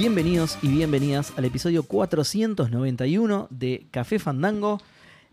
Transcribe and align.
Bienvenidos 0.00 0.56
y 0.62 0.68
bienvenidas 0.68 1.34
al 1.36 1.44
episodio 1.44 1.82
491 1.82 3.48
de 3.50 3.84
Café 3.90 4.18
Fandango. 4.18 4.80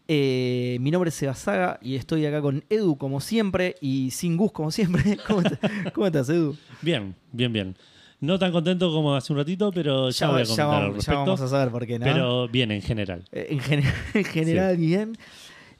Eh, 0.09 0.75
mi 0.81 0.91
nombre 0.91 1.07
es 1.07 1.15
Sebasaga 1.15 1.79
y 1.81 1.95
estoy 1.95 2.25
acá 2.25 2.41
con 2.41 2.65
Edu 2.69 2.97
como 2.97 3.21
siempre 3.21 3.75
y 3.79 4.11
sin 4.11 4.35
Gus 4.35 4.51
como 4.51 4.69
siempre. 4.71 5.17
¿Cómo, 5.93 6.05
estás, 6.07 6.27
Edu? 6.27 6.57
Bien, 6.81 7.15
bien, 7.31 7.53
bien. 7.53 7.77
No 8.19 8.37
tan 8.37 8.51
contento 8.51 8.91
como 8.91 9.15
hace 9.15 9.31
un 9.31 9.39
ratito, 9.39 9.71
pero 9.71 10.09
ya, 10.09 10.31
voy 10.31 10.41
a 10.41 10.43
ya 10.43 10.65
comentar 10.65 10.83
al 10.83 10.99
ya 10.99 11.13
vamos 11.13 11.39
a 11.39 11.47
saber 11.47 11.71
por 11.71 11.87
qué, 11.87 11.97
¿no? 11.97 12.05
Pero 12.05 12.47
bien 12.49 12.69
en 12.71 12.81
general. 12.81 13.23
Eh, 13.31 13.47
en, 13.51 13.61
gen- 13.61 13.83
en 14.15 14.25
general, 14.25 14.75
bien. 14.75 15.17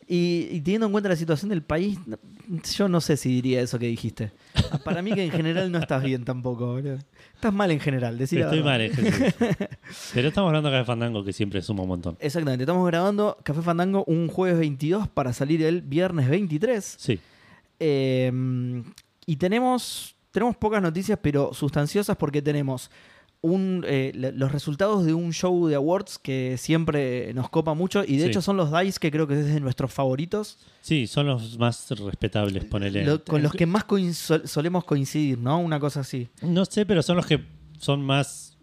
Y, 0.10 0.48
y 0.52 0.62
teniendo 0.62 0.86
en 0.86 0.94
cuenta 0.94 1.10
la 1.10 1.18
situación 1.18 1.50
del 1.50 1.64
país, 1.64 2.00
yo 2.78 2.88
no 2.88 3.02
sé 3.02 3.18
si 3.18 3.30
diría 3.30 3.62
eso 3.62 3.78
que 3.78 3.88
dijiste. 3.88 4.32
Ah, 4.72 4.78
Para 4.78 5.02
mí 5.02 5.12
que 5.14 5.26
en 5.26 5.32
general 5.32 5.70
no 5.70 5.80
estás 5.80 6.02
bien 6.02 6.24
tampoco, 6.24 6.68
boludo. 6.68 6.98
Estás 7.36 7.54
mal 7.54 7.72
en 7.72 7.80
general, 7.82 8.18
decir 8.18 8.40
Estoy 8.40 8.64
mal 8.64 8.80
en 8.80 8.94
general. 8.94 9.34
pero 10.14 10.28
estamos 10.30 10.48
hablando 10.48 10.72
de 10.72 10.86
Fandango, 10.86 11.26
que 11.26 11.34
siempre 11.34 11.62
suma 11.62 11.84
un 11.84 11.90
montón. 11.90 12.18
Exactamente, 12.22 12.64
estamos 12.64 12.88
grabando 12.88 13.38
Café 13.44 13.62
Fandango 13.62 14.06
un 14.08 14.30
jueves 14.30 14.58
22 14.60 15.10
para 15.10 15.34
salir 15.34 15.62
el 15.64 15.82
viernes 15.82 16.30
23. 16.30 16.96
Sí, 16.98 17.20
Eh, 17.80 18.32
y 19.26 19.36
tenemos, 19.36 20.16
tenemos 20.32 20.56
pocas 20.56 20.82
noticias, 20.82 21.20
pero 21.22 21.54
sustanciosas 21.54 22.16
porque 22.16 22.42
tenemos 22.42 22.90
un, 23.42 23.84
eh, 23.88 24.12
los 24.36 24.52
resultados 24.52 25.06
de 25.06 25.14
un 25.14 25.32
show 25.32 25.68
de 25.68 25.76
awards 25.76 26.18
que 26.18 26.56
siempre 26.58 27.34
nos 27.34 27.50
copa 27.50 27.74
mucho 27.76 28.04
y 28.04 28.18
de 28.18 28.24
Sí. 28.24 28.30
hecho 28.30 28.42
son 28.42 28.58
los 28.58 28.72
DICE 28.72 29.00
que 29.00 29.12
creo 29.12 29.28
que 29.28 29.40
es 29.40 29.46
de 29.46 29.60
nuestros 29.60 29.94
favoritos, 29.94 30.58
sí, 30.82 31.06
son 31.08 31.28
los 31.28 31.58
más 31.60 31.88
respetables, 31.92 32.66
ponele. 32.66 33.06
lo- 33.06 33.24
con 33.24 33.44
los 33.44 33.52
que 33.54 33.66
más 33.66 33.86
coin- 33.86 34.14
sol- 34.14 34.48
solemos 34.48 34.84
coincidir, 34.86 35.38
¿no? 35.38 35.60
Una 35.60 35.80
cosa 35.80 36.00
así. 36.00 36.30
No 36.42 36.66
sé, 36.66 36.86
pero 36.86 37.04
son 37.04 37.18
los 37.18 37.26
que 37.28 37.40
son 37.80 38.02
más 38.02 38.58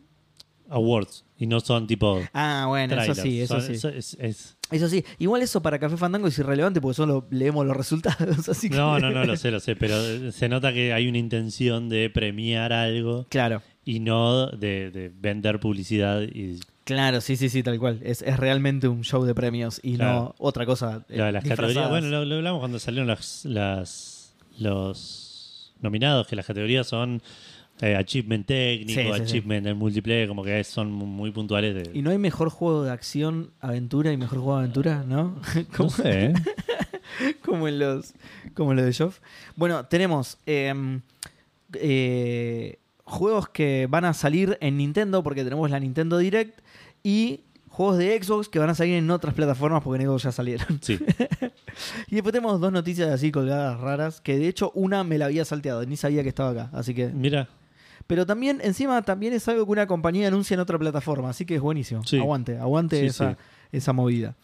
awards 0.69 1.25
y 1.39 1.47
no 1.47 1.61
son 1.61 1.87
tipo. 1.87 2.21
Ah, 2.33 2.65
bueno, 2.69 3.01
eso 3.01 3.15
sí, 3.15 3.41
eso 3.41 3.61
Son- 3.61 3.77
sí. 3.77 3.87
es- 3.97 4.17
es- 4.21 4.57
Eso 4.71 4.89
sí, 4.89 5.05
igual 5.19 5.43
eso 5.43 5.63
para 5.63 5.79
Café 5.79 5.97
Fandango 5.97 6.27
es 6.27 6.39
irrelevante 6.39 6.81
porque 6.81 6.95
solo 6.97 7.27
leemos 7.31 7.65
los 7.67 7.77
resultados, 7.77 8.17
así 8.49 8.71
que... 8.71 8.77
No, 8.77 8.99
no, 8.99 9.11
no, 9.11 9.25
lo 9.25 9.37
sé, 9.37 9.51
lo 9.51 9.61
sé, 9.61 9.77
pero 9.77 10.33
se 10.33 10.49
nota 10.49 10.73
que 10.73 10.93
hay 10.93 11.07
una 11.07 11.19
intención 11.19 11.89
de 11.89 12.09
premiar 12.11 12.73
algo 12.73 13.27
Claro. 13.29 13.63
Y 13.85 14.01
no 14.01 14.47
de, 14.49 14.91
de 14.91 15.13
vender 15.21 15.61
publicidad 15.61 16.23
y 16.23 16.59
Claro, 16.85 17.23
sí, 17.23 17.37
sí, 17.37 17.49
sí, 17.49 17.63
tal 17.63 17.79
cual. 17.79 18.01
Es, 18.03 18.21
es 18.21 18.37
realmente 18.39 18.89
un 18.89 19.05
show 19.05 19.25
de 19.25 19.35
premios 19.35 19.81
y 19.83 19.93
no 19.97 20.35
otra 20.39 20.67
cosa. 20.67 21.05
eh, 21.09 21.17
La- 21.17 21.33
las 21.33 21.43
disfrazadas. 21.43 21.75
categorías, 21.75 21.91
bueno, 21.91 22.09
lo, 22.09 22.25
lo 22.27 22.35
hablamos 22.37 22.61
cuando 22.61 22.79
salieron 22.79 23.07
las, 23.07 23.45
las 23.47 24.35
los 24.59 25.73
nominados, 25.81 26.27
que 26.27 26.37
las 26.37 26.45
categorías 26.47 26.87
son 26.87 27.23
eh, 27.81 27.97
achievement 27.97 28.47
técnico, 28.47 29.01
Sí, 29.01 29.07
sí, 29.07 29.13
sí. 29.17 29.23
achievement 29.23 29.67
en 29.67 29.77
multiplayer, 29.79 30.29
como 30.29 30.45
que 30.45 30.63
son 30.63 30.93
muy 30.93 31.31
puntuales 31.31 31.75
de. 31.75 31.91
Y 31.99 32.03
no 32.03 32.11
hay 32.11 32.19
mejor 32.19 32.51
juego 32.51 32.85
de 32.85 32.91
acción, 32.91 33.51
aventura 33.61 34.13
y 34.13 34.17
mejor 34.19 34.39
juego 34.41 34.57
de 34.59 34.65
aventura, 34.65 35.05
¿no? 35.09 35.41
no 35.57 35.65
como, 35.77 35.89
sé, 35.91 36.27
¿eh? 36.27 36.35
como 37.45 37.67
en 37.67 37.79
los 37.79 38.13
como 38.55 38.73
en 38.73 38.77
los 38.77 38.87
de 38.87 38.93
Joff. 39.05 39.21
Bueno, 39.57 39.87
tenemos 39.87 40.37
eh, 40.47 41.01
eh, 41.75 42.79
juegos 43.05 43.49
que 43.49 43.87
van 43.89 44.05
a 44.05 44.15
salir 44.15 44.59
en 44.61 44.77
Nintendo 44.77 45.23
porque 45.23 45.45
tenemos 45.45 45.71
la 45.71 45.79
Nintendo 45.79 46.19
Direct 46.19 46.61
y 47.03 47.41
juegos 47.69 47.99
de 47.99 48.23
Xbox 48.23 48.49
que 48.49 48.59
van 48.59 48.71
a 48.71 48.75
salir 48.75 48.95
en 48.95 49.11
otras 49.11 49.35
plataformas 49.35 49.83
porque 49.83 50.03
en 50.03 50.09
Xbox 50.09 50.23
ya 50.25 50.33
salieron. 50.33 50.79
Sí, 50.83 50.99
Y 52.09 52.15
después 52.15 52.33
tenemos 52.33 52.61
dos 52.61 52.73
noticias 52.73 53.11
así 53.11 53.33
colgadas 53.33 53.81
raras 53.81 54.21
que 54.21 54.39
de 54.39 54.49
hecho 54.49 54.71
una 54.75 55.03
me 55.05 55.19
la 55.19 55.27
había 55.27 55.45
salteado, 55.45 55.85
ni 55.85 55.97
sabía 55.97 56.23
que 56.23 56.29
estaba 56.29 56.51
acá, 56.51 56.71
así 56.73 56.95
que 56.95 57.09
mira, 57.09 57.49
Pero 58.07 58.25
también, 58.27 58.61
encima, 58.63 59.03
también 59.03 59.33
es 59.33 59.49
algo 59.49 59.65
que 59.67 59.73
una 59.73 59.87
compañía 59.87 60.29
anuncia 60.29 60.55
en 60.55 60.61
otra 60.61 60.79
plataforma, 60.79 61.31
así 61.31 61.45
que 61.45 61.57
es 61.57 61.61
buenísimo. 61.61 62.05
Sí. 62.05 62.19
Aguante, 62.19 62.59
aguante 62.59 63.01
Sí, 63.01 63.07
esa, 63.07 63.33
sí. 63.33 63.37
esa 63.73 63.93
movida. 63.93 64.37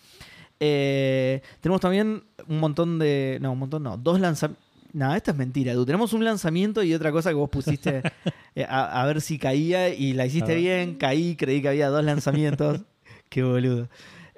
Eh, 0.59 1.41
tenemos 1.61 1.81
también 1.81 2.25
un 2.47 2.59
montón 2.61 2.99
de. 2.99 3.39
No, 3.41 3.53
un 3.53 3.59
montón 3.59 3.83
no. 3.83 3.97
Dos 3.97 4.21
lanzamientos. 4.21 4.70
Nada, 4.93 5.17
esta 5.17 5.31
es 5.31 5.37
mentira, 5.37 5.73
tú. 5.75 5.85
Tenemos 5.87 6.13
un 6.13 6.25
lanzamiento 6.25 6.83
y 6.83 6.93
otra 6.95 7.13
cosa 7.13 7.31
que 7.31 7.35
vos 7.37 7.49
pusiste 7.51 8.03
eh, 8.55 8.65
a, 8.69 9.03
a 9.03 9.07
ver 9.07 9.21
si 9.21 9.39
caía 9.39 9.89
y 9.95 10.13
la 10.15 10.27
hiciste 10.27 10.55
bien, 10.57 10.95
caí, 10.97 11.37
creí 11.37 11.63
que 11.63 11.69
había 11.69 11.89
dos 11.89 12.05
lanzamientos. 12.05 12.81
Qué 13.29 13.43
boludo. 13.43 13.89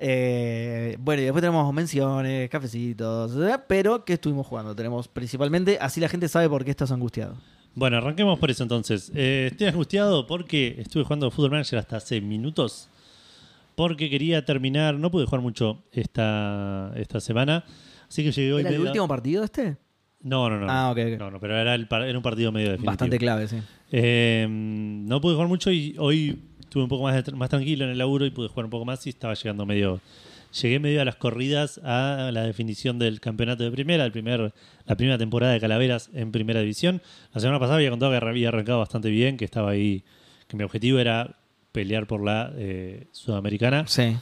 Eh, 0.05 0.97
bueno, 1.01 1.23
y 1.23 1.25
después 1.27 1.41
tenemos 1.43 1.73
menciones, 1.73 2.51
cafecitos, 2.51 3.33
pero 3.69 4.05
¿qué 4.05 4.15
estuvimos 4.15 4.47
jugando? 4.47 4.75
Tenemos 4.75 5.07
principalmente, 5.09 5.79
así 5.81 6.01
la 6.01 6.09
gente 6.09 6.29
sabe 6.29 6.49
por 6.49 6.65
qué 6.65 6.73
estás 6.73 6.91
angustiado. 6.91 7.37
bueno, 7.75 7.99
arranquemos 7.99 8.39
por 8.39 8.51
eso 8.51 8.65
entonces. 8.65 9.13
Eh, 9.15 9.49
estoy 9.53 9.69
angustiado 9.69 10.27
porque 10.27 10.75
estuve 10.79 11.05
jugando 11.05 11.31
Football 11.31 11.53
Manager 11.53 11.79
hasta 11.79 11.97
hace 11.99 12.21
minutos. 12.21 12.89
Porque 13.77 14.11
quería 14.11 14.45
terminar, 14.45 14.97
no 14.97 15.11
pude 15.11 15.25
jugar 15.25 15.41
mucho 15.41 15.83
esta, 15.93 16.93
esta 16.97 17.21
semana. 17.21 17.65
Así 18.09 18.23
que 18.23 18.33
llegué 18.33 18.53
hoy 18.53 18.61
¿Era 18.61 18.71
el 18.71 18.77
medio- 18.77 18.91
último 18.91 19.09
partido 19.09 19.45
este? 19.45 19.77
No, 20.23 20.49
no, 20.49 20.59
no. 20.61 20.67
Ah, 20.71 20.91
ok, 20.93 20.99
ok. 20.99 21.19
No, 21.19 21.31
no, 21.31 21.41
pero 21.41 21.59
era, 21.59 21.75
el 21.75 21.89
par- 21.89 22.03
era 22.03 22.17
un 22.17 22.23
partido 22.23 22.53
medio 22.53 22.69
definitivo. 22.69 22.91
Bastante 22.91 23.19
clave, 23.19 23.49
sí. 23.49 23.57
Eh, 23.91 24.47
no 24.49 25.21
pude 25.21 25.35
jugar 25.35 25.49
mucho 25.49 25.71
y 25.73 25.95
hoy 25.99 26.39
estuve 26.61 26.85
un 26.85 26.89
poco 26.89 27.03
más, 27.05 27.25
de- 27.25 27.33
más 27.33 27.49
tranquilo 27.51 27.85
en 27.85 27.91
el 27.91 27.99
laburo 27.99 28.25
y 28.25 28.31
pude 28.31 28.49
jugar 28.49 28.65
un 28.67 28.71
poco 28.71 28.85
más 28.85 29.07
y 29.07 29.11
estaba 29.11 29.35
llegando 29.35 29.67
medio... 29.67 30.01
Llegué 30.61 30.79
medio 30.81 31.01
a 31.01 31.07
las 31.07 31.17
corridas 31.17 31.81
a 31.83 32.29
la 32.31 32.43
definición 32.43 32.99
del 32.99 33.21
campeonato 33.21 33.65
de 33.65 33.71
primera, 33.71 34.05
el 34.05 34.13
primer, 34.13 34.53
la 34.85 34.97
primera 34.97 35.17
temporada 35.17 35.55
de 35.55 35.61
Calaveras 35.61 36.11
en 36.13 36.31
primera 36.31 36.61
división. 36.61 37.01
La 37.33 37.41
semana 37.41 37.59
pasada 37.59 37.77
había 37.79 37.89
contado 37.89 38.13
que 38.13 38.19
había 38.19 38.49
arrancado 38.49 38.79
bastante 38.81 39.09
bien, 39.09 39.39
que 39.39 39.47
estaba 39.47 39.71
ahí, 39.71 40.05
que 40.49 40.57
mi 40.59 40.63
objetivo 40.65 40.99
era 40.99 41.37
pelear 41.73 42.07
por 42.07 42.23
la 42.23 42.53
eh, 42.55 43.07
sudamericana, 43.13 43.87
Sí. 43.87 44.15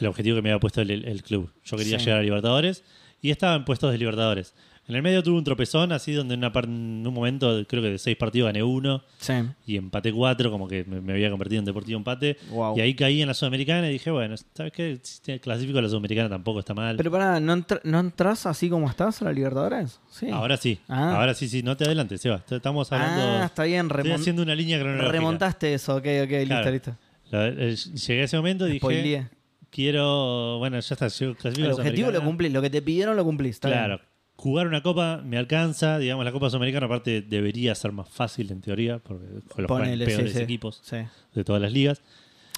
el 0.00 0.06
objetivo 0.08 0.34
que 0.34 0.42
me 0.42 0.50
había 0.50 0.58
puesto 0.58 0.80
el, 0.80 0.90
el 0.90 1.22
club. 1.22 1.52
Yo 1.64 1.76
quería 1.76 2.00
Sí. 2.00 2.06
llegar 2.06 2.18
a 2.18 2.22
Libertadores 2.24 2.82
y 3.22 3.30
estaba 3.30 3.54
en 3.54 3.64
puestos 3.64 3.92
de 3.92 3.98
Libertadores. 3.98 4.54
En 4.88 4.94
el 4.96 5.02
medio 5.02 5.22
tuve 5.22 5.36
un 5.36 5.44
tropezón, 5.44 5.92
así 5.92 6.12
donde 6.14 6.32
en, 6.32 6.40
una 6.40 6.50
par- 6.50 6.64
en 6.64 7.06
un 7.06 7.12
momento, 7.12 7.62
creo 7.68 7.82
que 7.82 7.90
de 7.90 7.98
seis 7.98 8.16
partidos 8.16 8.46
gané 8.48 8.62
uno 8.62 9.02
Sí. 9.18 9.34
y 9.66 9.76
empaté 9.76 10.10
cuatro, 10.12 10.50
como 10.50 10.66
que 10.66 10.82
me, 10.84 11.00
me 11.02 11.12
había 11.12 11.28
convertido 11.30 11.58
en 11.58 11.66
deportivo 11.66 11.98
empate. 11.98 12.38
Wow. 12.50 12.76
Y 12.78 12.80
ahí 12.80 12.94
caí 12.94 13.20
en 13.20 13.28
la 13.28 13.34
Sudamericana 13.34 13.88
y 13.90 13.92
dije, 13.92 14.10
bueno, 14.10 14.34
¿sabes 14.54 14.72
qué? 14.72 14.98
Si 15.02 15.20
te 15.20 15.40
clasifico 15.40 15.78
a 15.78 15.82
la 15.82 15.88
Sudamericana 15.90 16.30
tampoco 16.30 16.60
está 16.60 16.72
mal. 16.72 16.96
Pero 16.96 17.10
pará, 17.10 17.38
¿no, 17.38 17.54
entr- 17.54 17.80
¿no 17.84 18.00
entras 18.00 18.46
así 18.46 18.70
como 18.70 18.88
estás 18.88 19.20
a 19.20 19.26
la 19.26 19.32
Libertadores? 19.32 20.00
Sí. 20.10 20.30
Ahora 20.30 20.56
sí, 20.56 20.78
Ah. 20.88 21.16
ahora 21.20 21.34
sí, 21.34 21.48
sí, 21.48 21.62
no 21.62 21.76
te 21.76 21.84
adelantes, 21.84 22.22
Seba. 22.22 22.38
Te- 22.38 22.56
Estamos 22.56 22.90
hablando. 22.90 23.22
Ah, 23.42 23.44
está 23.44 23.64
bien. 23.64 23.88
estoy 23.94 24.10
haciendo 24.12 24.42
una 24.42 24.54
línea 24.54 24.78
cronológica. 24.80 25.12
remontaste 25.12 25.74
eso, 25.74 25.96
ok, 25.96 26.06
ok, 26.24 26.30
listo, 26.30 26.46
Claro. 26.46 26.70
listo. 26.70 26.96
La- 27.30 27.46
eh, 27.48 27.76
llegué 27.76 28.22
a 28.22 28.24
ese 28.24 28.36
momento 28.38 28.64
y 28.66 28.68
dije, 28.72 28.78
Spoileé. 28.80 29.28
quiero, 29.70 30.58
bueno, 30.58 30.80
ya 30.80 30.94
está, 30.94 31.08
llego, 31.08 31.34
clasifico 31.34 31.66
a 31.68 31.70
El 31.70 31.76
la 31.76 31.82
objetivo 31.82 32.10
lo 32.10 32.22
cumplís, 32.22 32.52
lo 32.52 32.62
que 32.62 32.70
te 32.70 32.82
pidieron 32.82 33.16
lo 33.16 33.24
cumplís. 33.24 33.56
está 33.56 33.68
Claro. 33.68 33.96
bien. 33.98 34.07
Jugar 34.40 34.68
una 34.68 34.82
copa 34.84 35.20
me 35.24 35.36
alcanza, 35.36 35.98
digamos, 35.98 36.24
la 36.24 36.30
Copa 36.30 36.48
Sudamericana 36.48 36.86
aparte 36.86 37.22
debería 37.22 37.74
ser 37.74 37.90
más 37.90 38.08
fácil 38.08 38.52
en 38.52 38.60
teoría, 38.60 38.98
porque 39.00 39.26
con 39.48 39.62
los 39.64 39.68
Ponele, 39.68 40.06
peores 40.06 40.32
sí. 40.32 40.38
equipos 40.38 40.80
Sí. 40.84 40.98
de 41.34 41.42
todas 41.44 41.60
las 41.60 41.72
ligas. 41.72 42.00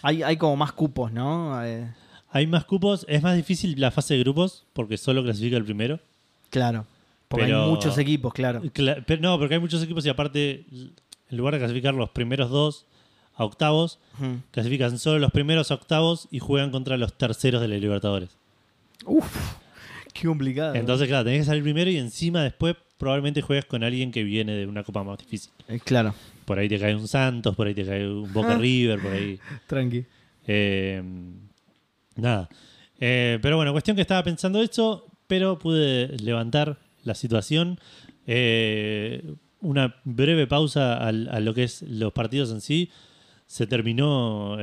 Hay, 0.02 0.22
hay 0.22 0.36
como 0.36 0.56
más 0.56 0.72
cupos, 0.72 1.10
¿no? 1.10 1.64
Eh, 1.64 1.90
Hay 2.32 2.46
más 2.46 2.64
cupos, 2.66 3.06
es 3.08 3.22
más 3.22 3.34
difícil 3.34 3.80
la 3.80 3.90
fase 3.90 4.12
de 4.14 4.20
grupos, 4.20 4.64
porque 4.74 4.98
solo 4.98 5.22
clasifica 5.24 5.56
el 5.56 5.64
primero. 5.64 5.98
claro. 6.50 6.86
Porque 7.28 7.46
Pero- 7.46 7.62
hay 7.64 7.70
muchos 7.70 7.96
equipos, 7.96 8.34
claro. 8.34 8.60
Cla- 8.74 9.04
pero 9.06 9.22
no, 9.22 9.38
porque 9.38 9.54
hay 9.54 9.60
muchos 9.60 9.80
equipos 9.84 10.04
y 10.04 10.08
aparte, 10.08 10.64
en 10.72 11.36
lugar 11.36 11.54
de 11.54 11.60
clasificar 11.60 11.94
los 11.94 12.10
primeros 12.10 12.50
dos 12.50 12.86
a 13.36 13.44
octavos, 13.44 14.00
clasifican 14.50 14.98
solo 14.98 15.18
los 15.20 15.30
primeros 15.30 15.70
a 15.70 15.74
octavos 15.74 16.26
y 16.32 16.40
juegan 16.40 16.72
contra 16.72 16.96
los 16.96 17.12
terceros 17.14 17.60
de 17.62 17.68
la 17.68 17.76
Libertadores. 17.76 18.30
Uf, 19.06 19.54
qué 20.12 20.26
complicado. 20.26 20.74
Entonces, 20.74 21.08
claro, 21.08 21.24
tenés 21.24 21.40
que 21.40 21.44
salir 21.46 21.62
primero 21.62 21.90
y 21.90 21.96
encima 21.96 22.42
después 22.42 22.76
probablemente 22.98 23.40
juegas 23.42 23.64
con 23.64 23.82
alguien 23.82 24.10
que 24.12 24.22
viene 24.24 24.52
de 24.52 24.66
una 24.66 24.82
copa 24.84 25.02
más 25.02 25.18
difícil. 25.18 25.50
Eh, 25.68 25.80
claro, 25.84 26.14
Por 26.44 26.58
ahí 26.58 26.68
te 26.68 26.78
cae 26.78 26.94
un 26.94 27.06
Santos, 27.08 27.54
por 27.56 27.66
ahí 27.66 27.74
te 27.74 27.84
cae 27.84 28.06
un 28.08 28.32
Boca 28.32 28.54
Ah. 28.54 28.58
River, 28.58 29.00
por 29.00 29.12
ahí. 29.12 29.38
tranqui. 29.66 30.04
Eh, 30.46 31.02
nada. 32.16 32.48
Eh, 32.98 33.38
pero 33.40 33.56
bueno, 33.56 33.72
cuestión 33.72 33.94
que 33.96 34.02
estaba 34.02 34.22
pensando 34.22 34.60
esto, 34.62 35.06
pero 35.26 35.58
pude 35.58 36.08
levantar 36.18 36.76
la 37.04 37.14
situación. 37.14 37.78
Eh, 38.26 39.22
una 39.60 39.96
breve 40.04 40.46
pausa 40.46 40.96
al- 40.96 41.28
a 41.30 41.40
lo 41.40 41.54
que 41.54 41.64
es 41.64 41.82
los 41.82 42.12
partidos 42.12 42.50
en 42.50 42.60
sí. 42.60 42.90
Se 43.46 43.66
terminó. 43.66 44.56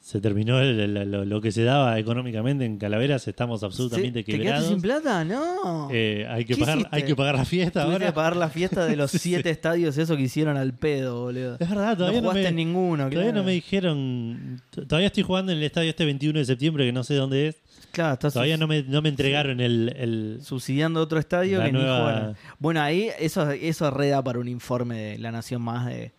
Se 0.00 0.20
terminó 0.20 0.58
el- 0.60 0.80
el- 0.80 1.10
lo, 1.10 1.24
lo 1.24 1.40
que 1.40 1.52
se 1.52 1.62
daba 1.62 1.98
económicamente 1.98 2.64
en 2.64 2.78
Calaveras. 2.78 3.28
Estamos 3.28 3.62
absolutamente 3.62 4.24
¿Te 4.24 4.32
quedaste 4.32 4.42
quebrados. 4.44 4.68
sin 4.68 4.80
plata? 4.80 5.24
No. 5.24 5.88
Eh, 5.92 6.26
hay, 6.28 6.44
que 6.44 6.54
¿Qué 6.54 6.60
pagar, 6.60 6.78
hiciste? 6.78 6.96
hay 6.96 7.02
que 7.04 7.14
pagar 7.16 7.34
la 7.36 7.44
fiesta 7.44 7.80
Tuviste 7.82 7.92
ahora. 7.94 8.06
que 8.06 8.12
pagar 8.12 8.36
la 8.36 8.48
fiesta 8.48 8.86
de 8.86 8.96
los 8.96 9.10
siete 9.12 9.50
estadios 9.50 9.98
eso 9.98 10.16
que 10.16 10.22
hicieron 10.22 10.56
al 10.56 10.72
pedo, 10.72 11.20
boludo. 11.24 11.56
Es 11.60 11.68
verdad, 11.68 11.96
todavía 11.96 12.20
no 12.20 12.24
no, 12.24 12.30
jugaste 12.30 12.42
me, 12.42 12.48
en 12.48 12.56
ninguno. 12.56 12.96
todavía 13.10 13.20
claro. 13.30 13.38
no 13.38 13.44
me 13.44 13.52
dijeron. 13.52 14.62
t- 14.70 14.82
Todavía 14.86 15.08
estoy 15.08 15.22
jugando 15.22 15.52
en 15.52 15.58
el 15.58 15.64
estadio 15.64 15.90
este 15.90 16.04
21 16.04 16.38
de 16.38 16.44
septiembre, 16.44 16.86
que 16.86 16.92
no 16.92 17.04
sé 17.04 17.14
dónde 17.14 17.48
es. 17.48 17.56
Claro, 17.92 18.14
estás 18.14 18.32
Todavía 18.32 18.56
no 18.56 18.68
me, 18.68 18.82
no 18.84 19.02
me 19.02 19.08
entregaron 19.08 19.60
el, 19.60 19.92
el- 19.98 20.38
subsidiando 20.42 21.00
otro 21.00 21.18
estadio 21.18 21.58
La 21.58 21.66
que 21.66 21.72
ni 21.72 21.78
nueva- 21.78 21.98
jugaron. 22.00 22.36
Bueno, 22.58 22.80
ahí 22.80 23.10
eso, 23.18 23.50
eso 23.50 23.90
reda 23.90 24.22
para 24.22 24.38
un 24.38 24.48
informe 24.48 24.96
de 24.96 25.18
La 25.18 25.32
Nación 25.32 25.60
Más 25.62 25.86
de, 25.86 26.12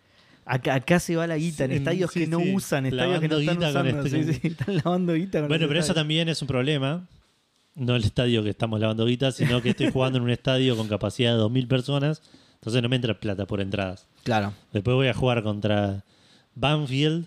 Acá, 0.44 0.74
acá 0.74 0.98
se 0.98 1.14
va 1.16 1.26
la 1.26 1.36
guita 1.36 1.64
en 1.66 1.72
estadios 1.72 2.10
sí, 2.12 2.20
que 2.20 2.26
no 2.26 2.40
sí. 2.40 2.52
usan, 2.54 2.86
estadios 2.86 3.20
que 3.20 3.28
no 3.28 3.38
están 3.38 3.58
usando. 3.58 4.02
este- 4.02 4.24
Sí, 4.24 4.32
sí, 4.40 4.48
están 4.48 4.76
lavando 4.76 5.14
guita 5.14 5.38
con 5.40 5.48
Bueno, 5.48 5.68
pero 5.68 5.78
eso 5.80 5.94
también 5.94 6.28
es 6.28 6.42
un 6.42 6.48
problema. 6.48 7.06
No 7.74 7.96
el 7.96 8.04
estadio 8.04 8.42
que 8.42 8.50
estamos 8.50 8.80
lavando 8.80 9.06
guita, 9.06 9.32
sino 9.32 9.62
que 9.62 9.70
estoy 9.70 9.90
jugando 9.90 10.18
en 10.18 10.24
un 10.24 10.30
estadio 10.30 10.76
con 10.76 10.88
capacidad 10.88 11.32
de 11.32 11.38
2.000 11.38 11.68
personas. 11.68 12.20
Entonces 12.54 12.82
no 12.82 12.88
me 12.88 12.96
entra 12.96 13.18
plata 13.18 13.46
por 13.46 13.60
entradas. 13.60 14.06
Claro. 14.24 14.52
Después 14.72 14.94
voy 14.94 15.08
a 15.08 15.14
jugar 15.14 15.42
contra 15.42 16.04
Banfield. 16.54 17.26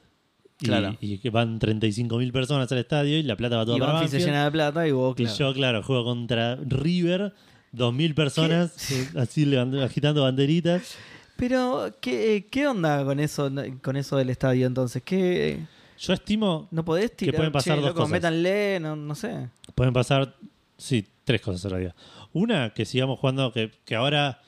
Y, 0.61 0.65
Claro. 0.67 0.95
y 1.01 1.17
que 1.17 1.29
van 1.29 1.59
35.000 1.59 2.31
personas 2.31 2.71
al 2.71 2.77
estadio 2.77 3.17
y 3.17 3.23
la 3.23 3.35
plata 3.35 3.57
va 3.57 3.65
toda 3.65 3.75
Y 3.75 3.79
para 3.81 3.93
Banfield 3.93 4.11
se 4.21 4.25
llena 4.25 4.45
de 4.45 4.51
plata 4.51 4.87
y 4.87 4.91
vos, 4.91 5.13
Y 5.19 5.23
claro. 5.23 5.37
yo, 5.37 5.53
claro, 5.53 5.83
juego 5.83 6.05
contra 6.05 6.55
River, 6.55 7.33
2.000 7.73 8.13
personas, 8.15 8.91
eh, 8.91 9.09
así 9.17 9.53
agitando 9.55 10.21
banderitas. 10.23 10.95
Pero, 11.37 11.93
¿qué, 12.01 12.47
¿qué 12.49 12.67
onda 12.67 13.03
con 13.03 13.19
eso, 13.19 13.51
con 13.81 13.95
eso 13.97 14.17
del 14.17 14.29
estadio 14.29 14.67
entonces? 14.67 15.03
¿Qué, 15.03 15.59
Yo 15.99 16.13
estimo, 16.13 16.67
¿No 16.71 16.83
podés 16.85 17.15
tirar? 17.15 17.35
pueden 17.35 17.51
pasar 17.51 17.75
"Che, 17.75 17.81
dos 17.81 17.89
loco, 17.89 17.99
cosas. 18.01 18.11
métanle, 18.11 18.79
no, 18.81 18.95
no 18.95 19.15
sé. 19.15 19.49
pueden 19.75 19.93
pasar, 19.93 20.35
sí, 20.77 21.05
tres 21.23 21.41
cosas 21.41 21.63
en 21.65 21.71
realidad. 21.71 21.95
Una, 22.33 22.73
que 22.73 22.85
sigamos 22.85 23.19
jugando, 23.19 23.51
que, 23.51 23.71
que 23.85 23.95
ahora 23.95 24.41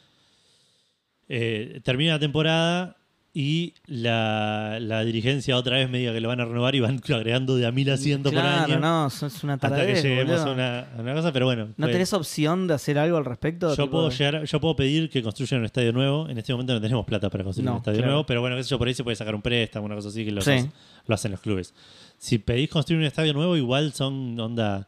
eh, 1.29 1.81
termina 1.83 2.13
la 2.13 2.19
temporada 2.19 2.96
y 3.39 3.75
la, 3.85 4.79
la 4.81 5.03
dirigencia 5.05 5.55
otra 5.57 5.75
vez 5.77 5.87
me 5.91 5.99
diga 5.99 6.11
que 6.11 6.19
lo 6.21 6.27
van 6.27 6.39
a 6.41 6.45
renovar 6.45 6.73
y 6.73 6.79
van 6.79 6.99
agregando 7.13 7.55
de 7.55 7.67
a 7.67 7.71
mil 7.71 7.87
asientos 7.91 8.31
claro, 8.31 8.63
por 8.65 8.71
año. 8.71 8.79
no, 8.79 9.05
es 9.07 9.43
una 9.43 9.53
hasta 9.53 9.85
que 9.85 9.93
lleguemos 10.01 10.39
a 10.41 10.51
una, 10.51 10.79
a 10.79 11.01
una 11.01 11.13
cosa, 11.13 11.31
pero 11.31 11.45
bueno. 11.45 11.67
¿No 11.77 11.85
fue- 11.85 11.91
tenés 11.93 12.13
opción 12.13 12.65
de 12.67 12.73
hacer 12.73 12.97
algo 12.97 13.15
al 13.17 13.25
respecto? 13.25 13.75
Yo 13.75 13.91
puedo, 13.91 14.09
llegar, 14.09 14.43
yo 14.43 14.59
puedo 14.59 14.75
pedir 14.75 15.09
que 15.11 15.21
construyan 15.21 15.59
un 15.59 15.65
estadio 15.65 15.93
nuevo. 15.93 16.27
En 16.27 16.37
este 16.39 16.51
momento 16.51 16.73
no 16.73 16.81
tenemos 16.81 17.05
plata 17.05 17.29
para 17.29 17.43
construir 17.43 17.65
No, 17.67 17.73
un 17.73 17.77
estadio 17.77 17.97
claro. 17.99 18.11
nuevo, 18.13 18.25
pero 18.25 18.41
bueno, 18.41 18.55
qué 18.55 18.63
sé 18.63 18.69
yo, 18.71 18.79
por 18.79 18.87
ahí 18.87 18.95
se 18.95 19.03
puede 19.03 19.15
sacar 19.15 19.35
un 19.35 19.41
préstamo, 19.43 19.85
una 19.85 19.93
cosa 19.95 20.09
así, 20.09 20.25
que 20.25 20.41
Sí. 20.41 20.69
lo 21.05 21.13
hacen 21.15 21.31
los 21.31 21.39
clubes. 21.41 21.75
Si 22.17 22.39
pedís 22.39 22.69
construir 22.69 22.99
un 22.99 23.05
estadio 23.05 23.33
nuevo, 23.33 23.55
igual 23.55 23.93
son 23.93 24.39
onda. 24.39 24.87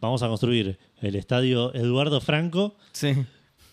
Vamos 0.00 0.22
a 0.22 0.28
construir 0.28 0.78
el 1.00 1.14
estadio 1.16 1.74
Eduardo 1.74 2.20
Franco, 2.20 2.76
Sí, 2.92 3.14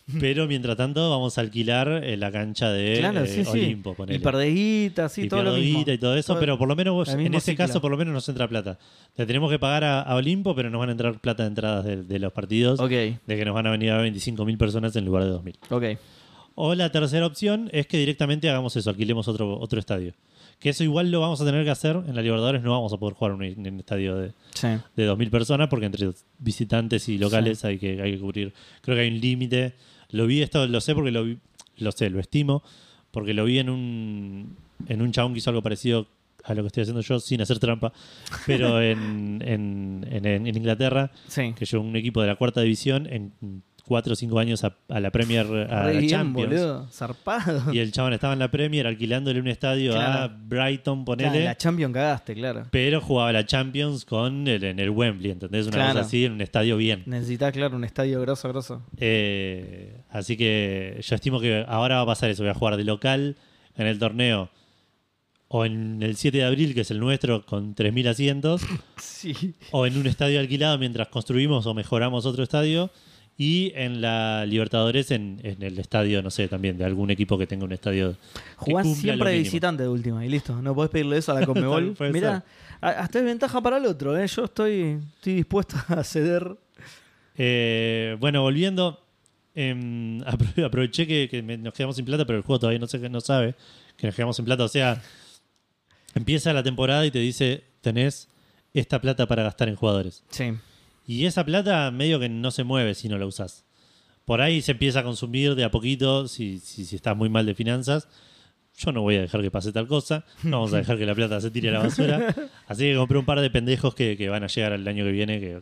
pero 0.19 0.47
mientras 0.47 0.75
tanto 0.77 1.09
vamos 1.09 1.37
a 1.37 1.41
alquilar 1.41 2.01
eh, 2.03 2.17
la 2.17 2.31
cancha 2.31 2.71
de 2.71 2.97
claro, 2.99 3.21
eh, 3.23 3.27
sí, 3.27 3.43
sí. 3.45 3.49
Olimpo. 3.51 3.91
Y 3.91 3.95
ponele. 3.95 4.19
perdés 4.19 4.53
guita, 4.53 5.09
sí, 5.09 5.23
Y 5.23 5.27
todo 5.29 5.43
lo 5.43 5.53
mismo. 5.53 5.83
y 5.87 5.97
todo 5.97 6.15
eso, 6.17 6.33
Todo- 6.33 6.39
pero 6.39 6.57
por 6.57 6.67
lo 6.67 6.75
menos 6.75 7.07
en 7.09 7.33
ese 7.33 7.51
ciclo. 7.51 7.65
caso 7.67 7.81
por 7.81 7.91
lo 7.91 7.97
menos 7.97 8.13
nos 8.13 8.27
entra 8.29 8.47
plata. 8.47 8.77
Le 9.17 9.25
tenemos 9.25 9.49
que 9.51 9.59
pagar 9.59 9.83
a, 9.83 10.01
a 10.01 10.15
Olimpo, 10.15 10.55
pero 10.55 10.69
nos 10.69 10.79
van 10.79 10.89
a 10.89 10.91
entrar 10.93 11.19
plata 11.19 11.43
de 11.43 11.49
entradas 11.49 11.85
de, 11.85 12.03
de 12.03 12.19
los 12.19 12.33
partidos, 12.33 12.79
de 12.89 13.17
que 13.27 13.45
nos 13.45 13.53
van 13.53 13.67
a 13.67 13.71
venir 13.71 13.91
a 13.91 14.03
25.000 14.05 14.57
personas 14.57 14.95
en 14.95 15.05
lugar 15.05 15.23
de 15.25 15.31
2.000. 15.31 15.55
ok. 15.69 15.99
O 16.55 16.75
la 16.75 16.91
tercera 16.91 17.25
opción 17.25 17.69
es 17.71 17.87
que 17.87 17.97
directamente 17.97 18.49
hagamos 18.49 18.75
eso, 18.75 18.89
alquilemos 18.89 19.27
otro, 19.29 19.57
otro 19.59 19.79
estadio. 19.79 20.13
Que 20.61 20.69
eso 20.69 20.83
igual 20.85 21.11
lo 21.11 21.19
vamos 21.19 21.41
a 21.41 21.45
tener 21.45 21.65
que 21.65 21.71
hacer. 21.71 21.95
En 22.07 22.15
la 22.15 22.21
Libertadores 22.21 22.61
no 22.61 22.71
vamos 22.71 22.93
a 22.93 22.97
poder 22.97 23.15
jugar 23.15 23.33
en 23.43 23.67
un, 23.67 23.79
estadio 23.79 24.15
de, 24.15 24.31
Sí. 24.53 24.67
de 24.95 25.09
2.000 25.11 25.29
personas 25.29 25.67
porque 25.69 25.87
entre 25.87 26.07
visitantes 26.37 27.09
y 27.09 27.17
locales 27.17 27.65
hay, 27.65 27.77
que, 27.79 28.01
hay 28.01 28.13
que 28.13 28.19
cubrir. 28.19 28.53
Creo 28.81 28.95
que 28.95 29.01
hay 29.01 29.09
un 29.09 29.19
límite. 29.19 29.73
Lo 30.11 30.27
vi 30.27 30.41
esto, 30.41 30.65
lo 30.67 30.79
sé 30.79 30.93
porque 30.95 31.11
lo 31.11 31.23
vi, 31.25 31.39
lo 31.77 31.91
sé, 31.91 32.09
lo 32.11 32.19
estimo, 32.19 32.63
porque 33.11 33.33
lo 33.33 33.43
vi 33.45 33.57
en 33.59 33.69
un, 33.69 34.55
en 34.87 35.01
un 35.01 35.11
chabón 35.11 35.33
que 35.33 35.39
hizo 35.39 35.49
algo 35.49 35.61
parecido 35.63 36.07
a 36.43 36.53
lo 36.53 36.63
que 36.63 36.67
estoy 36.67 36.81
haciendo 36.81 37.01
yo 37.01 37.19
sin 37.19 37.39
hacer 37.41 37.59
trampa, 37.59 37.93
pero 38.45 38.81
en, 38.83 39.41
en, 39.45 40.05
en- 40.11 40.25
en 40.47 40.55
Inglaterra, 40.57 41.11
Sí. 41.27 41.53
que 41.55 41.65
llevó 41.65 41.83
un 41.83 41.95
equipo 41.95 42.21
de 42.21 42.27
la 42.27 42.35
cuarta 42.35 42.61
división 42.61 43.07
en 43.11 43.31
cuatro 43.91 44.13
o 44.13 44.15
cinco 44.15 44.39
años 44.39 44.63
a, 44.63 44.73
a 44.87 44.99
la 45.01 45.11
Premier, 45.11 45.45
a 45.45 45.83
Re 45.83 45.93
la 45.95 45.99
bien, 45.99 46.09
Champions. 46.09 46.49
boludo. 46.49 46.87
Zarpado. 46.91 47.73
Y 47.73 47.79
el 47.79 47.91
chabón 47.91 48.13
estaba 48.13 48.31
en 48.31 48.39
la 48.39 48.49
Premier 48.49 48.87
alquilándole 48.87 49.37
un 49.41 49.49
estadio 49.49 49.91
a 49.91 50.27
Claro. 50.29 50.33
Brighton, 50.45 51.03
Claro, 51.03 51.05
ponele. 51.05 51.43
la 51.43 51.57
Champion 51.57 51.91
cagaste, 51.91 52.33
claro. 52.33 52.63
Pero 52.71 53.01
jugaba 53.01 53.33
la 53.33 53.45
Champions 53.45 54.05
con 54.05 54.47
el, 54.47 54.63
en 54.63 54.79
el 54.79 54.89
Wembley, 54.91 55.31
¿entendés? 55.31 55.67
Una 55.67 55.75
Claro. 55.75 55.93
cosa 55.95 56.05
así, 56.05 56.23
en 56.23 56.31
un 56.31 56.41
estadio 56.41 56.77
bien. 56.77 57.03
Necesitas, 57.05 57.51
claro, 57.51 57.75
un 57.75 57.83
estadio 57.83 58.21
grosso, 58.21 58.47
grosso. 58.47 58.81
Eh, 58.97 59.97
así 60.09 60.37
que 60.37 60.99
yo 61.03 61.15
estimo 61.15 61.41
que 61.41 61.65
ahora 61.67 61.97
va 61.97 62.01
a 62.03 62.05
pasar 62.05 62.29
eso. 62.29 62.43
Voy 62.43 62.49
a 62.51 62.53
jugar 62.53 62.77
de 62.77 62.85
local 62.85 63.35
en 63.75 63.87
el 63.87 63.99
torneo 63.99 64.49
o 65.53 65.65
en 65.65 66.01
el 66.01 66.15
7 66.15 66.37
de 66.37 66.43
abril, 66.45 66.73
que 66.73 66.79
es 66.81 66.91
el 66.91 66.99
nuestro, 67.01 67.45
con 67.45 67.75
3.000 67.75 68.07
asientos, 68.07 68.61
Sí. 68.97 69.53
o 69.71 69.85
en 69.85 69.97
un 69.97 70.07
estadio 70.07 70.39
alquilado 70.39 70.77
mientras 70.77 71.09
construimos 71.09 71.65
o 71.65 71.73
mejoramos 71.73 72.25
otro 72.25 72.41
estadio. 72.43 72.89
Y 73.43 73.71
en 73.75 74.01
la 74.01 74.45
Libertadores, 74.45 75.09
en, 75.09 75.39
en 75.41 75.63
el 75.63 75.79
estadio, 75.79 76.21
no 76.21 76.29
sé, 76.29 76.47
también 76.47 76.77
de 76.77 76.85
algún 76.85 77.09
equipo 77.09 77.39
que 77.39 77.47
tenga 77.47 77.65
un 77.65 77.71
estadio. 77.71 78.11
que 78.13 78.17
Jugás 78.57 78.95
siempre 78.95 79.31
de 79.31 79.39
visitante 79.39 79.81
de 79.81 79.89
última 79.89 80.23
y 80.23 80.29
listo. 80.29 80.61
No 80.61 80.75
podés 80.75 80.91
pedirle 80.91 81.17
eso 81.17 81.31
a 81.31 81.39
la 81.39 81.45
Conmebol. 81.47 81.95
Mirá, 82.13 82.43
hasta 82.81 83.17
es 83.17 83.25
ventaja 83.25 83.59
para 83.59 83.77
el 83.77 83.85
otro. 83.87 84.15
¿eh? 84.15 84.27
Yo 84.27 84.43
estoy, 84.45 84.99
estoy 85.15 85.33
dispuesto 85.33 85.75
a 85.87 86.03
ceder. 86.03 86.55
Eh, 87.35 88.15
bueno, 88.19 88.43
volviendo, 88.43 89.03
em, 89.55 90.19
apro- 90.21 90.63
aproveché 90.63 91.07
que, 91.07 91.27
que 91.27 91.41
nos 91.41 91.73
quedamos 91.73 91.95
sin 91.95 92.05
plata, 92.05 92.25
pero 92.25 92.37
el 92.37 92.43
juego 92.43 92.59
todavía 92.59 92.77
no 92.79 92.85
sé 92.85 92.99
no 93.09 93.21
sabe 93.21 93.55
que 93.97 94.05
nos 94.05 94.15
quedamos 94.15 94.35
sin 94.35 94.45
plata. 94.45 94.63
O 94.65 94.67
sea, 94.67 95.01
empieza 96.13 96.53
la 96.53 96.61
temporada 96.61 97.03
y 97.07 97.09
te 97.11 97.17
dice, 97.17 97.63
tenés 97.81 98.27
esta 98.73 99.01
plata 99.01 99.25
para 99.27 99.41
gastar 99.41 99.67
en 99.67 99.75
jugadores. 99.75 100.23
Sí. 100.29 100.51
Y 101.07 101.25
esa 101.25 101.43
plata 101.45 101.89
medio 101.91 102.19
que 102.19 102.29
no 102.29 102.51
se 102.51 102.63
mueve 102.63 102.93
si 102.95 103.09
no 103.09 103.17
la 103.17 103.25
usás. 103.25 103.65
Por 104.25 104.39
ahí 104.41 104.61
se 104.61 104.73
empieza 104.73 104.99
a 104.99 105.03
consumir 105.03 105.55
de 105.55 105.63
a 105.63 105.71
poquito 105.71 106.27
si, 106.27 106.59
si, 106.59 106.85
si 106.85 106.95
estás 106.95 107.17
muy 107.17 107.29
mal 107.29 107.45
de 107.45 107.55
finanzas. 107.55 108.07
Yo 108.77 108.91
no 108.93 109.01
voy 109.01 109.15
a 109.17 109.21
dejar 109.21 109.41
que 109.41 109.51
pase 109.51 109.71
tal 109.73 109.87
cosa. 109.87 110.23
No 110.43 110.57
vamos 110.59 110.73
a 110.73 110.77
dejar 110.77 110.97
que 110.97 111.05
la 111.05 111.13
plata 111.15 111.41
se 111.41 111.51
tire 111.51 111.69
a 111.69 111.73
la 111.73 111.79
basura. 111.79 112.33
Así 112.67 112.83
que 112.83 112.95
compré 112.95 113.17
un 113.17 113.25
par 113.25 113.41
de 113.41 113.49
pendejos 113.49 113.93
que, 113.95 114.15
que 114.15 114.29
van 114.29 114.43
a 114.43 114.47
llegar 114.47 114.71
el 114.73 114.87
año 114.87 115.03
que 115.03 115.11
viene, 115.11 115.39
que, 115.39 115.61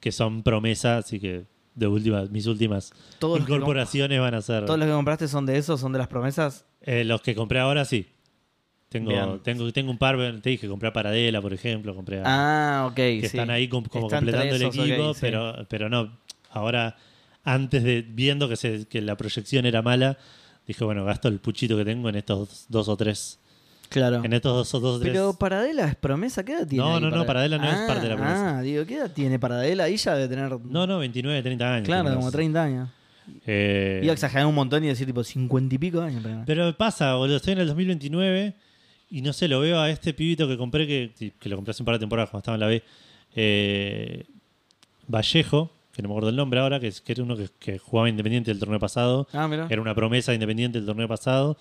que- 0.00 0.12
son 0.12 0.42
promesas, 0.42 1.04
así 1.04 1.18
que 1.20 1.44
de 1.74 1.86
últimas, 1.86 2.28
mis 2.30 2.46
últimas 2.46 2.92
Todos 3.18 3.40
incorporaciones 3.40 4.20
van 4.20 4.34
a 4.34 4.42
ser 4.42 4.64
todos 4.66 4.78
los 4.78 4.86
que 4.86 4.92
compraste 4.94 5.26
son 5.28 5.46
de 5.46 5.56
esos, 5.58 5.80
son 5.80 5.92
de 5.92 5.98
las 5.98 6.08
promesas. 6.08 6.66
eh, 6.82 7.04
los 7.04 7.22
que 7.22 7.34
compré 7.34 7.58
ahora, 7.60 7.84
sí. 7.84 8.08
Tengo, 8.92 9.08
Bien. 9.10 9.40
tengo, 9.42 9.72
tengo 9.72 9.90
un 9.90 9.98
par, 9.98 10.16
te 10.42 10.50
dije, 10.50 10.68
compré 10.68 10.88
a 10.90 10.92
Paradela, 10.92 11.40
por 11.40 11.52
ejemplo, 11.52 11.94
compré 11.94 12.20
a, 12.20 12.22
Ah, 12.26 12.86
ok. 12.86 12.94
que 12.94 13.20
sí. 13.22 13.26
están 13.26 13.50
ahí 13.50 13.66
com- 13.68 13.84
como 13.84 14.06
Están 14.06 14.20
completando 14.20 14.54
el 14.54 14.62
equipo, 14.62 15.14
sí. 15.14 15.20
pero, 15.22 15.66
pero 15.68 15.88
no, 15.88 16.18
ahora, 16.50 16.96
antes 17.44 17.82
de 17.82 18.02
viendo 18.06 18.48
que, 18.48 18.56
se, 18.56 18.86
que 18.86 19.00
la 19.00 19.16
proyección 19.16 19.66
era 19.66 19.82
mala, 19.82 20.18
dije, 20.66 20.84
bueno, 20.84 21.04
gasto 21.04 21.28
el 21.28 21.38
puchito 21.40 21.76
que 21.76 21.84
tengo 21.84 22.08
en 22.08 22.16
estos 22.16 22.38
dos, 22.38 22.66
dos 22.68 22.88
o 22.88 22.96
tres, 22.96 23.38
Claro. 23.88 24.22
en 24.24 24.32
estos 24.32 24.52
dos 24.54 24.74
o 24.74 24.80
dos 24.80 24.96
o 24.96 25.00
tres. 25.00 25.12
Pero 25.12 25.32
Paradela 25.34 25.86
es 25.86 25.96
promesa, 25.96 26.44
¿qué 26.44 26.52
edad 26.52 26.66
tiene? 26.66 26.84
No, 26.84 26.94
ahí 26.96 27.00
no, 27.02 27.10
no, 27.10 27.26
Paradela 27.26 27.58
no 27.58 27.64
es 27.68 27.74
Ah, 27.74 27.84
parte 27.86 28.02
de 28.04 28.08
la 28.10 28.16
promesa. 28.16 28.58
Ah, 28.58 28.62
digo, 28.62 28.86
¿qué 28.86 28.94
edad 28.96 29.10
tiene 29.12 29.38
Paradela? 29.38 29.84
Ahí 29.84 29.96
ya 29.96 30.14
debe 30.14 30.28
tener. 30.34 30.50
No, 30.64 30.86
no, 30.86 30.98
29, 30.98 31.42
30 31.42 31.74
años. 31.74 31.86
Claro, 31.86 32.10
como 32.10 32.22
más. 32.22 32.32
30 32.32 32.62
años. 32.62 32.88
Eh, 33.46 34.00
Iba 34.02 34.12
a 34.12 34.14
exagerar 34.14 34.46
un 34.46 34.54
montón 34.54 34.82
y 34.82 34.88
decir 34.88 35.06
tipo 35.06 35.22
50 35.22 35.74
y 35.74 35.78
pico 35.78 36.00
años. 36.00 36.20
Pero... 36.22 36.42
Pero 36.46 36.76
pasa, 36.76 37.14
boludo. 37.14 37.36
Estoy 37.36 37.52
en 37.52 37.60
el 37.60 37.66
2029 37.68 38.54
y 39.12 39.22
no 39.22 39.32
sé, 39.32 39.46
lo 39.46 39.60
veo 39.60 39.78
a 39.78 39.90
este 39.90 40.14
pibito 40.14 40.48
que 40.48 40.56
compré, 40.56 40.86
que, 40.86 41.32
que 41.38 41.48
lo 41.48 41.56
compré 41.56 41.70
hace 41.70 41.82
un 41.82 41.86
par 41.86 41.94
de 41.96 42.00
temporadas 42.00 42.30
cuando 42.30 42.40
estaba 42.40 42.54
en 42.56 42.60
la 42.60 42.66
B. 42.66 42.82
eh, 43.36 44.24
Vallejo, 45.06 45.70
que 45.92 46.00
no 46.02 46.08
me 46.08 46.14
acuerdo 46.14 46.30
el 46.30 46.36
nombre 46.36 46.60
ahora, 46.60 46.80
que, 46.80 46.88
es, 46.88 47.00
que 47.00 47.12
era 47.12 47.22
uno 47.22 47.36
que, 47.36 47.48
que 47.58 47.78
jugaba 47.78 48.08
Independiente 48.08 48.50
el 48.50 48.58
torneo 48.58 48.78
pasado. 48.80 49.28
Ah, 49.32 49.46
mira. 49.48 49.66
Era 49.68 49.80
una 49.82 49.94
promesa 49.94 50.32
de 50.32 50.36
Independiente 50.36 50.78
el 50.78 50.86
torneo 50.86 51.06
pasado. 51.08 51.56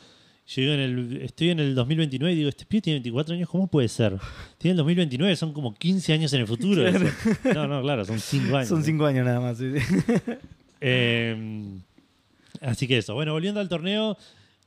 Yo 0.47 0.61
digo 0.63 0.73
en 0.73 0.79
el, 0.79 1.21
estoy 1.21 1.49
en 1.49 1.59
el 1.59 1.75
2029 1.75 2.33
y 2.33 2.35
digo, 2.37 2.49
este 2.49 2.65
pibe 2.65 2.81
tiene 2.81 2.95
24 2.97 3.35
años, 3.35 3.49
¿cómo 3.49 3.67
puede 3.67 3.87
ser? 3.87 4.17
Tiene 4.57 4.71
el 4.71 4.77
2029, 4.77 5.35
son 5.35 5.53
como 5.53 5.73
15 5.73 6.13
años 6.13 6.33
en 6.33 6.41
el 6.41 6.47
futuro. 6.47 6.83
No, 7.53 7.67
no, 7.67 7.81
claro, 7.81 8.05
son 8.05 8.19
5 8.19 8.55
años. 8.57 8.69
Son 8.69 8.83
5 8.83 9.05
años 9.05 9.25
nada 9.25 9.39
más. 9.39 9.57
sí, 9.57 9.71
sí. 9.79 9.95
Eh, 10.81 11.77
así 12.61 12.87
que 12.87 12.97
eso. 12.97 13.13
Bueno, 13.13 13.33
volviendo 13.33 13.59
al 13.59 13.69
torneo, 13.69 14.17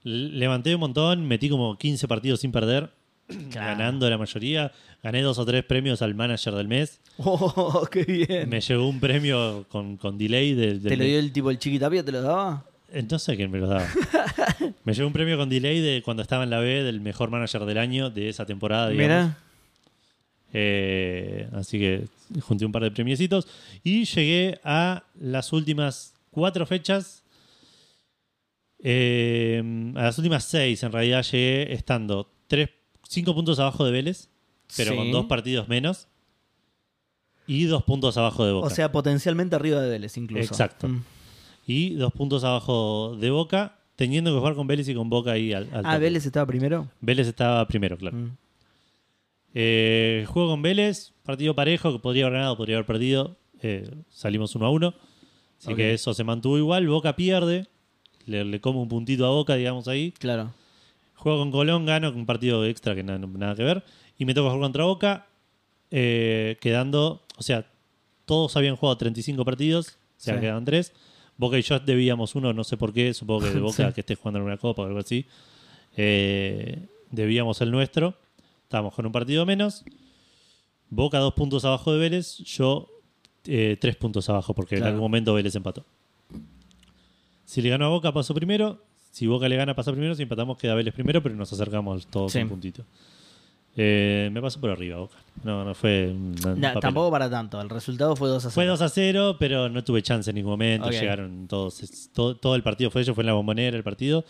levanté 0.04 0.75
un 0.75 0.80
montón, 0.80 1.26
metí 1.26 1.49
como 1.49 1.76
15 1.76 2.06
partidos 2.06 2.40
sin 2.40 2.52
perder, 2.52 2.90
Claro. 3.50 3.78
ganando 3.78 4.08
la 4.08 4.18
mayoría. 4.18 4.70
Gané 5.02 5.20
dos 5.23 5.38
o 5.38 5.44
tres 5.44 5.64
premios 5.64 6.00
al 6.02 6.14
manager 6.14 6.54
del 6.54 6.68
mes. 6.68 7.00
Oh, 7.18 7.87
qué 7.90 8.04
bien. 8.04 8.49
Me 8.49 8.61
llegó 8.61 8.88
un 8.88 9.00
premio 9.00 9.66
con, 9.68 9.96
con 9.96 10.16
delay 10.16 10.54
del, 10.54 10.82
del 10.82 10.90
¿Te 10.90 10.96
lo 10.96 11.04
dio 11.04 11.18
el 11.18 11.32
tipo 11.32 11.50
el 11.50 11.58
chiquitapia? 11.58 12.02
¿Te 12.04 12.12
lo 12.12 12.23
daba? 12.23 12.64
Eh, 12.92 13.04
No 13.11 13.18
sé 13.18 13.37
quién 13.37 13.50
me 13.50 13.58
lo 13.58 13.66
daba. 13.66 13.87
me 14.84 14.94
llegó 14.94 15.06
un 15.06 15.12
premio 15.12 15.37
con 15.37 15.49
delay 15.49 15.80
de 15.80 16.02
cuando 16.02 16.23
estaba 16.23 16.44
en 16.44 16.50
la 16.50 16.58
B 16.61 16.82
del 16.84 17.00
mejor 17.00 17.30
manager 17.30 17.64
del 17.64 17.78
año 17.78 18.08
de 18.11 18.28
esa 18.28 18.46
temporada. 18.46 18.90
Mira. 18.90 19.37
Eh, 20.52 21.49
así 21.52 21.78
que 21.78 22.04
junté 22.42 22.64
un 22.64 22.73
par 22.73 22.82
de 22.82 22.90
premiecitos 22.92 23.46
y 23.82 24.04
llegué 24.04 24.61
a 24.62 25.02
las 25.20 25.52
últimas 25.52 26.14
cuatro 26.30 26.64
fechas. 26.66 27.24
Eh, 28.87 29.93
a 29.97 30.03
las 30.03 30.19
últimas 30.19 30.45
seis, 30.45 30.83
en 30.83 30.93
realidad, 30.93 31.23
llegué 31.25 31.73
estando 31.73 32.31
tres, 32.47 32.69
cinco 33.09 33.35
puntos 33.35 33.59
abajo 33.59 33.85
de 33.87 33.91
Vélez, 33.93 34.29
pero 34.76 34.91
Sí. 34.93 34.97
con 34.97 35.11
dos 35.11 35.25
partidos 35.26 35.67
menos. 35.69 36.07
Y 37.47 37.64
dos 37.64 37.83
puntos 37.83 38.17
abajo 38.19 38.45
de 38.47 38.53
Boca. 38.53 38.67
O 38.67 38.71
sea, 38.71 38.93
potencialmente 38.93 39.57
arriba 39.57 39.81
de 39.81 39.88
Vélez 39.88 40.17
incluso. 40.17 40.45
Exacto. 40.53 40.88
Mm. 40.88 41.03
y 41.67 41.95
dos 41.95 42.12
puntos 42.12 42.45
abajo 42.45 43.17
de 43.19 43.31
Boca 43.31 43.79
teniendo 43.97 44.31
que 44.33 44.38
jugar 44.38 44.55
con 44.55 44.67
Vélez 44.67 44.87
y 44.88 44.95
con 44.95 45.09
Boca 45.09 45.33
ahí 45.33 45.55
al, 45.55 45.67
al 45.73 45.83
Ah. 45.87 45.97
Vélez 45.99 46.26
estaba 46.26 46.45
primero. 46.47 46.88
Vélez 47.00 47.26
estaba 47.26 47.67
primero, 47.67 47.97
claro. 47.97 48.17
Mm. 48.19 48.37
Eh, 49.55 50.25
juego 50.29 50.50
con 50.50 50.62
Vélez, 50.62 51.12
partido 51.23 51.55
parejo 51.55 51.93
que 51.93 51.99
podría 52.00 52.26
haber 52.26 52.38
ganado, 52.38 52.57
podría 52.59 52.76
haber 52.76 52.87
perdido. 52.87 53.37
Eh, 53.62 53.88
salimos 54.11 54.55
1 54.55 54.67
a 54.67 54.71
1. 54.71 54.95
Así 55.59 55.75
que 55.75 55.95
eso 55.95 56.12
se 56.12 56.25
mantuvo 56.25 56.59
igual. 56.59 56.87
Boca 56.88 57.17
pierde, 57.17 57.67
le, 58.26 58.45
le 58.45 58.61
come 58.61 58.78
un 58.78 58.88
puntito 58.88 59.26
a 59.26 59.31
Boca, 59.31 59.54
digamos 59.54 59.88
ahí. 59.88 60.12
Claro. 60.12 60.52
Juego 61.14 61.38
con 61.38 61.50
Colón, 61.50 61.87
gano 61.87 62.11
con 62.11 62.21
un 62.21 62.26
partido 62.26 62.64
extra 62.66 62.95
que 62.95 63.02
na- 63.02 63.19
nada 63.19 63.54
que 63.54 63.62
ver. 63.62 63.83
Y 64.19 64.25
me 64.25 64.35
toca 64.35 64.49
jugar 64.50 64.61
contra 64.62 64.85
Boca, 64.85 65.26
eh, 65.90 66.57
quedando, 66.61 67.23
o 67.37 67.43
sea, 67.43 67.66
todos 68.26 68.57
habían 68.57 68.76
jugado 68.76 68.97
35 68.99 69.45
partidos, 69.45 69.88
o 69.88 69.93
sea, 70.16 70.35
Sí. 70.35 70.40
quedaban 70.40 70.64
3. 70.64 70.93
Boca 71.37 71.59
y 71.59 71.62
yo 71.62 71.78
debíamos 71.81 72.35
uno, 72.35 72.52
no 72.52 72.62
sé 72.64 72.76
por 72.76 72.93
qué, 72.93 73.12
supongo 73.14 73.40
que 73.47 73.50
de 73.50 73.61
Boca 73.61 73.88
Sí. 73.88 73.93
que 73.95 74.00
esté 74.02 74.14
jugando 74.14 74.38
en 74.40 74.47
una 74.47 74.57
copa 74.57 74.83
o 74.83 74.87
algo 74.87 74.99
así. 75.00 75.26
Eh, 75.97 76.87
debíamos 77.11 77.61
el 77.61 77.71
nuestro, 77.71 78.14
estábamos 78.64 78.95
con 78.95 79.07
un 79.07 79.12
partido 79.12 79.45
menos. 79.47 79.85
Boca 80.90 81.19
dos 81.19 81.35
puntos 81.35 81.64
abajo 81.64 81.93
de 81.93 81.99
Vélez, 81.99 82.38
yo 82.38 82.88
eh, 83.47 83.76
tres 83.81 83.97
puntos 83.97 84.28
abajo, 84.28 84.54
porque 84.54 84.76
en 84.76 84.85
algún 84.85 85.00
momento 85.00 85.35
Vélez 85.35 85.54
empató. 85.54 85.85
Si 87.54 87.62
le 87.62 87.68
ganó 87.68 87.84
a 87.84 87.88
Boca, 87.88 88.11
pasó 88.12 88.34
primero. 88.34 88.80
Si 89.12 89.28
Boca 89.28 89.49
le 89.49 89.54
gana, 89.56 89.76
pasa 89.76 89.92
primero. 89.92 90.14
Si 90.16 90.23
empatamos, 90.25 90.58
queda 90.58 90.75
Vélez 90.75 90.92
primero, 90.92 91.23
pero 91.23 91.37
nos 91.37 91.52
acercamos 91.52 92.06
todos 92.08 92.32
Sí. 92.32 92.40
un 92.40 92.49
puntito. 92.49 92.84
Eh, 93.76 94.28
me 94.32 94.40
pasó 94.40 94.61
por 94.61 94.70
arriba 94.70 94.99
Boca. 94.99 95.16
No, 95.42 95.64
no 95.64 95.75
fue. 95.75 96.14
papelón. 96.42 96.80
tampoco 96.80 97.11
para 97.11 97.28
tanto. 97.30 97.61
El 97.61 97.68
resultado 97.70 98.14
fue 98.16 98.28
2 98.28 98.38
a 98.44 98.50
0. 98.50 98.54
Fue 98.54 98.66
2 98.66 98.80
a 98.82 98.88
0, 98.88 99.37
pero 99.38 99.68
no 99.68 99.82
tuve 99.84 100.02
chance 100.02 100.30
en 100.30 100.37
ningún 100.37 100.52
momento. 100.52 100.90
Llegaron 100.90 101.46
todos. 101.46 101.80
todo, 102.12 102.37
todo 102.37 102.54
el 102.56 102.62
partido 102.62 102.90
fue 102.90 103.02
ellos, 103.02 103.14
fue 103.14 103.23
en 103.23 103.26
la 103.26 103.32
bombonera 103.34 103.76
el 103.76 103.82
partido. 103.84 104.25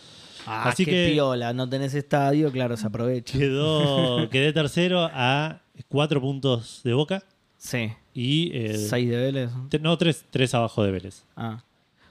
Ah, 0.46 0.68
Así 0.68 0.84
qué 0.84 0.90
que- 0.90 1.12
piola. 1.12 1.52
No 1.54 1.68
tenés 1.68 1.94
estadio, 1.94 2.52
claro, 2.52 2.76
se 2.76 2.86
aprovecha. 2.86 3.38
Quedó, 3.38 4.28
quedé 4.30 4.52
tercero 4.52 5.08
a 5.12 5.60
4 5.88 6.20
puntos 6.20 6.80
de 6.84 6.92
Boca 6.94 7.22
Sí. 7.58 7.90
y. 8.12 8.50
eh, 8.54 8.76
6 8.76 9.08
de 9.10 9.16
Vélez. 9.16 9.50
no, 9.80 9.96
3 9.98 10.24
tres, 10.30 10.54
abajo 10.54 10.82
de 10.84 10.90
Vélez. 10.90 11.24
Ah. 11.36 11.62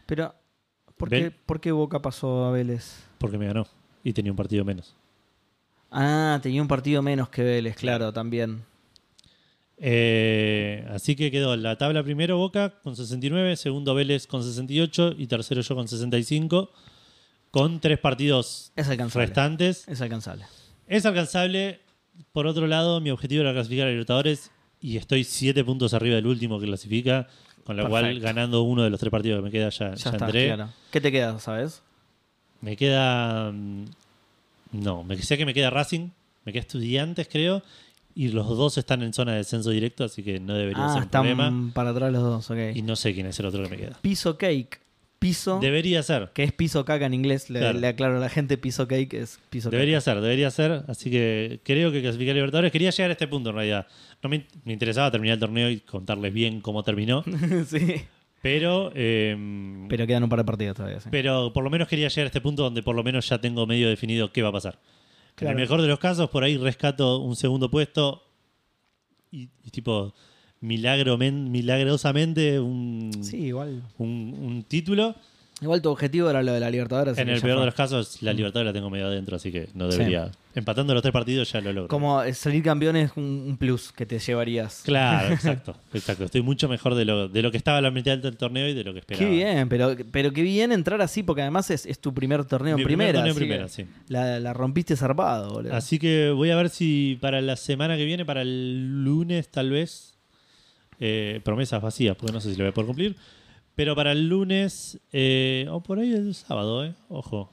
Pero, 0.05 0.33
¿por 0.97 1.09
Vel- 1.09 1.23
qué, 1.23 1.31
¿por 1.31 1.59
qué 1.61 1.71
Boca 1.71 2.01
pasó 2.01 2.45
a 2.45 2.51
Vélez? 2.51 3.03
Porque 3.17 3.37
me 3.37 3.45
ganó 3.47 3.65
y 4.03 4.13
tenía 4.13 4.31
un 4.31 4.35
partido 4.37 4.63
menos. 4.65 4.95
Ah, 5.91 6.39
tenía 6.41 6.61
un 6.61 6.67
partido 6.67 7.01
menos 7.01 7.29
que 7.29 7.43
Vélez, 7.43 7.75
claro, 7.75 8.11
también. 8.11 8.63
Eh, 9.77 10.85
así 10.91 11.15
que 11.15 11.31
quedó 11.31 11.55
la 11.57 11.77
tabla 11.77 12.03
primero 12.03 12.37
Boca 12.37 12.79
con 12.83 12.95
69, 12.95 13.55
segundo 13.57 13.93
Vélez 13.95 14.27
con 14.27 14.43
68 14.43 15.15
y 15.17 15.27
tercero 15.27 15.61
yo 15.61 15.75
con 15.75 15.87
65, 15.87 16.71
con 17.51 17.79
tres 17.79 17.99
partidos 17.99 18.71
Es 18.75 18.87
alcanzable. 18.89 19.25
restantes. 19.25 19.87
Es 19.87 20.01
alcanzable. 20.01 20.45
Es 20.87 21.05
alcanzable. 21.05 21.81
Por 22.31 22.47
otro 22.47 22.67
lado, 22.67 23.01
mi 23.01 23.09
objetivo 23.09 23.41
era 23.41 23.53
clasificar 23.53 23.87
a 23.87 23.89
Libertadores 23.91 24.51
y 24.79 24.97
estoy 24.97 25.23
siete 25.23 25.63
puntos 25.63 25.93
arriba 25.93 26.15
del 26.15 26.27
último 26.27 26.59
que 26.59 26.67
clasifica, 26.67 27.27
con 27.65 27.77
lo 27.77 27.87
cual 27.89 28.19
ganando 28.19 28.63
uno 28.63 28.83
de 28.83 28.89
los 28.89 28.99
tres 28.99 29.09
partidos 29.11 29.39
que 29.39 29.43
me 29.45 29.51
queda 29.51 29.69
ya, 29.69 29.89
Ya, 29.91 29.95
ya 29.95 30.09
está, 30.11 30.25
entré. 30.25 30.47
claro. 30.47 30.69
¿Qué 30.91 31.01
te 31.01 31.11
queda, 31.11 31.39
sabes? 31.39 31.81
Me 32.61 32.75
queda... 32.77 33.51
mm, 33.51 33.85
No, 34.73 35.03
me 35.03 35.17
sé 35.21 35.37
que 35.37 35.45
me 35.45 35.53
queda 35.53 35.69
Racing, 35.69 36.09
me 36.45 36.51
queda 36.53 36.61
Estudiantes 36.61 37.27
creo, 37.31 37.61
y 38.15 38.27
los 38.29 38.47
dos 38.47 38.77
están 38.77 39.01
en 39.01 39.13
zona 39.13 39.31
de 39.31 39.39
descenso 39.39 39.69
directo, 39.71 40.03
así 40.03 40.23
que 40.23 40.39
no 40.39 40.53
debería 40.53 40.85
Ah, 40.85 40.89
ser 40.89 40.97
un 40.97 41.03
están 41.03 41.21
problema. 41.23 41.71
para 41.73 41.89
atrás 41.91 42.11
los 42.11 42.21
dos, 42.23 42.51
ok. 42.51 42.75
Y 42.75 42.81
no 42.83 42.95
sé 42.95 43.13
quién 43.13 43.25
es 43.27 43.39
el 43.39 43.45
otro 43.47 43.63
que 43.63 43.69
me 43.69 43.77
queda. 43.77 43.97
Piso 44.01 44.37
cake. 44.37 44.79
Piso, 45.23 45.59
Debería 45.59 46.03
ser. 46.03 46.29
que 46.33 46.43
es 46.43 46.51
piso 46.51 46.83
caca 46.85 47.05
en 47.05 47.13
inglés. 47.13 47.49
Le, 47.49 47.59
Claro. 47.59 47.79
le 47.79 47.87
aclaro 47.87 48.17
a 48.17 48.19
la 48.19 48.29
gente, 48.29 48.57
piso 48.57 48.87
cake 48.87 49.13
es 49.13 49.39
piso 49.49 49.69
Debería 49.69 50.01
ser, 50.01 50.19
debería 50.21 50.51
ser. 50.51 50.83
Así 50.87 51.09
que 51.09 51.61
creo 51.63 51.91
que 51.91 52.01
clasificar 52.01 52.31
a 52.31 52.35
Libertadores. 52.35 52.71
Quería 52.71 52.89
llegar 52.91 53.09
a 53.09 53.13
este 53.13 53.27
punto 53.27 53.49
en 53.51 53.55
realidad. 53.55 53.87
No 54.21 54.29
me, 54.29 54.45
me 54.65 54.73
interesaba 54.73 55.09
terminar 55.09 55.35
el 55.35 55.39
torneo 55.39 55.69
y 55.69 55.79
contarles 55.79 56.33
bien 56.33 56.59
cómo 56.61 56.83
terminó. 56.83 57.23
sí. 57.67 58.01
Pero, 58.41 58.91
eh, 58.93 59.85
Pero 59.87 60.05
quedan 60.05 60.23
un 60.23 60.29
par 60.29 60.39
de 60.39 60.43
partidos 60.45 60.75
todavía, 60.75 60.99
sí. 60.99 61.07
pero 61.09 61.53
por 61.53 61.63
lo 61.63 61.69
menos 61.69 61.87
quería 61.87 62.09
llegar 62.09 62.25
a 62.25 62.27
este 62.27 62.41
punto 62.41 62.63
donde 62.63 62.83
por 62.83 62.93
lo 62.93 63.01
menos 63.01 63.29
ya 63.29 63.39
tengo 63.39 63.65
medio 63.65 63.87
definido 63.87 64.33
qué 64.33 64.41
va 64.41 64.49
a 64.49 64.51
pasar. 64.51 64.79
En 65.39 65.47
el 65.47 65.55
mejor 65.55 65.81
de 65.81 65.87
los 65.87 65.97
casos, 65.97 66.29
por 66.29 66.43
ahí 66.43 66.57
rescato 66.57 67.19
un 67.19 67.37
segundo 67.37 67.71
puesto 67.71 68.21
y, 69.31 69.47
y 69.63 69.69
tipo 69.71 70.13
milagro, 70.63 71.17
milagrosamente 71.17 72.59
un, 72.59 73.11
Sí, 73.21 73.37
igual. 73.37 73.83
un, 73.97 74.35
un 74.39 74.63
título. 74.63 75.15
Igual 75.61 75.81
tu 75.81 75.89
objetivo 75.89 76.29
era 76.29 76.43
lo 76.43 76.51
de 76.51 76.59
la 76.59 76.69
Libertadores. 76.69 77.17
En 77.17 77.29
el 77.29 77.39
peor 77.39 77.59
de 77.59 77.65
los 77.67 77.75
casos, 77.75 78.21
la 78.21 78.33
libertad 78.33 78.65
la 78.65 78.73
tengo 78.73 78.89
medio 78.89 79.05
adentro, 79.05 79.37
así 79.37 79.51
que 79.51 79.69
no 79.75 79.87
debería. 79.87 80.29
Empatando 80.55 80.93
los 80.93 81.01
tres 81.01 81.13
partidos 81.13 81.51
ya 81.51 81.61
lo 81.61 81.71
logro. 81.71 81.87
Como 81.87 82.21
eh, 82.21 82.33
salir 82.33 82.61
campeón 82.63 82.95
es 82.97 83.11
un, 83.15 83.55
plus 83.57 83.91
que 83.93 84.05
te 84.05 84.19
llevarías. 84.19 84.81
Claro, 84.83 85.33
exacto, 85.33 85.75
exacto. 85.93 86.25
Estoy 86.25 86.41
mucho 86.41 86.67
mejor 86.67 86.95
de 86.95 87.05
lo, 87.05 87.29
de 87.29 87.41
lo 87.41 87.49
que 87.49 87.57
estaba 87.57 87.77
a 87.77 87.81
la 87.81 87.91
mitad 87.91 88.17
del 88.17 88.35
torneo 88.35 88.67
y 88.67 88.73
de 88.73 88.83
lo 88.83 88.93
que 88.93 88.99
esperaba. 88.99 89.25
Qué 89.25 89.31
bien, 89.31 89.69
pero, 89.69 89.95
pero 90.11 90.33
qué 90.33 90.41
bien 90.41 90.71
entrar 90.71 91.01
así, 91.01 91.23
porque 91.23 91.43
además 91.43 91.69
es, 91.71 91.85
es 91.85 91.99
tu 91.99 92.13
primer 92.13 92.43
torneo 92.45 92.75
en 92.77 92.83
primer 92.83 93.11
primera. 93.11 93.19
torneo 93.19 93.35
primera, 93.35 93.67
sí. 93.69 93.85
la, 94.09 94.39
la 94.39 94.53
rompiste 94.53 94.97
zarpado, 94.97 95.53
boludo. 95.53 95.73
Así 95.73 95.97
que 95.97 96.31
voy 96.31 96.49
a 96.49 96.55
ver 96.57 96.69
si 96.69 97.17
para 97.21 97.39
la 97.41 97.55
semana 97.55 97.95
que 97.95 98.05
viene, 98.05 98.25
para 98.25 98.41
el 98.41 99.03
lunes 99.03 99.47
tal 99.49 99.69
vez, 99.69 100.12
eh, 100.99 101.41
promesas 101.43 101.81
vacías, 101.81 102.15
porque 102.15 102.33
no 102.33 102.39
sé 102.41 102.51
si 102.51 102.57
lo 102.57 102.63
voy 102.63 102.71
a 102.71 102.73
poder 102.73 102.87
cumplir, 102.87 103.15
pero 103.75 103.95
para 103.95 104.11
el 104.11 104.27
lunes, 104.29 104.99
eh, 105.11 105.67
o 105.69 105.81
por 105.81 105.99
ahí 105.99 106.13
el 106.13 106.33
sábado, 106.35 106.85
eh, 106.85 106.93
ojo. 107.09 107.51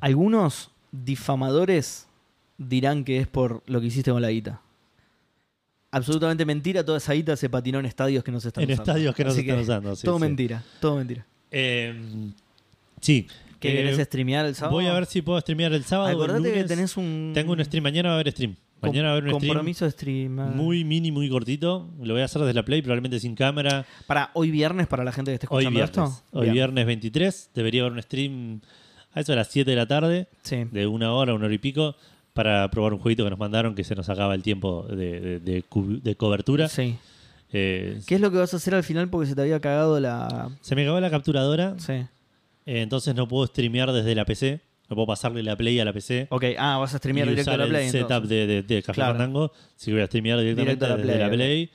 Algunos 0.00 0.70
difamadores 0.92 2.06
dirán 2.56 3.04
que 3.04 3.18
es 3.18 3.26
por 3.26 3.62
lo 3.66 3.80
que 3.80 3.86
hiciste 3.88 4.10
con 4.10 4.22
la 4.22 4.30
guita. 4.30 4.60
Absolutamente 5.90 6.44
mentira, 6.44 6.84
toda 6.84 6.98
esa 6.98 7.14
guita 7.14 7.34
se 7.36 7.48
patinó 7.48 7.78
en 7.78 7.86
estadios 7.86 8.22
que 8.22 8.30
no 8.30 8.40
se 8.40 8.48
están 8.48 8.64
En 8.64 8.70
usando. 8.72 8.90
estadios 8.92 9.14
que 9.14 9.24
no 9.24 9.30
se 9.30 9.40
están 9.40 9.58
usando, 9.58 9.96
sí, 9.96 10.04
todo 10.04 10.16
sí. 10.16 10.20
mentira, 10.20 10.62
todo 10.80 10.96
mentira. 10.96 11.26
Eh, 11.50 12.30
sí. 13.00 13.26
¿Qué 13.58 13.70
Eh, 13.72 13.76
querés 13.76 14.06
streamear 14.06 14.44
el 14.46 14.54
sábado? 14.54 14.74
Voy 14.76 14.86
a 14.86 14.92
ver 14.92 15.06
si 15.06 15.22
puedo 15.22 15.40
streamear 15.40 15.72
el 15.72 15.82
sábado. 15.84 16.10
el 16.10 16.14
Acordate 16.16 16.52
que 16.52 16.64
tenés 16.64 16.96
un. 16.96 17.32
Tengo 17.34 17.52
un 17.54 17.64
stream, 17.64 17.82
mañana 17.82 18.10
va 18.10 18.16
a 18.16 18.20
haber 18.20 18.30
stream. 18.32 18.54
Mañana 18.80 19.08
va 19.08 19.14
a 19.14 19.16
haber 19.18 19.24
un 19.24 19.30
stream 19.36 19.48
compromiso 19.54 19.84
de 19.84 19.90
stream. 19.90 20.32
muy 20.56 20.84
mini, 20.84 21.10
muy 21.12 21.28
cortito. 21.28 21.90
Lo 22.02 22.14
voy 22.14 22.22
a 22.22 22.26
hacer 22.26 22.42
desde 22.42 22.54
la 22.54 22.64
Play, 22.64 22.80
probablemente 22.82 23.18
sin 23.20 23.34
cámara. 23.34 23.84
Para 24.06 24.30
hoy 24.34 24.50
viernes, 24.50 24.86
para 24.86 25.04
la 25.04 25.12
gente 25.12 25.30
que 25.30 25.34
esté 25.34 25.46
Hoy 25.50 25.64
escuchando 25.64 25.78
viernes. 26.02 26.14
esto. 26.18 26.24
Hoy 26.38 26.42
Bien. 26.44 26.54
viernes 26.54 26.86
23. 26.86 27.50
Debería 27.54 27.80
haber 27.82 27.92
un 27.94 28.02
stream 28.02 28.60
a 29.14 29.20
eso 29.20 29.32
a 29.32 29.36
las 29.36 29.48
7 29.48 29.70
de 29.70 29.76
la 29.76 29.86
tarde, 29.86 30.28
Sí. 30.42 30.64
de 30.70 30.86
una 30.86 31.12
hora, 31.12 31.34
una 31.34 31.46
hora 31.46 31.54
y 31.54 31.58
pico, 31.58 31.96
para 32.34 32.70
probar 32.70 32.92
un 32.92 33.00
jueguito 33.00 33.24
que 33.24 33.30
nos 33.30 33.38
mandaron 33.38 33.74
que 33.74 33.82
se 33.82 33.96
nos 33.96 34.08
acaba 34.08 34.34
el 34.34 34.42
tiempo 34.42 34.84
de, 34.88 35.20
de- 35.20 35.40
de 35.40 35.62
cu- 35.62 36.00
de 36.02 36.14
cobertura. 36.16 36.68
sí. 36.68 36.96
Eh, 37.50 38.00
¿Qué 38.06 38.16
es 38.16 38.20
lo 38.20 38.30
que 38.30 38.36
vas 38.36 38.52
a 38.52 38.58
hacer 38.58 38.74
al 38.74 38.82
final 38.84 39.08
porque 39.08 39.26
se 39.26 39.34
te 39.34 39.40
había 39.40 39.58
cagado 39.58 39.98
la. 40.00 40.50
se 40.60 40.76
me 40.76 40.82
acabó 40.82 41.00
la 41.00 41.08
capturadora, 41.10 41.74
Sí. 41.78 41.92
eh, 41.94 42.06
entonces 42.66 43.14
no 43.14 43.26
puedo 43.26 43.46
streamear 43.46 43.90
desde 43.90 44.14
la 44.14 44.26
PC. 44.26 44.60
No 44.88 44.96
puedo 44.96 45.06
pasarle 45.06 45.42
la 45.42 45.54
Play 45.56 45.78
a 45.80 45.84
la 45.84 45.92
PC. 45.92 46.28
Ok, 46.30 46.44
ah, 46.58 46.78
vas 46.78 46.94
a 46.94 46.98
streamear 46.98 47.26
y 47.26 47.30
directo 47.30 47.50
a 47.50 47.56
la 47.58 47.66
Play. 47.66 47.86
el 47.86 47.90
setup 47.92 48.24
de, 48.24 48.46
de, 48.46 48.62
de 48.62 48.82
Café 48.82 48.94
Claro. 48.96 49.12
Fandango. 49.14 49.52
Así 49.76 49.86
que 49.86 49.92
voy 49.92 50.00
a 50.02 50.06
streamear 50.06 50.38
directamente 50.40 50.70
Directo 50.76 50.84
a 50.86 50.88
la 50.88 50.96
desde 50.96 51.06
Play, 51.08 51.18
la 51.20 51.26
ok. 51.26 51.32
Play. 51.34 51.70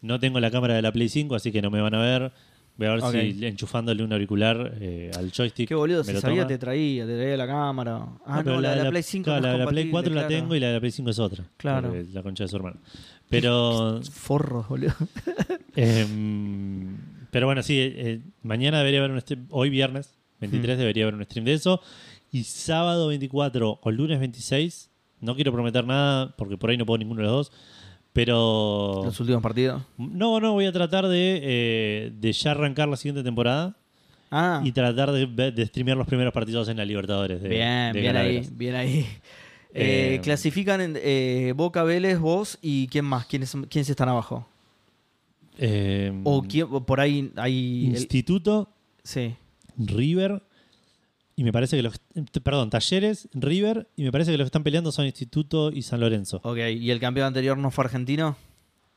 No 0.00 0.18
tengo 0.20 0.40
la 0.40 0.50
cámara 0.50 0.74
de 0.74 0.82
la 0.82 0.92
Play 0.92 1.08
5, 1.08 1.34
así 1.34 1.52
que 1.52 1.60
no 1.62 1.70
me 1.70 1.80
van 1.80 1.94
a 1.94 2.00
ver. 2.00 2.32
Voy 2.76 2.88
a 2.88 2.90
ver 2.94 3.00
Ok. 3.04 3.12
si 3.12 3.46
enchufándole 3.46 4.02
un 4.02 4.12
auricular 4.12 4.74
eh, 4.80 5.10
al 5.16 5.30
joystick. 5.30 5.68
Qué 5.68 5.74
boludo, 5.76 5.98
me 6.00 6.04
si 6.06 6.12
lo 6.14 6.20
sabía 6.20 6.38
toma. 6.42 6.48
te 6.48 6.58
traía, 6.58 7.06
te 7.06 7.16
traía 7.16 7.36
la 7.36 7.46
cámara. 7.46 8.06
Ah, 8.26 8.40
pero 8.42 8.56
no, 8.56 8.60
la, 8.62 8.74
de 8.74 8.82
la 8.84 8.90
Play 8.90 9.02
5 9.02 9.24
claro, 9.24 9.40
no 9.40 9.46
es 9.46 9.52
la 9.52 9.52
de 9.52 9.58
la 9.64 9.70
Play 9.70 9.84
compatible, 9.90 9.92
4 9.92 10.14
la 10.14 10.26
claro. 10.26 10.42
tengo 10.42 10.54
y 10.56 10.60
la 10.60 10.66
de 10.68 10.72
la 10.72 10.80
Play 10.80 10.90
5 10.92 11.10
es 11.10 11.18
otra. 11.20 11.44
Claro. 11.56 11.88
Porque 11.90 12.06
La 12.12 12.22
concha 12.22 12.44
de 12.44 12.48
su 12.48 12.56
hermano. 12.56 12.80
Pero, 13.30 14.00
Forros, 14.10 14.68
boludo. 14.68 14.92
em, 15.76 16.96
pero 17.30 17.46
bueno, 17.46 17.62
sí, 17.62 17.78
eh, 17.80 18.20
mañana 18.42 18.78
debería 18.78 19.00
haber 19.00 19.10
un 19.12 19.20
stream. 19.20 19.46
Hoy 19.50 19.70
viernes 19.70 20.14
23 20.40 20.76
Hmm. 20.76 20.78
debería 20.80 21.04
haber 21.04 21.14
un 21.14 21.24
stream 21.24 21.44
de 21.44 21.54
eso. 21.54 21.80
Y 22.34 22.42
sábado 22.42 23.06
24 23.06 23.78
o 23.80 23.90
lunes 23.92 24.18
26. 24.18 24.90
No 25.20 25.36
quiero 25.36 25.52
prometer 25.52 25.86
nada 25.86 26.34
porque 26.36 26.56
por 26.58 26.68
ahí 26.70 26.76
no 26.76 26.84
puedo 26.84 26.98
ninguno 26.98 27.20
de 27.20 27.26
los 27.28 27.32
dos. 27.32 27.52
Pero. 28.12 29.02
Los 29.04 29.20
últimos 29.20 29.40
partidos. 29.40 29.82
No, 29.96 30.40
no, 30.40 30.52
voy 30.52 30.66
a 30.66 30.72
tratar 30.72 31.06
de, 31.06 31.40
eh, 31.42 32.12
de 32.18 32.32
ya 32.32 32.50
arrancar 32.50 32.88
la 32.88 32.96
siguiente 32.96 33.22
temporada 33.22 33.76
Ah, 34.32 34.60
y 34.64 34.72
tratar 34.72 35.12
de, 35.12 35.26
de 35.52 35.66
streamear 35.66 35.96
los 35.96 36.08
primeros 36.08 36.32
partidos 36.32 36.68
en 36.68 36.76
la 36.76 36.84
Libertadores. 36.84 37.40
De, 37.40 37.48
bien, 37.48 37.92
de 37.92 38.00
bien 38.00 38.16
ahí, 38.16 38.48
bien 38.52 38.74
ahí. 38.74 39.06
Eh, 39.72 40.14
Eh, 40.16 40.20
clasifican 40.22 40.80
en, 40.80 41.56
Boca, 41.56 41.82
Vélez, 41.84 42.18
vos 42.18 42.58
y 42.62 42.88
quién 42.88 43.04
más, 43.04 43.26
quiénes, 43.26 43.56
quiénes 43.68 43.88
están 43.90 44.08
abajo. 44.08 44.46
O 46.24 46.42
quién, 46.42 46.68
por 46.84 47.00
ahí 47.00 47.32
hay. 47.36 47.86
el- 47.86 47.90
Instituto, 47.92 48.68
sí. 49.04 49.34
River. 49.78 50.42
Y 51.36 51.42
me 51.44 51.52
parece 51.52 51.76
que 51.76 51.82
los. 51.82 52.00
Perdón, 52.42 52.70
Talleres, 52.70 53.28
River. 53.34 53.88
Y 53.96 54.04
me 54.04 54.12
parece 54.12 54.30
que 54.30 54.38
los 54.38 54.44
que 54.44 54.48
están 54.48 54.62
peleando 54.62 54.92
son 54.92 55.04
Instituto 55.06 55.72
y 55.72 55.82
San 55.82 56.00
Lorenzo. 56.00 56.40
Ok, 56.44 56.58
¿y 56.78 56.90
el 56.90 57.00
campeón 57.00 57.26
anterior 57.26 57.58
no 57.58 57.70
fue 57.70 57.84
argentino? 57.84 58.36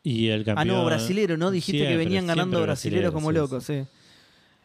Y 0.04 0.28
el 0.28 0.42
Ah, 0.42 0.46
campeón. 0.56 0.68
no, 0.68 0.86
brasilero, 0.86 1.36
¿no? 1.38 1.50
Dijiste 1.52 1.80
Siempre, 1.80 1.94
que 1.94 1.98
venían 1.98 2.28
ganando 2.28 2.62
brasileros 2.62 3.12
como 3.12 3.32
locos, 3.32 3.64
sí. 3.64 3.84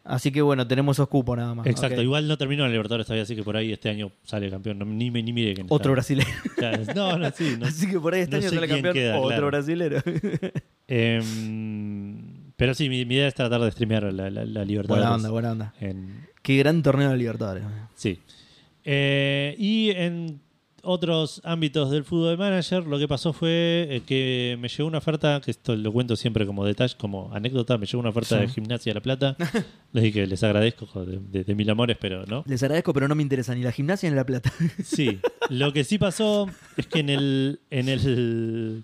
Así 0.05 0.33
que 0.33 0.43
bueno, 0.43 0.67
tenemos 0.67 0.97
esos 0.97 1.09
cupos 1.09 1.37
nada 1.37 1.55
más. 1.55 1.67
Exacto, 1.67 2.03
igual 2.03 2.27
no 2.29 2.37
terminó 2.37 2.63
en 2.65 2.67
el 2.67 2.73
Libertadores 2.73 3.07
todavía, 3.07 3.23
así 3.23 3.37
que 3.37 3.45
por 3.45 3.57
ahí 3.57 3.73
este 3.73 3.89
año 3.89 4.11
sale 4.25 4.51
campeón. 4.51 4.79
No, 4.79 4.85
ni, 4.85 5.11
ni 5.11 5.33
mire 5.33 5.55
quién 5.55 5.67
Otro 5.71 5.93
brasileño. 5.93 6.29
Claro, 6.57 6.83
No, 6.95 7.19
no, 7.19 7.31
sí. 7.31 7.57
No, 7.59 7.67
Así 7.67 7.89
que 7.89 7.99
por 8.01 8.13
ahí 8.15 8.23
este 8.23 8.37
año 8.37 8.51
sale 8.51 8.69
campeón 8.69 8.95
queda, 8.95 9.17
otro 9.19 9.29
claro. 9.29 9.47
brasilero. 9.47 10.03
Em, 10.89 12.53
pero 12.57 12.75
sí, 12.75 12.89
mi, 12.89 13.05
mi 13.05 13.15
idea 13.15 13.29
es 13.29 13.35
tratar 13.35 13.61
de 13.61 13.71
streamear 13.71 14.13
la, 14.13 14.31
la, 14.31 14.45
la 14.45 14.65
Libertadores. 14.65 14.89
buena 14.89 15.15
onda, 15.15 15.31
buena 15.31 15.53
onda. 15.53 15.75
en- 15.81 16.27
Qué 16.43 16.57
gran 16.59 16.83
torneo 16.83 17.11
de 17.11 17.17
Libertadores. 17.17 17.65
sí. 17.95 18.19
Eh, 18.85 19.55
y 19.59 19.91
en 19.91 20.41
otros 20.83 21.41
ámbitos 21.45 21.93
del 21.93 22.03
fútbol 22.03 22.31
de 22.33 22.37
manager, 22.37 22.85
lo 22.85 22.99
que 22.99 23.07
pasó 23.07 23.33
fue 23.33 23.87
eh, 23.89 24.03
que 24.05 24.57
me 24.59 24.67
llegó 24.69 24.89
una 24.89 24.99
oferta, 24.99 25.41
que 25.41 25.53
esto 25.53 25.77
lo 25.77 25.93
cuento 25.93 26.17
siempre 26.17 26.45
como 26.45 26.65
detalle, 26.67 26.97
como 26.99 27.33
anécdota, 27.33 27.79
me 27.79 27.87
llegó 27.87 28.01
una 28.01 28.09
oferta 28.09 28.35
Sí. 28.41 28.47
de 28.47 28.49
Gimnasia 28.49 28.91
de 28.91 28.95
La 28.95 29.01
Plata. 29.01 29.37
Les 29.93 30.03
dije 30.03 30.23
que 30.23 30.27
les 30.27 30.43
agradezco 30.43 30.87
joder, 30.87 31.21
de, 31.21 31.39
de- 31.39 31.45
de 31.45 31.55
mil 31.55 31.71
amores, 31.71 31.97
pero 32.01 32.27
no. 32.27 32.43
Les 32.49 32.61
agradezco, 32.65 32.93
pero 32.93 33.07
no 33.07 33.15
me 33.15 33.23
interesa 33.23 33.55
ni 33.55 33.63
la 33.63 33.71
gimnasia 33.71 34.11
ni 34.11 34.17
la 34.17 34.27
plata. 34.27 34.53
Sí, 34.85 35.21
lo 35.49 35.73
que 35.73 35.85
sí 35.85 35.99
pasó 35.99 36.49
es 36.77 36.89
que 36.89 36.99
en 36.99 37.11
el 37.11 37.61
en 37.71 37.89
el 37.89 38.83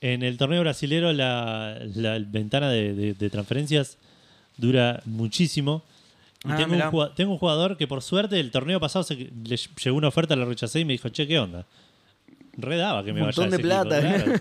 en 0.00 0.22
el 0.22 0.36
torneo 0.38 0.60
brasilero 0.60 1.12
la, 1.12 1.76
la 1.96 2.18
ventana 2.20 2.70
de, 2.70 2.94
de- 2.94 3.14
de 3.14 3.30
transferencias 3.30 3.98
dura 4.58 5.02
muchísimo. 5.06 5.82
Y 6.46 6.52
Ah, 6.52 6.56
tengo, 6.56 6.70
un 6.70 6.76
mirá. 6.76 6.90
jugad- 6.90 7.12
tengo 7.14 7.32
un 7.32 7.38
jugador 7.38 7.76
que 7.76 7.86
por 7.88 8.02
suerte 8.02 8.38
el 8.38 8.50
torneo 8.50 8.78
pasado 8.80 9.02
se, 9.02 9.14
le 9.16 9.56
llegó 9.82 9.96
una 9.96 10.08
oferta, 10.08 10.36
la 10.36 10.44
rechacé 10.44 10.80
y 10.80 10.84
me 10.84 10.92
dijo, 10.92 11.08
che, 11.08 11.26
¿qué 11.26 11.38
onda? 11.38 11.66
Redaba 12.56 13.04
que 13.04 13.12
me 13.12 13.20
Un 13.20 13.26
vaya 13.26 13.42
montón 13.42 13.54
equipo, 13.54 13.68
plata. 13.68 14.00
claro. 14.00 14.32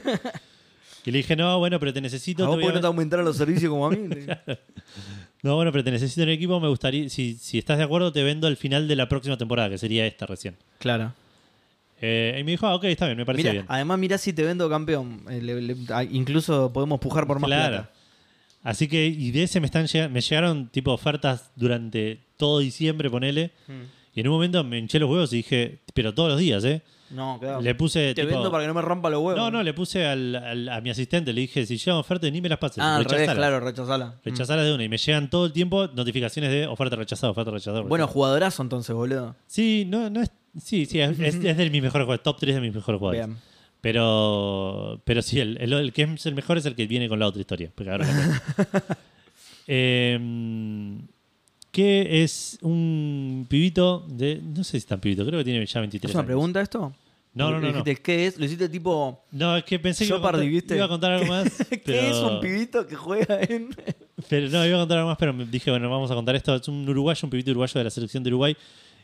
Y 1.05 1.11
le 1.11 1.17
dije, 1.19 1.35
no, 1.35 1.59
bueno, 1.59 1.79
pero 1.79 1.93
te 1.93 2.01
necesito. 2.01 2.45
¿A 2.51 2.57
te 2.57 2.63
vos 2.63 2.73
no 2.73 2.79
te 2.81 2.87
aumentaron 2.87 3.25
los 3.25 3.37
servicios 3.37 3.69
como 3.69 3.87
a 3.87 3.91
mí? 3.91 3.97
No, 5.43 5.55
bueno, 5.57 5.71
pero 5.71 5.83
te 5.83 5.91
necesito 5.91 6.23
en 6.23 6.29
el 6.29 6.35
equipo. 6.35 6.59
Me 6.59 6.67
gustaría, 6.67 7.07
si, 7.07 7.35
si 7.35 7.59
estás 7.59 7.77
de 7.77 7.83
acuerdo, 7.83 8.11
te 8.11 8.23
vendo 8.23 8.47
el 8.47 8.57
final 8.57 8.87
de 8.87 8.95
la 8.95 9.07
próxima 9.07 9.37
temporada, 9.37 9.69
que 9.69 9.77
sería 9.77 10.07
esta 10.07 10.25
recién. 10.25 10.55
claro. 10.79 11.13
Eh, 12.01 12.37
y 12.39 12.43
me 12.43 12.51
dijo, 12.51 12.65
ah, 12.67 12.75
ok, 12.75 12.83
está 12.85 13.05
bien, 13.05 13.17
me 13.17 13.25
parece 13.25 13.51
bien. 13.51 13.65
además 13.69 13.97
mirá 13.99 14.17
si 14.17 14.33
te 14.33 14.43
vendo 14.43 14.67
campeón. 14.69 15.21
Eh, 15.29 15.41
le- 15.41 15.61
le- 15.61 15.75
incluso 16.11 16.73
podemos 16.73 16.99
pujar 16.99 17.25
por 17.27 17.39
más 17.39 17.47
Claro. 17.47 17.75
plata. 17.77 17.91
Así 18.65 18.87
que, 18.89 19.05
y 19.07 19.31
de 19.31 19.43
ese 19.43 19.59
me 19.61 19.67
están 19.67 19.85
llega- 19.87 20.09
me 20.09 20.19
llegaron 20.19 20.67
tipo 20.69 20.91
ofertas 20.91 21.51
durante 21.55 22.19
todo 22.35 22.59
diciembre, 22.59 23.09
ponele. 23.09 23.51
Y 24.13 24.19
en 24.21 24.27
un 24.27 24.33
momento 24.33 24.63
me 24.63 24.77
hinché 24.79 24.99
los 24.99 25.09
huevos 25.09 25.31
y 25.33 25.37
dije, 25.37 25.79
pero 25.93 26.13
todos 26.13 26.29
los 26.31 26.39
días, 26.39 26.63
¿eh? 26.65 26.81
No, 27.11 27.37
claro. 27.39 27.61
Le 27.61 27.75
puse. 27.75 28.13
te 28.15 28.23
tipo- 28.23 28.33
vendo 28.33 28.49
para 28.51 28.63
que 28.63 28.67
no 28.67 28.73
me 28.73 28.81
rompa 28.81 29.09
los 29.11 29.21
huevos. 29.21 29.37
No, 29.37 29.51
no, 29.51 29.61
le 29.61 29.73
puse 29.75 30.05
al- 30.05 30.35
al- 30.35 30.69
a 30.69 30.81
mi 30.81 30.89
asistente, 30.89 31.31
le 31.33 31.41
dije, 31.41 31.63
si 31.65 31.77
llegan 31.77 31.97
ofertas, 31.99 32.31
ni 32.31 32.41
me 32.41 32.49
las 32.49 32.57
pases. 32.57 32.79
Ah, 32.79 32.95
al 32.95 33.03
revés, 33.05 33.19
rechazalas. 33.27 33.37
claro, 33.37 33.59
rechazala. 33.59 34.15
Rechazalas 34.25 34.65
de 34.65 34.73
una. 34.73 34.83
Y 34.83 34.89
me 34.89 34.97
llegan 34.97 35.29
todo 35.29 35.45
el 35.45 35.51
tiempo 35.53 35.87
notificaciones 35.93 36.49
de 36.51 36.65
oferta 36.65 36.95
rechazada, 36.95 37.29
oferta 37.31 37.51
rechazada. 37.51 37.83
Mm. 37.83 37.89
Bueno, 37.89 38.07
jugadorazo 38.07 38.63
entonces, 38.63 38.95
boludo. 38.95 39.35
Sí, 39.45 39.85
no, 39.87 40.09
no 40.09 40.21
es. 40.23 40.31
Sí, 40.59 40.85
sí, 40.87 40.99
es, 40.99 41.19
es- 41.19 41.35
es 41.35 41.57
de 41.57 41.69
mis 41.69 41.83
mejores 41.83 42.05
jugadores, 42.05 42.23
top 42.23 42.37
3 42.39 42.55
de 42.55 42.61
mis 42.61 42.73
mejores 42.73 42.97
jugadores. 42.97 43.27
Bien. 43.27 43.37
Pero, 43.85 44.99
pero 45.05 45.21
sí, 45.21 45.39
el, 45.39 45.57
el- 45.61 45.71
el 45.73 45.93
que 45.93 46.01
es 46.01 46.25
el 46.25 46.33
mejor 46.33 46.57
es 46.57 46.65
el 46.65 46.73
que 46.73 46.87
viene 46.87 47.07
con 47.07 47.19
la 47.19 47.27
otra 47.27 47.39
historia. 47.39 47.69
Porque 47.75 47.91
ahora 47.91 48.07
la 48.07 48.41
cuento. 48.65 48.95
Em, 49.67 51.01
que 51.71 52.23
es 52.23 52.57
un 52.63 53.45
pibito 53.47 54.03
de. 54.07 54.41
No 54.43 54.63
sé 54.63 54.71
si 54.71 54.77
es 54.77 54.85
tan 54.87 54.99
pibito, 54.99 55.23
creo 55.23 55.39
que 55.39 55.43
tiene 55.43 55.63
ya 55.63 55.79
23 55.81 56.09
¿Es 56.09 56.15
una 56.15 56.21
años. 56.21 56.25
pregunta 56.25 56.61
esto? 56.61 56.93
No, 57.35 57.51
no, 57.51 57.59
no, 57.59 57.67
no. 57.71 57.83
Dijiste, 57.83 57.95
¿Qué 58.01 58.25
es? 58.25 58.39
Lo 58.39 58.45
hiciste 58.45 58.69
tipo. 58.69 59.23
No, 59.31 59.55
es 59.55 59.63
que 59.65 59.77
pensé 59.77 60.05
que 60.05 60.09
iba 60.09 60.17
a, 60.17 60.21
contar, 60.21 60.45
¿viste? 60.47 60.75
iba 60.75 60.85
a 60.85 60.87
contar 60.87 61.11
algo 61.11 61.27
más. 61.27 61.51
¿Qué 61.69 61.77
pero- 61.85 62.01
es 62.07 62.17
un 62.17 62.39
pibito 62.39 62.87
que 62.87 62.95
juega 62.95 63.39
en.? 63.43 63.69
Pero 64.29 64.49
no, 64.49 64.65
iba 64.65 64.77
a 64.77 64.79
contar 64.81 64.97
algo 64.97 65.09
más, 65.09 65.17
pero 65.19 65.31
me 65.31 65.45
dije, 65.45 65.69
bueno, 65.69 65.89
vamos 65.91 66.09
a 66.09 66.15
contar 66.15 66.35
esto. 66.35 66.55
Es 66.55 66.67
un 66.67 66.89
uruguayo, 66.89 67.19
un 67.23 67.29
pibito 67.29 67.51
uruguayo 67.51 67.77
de 67.79 67.83
la 67.83 67.89
selección 67.91 68.23
de 68.23 68.29
Uruguay 68.29 68.57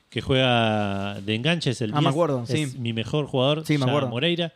que 0.09 0.21
juega 0.21 1.21
de 1.21 1.35
enganche, 1.35 1.69
es 1.69 1.81
el 1.81 1.91
Ah, 1.91 1.95
me 1.97 2.01
10, 2.01 2.11
acuerdo, 2.11 2.43
es 2.47 2.71
sí. 2.71 2.77
mi 2.79 2.93
mejor 2.93 3.27
jugador, 3.27 3.63
Sí, 3.65 3.77
me 3.77 3.85
acuerdo. 3.85 4.09
Moreira. 4.09 4.51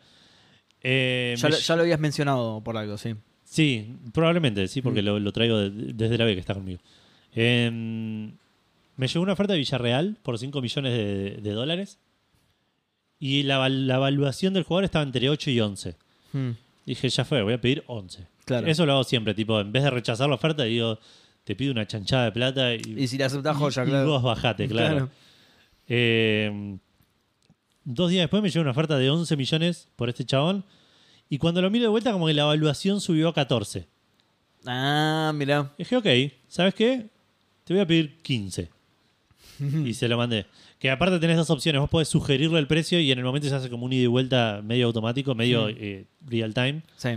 Eh, 0.88 1.34
Ya, 1.38 1.48
me 1.48 1.56
lo- 1.56 1.60
ya 1.60 1.76
lo 1.76 1.82
habías 1.82 2.00
mencionado 2.00 2.62
por 2.64 2.78
algo, 2.78 2.96
sí. 2.98 3.16
Sí, 3.44 3.96
probablemente, 4.14 4.68
sí, 4.68 4.82
porque 4.84 5.02
Mm. 5.02 5.06
lo, 5.06 5.20
lo 5.20 5.32
traigo 5.32 5.58
de- 5.58 5.72
desde 5.94 6.18
la 6.18 6.26
B 6.26 6.34
que 6.36 6.40
está 6.40 6.54
conmigo. 6.54 6.80
Em, 7.34 8.32
me 8.98 9.08
llegó 9.08 9.22
una 9.24 9.34
oferta 9.34 9.54
de 9.54 9.60
Villarreal 9.60 10.18
por 10.22 10.38
5 10.38 10.62
millones 10.62 10.94
de, 10.94 11.38
de 11.42 11.52
dólares 11.52 11.98
y 13.20 13.44
la, 13.44 13.68
la 13.70 13.96
evaluación 13.96 14.54
del 14.54 14.64
jugador 14.64 14.86
estaba 14.86 15.04
entre 15.04 15.28
8 15.30 15.50
y 15.50 15.60
11. 15.60 15.96
Hmm, 16.34 16.52
Dije, 16.86 17.10
ya 17.10 17.26
fue, 17.26 17.42
voy 17.42 17.54
a 17.54 17.62
pedir 17.62 17.84
11. 17.88 18.28
Claro. 18.46 18.68
Eso 18.68 18.86
lo 18.86 18.92
hago 18.94 19.04
siempre, 19.04 19.34
tipo, 19.34 19.60
en 19.60 19.72
vez 19.72 19.84
de 19.84 19.90
rechazar 19.90 20.30
la 20.30 20.36
oferta, 20.36 20.64
digo, 20.66 21.00
te 21.44 21.56
pido 21.56 21.72
una 21.72 21.88
chanchada 21.88 22.26
de 22.26 22.32
plata 22.32 22.76
y, 22.76 22.82
Y 22.96 23.08
si 23.08 23.18
la 23.18 23.26
aceptás, 23.26 23.58
joya, 23.58 23.84
y- 23.84 23.88
y 23.88 23.90
claro. 23.90 24.08
vos 24.10 24.22
bajate, 24.24 24.68
claro. 25.04 25.10
Eh, 25.88 26.78
dos 27.86 28.10
días 28.10 28.24
después 28.24 28.44
me 28.44 28.50
llegó 28.50 28.62
una 28.62 28.72
oferta 28.72 28.98
de 28.98 29.10
11 29.10 29.38
millones 29.38 29.88
por 29.96 30.10
este 30.10 30.26
chabón 30.26 30.66
y 31.30 31.38
cuando 31.38 31.62
lo 31.62 31.70
miro 31.70 31.84
de 31.84 31.90
vuelta 31.90 32.12
como 32.12 32.28
que 32.28 32.34
la 32.34 32.44
evaluación 32.44 33.00
subió 33.00 33.30
a 33.30 33.34
14. 33.34 33.88
Ah, 34.66 35.32
mirá. 35.34 35.72
Dije, 35.78 35.96
ok, 35.96 36.08
¿sabes 36.48 36.74
qué? 36.74 37.08
Te 37.64 37.74
voy 37.74 37.82
a 37.82 37.88
pedir 37.88 38.18
15. 38.22 38.70
y 39.86 39.94
se 39.94 40.08
lo 40.08 40.18
mandé. 40.18 40.46
Que 40.80 40.92
aparte 40.92 41.20
tenés 41.20 41.38
dos 41.38 41.50
opciones. 41.50 41.80
Vos 41.80 41.90
podés 41.90 42.08
sugerirle 42.08 42.60
el 42.60 42.68
precio 42.68 43.00
y 43.00 43.12
en 43.12 43.20
el 43.20 43.26
momento 43.26 43.48
se 43.48 43.56
hace 43.56 43.70
como 43.70 43.86
un 43.86 43.94
ida 43.94 44.04
y 44.04 44.08
vuelta 44.08 44.62
medio 44.64 44.88
automático, 44.88 45.34
medio 45.34 45.70
eh, 45.70 46.06
real 46.26 46.54
time. 46.54 46.82
Sí. 46.98 47.10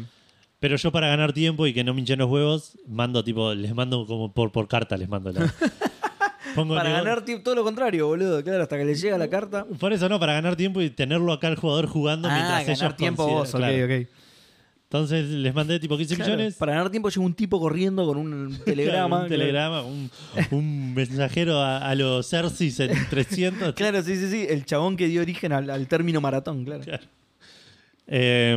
Pero 0.60 0.76
yo 0.76 0.90
para 0.90 1.08
ganar 1.08 1.32
tiempo 1.32 1.66
y 1.66 1.72
que 1.72 1.84
no 1.84 1.94
me 1.94 2.00
hinchen 2.00 2.18
los 2.18 2.30
huevos, 2.30 2.78
mando 2.86 3.22
tipo, 3.22 3.54
les 3.54 3.74
mando 3.74 4.06
como 4.06 4.32
por, 4.32 4.50
por 4.52 4.68
carta, 4.68 4.96
les 4.96 5.08
mando 5.08 5.32
la... 5.32 5.52
Pongo 6.54 6.74
Para 6.74 6.90
ganar 6.90 7.24
tiempo, 7.24 7.44
todo 7.44 7.54
lo 7.54 7.64
contrario, 7.64 8.06
boludo. 8.06 8.42
Claro, 8.42 8.62
hasta 8.62 8.76
que 8.78 8.84
le 8.84 8.94
llega 8.94 9.18
la 9.18 9.28
carta. 9.28 9.64
Por 9.78 9.92
eso 9.92 10.08
no, 10.08 10.18
para 10.18 10.32
ganar 10.34 10.56
tiempo 10.56 10.80
y 10.80 10.90
tenerlo 10.90 11.32
acá 11.32 11.48
el 11.48 11.56
jugador 11.56 11.86
jugando 11.86 12.28
Ah, 12.28 12.32
mientras 12.34 12.66
ganar 12.66 12.76
ellos 12.90 12.96
tiempo 12.96 13.26
vos, 13.26 13.50
claro. 13.52 13.84
ok. 13.84 14.06
Entonces 14.84 15.26
les 15.28 15.54
mandé 15.54 15.78
tipo 15.78 15.98
15 15.98 16.16
Claro, 16.16 16.32
millones. 16.32 16.54
Para 16.54 16.72
ganar 16.72 16.90
tiempo 16.90 17.10
llega 17.10 17.20
un 17.26 17.34
tipo 17.34 17.60
corriendo 17.60 18.06
con 18.06 18.16
un 18.16 18.58
telegrama. 18.64 19.22
un 19.24 19.28
telegrama, 19.28 19.82
un, 19.82 20.10
un 20.50 20.94
mensajero 20.94 21.58
a, 21.60 21.76
a 21.86 21.94
los 21.94 22.26
Cercis 22.26 22.80
en 22.80 22.92
300. 23.10 23.74
Claro, 23.74 24.02
sí, 24.02 24.16
sí, 24.16 24.30
sí. 24.30 24.46
El 24.48 24.64
chabón 24.64 24.96
que 24.96 25.06
dio 25.08 25.20
origen 25.20 25.52
al, 25.52 25.68
al 25.68 25.86
término 25.88 26.20
maratón, 26.22 26.64
claro. 26.64 26.82
Claro. 26.84 27.04
Eh, 28.06 28.56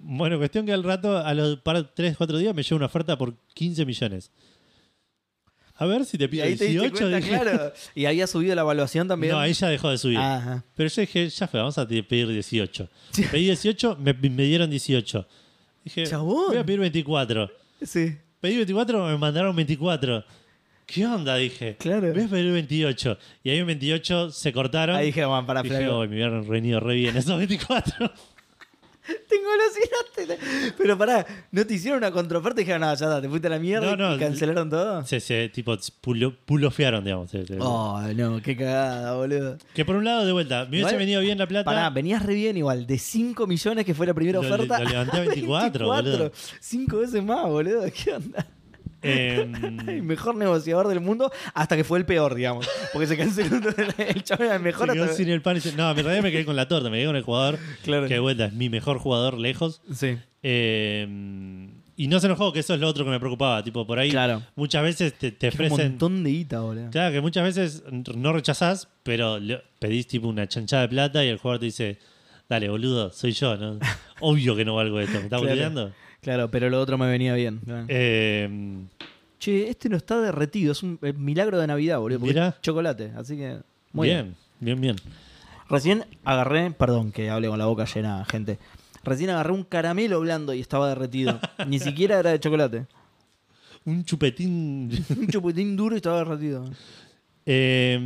bueno, 0.00 0.38
cuestión 0.38 0.66
que 0.66 0.72
al 0.72 0.84
rato, 0.84 1.16
a 1.16 1.32
los 1.34 1.58
3, 1.94 2.16
4 2.16 2.38
días, 2.38 2.54
me 2.54 2.62
llega 2.62 2.76
una 2.76 2.86
oferta 2.86 3.16
por 3.16 3.34
15 3.54 3.84
millones. 3.86 4.30
A 5.80 5.86
ver 5.86 6.04
si 6.04 6.18
te 6.18 6.28
pido 6.28 6.44
ahí 6.44 6.56
te 6.56 6.64
diste 6.66 6.80
18. 6.88 6.96
cuenta, 6.96 7.16
dije. 7.18 7.28
claro. 7.30 7.72
Y 7.94 8.04
había 8.06 8.26
subido 8.26 8.54
la 8.54 8.62
evaluación 8.62 9.06
también. 9.06 9.32
No, 9.32 9.38
ahí 9.38 9.52
ya 9.52 9.68
dejó 9.68 9.90
de 9.90 9.98
subir. 9.98 10.18
Ajá. 10.18 10.64
Pero 10.74 10.88
yo 10.90 11.00
dije, 11.00 11.28
ya 11.28 11.46
fue, 11.46 11.60
vamos 11.60 11.78
a 11.78 11.86
pedir 11.86 12.26
18. 12.28 12.88
Pedí 13.30 13.44
18, 13.44 13.96
me, 14.00 14.12
me 14.12 14.42
dieron 14.42 14.68
18. 14.68 15.26
Dije, 15.84 16.04
Chabón. 16.06 16.46
voy 16.48 16.56
a 16.56 16.64
pedir 16.64 16.80
24. 16.80 17.50
Sí. 17.82 18.16
Pedí 18.40 18.56
24, 18.56 19.06
me 19.06 19.16
mandaron 19.18 19.54
24. 19.54 20.24
¿Qué 20.86 21.06
onda? 21.06 21.36
Dije. 21.36 21.76
Claro. 21.78 22.12
Voy 22.12 22.22
a 22.24 22.28
pedir 22.28 22.50
28. 22.52 23.18
Y 23.44 23.50
ahí 23.50 23.58
en 23.58 23.66
28 23.66 24.30
se 24.30 24.52
cortaron. 24.52 24.96
Ahí 24.96 25.06
dije, 25.06 25.24
bueno, 25.26 25.46
para 25.46 25.62
dije. 25.62 25.88
"Uy, 25.88 26.08
me 26.08 26.14
hubieran 26.16 26.46
reunido 26.48 26.80
re 26.80 26.94
bien 26.94 27.16
esos 27.16 27.36
24. 27.38 28.10
Tengo 29.28 29.48
velocidad. 29.50 30.74
Pero 30.76 30.98
pará, 30.98 31.26
¿no 31.50 31.66
te 31.66 31.74
hicieron 31.74 31.98
una 31.98 32.10
contraoferta 32.10 32.60
y 32.60 32.64
dijeron, 32.64 32.82
no, 32.82 32.86
ya 32.88 32.92
está, 33.06 33.20
te 33.22 33.28
fuiste 33.28 33.46
a 33.46 33.50
la 33.50 33.58
mierda 33.58 33.96
No, 33.96 33.96
no, 34.10 34.16
y 34.16 34.18
cancelaron 34.18 34.68
todo? 34.70 35.04
se, 35.06 35.20
se, 35.20 35.48
tipo, 35.48 35.76
pulo- 36.02 36.36
pulofearon, 36.44 37.04
digamos. 37.04 37.30
Se- 37.30 37.46
se- 37.46 37.58
Oh, 37.60 38.00
no, 38.14 38.40
qué 38.42 38.56
cagada, 38.56 39.14
boludo. 39.14 39.58
Que 39.74 39.84
por 39.84 39.96
un 39.96 40.04
lado, 40.04 40.26
de 40.26 40.32
vuelta, 40.32 40.62
me 40.64 40.68
hubiese 40.70 40.80
Igual, 40.90 40.96
venido 40.98 41.20
bien 41.20 41.38
la 41.38 41.46
plata. 41.46 41.64
Pará, 41.64 41.90
venías 41.90 42.22
re 42.24 42.34
bien 42.34 42.56
igual. 42.56 42.86
De 42.86 42.98
5 42.98 43.46
millones 43.46 43.84
que 43.84 43.94
fue 43.94 44.06
la 44.06 44.14
primera 44.14 44.40
Lo- 44.40 44.46
oferta. 44.46 44.78
lo 44.80 44.88
levanté 44.88 45.16
a 45.16 45.20
24, 45.24 45.86
boludo. 45.86 46.32
5 46.60 46.96
veces 46.98 47.22
más, 47.22 47.44
boludo. 47.46 47.84
¿Qué 47.92 48.12
onda? 48.14 48.46
Em, 49.02 49.54
El 49.88 50.02
mejor 50.02 50.34
negociador 50.36 50.88
del 50.88 51.00
mundo 51.00 51.30
hasta 51.54 51.76
que 51.76 51.84
fue 51.84 51.98
el 51.98 52.04
peor, 52.04 52.34
digamos. 52.34 52.68
Porque 52.92 53.06
se 53.06 53.16
canceló. 53.16 53.56
El 53.98 54.22
chaval 54.24 54.46
era 54.46 54.56
el 54.56 54.62
mejor 54.62 54.88
se 54.88 54.94
quedó 54.94 55.04
hasta- 55.04 55.16
sin 55.16 55.28
el 55.28 55.40
pan 55.42 55.56
y 55.56 55.60
se- 55.60 55.76
No, 55.76 55.90
en 55.90 55.96
realidad 55.96 56.22
me 56.22 56.32
quedé 56.32 56.44
con 56.44 56.56
la 56.56 56.66
torta, 56.68 56.90
me 56.90 56.96
quedé 56.98 57.06
con 57.06 57.16
el 57.16 57.22
jugador. 57.22 57.58
Claro. 57.84 58.06
Que 58.08 58.14
de 58.14 58.20
vuelta 58.20 58.46
es 58.46 58.52
mi 58.52 58.68
mejor 58.68 58.98
jugador 58.98 59.38
lejos. 59.38 59.80
Sí. 59.94 60.16
Eh, 60.42 61.68
y 61.96 62.06
no 62.06 62.20
se 62.20 62.26
enojó, 62.26 62.52
que 62.52 62.60
eso 62.60 62.74
es 62.74 62.80
lo 62.80 62.86
otro 62.88 63.04
que 63.04 63.10
me 63.10 63.18
preocupaba. 63.18 63.62
Tipo, 63.64 63.86
por 63.86 63.98
ahí 63.98 64.10
Claro. 64.10 64.42
muchas 64.56 64.82
veces 64.82 65.14
te, 65.14 65.32
te 65.32 65.48
Un 65.48 65.52
ofrecen. 65.54 65.90
montón 65.90 66.22
de 66.24 66.30
guita, 66.30 66.60
boludo. 66.60 66.90
Claro, 66.90 67.12
que 67.12 67.20
muchas 67.20 67.42
veces 67.44 67.82
no 67.90 68.32
rechazás, 68.32 68.88
pero 69.02 69.38
le- 69.38 69.62
pedís 69.80 70.06
tipo 70.06 70.28
una 70.28 70.46
chanchada 70.48 70.82
de 70.82 70.88
plata 70.88 71.24
y 71.24 71.28
el 71.28 71.38
jugador 71.38 71.58
te 71.60 71.66
dice, 71.66 71.98
dale, 72.48 72.68
boludo, 72.68 73.10
soy 73.12 73.32
yo, 73.32 73.56
¿no? 73.56 73.78
Obvio 74.20 74.54
que 74.54 74.64
no 74.64 74.76
valgo 74.76 75.00
esto, 75.00 75.18
¿me 75.18 75.24
estás 75.24 75.40
Claro. 75.40 75.92
Claro, 76.20 76.50
pero 76.50 76.68
lo 76.68 76.80
otro 76.80 76.98
me 76.98 77.06
venía 77.08 77.34
bien. 77.34 77.60
Eh, 77.88 78.48
Che, 79.38 79.68
este 79.70 79.88
no 79.88 79.96
está 79.96 80.20
derretido. 80.20 80.72
Es 80.72 80.82
un 80.82 80.98
milagro 81.16 81.58
de 81.60 81.66
Navidad, 81.66 81.98
boludo. 82.00 82.18
Porque 82.18 82.34
Mirá. 82.34 82.48
es 82.48 82.60
chocolate. 82.60 83.12
Así 83.16 83.36
que. 83.36 83.58
Muy 83.92 84.08
bien. 84.08 84.34
bien, 84.58 84.80
bien, 84.80 84.80
bien. 84.80 84.96
Recién 85.70 86.04
agarré. 86.24 86.70
Perdón 86.72 87.12
que 87.12 87.30
hable 87.30 87.48
con 87.48 87.58
la 87.58 87.66
boca 87.66 87.84
llena, 87.84 88.24
gente. 88.24 88.58
Recién 89.04 89.30
agarré 89.30 89.52
un 89.52 89.62
caramelo 89.64 90.20
blando 90.20 90.52
y 90.54 90.60
estaba 90.60 90.88
derretido. 90.88 91.38
Ni 91.68 91.78
siquiera 91.78 92.18
era 92.18 92.30
de 92.30 92.40
chocolate. 92.40 92.86
Un 93.84 94.04
chupetín. 94.04 94.90
Un 95.16 95.28
chupetín 95.28 95.76
duro 95.76 95.94
y 95.94 95.98
estaba 95.98 96.18
derretido. 96.18 96.64
Eh, 97.46 97.96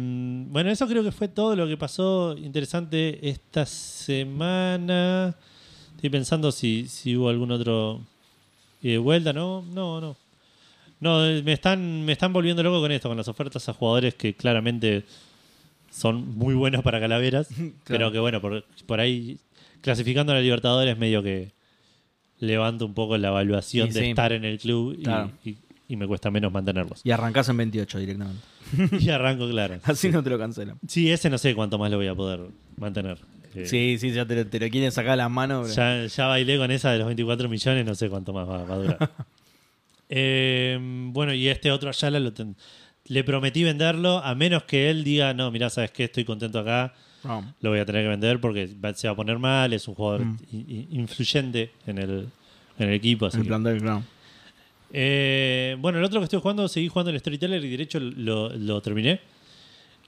bueno, 0.48 0.70
eso 0.70 0.87
creo 0.87 1.03
que 1.03 1.11
fue 1.11 1.27
todo 1.29 1.57
lo 1.57 1.66
que 1.66 1.77
pasó 1.77 2.37
interesante 2.37 3.27
esta 3.29 3.66
semana. 3.66 5.35
Estoy 6.03 6.11
pensando 6.11 6.51
si, 6.51 6.88
si 6.88 7.17
hubo 7.17 7.29
algún 7.29 7.53
otro 7.53 8.01
eh, 8.83 8.99
vuelta, 8.99 9.33
¿no? 9.33 9.62
No, 9.73 10.01
no. 10.01 10.17
No, 10.99 11.25
eh, 11.25 11.45
me 11.45 11.53
están, 11.53 12.05
me 12.05 12.11
están 12.11 12.33
volviendo 12.33 12.61
loco 12.65 12.81
con 12.81 12.91
esto, 12.91 13.09
con 13.09 13.17
las 13.17 13.29
ofertas 13.29 13.69
a 13.69 13.73
jugadores 13.73 14.15
que 14.17 14.35
claramente 14.35 15.05
son 15.93 16.37
muy 16.37 16.55
buenos 16.57 16.83
para 16.83 16.99
calaveras, 16.99 17.47
pero 17.87 18.11
que 18.11 18.19
bueno, 18.19 18.41
por, 18.41 18.65
por 18.85 18.99
ahí 18.99 19.38
clasificando 19.81 20.33
a 20.33 20.35
la 20.35 20.41
Libertadores 20.41 20.99
medio 20.99 21.23
que 21.23 21.53
levanto 22.41 22.85
un 22.85 22.95
poco 22.95 23.17
la 23.17 23.29
evaluación 23.29 23.88
de 23.91 24.01
sí. 24.01 24.07
estar 24.11 24.33
en 24.33 24.45
el 24.45 24.59
club 24.59 24.97
y- 24.99 25.05
Claro. 25.05 25.31
y, 25.45 25.55
y 25.87 25.95
me 25.95 26.09
cuesta 26.09 26.33
menos 26.33 26.51
mantenerlos. 26.53 27.01
Y 27.05 27.12
arrancás 27.12 27.49
en 27.49 27.59
28 27.59 27.99
directamente. 28.01 28.43
y 28.99 29.09
arranco, 29.11 29.49
claro. 29.49 29.79
Así 29.85 30.09
no 30.11 30.21
te 30.21 30.31
lo 30.31 30.38
cancelan. 30.41 30.81
Sí, 30.88 31.12
ese 31.12 31.31
no 31.31 31.38
sé 31.38 31.55
cuánto 31.55 31.79
más 31.79 31.93
lo 31.93 31.99
voy 31.99 32.09
a 32.09 32.15
poder 32.17 32.41
mantener. 32.77 33.19
Sí, 33.65 33.97
sí, 33.99 34.12
ya 34.12 34.25
te, 34.27 34.37
lo- 34.37 34.47
te 34.47 34.59
lo 34.61 34.69
quieren 34.71 34.91
sacar 34.93 35.12
a 35.12 35.17
las 35.17 35.31
manos. 35.31 35.75
Ya, 35.75 36.07
ya 36.07 36.27
bailé 36.27 36.57
con 36.59 36.71
esa 36.71 36.91
de 36.93 36.99
los 36.99 37.07
24 37.07 37.49
millones, 37.49 37.85
no 37.87 37.95
sé 37.95 38.09
cuánto 38.09 38.33
más 38.33 38.49
va, 38.49 38.65
va 38.65 38.75
a 38.75 38.79
durar. 38.79 39.11
Eh, 40.15 40.79
bueno, 41.12 41.33
y 41.33 41.49
este 41.49 41.71
otro 41.71 41.88
Ayala 41.88 42.21
lo 42.21 42.33
ten- 42.35 42.55
le 43.07 43.25
prometí 43.25 43.65
venderlo, 43.65 44.19
a 44.19 44.35
menos 44.35 44.65
que 44.65 44.91
él 44.91 45.05
diga, 45.05 45.33
no, 45.33 45.51
mira, 45.51 45.71
sabes 45.71 45.91
que 45.91 46.05
estoy 46.05 46.25
contento 46.27 46.59
acá, 46.59 46.93
No. 47.25 47.55
lo 47.62 47.71
voy 47.71 47.79
a 47.79 47.87
tener 47.87 48.05
que 48.05 48.09
vender 48.09 48.38
porque 48.38 48.69
se 48.95 49.09
va 49.09 49.12
a 49.15 49.17
poner 49.17 49.38
mal, 49.38 49.73
es 49.73 49.88
un 49.88 49.95
jugador 49.95 50.25
Mm. 50.27 50.37
influyente 50.91 51.71
en 51.87 51.97
el, 51.99 52.29
en 52.79 52.88
el 52.88 52.95
equipo. 52.95 53.25
Así 53.27 53.38
El 53.38 53.45
que- 53.45 53.49
plan 53.49 53.62
del 53.62 53.81
clown. 53.81 54.05
Eh, 54.93 55.77
bueno, 55.79 55.99
el 55.99 56.05
otro 56.05 56.21
que 56.21 56.25
estoy 56.25 56.41
jugando, 56.41 56.69
seguí 56.69 56.88
jugando 56.88 57.11
el 57.11 57.19
Storyteller 57.19 57.65
y 57.65 57.71
derecho 57.71 57.99
lo, 57.99 58.51
lo 58.51 58.83
terminé. 58.83 59.21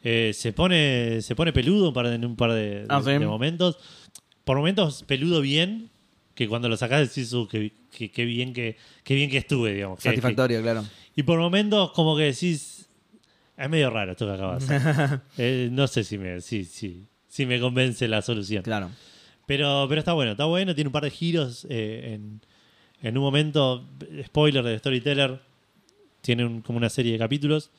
Eh, 0.04 0.32
se 0.34 0.52
pone 0.52 1.22
se 1.22 1.34
pone 1.34 1.52
peludo 1.52 1.88
un 1.88 1.94
par 1.94 2.08
de, 2.08 2.14
en 2.16 2.24
un 2.26 2.36
par 2.36 2.52
de, 2.52 2.84
Ah, 2.88 2.98
de- 3.00 3.04
¿sí? 3.14 3.18
de 3.18 3.26
momentos. 3.26 3.78
Por 4.44 4.58
momentos 4.58 5.02
peludo 5.04 5.40
bien, 5.40 5.88
que 6.34 6.46
cuando 6.46 6.68
lo 6.68 6.76
sacás 6.76 7.08
decís, 7.08 7.32
"Uh, 7.32 7.48
qué, 7.48 7.72
qué- 7.90 8.10
qué 8.10 8.24
bien 8.26 8.52
que 8.52 8.76
qué 9.02 9.14
bien 9.14 9.30
que 9.30 9.38
estuve, 9.38 9.72
digamos. 9.72 9.98
Que- 9.98 10.10
Satisfactorio, 10.10 10.60
claro. 10.62 10.82
que- 10.82 11.20
y 11.20 11.22
por 11.22 11.38
momentos 11.38 11.90
como 11.92 12.16
que 12.16 12.24
decís, 12.24 12.86
es 13.56 13.70
medio 13.70 13.88
raro 13.90 14.12
esto 14.12 14.26
que 14.26 14.32
acabas. 14.32 14.66
Eh, 15.38 15.68
no 15.72 15.86
sé 15.86 16.04
si 16.04 16.18
me, 16.18 16.40
si, 16.42 16.64
si, 16.64 17.06
si 17.28 17.46
me 17.46 17.58
convence 17.58 18.06
la 18.08 18.20
solución. 18.20 18.62
Claro. 18.62 18.90
Pero, 19.46 19.86
pero 19.88 19.98
está 20.00 20.12
bueno, 20.12 20.32
está 20.32 20.44
bueno, 20.44 20.74
tiene 20.74 20.88
un 20.88 20.92
par 20.92 21.04
de 21.04 21.10
giros 21.10 21.66
eh, 21.70 22.14
en, 22.14 22.40
en 23.02 23.16
un 23.18 23.22
momento, 23.24 23.88
spoiler 24.24 24.64
de 24.64 24.78
Storyteller, 24.78 25.40
tiene 26.20 26.44
un- 26.44 26.60
como 26.62 26.76
una 26.78 26.88
serie 26.90 27.12
de 27.12 27.18
capítulos. 27.18 27.70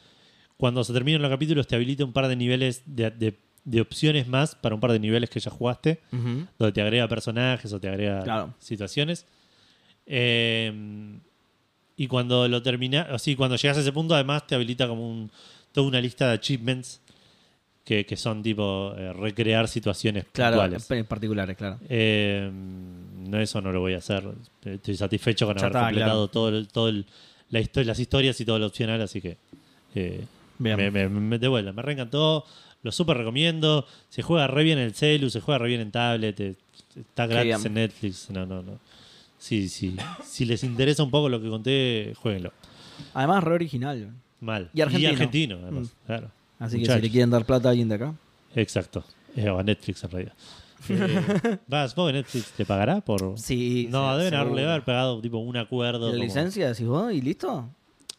Cuando 0.58 0.84
se 0.84 0.94
terminan 0.94 1.22
los 1.22 1.30
capítulos 1.32 1.68
te 1.68 1.76
habilita 1.76 2.06
un 2.06 2.14
par 2.14 2.28
de 2.28 2.36
niveles 2.36 2.84
de, 2.86 3.12
de- 3.12 3.38
de 3.66 3.82
opciones 3.82 4.28
más 4.28 4.54
para 4.56 4.76
un 4.76 4.82
par 4.82 4.92
de 4.92 5.00
niveles 5.00 5.30
que 5.30 5.40
ya 5.40 5.50
jugaste, 5.50 6.00
donde 6.12 6.72
te 6.72 6.82
agrega 6.82 7.08
personajes 7.08 7.74
o 7.74 7.80
te 7.80 7.90
agrega 7.90 8.22
Claro. 8.24 8.54
situaciones. 8.60 9.26
Eh, 10.06 10.72
y 11.98 12.08
cuando 12.08 12.48
lo 12.48 12.62
terminas, 12.62 13.08
o 13.12 13.18
sí, 13.20 13.36
cuando 13.36 13.56
llegas 13.56 13.78
a 13.78 13.82
ese 13.82 13.92
punto, 13.92 14.14
además 14.16 14.46
te 14.48 14.54
habilita 14.56 14.88
como 14.88 15.10
un, 15.10 15.32
toda 15.72 15.88
una 15.88 16.00
lista 16.02 16.28
de 16.28 16.34
achievements 16.34 17.02
que, 17.84 18.06
que 18.06 18.18
son 18.18 18.44
tipo 18.44 18.94
eh, 18.98 19.14
recrear 19.14 19.68
situaciones 19.68 20.26
Claro, 20.32 20.58
puntuales. 20.58 20.92
en 20.92 21.06
particulares, 21.06 21.56
claro. 21.58 21.80
Eh, 21.88 22.50
no, 22.52 23.40
eso 23.40 23.62
no 23.62 23.72
lo 23.72 23.80
voy 23.80 23.94
a 23.94 23.98
hacer. 23.98 24.24
Estoy 24.64 24.96
satisfecho 24.96 25.46
con 25.46 25.56
Ya 25.56 25.62
haber 25.62 25.72
está, 25.72 25.86
completado 25.86 26.28
claro. 26.28 26.32
todo, 26.32 26.50
el- 26.50 26.68
todo 26.68 26.90
el- 26.90 27.06
la 27.50 27.62
histo- 27.62 27.84
las 27.84 28.00
historias 28.00 28.40
y 28.42 28.46
todo 28.46 28.60
lo 28.60 28.66
opcional, 28.68 29.02
así 29.02 29.22
que 29.22 29.38
eh, 29.96 30.26
Bien. 30.58 30.78
me, 30.78 30.90
me, 30.92 31.10
me- 31.10 31.40
de 31.40 31.48
vuelta, 31.48 31.72
me 31.74 31.82
reencantó. 31.82 32.46
Lo 32.84 32.92
súper 32.92 33.18
recomiendo. 33.18 33.86
Se 34.10 34.22
juega 34.22 34.48
re 34.48 34.64
bien 34.64 34.78
en 34.78 34.86
el 34.86 34.94
celu, 34.94 35.30
se 35.30 35.42
juega 35.42 35.58
re 35.60 35.68
bien 35.70 35.82
en 35.82 35.92
tablet. 35.92 36.40
eh, 36.40 36.56
Está 36.96 37.26
gratis 37.28 37.46
bien. 37.64 37.66
en 37.68 37.74
Netflix. 37.74 38.30
No, 38.30 38.46
no, 38.46 38.62
no. 38.62 38.80
Sí, 39.40 39.68
sí. 39.70 39.96
Si 40.24 40.46
les 40.46 40.64
interesa 40.64 41.04
un 41.04 41.12
poco 41.12 41.28
lo 41.30 41.42
que 41.42 41.50
conté, 41.50 42.14
jueguenlo. 42.18 42.52
Además, 43.14 43.44
re 43.44 43.54
original. 43.56 44.10
Mal. 44.40 44.70
Y 44.74 44.82
argentino. 44.82 45.58
además. 45.62 45.88
Mm. 45.88 46.06
Claro. 46.06 46.32
Así 46.60 46.80
que 46.80 46.86
si 46.86 47.02
le 47.02 47.10
quieren 47.10 47.30
dar 47.32 47.46
plata 47.46 47.68
a 47.68 47.72
alguien 47.72 47.90
de 47.90 47.96
acá. 47.96 48.14
Exacto. 48.56 49.04
Eh, 49.36 49.50
o 49.50 49.60
a 49.60 49.64
Netflix 49.64 50.04
en 50.04 50.12
realidad. 50.12 50.34
Eh, 50.88 51.58
¿Vas, 51.68 51.96
vos 51.96 52.14
Netflix 52.14 52.52
te 52.52 52.64
pagará 52.64 53.02
por.? 53.02 53.34
Sí. 53.40 53.88
No, 53.90 54.12
se- 54.12 54.18
deben 54.18 54.34
seguro. 54.34 54.52
haberle 54.52 54.70
haber 54.72 54.84
pagado 54.86 55.20
tipo 55.20 55.40
un 55.40 55.58
acuerdo. 55.58 56.08
¿La 56.08 56.12
como- 56.14 56.24
licencia 56.24 56.68
decís 56.70 56.86
vos 56.86 57.12
y 57.12 57.22
listo? 57.22 57.68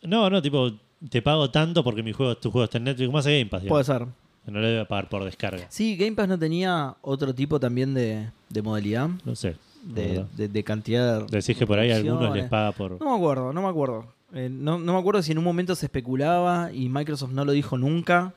No, 0.03 0.29
no, 0.29 0.43
tipo, 0.43 0.73
te 1.09 1.23
pago 1.23 1.51
tanto 1.51 1.83
porque 1.85 2.03
mi 2.03 2.13
juego, 2.13 2.37
tu 2.37 2.51
juego 2.51 2.65
está 2.65 2.79
en 2.79 2.85
Netflix, 2.85 3.07
como 3.07 3.19
hace 3.19 3.39
Game 3.39 3.51
Pass. 3.51 3.63
Puede 3.65 3.83
digamos. 3.85 3.87
ser. 3.87 4.53
No 4.53 4.61
le 4.61 4.69
debe 4.69 4.85
pagar 4.87 5.09
por 5.09 5.25
descarga. 5.25 5.67
Sí, 5.69 5.97
Game 5.97 6.13
Pass 6.13 6.29
no 6.29 6.39
tenía 6.39 6.95
otro 7.03 7.35
tipo 7.35 7.59
también 7.59 7.95
de, 7.95 8.31
de 8.49 8.63
modalidad, 8.63 9.09
No 9.25 9.35
sé. 9.35 9.57
de, 9.83 10.07
verdad. 10.09 10.27
de, 10.37 10.49
de 10.49 10.65
cantidad 10.65 11.21
de 11.27 11.39
Decís 11.39 11.57
que 11.57 11.67
por 11.67 11.79
ahí 11.79 11.91
a 11.91 11.97
algunos 11.97 12.35
les 12.35 12.49
paga 12.49 12.73
por. 12.73 12.93
No 13.01 13.11
me 13.11 13.17
acuerdo, 13.17 13.53
no 13.53 13.63
me 13.63 13.69
acuerdo. 13.69 14.07
Eh, 14.35 14.49
no, 14.51 14.79
no 14.79 14.93
me 14.93 14.99
acuerdo 14.99 15.23
si 15.23 15.33
en 15.33 15.39
un 15.39 15.45
momento 15.45 15.75
se 15.75 15.87
especulaba 15.87 16.73
y 16.73 16.89
Microsoft 16.89 17.33
no 17.33 17.45
lo 17.45 17.53
dijo 17.53 17.77
nunca. 17.79 18.35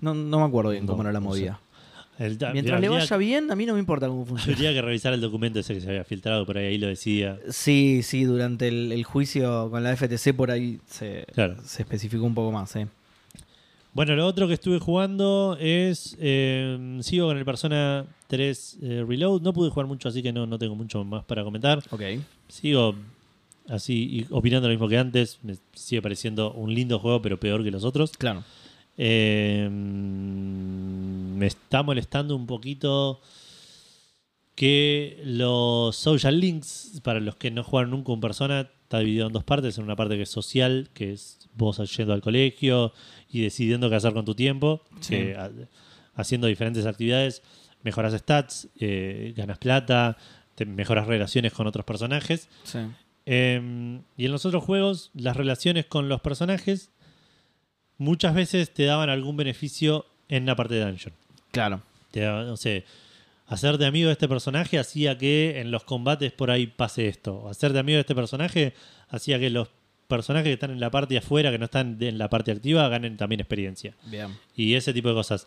No, 0.00 0.12
no 0.14 0.40
me 0.40 0.44
acuerdo 0.46 0.70
bien 0.72 0.84
No, 0.86 0.92
cómo 0.92 1.02
era 1.02 1.12
la 1.12 1.20
no 1.20 1.32
sé. 1.32 1.40
movida. 1.40 1.60
El- 2.18 2.38
Mientras 2.52 2.80
le 2.80 2.88
vaya 2.88 3.16
bien, 3.18 3.50
a 3.50 3.56
mí 3.56 3.66
no 3.66 3.74
me 3.74 3.78
importa 3.80 4.08
cómo 4.08 4.24
funciona. 4.24 4.54
Habría 4.56 4.72
que 4.72 4.82
revisar 4.82 5.12
el 5.12 5.20
documento 5.20 5.60
ese 5.60 5.74
que 5.74 5.80
se 5.80 5.88
había 5.88 6.04
filtrado, 6.04 6.46
por 6.46 6.56
ahí, 6.58 6.66
ahí 6.66 6.78
lo 6.78 6.86
decía. 6.86 7.38
Sí, 7.50 8.00
sí, 8.02 8.24
durante 8.24 8.68
el, 8.68 8.90
el 8.92 9.04
juicio 9.04 9.68
con 9.70 9.82
la 9.82 9.94
FTC 9.96 10.32
por 10.34 10.50
ahí 10.50 10.80
se, 10.86 11.26
Claro. 11.34 11.56
se 11.64 11.82
especificó 11.82 12.24
un 12.24 12.34
poco 12.34 12.52
más. 12.52 12.74
¿eh? 12.76 12.86
Bueno, 13.92 14.14
lo 14.14 14.26
otro 14.26 14.46
que 14.48 14.54
estuve 14.54 14.78
jugando 14.78 15.56
es. 15.60 16.16
eh, 16.20 16.98
sigo 17.02 17.28
con 17.28 17.38
el 17.38 17.44
Persona 17.44 18.04
3 18.28 18.78
eh, 18.82 19.04
Reload. 19.08 19.40
No 19.42 19.52
pude 19.52 19.70
jugar 19.70 19.86
mucho, 19.86 20.08
así 20.08 20.22
que 20.22 20.32
no, 20.32 20.46
no 20.46 20.58
tengo 20.58 20.74
mucho 20.74 21.02
más 21.04 21.24
para 21.24 21.44
comentar. 21.44 21.78
Ok. 21.90 22.02
Sigo 22.48 22.94
así 23.68 24.26
opinando 24.30 24.68
lo 24.68 24.72
mismo 24.74 24.88
que 24.88 24.98
antes. 24.98 25.38
Me 25.42 25.56
sigue 25.72 26.02
pareciendo 26.02 26.52
un 26.52 26.74
lindo 26.74 26.98
juego, 26.98 27.22
pero 27.22 27.40
peor 27.40 27.64
que 27.64 27.70
los 27.70 27.84
otros. 27.84 28.12
Claro. 28.12 28.44
Eh, 28.98 29.68
me 29.70 31.46
está 31.46 31.82
molestando 31.82 32.34
un 32.36 32.46
poquito 32.46 33.20
que 34.54 35.20
los 35.24 35.94
social 35.96 36.40
links, 36.40 37.00
para 37.04 37.20
los 37.20 37.36
que 37.36 37.50
no 37.50 37.62
jugaron 37.62 37.90
nunca 37.90 38.12
en 38.12 38.20
persona, 38.20 38.60
está 38.82 39.00
dividido 39.00 39.26
en 39.26 39.32
dos 39.32 39.44
partes. 39.44 39.76
En 39.78 39.84
una 39.84 39.96
parte 39.96 40.16
que 40.16 40.22
es 40.22 40.30
social, 40.30 40.88
que 40.94 41.12
es 41.12 41.48
vos 41.54 41.78
yendo 41.96 42.12
al 42.14 42.22
colegio 42.22 42.92
y 43.30 43.42
decidiendo 43.42 43.90
qué 43.90 43.96
hacer 43.96 44.14
con 44.14 44.24
tu 44.24 44.34
tiempo, 44.34 44.82
Sí. 45.00 45.32
haciendo 46.14 46.46
diferentes 46.46 46.86
actividades, 46.86 47.42
mejoras 47.82 48.14
stats, 48.14 48.68
eh, 48.80 49.34
ganas 49.36 49.58
plata, 49.58 50.16
te 50.54 50.64
mejoras 50.64 51.06
relaciones 51.06 51.52
con 51.52 51.66
otros 51.66 51.84
personajes. 51.84 52.48
Sí. 52.64 52.78
Eh, 53.26 54.00
y 54.16 54.24
en 54.24 54.32
los 54.32 54.46
otros 54.46 54.64
juegos, 54.64 55.10
las 55.14 55.36
relaciones 55.36 55.84
con 55.84 56.08
los 56.08 56.20
personajes 56.22 56.90
muchas 57.98 58.34
veces 58.34 58.72
te 58.72 58.84
daban 58.84 59.10
algún 59.10 59.36
beneficio 59.36 60.06
en 60.28 60.46
la 60.46 60.56
parte 60.56 60.74
de 60.74 60.84
dungeon. 60.84 61.14
Claro. 61.52 61.82
Te 62.10 62.20
no 62.26 62.56
sé, 62.56 62.84
hacerte 63.46 63.84
amigo 63.86 64.06
de 64.08 64.12
este 64.12 64.28
personaje 64.28 64.78
hacía 64.78 65.16
que 65.18 65.60
en 65.60 65.70
los 65.70 65.84
combates 65.84 66.32
por 66.32 66.50
ahí 66.50 66.66
pase 66.66 67.08
esto. 67.08 67.48
Hacerte 67.48 67.78
amigo 67.78 67.96
de 67.96 68.00
este 68.00 68.14
personaje 68.14 68.74
hacía 69.08 69.38
que 69.38 69.50
los 69.50 69.68
personajes 70.08 70.44
que 70.48 70.52
están 70.54 70.70
en 70.70 70.80
la 70.80 70.90
parte 70.90 71.14
de 71.14 71.18
afuera, 71.18 71.50
que 71.50 71.58
no 71.58 71.64
están 71.64 71.96
en 72.00 72.18
la 72.18 72.28
parte 72.30 72.52
activa, 72.52 72.88
ganen 72.88 73.16
también 73.16 73.40
experiencia. 73.40 73.94
Bien. 74.04 74.36
Y 74.54 74.74
ese 74.74 74.92
tipo 74.92 75.08
de 75.08 75.14
cosas. 75.14 75.46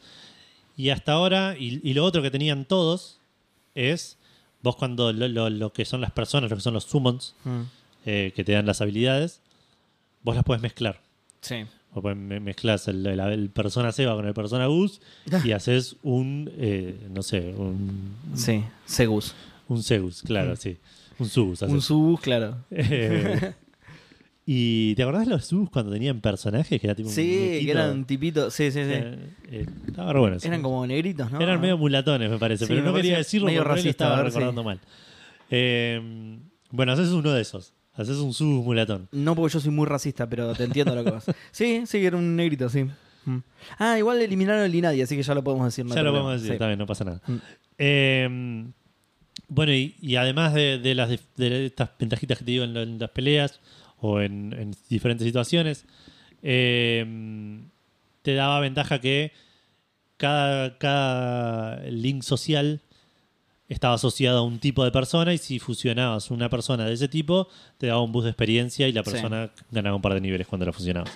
Y 0.75 0.89
hasta 0.89 1.13
ahora, 1.13 1.55
y, 1.57 1.79
y 1.83 1.93
lo 1.93 2.03
otro 2.05 2.21
que 2.21 2.31
tenían 2.31 2.65
todos, 2.65 3.19
es 3.75 4.17
vos 4.62 4.75
cuando 4.75 5.13
lo, 5.13 5.27
lo- 5.29 5.49
lo 5.49 5.71
que 5.73 5.85
son 5.85 6.01
las 6.01 6.12
personas, 6.12 6.49
lo 6.49 6.57
que 6.57 6.62
son 6.63 6.73
los 6.73 6.83
summons, 6.85 7.35
Mm. 7.45 7.62
eh, 8.05 8.33
que 8.35 8.43
te 8.43 8.51
dan 8.53 8.65
las 8.65 8.81
habilidades, 8.81 9.41
vos 10.23 10.35
las 10.35 10.43
puedes 10.43 10.62
mezclar. 10.62 11.01
Sí. 11.41 11.65
O 11.93 12.02
puedes 12.02 12.17
me- 12.17 12.39
mezclas 12.39 12.88
el, 12.88 13.06
el- 13.06 13.19
el 13.19 13.49
persona 13.49 13.91
Seba 13.91 14.15
con 14.15 14.28
el 14.28 14.34
persona 14.34 14.67
Gus 14.67 15.02
y 15.43 15.52
haces 15.54 15.95
un, 16.04 16.49
eh, 16.58 17.08
no 17.12 17.23
sé, 17.23 17.54
un, 17.58 18.13
Sí. 18.36 18.63
Segus. 18.86 19.34
un 19.67 19.82
Zeus, 19.84 20.21
claro, 20.21 20.56
sí. 20.56 20.78
Un 21.17 21.28
Subus. 21.28 21.62
Un 21.63 21.82
subus, 21.82 22.21
claro. 22.21 22.56
Eh, 22.71 23.54
y 24.45 24.95
¿te 24.95 25.04
acordás 25.04 25.25
de 25.28 25.34
los 25.34 25.45
Subus 25.45 25.69
cuando 25.69 25.91
tenían 25.91 26.21
personajes 26.21 26.80
que 26.80 26.88
era 26.88 26.95
tipo 26.95 27.10
un 27.10 27.13
Sí, 27.15 27.23
que 27.65 27.71
eran 27.71 28.06
tipitos. 28.06 28.54
Sí, 28.54 28.71
sí, 28.71 28.84
sí. 28.86 28.91
Eh, 28.93 29.17
eh, 29.52 29.65
estaba 29.88 30.13
bueno. 30.19 30.38
Eran 30.41 30.62
como 30.62 30.88
negritos, 30.88 31.30
¿no? 31.32 31.41
Eran 31.41 31.60
medio 31.60 31.78
mulatones, 31.78 32.30
me 32.30 32.38
parece, 32.38 32.65
Sí, 32.65 32.69
pero 32.69 32.82
me 32.84 32.88
no 32.89 32.93
quería 32.95 33.17
decirlo 33.17 33.47
porque 33.47 33.58
lo 33.58 33.63
racista, 33.65 33.89
estaba 33.89 34.17
sí. 34.19 34.23
recordando 34.28 34.63
mal. 34.63 34.80
Bueno, 36.71 36.91
haces 36.93 37.10
uno 37.10 37.32
de 37.34 37.41
esos. 37.41 37.73
Haces 37.99 38.17
un 38.17 38.33
Subus 38.33 38.63
mulatón. 38.65 39.07
No 39.12 39.35
porque 39.35 39.53
yo 39.53 39.59
soy 39.59 39.71
muy 39.71 39.85
racista, 39.85 40.27
pero 40.29 40.53
te 40.53 40.63
entiendo 40.63 40.95
lo 40.95 41.03
que 41.03 41.12
vas. 41.12 41.25
Sí, 41.51 41.83
sí, 41.85 42.05
era 42.05 42.15
un 42.17 42.35
negrito, 42.35 42.69
sí. 42.69 42.85
Mm. 43.25 43.38
Ah, 43.77 43.97
igual 43.97 44.21
eliminaron 44.21 44.63
el 44.63 44.73
Inadi, 44.73 45.01
así 45.01 45.15
que 45.15 45.23
ya 45.23 45.33
lo 45.35 45.43
podemos 45.43 45.65
decir. 45.67 45.85
no 45.85 45.93
ya 45.93 46.01
lo 46.01 46.05
problema. 46.12 46.23
podemos 46.23 46.41
decir, 46.41 46.51
Sí. 46.51 46.53
está 46.55 46.67
bien, 46.67 46.79
no 46.79 46.85
pasa 46.88 47.03
nada. 47.03 47.21
Mm. 47.27 47.35
Eh, 47.77 48.65
bueno, 49.49 49.73
y, 49.73 49.95
y 50.01 50.15
además 50.15 50.53
de, 50.53 50.77
de 50.79 50.95
las 50.95 51.09
de, 51.09 51.19
de 51.35 51.65
estas 51.65 51.89
ventajitas 51.99 52.38
que 52.39 52.45
te 52.45 52.51
digo 52.51 52.63
en, 52.63 52.99
las 52.99 53.09
peleas 53.09 53.59
o 53.99 54.21
en, 54.21 54.53
en 54.53 54.75
diferentes 54.89 55.25
situaciones. 55.25 55.85
Eh, 56.41 57.59
te 58.21 58.33
daba 58.33 58.59
ventaja 58.59 58.99
que 59.01 59.31
cada, 60.17 60.77
cada 60.77 61.81
link 61.89 62.23
social 62.23 62.81
estaba 63.69 63.93
asociado 63.93 64.39
a 64.39 64.41
un 64.41 64.60
tipo 64.60 64.84
de 64.84 64.91
persona 64.91 65.34
y 65.34 65.38
si 65.38 65.60
fusionabas 65.60 66.32
una 66.32 66.49
persona 66.49 66.86
de 66.86 66.93
ese 66.93 67.08
tipo, 67.08 67.47
te 67.77 67.88
daba 67.88 68.01
un 68.01 68.12
boost 68.12 68.25
de 68.25 68.32
experiencia 68.32 68.88
y 68.88 68.91
la 68.91 69.03
Sí. 69.03 69.12
persona 69.12 69.51
ganaba 69.71 69.95
un 69.95 70.01
par 70.01 70.13
de 70.15 70.21
niveles 70.21 70.47
cuando 70.47 70.65
la 70.65 70.73
fusionabas. 70.73 71.12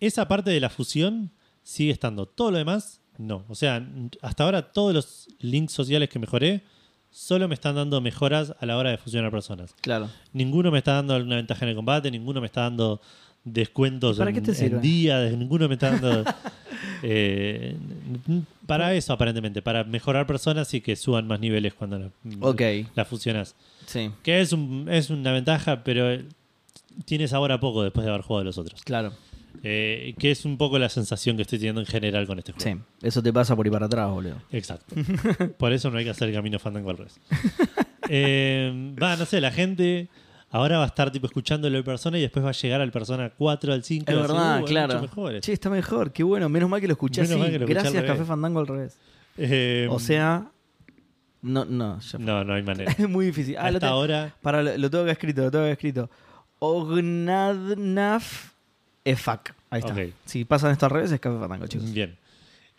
Esa 0.00 0.28
parte 0.28 0.50
de 0.50 0.60
la 0.60 0.68
fusión 0.70 1.30
sigue 1.62 1.90
estando. 1.90 2.26
Todo 2.26 2.50
lo 2.50 2.58
demás, 2.58 3.00
no. 3.18 3.44
O 3.48 3.54
sea, 3.54 3.86
hasta 4.22 4.44
ahora 4.44 4.70
todos 4.72 4.92
los 4.94 5.28
links 5.40 5.72
sociales 5.72 6.08
que 6.10 6.18
mejoré 6.18 6.62
solo 7.10 7.48
me 7.48 7.54
están 7.54 7.74
dando 7.76 8.00
mejoras 8.02 8.54
a 8.60 8.66
la 8.66 8.76
hora 8.76 8.90
de 8.90 8.98
fusionar 8.98 9.30
personas. 9.30 9.74
Claro. 9.80 10.10
Ninguno 10.34 10.70
me 10.70 10.78
está 10.78 10.92
dando 10.92 11.14
alguna 11.14 11.36
ventaja 11.36 11.64
en 11.64 11.70
el 11.70 11.76
combate, 11.76 12.10
ninguno 12.10 12.40
me 12.42 12.46
está 12.46 12.62
dando 12.62 13.00
descuentos 13.46 14.16
¿Y 14.16 14.18
para 14.18 14.30
en, 14.30 14.34
qué 14.36 14.42
te 14.42 14.50
en 14.50 14.56
sirve? 14.56 14.80
días, 14.80 15.32
ninguno 15.32 15.66
me 15.68 15.74
está 15.74 15.92
dando... 15.92 16.24
eh, 17.02 17.74
para 18.66 18.92
eso, 18.94 19.12
aparentemente, 19.12 19.62
para 19.62 19.84
mejorar 19.84 20.26
personas 20.26 20.72
y 20.74 20.80
que 20.80 20.96
suban 20.96 21.26
más 21.26 21.40
niveles 21.40 21.72
cuando 21.72 21.98
la, 21.98 22.10
Ok. 22.40 22.60
la 22.94 23.04
fusionas. 23.04 23.54
Sí, 23.86 24.10
Que 24.22 24.40
es, 24.40 24.52
un- 24.52 24.88
es 24.90 25.10
una 25.10 25.32
ventaja, 25.32 25.84
pero 25.84 26.10
eh, 26.12 26.24
tiene 27.04 27.28
sabor 27.28 27.52
a 27.52 27.60
poco 27.60 27.82
después 27.84 28.04
de 28.04 28.10
haber 28.10 28.22
jugado 28.22 28.44
los 28.44 28.58
otros. 28.58 28.82
claro. 28.82 29.12
Eh, 29.62 30.14
que 30.18 30.30
es 30.30 30.44
un 30.44 30.58
poco 30.58 30.78
la 30.78 30.90
sensación 30.90 31.34
que 31.36 31.42
estoy 31.42 31.58
teniendo 31.58 31.80
en 31.80 31.86
general 31.86 32.26
con 32.26 32.38
este 32.38 32.52
juego. 32.52 32.78
Sí. 32.78 33.06
Eso 33.06 33.22
te 33.22 33.32
pasa 33.32 33.56
por 33.56 33.66
ir 33.66 33.72
para 33.72 33.86
atrás, 33.86 34.10
boludo. 34.10 34.36
Exacto. 34.52 34.94
Por 35.58 35.72
eso 35.72 35.90
no 35.90 35.96
hay 35.96 36.04
que 36.04 36.10
hacer 36.10 36.28
el 36.28 36.34
camino 36.34 36.58
fandango 36.58 36.90
al 36.90 36.98
revés. 36.98 37.18
Eh, 38.10 38.94
va, 39.02 39.16
no 39.16 39.24
sé, 39.24 39.40
la 39.40 39.50
gente 39.50 40.08
ahora 40.56 40.78
va 40.78 40.84
a 40.84 40.86
estar 40.88 41.10
tipo 41.10 41.26
escuchándolo 41.26 41.76
en 41.78 41.84
persona 41.84 42.18
y 42.18 42.22
después 42.22 42.44
va 42.44 42.50
a 42.50 42.52
llegar 42.52 42.80
al 42.80 42.90
persona 42.90 43.30
4, 43.36 43.72
al 43.72 43.82
5. 43.84 44.10
Es 44.10 44.16
verdad, 44.16 44.62
"Uh, 44.62 44.64
claro. 44.64 44.94
mucho 44.94 45.02
mejor 45.02 45.34
esto". 45.34 45.46
Che, 45.46 45.52
está 45.52 45.70
mejor, 45.70 46.12
qué 46.12 46.22
bueno. 46.22 46.48
Menos 46.48 46.68
mal 46.68 46.80
que 46.80 46.86
lo 46.86 46.92
escuché 46.94 47.22
así. 47.22 47.34
que 47.38 47.58
lo 47.58 47.66
Gracias. 47.66 48.02
Café 48.04 48.24
Fandango 48.24 48.60
al 48.60 48.66
revés. 48.66 48.96
Eh, 49.38 49.86
O 49.90 49.98
sea, 49.98 50.50
no, 51.42 51.64
no, 51.64 52.00
ya 52.00 52.18
no, 52.18 52.42
no 52.44 52.54
hay 52.54 52.62
manera. 52.62 52.90
es 52.98 53.08
muy 53.08 53.26
difícil. 53.26 53.56
Ah, 53.58 53.66
Hasta 53.66 53.80
te- 53.80 53.86
ahora, 53.86 54.34
para, 54.42 54.62
lo, 54.62 54.76
lo 54.76 54.90
tengo 54.90 55.04
que 55.04 55.10
escrito, 55.12 55.42
lo 55.42 55.50
tengo 55.50 55.64
que 55.66 55.72
escrito. 55.72 56.10
Ognadnaf 56.58 58.52
Efak. 59.04 59.54
Ahí 59.70 59.80
está. 59.80 59.94
Si 60.24 60.44
pasan 60.44 60.72
esto 60.72 60.86
al 60.86 60.90
revés, 60.92 61.12
es 61.12 61.20
Café 61.20 61.38
Fandango, 61.38 61.66
chicos. 61.66 61.92
bien. 61.92 62.16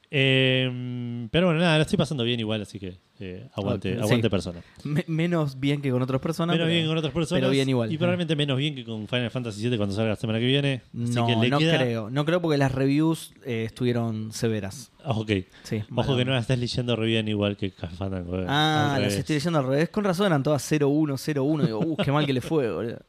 Eh, 0.09 1.27
pero 1.31 1.47
bueno, 1.47 1.59
nada, 1.59 1.75
la 1.77 1.81
estoy 1.81 1.97
pasando 1.97 2.23
bien 2.23 2.39
igual, 2.39 2.61
así 2.61 2.79
que 2.79 2.97
eh, 3.19 3.47
aguante, 3.53 3.97
aguante 3.99 4.29
persona. 4.29 4.61
Me- 4.85 5.03
menos 5.07 5.59
bien 5.59 5.81
que 5.81 5.91
con 5.91 6.01
otras 6.01 6.21
personas. 6.21 6.55
menos 6.55 6.65
pero- 6.65 6.71
bien 6.73 6.83
que 6.85 6.87
con 6.87 6.97
otras 6.97 7.13
personas. 7.13 7.41
pero 7.41 7.51
bien 7.51 7.67
igual. 7.67 7.91
Y 7.91 7.97
probablemente 7.97 8.35
menos 8.37 8.57
bien 8.57 8.73
que 8.73 8.85
con 8.85 9.05
Final 9.07 9.29
Fantasy 9.31 9.67
VII 9.67 9.75
cuando 9.77 9.93
salga 9.95 10.11
la 10.11 10.15
semana 10.15 10.39
que 10.39 10.45
viene. 10.45 10.81
Así 11.03 11.13
No, 11.13 11.27
que 11.27 11.35
le 11.35 11.49
no 11.49 11.57
queda- 11.59 11.77
creo. 11.77 12.09
No 12.09 12.23
creo 12.25 12.41
porque 12.41 12.57
las 12.57 12.71
reviews 12.71 13.33
eh, 13.45 13.63
estuvieron 13.65 14.31
severas. 14.31 14.91
Ah, 15.03 15.11
ok. 15.11 15.31
Sí, 15.63 15.77
Ojo 15.77 15.85
mala 15.91 16.17
que 16.17 16.25
no 16.25 16.31
la 16.31 16.39
estás 16.39 16.57
leyendo 16.57 16.95
re 16.95 17.05
bien 17.05 17.27
igual 17.27 17.57
que 17.57 17.71
Café 17.71 17.95
Fandango. 17.97 18.39
eh, 18.39 18.45
Ah, 18.47 18.93
al 18.95 19.01
las 19.01 19.09
revés. 19.11 19.19
estoy 19.19 19.35
leyendo 19.35 19.59
al 19.59 19.65
revés. 19.67 19.89
Con 19.89 20.05
razón 20.05 20.27
eran 20.27 20.41
todas 20.43 20.61
0-1, 20.71 21.17
0-1. 21.17 21.65
Digo, 21.65 21.79
uh, 21.79 21.97
qué 21.97 22.11
mal 22.13 22.25
que 22.25 22.33
le 22.33 22.41
fue, 22.41 22.71
boludo. 22.73 22.99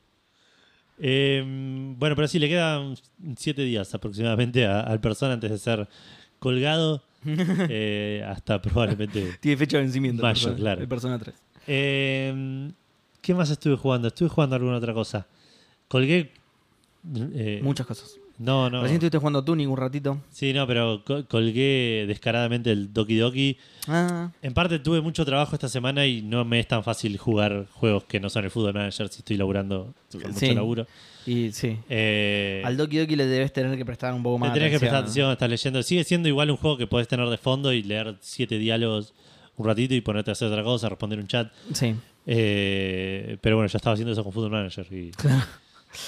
Eh, 1.00 1.40
bueno, 1.96 2.16
pero 2.16 2.26
sí, 2.26 2.40
le 2.40 2.48
quedan 2.48 2.96
siete 3.37 3.62
días 3.62 3.94
aproximadamente 3.94 4.66
a- 4.66 4.80
al 4.80 5.00
persona 5.00 5.34
antes 5.34 5.48
de 5.50 5.58
ser 5.58 5.88
colgado 6.38 7.03
eh, 7.27 8.24
hasta 8.27 8.61
probablemente... 8.62 9.37
Tiene 9.40 9.57
fecha 9.57 9.77
de 9.79 9.85
vencimiento. 9.85 10.22
Mayo, 10.22 10.35
Persona- 10.35 10.57
claro. 10.57 10.81
El 10.83 10.88
Persona 10.88 11.18
3. 11.18 11.35
Eh, 11.66 12.70
¿Qué 13.20 13.35
más 13.35 13.51
estuve 13.51 13.77
jugando? 13.77 14.09
Estuve 14.09 14.29
jugando 14.29 14.57
alguna 14.57 14.77
otra 14.77 14.94
cosa. 14.94 15.27
Colgué... 15.88 16.33
eh, 17.35 17.61
Muchas 17.62 17.87
cosas. 17.87 18.16
no, 18.38 18.70
no. 18.70 18.81
Recién 18.83 18.96
estuviste 18.96 19.18
jugando 19.18 19.42
Tunic 19.44 19.68
un 19.68 19.77
ratito. 19.77 20.20
Sí, 20.31 20.53
no, 20.53 20.66
pero 20.66 21.03
co- 21.05 21.27
colgué 21.27 22.05
descaradamente 22.07 22.70
el 22.70 22.92
Doki 22.92 23.16
Doki. 23.16 23.59
Ah, 23.88 24.31
En 24.42 24.55
parte 24.55 24.79
tuve 24.79 25.01
mucho 25.01 25.24
trabajo 25.24 25.55
esta 25.57 25.68
semana 25.68 26.07
y 26.07 26.22
no 26.22 26.44
me 26.44 26.61
es 26.61 26.68
tan 26.68 26.85
fácil 26.85 27.16
jugar 27.18 27.66
juegos 27.72 28.05
que 28.05 28.20
no 28.20 28.31
son 28.31 28.44
el 28.44 28.51
fútbol 28.51 28.74
manager 28.74 29.09
si 29.09 29.18
estoy 29.18 29.37
laburando 29.37 29.92
con 30.12 30.20
mucho 30.22 30.38
Sí. 30.38 30.55
laburo. 30.55 30.87
Y 31.28 31.52
sí. 31.52 31.76
Eh, 31.88 32.62
Al 32.64 32.76
Doki 32.76 32.98
Doki 32.98 33.16
le 33.16 33.26
debes 33.26 33.52
tener 33.52 33.76
que 33.76 33.84
prestar 33.84 34.14
un 34.14 34.22
poco 34.22 34.38
más 34.38 34.48
Le 34.48 34.54
tenés 34.54 34.70
que 34.70 34.76
atención. 34.76 34.90
prestar 34.90 35.02
atención, 35.02 35.32
estás 35.32 35.50
leyendo. 35.50 35.82
Sigue 35.82 36.04
siendo 36.04 36.28
igual 36.28 36.50
un 36.50 36.56
juego 36.56 36.78
que 36.78 36.86
podés 36.86 37.06
tener 37.08 37.28
de 37.28 37.36
fondo 37.36 37.72
y 37.72 37.82
leer 37.82 38.16
siete 38.20 38.58
diálogos 38.58 39.14
un 39.56 39.66
ratito 39.66 39.94
y 39.94 40.00
ponerte 40.00 40.30
a 40.30 40.32
hacer 40.32 40.48
otra 40.48 40.62
cosa, 40.62 40.88
responder 40.88 41.18
un 41.18 41.26
chat. 41.26 41.52
Sí. 41.74 41.94
Eh, 42.26 43.36
pero 43.40 43.56
bueno, 43.56 43.68
yo 43.68 43.76
estaba 43.76 43.94
haciendo 43.94 44.12
eso 44.12 44.22
con 44.22 44.32
Football 44.32 44.52
Manager. 44.52 44.86
Y, 44.92 45.10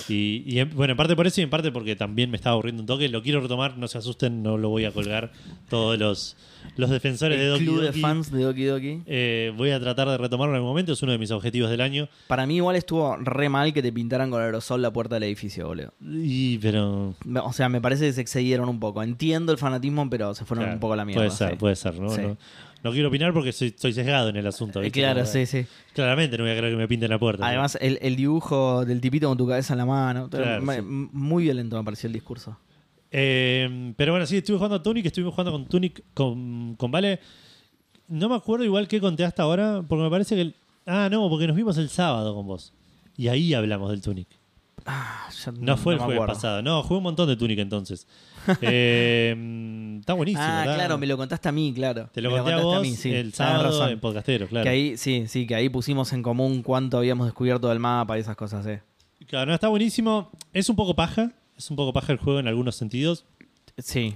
y, 0.09 0.43
y 0.47 0.59
en- 0.61 0.71
bueno, 0.75 0.93
en 0.93 0.97
parte 0.97 1.17
por 1.17 1.27
eso 1.27 1.41
y 1.41 1.45
en 1.45 1.51
parte 1.51 1.73
porque 1.73 1.97
también 1.97 2.31
me 2.31 2.37
estaba 2.37 2.53
aburriendo 2.55 2.83
un 2.83 2.87
toque. 2.87 3.09
Lo 3.09 3.23
quiero 3.23 3.41
retomar, 3.41 3.77
no 3.79 3.89
se 3.89 3.99
asusten, 3.99 4.43
no 4.43 4.59
lo 4.59 4.69
voy 4.69 4.85
a 4.85 4.93
colgar. 4.93 5.33
Todos 5.69 5.99
los, 5.99 6.37
los 6.77 6.91
defensores 6.91 7.39
de 7.39 7.47
El 7.47 7.53
Doki 7.53 7.65
club 7.65 7.81
de 7.81 7.87
Doki, 7.89 8.01
fans 8.01 8.31
de 8.31 8.43
Doki 8.43 8.65
Doki. 8.65 9.03
eh, 9.07 9.53
voy 9.57 9.71
a 9.71 9.81
tratar 9.81 10.09
de 10.09 10.19
retomarlo 10.19 10.53
en 10.53 10.57
algún 10.57 10.71
momento, 10.71 10.93
es 10.93 11.03
uno 11.03 11.13
de 11.13 11.19
mis 11.19 11.31
objetivos 11.31 11.71
del 11.71 11.81
año. 11.81 12.09
Para 12.29 12.47
mí 12.47 12.57
igual 12.57 12.77
estuvo 12.77 13.17
re 13.17 13.49
mal 13.49 13.73
que 13.73 13.83
te 13.83 13.93
pintaran 13.93 14.31
con 14.31 14.43
aerosol 14.43 14.83
la 14.83 14.93
puerta 14.93 15.15
del 15.17 15.25
edificio, 15.25 15.67
boludo. 15.67 15.93
Y, 16.03 16.59
pero. 16.59 17.15
O 17.45 17.53
sea, 17.53 17.69
me 17.69 17.81
parece 17.81 18.07
que 18.07 18.13
se 18.13 18.21
excedieron 18.21 18.69
un 18.69 18.81
poco. 18.81 19.03
Entiendo 19.03 19.53
el 19.53 19.59
fanatismo, 19.59 20.09
pero 20.11 20.35
se 20.35 20.45
fueron 20.45 20.65
claro, 20.65 20.75
un 20.77 20.81
poco 20.81 20.93
a 20.93 20.97
la 20.97 21.05
mierda. 21.05 21.21
Puede 21.23 21.31
ser, 21.37 21.51
sí. 21.51 21.57
puede 21.57 21.77
ser, 21.77 21.99
¿no? 21.99 22.11
Sí. 22.11 22.21
No, 22.23 22.37
no 22.83 22.93
quiero 22.93 23.09
opinar 23.09 23.33
porque 23.33 23.53
soy, 23.53 23.73
sesgado 23.77 24.29
en 24.31 24.37
el 24.37 24.47
asunto. 24.47 24.81
¿viste? 24.81 25.01
Claro, 25.01 25.21
Como, 25.21 25.33
sí, 25.33 25.47
sí. 25.47 25.67
Claramente 25.93 26.37
no 26.39 26.45
voy 26.45 26.53
a 26.53 26.55
querer 26.55 26.71
que 26.73 26.77
me 26.77 26.89
pinten 26.89 27.11
la 27.11 27.19
puerta. 27.19 27.47
Además, 27.47 27.77
el, 27.81 27.99
el 28.03 28.17
dibujo 28.17 28.85
del 28.85 29.01
tipito 29.01 29.29
con 29.29 29.37
tu 29.39 29.47
cabeza 29.47 29.75
en 29.75 29.79
la 29.79 29.87
mano. 29.87 30.29
Claro, 30.31 30.63
Me- 30.63 30.77
sí. 30.77 30.83
Muy 30.83 31.45
violento 31.45 31.77
me 31.77 31.85
pareció 31.85 32.07
el 32.07 32.13
discurso. 32.15 32.59
Eh, 33.11 33.93
pero 33.97 34.13
bueno, 34.13 34.25
sí, 34.27 34.37
estuve 34.39 34.57
jugando 34.57 34.77
a 34.77 34.83
Tunic, 34.83 35.07
estuve 35.07 35.31
jugando 35.31 35.53
con 35.53 35.67
Tunic 35.67 36.03
con, 36.15 36.75
con 36.77 36.91
Vale. 36.91 37.21
No 38.09 38.29
me 38.29 38.35
acuerdo 38.37 38.65
igual 38.65 38.89
qué 38.89 39.01
conté 39.01 39.25
hasta 39.25 39.43
ahora, 39.45 39.83
porque 39.89 40.03
me 40.03 40.11
parece 40.11 40.35
que... 40.35 40.41
el- 40.43 40.55
ah, 40.87 41.09
no, 41.11 41.29
porque 41.29 41.47
nos 41.47 41.57
vimos 41.57 41.77
el 41.79 41.89
sábado 41.89 42.35
con 42.35 42.47
vos. 42.47 42.73
Y 43.17 43.29
ahí 43.29 43.53
hablamos 43.55 43.91
del 43.91 44.01
Tunic. 44.01 44.29
Ah, 44.87 45.29
No 45.59 45.77
fue 45.77 45.95
el 45.95 45.99
jueves 46.01 46.17
acuerdo. 46.17 46.35
pasado. 46.35 46.63
No, 46.63 46.83
jugué 46.83 46.99
un 46.99 47.03
montón 47.05 47.29
de 47.29 47.37
Tunic 47.37 47.59
entonces. 47.59 48.07
Eh, 48.63 49.97
está 50.01 50.15
buenísimo. 50.15 50.43
Ah, 50.47 50.63
claro, 50.75 50.97
me 50.99 51.07
lo 51.07 51.17
contaste 51.17 51.49
a 51.49 51.53
mí, 51.53 51.73
claro. 51.75 52.09
Te 52.13 52.21
lo 52.23 52.31
Me 52.31 52.37
conté 52.39 52.53
a 52.53 52.57
contaste 52.57 52.77
vos 52.79 52.83
mí, 52.83 52.95
sí. 52.97 53.13
el 53.13 53.35
sábado 53.35 53.89
en 53.89 54.01
Podcastero, 54.01 54.47
claro. 54.49 54.65
Que 54.65 54.71
ahí, 54.71 54.97
sí, 54.97 55.25
sí, 55.29 55.47
que 55.47 55.55
ahí 55.55 55.69
pusimos 55.69 56.13
en 56.13 56.23
común 56.23 56.63
cuánto 56.63 56.99
habíamos 56.99 57.27
descubierto 57.27 57.69
del 57.69 57.79
mapa 57.81 58.17
y 58.17 58.21
esas 58.23 58.37
cosas, 58.37 58.67
eh. 58.67 58.83
Claro, 59.27 59.47
no, 59.51 59.55
está 59.55 59.69
buenísimo. 59.69 60.31
Es 60.53 60.69
un 60.69 60.77
poco 60.77 60.95
paja. 60.95 61.33
Es 61.57 61.71
un 61.71 61.77
poco 61.77 61.93
paja 61.93 62.13
el 62.13 62.19
juego 62.19 62.41
en 62.41 62.49
algunos 62.49 62.75
sentidos. 62.77 63.27
Sí. 63.79 64.15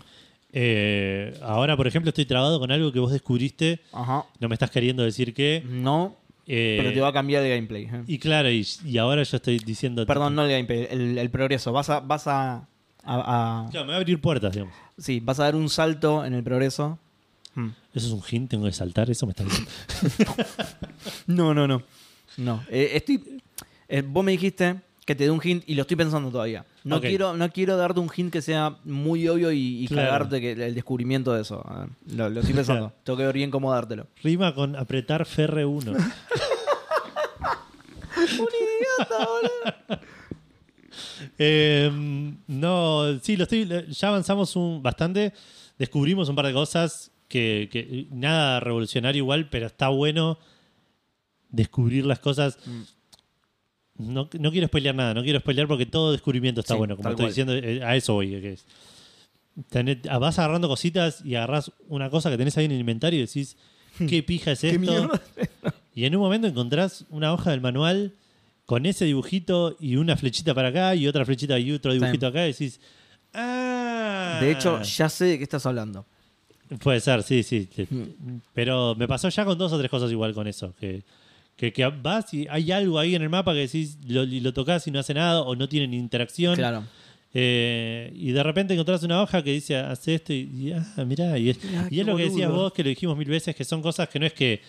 Eh, 0.53 1.37
ahora, 1.43 1.77
por 1.77 1.87
ejemplo, 1.87 2.09
estoy 2.09 2.25
trabado 2.25 2.59
con 2.59 2.71
algo 2.73 2.91
que 2.93 2.99
vos 3.01 3.13
descubriste. 3.13 3.81
Ajá. 3.93 4.25
No 4.41 4.49
me 4.49 4.55
estás 4.55 4.71
queriendo 4.71 5.03
decir 5.03 5.35
qué. 5.35 5.63
No, 5.69 6.17
Eh, 6.47 6.77
pero 6.79 6.93
te 6.93 7.01
va 7.01 7.09
a 7.09 7.13
cambiar 7.13 7.43
el 7.43 7.51
gameplay. 7.55 7.85
eh. 7.85 8.03
Y 8.07 8.19
claro, 8.19 8.51
y, 8.51 8.67
y 8.85 8.99
ahora 8.99 9.23
yo 9.23 9.37
estoy 9.37 9.59
diciendo. 9.59 10.05
Perdón, 10.07 10.35
no 10.35 10.45
el 10.45 10.51
gameplay, 10.51 10.87
el, 10.91 11.17
el 11.19 11.31
progreso. 11.31 11.73
Vas 11.73 11.89
a, 11.91 12.01
vas 12.01 12.27
a, 12.27 12.69
a- 13.03 13.65
a- 13.65 13.71
Claro, 13.71 13.87
me 13.87 13.93
va 13.93 13.97
a 13.99 14.01
abrir 14.01 14.21
puertas, 14.21 14.53
digamos. 14.53 14.75
Sí, 14.99 15.21
vas 15.21 15.41
a 15.41 15.45
dar 15.45 15.57
un 15.57 15.69
salto 15.71 16.25
en 16.25 16.35
el 16.35 16.43
progreso. 16.45 16.99
Hmm. 17.55 17.69
¿Eso 17.95 18.07
es 18.09 18.13
un 18.13 18.23
hint? 18.31 18.51
¿Tengo 18.51 18.67
que 18.67 18.73
saltar? 18.73 19.09
¿Eso 19.11 19.27
me 19.27 19.31
está 19.33 19.45
diciendo? 19.45 19.71
No, 21.27 21.55
no, 21.55 21.67
no. 21.67 21.83
No. 22.37 22.63
Eh, 22.69 22.91
estoy. 22.95 23.41
vos 24.07 24.25
me 24.25 24.33
dijiste 24.33 24.77
que 25.05 25.15
te 25.15 25.25
dé 25.25 25.31
un 25.31 25.41
hint 25.43 25.65
y 25.67 25.75
lo 25.75 25.83
estoy 25.83 25.97
pensando 25.97 26.31
todavía. 26.31 26.65
No, 26.83 27.01
quiero, 27.01 27.37
no 27.37 27.51
quiero 27.51 27.77
darte 27.77 28.01
un 28.01 28.11
hint 28.15 28.33
que 28.33 28.41
sea 28.43 28.79
muy 28.85 29.29
obvio 29.29 29.53
y, 29.53 29.85
y 29.85 29.89
Claro. 29.89 30.09
cagarte 30.09 30.41
que, 30.41 30.53
el 30.53 30.75
descubrimiento 30.75 31.33
de 31.33 31.43
eso. 31.43 31.63
A 31.67 31.81
ver, 31.81 31.89
Lo, 32.17 32.31
lo 32.31 32.41
estoy 32.41 32.55
pensando. 32.55 32.89
Claro. 32.89 33.01
Tengo 33.05 33.17
que 33.19 33.27
ver 33.27 33.35
bien 33.35 33.51
cómo 33.51 33.71
dártelo. 33.73 34.07
Rima 34.23 34.55
con 34.55 34.77
apretar 34.77 35.25
FR1. 35.27 35.95
Eh, 41.39 41.91
no, 42.47 43.19
sí, 43.21 43.37
lo 43.37 43.45
estoy, 43.45 43.69
ya 43.89 44.09
avanzamos 44.09 44.55
un, 44.57 44.83
bastante. 44.83 45.33
Descubrimos 45.79 46.29
un 46.29 46.37
par 46.37 46.47
de 46.47 46.53
cosas 46.53 47.11
que, 47.29 47.69
que 47.73 48.07
nada 48.11 48.61
revolucionario 48.61 49.23
igual, 49.23 49.49
pero 49.51 49.67
está 49.67 49.89
bueno 49.89 50.39
descubrir 51.49 52.07
las 52.07 52.21
cosas. 52.21 52.59
No, 53.97 54.29
no 54.39 54.51
quiero 54.51 54.67
spoilear 54.67 54.95
nada, 54.95 55.15
no 55.15 55.23
quiero 55.23 55.39
spoilear 55.41 55.69
porque 55.69 55.87
todo 55.87 56.13
descubrimiento 56.13 56.61
está 56.61 56.75
Sí, 56.75 56.79
bueno. 56.79 56.97
Como 56.97 57.09
estoy 57.11 57.25
cual. 57.25 57.31
diciendo, 57.31 57.55
eh, 57.55 57.83
a 57.85 57.95
eso 57.97 58.15
voy. 58.15 58.29
Que 58.41 58.53
es. 58.55 58.65
Tenés- 59.71 60.09
ah, 60.11 60.19
vas 60.19 60.39
agarrando 60.39 60.67
cositas 60.69 61.25
y 61.25 61.37
agarrás 61.37 61.71
una 61.89 62.11
cosa 62.11 62.29
que 62.31 62.37
tenés 62.37 62.57
ahí 62.59 62.65
en 62.65 62.73
el 62.73 62.81
inventario 62.81 63.21
y 63.21 63.27
decís, 63.27 63.57
¿qué 64.09 64.23
pija 64.23 64.53
es 64.53 64.65
esto? 64.65 65.11
Y 65.95 66.07
en 66.07 66.17
un 66.17 66.23
momento 66.23 66.49
encontrás 66.49 67.05
una 67.11 67.33
hoja 67.33 67.53
del 67.53 67.61
manual 67.61 68.15
con 68.67 68.85
ese 68.85 69.05
dibujito 69.05 69.77
y 69.79 69.95
una 69.95 70.17
flechita 70.17 70.55
para 70.55 70.69
acá 70.69 70.95
y 70.97 71.07
otra 71.07 71.25
flechita 71.25 71.57
y 71.61 71.71
otro 71.71 71.93
dibujito 71.93 72.27
acá 72.27 72.45
y 72.49 72.53
decís, 72.53 72.81
¡ah! 73.33 74.39
De 74.41 74.51
hecho, 74.51 74.83
ya 74.83 75.09
sé 75.09 75.27
de 75.27 75.39
qué 75.39 75.45
estás 75.45 75.65
hablando. 75.67 76.05
Puede 76.83 76.99
ser, 77.01 77.23
sí, 77.23 77.43
sí. 77.45 77.69
sí. 77.75 77.87
Mm. 77.89 78.41
Pero 78.55 78.95
me 78.97 79.07
pasó 79.07 79.29
ya 79.29 79.45
con 79.45 79.57
dos 79.57 79.73
o 79.73 79.79
tres 79.79 79.91
cosas 79.91 80.11
igual 80.11 80.35
con 80.35 80.47
eso. 80.49 80.75
Que, 80.81 81.05
Que, 81.57 81.73
que 81.73 81.87
vas 81.87 82.35
y 82.35 82.47
hay 82.51 82.73
algo 82.73 82.99
ahí 82.99 83.15
en 83.15 83.23
el 83.23 83.29
mapa 83.29 83.53
que 83.53 83.61
decís, 83.61 83.97
lo, 84.09 84.25
y 84.25 84.41
lo 84.41 84.53
tocas 84.53 84.87
y 84.89 84.91
no 84.91 84.99
hace 84.99 85.15
nada 85.15 85.43
o 85.43 85.55
no 85.55 85.69
tienen 85.69 85.95
interacción. 85.95 86.57
Claro. 86.57 86.85
Eh, 87.33 88.13
y 88.15 88.31
de 88.33 88.43
repente 88.43 88.75
encontrás 88.75 89.03
una 89.03 89.21
hoja 89.23 89.43
que 89.43 89.51
dice, 89.53 89.77
hace 89.77 90.15
esto 90.17 90.33
y, 90.33 90.49
y, 90.53 90.73
ah, 90.73 91.05
mirá. 91.05 91.37
Y 91.39 91.51
es, 91.51 91.59
Ah, 91.77 91.87
y 91.91 91.95
qué 91.97 92.01
es 92.03 92.07
lo 92.07 92.17
que 92.17 92.25
decías 92.25 92.51
vos, 92.51 92.73
que 92.73 92.83
lo 92.83 92.89
dijimos 92.89 93.17
mil 93.17 93.29
veces, 93.29 93.55
que 93.57 93.65
son 93.65 93.83
cosas 93.83 94.09
que 94.09 94.19
no 94.21 94.27
es 94.27 94.33
que 94.33 94.61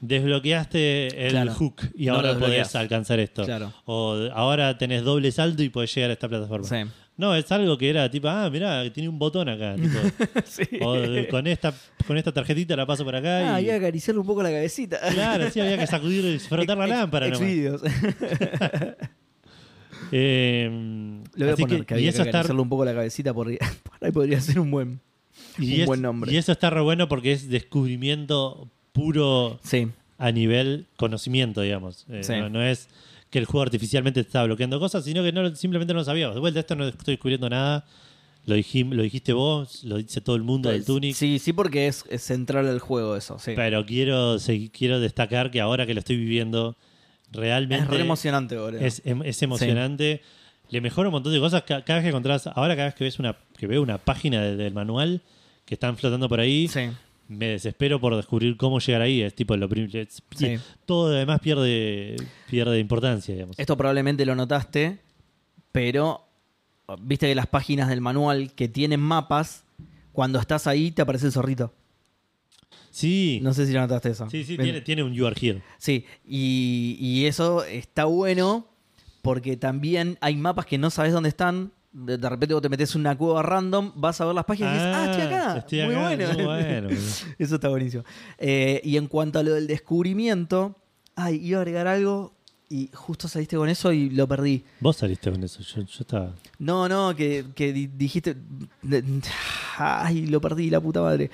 desbloqueaste 0.00 1.26
el 1.26 1.30
Claro. 1.32 1.54
hook 1.54 1.76
y 1.96 2.06
No 2.06 2.16
ahora 2.16 2.38
podés 2.38 2.74
alcanzar 2.74 3.20
esto. 3.20 3.44
Claro. 3.44 3.72
O 3.86 4.14
ahora 4.32 4.76
tenés 4.78 5.02
doble 5.02 5.30
salto 5.32 5.62
y 5.62 5.68
podés 5.68 5.94
llegar 5.94 6.10
a 6.10 6.12
esta 6.14 6.28
plataforma. 6.28 6.66
Sí. 6.68 6.90
No, 7.16 7.34
es 7.36 7.50
algo 7.52 7.78
que 7.78 7.90
era 7.90 8.10
tipo, 8.10 8.28
ah, 8.28 8.50
mirá, 8.50 8.92
tiene 8.92 9.08
un 9.08 9.18
botón 9.20 9.48
acá. 9.48 9.76
tipo, 9.76 9.98
sí. 10.46 10.64
o 10.80 10.94
de- 10.94 11.28
con, 11.28 11.46
esta, 11.46 11.72
con 12.06 12.16
esta 12.18 12.32
tarjetita 12.32 12.74
la 12.74 12.86
paso 12.86 13.04
por 13.04 13.14
acá. 13.14 13.54
Ah, 13.54 13.60
y, 13.60 13.64
había 13.68 13.72
que 13.78 13.86
acariciarle 13.86 14.20
un 14.20 14.26
poco 14.26 14.42
la 14.42 14.50
cabecita. 14.50 14.98
Claro, 15.12 15.48
sí, 15.50 15.60
había 15.60 15.78
que 15.78 15.86
sacudir 15.86 16.24
y 16.24 16.38
frotar 16.40 16.76
la 16.76 16.86
Ex- 16.86 16.94
lámpara. 16.96 17.26
nomás. 17.26 17.38
Xvideos. 17.40 17.82
Eh, 20.12 20.68
Le 21.34 21.44
voy 21.44 21.52
a 21.52 21.56
poner 21.56 21.80
que, 21.86 21.94
que- 21.94 22.00
y 22.00 22.08
eso 22.08 22.22
que 22.22 22.28
acariciarle 22.28 22.60
un 22.62 22.68
poco 22.68 22.84
la 22.84 22.94
cabecita 22.94 23.32
por, 23.32 23.46
por 23.82 23.96
ahí 24.00 24.12
podría 24.12 24.40
ser 24.40 24.60
un 24.60 24.70
buen. 24.70 25.00
y 25.58 25.74
un 25.76 25.80
es- 25.80 25.86
buen 25.86 26.02
nombre. 26.02 26.32
Y 26.32 26.36
eso 26.36 26.52
está 26.52 26.70
re 26.70 26.80
bueno 26.80 27.08
porque 27.08 27.32
es 27.32 27.48
descubrimiento 27.48 28.68
puro 28.92 29.58
Sí. 29.64 29.88
a 30.18 30.30
nivel 30.30 30.86
conocimiento, 30.96 31.60
digamos. 31.62 32.06
Eh, 32.10 32.22
Sí. 32.22 32.32
no, 32.34 32.48
no 32.50 32.62
es 32.62 32.88
que 33.34 33.40
el 33.40 33.46
juego 33.46 33.62
artificialmente 33.64 34.22
te 34.22 34.28
está 34.28 34.44
bloqueando 34.44 34.78
cosas, 34.78 35.04
sino 35.04 35.20
que 35.24 35.32
no, 35.32 35.52
simplemente 35.56 35.92
no 35.92 35.98
lo 35.98 36.04
sabíamos. 36.04 36.36
De 36.36 36.40
vuelta, 36.40 36.60
esto 36.60 36.76
no 36.76 36.86
estoy 36.86 37.14
descubriendo 37.14 37.50
nada. 37.50 37.84
Lo, 38.46 38.54
dijim- 38.56 38.92
lo 38.94 39.02
dijiste 39.02 39.32
vos, 39.32 39.82
lo 39.82 39.96
dice 39.96 40.20
todo 40.20 40.36
el 40.36 40.42
mundo 40.44 40.68
del 40.70 40.84
Tunic. 40.84 41.16
Sí, 41.16 41.40
sí, 41.40 41.52
porque 41.52 41.88
es, 41.88 42.04
es 42.10 42.22
central 42.22 42.68
al 42.68 42.78
juego 42.78 43.16
eso. 43.16 43.40
Sí. 43.40 43.54
Pero 43.56 43.84
quiero, 43.86 44.36
quiero 44.72 45.00
destacar 45.00 45.50
que 45.50 45.60
ahora 45.60 45.84
que 45.84 45.94
lo 45.94 45.98
estoy 45.98 46.16
viviendo, 46.16 46.76
realmente 47.32 47.84
es 47.86 47.90
re 47.90 48.00
emocionante, 48.02 48.56
boludo. 48.56 48.80
es, 48.80 49.02
em- 49.04 49.22
es 49.24 49.42
emocionante. 49.42 50.22
Le 50.70 50.80
mejora 50.80 51.08
un 51.08 51.14
montón 51.14 51.32
de 51.32 51.40
cosas. 51.40 51.62
Ca- 51.64 51.82
Cada 51.82 51.98
vez 51.98 52.04
que 52.04 52.08
encontrás, 52.10 52.46
ahora 52.46 52.76
cada 52.76 52.86
vez 52.86 52.94
que 52.94 53.02
ves 53.02 53.18
una, 53.18 53.36
que 53.58 53.66
veo 53.66 53.82
una 53.82 53.98
página 53.98 54.42
de- 54.42 54.54
del 54.56 54.72
manual 54.74 55.22
que 55.64 55.74
están 55.74 55.96
flotando 55.96 56.28
por 56.28 56.38
ahí, 56.38 56.68
Sí. 56.68 56.82
Me 57.34 57.48
desespero 57.48 58.00
por 58.00 58.16
descubrir 58.16 58.56
cómo 58.56 58.78
llegar 58.80 59.02
ahí. 59.02 59.22
Es 59.22 59.34
tipo 59.34 59.56
lo 59.56 59.68
es- 60.02 60.22
Sí. 60.36 60.58
todo 60.86 61.10
lo 61.10 61.14
demás 61.16 61.40
pierde, 61.40 62.16
pierde 62.48 62.78
importancia, 62.78 63.34
digamos. 63.34 63.58
Esto 63.58 63.76
probablemente 63.76 64.24
lo 64.26 64.34
notaste, 64.34 65.00
pero 65.72 66.26
viste 67.00 67.26
que 67.28 67.34
las 67.34 67.46
páginas 67.46 67.88
del 67.88 68.00
manual 68.00 68.52
que 68.54 68.68
tienen 68.68 69.00
mapas, 69.00 69.64
cuando 70.12 70.38
estás 70.38 70.66
ahí 70.66 70.90
te 70.90 71.02
aparece 71.02 71.26
el 71.26 71.32
zorrito. 71.32 71.72
Sí, 72.90 73.40
No 73.42 73.52
sé 73.54 73.66
si 73.66 73.72
lo 73.72 73.80
notaste 73.80 74.10
eso. 74.10 74.30
sí, 74.30 74.44
sí, 74.44 74.56
tiene, 74.56 74.80
tiene 74.80 75.02
un 75.02 75.12
You 75.12 75.26
Are 75.26 75.36
Here. 75.40 75.62
Sí, 75.78 76.04
y, 76.26 76.96
y 77.00 77.26
eso 77.26 77.64
está 77.64 78.04
bueno 78.04 78.68
porque 79.22 79.56
también 79.56 80.16
hay 80.20 80.36
mapas 80.36 80.66
que 80.66 80.78
no 80.78 80.90
sabes 80.90 81.12
dónde 81.12 81.28
están. 81.28 81.72
De, 81.96 82.18
de 82.18 82.28
repente 82.28 82.52
vos 82.54 82.60
te 82.62 82.68
metes 82.68 82.94
una 82.96 83.16
cueva 83.16 83.40
random, 83.42 83.92
vas 83.94 84.20
a 84.20 84.24
ver 84.26 84.34
las 84.34 84.44
páginas 84.44 84.70
y 84.72 84.74
dices, 84.74 84.92
ah, 84.94 85.10
estoy 85.10 85.26
acá. 85.26 85.56
estoy 85.58 85.78
muy 85.84 85.94
acá, 85.94 86.02
bueno. 86.02 86.34
muy 86.34 86.44
bueno, 86.44 86.88
boludo. 86.88 87.02
Eso 87.38 87.54
está 87.54 87.68
buenísimo. 87.68 88.02
Eh, 88.36 88.80
y 88.82 88.96
en 88.96 89.06
cuanto 89.06 89.38
a 89.38 89.42
lo 89.44 89.54
del 89.54 89.66
descubrimiento, 89.68 90.76
ay, 91.14 91.36
iba 91.46 91.58
a 91.58 91.62
agregar 91.62 91.86
algo 91.86 92.34
y 92.68 92.90
justo 92.92 93.28
saliste 93.28 93.56
con 93.56 93.68
eso 93.68 93.92
y 93.92 94.10
lo 94.10 94.26
perdí. 94.26 94.64
Vos 94.80 94.96
saliste 94.96 95.30
con 95.30 95.44
eso, 95.44 95.62
yo, 95.62 95.82
yo 95.82 96.00
estaba... 96.00 96.34
No, 96.58 96.88
no, 96.88 97.14
que, 97.14 97.44
que 97.54 97.72
di- 97.72 97.86
dijiste. 97.86 98.36
Ay, 99.78 100.26
lo 100.26 100.40
perdí, 100.40 100.70
la 100.70 100.80
puta 100.80 101.00
madre. 101.02 101.30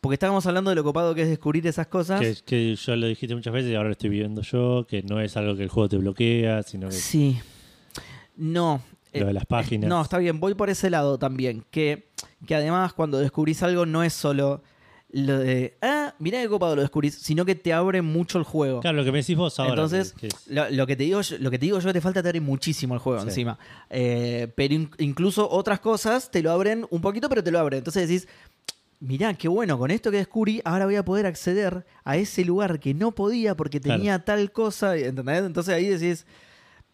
Porque 0.00 0.14
estábamos 0.14 0.46
hablando 0.46 0.70
de 0.70 0.76
lo 0.76 0.84
copado 0.84 1.14
que 1.14 1.22
es 1.22 1.28
descubrir 1.28 1.66
esas 1.66 1.86
cosas. 1.86 2.20
Que, 2.20 2.36
que 2.44 2.74
yo 2.76 2.96
lo 2.96 3.06
dijiste 3.06 3.34
muchas 3.34 3.52
veces 3.52 3.70
y 3.70 3.74
ahora 3.74 3.88
lo 3.88 3.92
estoy 3.92 4.10
viviendo 4.10 4.42
yo, 4.42 4.86
que 4.88 5.02
no 5.02 5.20
es 5.20 5.36
algo 5.36 5.56
que 5.56 5.62
el 5.62 5.68
juego 5.68 5.88
te 5.88 5.96
bloquea, 5.96 6.62
sino 6.62 6.88
que 6.88 6.94
Sí. 6.94 7.38
No. 8.36 8.82
Lo 9.14 9.22
eh, 9.22 9.26
de 9.26 9.32
las 9.32 9.46
páginas. 9.46 9.88
No, 9.88 10.00
está 10.02 10.18
bien, 10.18 10.40
voy 10.40 10.54
por 10.54 10.70
ese 10.70 10.90
lado 10.90 11.18
también. 11.18 11.64
Que, 11.70 12.08
que 12.46 12.54
además 12.54 12.92
cuando 12.92 13.18
descubrís 13.18 13.62
algo 13.62 13.86
no 13.86 14.02
es 14.02 14.12
solo 14.12 14.62
lo 15.16 15.38
de, 15.38 15.76
ah, 15.80 16.12
mirá 16.18 16.40
qué 16.42 16.48
copado 16.48 16.74
lo 16.74 16.82
descubrís, 16.82 17.14
sino 17.14 17.44
que 17.44 17.54
te 17.54 17.72
abre 17.72 18.02
mucho 18.02 18.36
el 18.38 18.42
juego. 18.44 18.80
Claro, 18.80 18.96
lo 18.96 19.04
que 19.04 19.12
me 19.12 19.18
decís 19.18 19.36
vos 19.36 19.58
ahora. 19.60 19.72
Entonces, 19.74 20.12
que- 20.12 20.28
Lo, 20.48 20.68
lo 20.70 20.86
que 20.88 20.96
te 20.96 21.04
digo, 21.04 21.20
yo- 21.20 21.38
lo 21.38 21.50
que 21.52 21.58
te 21.60 21.66
digo 21.66 21.78
yo 21.78 21.92
te 21.92 22.00
falta 22.00 22.20
te 22.20 22.28
abre 22.30 22.40
muchísimo 22.40 22.94
el 22.94 23.00
juego 23.00 23.20
Sí. 23.20 23.28
encima. 23.28 23.56
Eh, 23.90 24.48
pero 24.56 24.74
in- 24.74 24.90
incluso 24.98 25.48
otras 25.48 25.78
cosas 25.78 26.30
te 26.32 26.42
lo 26.42 26.50
abren 26.50 26.84
un 26.90 27.00
poquito, 27.00 27.28
pero 27.28 27.44
te 27.44 27.52
lo 27.52 27.60
abren. 27.60 27.78
Entonces 27.78 28.08
decís, 28.08 28.26
mirá, 28.98 29.34
qué 29.34 29.46
bueno, 29.46 29.78
con 29.78 29.92
esto 29.92 30.10
que 30.10 30.16
descubrí, 30.16 30.60
ahora 30.64 30.86
voy 30.86 30.96
a 30.96 31.04
poder 31.04 31.26
acceder 31.26 31.84
a 32.02 32.16
ese 32.16 32.44
lugar 32.44 32.80
que 32.80 32.92
no 32.92 33.12
podía 33.12 33.54
porque 33.56 33.80
Claro. 33.80 33.98
tenía 34.00 34.18
tal 34.24 34.50
cosa. 34.50 34.96
¿Entendés? 34.96 35.44
Entonces 35.44 35.74
ahí 35.74 35.86
decís, 35.86 36.26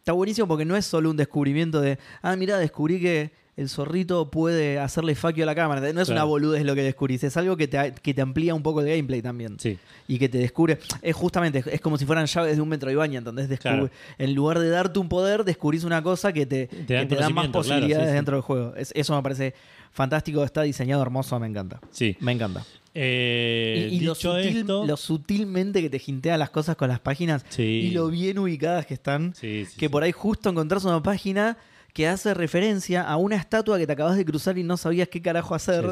está 0.00 0.12
buenísimo 0.12 0.48
porque 0.48 0.64
no 0.64 0.76
es 0.76 0.84
solo 0.84 1.08
un 1.10 1.16
descubrimiento 1.16 1.80
de, 1.80 1.98
ah, 2.22 2.34
mirá, 2.36 2.58
descubrí 2.58 3.00
que 3.00 3.38
el 3.56 3.68
zorrito 3.68 4.30
puede 4.30 4.78
hacerle 4.78 5.14
faquio 5.14 5.44
a 5.44 5.46
la 5.46 5.54
cámara. 5.54 5.92
No 5.92 6.00
es 6.00 6.08
una 6.08 6.24
boludez 6.24 6.64
lo 6.64 6.74
que 6.74 6.82
descubrís, 6.82 7.22
es 7.24 7.36
algo 7.36 7.58
que 7.58 7.68
te, 7.68 7.92
que 8.02 8.14
te 8.14 8.22
amplía 8.22 8.54
un 8.54 8.62
poco 8.62 8.80
el 8.80 8.88
gameplay 8.88 9.20
también 9.20 9.58
sí. 9.60 9.78
y 10.08 10.18
que 10.18 10.30
te 10.30 10.38
descubre. 10.38 10.78
Es 11.02 11.14
justamente, 11.14 11.62
es- 11.66 11.80
como 11.82 11.98
si 11.98 12.06
fueran 12.06 12.24
llaves 12.24 12.56
de 12.56 12.62
un 12.62 12.68
Metroidvania, 12.70 13.18
¿entendés? 13.18 13.50
Descubri- 13.50 13.60
Claro. 13.60 13.90
En 14.16 14.34
lugar 14.34 14.58
de 14.60 14.70
darte 14.70 14.98
un 14.98 15.10
poder, 15.10 15.44
descubrís 15.44 15.84
una 15.84 16.02
cosa 16.02 16.32
que 16.32 16.46
te, 16.46 16.68
que 16.68 16.94
dan 16.94 17.08
te 17.08 17.16
da 17.16 17.28
más 17.28 17.44
claro, 17.46 17.52
posibilidades 17.52 18.08
sí. 18.08 18.14
dentro 18.14 18.36
del 18.36 18.42
juego. 18.42 18.74
Es- 18.76 18.92
eso 18.94 19.14
me 19.14 19.22
parece 19.22 19.52
fantástico, 19.92 20.42
está 20.42 20.62
diseñado 20.62 21.02
hermoso, 21.02 21.38
me 21.38 21.46
encanta. 21.48 21.80
Sí. 21.90 22.16
Me 22.20 22.32
encanta. 22.32 22.64
Eh, 22.94 23.88
y 23.92 23.96
y 23.96 24.00
lo, 24.00 24.14
sutil- 24.14 24.60
esto, 24.60 24.84
lo 24.86 24.96
sutilmente 24.96 25.80
que 25.80 25.88
te 25.90 25.98
jintea 26.00 26.36
las 26.36 26.50
cosas 26.50 26.74
con 26.76 26.88
las 26.88 26.98
páginas 27.00 27.44
Sí. 27.48 27.62
y 27.62 27.90
lo 27.92 28.08
bien 28.08 28.38
ubicadas 28.38 28.84
que 28.86 28.94
están, 28.94 29.32
Sí, 29.34 29.64
sí, 29.70 29.76
que 29.78 29.88
por 29.88 30.02
ahí 30.02 30.10
justo 30.12 30.50
encontrás 30.50 30.84
una 30.84 31.02
página 31.02 31.56
que 31.92 32.06
hace 32.08 32.34
referencia 32.34 33.02
a 33.02 33.16
una 33.16 33.36
estatua 33.36 33.78
que 33.78 33.86
te 33.86 33.92
acabas 33.92 34.16
de 34.16 34.24
cruzar 34.24 34.56
y 34.58 34.62
no 34.62 34.76
sabías 34.76 35.08
qué 35.08 35.20
carajo 35.22 35.54
hacer. 35.56 35.84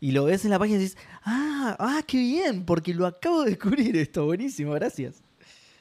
Y 0.00 0.10
lo 0.12 0.24
ves 0.24 0.44
en 0.44 0.50
la 0.50 0.58
página 0.58 0.78
y 0.78 0.82
dices, 0.82 0.98
ah, 1.24 1.76
ah, 1.78 2.02
qué 2.06 2.18
bien, 2.18 2.64
porque 2.64 2.92
lo 2.94 3.06
acabo 3.06 3.42
de 3.44 3.50
descubrir 3.50 3.96
esto. 3.96 4.24
Buenísimo, 4.26 4.72
gracias. 4.72 5.22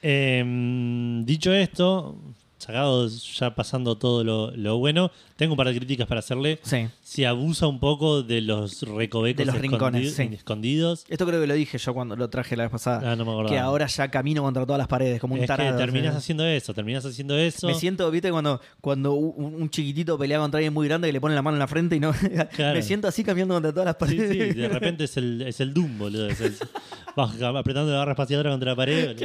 Em, 0.02 1.24
dicho 1.26 1.52
esto, 1.54 2.18
sacado 2.64 3.08
ya 3.08 3.56
pasando 3.56 3.98
todo 3.98 4.24
lo, 4.24 4.52
lo 4.56 4.78
bueno, 4.78 5.12
tengo 5.36 5.54
un 5.54 5.58
par 5.58 5.68
de 5.68 5.76
críticas 5.76 6.08
para 6.08 6.20
hacerle. 6.20 6.60
Sí. 6.64 6.88
Si 7.02 7.26
abusa 7.26 7.68
un 7.68 7.80
poco 7.80 8.24
de 8.24 8.42
los 8.42 8.82
recovecos 8.84 9.38
De 9.38 9.46
los 9.46 9.60
rincones, 9.60 10.18
escondi- 10.18 10.30
sí. 10.30 10.36
escondidos. 10.36 11.06
Esto 11.10 11.26
creo 11.26 11.40
que 11.42 11.48
lo 11.48 11.54
dije 11.54 11.78
yo 11.78 11.94
cuando 11.94 12.16
lo 12.16 12.30
traje 12.30 12.56
la 12.56 12.64
vez 12.64 12.72
pasada. 12.72 13.12
Ah, 13.12 13.16
no 13.16 13.26
me 13.26 13.32
acordaba. 13.32 13.50
que 13.56 13.60
ahora 13.60 13.86
ya 13.88 14.08
camino 14.10 14.42
contra 14.42 14.66
todas 14.66 14.80
las 14.80 14.88
paredes, 14.88 15.20
como 15.20 15.34
un 15.36 15.42
es 15.44 15.50
que 15.50 15.56
terminas 15.56 16.14
¿sí? 16.14 16.18
haciendo 16.18 16.46
eso, 16.46 16.74
terminas 16.74 17.06
haciendo 17.06 17.38
eso. 17.38 17.68
Me 17.68 17.76
siento, 17.76 18.10
viste, 18.12 18.32
cuando, 18.32 18.60
cuando 18.82 19.14
un, 19.14 19.56
un 19.56 19.70
chiquitito 19.70 20.18
pelea 20.18 20.40
contra 20.40 20.58
alguien 20.60 20.74
muy 20.74 20.88
grande 20.88 21.08
que 21.08 21.14
le 21.14 21.22
pone 21.22 21.36
la 21.36 21.42
mano 21.42 21.56
en 21.56 21.60
la 21.60 21.68
frente 21.68 21.96
y 21.96 22.00
no. 22.00 22.14
Claro. 22.56 22.76
Me 22.76 22.82
siento 22.82 23.08
así 23.08 23.24
caminando 23.24 23.56
contra 23.56 23.72
todas 23.72 23.86
las 23.86 24.10
Sí, 24.10 24.16
paredes. 24.18 24.54
sí, 24.54 24.60
de 24.60 24.68
repente 24.70 25.04
es 25.06 25.18
el, 25.18 25.42
es 25.42 25.60
el 25.60 25.74
Doom, 25.74 25.98
boludo. 25.98 26.28
Es 26.28 26.40
el- 26.42 26.56
vas 27.16 27.40
apretando 27.42 27.92
la 27.92 28.00
barra 28.00 28.12
espaciadora 28.14 28.50
contra 28.52 28.72
la 28.72 28.76
pared. 28.76 29.16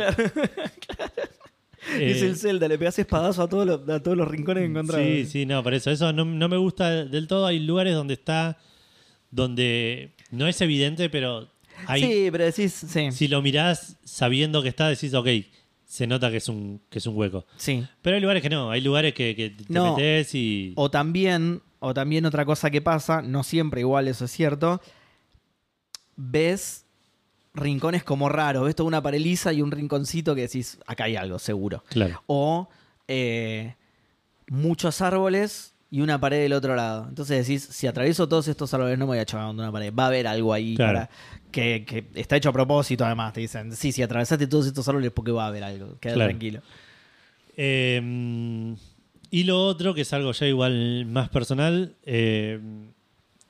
Boludo. 1.93 2.07
es 2.07 2.23
Eh, 2.23 2.27
el 2.27 2.37
Zelda, 2.37 2.69
le 2.69 2.79
pegas 2.79 2.99
espadazo 2.99 3.43
a 3.43 3.49
todos 3.49 3.67
los, 3.67 3.89
a 3.89 4.03
todos 4.03 4.17
los 4.17 4.29
rincones 4.29 4.63
que 4.63 4.71
encontrás. 4.71 5.01
Sí, 5.03 5.25
sí, 5.27 5.47
no, 5.47 5.63
por 5.63 5.75
eso. 5.75 5.91
Eso 5.91 6.13
no, 6.13 6.25
no 6.25 6.49
me 6.49 6.57
gusta 6.57 7.05
del 7.05 7.27
todo. 7.27 7.47
Hay 7.47 7.59
lugares 7.61 7.95
donde 7.95 8.15
está. 8.15 8.59
donde 9.31 10.13
no 10.31 10.47
es 10.47 10.61
evidente, 10.61 11.09
pero 11.11 11.49
hay, 11.87 12.03
Sí, 12.03 12.29
pero 12.33 12.45
decís, 12.45 12.73
sí. 12.73 13.13
si 13.13 13.29
lo 13.29 13.41
mirás 13.43 13.97
sabiendo 14.05 14.63
que 14.63 14.69
está, 14.69 14.89
decís, 14.89 15.15
ok, 15.15 15.29
se 15.87 16.07
nota 16.07 16.31
que 16.31 16.37
es 16.39 16.49
un, 16.49 16.81
que 16.91 16.99
es 16.99 17.07
un 17.07 17.17
hueco. 17.17 17.47
sí. 17.57 17.85
Pero 18.03 18.17
hay 18.17 18.21
lugares 18.23 18.43
que 18.43 18.51
no, 18.51 18.71
hay 18.71 18.81
lugares 18.81 19.15
que, 19.15 19.35
que 19.37 19.51
te 19.51 19.65
No. 19.73 19.97
metes 19.97 20.35
y. 20.35 20.73
O 20.77 20.91
también, 20.91 21.63
o 21.79 21.95
también 21.95 22.25
otra 22.27 22.45
cosa 22.45 22.71
que 22.71 22.83
pasa, 22.83 23.23
no 23.23 23.43
siempre 23.43 23.81
igual, 23.83 24.09
eso 24.09 24.25
es 24.27 24.31
cierto, 24.31 24.81
ves 26.17 26.85
rincones 27.59 28.05
como 28.05 28.29
raros, 28.29 28.65
ves 28.65 28.75
toda 28.77 28.87
una 28.89 29.03
pared 29.03 29.21
lisa 29.21 29.53
y 29.53 29.63
un 29.63 29.71
rinconcito 29.71 30.35
que 30.35 30.43
decís, 30.43 30.79
acá 30.87 31.05
hay 31.05 31.17
algo, 31.17 31.39
seguro. 31.39 31.85
Claro. 31.89 32.23
O 32.27 32.69
eh, 33.09 33.75
muchos 34.49 35.01
árboles 35.01 35.75
y 35.91 36.01
una 36.03 36.21
pared 36.21 36.43
del 36.43 36.53
otro 36.53 36.75
lado. 36.77 37.07
Entonces 37.09 37.47
decís, 37.47 37.63
si 37.71 37.87
atravieso 37.87 38.29
todos 38.29 38.47
estos 38.49 38.73
árboles 38.75 38.99
no 38.99 39.07
me 39.07 39.11
voy 39.13 39.19
a 39.19 39.25
chocar 39.25 39.47
una 39.49 39.73
pared, 39.73 39.93
va 39.93 40.05
a 40.05 40.07
haber 40.09 40.27
algo 40.27 40.53
ahí 40.53 40.75
Claro. 40.77 40.95
para 40.95 41.11
que, 41.51 41.85
que 41.87 42.05
está 42.15 42.37
hecho 42.37 42.51
a 42.51 42.53
propósito 42.53 43.05
además, 43.07 43.33
te 43.33 43.41
dicen, 43.41 43.75
sí, 43.75 43.93
si 43.93 44.03
atravesaste 44.03 44.47
todos 44.47 44.67
estos 44.67 44.87
árboles 44.89 45.11
porque 45.13 45.31
va 45.33 45.45
a 45.45 45.49
haber 45.49 45.65
algo, 45.65 45.97
queda 45.99 46.15
Claro. 46.15 46.29
tranquilo. 46.31 46.61
Eh, 47.57 48.75
y 49.31 49.45
lo 49.45 49.63
otro, 49.67 49.95
que 49.95 50.03
es 50.03 50.13
algo 50.13 50.33
ya 50.33 50.47
igual 50.47 51.07
más 51.07 51.29
personal, 51.29 51.95
eh, 52.05 52.61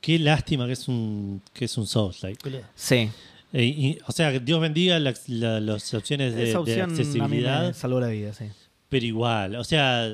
qué 0.01 0.19
lástima 0.19 0.65
que 0.65 0.73
es 0.73 0.87
un, 0.87 1.41
que 1.53 1.65
es 1.65 1.77
un 1.77 1.87
Souls-like. 1.87 2.63
Sí, 2.75 3.09
Eh, 3.53 3.63
y- 3.65 3.97
o 4.05 4.11
sea, 4.11 4.31
Dios 4.31 4.59
bendiga 4.61 4.99
la- 4.99 5.13
la- 5.27 5.59
las 5.59 5.93
opciones 5.93 6.35
de, 6.35 6.43
esa 6.43 6.51
de 6.51 6.57
opción 6.57 6.81
a 6.81 6.87
mí 6.87 6.93
accesibilidad, 6.99 7.67
me 7.67 7.73
salvó 7.73 7.99
la 7.99 8.07
vida, 8.07 8.33
sí. 8.33 8.45
pero 8.89 9.05
igual, 9.05 9.55
o 9.55 9.63
sea, 9.63 10.07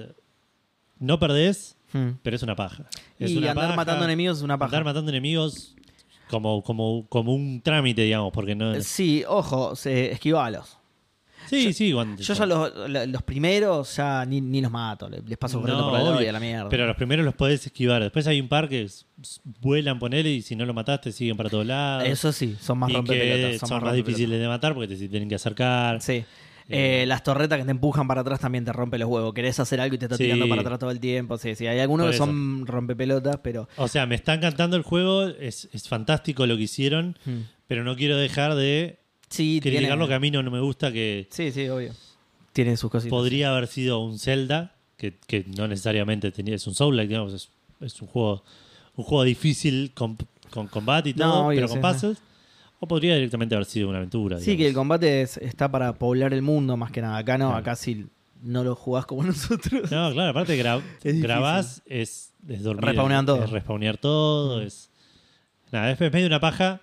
no 1.00 1.20
perdés, 1.20 1.76
Hmm. 1.94 2.12
pero 2.24 2.36
es 2.36 2.44
una 2.44 2.56
paja. 2.56 2.86
Es 3.20 3.32
y 3.32 3.38
una 3.38 3.52
andar 3.52 3.66
paja. 3.68 3.76
matando 3.76 4.06
enemigos 4.06 4.38
es 4.38 4.44
una 4.44 4.58
paja. 4.58 4.68
Andar 4.70 4.84
matando 4.86 5.12
enemigos 5.12 5.76
como, 6.30 6.64
como, 6.64 7.06
como 7.08 7.34
un 7.34 7.62
trámite, 7.62 8.02
digamos, 8.04 8.32
porque 8.34 8.56
no... 8.56 8.82
Sí, 8.82 9.24
ojo, 9.28 9.76
se, 9.76 10.12
esquivalos. 10.12 10.78
Sí, 11.50 11.66
Yo- 11.66 11.74
sí, 11.74 11.94
cuando- 11.94 12.22
Yo 12.22 12.34
ya 12.34 12.46
los, 12.46 12.90
la- 12.90 13.06
los 13.06 13.24
primeros 13.24 13.96
ya 13.96 14.26
ni, 14.26 14.42
ni 14.42 14.62
los 14.62 14.72
mato, 14.72 15.10
le- 15.10 15.22
les 15.22 15.38
paso 15.38 15.60
corriendo 15.60 15.84
No, 15.86 15.90
por 15.92 16.00
el 16.00 16.06
lado 16.06 16.18
obvio. 16.18 16.26
y 16.26 16.30
a 16.30 16.32
la 16.34 16.40
mierda. 16.40 16.70
Pero 16.70 16.88
los 16.88 16.96
primeros 16.96 17.26
los 17.26 17.34
podés 17.36 17.66
esquivar. 17.66 18.02
Después 18.02 18.26
hay 18.28 18.40
un 18.42 18.48
par 18.48 18.68
que 18.70 18.88
vuelan, 19.62 20.00
ponele, 20.00 20.30
y 20.32 20.42
si 20.42 20.56
no 20.56 20.66
lo 20.66 20.74
mataste, 20.74 21.12
siguen 21.12 21.38
para 21.38 21.50
todos 21.50 21.66
lados. 21.66 22.08
Eso 22.08 22.32
sí, 22.32 22.56
son 22.60 22.78
más 22.80 22.92
rompepelotas. 22.92 23.60
Son, 23.60 23.70
son 23.70 23.84
más 23.84 23.94
difíciles 23.94 24.40
de 24.40 24.48
matar 24.48 24.74
porque 24.74 24.96
te 24.96 25.08
tienen 25.08 25.30
que 25.30 25.36
acercar. 25.36 26.02
Sí. 26.02 26.24
Eh, 26.68 27.06
las 27.08 27.22
torretas 27.24 27.60
que 27.60 27.64
te 27.66 27.70
empujan 27.70 28.08
para 28.08 28.22
atrás 28.22 28.40
también 28.40 28.66
te 28.66 28.74
rompen 28.74 29.00
los 29.00 29.08
huevos. 29.08 29.36
Querés 29.36 29.60
hacer 29.60 29.80
algo 29.80 29.94
y 29.94 29.98
te 30.00 30.06
está 30.06 30.18
Sí. 30.18 30.24
tirando 30.24 30.50
para 30.50 30.62
atrás 30.62 30.80
todo 30.80 30.90
el 30.90 31.00
tiempo. 31.00 31.38
Sí, 31.38 31.54
sí. 31.54 31.68
Hay 31.68 31.80
algunos 31.80 32.10
que 32.10 32.18
son 32.18 32.66
rompepelotas, 32.66 33.38
pero. 33.44 33.70
O 33.78 33.88
sea, 33.88 34.08
me 34.08 34.16
está 34.16 34.34
encantando 34.34 34.76
el 34.76 34.82
juego, 34.82 35.28
es, 35.28 35.70
es 35.74 35.88
fantástico 35.88 36.48
lo 36.48 36.58
que 36.58 36.64
hicieron, 36.64 37.20
Hmm. 37.24 37.42
pero 37.68 37.84
no 37.84 37.96
quiero 37.96 38.18
dejar 38.18 38.56
de 38.56 38.98
Sí, 39.30 39.60
criticar 39.62 39.82
tiene- 39.84 39.96
lo 39.98 40.08
que 40.08 40.14
a 40.14 40.20
mí 40.20 40.32
no, 40.32 40.42
no 40.44 40.52
me 40.52 40.60
gusta, 40.60 40.92
que 40.92 41.28
Sí, 41.32 41.52
sí, 41.52 41.68
obvio. 41.70 41.94
Tiene 42.54 42.78
sus 42.78 42.90
cositas. 42.90 43.10
podría 43.10 43.52
haber 43.52 43.68
sido 43.68 44.00
un 44.00 44.18
Zelda, 44.20 44.74
que, 44.98 45.14
que 45.28 45.44
no 45.58 45.68
necesariamente 45.68 46.32
tenía, 46.32 46.56
es 46.56 46.66
un 46.68 46.74
Soul-like, 46.76 47.10
digamos, 47.10 47.34
es, 47.34 47.50
es 47.82 48.02
un 48.02 48.08
juego 48.08 48.44
un 48.98 49.04
juego 49.04 49.24
difícil 49.26 49.92
con, 49.94 50.18
con 50.52 50.68
combate 50.68 51.10
y 51.10 51.14
No, 51.16 51.26
todo, 51.32 51.46
obvio, 51.48 51.58
pero 51.58 51.68
con 51.68 51.78
sí, 51.78 51.82
puzzles. 51.82 52.18
O 52.80 52.88
podría 52.88 53.16
directamente 53.16 53.56
haber 53.56 53.66
sido 53.66 53.90
una 53.90 53.98
aventura. 53.98 54.40
Sí, 54.40 54.56
que 54.56 54.68
el 54.68 54.74
combate 54.74 55.22
es- 55.22 55.36
está 55.38 55.70
para 55.70 55.94
poblar 55.96 56.34
el 56.34 56.42
mundo 56.42 56.78
más 56.78 56.92
que 56.92 57.02
nada. 57.02 57.18
Acá 57.18 57.38
no, 57.38 57.48
Claro. 57.48 57.60
acá 57.62 57.76
sí 57.76 58.06
no 58.42 58.64
lo 58.64 58.74
jugás 58.76 59.06
como 59.06 59.24
nosotros. 59.26 59.92
No, 59.92 60.12
claro, 60.14 60.30
aparte 60.30 60.58
gra- 60.62 60.82
difícil. 61.04 61.22
grabás 61.24 61.82
es, 61.88 62.32
es 62.48 62.64
dormir. 62.64 62.86
Respawnean 62.86 63.26
todo. 63.26 63.44
Es 63.44 63.50
respawnear 63.50 63.98
todo, 63.98 64.60
Mm. 64.62 64.68
es... 64.68 64.90
Nada, 65.74 65.92
es 65.92 66.00
medio 66.00 66.28
una 66.28 66.40
paja. 66.40 66.80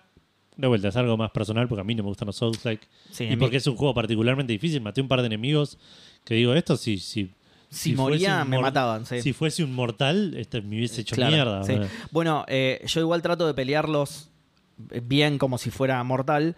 De 0.57 0.67
vuelta, 0.69 0.89
es 0.89 0.97
algo 0.97 1.17
más 1.17 1.31
personal 1.31 1.67
porque 1.69 1.81
a 1.81 1.85
mí 1.85 1.95
no 1.95 2.03
me 2.03 2.09
gustan 2.11 2.27
los 2.27 2.37
Souls-like. 2.37 2.87
Sí, 3.11 3.25
y 3.25 3.37
porque 3.37 3.57
es 3.57 3.67
un 3.67 3.77
juego 3.77 3.95
particularmente 3.95 4.53
difícil. 4.53 4.81
Maté 4.83 5.01
un 5.01 5.09
par 5.09 5.21
de 5.21 5.27
enemigos 5.27 5.79
que 6.25 6.35
digo, 6.35 6.55
esto 6.55 6.77
si, 6.77 6.99
si, 6.99 7.31
si, 7.71 7.91
si 7.91 7.95
moría, 7.95 8.45
me 8.45 8.59
mataban. 8.59 9.07
Sí. 9.07 9.23
si 9.23 9.33
fuese 9.33 9.65
un 9.65 9.75
mortal, 9.75 10.35
este 10.37 10.61
me 10.61 10.77
hubiese 10.77 11.01
hecho 11.01 11.15
Claro, 11.17 11.33
mierda. 11.33 11.65
sí. 11.65 11.77
Bueno, 12.11 12.45
eh, 12.49 12.83
yo 12.87 13.01
igual 13.01 13.23
trato 13.23 13.47
de 13.47 13.55
pelearlos 13.55 14.29
bien 14.77 15.39
como 15.39 15.59
si 15.59 15.71
fuera 15.71 16.03
mortal. 16.05 16.55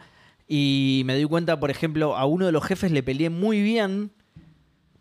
Y 0.49 1.03
me 1.07 1.15
doy 1.15 1.25
cuenta, 1.25 1.59
por 1.61 1.71
ejemplo, 1.71 2.17
a 2.17 2.27
uno 2.27 2.47
de 2.47 2.53
los 2.53 2.65
jefes 2.65 2.91
le 2.93 3.03
peleé 3.03 3.31
muy 3.31 3.63
bien 3.63 4.11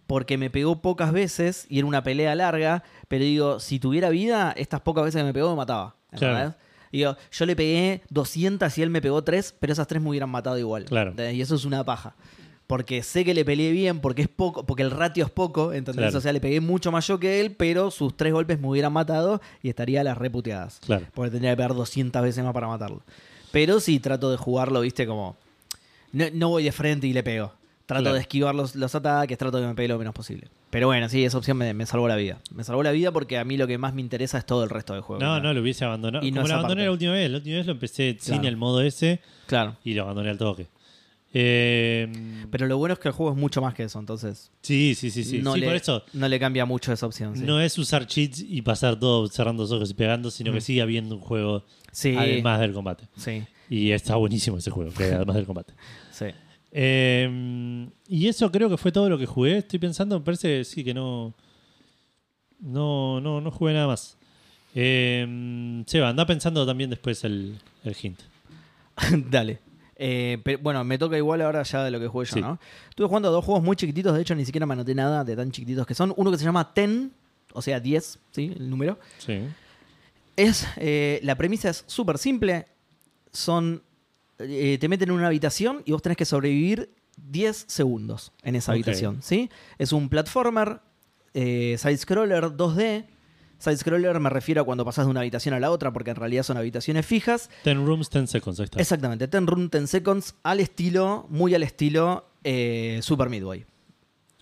porque 0.07 0.37
me 0.37 0.49
pegó 0.49 0.81
pocas 0.81 1.11
veces 1.11 1.65
y 1.69 1.79
era 1.79 1.87
una 1.87 2.03
pelea 2.03 2.35
larga. 2.35 2.83
Pero 3.07 3.25
digo, 3.25 3.59
si 3.59 3.79
tuviera 3.79 4.09
vida, 4.09 4.53
estas 4.55 4.81
pocas 4.81 5.03
veces 5.03 5.19
que 5.21 5.25
me 5.25 5.33
pegó 5.33 5.49
me 5.49 5.57
mataba. 5.57 5.95
Claro. 6.11 6.53
Digo, 6.93 7.17
yo 7.31 7.45
le 7.47 7.55
pegué 7.55 8.01
200 8.09 8.77
y 8.77 8.81
él 8.83 8.89
me 8.91 9.01
pegó 9.01 9.23
3, 9.23 9.55
pero 9.59 9.73
esas 9.73 9.87
3 9.87 10.01
me 10.01 10.09
hubieran 10.09 10.29
matado 10.29 10.59
igual. 10.59 10.85
Claro. 10.85 11.09
¿entendés? 11.09 11.35
Y 11.35 11.41
eso 11.41 11.55
es 11.55 11.65
una 11.65 11.83
paja. 11.83 12.15
Porque 12.67 13.01
sé 13.01 13.25
que 13.25 13.33
le 13.33 13.43
peleé 13.43 13.71
bien, 13.71 13.99
porque 13.99 14.21
es 14.21 14.27
poco, 14.27 14.65
porque 14.65 14.83
el 14.83 14.91
ratio 14.91 15.25
es 15.25 15.31
poco, 15.31 15.73
¿entendés? 15.73 16.03
Claro. 16.03 16.17
O 16.17 16.21
sea, 16.21 16.31
le 16.31 16.39
pegué 16.39 16.61
mucho 16.61 16.91
más 16.91 17.07
yo 17.07 17.19
que 17.19 17.41
él, 17.41 17.55
pero 17.55 17.91
sus 17.91 18.15
tres 18.15 18.31
golpes 18.31 18.59
me 18.59 18.67
hubieran 18.67 18.93
matado 18.93 19.41
y 19.61 19.69
estaría 19.69 20.01
a 20.01 20.03
las 20.03 20.17
reputeadas. 20.17 20.79
Claro. 20.85 21.05
Porque 21.13 21.31
tendría 21.31 21.51
que 21.51 21.57
pegar 21.57 21.73
200 21.73 22.21
veces 22.21 22.43
más 22.43 22.53
para 22.53 22.67
matarlo. 22.67 23.01
Pero 23.51 23.79
sí 23.79 23.99
trato 23.99 24.29
de 24.29 24.37
jugarlo, 24.37 24.79
viste, 24.81 25.07
como. 25.07 25.35
No, 26.11 26.25
no 26.31 26.49
voy 26.49 26.63
de 26.63 26.71
frente 26.71 27.07
y 27.07 27.13
le 27.13 27.23
pego. 27.23 27.53
Trato 27.85 28.01
Claro. 28.03 28.15
de 28.15 28.21
esquivar 28.21 28.55
los, 28.55 28.75
los 28.75 28.95
ataques, 28.95 29.37
trato 29.37 29.57
de 29.57 29.63
que 29.63 29.67
me 29.67 29.75
pegue 29.75 29.89
lo 29.89 29.97
menos 29.97 30.13
posible. 30.13 30.47
Pero 30.69 30.87
bueno, 30.87 31.09
sí, 31.09 31.23
esa 31.25 31.37
opción 31.37 31.57
me, 31.57 31.73
me 31.73 31.85
salvó 31.85 32.07
la 32.07 32.15
vida. 32.15 32.39
Me 32.55 32.63
salvó 32.63 32.81
la 32.81 32.91
vida 32.91 33.11
porque 33.11 33.37
a 33.37 33.43
mí 33.43 33.57
lo 33.57 33.67
que 33.67 33.77
más 33.77 33.93
me 33.93 34.01
interesa 34.01 34.37
es 34.37 34.45
todo 34.45 34.63
el 34.63 34.69
resto 34.69 34.93
del 34.93 35.01
juego. 35.01 35.21
No, 35.21 35.39
no, 35.41 35.53
lo 35.53 35.61
hubiese 35.61 35.83
abandonado. 35.85 36.25
Y 36.25 36.31
no 36.31 36.37
Como 36.37 36.45
esa 36.47 36.53
lo 36.55 36.59
abandoné 36.61 36.79
parte. 36.81 36.85
la 36.85 36.91
última 36.91 37.11
vez. 37.11 37.29
La 37.29 37.37
última 37.37 37.57
vez 37.57 37.65
lo 37.65 37.71
empecé 37.73 38.17
sin 38.19 38.45
el 38.45 38.55
modo 38.57 38.81
ese 38.81 39.19
Claro. 39.47 39.75
y 39.83 39.93
lo 39.95 40.03
abandoné 40.03 40.29
al 40.29 40.37
toque. 40.37 40.67
Eh, 41.35 42.07
Pero 42.51 42.67
lo 42.67 42.77
bueno 42.77 42.93
es 42.93 42.99
que 42.99 43.07
el 43.07 43.13
juego 43.13 43.31
es 43.31 43.37
mucho 43.37 43.59
más 43.61 43.73
que 43.73 43.83
eso, 43.83 43.99
entonces. 43.99 44.51
sí, 44.61 44.93
sí, 44.95 45.09
sí, 45.09 45.23
sí. 45.23 45.39
no, 45.41 45.55
Sí, 45.55 45.61
le, 45.61 45.65
por 45.67 45.75
eso 45.75 46.03
no 46.13 46.27
le 46.27 46.39
cambia 46.39 46.65
mucho 46.65 46.93
esa 46.93 47.05
opción. 47.07 47.35
Sí. 47.35 47.43
no 47.43 47.59
es 47.59 47.77
usar 47.79 48.05
cheats 48.07 48.39
y 48.47 48.61
pasar 48.61 48.99
todo 48.99 49.27
cerrando 49.27 49.63
los 49.63 49.71
ojos 49.71 49.89
y 49.89 49.93
pegando, 49.95 50.29
sino 50.29 50.51
que 50.51 50.59
Mm. 50.59 50.61
sigue 50.61 50.81
habiendo 50.83 51.15
un 51.15 51.21
juego 51.21 51.65
sí, 51.91 52.15
además 52.17 52.59
del 52.59 52.73
combate. 52.73 53.05
sí, 53.17 53.43
Y 53.69 53.91
está 53.91 54.15
buenísimo 54.15 54.57
ese 54.59 54.69
juego, 54.69 54.91
que 54.93 55.05
además 55.05 55.35
del 55.35 55.45
combate. 55.45 55.73
Eh, 56.75 57.87
y 58.07 58.27
eso 58.27 58.51
creo 58.51 58.67
que 58.67 58.77
fue 58.77 58.91
todo 58.91 59.07
lo 59.09 59.17
que 59.17 59.27
jugué. 59.27 59.57
Estoy 59.59 59.79
pensando, 59.79 60.17
me 60.19 60.25
parece 60.25 60.63
sí 60.63 60.83
que 60.83 60.93
no. 60.93 61.33
No, 62.59 63.21
no, 63.21 63.39
no 63.41 63.51
jugué 63.51 63.73
nada 63.73 63.87
más. 63.87 64.17
Eh, 64.75 65.83
Seba, 65.85 66.09
anda 66.09 66.25
pensando 66.25 66.65
también 66.65 66.89
después 66.89 67.23
el, 67.23 67.59
el 67.83 67.95
hint. 68.01 68.19
Dale. 69.29 69.59
Eh, 69.95 70.39
pero, 70.43 70.57
bueno, 70.59 70.83
me 70.83 70.97
toca 70.97 71.15
igual 71.17 71.41
ahora 71.41 71.61
ya 71.63 71.83
de 71.83 71.91
lo 71.91 71.99
que 71.99 72.07
jugué 72.07 72.25
yo, 72.25 72.33
Sí. 72.33 72.41
¿no? 72.41 72.59
Estuve 72.89 73.07
jugando 73.07 73.29
a 73.29 73.31
dos 73.31 73.45
juegos 73.45 73.63
muy 73.63 73.75
chiquititos, 73.75 74.15
de 74.15 74.21
hecho 74.21 74.33
ni 74.33 74.43
siquiera 74.43 74.65
me 74.65 74.73
anoté 74.73 74.95
nada 74.95 75.23
de 75.23 75.35
tan 75.35 75.51
chiquititos 75.51 75.85
que 75.85 75.93
son. 75.93 76.13
Uno 76.17 76.31
que 76.31 76.37
se 76.37 76.45
llama 76.45 76.73
Ten, 76.73 77.11
o 77.53 77.61
sea 77.61 77.79
10, 77.79 78.19
¿sí? 78.31 78.51
El 78.55 78.69
número. 78.69 78.97
Sí. 79.19 79.41
Es, 80.35 80.65
eh, 80.77 81.19
la 81.23 81.35
premisa 81.35 81.69
es 81.69 81.83
súper 81.85 82.17
simple. 82.17 82.65
Son, 83.31 83.83
eh, 84.39 84.77
te 84.79 84.87
meten 84.87 85.09
en 85.09 85.15
una 85.15 85.27
habitación 85.27 85.81
y 85.85 85.91
vos 85.91 86.01
tenés 86.01 86.17
que 86.17 86.25
sobrevivir 86.25 86.89
10 87.17 87.65
segundos 87.67 88.31
en 88.43 88.55
esa 88.55 88.71
habitación, 88.71 89.21
¿sí? 89.21 89.49
Es 89.77 89.91
un 89.93 90.09
platformer, 90.09 90.79
eh, 91.33 91.75
side-scroller 91.77 92.45
2D. 92.57 93.05
Side-scroller 93.59 94.19
me 94.19 94.29
refiero 94.29 94.61
a 94.61 94.65
cuando 94.65 94.83
pasás 94.83 95.05
de 95.05 95.11
una 95.11 95.21
habitación 95.21 95.53
a 95.53 95.59
la 95.59 95.71
otra, 95.71 95.93
porque 95.93 96.09
en 96.09 96.17
realidad 96.17 96.43
son 96.43 96.57
habitaciones 96.57 97.05
fijas. 97.05 97.49
10 97.63 97.77
rooms, 97.77 98.09
10 98.09 98.29
seconds. 98.29 98.59
Ahí 98.59 98.65
está. 98.65 98.79
Exactamente, 98.79 99.27
Ten 99.27 99.47
Room, 99.47 99.69
10 99.69 99.89
Seconds, 99.89 100.35
al 100.43 100.59
estilo, 100.59 101.27
muy 101.29 101.55
al 101.55 101.63
estilo 101.63 102.27
eh, 102.43 102.99
Super 103.01 103.29
Midway. 103.29 103.65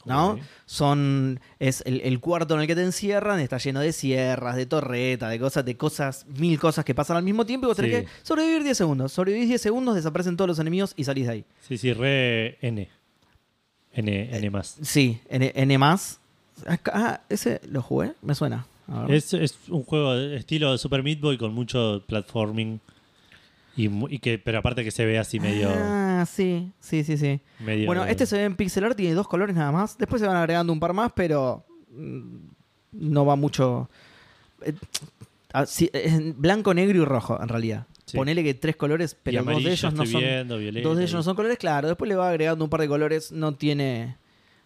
¿No? 0.06 0.40
Son. 0.66 1.40
Es 1.60 1.84
el, 1.86 2.02
el 2.02 2.20
cuarto 2.20 2.56
en 2.56 2.62
el 2.62 2.68
que 2.68 2.76
te 2.76 2.84
encierran, 2.84 3.40
está 3.40 3.58
lleno 3.58 3.80
de 3.80 3.94
sierras, 3.94 4.56
de 4.56 4.66
torreta, 4.66 5.30
de 5.30 5.40
cosas, 5.40 5.66
de 5.66 5.78
cosas, 5.78 6.26
mil 6.38 6.60
cosas 6.60 6.84
que 6.86 6.96
pasan 6.96 7.18
al 7.18 7.24
mismo 7.24 7.46
tiempo 7.46 7.68
y 7.68 7.70
vos 7.70 7.78
tenés 7.78 8.04
que 8.04 8.08
sobrevivir 8.24 8.64
10 8.64 8.78
segundos. 8.78 9.12
Sobrevivís 9.12 9.48
10 9.50 9.62
segundos, 9.62 9.96
desaparecen 9.96 10.36
todos 10.38 10.48
los 10.48 10.60
enemigos 10.60 10.94
y 10.96 11.04
salís 11.04 11.28
de 11.28 11.32
ahí. 11.32 11.46
Sí, 11.68 11.78
sí, 11.78 11.94
re 11.94 12.58
N. 12.62 12.88
N, 13.94 14.38
N 14.38 14.50
más. 14.50 14.78
Sí, 14.82 15.20
N, 15.30 15.52
N 15.54 15.78
más. 15.78 16.20
Ah, 16.94 17.22
ese 17.30 17.62
lo 17.70 17.82
jugué, 17.82 18.14
me 18.22 18.36
suena. 18.36 18.66
Es, 19.08 19.34
es 19.34 19.58
un 19.70 19.84
juego 19.84 20.16
de 20.16 20.38
estilo 20.38 20.72
de 20.72 20.78
Super 20.78 21.02
Meat 21.02 21.20
Boy 21.20 21.38
con 21.38 21.54
mucho 21.54 22.04
platforming. 22.08 22.80
Y, 23.78 23.90
y 24.14 24.20
que, 24.20 24.38
pero 24.38 24.60
aparte 24.60 24.84
que 24.84 24.92
se 24.92 25.06
ve 25.06 25.18
así 25.18 25.40
medio. 25.40 25.70
Ah, 25.74 26.11
sí, 26.30 26.72
sí, 26.80 27.04
sí, 27.04 27.18
sí. 27.18 27.40
medio 27.60 27.86
Bueno, 27.88 28.06
este 28.06 28.26
se 28.26 28.38
ve 28.38 28.44
en 28.46 28.56
pixel 28.56 28.84
art, 28.84 28.96
tiene 28.98 29.14
dos 29.14 29.28
colores 29.28 29.56
nada 29.56 29.72
más. 29.72 29.98
Después 29.98 30.22
se 30.22 30.28
van 30.28 30.38
agregando 30.38 30.72
un 30.74 30.80
par 30.80 30.94
más, 30.94 31.12
pero 31.16 31.64
mm, 31.92 32.22
no 32.94 33.26
va 33.26 33.36
mucho. 33.36 33.90
Eh, 34.64 34.74
ah, 35.54 35.66
sí, 35.66 35.90
es 35.94 36.38
blanco, 36.38 36.74
negro 36.74 37.02
y 37.02 37.06
rojo, 37.06 37.40
en 37.42 37.48
realidad. 37.50 37.86
Sí. 38.06 38.18
Ponele 38.18 38.44
que 38.44 38.54
tres 38.54 38.76
colores, 38.76 39.16
pero 39.22 39.44
dos 39.44 39.64
de 39.64 39.72
ellos 39.72 39.94
no 39.94 40.06
son. 40.06 40.22
viendo, 40.22 40.58
violeta, 40.58 40.88
Dos 40.88 40.98
de 40.98 41.04
ellos 41.04 41.16
no 41.16 41.24
son 41.24 41.36
colores, 41.36 41.58
claro. 41.58 41.88
Después 41.88 42.10
le 42.10 42.16
va 42.16 42.30
agregando 42.30 42.64
un 42.66 42.70
par 42.70 42.82
de 42.82 42.88
colores, 42.88 43.32
no 43.32 43.54
tiene. 43.56 44.18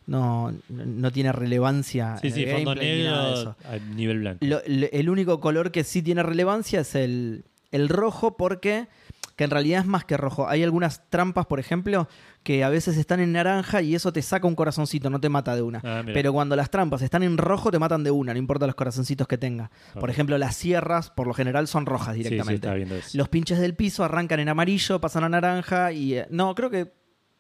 No, 0.08 0.54
no 0.70 1.12
tiene 1.12 1.32
relevancia. 1.32 2.18
Sí, 2.22 2.28
en 2.28 2.34
sí, 2.34 2.44
el 2.44 2.52
fondo 2.56 2.76
negro 2.76 3.56
a 3.66 3.78
nivel 3.96 4.20
blanco. 4.20 4.46
Lo- 4.46 4.62
el 4.64 5.10
único 5.10 5.40
color 5.40 5.72
que 5.72 5.84
sí 5.84 6.04
tiene 6.04 6.22
relevancia 6.22 6.82
es 6.82 6.94
el, 6.94 7.44
el 7.72 7.90
rojo 7.90 8.38
porque, 8.38 8.88
que 9.36 9.44
en 9.44 9.50
realidad 9.50 9.82
es 9.82 9.86
más 9.86 10.06
que 10.06 10.16
rojo. 10.18 10.48
Hay 10.48 10.64
algunas 10.64 11.10
trampas, 11.10 11.46
por 11.46 11.60
ejemplo, 11.60 12.08
que 12.44 12.64
a 12.64 12.70
veces 12.70 12.96
están 12.98 13.20
en 13.20 13.34
naranja 13.34 13.82
y 13.82 13.94
eso 13.96 14.14
te 14.14 14.22
saca 14.22 14.48
un 14.48 14.56
corazoncito, 14.56 15.10
no 15.10 15.20
te 15.20 15.28
mata 15.30 15.56
de 15.56 15.62
una. 15.62 15.82
Ah. 15.84 16.04
Pero 16.06 16.32
cuando 16.32 16.56
las 16.56 16.70
trampas 16.70 17.02
están 17.02 17.24
en 17.24 17.38
rojo, 17.38 17.70
te 17.72 17.80
matan 17.80 18.04
de 18.04 18.12
una, 18.12 18.32
no 18.34 18.40
importa 18.40 18.66
los 18.66 18.76
corazoncitos 18.76 19.28
que 19.28 19.38
tenga. 19.38 19.72
Por 20.00 20.10
ejemplo, 20.10 20.38
las 20.38 20.56
sierras, 20.56 21.10
por 21.10 21.28
lo 21.28 21.34
general, 21.34 21.68
son 21.68 21.86
rojas 21.86 22.16
Sí, 22.16 22.24
sí, 22.24 22.30
directamente. 22.30 22.98
eso. 23.00 23.18
los 23.18 23.28
pinches 23.30 23.60
del 23.60 23.76
piso 23.76 24.04
arrancan 24.04 24.40
en 24.40 24.50
amarillo, 24.50 25.02
pasan 25.02 25.24
a 25.26 25.30
naranja 25.30 25.92
y... 25.92 26.14
eh, 26.16 26.28
no, 26.30 26.56
creo 26.56 26.70
que... 26.70 26.94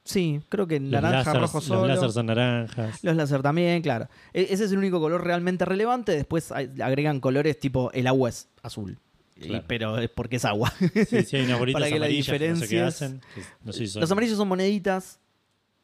Sí, 0.03 0.39
creo 0.49 0.67
que 0.67 0.79
Los 0.79 1.01
naranja, 1.01 1.33
rojo 1.33 1.59
solo. 1.61 1.79
Los 1.81 1.89
láseres 1.95 2.13
son 2.13 2.25
naranjas. 2.27 3.03
Los 3.03 3.15
láser 3.15 3.41
también, 3.41 3.81
claro. 3.81 4.07
E- 4.33 4.47
Ese 4.51 4.65
es 4.65 4.71
el 4.71 4.77
único 4.77 4.99
color 4.99 5.23
realmente 5.23 5.65
relevante. 5.65 6.11
Después 6.11 6.51
agregan 6.51 7.19
colores 7.19 7.59
tipo 7.59 7.89
el 7.91 8.05
agua 8.05 8.29
es 8.29 8.47
azul. 8.61 8.99
Y- 9.37 9.59
pero 9.67 9.97
es 9.97 10.09
porque 10.09 10.37
es 10.37 10.45
agua. 10.45 10.71
Sí, 10.79 11.23
sí, 11.23 11.35
hay 11.37 11.45
unas 11.45 11.59
bolitas 11.59 11.79
Para 11.81 11.91
que 11.91 11.99
la 11.99 12.05
amarillas 12.05 12.25
que 12.27 12.31
no 12.49 12.55
sé 12.55 12.67
qué 12.67 12.75
diferencia 12.75 12.87
hacen. 12.87 13.21
que 13.35 13.41
no 13.63 13.73
sé 13.73 13.79
si 13.79 13.87
son- 13.87 14.01
Los 14.01 14.11
amarillos 14.11 14.37
son 14.37 14.47
moneditas. 14.47 15.19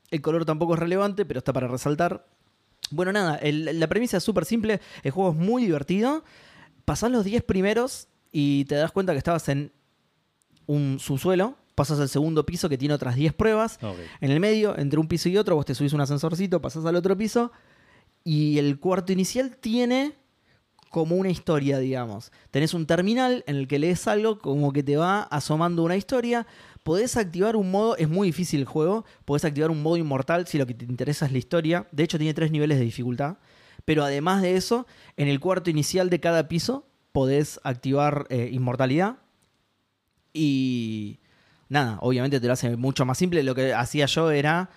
El 0.10 0.22
color 0.22 0.46
tampoco 0.46 0.74
es 0.74 0.80
relevante, 0.80 1.26
pero 1.26 1.38
está 1.40 1.52
para 1.54 1.68
resaltar. 1.68 2.26
Bueno, 2.92 3.12
nada, 3.14 3.36
el- 3.38 3.80
la 3.80 3.88
premisa 3.88 4.18
es 4.18 4.24
súper 4.24 4.46
simple. 4.46 4.80
El 5.04 5.12
juego 5.12 5.32
es 5.32 5.38
muy 5.38 5.64
divertido. 5.64 6.24
Pasás 6.86 7.12
los 7.12 7.24
10 7.26 7.44
primeros 7.44 8.08
y 8.32 8.66
te 8.66 8.76
das 8.76 8.92
cuenta 8.92 9.12
que 9.14 9.18
estabas 9.18 9.48
en 9.50 9.72
un 10.66 11.00
subsuelo. 11.00 11.58
Pasas 11.76 12.00
al 12.00 12.10
segundo 12.10 12.46
piso 12.46 12.70
que 12.70 12.78
tiene 12.78 12.94
otras 12.94 13.16
10 13.16 13.34
pruebas. 13.34 13.80
En 14.20 14.32
el 14.32 14.40
medio, 14.40 14.78
entre 14.78 15.00
un 15.00 15.08
piso 15.08 15.30
y 15.30 15.38
otro, 15.38 15.56
vos 15.56 15.66
te 15.66 15.74
subís 15.76 15.94
un 15.94 16.02
ascensorcito, 16.02 16.62
pasás 16.62 16.86
al 16.86 16.96
otro 16.96 17.18
piso. 17.18 17.52
Y 18.24 18.58
el 18.60 18.80
cuarto 18.80 19.12
inicial 19.14 19.56
tiene 19.58 20.14
como 20.92 21.16
una 21.16 21.30
historia, 21.30 21.80
digamos. 21.80 22.32
Tenés 22.52 22.74
un 22.74 22.86
terminal 22.86 23.44
en 23.48 23.56
el 23.56 23.68
que 23.68 23.80
lees 23.80 24.08
algo, 24.08 24.38
como 24.40 24.74
que 24.74 24.84
te 24.84 24.98
va 24.98 25.24
asomando 25.24 25.84
una 25.84 25.96
historia. 25.96 26.46
Podés 26.84 27.16
activar 27.16 27.56
un 27.56 27.72
modo, 27.72 27.96
es 27.96 28.10
muy 28.10 28.28
difícil 28.28 28.60
el 28.60 28.66
juego, 28.66 29.06
podés 29.24 29.46
activar 29.46 29.72
un 29.72 29.82
modo 29.82 29.96
inmortal 29.96 30.48
si 30.48 30.58
lo 30.58 30.68
que 30.68 30.74
te 30.74 30.84
interesa 30.84 31.26
es 31.26 31.32
la 31.32 31.38
historia. 31.38 31.88
De 31.94 32.04
hecho, 32.04 32.18
tiene 32.18 32.34
tres 32.34 32.52
niveles 32.52 32.78
de 32.78 32.84
dificultad. 32.84 33.38
Pero 33.86 34.04
además 34.04 34.42
de 34.42 34.58
eso, 34.58 34.86
en 35.16 35.30
el 35.30 35.40
cuarto 35.40 35.70
inicial 35.70 36.10
de 36.10 36.20
cada 36.20 36.50
piso 36.50 36.86
podés 37.14 37.62
activar 37.64 38.28
eh, 38.30 38.50
inmortalidad. 38.52 39.16
Y 40.34 41.20
nada, 41.70 42.00
obviamente 42.02 42.42
te 42.42 42.48
lo 42.48 42.54
hace 42.54 42.76
mucho 42.76 43.06
más 43.06 43.18
simple. 43.18 43.44
Lo 43.44 43.56
que 43.56 43.74
hacía 43.74 44.08
yo 44.08 44.30
era 44.30 44.70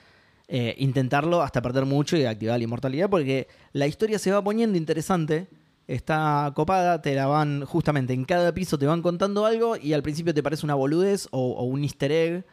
eh, 0.47 0.77
intentarlo 0.79 1.43
hasta 1.43 1.61
perder 1.61 1.87
mucho 1.87 2.17
y 2.17 2.25
activar 2.25 2.59
la 2.59 2.65
inmortalidad 2.65 3.11
porque 3.11 3.49
la 3.73 3.89
historia 3.89 4.21
se 4.21 4.31
va 4.31 4.45
poniendo 4.45 4.79
interesante. 4.79 5.49
Está 5.87 6.51
copada, 6.55 7.03
te 7.03 7.15
la 7.15 7.27
van 7.27 7.65
justamente 7.67 8.13
en 8.15 8.25
cada 8.25 8.53
piso, 8.55 8.79
te 8.79 8.87
van 8.87 9.03
contando 9.03 9.45
algo 9.45 9.77
y 9.77 9.93
al 9.93 10.03
principio 10.03 10.33
te 10.33 10.43
parece 10.43 10.65
una 10.65 10.75
boludez 10.75 11.29
o, 11.31 11.53
o 11.53 11.65
un 11.65 11.83
easter 11.83 12.11
egg 12.11 12.45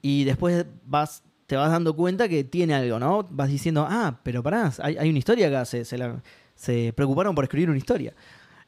y 0.00 0.24
después 0.24 0.64
vas 0.86 1.22
te 1.46 1.56
vas 1.56 1.70
dando 1.72 1.94
cuenta 1.96 2.28
que 2.28 2.44
tiene 2.44 2.74
algo, 2.74 2.98
¿no? 3.00 3.26
Vas 3.28 3.48
diciendo, 3.48 3.84
ah, 3.88 4.20
pero 4.22 4.40
pará, 4.42 4.72
hay, 4.78 4.96
hay 4.96 5.10
una 5.10 5.18
historia 5.18 5.48
acá, 5.48 5.64
se, 5.64 5.84
se, 5.84 5.98
la- 5.98 6.22
se 6.54 6.92
preocuparon 6.94 7.34
por 7.34 7.42
escribir 7.44 7.68
una 7.68 7.78
historia. 7.78 8.14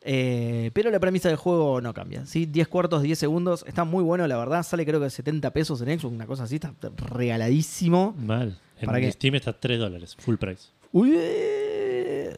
Eh, 0.05 0.73
pero 0.75 0.91
la 0.91 0.99
premisa 0.99 1.29
del 1.29 1.37
juego 1.37 1.81
no 1.81 1.95
cambia, 1.95 2.27
¿sí? 2.27 2.45
10 2.45 2.67
cuartos, 2.67 3.03
10 3.03 3.17
segundos, 3.17 3.65
está 3.69 3.85
muy 3.85 4.03
bueno, 4.03 4.27
la 4.27 4.37
verdad, 4.37 4.65
sale 4.65 4.85
creo 4.85 5.01
que 5.01 5.09
70 5.11 5.53
pesos 5.53 5.81
en 5.81 5.97
Xbox, 6.01 6.13
una 6.13 6.27
cosa 6.27 6.43
así, 6.43 6.57
está 6.57 6.75
regaladísimo. 6.97 8.17
Mal. 8.19 8.59
En 8.81 8.87
¿Para? 8.87 9.13
Steam 9.13 9.37
está 9.37 9.53
3 9.53 9.79
dólares, 9.79 10.17
full 10.19 10.35
price. 10.35 10.71
Uy, 10.91 11.17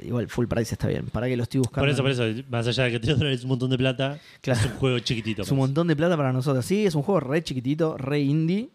igual 0.02 0.28
full 0.28 0.46
price 0.46 0.74
está 0.74 0.88
bien, 0.88 1.06
para 1.06 1.26
que 1.28 1.36
lo 1.36 1.42
estoy 1.44 1.58
buscando. 1.58 1.82
Por 1.82 1.88
eso, 1.88 2.02
por 2.02 2.10
eso, 2.10 2.42
más 2.50 2.66
allá 2.66 2.84
de 2.84 2.90
que 2.92 3.00
3 3.00 3.18
dólares 3.18 3.38
es 3.40 3.44
un 3.44 3.50
montón 3.50 3.70
de 3.70 3.78
plata, 3.78 4.18
Claro. 4.40 4.60
es 4.60 4.66
un 4.66 4.72
juego 4.78 4.98
chiquitito. 5.00 5.42
Es 5.42 5.50
un 5.50 5.58
pues. 5.58 5.68
montón 5.68 5.86
de 5.88 5.96
plata 5.96 6.16
para 6.16 6.32
nosotros. 6.32 6.64
Sí, 6.64 6.86
es 6.86 6.94
un 6.94 7.02
juego 7.02 7.20
re 7.20 7.42
chiquitito, 7.42 7.96
re 7.96 8.20
indie. 8.20 8.70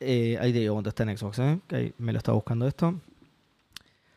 Eh, 0.00 0.36
ahí 0.40 0.52
te 0.52 0.58
digo 0.60 0.74
cuánto 0.74 0.88
está 0.90 1.04
en 1.04 1.16
Xbox, 1.16 1.38
¿eh? 1.38 1.58
Que 1.68 1.76
ahí 1.76 1.94
me 1.98 2.12
lo 2.12 2.18
estaba 2.18 2.34
buscando 2.34 2.66
esto. 2.66 2.94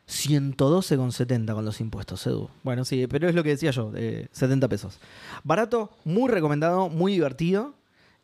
112,70 0.08 1.52
con 1.54 1.64
los 1.64 1.80
impuestos, 1.80 2.26
Edu. 2.26 2.48
Bueno, 2.62 2.84
sí, 2.84 3.06
pero 3.08 3.28
es 3.28 3.34
lo 3.34 3.42
que 3.42 3.50
decía 3.50 3.70
yo, 3.72 3.92
eh, 3.96 4.28
70 4.30 4.68
pesos. 4.68 4.98
Barato, 5.42 5.90
muy 6.04 6.30
recomendado, 6.30 6.88
muy 6.88 7.12
divertido. 7.12 7.74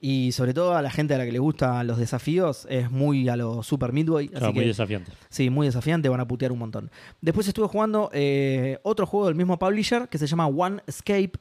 Y 0.04 0.32
sobre 0.32 0.52
todo 0.52 0.74
a 0.74 0.82
la 0.82 0.90
gente 0.90 1.14
a 1.14 1.18
la 1.18 1.24
que 1.24 1.30
le 1.30 1.38
gustan 1.38 1.86
los 1.86 1.96
desafíos, 1.96 2.66
es 2.68 2.90
muy 2.90 3.28
a 3.28 3.36
lo 3.36 3.62
Super 3.62 3.92
Midway. 3.92 4.26
Claro, 4.26 4.46
así 4.46 4.54
muy 4.54 4.64
que 4.64 4.68
desafiante. 4.68 5.12
Sí, 5.28 5.48
muy 5.48 5.68
desafiante, 5.68 6.08
van 6.08 6.18
a 6.18 6.26
putear 6.26 6.50
un 6.50 6.58
montón. 6.58 6.90
Después 7.20 7.46
estuve 7.46 7.68
jugando 7.68 8.10
eh, 8.12 8.80
otro 8.82 9.06
juego 9.06 9.26
del 9.26 9.36
mismo 9.36 9.56
publisher 9.60 10.08
que 10.08 10.18
se 10.18 10.26
llama 10.26 10.48
One 10.48 10.82
Escape, 10.88 11.34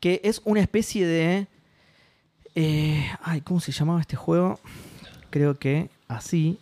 que 0.00 0.20
es 0.24 0.42
una 0.44 0.60
especie 0.60 1.06
de... 1.06 1.46
eh, 2.56 3.06
ay, 3.22 3.42
¿cómo 3.42 3.60
se 3.60 3.70
llamaba 3.70 4.00
este 4.00 4.16
juego? 4.16 4.58
Creo 5.30 5.56
que 5.56 5.90
así. 6.08 6.58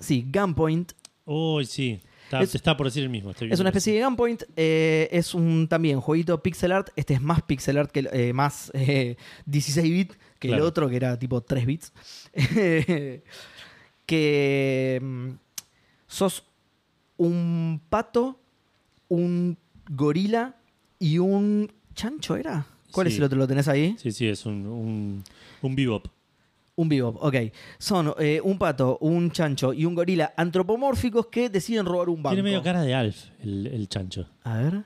Sí, 0.00 0.26
Gunpoint. 0.32 0.92
Uy, 1.26 1.66
sí. 1.66 2.00
Está, 2.32 2.42
Es- 2.44 2.50
te 2.52 2.56
está 2.56 2.76
por 2.76 2.86
decir 2.86 3.02
el 3.02 3.10
mismo. 3.10 3.30
estoy 3.32 3.52
Es 3.52 3.60
una 3.60 3.68
especie 3.68 3.92
de 3.94 4.02
Gunpoint. 4.04 4.42
eh, 4.56 5.08
es 5.12 5.34
un 5.34 5.68
también 5.68 6.00
jueguito 6.00 6.42
pixel 6.42 6.72
art. 6.72 6.88
Este 6.96 7.12
es 7.14 7.20
más 7.20 7.42
pixel 7.42 7.76
art 7.76 7.90
que 7.90 8.08
eh, 8.10 8.32
más 8.32 8.70
eh, 8.74 9.16
16 9.46 9.90
bits 9.92 10.18
que 10.38 10.48
el 10.48 10.60
otro, 10.62 10.88
que 10.88 10.96
era 10.96 11.18
tipo 11.18 11.42
3 11.42 11.66
bits. 11.66 11.92
que 14.06 14.98
mm, 15.02 15.28
sos 16.06 16.44
un 17.18 17.80
pato, 17.88 18.40
un 19.08 19.56
gorila 19.90 20.56
y 20.98 21.18
un 21.18 21.70
chancho, 21.94 22.36
¿era? 22.36 22.66
¿Cuál 22.90 23.06
es 23.08 23.16
el 23.16 23.24
otro? 23.24 23.38
¿Lo 23.38 23.46
tenés 23.48 23.68
ahí? 23.68 23.94
Sí, 23.98 24.10
sí, 24.12 24.26
es 24.26 24.44
un, 24.46 24.66
un, 24.66 25.24
un 25.62 25.74
bebop. 25.76 26.06
Un 26.74 26.88
vivo, 26.88 27.08
ok. 27.20 27.36
Son 27.78 28.14
eh, 28.18 28.40
un 28.42 28.58
pato, 28.58 28.96
un 29.02 29.30
chancho 29.30 29.72
y 29.74 29.84
un 29.84 29.94
gorila 29.94 30.32
antropomórficos 30.36 31.26
que 31.26 31.50
deciden 31.50 31.84
robar 31.84 32.08
un 32.08 32.22
banco. 32.22 32.34
Tiene 32.34 32.48
medio 32.48 32.62
cara 32.62 32.82
de 32.82 32.94
Alf, 32.94 33.26
el, 33.40 33.66
el 33.66 33.88
chancho. 33.88 34.28
A 34.42 34.56
ver. 34.58 34.84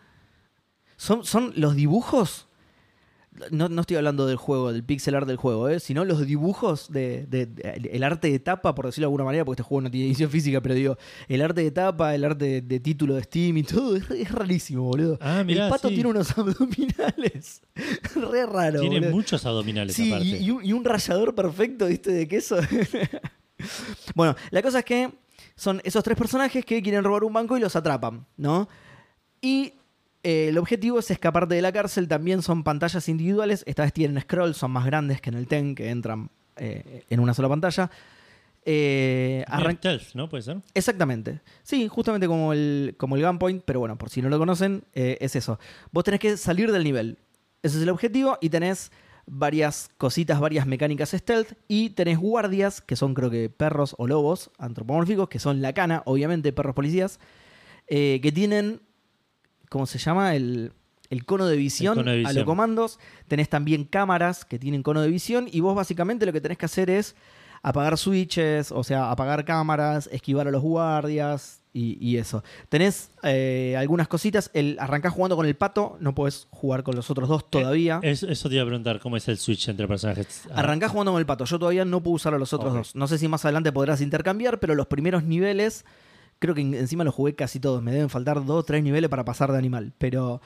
¿Son, 0.97 1.25
son 1.25 1.53
los 1.57 1.77
dibujos? 1.77 2.46
No, 3.51 3.69
no 3.69 3.81
estoy 3.81 3.97
hablando 3.97 4.27
del 4.27 4.37
juego, 4.37 4.73
del 4.73 4.83
pixel 4.85 5.15
art 5.15 5.27
del 5.27 5.37
juego, 5.37 5.69
¿eh? 5.69 5.81
sino 5.81 6.05
los 6.05 6.25
dibujos 6.27 6.91
de, 6.91 7.27
de- 7.27 7.47
de- 7.47 7.91
el 7.93 8.03
arte 8.03 8.31
de 8.31 8.39
tapa, 8.39 8.75
por 8.75 8.87
decirlo 8.87 9.05
de 9.05 9.07
alguna 9.09 9.25
manera, 9.25 9.45
porque 9.45 9.61
este 9.61 9.69
juego 9.69 9.83
no 9.83 9.91
tiene 9.91 10.07
edición 10.07 10.31
física, 10.31 10.61
pero 10.61 10.75
digo, 10.75 10.97
el 11.29 11.43
arte 11.43 11.63
de 11.63 11.71
tapa, 11.71 12.15
el 12.15 12.25
arte 12.25 12.45
de, 12.47 12.61
de 12.63 12.81
título 12.81 13.15
de 13.15 13.23
Steam 13.23 13.57
y 13.59 13.63
todo, 13.63 13.97
es, 13.97 14.11
es 14.11 14.31
rarísimo, 14.33 14.83
boludo. 14.85 15.19
Ah, 15.21 15.43
mirá, 15.45 15.65
el 15.67 15.71
pato 15.71 15.89
sí. 15.89 15.95
tiene 15.95 16.11
unos 16.11 16.31
abdominales. 16.39 17.63
Re 18.15 18.47
raro. 18.47 18.81
Tiene 18.81 19.01
boludo. 19.01 19.11
muchos 19.17 19.45
abdominales 19.47 19.95
Sí, 19.97 20.09
aparte. 20.11 20.27
y, 20.27 20.37
y 20.45 20.51
un, 20.51 20.65
y 20.65 20.73
un 20.73 20.85
rallador 20.85 21.35
perfecto, 21.35 21.87
¿viste? 21.87 22.13
De 22.13 22.27
queso. 22.29 22.57
bueno, 24.15 24.35
la 24.51 24.63
cosa 24.63 24.81
es 24.81 24.85
que 24.85 25.11
son 25.55 25.81
esos 25.85 26.03
tres 26.05 26.17
personajes 26.17 26.65
que 26.65 26.83
quieren 26.83 27.03
robar 27.05 27.25
un 27.25 27.33
banco 27.33 27.57
y 27.57 27.61
los 27.61 27.75
atrapan, 27.77 28.27
¿no? 28.37 28.69
Y 29.41 29.73
eh, 30.27 30.49
el 30.49 30.59
objetivo 30.59 30.99
es 30.99 31.09
escaparte 31.13 31.55
de 31.55 31.63
la 31.63 31.71
cárcel. 31.71 32.09
También 32.09 32.43
son 32.43 32.65
pantallas 32.65 33.09
individuales. 33.09 33.63
Esta 33.67 33.85
vez 33.85 33.93
tienen 33.93 34.21
scroll, 34.21 34.55
son 34.57 34.73
más 34.73 34.85
grandes 34.85 35.21
que 35.21 35.31
en 35.31 35.37
el 35.37 35.47
TEN, 35.47 35.77
que 35.77 35.91
entran 35.91 36.31
eh, 36.57 37.05
en 37.09 37.21
una 37.21 37.33
sola 37.33 37.49
pantalla. 37.49 37.91
Eh, 38.65 39.45
stealth, 39.75 40.15
¿no? 40.15 40.29
Puede 40.29 40.43
ser. 40.43 40.57
Exactamente. 40.75 41.41
Sí, 41.63 41.87
justamente 41.87 42.27
como 42.27 42.53
el, 42.53 42.97
como 42.99 43.15
el 43.15 43.25
Gunpoint, 43.25 43.63
pero 43.65 43.79
bueno, 43.79 43.97
por 43.97 44.11
si 44.11 44.21
no 44.21 44.29
lo 44.29 44.37
conocen, 44.37 44.83
eh, 44.95 45.17
es 45.21 45.37
eso. 45.37 45.61
Vos 45.93 46.03
tenés 46.03 46.19
que 46.19 46.37
salir 46.37 46.73
del 46.73 46.83
nivel. 46.83 47.19
Ese 47.63 47.77
es 47.77 47.85
el 47.85 47.89
objetivo 47.91 48.37
y 48.41 48.51
tenés 48.51 48.91
varias 49.27 49.91
cositas, 49.97 50.41
varias 50.41 50.67
mecánicas 50.67 51.11
stealth 51.11 51.53
y 51.69 51.91
tenés 51.91 52.19
guardias, 52.19 52.81
que 52.81 52.97
son 52.97 53.15
creo 53.15 53.31
que 53.31 53.49
perros 53.49 53.95
o 53.99 54.09
lobos 54.09 54.51
antropomórficos, 54.59 55.29
que 55.29 55.39
son 55.39 55.63
la 55.63 55.73
cana, 55.73 56.03
obviamente, 56.05 56.53
perros 56.53 56.75
policías, 56.75 57.21
eh, 57.87 58.19
que 58.21 58.33
tienen, 58.33 58.81
¿cómo 59.77 59.87
se 59.87 59.99
llama? 59.99 60.35
El, 60.35 60.73
el 61.11 61.25
cono 61.25 61.47
de 61.47 61.57
visión 61.57 61.95
cono 61.97 62.11
de 62.13 62.25
a 62.27 62.33
los 62.33 62.45
comandos. 62.45 62.99
Tenés 63.29 63.49
también 63.49 63.85
cámaras 63.85 64.45
que 64.45 64.59
tienen 64.59 64.83
cono 64.83 65.01
de 65.03 65.09
visión 65.09 65.49
y 65.53 65.61
vos 65.61 65.75
básicamente 65.77 66.27
lo 66.27 66.33
que 66.33 66.41
tenés 66.41 66.59
que 66.59 66.67
hacer 66.67 66.91
es 66.91 67.15
apagar 67.63 67.99
switches, 67.99 68.71
o 68.73 68.85
sea, 68.85 69.11
apagar 69.11 69.45
cámaras, 69.45 70.09
esquivar 70.13 70.47
a 70.47 70.51
los 70.51 70.63
guardias 70.63 71.63
y, 71.73 71.99
y 72.01 72.17
eso. 72.17 72.43
Tenés 72.69 73.11
eh, 73.25 73.75
algunas 73.77 74.07
cositas. 74.09 74.51
El, 74.55 74.77
arrancás 74.81 75.13
jugando 75.13 75.37
con 75.37 75.47
el 75.47 75.57
pato, 75.57 75.97
no 76.01 76.15
podés 76.15 76.47
jugar 76.51 76.83
con 76.85 76.95
los 76.97 77.11
otros 77.11 77.29
dos 77.29 77.51
todavía. 77.51 77.99
Es- 78.03 78.23
eso 78.23 78.49
te 78.49 78.55
iba 78.55 78.63
a 78.63 78.67
preguntar, 78.67 79.01
¿cómo 79.01 79.17
es 79.17 79.27
el 79.29 79.37
switch 79.39 79.69
entre 79.69 79.87
personajes? 79.89 80.43
Ah, 80.51 80.61
Arrancás 80.61 80.91
jugando 80.93 81.13
con 81.13 81.19
el 81.21 81.27
pato. 81.27 81.45
Yo 81.45 81.59
todavía 81.59 81.85
no 81.85 82.03
puedo 82.03 82.15
usar 82.15 82.35
a 82.35 82.39
los 82.39 82.53
otros 82.53 82.73
dos. 82.73 82.95
No 82.95 83.09
sé 83.09 83.19
si 83.19 83.27
más 83.29 83.45
adelante 83.45 83.73
podrás 83.73 84.01
intercambiar, 84.01 84.59
pero 84.61 84.75
los 84.75 84.87
primeros 84.87 85.25
niveles, 85.25 85.85
creo 86.39 86.55
que 86.55 86.61
en- 86.61 86.75
encima 86.75 87.05
los 87.05 87.15
jugué 87.15 87.35
casi 87.35 87.61
todos. 87.61 87.83
Me 87.83 87.93
deben 87.93 88.11
faltar 88.11 88.45
dos 88.45 88.61
o 88.61 88.63
tres 88.65 88.83
niveles 88.83 89.09
para 89.11 89.25
pasar 89.25 89.53
de 89.53 89.59
animal. 89.59 89.93
Pero 89.99 90.41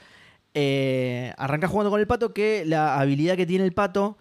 eh, 0.55 1.33
arrancás 1.39 1.71
jugando 1.71 1.91
con 1.91 2.01
el 2.01 2.07
pato, 2.07 2.33
que 2.35 2.65
la 2.67 2.99
habilidad 3.01 3.37
que 3.37 3.47
tiene 3.47 3.65
el 3.65 3.73
pato 3.73 4.17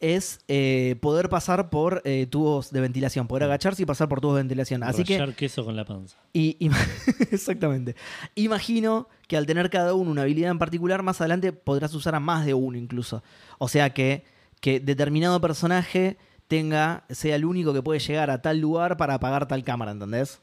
es 0.00 0.40
eh, 0.48 0.96
poder 1.00 1.28
pasar 1.28 1.70
por 1.70 2.02
eh, 2.04 2.26
tubos 2.28 2.72
de 2.72 2.80
ventilación, 2.80 3.28
poder 3.28 3.44
agacharse 3.44 3.84
y 3.84 3.86
pasar 3.86 4.08
por 4.08 4.20
tubos 4.20 4.34
de 4.34 4.42
ventilación. 4.42 4.82
Así 4.82 5.04
que 5.04 5.16
rallar 5.16 5.36
queso 5.36 5.64
con 5.64 5.76
la 5.76 5.84
panza. 5.84 6.18
y, 6.32 6.56
exactamente. 7.30 7.94
Imagino 8.34 9.08
que 9.28 9.36
al 9.36 9.46
tener 9.46 9.70
cada 9.70 9.94
uno 9.94 10.10
una 10.10 10.22
habilidad 10.22 10.50
en 10.50 10.58
particular, 10.58 11.02
más 11.04 11.20
adelante 11.20 11.52
podrás 11.52 11.94
usar 11.94 12.16
a 12.16 12.20
más 12.20 12.44
de 12.44 12.52
uno 12.52 12.76
incluso. 12.78 13.22
O 13.58 13.68
sea 13.68 13.90
que, 13.94 14.24
que 14.60 14.80
determinado 14.80 15.40
personaje 15.40 16.16
tenga, 16.48 17.04
sea 17.08 17.36
el 17.36 17.44
único 17.44 17.72
que 17.72 17.80
puede 17.82 18.00
llegar 18.00 18.28
a 18.30 18.42
tal 18.42 18.58
lugar 18.58 18.96
para 18.96 19.14
apagar 19.14 19.46
tal 19.46 19.62
cámara, 19.62 19.92
¿entendés? 19.92 20.40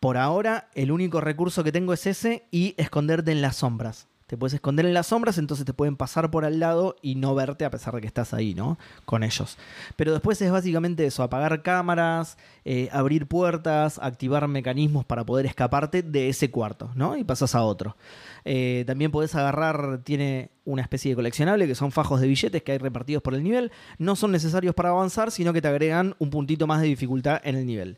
Por 0.00 0.16
ahora, 0.16 0.68
el 0.74 0.92
único 0.92 1.20
recurso 1.20 1.64
que 1.64 1.72
tengo 1.72 1.92
es 1.92 2.06
ese 2.06 2.44
y 2.50 2.74
esconderte 2.76 3.32
en 3.32 3.42
las 3.42 3.56
sombras. 3.56 4.08
Te 4.28 4.36
puedes 4.36 4.52
esconder 4.52 4.84
en 4.84 4.92
las 4.92 5.06
sombras, 5.06 5.38
entonces 5.38 5.64
te 5.64 5.72
pueden 5.72 5.96
pasar 5.96 6.30
por 6.30 6.44
al 6.44 6.60
lado 6.60 6.96
y 7.00 7.14
no 7.14 7.34
verte 7.34 7.64
a 7.64 7.70
pesar 7.70 7.94
de 7.94 8.02
que 8.02 8.06
estás 8.06 8.34
ahí, 8.34 8.52
¿no? 8.52 8.78
Con 9.06 9.24
ellos. 9.24 9.56
Pero 9.96 10.12
después 10.12 10.40
es 10.42 10.52
básicamente 10.52 11.06
eso, 11.06 11.22
apagar 11.22 11.62
cámaras, 11.62 12.36
eh, 12.66 12.90
abrir 12.92 13.26
puertas, 13.26 13.98
activar 13.98 14.46
mecanismos 14.46 15.06
para 15.06 15.24
poder 15.24 15.46
escaparte 15.46 16.02
de 16.02 16.28
ese 16.28 16.50
cuarto, 16.50 16.90
¿no? 16.94 17.16
Y 17.16 17.24
pasas 17.24 17.54
a 17.54 17.62
otro. 17.62 17.96
Eh, 18.44 18.84
también 18.86 19.10
podés 19.10 19.34
agarrar, 19.34 20.02
tiene 20.04 20.50
una 20.66 20.82
especie 20.82 21.12
de 21.12 21.16
coleccionable 21.16 21.66
que 21.66 21.74
son 21.74 21.90
fajos 21.90 22.20
de 22.20 22.26
billetes 22.26 22.62
que 22.62 22.72
hay 22.72 22.78
repartidos 22.78 23.22
por 23.22 23.34
el 23.34 23.42
nivel. 23.42 23.72
No 23.96 24.14
son 24.14 24.30
necesarios 24.30 24.74
para 24.74 24.90
avanzar, 24.90 25.30
sino 25.30 25.54
que 25.54 25.62
te 25.62 25.68
agregan 25.68 26.14
un 26.18 26.28
puntito 26.28 26.66
más 26.66 26.82
de 26.82 26.88
dificultad 26.88 27.40
en 27.44 27.56
el 27.56 27.64
nivel. 27.64 27.96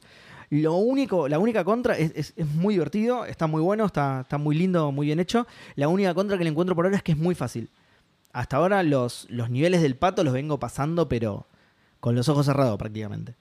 Lo 0.50 0.74
único, 0.74 1.28
la 1.28 1.38
única 1.38 1.62
contra 1.64 1.96
es, 1.96 2.12
es- 2.16 2.32
es 2.36 2.46
muy 2.46 2.74
divertido, 2.74 3.24
está 3.24 3.46
muy 3.46 3.62
bueno, 3.62 3.86
está, 3.86 4.22
está 4.22 4.36
muy 4.36 4.56
lindo, 4.56 4.90
muy 4.92 5.06
bien 5.06 5.20
hecho. 5.20 5.46
La 5.76 5.88
única 5.88 6.12
contra 6.12 6.36
que 6.36 6.44
le 6.44 6.50
encuentro 6.50 6.74
por 6.74 6.84
ahora 6.86 6.96
es 6.96 7.02
que 7.04 7.12
es 7.12 7.18
muy 7.18 7.34
fácil. 7.36 7.70
Hasta 8.32 8.56
ahora 8.56 8.82
los, 8.82 9.26
los 9.30 9.48
niveles 9.50 9.80
del 9.82 9.96
pato 9.96 10.24
los 10.24 10.32
vengo 10.32 10.58
pasando, 10.58 11.08
pero 11.08 11.46
con 12.00 12.14
los 12.14 12.28
ojos 12.28 12.46
cerrados 12.46 12.76
prácticamente. 12.78 13.34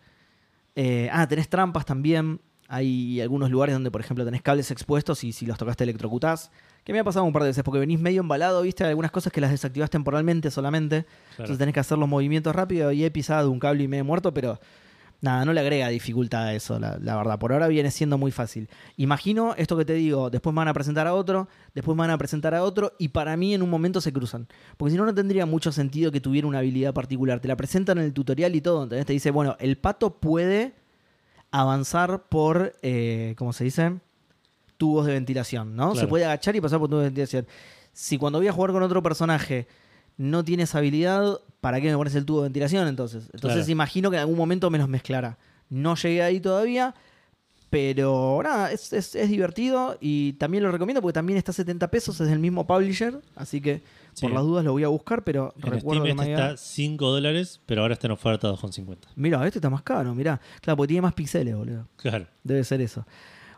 Eh, 0.75 1.09
ah, 1.11 1.27
tenés 1.27 1.49
trampas 1.49 1.85
también. 1.85 2.39
Hay 2.67 3.19
algunos 3.19 3.49
lugares 3.49 3.73
donde, 3.73 3.89
por 3.89 4.01
ejemplo, 4.01 4.23
tenés 4.23 4.43
cables 4.43 4.69
expuestos 4.69 5.23
y 5.23 5.31
si 5.31 5.47
los 5.47 5.57
tocaste 5.57 5.83
electrocutás. 5.83 6.51
Que 6.83 6.93
me 6.93 6.99
ha 6.99 7.03
pasado 7.03 7.25
un 7.25 7.33
par 7.33 7.41
de 7.41 7.49
veces 7.49 7.63
porque 7.63 7.79
venís 7.79 7.99
medio 7.99 8.21
embalado, 8.21 8.61
viste, 8.61 8.83
Hay 8.83 8.89
algunas 8.91 9.09
cosas 9.11 9.33
que 9.33 9.41
las 9.41 9.49
desactivás 9.49 9.89
temporalmente 9.89 10.51
solamente. 10.51 11.05
Entonces 11.31 11.57
tenés 11.57 11.73
que 11.73 11.79
hacer 11.79 11.97
los 11.97 12.07
movimientos 12.07 12.55
rápidos 12.55 12.93
y 12.93 13.03
he 13.03 13.09
pisado 13.11 13.49
un 13.49 13.59
cable 13.59 13.83
y 13.83 13.87
medio 13.87 14.05
muerto, 14.05 14.31
pero 14.33 14.59
nada, 15.21 15.45
no 15.45 15.53
le 15.53 15.59
agrega 15.59 15.89
dificultad 15.89 16.45
a 16.45 16.53
eso, 16.53 16.79
la, 16.79 16.97
la 17.01 17.15
verdad. 17.15 17.39
Por 17.39 17.51
ahora 17.53 17.67
viene 17.67 17.91
siendo 17.91 18.17
muy 18.17 18.31
fácil. 18.31 18.69
Imagino 18.97 19.53
esto 19.57 19.77
que 19.77 19.85
te 19.85 19.93
digo, 19.93 20.29
después 20.29 20.53
me 20.53 20.57
van 20.59 20.67
a 20.67 20.73
presentar 20.73 21.07
a 21.07 21.13
otro, 21.13 21.47
después 21.73 21.95
me 21.95 22.01
van 22.01 22.11
a 22.11 22.17
presentar 22.17 22.55
a 22.55 22.63
otro 22.63 22.93
y 22.99 23.09
para 23.09 23.35
mí 23.37 23.53
en 23.53 23.61
un 23.61 23.69
momento 23.69 24.01
se 24.01 24.13
cruzan. 24.13 24.47
Porque 24.77 24.91
si 24.91 24.97
no, 24.97 25.05
no 25.05 25.13
tendría 25.13 25.45
mucho 25.45 25.71
sentido 25.71 26.11
que 26.11 26.21
tuviera 26.21 26.47
una 26.47 26.59
habilidad 26.59 26.93
particular. 26.93 27.39
Te 27.39 27.47
la 27.47 27.55
presentan 27.55 27.97
en 27.97 28.05
el 28.05 28.13
tutorial 28.13 28.55
y 28.55 28.61
todo, 28.61 28.83
entonces 28.83 29.05
te 29.05 29.13
dice, 29.13 29.31
bueno, 29.31 29.55
el 29.59 29.77
pato 29.77 30.19
puede 30.19 30.73
avanzar 31.51 32.23
por, 32.29 32.73
eh, 32.81 33.35
¿cómo 33.37 33.53
se 33.53 33.63
dice? 33.63 33.97
Tubos 34.77 35.05
de 35.05 35.13
ventilación, 35.13 35.75
¿no? 35.75 35.95
Se 35.95 36.07
puede 36.07 36.25
agachar 36.25 36.55
y 36.55 36.61
pasar 36.61 36.79
por 36.79 36.87
tubos 36.87 37.01
de 37.01 37.09
ventilación. 37.09 37.47
Si 37.91 38.17
cuando 38.17 38.39
voy 38.39 38.47
a 38.47 38.53
jugar 38.53 38.71
con 38.71 38.83
otro 38.83 39.03
personaje 39.03 39.67
no 40.19 40.43
tienes 40.43 40.75
habilidad, 40.75 41.39
¿para 41.61 41.79
qué 41.81 41.89
me 41.89 41.95
pones 41.97 42.13
el 42.13 42.25
tubo 42.25 42.41
de 42.41 42.49
ventilación 42.49 42.87
entonces? 42.87 43.23
Entonces 43.33 43.61
Claro. 43.61 43.71
imagino 43.71 44.11
que 44.11 44.17
en 44.17 44.21
algún 44.21 44.37
momento 44.37 44.69
me 44.69 44.77
los 44.77 44.87
mezclará. 44.89 45.37
No 45.69 45.95
llegué 45.95 46.21
ahí 46.21 46.39
todavía, 46.41 46.93
pero 47.69 48.41
nada, 48.43 48.71
es, 48.71 48.91
es- 48.93 49.15
es 49.15 49.29
divertido 49.29 49.95
y 50.01 50.33
también 50.33 50.63
lo 50.63 50.71
recomiendo 50.71 51.01
porque 51.01 51.13
también 51.13 51.37
está 51.37 51.51
a 51.51 51.53
70 51.53 51.87
pesos, 51.89 52.19
es 52.19 52.27
del 52.27 52.39
mismo 52.39 52.65
publisher, 52.67 53.19
así 53.35 53.61
que 53.61 53.81
por 54.19 54.31
las 54.31 54.41
dudas 54.43 54.65
lo 54.65 54.71
voy 54.73 54.83
a 54.83 54.87
buscar, 54.89 55.23
pero 55.23 55.53
En 55.55 55.61
recuerdo 55.71 56.03
Steam 56.03 56.17
que 56.17 56.23
este 56.23 56.33
está 56.33 56.57
5 56.57 57.11
dólares, 57.11 57.61
pero 57.65 57.81
ahora 57.83 57.93
está 57.93 58.07
en 58.07 58.11
oferta 58.11 58.49
2,50. 58.49 58.97
Mira, 59.15 59.45
este 59.45 59.59
está 59.59 59.69
más 59.69 59.83
caro, 59.83 60.13
mirá. 60.15 60.41
Claro, 60.61 60.75
porque 60.77 60.87
tiene 60.89 61.01
más 61.03 61.13
píxeles, 61.13 61.55
boludo. 61.55 61.87
Claro. 61.97 62.25
Debe 62.43 62.63
ser 62.65 62.81
eso. 62.81 63.05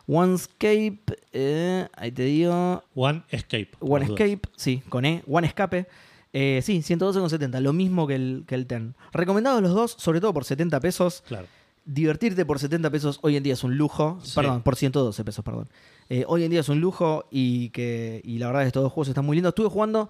OneScape, 0.06 1.00
eh, 1.32 1.88
ahí 1.96 2.12
te 2.12 2.24
digo. 2.24 2.82
One 2.94 3.22
Escape. 3.30 3.70
dudas. 3.80 4.02
OneScape, 4.10 4.40
sí, 4.56 4.82
con 4.88 5.04
E. 5.04 5.22
One 5.26 5.46
Escape. 5.46 5.86
Eh, 6.32 6.60
sí, 6.62 6.78
112,70, 6.78 7.60
lo 7.60 7.72
mismo 7.72 8.06
que 8.06 8.14
el, 8.14 8.44
que 8.46 8.54
el 8.54 8.66
Ten. 8.66 8.94
Recomendados 9.12 9.62
los 9.62 9.74
dos, 9.74 9.94
sobre 9.98 10.20
todo 10.20 10.32
por 10.32 10.44
70 10.44 10.80
pesos. 10.80 11.22
Claro. 11.26 11.46
Divertirte 11.84 12.46
por 12.46 12.58
70 12.58 12.90
pesos 12.90 13.18
hoy 13.22 13.36
en 13.36 13.42
día 13.42 13.54
es 13.54 13.64
un 13.64 13.76
lujo. 13.76 14.18
Sí. 14.22 14.32
Perdón, 14.36 14.62
por 14.62 14.76
112 14.76 15.24
pesos, 15.24 15.44
perdón. 15.44 15.68
Eh, 16.08 16.24
hoy 16.28 16.44
en 16.44 16.50
día 16.50 16.60
es 16.60 16.68
un 16.68 16.80
lujo 16.80 17.26
y 17.30 17.70
que 17.70 18.20
y 18.24 18.38
la 18.38 18.46
verdad 18.46 18.62
es 18.62 18.66
que 18.66 18.68
estos 18.68 18.82
dos 18.84 18.92
juegos 18.92 19.08
están 19.08 19.26
muy 19.26 19.36
lindos. 19.36 19.50
Estuve 19.50 19.68
jugando 19.68 20.08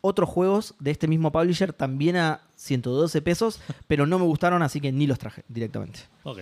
otros 0.00 0.28
juegos 0.28 0.74
de 0.78 0.90
este 0.90 1.06
mismo 1.06 1.30
publisher 1.30 1.72
también 1.72 2.16
a 2.16 2.40
112 2.56 3.20
pesos, 3.22 3.60
pero 3.86 4.06
no 4.06 4.18
me 4.18 4.24
gustaron, 4.24 4.62
así 4.62 4.80
que 4.80 4.92
ni 4.92 5.06
los 5.06 5.18
traje 5.18 5.44
directamente. 5.48 6.00
Ok. 6.24 6.38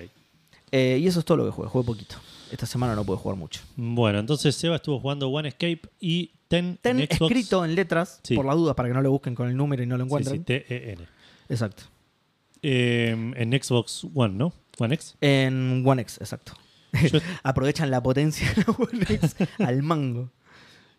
Eh, 0.71 0.99
y 1.01 1.07
eso 1.07 1.21
es 1.21 1.25
todo 1.25 1.39
lo 1.39 1.45
que 1.47 1.51
jugué, 1.51 1.69
jugué 1.69 1.85
poquito. 1.85 2.17
Esta 2.51 2.67
semana 2.67 2.95
no 2.95 3.05
pude 3.05 3.17
jugar 3.17 3.37
mucho. 3.37 3.61
Bueno, 3.77 4.19
entonces 4.19 4.55
Seba 4.55 4.77
estuvo 4.77 5.01
jugando 5.01 5.29
One 5.29 5.49
Escape 5.49 5.83
y 6.01 6.31
Ten, 6.49 6.79
Ten 6.81 6.99
en 7.01 7.07
Xbox. 7.07 7.31
escrito 7.31 7.65
en 7.65 7.75
letras, 7.75 8.21
Sí. 8.23 8.35
por 8.35 8.47
las 8.47 8.57
dudas, 8.57 8.75
para 8.75 8.89
que 8.89 8.95
no 8.95 9.03
lo 9.03 9.11
busquen 9.11 9.35
con 9.35 9.49
el 9.49 9.57
número 9.57 9.83
y 9.83 9.87
no 9.87 9.97
lo 9.99 10.05
encuentren. 10.05 10.39
sí, 10.39 10.45
T-E-N. 10.45 11.05
Exacto. 11.49 11.85
Eh, 12.63 13.11
en 13.37 13.63
Xbox 13.63 14.07
One, 14.15 14.35
¿no? 14.35 14.53
One 14.79 14.95
X. 14.95 15.17
En 15.21 15.83
One 15.87 16.03
X, 16.03 16.19
exacto. 16.21 16.53
Yo, 17.13 17.19
Aprovechan 17.43 17.91
la 17.91 18.03
potencia 18.03 18.51
de 18.55 18.63
la 18.67 18.73
One 18.73 19.03
X 19.09 19.37
al 19.59 19.83
mango. 19.83 20.31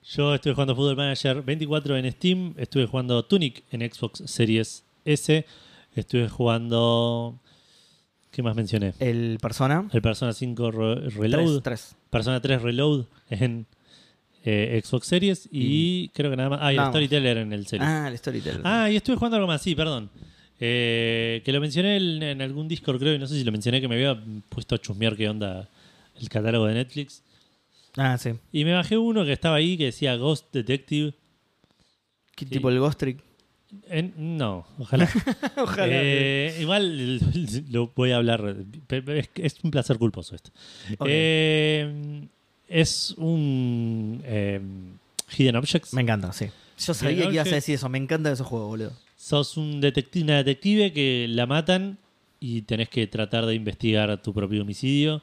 yo 0.03 0.35
estuve 0.35 0.53
jugando 0.53 0.75
Football 0.75 0.95
Manager 0.97 1.41
24 1.43 1.97
en 1.97 2.11
Steam. 2.11 2.53
Estuve 2.57 2.85
jugando 2.85 3.25
Tunic 3.25 3.63
en 3.71 3.81
Xbox 3.91 4.21
Series 4.25 4.83
S. 5.05 5.45
Estuve 5.95 6.29
jugando. 6.29 7.39
¿Qué 8.31 8.43
más 8.43 8.55
mencioné? 8.55 8.93
El 8.99 9.39
Persona. 9.41 9.89
El 9.91 10.01
Persona 10.03 10.33
5 10.33 10.71
Re- 10.71 11.09
Reload. 11.09 11.61
3. 11.61 11.95
Persona 12.11 12.39
3 12.39 12.61
Reload 12.61 13.05
en 13.31 13.65
eh, 14.43 14.81
Xbox 14.83 15.07
Series. 15.07 15.49
Y, 15.51 16.09
creo 16.09 16.29
que 16.31 16.37
nada 16.37 16.49
más. 16.49 16.59
Ah, 16.61 16.73
y 16.73 16.77
el. 16.77 16.85
Storyteller 16.85 17.37
en 17.37 17.53
el 17.53 17.67
Series. 17.67 17.87
Ah, 17.89 18.07
el 18.07 18.17
Storyteller. 18.17 18.61
Ah, 18.63 18.89
y 18.89 18.95
estuve 18.95 19.15
jugando 19.15 19.35
algo 19.37 19.47
más, 19.47 19.61
sí, 19.61 19.75
perdón. 19.75 20.09
Eh, 20.59 21.41
que 21.45 21.53
lo 21.53 21.61
mencioné 21.61 21.97
en, 21.97 22.21
en 22.23 22.41
algún 22.41 22.67
Discord, 22.67 22.99
creo, 22.99 23.13
y 23.15 23.19
no 23.19 23.27
sé 23.27 23.35
si 23.35 23.43
lo 23.43 23.51
mencioné, 23.51 23.79
que 23.79 23.87
me 23.87 23.95
había 23.95 24.21
puesto 24.49 24.75
a 24.75 24.77
chusmear 24.77 25.15
qué 25.15 25.29
onda 25.29 25.69
el 26.19 26.27
catálogo 26.29 26.65
de 26.65 26.73
Netflix. 26.73 27.23
Ah, 27.97 28.17
sí. 28.17 28.31
Y 28.51 28.65
me 28.65 28.73
bajé 28.73 28.97
uno 28.97 29.23
que 29.25 29.31
estaba 29.33 29.55
ahí 29.55 29.77
que 29.77 29.85
decía 29.85 30.15
Ghost 30.15 30.53
Detective. 30.53 31.13
¿Qué 32.35 32.45
Sí. 32.45 32.51
tipo 32.51 32.69
el 32.69 32.79
Ghost 32.79 32.99
Trick? 32.99 33.23
En- 33.87 34.13
no, 34.37 34.65
ojalá. 34.79 35.07
Ojalá. 35.57 35.87
Eh, 35.91 36.57
igual 36.59 37.19
lo 37.71 37.91
voy 37.95 38.11
a 38.11 38.15
hablar. 38.17 38.55
Es, 38.89 39.29
es 39.35 39.57
un 39.63 39.69
placer 39.69 39.97
culposo 39.99 40.35
esto. 40.35 40.49
Ok. 40.97 41.07
Eh, 41.09 42.27
es 42.69 43.13
un 43.17 44.21
eh, 44.25 44.61
Hidden 45.37 45.55
Objects. 45.57 45.93
Me 45.93 46.01
encanta, 46.01 46.31
sí. 46.33 46.45
Yo 46.79 46.93
sabía 46.93 47.15
Bien, 47.17 47.27
que 47.29 47.33
ibas 47.35 47.51
a 47.51 47.55
decir 47.55 47.75
eso. 47.75 47.89
Me 47.89 47.97
encanta 47.97 48.31
esos 48.31 48.47
juegos, 48.47 48.69
boludo. 48.69 48.91
Sos 49.17 49.57
un 49.57 49.81
detective, 49.81 50.23
una 50.23 50.37
detective 50.37 50.93
que 50.93 51.25
la 51.29 51.45
matan 51.45 51.97
y 52.39 52.61
tenés 52.61 52.87
que 52.87 53.05
tratar 53.07 53.45
de 53.45 53.55
investigar 53.55 54.21
tu 54.21 54.33
propio 54.33 54.61
homicidio. 54.61 55.21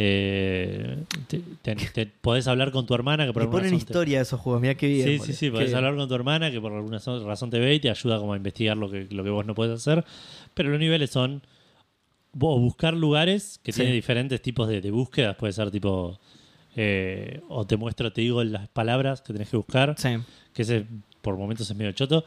Eh, 0.00 0.96
te, 1.26 1.40
te- 1.62 1.74
te- 1.76 2.06
podés 2.06 2.46
hablar 2.46 2.70
con 2.70 2.86
tu 2.86 2.94
hermana 2.94 3.26
que 3.26 3.32
por 3.32 3.42
alguna 3.42 3.58
ponen 3.58 3.72
razón 3.72 3.78
historia 3.88 4.18
a 4.20 4.22
esos 4.22 4.40
juegos. 4.40 4.60
Mira 4.62 4.74
qué 4.76 4.86
bien. 4.88 5.06
Sí, 5.06 5.18
sí, 5.26 5.32
sí, 5.32 5.46
Qué 5.46 5.52
podés 5.52 5.66
bien. 5.66 5.76
hablar 5.78 5.96
con 5.96 6.08
tu 6.08 6.14
hermana 6.14 6.50
que 6.50 6.60
por 6.60 6.72
alguna 6.72 6.98
razón 6.98 7.50
te 7.50 7.58
ve 7.58 7.74
y 7.74 7.80
te 7.80 7.90
ayuda 7.90 8.18
como 8.18 8.32
a 8.32 8.36
investigar 8.36 8.76
lo 8.76 8.90
que, 8.90 9.06
lo 9.10 9.24
que 9.24 9.30
vos 9.30 9.44
no 9.46 9.54
puedes 9.54 9.74
hacer. 9.74 10.04
Pero 10.54 10.70
los 10.70 10.78
niveles 10.78 11.10
son 11.10 11.42
o 12.40 12.58
buscar 12.60 12.94
lugares 12.94 13.58
que 13.62 13.72
Sí. 13.72 13.78
tienen 13.78 13.94
diferentes 13.94 14.40
tipos 14.40 14.68
de, 14.68 14.80
de 14.80 14.90
búsquedas. 14.90 15.34
Puede 15.36 15.52
ser 15.52 15.70
tipo, 15.72 16.18
eh, 16.76 17.40
o 17.48 17.66
te 17.66 17.76
muestro, 17.76 18.12
te 18.12 18.20
digo 18.20 18.42
las 18.44 18.68
palabras 18.68 19.20
que 19.22 19.32
tenés 19.32 19.48
que 19.48 19.56
buscar 19.56 19.94
Sí. 19.98 20.16
que 20.52 20.62
ese 20.62 20.86
por 21.22 21.36
momentos 21.36 21.68
es 21.70 21.76
medio 21.76 21.92
choto. 21.92 22.24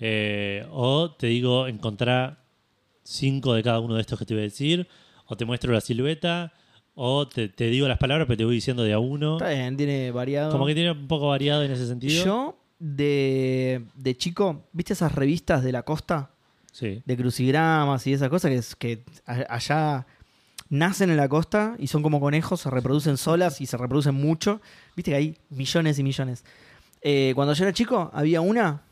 Eh, 0.00 0.66
o 0.70 1.10
te 1.12 1.26
digo, 1.28 1.66
encontrar 1.66 2.38
cinco 3.02 3.54
de 3.54 3.62
cada 3.62 3.80
uno 3.80 3.94
de 3.94 4.00
estos 4.02 4.18
que 4.18 4.26
te 4.26 4.34
voy 4.34 4.42
a 4.42 4.44
decir. 4.44 4.86
O 5.26 5.36
te 5.36 5.44
muestro 5.44 5.72
la 5.72 5.80
silueta. 5.80 6.52
O 6.94 7.28
te, 7.28 7.48
te 7.48 7.66
digo 7.68 7.88
las 7.88 7.98
palabras, 7.98 8.26
pero 8.26 8.36
te 8.38 8.44
voy 8.44 8.54
diciendo 8.54 8.82
de 8.82 8.92
a 8.92 8.98
uno. 8.98 9.36
Está 9.36 9.50
bien, 9.50 9.76
tiene 9.76 10.10
variado. 10.10 10.50
Como 10.52 10.66
que 10.66 10.74
tiene 10.74 10.92
un 10.92 11.08
poco 11.08 11.28
variado 11.28 11.62
en 11.62 11.70
ese 11.70 11.86
sentido. 11.86 12.24
Yo, 12.24 12.58
de, 12.78 13.84
de 13.94 14.16
chico, 14.16 14.64
¿viste 14.72 14.92
esas 14.94 15.14
revistas 15.14 15.62
de 15.62 15.72
la 15.72 15.82
costa? 15.82 16.30
Sí. 16.72 17.02
De 17.04 17.16
crucigramas 17.16 18.06
y 18.06 18.12
esas 18.12 18.28
cosas 18.28 18.74
que, 18.76 19.04
allá 19.26 20.06
nacen 20.68 21.10
en 21.10 21.16
la 21.16 21.28
costa 21.28 21.76
y 21.78 21.86
son 21.86 22.02
como 22.02 22.20
conejos, 22.20 22.60
se 22.60 22.70
reproducen 22.70 23.16
solas 23.16 23.60
y 23.60 23.66
se 23.66 23.76
reproducen 23.76 24.14
mucho. 24.14 24.60
Viste 24.94 25.12
que 25.12 25.16
hay 25.16 25.38
millones 25.50 25.98
y 25.98 26.02
millones. 26.02 26.44
Eh, 27.02 27.32
cuando 27.34 27.54
yo 27.54 27.64
era 27.64 27.72
chico, 27.72 28.10
había 28.12 28.40
una 28.40 28.82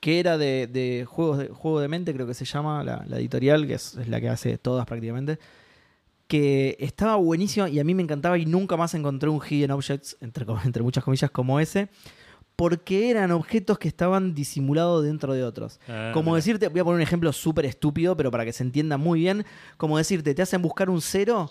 que 0.00 0.20
era 0.20 0.36
de, 0.36 0.66
de 0.66 1.06
juegos 1.08 1.38
de 1.38 1.48
juego 1.48 1.80
de 1.80 1.88
mente, 1.88 2.12
creo 2.12 2.26
que 2.26 2.34
se 2.34 2.44
llama 2.44 2.84
la, 2.84 3.04
la 3.08 3.18
editorial, 3.18 3.66
que 3.66 3.74
es, 3.74 3.94
es 3.94 4.06
la 4.06 4.20
que 4.20 4.28
hace 4.28 4.58
todas 4.58 4.84
prácticamente. 4.86 5.38
Que 6.28 6.76
estaba 6.78 7.16
buenísima 7.16 7.68
y 7.68 7.80
a 7.80 7.84
mí 7.84 7.94
me 7.94 8.02
encantaba 8.02 8.36
y 8.38 8.46
nunca 8.46 8.76
más 8.76 8.94
encontré 8.94 9.28
un 9.30 9.40
Hidden 9.40 9.70
Objects, 9.70 10.16
entre, 10.20 10.44
entre 10.64 10.82
muchas 10.82 11.04
comillas, 11.04 11.30
como 11.30 11.58
ese, 11.58 11.88
porque 12.56 13.10
eran 13.10 13.30
objetos 13.32 13.78
que 13.78 13.88
estaban 13.88 14.34
disimulados 14.34 15.04
dentro 15.04 15.32
de 15.34 15.42
otros. 15.42 15.80
Ah, 15.88 16.10
Como 16.14 16.30
mira. 16.30 16.36
decirte, 16.36 16.68
voy 16.68 16.80
a 16.80 16.84
poner 16.84 16.96
un 16.96 17.02
ejemplo 17.02 17.32
súper 17.32 17.66
estúpido, 17.66 18.16
pero 18.16 18.30
para 18.30 18.44
que 18.44 18.52
se 18.52 18.62
entienda 18.62 18.96
muy 18.96 19.20
bien. 19.20 19.44
Como 19.76 19.98
decirte, 19.98 20.34
te 20.34 20.42
hacen 20.42 20.62
buscar 20.62 20.88
un 20.90 21.00
cero 21.00 21.50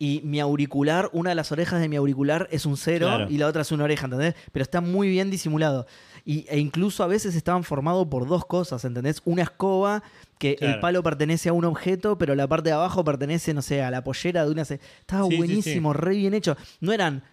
y 0.00 0.20
mi 0.22 0.38
auricular, 0.38 1.10
una 1.12 1.30
de 1.30 1.34
las 1.34 1.50
orejas 1.50 1.80
de 1.80 1.88
mi 1.88 1.96
auricular 1.96 2.46
es 2.52 2.66
un 2.66 2.76
cero 2.76 3.06
Claro. 3.08 3.26
y 3.28 3.36
la 3.36 3.48
otra 3.48 3.62
es 3.62 3.72
una 3.72 3.82
oreja, 3.82 4.04
¿entendés? 4.04 4.36
Pero 4.52 4.62
está 4.62 4.80
muy 4.80 5.08
bien 5.08 5.28
disimulado. 5.28 5.86
Y, 6.24 6.46
e 6.48 6.60
incluso 6.60 7.02
a 7.02 7.08
veces 7.08 7.34
estaban 7.34 7.64
formados 7.64 8.06
por 8.06 8.28
dos 8.28 8.44
cosas, 8.46 8.84
¿entendés? 8.84 9.20
Una 9.24 9.42
escoba, 9.42 10.04
que 10.38 10.56
el 10.60 10.78
palo 10.78 11.02
pertenece 11.02 11.48
a 11.48 11.52
un 11.52 11.64
objeto, 11.64 12.16
pero 12.16 12.36
la 12.36 12.46
parte 12.46 12.68
de 12.68 12.74
abajo 12.76 13.02
pertenece, 13.02 13.52
no 13.54 13.60
sé, 13.62 13.82
a 13.82 13.90
la 13.90 14.04
pollera 14.04 14.44
de 14.44 14.52
una... 14.52 14.62
Estaba 14.62 15.24
Sí, 15.24 15.30
sí, 15.32 15.36
buenísimo, 15.36 15.92
re 15.92 16.14
bien 16.14 16.32
hecho. 16.32 16.56
No 16.80 16.92
eran 16.92 17.24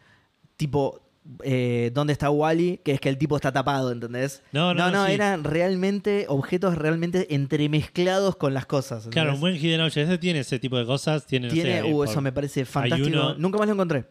tipo... 0.58 1.02
Eh, 1.44 1.90
¿Dónde 1.94 2.14
está 2.14 2.30
Wally? 2.30 2.80
Que 2.84 2.92
es 2.92 3.00
que 3.00 3.10
el 3.10 3.18
tipo 3.18 3.36
está 3.36 3.52
tapado, 3.52 3.92
¿entendés? 3.92 4.44
No, 4.52 4.76
no, 4.76 4.92
no, 4.92 5.08
sí. 5.08 5.14
eran 5.14 5.44
realmente 5.44 6.26
objetos 6.30 6.78
realmente 6.78 7.34
entremezclados 7.34 8.36
con 8.36 8.54
las 8.54 8.68
cosas. 8.68 9.08
Claro, 9.08 9.34
un 9.34 9.40
buen 9.40 9.56
Hidden 9.56 9.82
Object. 9.82 9.98
Ese 10.08 10.18
tiene 10.20 10.40
ese 10.42 10.60
tipo 10.60 10.78
de 10.78 10.86
cosas. 10.86 11.26
Tiene, 11.26 11.48
no 11.48 11.54
sé, 11.56 11.62
Tiene, 11.62 11.80
ahí 11.82 11.92
uh, 11.92 11.96
por- 11.96 12.08
eso 12.08 12.22
me 12.22 12.32
parece 12.32 12.64
fantástico. 12.66 13.08
uno- 13.08 13.34
Nunca 13.40 13.58
más 13.58 13.68
lo 13.68 13.74
encontré. 13.74 14.06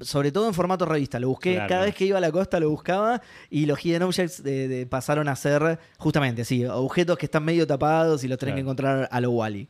Sobre 0.00 0.32
todo 0.32 0.48
en 0.48 0.54
formato 0.54 0.86
revista. 0.86 1.20
Lo 1.20 1.28
busqué, 1.28 1.52
Claro. 1.54 1.68
cada 1.68 1.84
vez 1.84 1.94
que 1.94 2.06
iba 2.06 2.16
a 2.16 2.20
la 2.20 2.32
costa 2.32 2.58
lo 2.60 2.70
buscaba 2.70 3.20
y 3.50 3.66
los 3.66 3.78
Hidden 3.84 4.02
Objects 4.04 4.42
de- 4.42 4.68
de- 4.68 4.86
pasaron 4.86 5.28
a 5.28 5.36
ser 5.36 5.78
justamente, 5.98 6.44
sí, 6.46 6.64
objetos 6.64 7.18
que 7.18 7.26
están 7.26 7.44
medio 7.44 7.66
tapados 7.66 8.24
y 8.24 8.28
los 8.28 8.38
Claro. 8.38 8.54
que 8.54 8.60
encontrar 8.62 9.08
a 9.12 9.20
lo 9.20 9.32
Wally. 9.32 9.68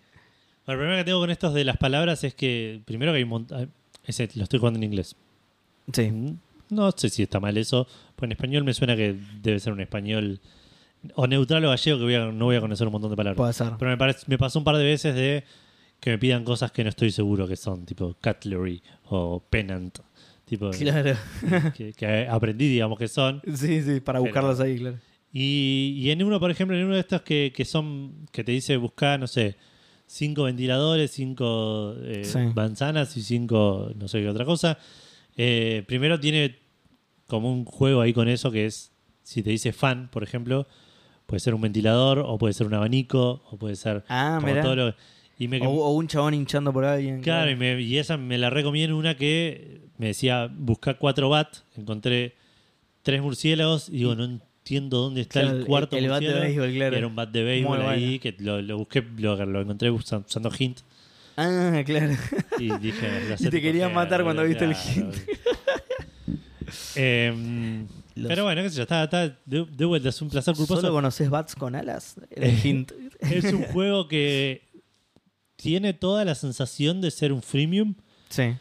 Bueno, 0.65 0.75
el 0.75 0.77
problema 0.77 0.97
que 0.99 1.05
tengo 1.05 1.19
con 1.21 1.31
estos 1.31 1.55
de 1.55 1.65
las 1.65 1.77
palabras 1.77 2.23
es 2.25 2.35
que, 2.35 2.83
primero 2.85 3.11
que 3.13 3.17
hay 3.17 3.23
un 3.25 3.31
montón. 3.31 3.73
Ese 4.05 4.29
lo 4.35 4.45
estoy 4.45 4.59
jugando 4.61 4.77
en 4.79 4.85
inglés. 4.85 5.17
Sí. 5.93 6.11
Mm, 6.11 6.39
No 6.71 6.91
sé 6.93 7.09
si 7.09 7.23
está 7.23 7.41
mal 7.41 7.57
eso. 7.57 7.87
Pues 8.17 8.29
en 8.29 8.33
español 8.33 8.65
me 8.65 8.75
suena 8.75 8.97
que 8.97 9.17
debe 9.43 9.59
ser 9.61 9.73
un 9.73 9.81
español 9.81 10.41
o 11.15 11.27
neutral 11.27 11.65
o 11.65 11.69
gallego 11.71 11.99
que 11.99 12.05
voy 12.05 12.15
a- 12.15 12.27
no 12.33 12.47
voy 12.47 12.57
a 12.57 12.61
conocer 12.61 12.87
un 12.87 12.93
montón 12.93 13.11
de 13.11 13.17
palabras. 13.17 13.37
Puede 13.37 13.53
ser. 13.53 13.73
Pero 13.79 13.91
me, 13.91 13.97
parece, 13.97 14.25
me 14.27 14.37
pasó 14.39 14.59
un 14.59 14.65
par 14.65 14.77
de 14.77 14.85
veces 14.85 15.15
de 15.15 15.45
que 16.01 16.11
me 16.11 16.19
pidan 16.19 16.45
cosas 16.45 16.71
que 16.73 16.83
no 16.85 16.91
estoy 16.91 17.11
seguro 17.11 17.47
que 17.49 17.57
son, 17.57 17.85
tipo 17.85 18.17
cutlery 18.23 18.83
o 19.11 19.41
pennant. 19.49 19.99
Tipo, 20.45 20.71
Claro. 20.71 21.17
que, 21.77 21.93
que 21.93 22.27
aprendí, 22.29 22.69
digamos, 22.69 22.99
que 22.99 23.07
son. 23.09 23.43
Sí, 23.55 23.83
sí, 23.83 24.01
para 24.01 24.19
buscarlos 24.21 24.59
ahí, 24.61 24.79
claro. 24.79 24.97
Y, 25.33 25.95
y 25.99 26.11
en 26.11 26.23
uno, 26.23 26.41
por 26.41 26.51
ejemplo, 26.51 26.75
en 26.77 26.85
uno 26.87 26.95
de 26.95 27.01
estos 27.01 27.21
que, 27.21 27.53
que 27.55 27.65
son, 27.67 28.27
que 28.33 28.43
te 28.45 28.53
dice 28.53 28.77
buscar, 28.79 29.21
no 29.21 29.27
sé, 29.27 29.57
cinco 30.07 30.45
ventiladores, 30.45 31.11
cinco 31.11 31.95
eh, 32.03 32.25
Sí. 32.25 32.39
manzanas 32.55 33.15
y 33.19 33.23
cinco, 33.23 33.93
no 33.95 34.09
sé 34.09 34.21
qué 34.23 34.29
otra 34.31 34.47
cosa. 34.47 34.79
Eh, 35.39 35.83
primero 35.87 36.21
tiene 36.21 36.57
como 37.27 37.51
un 37.51 37.65
juego 37.65 38.01
ahí 38.03 38.13
con 38.13 38.29
eso 38.29 38.51
que 38.51 38.67
es, 38.67 38.93
si 39.23 39.43
te 39.43 39.51
dice 39.51 39.73
fan, 39.73 40.09
por 40.11 40.23
ejemplo, 40.23 40.67
puede 41.27 41.41
ser 41.41 41.55
un 41.55 41.61
ventilador 41.63 42.19
o 42.21 42.37
puede 42.39 42.53
ser 42.55 42.67
un 42.67 42.75
abanico 42.75 43.43
o 43.51 43.57
puede 43.57 43.77
ser 43.77 44.05
Ah, 44.09 44.37
como 44.41 44.49
mira. 44.53 44.63
todo 44.63 44.77
lo... 44.77 44.95
Y 45.39 45.47
me, 45.47 45.65
O, 45.65 45.71
o 45.71 45.93
un 45.93 46.09
chabón 46.09 46.35
hinchando 46.35 46.73
por 46.73 46.85
alguien. 46.85 47.21
Claro, 47.23 47.51
y, 47.51 47.55
me- 47.57 47.81
y 47.81 47.97
esa 47.99 48.17
me 48.17 48.39
la 48.39 48.51
recomí 48.51 48.83
en 48.83 48.93
una 48.93 49.17
que 49.17 49.83
me 49.97 50.09
decía 50.09 50.51
buscar 50.53 50.99
cuatro 50.99 51.29
bat, 51.29 51.59
encontré 51.77 52.35
tres 53.03 53.23
murciélagos 53.23 53.89
y 53.89 53.99
digo, 53.99 54.17
no 54.17 54.25
entiendo 54.25 54.99
dónde 54.99 55.21
está 55.21 55.43
Claro, 55.43 55.59
el 55.59 55.65
cuarto 55.67 55.97
el 55.97 56.09
bat 56.09 56.21
de 56.21 56.27
murciélago. 56.29 56.45
béisbol, 56.47 56.73
claro. 56.75 56.97
Era 56.97 57.07
un 57.07 57.15
bat 57.15 57.31
de 57.31 57.43
béisbol 57.45 57.79
Muy 57.79 57.87
ahí, 57.87 58.19
que 58.19 58.35
lo, 58.41 58.61
lo 58.61 58.79
busqué, 58.79 59.01
lo, 59.17 59.37
lo 59.47 59.61
encontré 59.61 59.91
usa- 59.93 60.25
usando 60.27 60.51
hint 60.59 60.79
Ah, 61.41 61.83
claro. 61.87 62.15
y 62.59 62.77
dije... 62.79 63.09
"Me 63.09 63.21
lo 63.25 63.31
Y 63.31 63.33
hacé 63.35 63.51
te 63.51 63.61
querían 63.63 63.95
matar 63.95 64.25
cuando 64.25 64.43
viste 64.43 64.65
el 64.65 64.75
claro". 64.75 64.91
hint. 64.97 65.15
Em, 66.95 67.87
Los- 68.15 68.29
Pero 68.29 68.45
bueno, 68.45 68.63
qué 68.63 68.71
sé 68.71 68.77
yo, 68.77 68.83
está, 68.83 69.05
está 69.05 69.29
de, 69.47 69.65
de 69.71 69.85
vuelta, 69.85 70.09
es 70.09 70.21
un 70.21 70.29
placer 70.29 70.55
culposo. 70.55 70.81
¿Solo 70.81 70.93
conoces 70.93 71.31
bats 71.31 71.55
con 71.55 71.75
alas? 71.75 72.17
El 72.31 72.67
hint. 72.67 72.93
Es 73.21 73.45
un 73.53 73.63
juego 73.65 74.07
que 74.09 74.63
tiene 75.57 75.93
toda 75.93 76.25
la 76.25 76.35
sensación 76.35 77.01
de 77.01 77.11
ser 77.11 77.33
un 77.33 77.43
freemium, 77.43 77.95
Sí. 78.29 78.55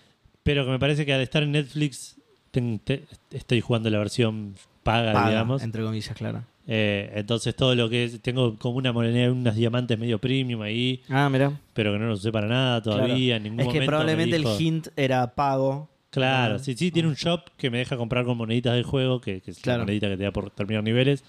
pero 0.43 0.65
que 0.65 0.71
me 0.71 0.79
parece 0.79 1.05
que 1.05 1.13
al 1.13 1.21
estar 1.21 1.43
en 1.43 1.51
Netflix 1.51 2.15
ten- 2.51 2.79
te- 2.79 3.05
estoy 3.31 3.61
jugando 3.61 3.89
la 3.89 3.99
versión 3.99 4.55
paga, 4.83 5.13
Paga, 5.13 5.29
digamos. 5.29 5.61
entre 5.63 5.83
comillas, 5.83 6.15
claro. 6.15 6.43
Eh, 6.69 7.11
entonces 7.15 7.55
todo 7.55 7.73
lo 7.75 7.89
que 7.89 8.03
es, 8.03 8.21
tengo 8.21 8.57
como 8.57 8.77
una 8.77 8.91
moneda, 8.91 9.31
unos 9.31 9.55
diamantes 9.55 9.97
medio 9.97 10.19
premium 10.19 10.61
ahí, 10.61 11.01
Ah, 11.09 11.29
mira. 11.29 11.53
pero 11.73 11.93
que 11.93 11.99
no 11.99 12.07
los 12.07 12.19
usé 12.19 12.31
para 12.31 12.47
nada 12.47 12.81
todavía. 12.81 13.37
En 13.37 13.43
ningún 13.43 13.59
Es 13.61 13.63
que 13.65 13.67
momento 13.67 13.79
me 13.81 13.85
probablemente 13.87 14.37
dijo- 14.37 14.55
el 14.55 14.61
hint 14.61 14.87
era 14.97 15.33
pago. 15.33 15.89
Claro, 16.09 16.55
Ah. 16.55 16.59
sí, 16.59 16.73
sí, 16.75 16.91
tiene 16.91 17.07
un 17.07 17.15
shop 17.15 17.41
que 17.57 17.69
me 17.69 17.77
deja 17.77 17.95
comprar 17.95 18.25
con 18.25 18.37
moneditas 18.37 18.73
del 18.73 18.83
juego, 18.83 19.21
que, 19.21 19.39
que 19.41 19.51
es 19.51 19.59
Claro. 19.59 19.79
la 19.79 19.83
monedita 19.85 20.07
que 20.09 20.17
te 20.17 20.23
da 20.23 20.31
por 20.31 20.49
terminar 20.49 20.83
niveles, 20.83 21.23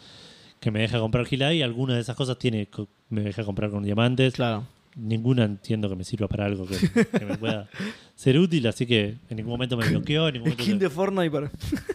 que 0.61 0.71
me 0.73 0.81
deja 0.81 0.99
comprar 0.99 1.25
Gila 1.27 1.53
y 1.55 1.63
algunas 1.63 1.97
de 1.97 2.01
esas 2.03 2.17
cosas 2.17 2.39
tiene 2.39 2.67
co- 2.67 2.89
me 3.11 3.21
deja 3.21 3.45
comprar 3.45 3.71
con 3.71 3.83
diamantes. 3.85 4.35
Claro. 4.35 4.65
Ninguna 4.97 5.45
entiendo 5.45 5.89
que 5.89 5.95
me 5.95 6.03
sirva 6.03 6.27
para 6.27 6.47
algo 6.47 6.67
que, 6.67 6.77
que 7.19 7.25
me 7.25 7.37
pueda 7.37 7.69
ser 8.17 8.39
útil, 8.39 8.67
así 8.67 8.87
que 8.87 9.15
en 9.31 9.37
ningún 9.37 9.53
momento 9.53 9.77
me 9.77 9.89
bloqueó, 9.89 10.27
en 10.29 10.35
ningún 10.35 10.49
momento 10.51 10.65
Skin 10.65 10.79
de 10.81 10.91
Fortnite 10.91 11.31
para... 11.31 11.51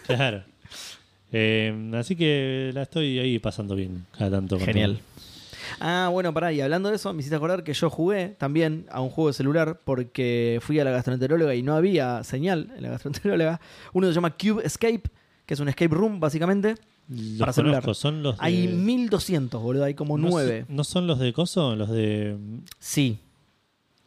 Claro. 0.05 0.43
Eh, 1.33 1.91
así 1.95 2.15
que 2.15 2.71
la 2.73 2.83
estoy 2.83 3.19
ahí 3.19 3.39
pasando 3.39 3.75
bien 3.75 4.05
cada 4.17 4.31
tanto. 4.31 4.59
Genial. 4.59 4.99
Ah, 5.79 6.09
bueno, 6.11 6.33
pará, 6.33 6.53
y 6.53 6.61
hablando 6.61 6.89
de 6.89 6.95
eso, 6.97 7.11
me 7.13 7.19
hiciste 7.21 7.35
acordar 7.35 7.63
que 7.63 7.73
yo 7.73 7.89
jugué 7.89 8.35
también 8.37 8.85
a 8.91 9.01
un 9.01 9.09
juego 9.09 9.29
de 9.29 9.33
celular 9.33 9.79
porque 9.83 10.59
fui 10.61 10.79
a 10.79 10.83
la 10.83 10.91
gastroenteróloga 10.91 11.55
y 11.55 11.63
no 11.63 11.73
había 11.75 12.23
señal 12.23 12.71
en 12.77 12.83
la 12.83 12.89
gastroenteróloga. 12.91 13.59
Uno 13.93 14.07
se 14.07 14.13
llama 14.13 14.31
Cube 14.37 14.61
Escape, 14.65 15.03
que 15.45 15.53
es 15.53 15.59
un 15.59 15.69
escape 15.69 15.93
room, 15.95 16.19
básicamente. 16.19 16.75
Los 17.09 17.39
Para 17.39 17.53
celular. 17.53 17.81
conozco, 17.81 17.99
son 17.99 18.23
los 18.23 18.37
de... 18.37 18.45
Hay 18.45 18.67
1200, 18.67 19.61
boludo, 19.61 19.83
hay 19.83 19.93
como 19.93 20.17
no, 20.17 20.29
nueve. 20.29 20.65
son- 20.67 20.75
¿No 20.75 20.83
son 20.83 21.07
los 21.07 21.19
de 21.19 21.33
Coso? 21.33 21.75
Los 21.75 21.89
de 21.89 22.37
Sí. 22.79 23.19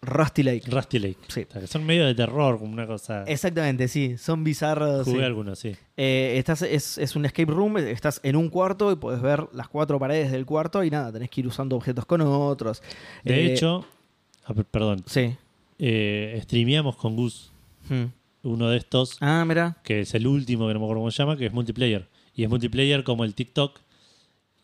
Rusty 0.03 0.43
Lake. 0.43 0.63
Rusty 0.71 0.99
Lake. 0.99 1.17
Sí. 1.29 1.47
O 1.49 1.53
sea, 1.53 1.61
que 1.63 1.67
son 1.67 1.85
medio 1.85 2.07
de 2.07 2.15
terror, 2.15 2.59
como 2.59 2.73
una 2.73 2.87
cosa... 2.87 3.25
Exactamente, 3.25 3.89
sí. 3.89 4.17
Son 4.19 4.45
bizarros. 4.45 5.05
Jugué 5.05 5.19
sí. 5.21 5.25
algunos, 5.25 5.59
sí. 5.59 5.75
Eh, 5.97 6.35
estás, 6.39 6.63
es, 6.63 6.99
es 6.99 7.17
un 7.17 7.25
escape 7.25 7.51
room, 7.51 7.79
estás 7.79 8.21
en 8.23 8.37
un 8.37 8.49
cuarto 8.49 8.93
y 8.93 8.97
puedes 8.97 9.21
ver 9.21 9.47
las 9.53 9.69
cuatro 9.69 9.99
paredes 9.99 10.31
del 10.31 10.47
cuarto 10.47 10.85
y 10.85 10.91
nada, 10.91 11.11
tenés 11.13 11.31
que 11.31 11.41
ir 11.41 11.47
usando 11.49 11.75
objetos 11.77 12.07
con 12.07 12.21
otros. 12.21 12.83
De 13.25 13.47
Eh, 13.47 13.53
hecho, 13.53 13.85
ah, 14.45 14.55
per- 14.55 14.65
perdón, 14.67 15.03
Sí. 15.07 15.35
eh, 15.79 16.39
streameamos 16.45 16.97
con 16.97 17.17
Gus 17.17 17.51
Hmm. 17.89 18.07
uno 18.43 18.69
de 18.71 18.77
estos, 18.79 19.17
Ah, 19.21 19.45
mira. 19.47 19.77
que 19.83 20.01
es 20.01 20.15
el 20.15 20.27
último, 20.27 20.67
que 20.69 20.75
no 20.75 20.81
me 20.81 20.87
acuerdo 20.87 21.01
cómo 21.01 21.11
se 21.11 21.19
llama, 21.23 21.37
que 21.37 21.47
es 21.47 21.53
multiplayer. 21.53 22.07
Y 22.35 22.43
es 22.45 22.49
multiplayer 22.51 23.03
como 23.03 23.25
el 23.25 23.35
TikTok, 23.35 23.79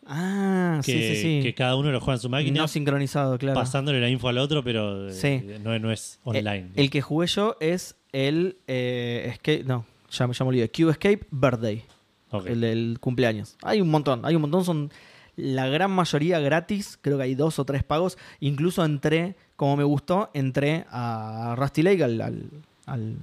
Ah, 0.05 0.81
que, 0.83 0.91
sí, 0.91 1.15
sí, 1.15 1.21
sí. 1.21 1.39
que 1.43 1.53
cada 1.53 1.75
uno 1.75 1.91
lo 1.91 1.99
juega 2.01 2.15
en 2.15 2.21
su 2.21 2.29
máquina, 2.29 2.61
No 2.61 2.67
sincronizado, 2.67 3.37
claro. 3.37 3.59
pasándole 3.59 4.01
la 4.01 4.09
info 4.09 4.27
al 4.27 4.37
otro, 4.37 4.63
pero 4.63 5.09
eh, 5.09 5.13
Sí. 5.13 5.43
no, 5.63 5.77
no 5.79 5.91
es 5.91 6.19
online. 6.23 6.67
Eh, 6.75 6.83
El 6.83 6.89
que 6.89 7.01
jugué 7.01 7.27
yo 7.27 7.55
es 7.59 7.95
el 8.11 8.57
eh, 8.67 9.27
Escape. 9.31 9.63
No, 9.63 9.85
ya, 10.11 10.29
ya 10.29 10.43
me 10.45 10.49
olvidé. 10.49 10.69
Cube 10.69 10.91
Escape 10.91 11.25
Birthday. 11.31 11.83
Ok. 12.31 12.47
El 12.47 12.61
del 12.61 12.97
cumpleaños. 12.99 13.55
Hay 13.61 13.79
un 13.81 13.89
montón, 13.89 14.25
hay 14.25 14.35
un 14.35 14.41
montón. 14.41 14.65
Son 14.65 14.91
la 15.35 15.67
gran 15.67 15.91
mayoría 15.91 16.39
gratis. 16.39 16.97
Creo 17.01 17.17
que 17.17 17.23
hay 17.23 17.35
dos 17.35 17.59
o 17.59 17.65
tres 17.65 17.83
pagos. 17.83 18.17
Incluso 18.39 18.83
entré, 18.83 19.35
como 19.55 19.77
me 19.77 19.83
gustó, 19.83 20.29
entré 20.33 20.85
a 20.89 21.55
Rusty 21.57 21.81
Lake, 21.83 22.03
al, 22.03 22.19
al- 22.21 22.49
al 22.85 23.15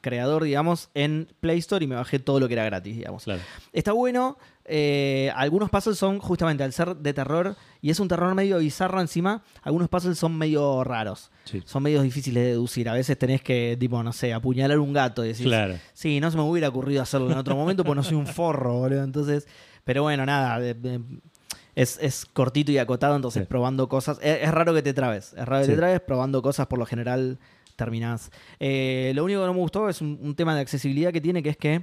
creador, 0.00 0.44
digamos, 0.44 0.90
en 0.94 1.28
Play 1.40 1.58
Store 1.60 1.82
y 1.84 1.88
me 1.88 1.94
bajé 1.94 2.18
todo 2.18 2.38
lo 2.40 2.48
que 2.48 2.54
era 2.54 2.64
gratis, 2.64 2.96
digamos. 2.96 3.24
Claro. 3.24 3.40
Está 3.72 3.92
bueno. 3.92 4.36
Eh, 4.66 5.30
algunos 5.36 5.68
puzzles 5.70 5.98
son 5.98 6.18
justamente 6.20 6.62
al 6.64 6.72
ser 6.72 6.96
de 6.96 7.12
terror 7.12 7.54
y 7.82 7.90
es 7.90 8.00
un 8.00 8.08
terror 8.08 8.34
medio 8.34 8.58
bizarro 8.58 9.00
encima. 9.00 9.42
Algunos 9.62 9.88
puzzles 9.88 10.18
son 10.18 10.36
medio 10.38 10.82
raros. 10.84 11.30
Sí. 11.44 11.62
Son 11.66 11.82
medio 11.82 12.00
difíciles 12.02 12.42
de 12.42 12.48
deducir. 12.50 12.88
A 12.88 12.94
veces 12.94 13.18
tenés 13.18 13.42
que, 13.42 13.76
tipo, 13.78 14.02
no 14.02 14.12
sé, 14.12 14.32
apuñalar 14.32 14.78
un 14.78 14.92
gato 14.92 15.24
y 15.24 15.28
decís, 15.28 15.44
Claro. 15.46 15.74
sí, 15.92 16.18
no 16.20 16.30
se 16.30 16.36
me 16.38 16.42
hubiera 16.44 16.68
ocurrido 16.68 17.02
hacerlo 17.02 17.30
en 17.30 17.38
otro 17.38 17.54
momento 17.56 17.84
porque 17.84 17.96
no 17.96 18.02
soy 18.02 18.16
un 18.16 18.26
forro, 18.26 18.74
boludo. 18.78 19.04
Entonces, 19.04 19.46
pero 19.84 20.02
bueno, 20.02 20.24
nada. 20.24 20.58
de- 20.58 20.74
de- 20.74 21.00
es, 21.74 21.98
es 22.00 22.24
cortito 22.24 22.70
y 22.70 22.78
acotado, 22.78 23.16
entonces 23.16 23.42
Sí. 23.42 23.46
probando 23.48 23.88
cosas. 23.88 24.18
Es, 24.22 24.42
es 24.44 24.50
raro 24.52 24.72
que 24.72 24.80
te 24.82 24.94
trabes. 24.94 25.32
Es 25.36 25.44
raro 25.44 25.60
que 25.62 25.66
Sí. 25.66 25.72
te 25.72 25.76
trabes, 25.76 26.00
probando 26.00 26.40
cosas 26.40 26.68
por 26.68 26.78
lo 26.78 26.86
general 26.86 27.38
terminás. 27.76 28.30
Eh, 28.60 29.10
lo 29.16 29.24
único 29.24 29.40
que 29.40 29.46
no 29.46 29.52
me 29.54 29.58
gustó 29.60 29.88
es 29.88 30.00
un, 30.00 30.16
un 30.22 30.36
tema 30.36 30.54
de 30.54 30.60
accesibilidad 30.60 31.12
que 31.12 31.20
tiene, 31.20 31.42
que 31.42 31.48
es 31.50 31.56
que 31.56 31.82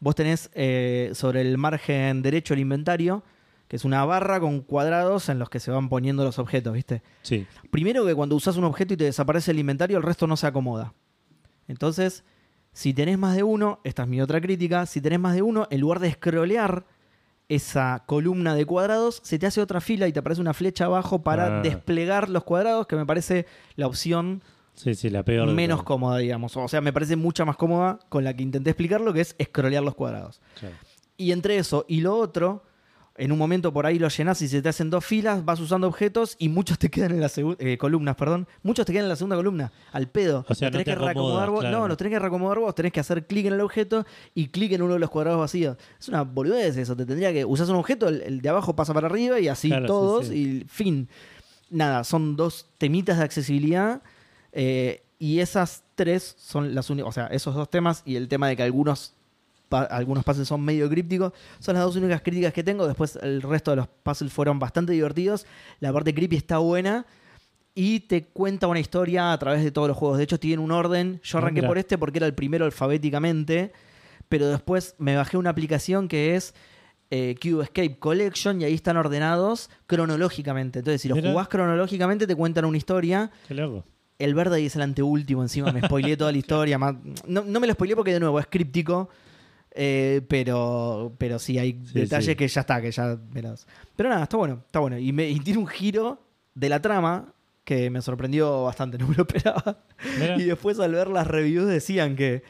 vos 0.00 0.14
tenés 0.14 0.50
eh, 0.54 1.10
sobre 1.14 1.40
el 1.40 1.58
margen 1.58 2.22
derecho 2.22 2.54
el 2.54 2.60
inventario, 2.60 3.22
que 3.68 3.76
es 3.76 3.84
una 3.84 4.04
barra 4.04 4.40
con 4.40 4.60
cuadrados 4.62 5.28
en 5.28 5.38
los 5.38 5.50
que 5.50 5.60
se 5.60 5.70
van 5.70 5.88
poniendo 5.88 6.24
los 6.24 6.38
objetos, 6.38 6.72
¿viste? 6.72 7.02
Sí. 7.22 7.46
Primero 7.70 8.06
que 8.06 8.14
cuando 8.14 8.34
usas 8.36 8.56
un 8.56 8.64
objeto 8.64 8.94
y 8.94 8.96
te 8.96 9.04
desaparece 9.04 9.50
el 9.50 9.58
inventario, 9.58 9.96
el 9.98 10.02
resto 10.02 10.26
no 10.26 10.36
se 10.36 10.46
acomoda. 10.46 10.94
Entonces, 11.66 12.24
si 12.72 12.94
tenés 12.94 13.18
más 13.18 13.36
de 13.36 13.42
uno, 13.42 13.80
esta 13.84 14.02
es 14.04 14.08
mi 14.08 14.20
otra 14.22 14.40
crítica, 14.40 14.86
si 14.86 15.00
tenés 15.00 15.20
más 15.20 15.34
de 15.34 15.42
uno, 15.42 15.66
en 15.70 15.80
lugar 15.80 15.98
de 16.00 16.12
scrollear 16.12 16.86
esa 17.48 18.04
columna 18.06 18.54
de 18.54 18.66
cuadrados, 18.66 19.20
se 19.24 19.38
te 19.38 19.46
hace 19.46 19.60
otra 19.60 19.80
fila 19.80 20.06
y 20.06 20.12
te 20.12 20.18
aparece 20.20 20.40
una 20.40 20.52
flecha 20.54 20.84
abajo 20.84 21.22
para 21.22 21.58
Ah. 21.58 21.62
desplegar 21.62 22.28
los 22.28 22.44
cuadrados, 22.44 22.86
que 22.86 22.96
me 22.96 23.06
parece 23.06 23.46
la 23.76 23.86
opción 23.86 24.42
Sí, 24.78 24.94
sí, 24.94 25.10
la 25.10 25.24
peor. 25.24 25.48
menos 25.52 25.82
cómoda, 25.82 26.18
digamos. 26.18 26.56
O 26.56 26.68
sea, 26.68 26.80
me 26.80 26.92
parece 26.92 27.16
mucha 27.16 27.44
más 27.44 27.56
cómoda 27.56 27.98
con 28.08 28.22
la 28.24 28.34
que 28.34 28.42
intenté 28.42 28.70
explicarlo, 28.70 29.12
que 29.12 29.20
es 29.22 29.34
scrollear 29.42 29.82
los 29.82 29.94
cuadrados. 29.94 30.40
Claro. 30.58 30.74
Y 31.16 31.32
entre 31.32 31.58
eso 31.58 31.84
y 31.88 32.00
lo 32.00 32.16
otro, 32.16 32.62
en 33.16 33.32
un 33.32 33.38
momento 33.38 33.72
por 33.72 33.84
ahí 33.86 33.98
lo 33.98 34.06
llenas 34.08 34.40
y 34.42 34.46
se 34.46 34.62
te 34.62 34.68
hacen 34.68 34.88
dos 34.90 35.04
filas, 35.04 35.44
vas 35.44 35.58
usando 35.58 35.88
objetos 35.88 36.36
y 36.38 36.48
muchos 36.48 36.78
te 36.78 36.88
quedan 36.88 37.10
en 37.10 37.20
la 37.20 37.28
segunda 37.28 37.58
columnas, 37.76 38.14
perdón, 38.14 38.46
muchos 38.62 38.86
te 38.86 38.92
quedan 38.92 39.06
en 39.06 39.08
la 39.08 39.16
segunda 39.16 39.34
columna, 39.34 39.72
al 39.90 40.08
pedo. 40.08 40.44
O 40.48 40.54
sea, 40.54 40.68
Los 40.68 40.74
no 40.74 40.78
tenés 40.78 40.84
te 40.84 40.90
que 40.92 40.94
reacomodar 41.06 41.42
acomoda, 41.42 41.50
vos. 41.50 41.60
claro. 41.62 41.78
No, 41.80 41.88
los 41.88 41.96
tenés 41.96 42.12
que 42.12 42.18
reacomodar 42.20 42.58
vos, 42.60 42.74
tenés 42.76 42.92
que 42.92 43.00
hacer 43.00 43.26
clic 43.26 43.46
en 43.46 43.54
el 43.54 43.60
objeto 43.62 44.06
y 44.36 44.46
clic 44.46 44.70
en 44.70 44.82
uno 44.82 44.92
de 44.94 45.00
los 45.00 45.10
cuadrados 45.10 45.40
vacíos. 45.40 45.76
Es 45.98 46.08
una 46.08 46.22
boludez 46.22 46.76
eso, 46.76 46.94
te 46.94 47.04
tendría 47.04 47.32
que 47.32 47.44
usas 47.44 47.68
un 47.68 47.74
objeto, 47.76 48.06
el, 48.06 48.22
el 48.22 48.40
de 48.40 48.48
abajo 48.48 48.76
pasa 48.76 48.94
para 48.94 49.08
arriba 49.08 49.40
y 49.40 49.48
así 49.48 49.66
Claro, 49.70 49.82
sí, 49.84 49.88
todos 49.88 50.26
sí. 50.28 50.62
y 50.62 50.68
fin. 50.68 51.08
Nada, 51.70 52.04
son 52.04 52.36
dos 52.36 52.68
temitas 52.78 53.18
de 53.18 53.24
accesibilidad 53.24 54.02
eh, 54.52 55.02
y 55.18 55.40
esas 55.40 55.82
tres 55.94 56.34
son 56.38 56.74
las 56.74 56.90
únicas, 56.90 57.08
o 57.08 57.12
sea, 57.12 57.26
esos 57.26 57.54
dos 57.54 57.68
temas 57.70 58.02
y 58.06 58.16
el 58.16 58.28
tema 58.28 58.48
de 58.48 58.56
que 58.56 58.62
algunos 58.62 59.14
pa- 59.68 59.82
algunos 59.82 60.24
puzzles 60.24 60.46
son 60.48 60.60
medio 60.62 60.88
crípticos. 60.88 61.32
Son 61.58 61.74
las 61.74 61.84
dos 61.84 61.96
únicas 61.96 62.22
críticas 62.22 62.52
que 62.52 62.62
tengo. 62.62 62.86
Después 62.86 63.16
el 63.20 63.42
resto 63.42 63.72
de 63.72 63.76
los 63.78 63.88
puzzles 64.02 64.32
fueron 64.32 64.58
bastante 64.58 64.92
divertidos. 64.92 65.44
La 65.80 65.92
parte 65.92 66.14
creepy 66.14 66.36
está 66.36 66.58
buena. 66.58 67.04
Y 67.74 68.00
te 68.00 68.24
cuenta 68.24 68.66
una 68.66 68.80
historia 68.80 69.32
a 69.32 69.38
través 69.38 69.62
de 69.62 69.70
todos 69.70 69.86
los 69.86 69.96
juegos. 69.96 70.18
De 70.18 70.24
hecho, 70.24 70.40
tiene 70.40 70.60
un 70.62 70.72
orden. 70.72 71.20
Yo 71.22 71.38
Ah, 71.38 71.42
arranqué 71.42 71.60
mira. 71.60 71.68
por 71.68 71.78
este 71.78 71.96
porque 71.98 72.18
era 72.18 72.26
el 72.26 72.34
primero 72.34 72.64
alfabéticamente. 72.64 73.72
Pero 74.28 74.48
después 74.48 74.94
me 74.98 75.14
bajé 75.14 75.36
una 75.36 75.50
aplicación 75.50 76.08
que 76.08 76.34
es 76.34 76.54
eh, 77.10 77.36
Cube 77.40 77.62
Escape 77.64 77.98
Collection. 77.98 78.60
Y 78.60 78.64
ahí 78.64 78.74
están 78.74 78.96
ordenados 78.96 79.70
cronológicamente. 79.86 80.80
Entonces, 80.80 81.02
si 81.02 81.08
los 81.08 81.16
Mira. 81.16 81.30
jugás 81.30 81.48
cronológicamente, 81.48 82.26
te 82.26 82.34
cuentan 82.34 82.64
una 82.64 82.76
historia. 82.78 83.30
Qué. 83.46 83.54
El 84.18 84.34
verde 84.34 84.64
es 84.64 84.74
el 84.76 84.82
anteúltimo 84.82 85.42
encima, 85.42 85.72
me 85.72 85.80
spoileé 85.80 86.16
toda 86.16 86.32
la 86.32 86.38
historia. 86.44 86.78
más- 86.78 86.96
No, 87.26 87.44
no 87.44 87.60
me 87.60 87.66
lo 87.66 87.72
spoileé 87.74 87.94
porque 87.96 88.12
de 88.12 88.20
nuevo 88.20 88.38
es 88.40 88.46
críptico. 88.46 89.08
eh, 89.80 90.22
pero, 90.28 91.12
pero 91.18 91.38
sí 91.38 91.58
hay 91.58 91.80
Sí, 91.86 92.00
detalles 92.00 92.26
sí. 92.26 92.34
que 92.36 92.48
ya 92.48 92.62
está, 92.62 92.80
que 92.82 92.90
ya 92.90 93.16
verás. 93.30 93.66
Pero 93.94 94.08
nada, 94.08 94.24
está 94.24 94.36
bueno, 94.36 94.62
está 94.66 94.80
bueno. 94.80 94.98
Y, 94.98 95.12
me, 95.12 95.28
y 95.28 95.38
tiene 95.40 95.60
un 95.60 95.66
giro 95.68 96.20
de 96.54 96.68
la 96.68 96.80
trama 96.82 97.32
que 97.64 97.88
me 97.90 98.00
sorprendió 98.02 98.64
bastante, 98.64 98.98
no 98.98 99.06
me 99.06 99.14
lo 99.14 99.22
esperaba. 99.22 99.78
Mirá. 100.18 100.36
Y 100.36 100.44
después 100.44 100.80
al 100.80 100.92
ver 100.92 101.08
las 101.08 101.26
reviews 101.28 101.68
decían 101.68 102.16
que, 102.16 102.42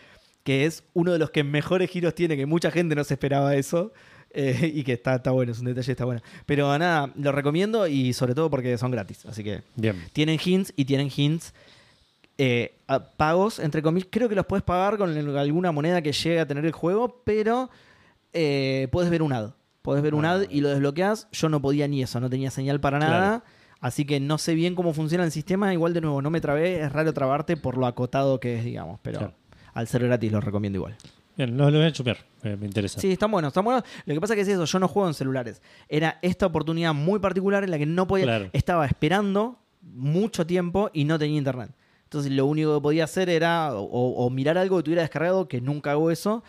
que 0.45 0.65
es 0.65 0.85
uno 0.95 1.13
de 1.13 1.19
los 1.19 1.31
que 1.31 1.45
mejores 1.45 1.91
giros 1.91 2.15
tiene, 2.15 2.37
que 2.37 2.47
mucha 2.47 2.71
gente 2.71 2.95
no 2.95 3.05
se 3.05 3.15
esperaba 3.15 3.55
eso. 3.57 3.93
Eh, 4.31 4.71
y 4.75 4.85
que 4.85 4.93
está, 4.95 5.17
está 5.17 5.31
bueno, 5.31 5.53
es 5.53 5.59
un 5.59 5.67
detalle, 5.67 5.93
está 5.93 6.05
bueno. 6.05 6.21
Pero 6.47 6.77
nada, 6.79 7.11
lo 7.17 7.33
recomiendo 7.33 7.87
y 7.87 8.13
sobre 8.13 8.35
todo 8.35 8.51
porque 8.51 8.77
son 8.79 8.91
gratis. 8.91 9.25
Así 9.27 9.43
que 9.45 9.63
Bien. 9.77 9.97
tienen 10.13 10.39
hints 10.45 10.73
y 10.77 10.85
tienen 10.85 11.11
hints 11.15 11.53
eh, 12.37 12.73
pagos, 13.17 13.59
entre 13.59 13.83
comillas. 13.83 14.09
Creo 14.11 14.29
que 14.29 14.35
los 14.35 14.47
puedes 14.47 14.63
pagar 14.63 14.97
con 14.99 15.17
alguna 15.37 15.73
moneda 15.73 16.03
que 16.03 16.13
llegue 16.13 16.41
a 16.41 16.47
tener 16.47 16.65
el 16.67 16.73
juego, 16.73 17.23
pero 17.25 17.69
eh, 18.33 18.89
puedes 18.93 19.11
ver 19.11 19.23
un 19.23 19.33
ad. 19.33 19.51
Puedes 19.83 20.03
ver 20.03 20.15
un 20.15 20.25
Ah. 20.25 20.33
ad 20.33 20.43
y 20.51 20.61
lo 20.61 20.69
desbloqueas. 20.69 21.29
Yo 21.33 21.49
no 21.49 21.61
podía 21.61 21.89
ni 21.89 22.03
eso, 22.03 22.21
no 22.21 22.29
tenía 22.31 22.51
señal 22.51 22.81
para 22.81 22.99
Claro. 22.99 23.13
nada. 23.15 23.45
Así 23.81 24.05
que 24.05 24.21
no 24.21 24.39
sé 24.39 24.55
bien 24.55 24.75
cómo 24.75 24.93
funciona 24.93 25.25
el 25.25 25.31
sistema. 25.33 25.73
Igual 25.73 25.95
de 25.95 26.01
nuevo, 26.01 26.21
no 26.21 26.31
me 26.31 26.41
trabé. 26.41 26.81
Es 26.83 26.93
raro 26.93 27.13
trabarte 27.15 27.57
por 27.57 27.79
lo 27.79 27.87
acotado 27.87 28.39
que 28.41 28.59
es, 28.59 28.65
digamos. 28.65 28.99
Pero 29.03 29.19
Claro. 29.19 29.35
al 29.73 29.87
ser 29.89 30.05
gratis 30.05 30.31
lo 30.33 30.41
recomiendo 30.41 30.77
igual. 30.79 30.97
Bien, 31.39 31.57
lo, 31.57 31.71
lo 31.71 31.79
voy 31.79 31.87
a 31.87 31.93
chupar. 31.93 32.19
eh, 32.43 32.57
me 32.61 32.67
interesa. 32.67 33.01
Sí, 33.01 33.13
están 33.13 33.31
buenos, 33.31 33.51
están 33.51 33.65
buenos. 33.65 33.85
Lo 34.05 34.13
que 34.13 34.21
pasa 34.21 34.35
que 34.35 34.41
es 34.43 34.49
eso, 34.49 34.65
yo 34.65 34.79
no 34.81 34.89
juego 34.89 35.09
en 35.09 35.15
celulares. 35.15 35.63
Era 35.89 36.19
esta 36.21 36.45
oportunidad 36.47 36.93
muy 36.93 37.21
particular 37.21 37.63
en 37.65 37.71
la 37.71 37.79
que 37.79 37.87
no 37.87 38.07
podía. 38.07 38.25
Claro. 38.27 38.51
Estaba 38.53 38.85
esperando 38.85 39.59
mucho 39.81 40.45
tiempo 40.47 40.91
y 40.93 41.05
no 41.05 41.19
tenía 41.19 41.39
internet. 41.39 41.71
Entonces 42.03 42.33
lo 42.33 42.47
único 42.47 42.75
que 42.75 42.83
podía 42.83 43.05
hacer 43.05 43.29
era 43.31 43.73
o, 43.75 43.85
o 43.85 44.31
mirar 44.31 44.59
algo 44.59 44.79
que 44.79 44.83
tuviera 44.83 45.03
descargado, 45.03 45.47
que 45.47 45.61
nunca 45.61 45.93
hago 45.93 46.11
eso. 46.11 46.43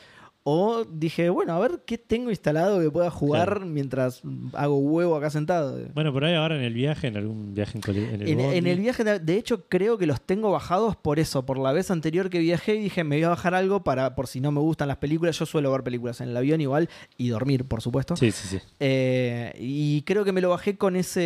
O 0.52 0.84
dije, 0.84 1.30
bueno, 1.30 1.54
a 1.54 1.60
ver 1.60 1.82
qué 1.86 2.00
tengo 2.00 2.32
instalado 2.32 2.80
que 2.80 2.90
pueda 2.90 3.12
jugar 3.12 3.50
Claro. 3.50 3.66
mientras 3.68 4.24
hago 4.54 4.80
huevo 4.80 5.16
acá 5.16 5.30
sentado. 5.30 5.78
Bueno, 5.94 6.12
por 6.12 6.26
ahí 6.26 6.34
ahora 6.34 6.56
en 6.56 6.64
el 6.64 6.74
viaje, 6.74 7.06
en 7.06 7.18
algún 7.18 7.54
viaje 7.54 7.78
en, 7.78 7.98
en 7.98 8.22
el, 8.24 8.40
En, 8.40 8.66
el 8.66 8.80
viaje, 8.80 9.04
de, 9.04 9.38
hecho, 9.38 9.66
creo 9.70 10.00
que 10.00 10.08
los 10.08 10.20
tengo 10.22 10.52
bajados 10.52 10.96
por 10.96 11.20
eso. 11.20 11.46
Por 11.46 11.60
la 11.60 11.72
vez 11.72 11.92
anterior 11.92 12.32
que 12.32 12.40
viajé 12.40 12.74
dije, 12.74 13.04
me 13.04 13.18
voy 13.18 13.26
a 13.26 13.30
bajar 13.30 13.54
algo 13.54 13.84
para 13.84 14.16
por 14.16 14.26
si 14.26 14.42
no 14.42 14.52
me 14.52 14.60
gustan 14.60 14.88
las 14.88 14.98
películas. 14.98 15.38
Yo 15.38 15.46
suelo 15.46 15.72
ver 15.72 15.84
películas 15.84 16.20
en 16.20 16.30
el 16.30 16.38
avión 16.38 16.62
igual 16.62 16.90
y 17.16 17.30
dormir, 17.30 17.66
por 17.66 17.84
supuesto. 17.84 18.16
Sí, 18.16 18.32
sí, 18.32 18.48
sí. 18.48 18.60
Eh, 18.80 19.54
y 19.60 20.02
creo 20.02 20.26
que 20.26 20.32
me 20.32 20.42
lo 20.42 20.50
bajé 20.50 20.78
con 20.78 20.96
ese 20.96 21.20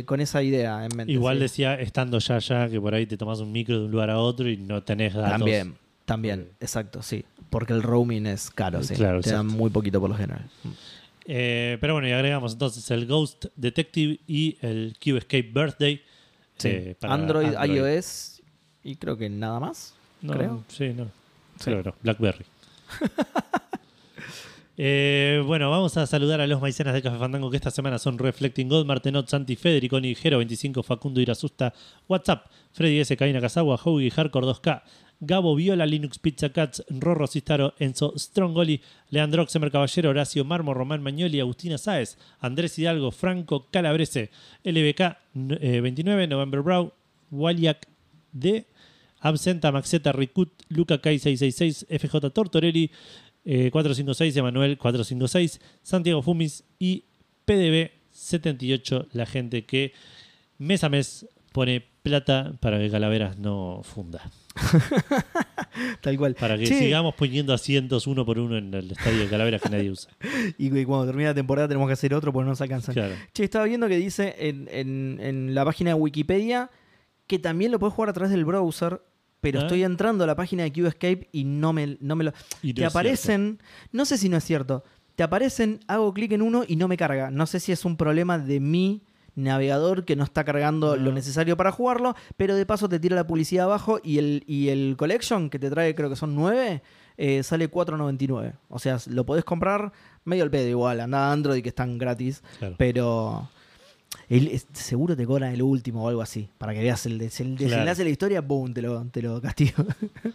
eh, 0.00 0.04
con 0.04 0.20
esa 0.20 0.42
idea 0.42 0.84
en 0.84 0.96
mente. 0.96 1.12
Igual 1.12 1.36
sí. 1.36 1.42
decía, 1.42 1.74
estando 1.74 2.18
ya 2.18 2.34
allá, 2.34 2.68
que 2.68 2.80
por 2.80 2.94
ahí 2.94 3.06
te 3.06 3.16
tomas 3.16 3.38
un 3.38 3.52
micro 3.52 3.78
de 3.78 3.84
un 3.84 3.92
lugar 3.92 4.10
a 4.10 4.18
otro 4.18 4.48
y 4.48 4.56
no 4.56 4.82
tenés 4.82 5.14
datos. 5.14 5.38
También, 5.38 5.76
también, 6.04 6.48
exacto, 6.58 7.02
sí. 7.02 7.24
Porque 7.50 7.72
el 7.72 7.82
roaming 7.82 8.26
es 8.26 8.50
caro, 8.50 8.82
sí. 8.82 8.94
Claro, 8.94 9.20
Te 9.20 9.30
dan 9.30 9.40
exacto. 9.46 9.58
muy 9.60 9.70
poquito 9.70 10.00
por 10.00 10.10
lo 10.10 10.16
general. 10.16 10.48
Eh, 11.26 11.76
pero 11.80 11.92
bueno, 11.94 12.08
y 12.08 12.12
agregamos 12.12 12.52
entonces 12.54 12.90
el 12.90 13.06
Ghost 13.06 13.46
Detective 13.56 14.18
y 14.26 14.56
el 14.62 14.96
Cube 15.02 15.18
Escape 15.18 15.50
Birthday. 15.52 16.00
Sí. 16.56 16.68
eh, 16.68 16.96
para 16.98 17.14
Android, 17.14 17.52
iOS 17.66 18.40
y 18.84 18.96
creo 18.96 19.16
que 19.16 19.28
nada 19.28 19.60
más. 19.60 19.94
No, 20.22 20.32
creo. 20.32 20.64
Sí, 20.68 20.92
no. 20.94 21.10
Sí. 21.58 21.70
No. 21.70 21.94
Blackberry. 22.02 22.44
Eh, 24.82 25.42
bueno, 25.46 25.70
vamos 25.70 25.94
a 25.98 26.06
saludar 26.06 26.40
a 26.40 26.46
los 26.46 26.58
maicenas 26.58 26.94
de 26.94 27.02
Café 27.02 27.18
Fandango 27.18 27.50
que 27.50 27.58
esta 27.58 27.70
semana 27.70 27.98
son 27.98 28.18
Reflecting 28.18 28.66
God, 28.66 28.86
Martenot, 28.86 29.28
Santi, 29.28 29.54
Federico, 29.54 30.00
Nigero 30.00 30.38
25, 30.38 30.82
Facundo 30.82 31.20
Irasusta, 31.20 31.74
WhatsApp, 32.08 32.46
Freddy 32.72 33.00
S, 33.00 33.14
Caína 33.14 33.42
Casagua, 33.42 33.78
Howie, 33.84 34.10
Hardcore 34.10 34.46
2K, 34.46 34.82
Gabo 35.20 35.54
Viola, 35.54 35.84
Linux 35.84 36.18
Pizza 36.18 36.50
Cats, 36.50 36.82
Rorro 36.88 37.26
Cistaro, 37.26 37.74
Enzo 37.78 38.14
Strongoli, 38.16 38.80
Leandro 39.10 39.46
Xemer 39.46 39.70
Caballero, 39.70 40.10
Horacio 40.10 40.44
Marmo, 40.44 40.72
Román 40.72 41.02
Mañoli, 41.02 41.40
Agustina 41.40 41.76
Sáez, 41.76 42.16
Andrés 42.40 42.78
Hidalgo, 42.78 43.10
Franco 43.10 43.66
Calabrese, 43.70 44.30
LBK 44.64 45.00
eh, 45.60 45.80
29, 45.82 46.26
November 46.26 46.62
Brow, 46.62 46.92
Waliak 47.30 47.86
D, 48.32 48.64
Absenta, 49.20 49.70
Maxeta, 49.70 50.12
Ricut, 50.12 50.50
Luca 50.68 50.98
Kai 51.00 51.18
666, 51.18 51.86
FJ 51.90 52.30
Tortorelli, 52.32 52.90
eh, 53.44 53.70
456, 53.70 54.36
Emanuel 54.36 54.78
456, 54.78 55.60
Santiago 55.82 56.22
Fumis 56.22 56.64
y 56.78 57.04
PDB 57.44 57.90
78, 58.10 59.08
la 59.12 59.26
gente 59.26 59.64
que 59.66 59.92
mes 60.58 60.82
a 60.82 60.88
mes 60.88 61.26
pone 61.52 61.89
plata 62.02 62.52
para 62.60 62.78
que 62.78 62.90
Calaveras 62.90 63.38
no 63.38 63.80
funda. 63.84 64.20
Tal 66.00 66.16
cual. 66.18 66.34
Para 66.34 66.56
que 66.58 66.64
Che, 66.66 66.78
sigamos 66.78 67.14
poniendo 67.14 67.52
asientos 67.54 68.06
uno 68.06 68.24
por 68.26 68.38
uno 68.38 68.56
en 68.56 68.72
el 68.74 68.90
estadio 68.92 69.20
de 69.20 69.28
Calaveras 69.28 69.62
que 69.62 69.68
nadie 69.68 69.90
usa. 69.90 70.10
Y, 70.58 70.76
y 70.76 70.84
cuando 70.84 71.06
termine 71.06 71.28
la 71.28 71.34
temporada 71.34 71.68
tenemos 71.68 71.86
que 71.88 71.92
hacer 71.94 72.14
otro 72.14 72.32
porque 72.32 72.44
no 72.44 72.50
nos 72.50 72.60
alcanzan. 72.60 72.94
Claro. 72.94 73.14
Che, 73.32 73.44
estaba 73.44 73.64
viendo 73.64 73.88
que 73.88 73.96
dice 73.96 74.34
en, 74.38 74.68
en- 74.70 75.18
en 75.20 75.54
la 75.54 75.64
página 75.64 75.90
de 75.90 75.94
Wikipedia 75.94 76.70
que 77.26 77.38
también 77.38 77.70
lo 77.70 77.78
puedes 77.78 77.94
jugar 77.94 78.10
a 78.10 78.12
través 78.12 78.32
del 78.32 78.44
browser, 78.44 79.00
pero 79.40 79.60
Ah. 79.60 79.62
estoy 79.62 79.84
entrando 79.84 80.24
a 80.24 80.26
la 80.26 80.34
página 80.34 80.64
de 80.64 80.72
CubeScape 80.72 81.28
y 81.32 81.44
no 81.44 81.72
me, 81.72 81.96
no 82.00 82.16
me 82.16 82.24
lo... 82.24 82.32
No 82.62 82.74
te 82.74 82.84
aparecen, 82.84 83.58
no 83.92 84.04
sé 84.04 84.18
si 84.18 84.28
no 84.28 84.36
es 84.36 84.44
cierto, 84.44 84.84
te 85.14 85.22
aparecen, 85.22 85.80
hago 85.86 86.12
clic 86.12 86.32
en 86.32 86.42
uno 86.42 86.64
y 86.66 86.76
no 86.76 86.88
me 86.88 86.96
carga. 86.96 87.30
No 87.30 87.46
sé 87.46 87.60
si 87.60 87.72
es 87.72 87.84
un 87.84 87.96
problema 87.96 88.38
de 88.38 88.58
mi 88.58 89.02
navegador 89.34 90.04
que 90.04 90.16
no 90.16 90.24
está 90.24 90.44
cargando 90.44 90.96
lo 90.96 91.12
necesario 91.12 91.56
para 91.56 91.72
jugarlo, 91.72 92.14
pero 92.36 92.54
de 92.54 92.66
paso 92.66 92.88
te 92.88 92.98
tira 93.00 93.16
la 93.16 93.26
publicidad 93.26 93.64
abajo 93.66 93.98
y 94.02 94.18
el, 94.18 94.44
y 94.46 94.68
el 94.68 94.94
collection 94.96 95.50
que 95.50 95.58
te 95.58 95.70
trae, 95.70 95.94
creo 95.94 96.08
que 96.10 96.16
son 96.16 96.34
9, 96.34 96.82
eh, 97.16 97.42
sale 97.42 97.70
4.99. 97.70 98.54
O 98.68 98.78
sea, 98.78 98.98
lo 99.08 99.24
podés 99.26 99.44
comprar 99.44 99.92
medio 100.24 100.42
al 100.44 100.50
pedo 100.50 100.68
igual, 100.68 101.00
anda 101.00 101.32
Android 101.32 101.62
que 101.62 101.68
están 101.70 101.98
gratis, 101.98 102.42
Claro. 102.58 102.74
pero 102.78 103.48
el- 104.28 104.60
seguro 104.72 105.16
te 105.16 105.26
cobran 105.26 105.52
el 105.52 105.62
último 105.62 106.04
o 106.04 106.08
algo 106.08 106.22
así, 106.22 106.48
para 106.58 106.72
que 106.74 106.80
veas 106.80 107.04
el, 107.06 107.18
des- 107.18 107.40
el 107.40 107.56
desenlace 107.56 107.82
Claro. 107.84 107.98
de 107.98 108.04
la 108.04 108.10
historia, 108.10 108.40
boom, 108.40 108.72
te 108.74 108.82
lo, 108.82 109.04
te 109.06 109.22
lo 109.22 109.40
castigo. 109.40 109.84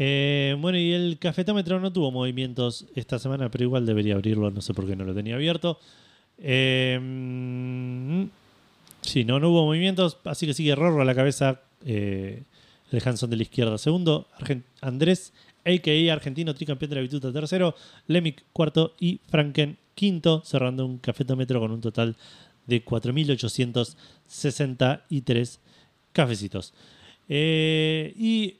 Eh, 0.00 0.56
bueno, 0.60 0.78
y 0.78 0.92
el 0.92 1.18
cafetómetro 1.18 1.80
no 1.80 1.92
tuvo 1.92 2.12
movimientos 2.12 2.86
esta 2.94 3.18
semana, 3.18 3.50
pero 3.50 3.64
igual 3.64 3.84
debería 3.84 4.14
abrirlo, 4.14 4.48
no 4.50 4.60
sé 4.60 4.72
por 4.72 4.86
qué 4.86 4.94
no 4.94 5.04
lo 5.04 5.12
tenía 5.12 5.34
abierto. 5.34 5.80
Eh, 6.38 8.28
sí, 9.00 9.24
no, 9.24 9.40
no 9.40 9.48
hubo 9.50 9.64
movimientos, 9.66 10.18
así 10.24 10.46
que 10.46 10.54
sigue 10.54 10.74
Rorro 10.74 11.02
a 11.02 11.04
la 11.04 11.14
cabeza, 11.14 11.60
eh, 11.84 12.42
el 12.90 13.02
Hanson 13.04 13.28
de 13.30 13.36
la 13.36 13.42
izquierda 13.42 13.76
segundo, 13.78 14.26
Andrés, 14.80 15.32
a.k.a. 15.64 16.12
argentino 16.12 16.54
tricampeón 16.54 16.90
de 16.90 16.96
la 16.96 17.02
bituta 17.02 17.32
tercero, 17.32 17.76
Lemic 18.06 18.44
cuarto 18.52 18.94
y 18.98 19.20
Franken 19.28 19.76
quinto, 19.94 20.42
cerrando 20.44 20.84
un 20.86 20.98
cafetómetro 20.98 21.60
con 21.60 21.70
un 21.72 21.80
total 21.80 22.16
de 22.66 22.84
4.863 22.84 25.58
cafecitos. 26.12 26.74
Eh, 27.28 28.12
y 28.16 28.56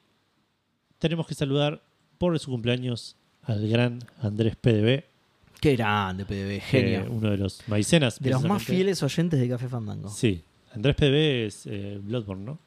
tenemos 0.99 1.27
que 1.27 1.35
saludar 1.35 1.83
por 2.19 2.39
su 2.39 2.51
cumpleaños 2.51 3.17
al 3.43 3.67
gran 3.69 4.01
Andrés 4.21 4.57
PDB, 4.57 5.05
Qué 5.61 5.77
grande, 5.77 6.25
PDB, 6.25 6.57
eh, 6.57 6.61
genio. 6.61 7.07
uno 7.11 7.31
de 7.31 7.37
los 7.37 7.63
maicenas. 7.69 8.21
de 8.21 8.31
los 8.31 8.45
más 8.45 8.63
fieles 8.63 9.03
oyentes 9.03 9.41
de 9.41 9.49
Café 9.49 9.69
Fandango. 9.69 10.09
Sí, 10.09 10.43
Andrés 10.73 10.95
PDB 10.97 11.47
es 11.47 11.67
eh, 11.67 11.99
Bloodborne, 12.03 12.45
¿no? 12.45 12.59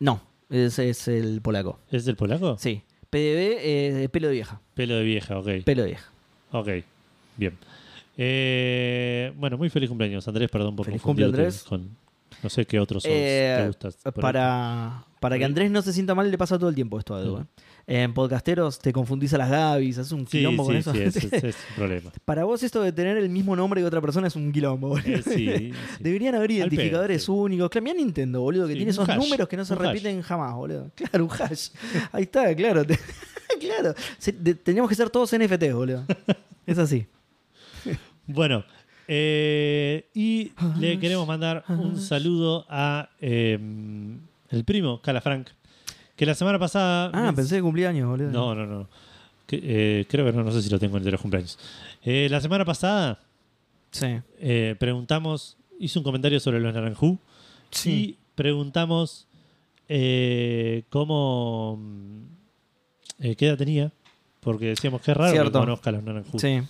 No, 0.00 0.20
ese 0.50 0.90
es 0.90 1.08
el 1.08 1.40
polaco. 1.40 1.78
¿Es 1.90 2.04
del 2.04 2.16
polaco? 2.16 2.56
Sí. 2.58 2.82
PDB, 3.10 3.58
eh, 3.60 4.08
pelo 4.10 4.28
de 4.28 4.34
vieja. 4.34 4.60
Pelo 4.74 4.96
de 4.96 5.04
vieja, 5.04 5.38
ok. 5.38 5.48
Pelo 5.64 5.82
de 5.82 5.88
vieja. 5.88 6.10
Ok, 6.50 6.68
bien. 7.36 7.58
Eh, 8.16 9.32
bueno, 9.36 9.56
muy 9.58 9.70
feliz 9.70 9.88
cumpleaños, 9.88 10.26
Andrés. 10.28 10.50
Perdón 10.50 10.76
por 10.76 10.86
Feliz 10.86 11.02
cumple, 11.02 11.26
Andrés. 11.26 11.62
con 11.62 11.96
no 12.42 12.50
sé 12.50 12.64
qué 12.66 12.80
otros 12.80 13.02
te 13.02 13.66
gustas. 13.66 13.96
Para, 14.20 15.04
para 15.20 15.38
que. 15.38 15.44
Andrés 15.44 15.70
no 15.70 15.82
se 15.82 15.92
sienta 15.92 16.14
mal, 16.14 16.30
le 16.30 16.38
pasa 16.38 16.58
todo 16.58 16.68
el 16.68 16.74
tiempo 16.74 16.98
esto 16.98 17.14
a 17.14 17.20
Edu. 17.20 17.46
En 17.86 18.14
podcasteros 18.14 18.78
te 18.78 18.92
confundís 18.92 19.34
a 19.34 19.38
las 19.38 19.50
Gavis, 19.50 19.98
haces 19.98 20.12
un. 20.12 20.20
Sí, 20.26 20.38
quilombo 20.38 20.64
con 20.64 20.74
sí, 20.74 20.78
eso. 20.80 20.92
sí, 20.92 21.00
es, 21.02 21.16
es- 21.16 21.32
es 21.44 21.56
un 21.70 21.74
problema. 21.76 22.12
Para 22.24 22.44
vos 22.44 22.62
esto 22.62 22.80
de 22.82 22.92
tener 22.92 23.16
el 23.16 23.28
mismo 23.28 23.56
nombre 23.56 23.80
que 23.80 23.86
otra 23.86 24.00
persona 24.00 24.28
es 24.28 24.36
un 24.36 24.52
quilombo, 24.52 24.88
boludo. 24.90 25.06
Eh, 25.08 25.22
sí, 25.22 25.48
sí. 25.58 25.72
Deberían 25.98 26.34
haber 26.36 26.52
identificadores 26.52 27.24
pedo, 27.26 27.34
únicos. 27.34 27.68
Claro, 27.70 27.82
mira 27.84 27.96
Nintendo, 27.96 28.40
boludo, 28.40 28.68
que 28.68 28.74
tiene 28.76 28.90
esos 28.92 29.08
hash, 29.08 29.18
números 29.18 29.48
que 29.48 29.56
no 29.56 29.64
se 29.64 29.74
hash. 29.74 29.80
repiten 29.80 30.22
jamás, 30.22 30.54
boludo. 30.54 30.90
Claro, 30.96 31.24
un 31.24 31.30
hash. 31.32 31.70
Ahí 32.12 32.22
está, 32.22 32.54
claro. 32.54 32.84
Claro. 33.60 33.94
Se- 34.18 34.32
de- 34.32 34.54
teníamos 34.54 34.88
que 34.88 34.94
ser 34.94 35.10
todos 35.10 35.32
NFTs, 35.36 35.74
boludo. 35.74 36.04
Es 36.66 36.78
así. 36.78 37.06
Bueno, 38.26 38.64
eh, 39.08 40.08
y 40.14 40.52
le 40.78 40.98
queremos 41.00 41.26
mandar 41.26 41.64
un 41.68 42.00
saludo 42.00 42.64
a 42.68 43.10
eh, 43.20 43.58
el 44.50 44.64
primo, 44.64 45.02
Calafranc, 45.02 45.48
que 46.22 46.26
la 46.26 46.36
semana 46.36 46.56
pasada... 46.56 47.10
Ah, 47.12 47.32
pensé 47.34 47.56
que 47.56 47.62
cumplía 47.62 47.88
años, 47.88 48.08
boludo. 48.08 48.30
No, 48.30 48.54
no, 48.54 48.64
no. 48.64 48.88
Que, 49.44 49.58
eh, 49.60 50.06
creo 50.08 50.24
que 50.24 50.32
no, 50.32 50.44
no 50.44 50.52
sé 50.52 50.62
si 50.62 50.70
lo 50.70 50.78
tengo 50.78 50.96
entre 50.96 51.10
los 51.10 51.20
cumpleaños. 51.20 51.58
Eh, 52.04 52.28
la 52.30 52.40
semana 52.40 52.64
pasada 52.64 53.18
Sí. 53.90 54.06
eh, 54.38 54.76
preguntamos, 54.78 55.56
hizo 55.80 55.98
un 55.98 56.04
comentario 56.04 56.38
sobre 56.38 56.60
los 56.60 56.72
naranjú 56.72 57.18
Sí. 57.72 57.90
y 57.90 58.18
preguntamos 58.36 59.26
cómo, 60.90 61.80
qué 63.20 63.36
edad 63.48 63.58
tenía, 63.58 63.90
porque 64.38 64.66
decíamos 64.66 65.00
que 65.02 65.10
es 65.10 65.16
raro 65.16 65.32
Cierto. 65.32 65.50
que 65.50 65.58
conozca 65.58 65.90
a 65.90 65.92
los 65.94 66.04
naranjú. 66.04 66.38
Sí. 66.38 66.60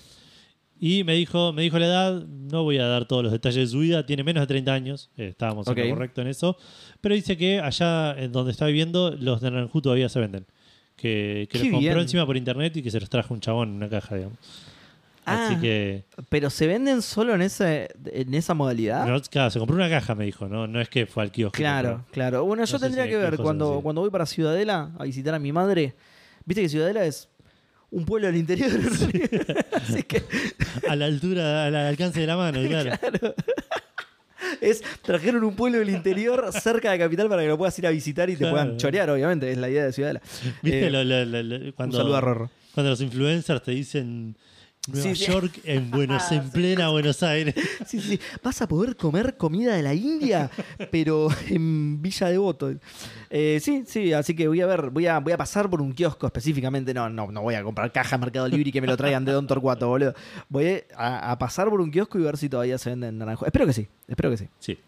Y 0.85 1.05
me 1.05 1.15
dijo, 1.15 1.53
me 1.53 1.63
dijo 1.63 1.79
la 1.79 1.87
edad, 1.87 2.27
no 2.27 2.65
voy 2.65 2.79
a 2.79 2.87
dar 2.89 3.05
todos 3.05 3.23
los 3.23 3.31
detalles 3.31 3.55
de 3.55 3.67
su 3.69 3.79
vida, 3.79 4.05
tiene 4.05 4.25
menos 4.25 4.43
de 4.43 4.49
30 4.49 4.73
años, 4.75 5.11
eh, 5.17 5.29
estábamos 5.29 5.65
en 5.69 5.79
lo 5.79 5.95
correcto 5.95 6.23
en 6.23 6.27
eso, 6.27 6.57
pero 7.01 7.15
dice 7.15 7.37
que 7.37 7.61
allá 7.61 8.19
en 8.19 8.33
donde 8.33 8.51
está 8.51 8.67
viviendo 8.67 9.15
los 9.17 9.41
de 9.41 9.53
Naranjú 9.53 9.81
todavía 9.81 10.09
se 10.09 10.19
venden. 10.19 10.45
Que, 10.97 11.47
que 11.49 11.59
los 11.59 11.69
compró 11.69 11.79
bien. 11.79 11.99
encima 11.99 12.27
por 12.27 12.37
internet 12.37 12.77
y 12.79 12.83
que 12.83 12.91
se 12.91 12.99
los 12.99 13.09
trajo 13.09 13.33
un 13.33 13.39
chabón 13.39 13.69
en 13.69 13.75
una 13.77 13.89
caja, 13.89 14.17
digamos. 14.17 14.39
Ah, 15.25 15.47
Así 15.47 15.61
que, 15.61 16.05
pero 16.29 16.51
se 16.51 16.67
venden 16.67 17.01
solo 17.01 17.33
en, 17.37 17.43
ese, 17.43 17.89
en 18.07 18.35
esa 18.35 18.55
modalidad. 18.55 19.07
no, 19.07 19.21
claro, 19.21 19.51
se 19.51 19.61
compró 19.61 19.77
una 19.77 19.89
caja, 19.89 20.17
me 20.17 20.25
dijo, 20.25 20.49
no, 20.49 20.67
no 20.67 20.81
es 20.81 20.89
que 20.89 21.07
fue 21.07 21.23
al 21.23 21.31
kiosco. 21.31 21.57
Claro, 21.57 22.05
claro. 22.11 22.45
Bueno, 22.45 22.65
yo 22.65 22.73
No 22.73 22.81
tendría 22.81 23.05
si 23.05 23.11
que 23.11 23.19
ver 23.19 23.37
cuando, 23.37 23.79
cuando 23.85 24.01
voy 24.01 24.11
para 24.11 24.27
Ciudadela 24.27 24.91
a 24.99 25.05
visitar 25.05 25.33
a 25.33 25.39
mi 25.39 25.53
madre. 25.53 25.95
Viste 26.45 26.63
que 26.63 26.69
Ciudadela 26.69 27.05
es 27.05 27.29
un 27.93 28.05
pueblo 28.05 28.27
del 28.27 28.37
interior. 28.37 28.71
Así 29.73 30.03
que 30.03 30.23
A 30.89 30.97
la 30.97 31.05
altura, 31.07 31.67
al 31.67 31.77
alcance 31.77 32.21
de 32.21 32.27
la 32.27 32.37
mano, 32.37 32.59
claro. 32.69 32.91
es 34.61 34.83
trajeron 35.03 35.45
un 35.45 35.55
pueblo 35.55 35.79
del 35.79 35.91
interior 35.91 36.51
cerca 36.53 36.91
de 36.91 36.99
capital 36.99 37.29
para 37.29 37.43
que 37.43 37.49
lo 37.49 37.57
puedas 37.59 37.79
ir 37.79 37.87
a 37.87 37.91
visitar 37.91 38.29
y 38.29 38.33
te 38.35 38.39
Claro. 38.41 38.55
puedan 38.55 38.77
chorear, 38.77 39.09
obviamente. 39.11 39.51
Es 39.51 39.59
la 39.59 39.69
idea 39.71 39.85
de 39.85 39.93
Ciudadela. 39.93 40.21
¿Viste 40.63 40.87
Eh, 40.87 40.91
lo- 40.91 41.05
lo- 41.05 41.25
lo- 41.25 41.43
lo- 41.43 41.75
cuando, 41.75 41.97
un 41.97 42.03
saludo 42.03 42.17
a 42.17 42.21
Rorro. 42.21 42.51
cuando 42.75 42.91
los 42.91 43.01
influencers 43.01 43.63
te 43.63 43.71
dicen 43.73 44.37
Nueva 44.89 45.03
Sí, 45.03 45.15
sí. 45.15 45.31
York 45.31 45.61
en 45.63 45.93
Buenos, 45.93 46.33
en 46.33 46.51
plena 46.51 46.89
Buenos 46.89 47.23
Aires? 47.23 47.55
Sí, 47.87 48.01
sí. 48.01 48.19
Vas 48.43 48.61
a 48.63 48.67
poder 48.69 48.97
comer 48.97 49.37
comida 49.37 49.77
de 49.77 49.83
la 49.83 49.95
India, 49.95 50.51
pero 50.91 51.29
en 51.49 52.03
Villa 52.03 52.29
Devoto. 52.29 52.75
Eh, 53.31 53.61
sí, 53.63 53.85
sí, 53.87 54.13
así 54.13 54.35
que 54.35 54.49
voy 54.49 54.61
a 54.61 54.67
ver, 54.67 54.91
voy 54.91 55.07
a, 55.07 55.21
voy 55.21 55.33
a 55.33 55.37
pasar 55.37 55.71
por 55.71 55.81
un 55.81 55.93
kiosco 55.93 56.27
específicamente. 56.27 56.93
No, 56.93 57.09
no, 57.09 57.31
no 57.31 57.43
voy 57.43 57.55
a 57.55 57.63
comprar 57.63 57.93
caja 57.93 58.17
de 58.17 58.21
Mercado 58.23 58.49
Libre 58.49 58.71
y 58.71 58.73
que 58.73 58.81
me 58.81 58.89
lo 58.89 58.97
traigan 58.97 59.25
de 59.25 59.31
Don 59.31 59.47
Torcuato, 59.47 59.87
boludo. 59.87 60.15
Voy 60.49 60.83
a, 60.97 61.31
a 61.31 61.39
pasar 61.39 61.69
por 61.71 61.81
un 61.81 61.93
kiosco 61.93 62.19
y 62.19 62.23
ver 62.23 62.37
si 62.37 62.49
todavía 62.49 62.77
se 62.77 62.91
venden 62.91 63.19
naranjos. 63.19 63.47
Espero 63.47 63.67
que 63.67 63.73
sí, 63.73 63.87
espero 64.09 64.31
que 64.31 64.37
sí. 64.37 64.49
Sí. 64.59 64.79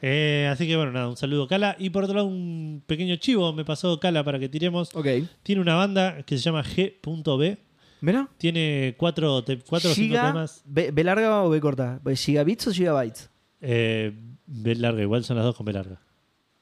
Eh, 0.00 0.48
así 0.50 0.66
que 0.66 0.76
bueno, 0.76 0.92
nada, 0.92 1.08
un 1.08 1.16
saludo 1.18 1.46
Cala. 1.48 1.76
Y 1.78 1.90
por 1.90 2.04
otro 2.04 2.16
lado, 2.16 2.28
un 2.28 2.82
pequeño 2.86 3.16
chivo 3.16 3.52
me 3.52 3.66
pasó 3.66 4.00
Cala 4.00 4.24
para 4.24 4.38
que 4.38 4.48
tiremos. 4.48 4.94
Ok. 4.94 5.06
Tiene 5.42 5.60
una 5.60 5.74
banda 5.74 6.22
que 6.22 6.38
se 6.38 6.44
llama 6.44 6.62
G.B. 6.64 7.58
¿Mira? 8.00 8.28
Tiene 8.38 8.94
cuatro, 8.96 9.42
te- 9.44 9.58
cuatro 9.58 9.90
o 9.90 9.94
cinco 9.94 10.14
temas. 10.14 10.62
B, 10.64 10.90
B 10.92 11.04
larga 11.04 11.42
o 11.42 11.50
B 11.50 11.60
corta? 11.60 12.00
¿Gigabits 12.14 12.68
o 12.68 12.72
gigabytes? 12.72 13.30
Eh, 13.60 14.12
B 14.46 14.74
larga, 14.76 15.02
igual 15.02 15.24
son 15.24 15.36
las 15.36 15.44
dos 15.46 15.56
con 15.56 15.66
B 15.66 15.72
larga. 15.72 16.00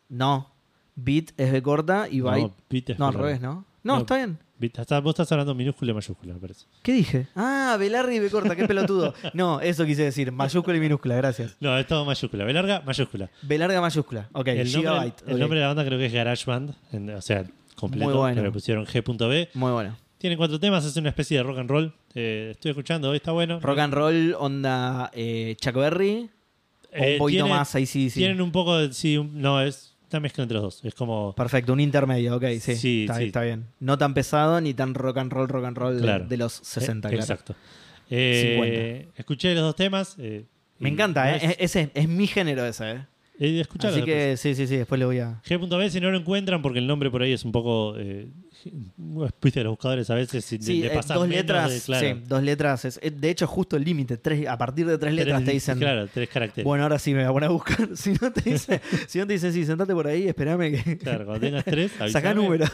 No. 0.09 0.51
Bit 0.95 1.32
es 1.37 1.53
B 1.53 1.62
corta 1.62 2.09
y 2.11 2.20
byte. 2.20 2.43
No, 2.49 2.55
bit 2.70 2.91
es 2.91 2.99
No, 2.99 3.09
al 3.09 3.14
revés, 3.14 3.41
¿no? 3.41 3.64
No, 3.82 3.95
No. 3.97 3.99
está 4.01 4.16
bien. 4.16 4.39
Bit- 4.59 4.78
hasta- 4.78 4.99
vos 5.01 5.11
estás 5.12 5.30
hablando 5.32 5.55
minúscula 5.55 5.91
y 5.91 5.95
mayúscula, 5.95 6.32
me 6.32 6.41
parece. 6.41 6.64
¿Qué 6.82 6.93
dije? 6.93 7.26
Ah, 7.37 7.76
B 7.78 7.91
larga 7.91 8.14
y 8.14 8.18
B 8.18 8.30
corta, 8.30 8.57
qué 8.57 8.66
pelotudo. 8.66 9.12
No, 9.34 9.61
eso 9.61 9.84
quise 9.84 10.05
decir. 10.05 10.32
Mayúscula 10.32 10.76
y 10.78 10.80
minúscula, 10.80 11.16
gracias. 11.16 11.57
No, 11.61 11.76
es 11.76 11.87
todo 11.87 12.07
mayúscula. 12.07 12.45
B 12.45 12.53
larga, 12.55 12.80
mayúscula. 12.87 13.28
B 13.43 13.59
larga 13.59 13.80
mayúscula. 13.82 14.28
Ok, 14.32 14.49
el, 14.49 14.57
nombre, 14.57 14.70
gigabyte. 14.80 15.22
el 15.28 15.39
nombre 15.39 15.59
de 15.59 15.62
la 15.62 15.68
banda 15.68 15.84
creo 15.84 15.99
que 15.99 16.07
es 16.07 16.12
GarageBand, 16.14 16.74
o 17.14 17.20
sea, 17.20 17.45
completo. 17.74 18.07
Muy 18.07 18.14
bueno. 18.18 18.37
pero 18.41 18.53
pusieron 18.53 18.87
G.B. 18.87 19.51
Muy 19.53 19.72
bueno. 19.72 19.95
Tiene 20.18 20.36
cuatro 20.36 20.58
temas, 20.58 20.84
es 20.84 20.96
una 20.96 21.10
especie 21.10 21.36
de 21.36 21.42
rock 21.42 21.58
and 21.58 21.70
roll. 21.70 21.92
Eh, 22.14 22.48
estoy 22.52 22.70
escuchando, 22.70 23.10
hoy 23.10 23.16
está 23.16 23.32
bueno. 23.32 23.60
Rock 23.60 23.78
and 23.78 23.92
roll, 23.94 24.34
onda 24.38 25.10
eh, 25.14 25.56
Chuck 25.60 25.74
Berry. 25.74 26.30
O 26.92 26.96
Eh, 26.98 27.12
un 27.14 27.18
poquito 27.18 27.44
tiene- 27.44 27.58
más, 27.58 27.74
ahí 27.74 27.84
sí, 27.84 28.08
sí. 28.08 28.20
Tienen 28.20 28.40
un 28.40 28.50
poco 28.50 28.78
de. 28.78 28.92
Sí, 28.94 29.18
un- 29.18 29.38
no, 29.40 29.60
es 29.60 29.94
una 30.10 30.20
mezcla 30.20 30.42
entre 30.44 30.54
los 30.54 30.62
dos. 30.62 30.84
Es 30.84 30.94
como. 30.94 31.34
Perfecto, 31.34 31.74
un 31.74 31.80
intermedio, 31.80 32.36
ok, 32.36 32.44
sí. 32.60 32.76
Sí, 32.76 33.00
está, 33.02 33.18
sí. 33.18 33.24
está 33.24 33.42
bien. 33.42 33.66
No 33.80 33.98
tan 33.98 34.14
pesado 34.14 34.58
ni 34.62 34.72
tan 34.72 34.94
rock 34.94 35.18
and 35.18 35.30
roll, 35.32 35.48
rock 35.48 35.64
and 35.66 35.76
roll 35.76 35.96
de- 35.96 36.02
Claro. 36.02 36.26
de, 36.26 36.36
los 36.38 36.52
60, 36.54 37.08
eh, 37.08 37.10
claro. 37.10 37.22
Exacto. 37.22 37.54
Eh, 38.08 39.08
escuché 39.16 39.54
los 39.54 39.62
dos 39.64 39.76
temas. 39.76 40.16
Me 40.78 40.88
encanta, 40.88 41.24
no 41.24 41.30
¿eh? 41.32 41.36
es- 41.36 41.42
Es, 41.50 41.56
ese 41.76 41.90
es 41.94 42.08
mi 42.08 42.26
género 42.26 42.64
ese, 42.64 42.90
¿eh? 42.92 43.06
Eh, 43.39 43.64
Así 43.80 44.03
que 44.03 44.37
sí, 44.37 44.55
sí, 44.55 44.66
sí, 44.66 44.76
después 44.76 44.99
le 44.99 45.05
voy 45.05 45.18
a... 45.18 45.41
G.B. 45.47 45.91
si 45.91 46.01
no 46.01 46.11
lo 46.11 46.18
encuentran, 46.18 46.62
porque 46.62 46.78
el 46.78 46.87
nombre 46.87 47.11
por 47.11 47.22
ahí 47.22 47.32
es 47.32 47.45
un 47.45 47.53
poco. 47.53 47.95
Eh, 47.99 48.28
viste, 49.43 49.62
los 49.62 49.72
buscadores 49.72 50.09
a 50.11 50.14
veces 50.14 50.45
Sí, 50.45 50.59
le 50.80 50.87
eh, 50.87 50.91
pasan 50.91 51.18
dos 51.18 51.28
letras, 51.28 51.70
de- 51.72 51.80
claro, 51.80 52.07
sí, 52.16 52.22
dos 52.26 52.43
letras. 52.43 52.84
Es, 52.87 52.99
eh, 53.03 53.11
de 53.11 53.30
hecho, 53.30 53.47
justo 53.47 53.76
el 53.76 53.84
límite, 53.84 54.16
tres- 54.16 54.47
a 54.49 54.57
partir 54.57 54.87
de 54.87 54.97
tres 54.99 55.12
letras 55.14 55.39
tres- 55.39 55.47
te 55.47 55.53
dicen... 55.53 55.78
Claro, 55.78 56.09
tres 56.12 56.28
caracteres. 56.28 56.64
Bueno, 56.64 56.84
ahora 56.84 56.99
sí 56.99 57.12
me 57.12 57.20
voy 57.20 57.28
a 57.30 57.32
poner 57.32 57.49
a 57.49 57.53
buscar. 57.53 57.89
Si 57.97 58.12
no 58.20 58.32
te 58.32 58.51
dice, 58.51 58.80
si 59.07 59.18
no 59.18 59.26
te 59.26 59.34
dicen, 59.34 59.53
sí, 59.53 59.64
sentate 59.66 59.93
por 59.93 60.07
ahí, 60.07 60.28
espérame 60.28 60.82
que... 60.82 60.97
Claro, 60.99 61.26
cuando 61.26 61.41
tengas 61.47 61.64
tres, 61.64 61.93
Saca 62.11 62.30
avísame. 62.30 62.34
número. 62.34 62.64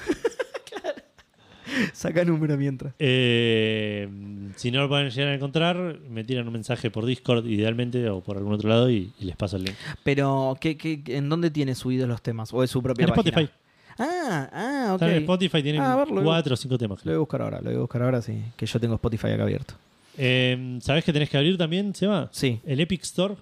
Saca 1.93 2.25
número 2.25 2.57
mientras. 2.57 2.95
Eh, 2.99 4.09
si 4.57 4.70
no 4.70 4.81
lo 4.81 4.89
pueden 4.89 5.11
llegar 5.11 5.33
a 5.33 5.35
encontrar, 5.35 5.99
me 6.09 6.25
tiran 6.25 6.47
un 6.47 6.53
mensaje 6.53 6.91
por 6.91 7.07
Discord, 7.07 7.47
idealmente, 7.47 8.09
o 8.09 8.20
por 8.20 8.37
algún 8.37 8.55
otro 8.55 8.68
lado, 8.68 8.91
y, 8.91 9.12
y 9.18 9.25
les 9.25 9.37
paso 9.37 9.57
el 9.57 9.64
link. 9.64 9.77
Pero, 10.03 10.57
¿qué, 10.61 10.77
qué, 10.77 11.03
en 11.07 11.29
dónde 11.29 11.51
tiene 11.51 11.75
subidos 11.75 12.09
los 12.09 12.23
temas? 12.23 12.53
¿O 12.53 12.62
es 12.62 12.70
su 12.70 12.83
propia 12.83 13.05
En 13.07 13.12
página? 13.14 13.31
Spotify. 13.31 13.53
Ah, 13.99 14.49
ah, 14.53 14.87
ok. 14.91 14.95
Están 15.03 15.11
en 15.11 15.16
Spotify 15.23 15.62
tienen 15.62 15.83
Ah, 15.83 16.05
cuatro 16.23 16.55
o 16.55 16.57
cinco 16.57 16.79
temas. 16.79 17.05
Lo 17.05 17.12
voy 17.12 17.16
a 17.16 17.18
buscar 17.20 17.43
ahora, 17.43 17.59
lo 17.61 17.64
voy 17.70 17.77
a 17.77 17.81
buscar 17.81 18.03
ahora, 18.03 18.23
sí. 18.23 18.43
Que 18.57 18.64
yo 18.66 18.81
tengo 18.81 18.95
Spotify 18.95 19.29
acá 19.29 19.43
abierto. 19.43 19.75
Eh, 20.16 20.79
¿Sabés 20.83 21.05
que 21.05 21.12
tenés 21.12 21.29
que 21.31 21.37
abrir 21.37 21.57
también, 21.59 21.95
Seba? 21.95 22.29
Sí. 22.33 22.61
El 22.64 22.81
Epic 22.81 23.03
Store. 23.03 23.35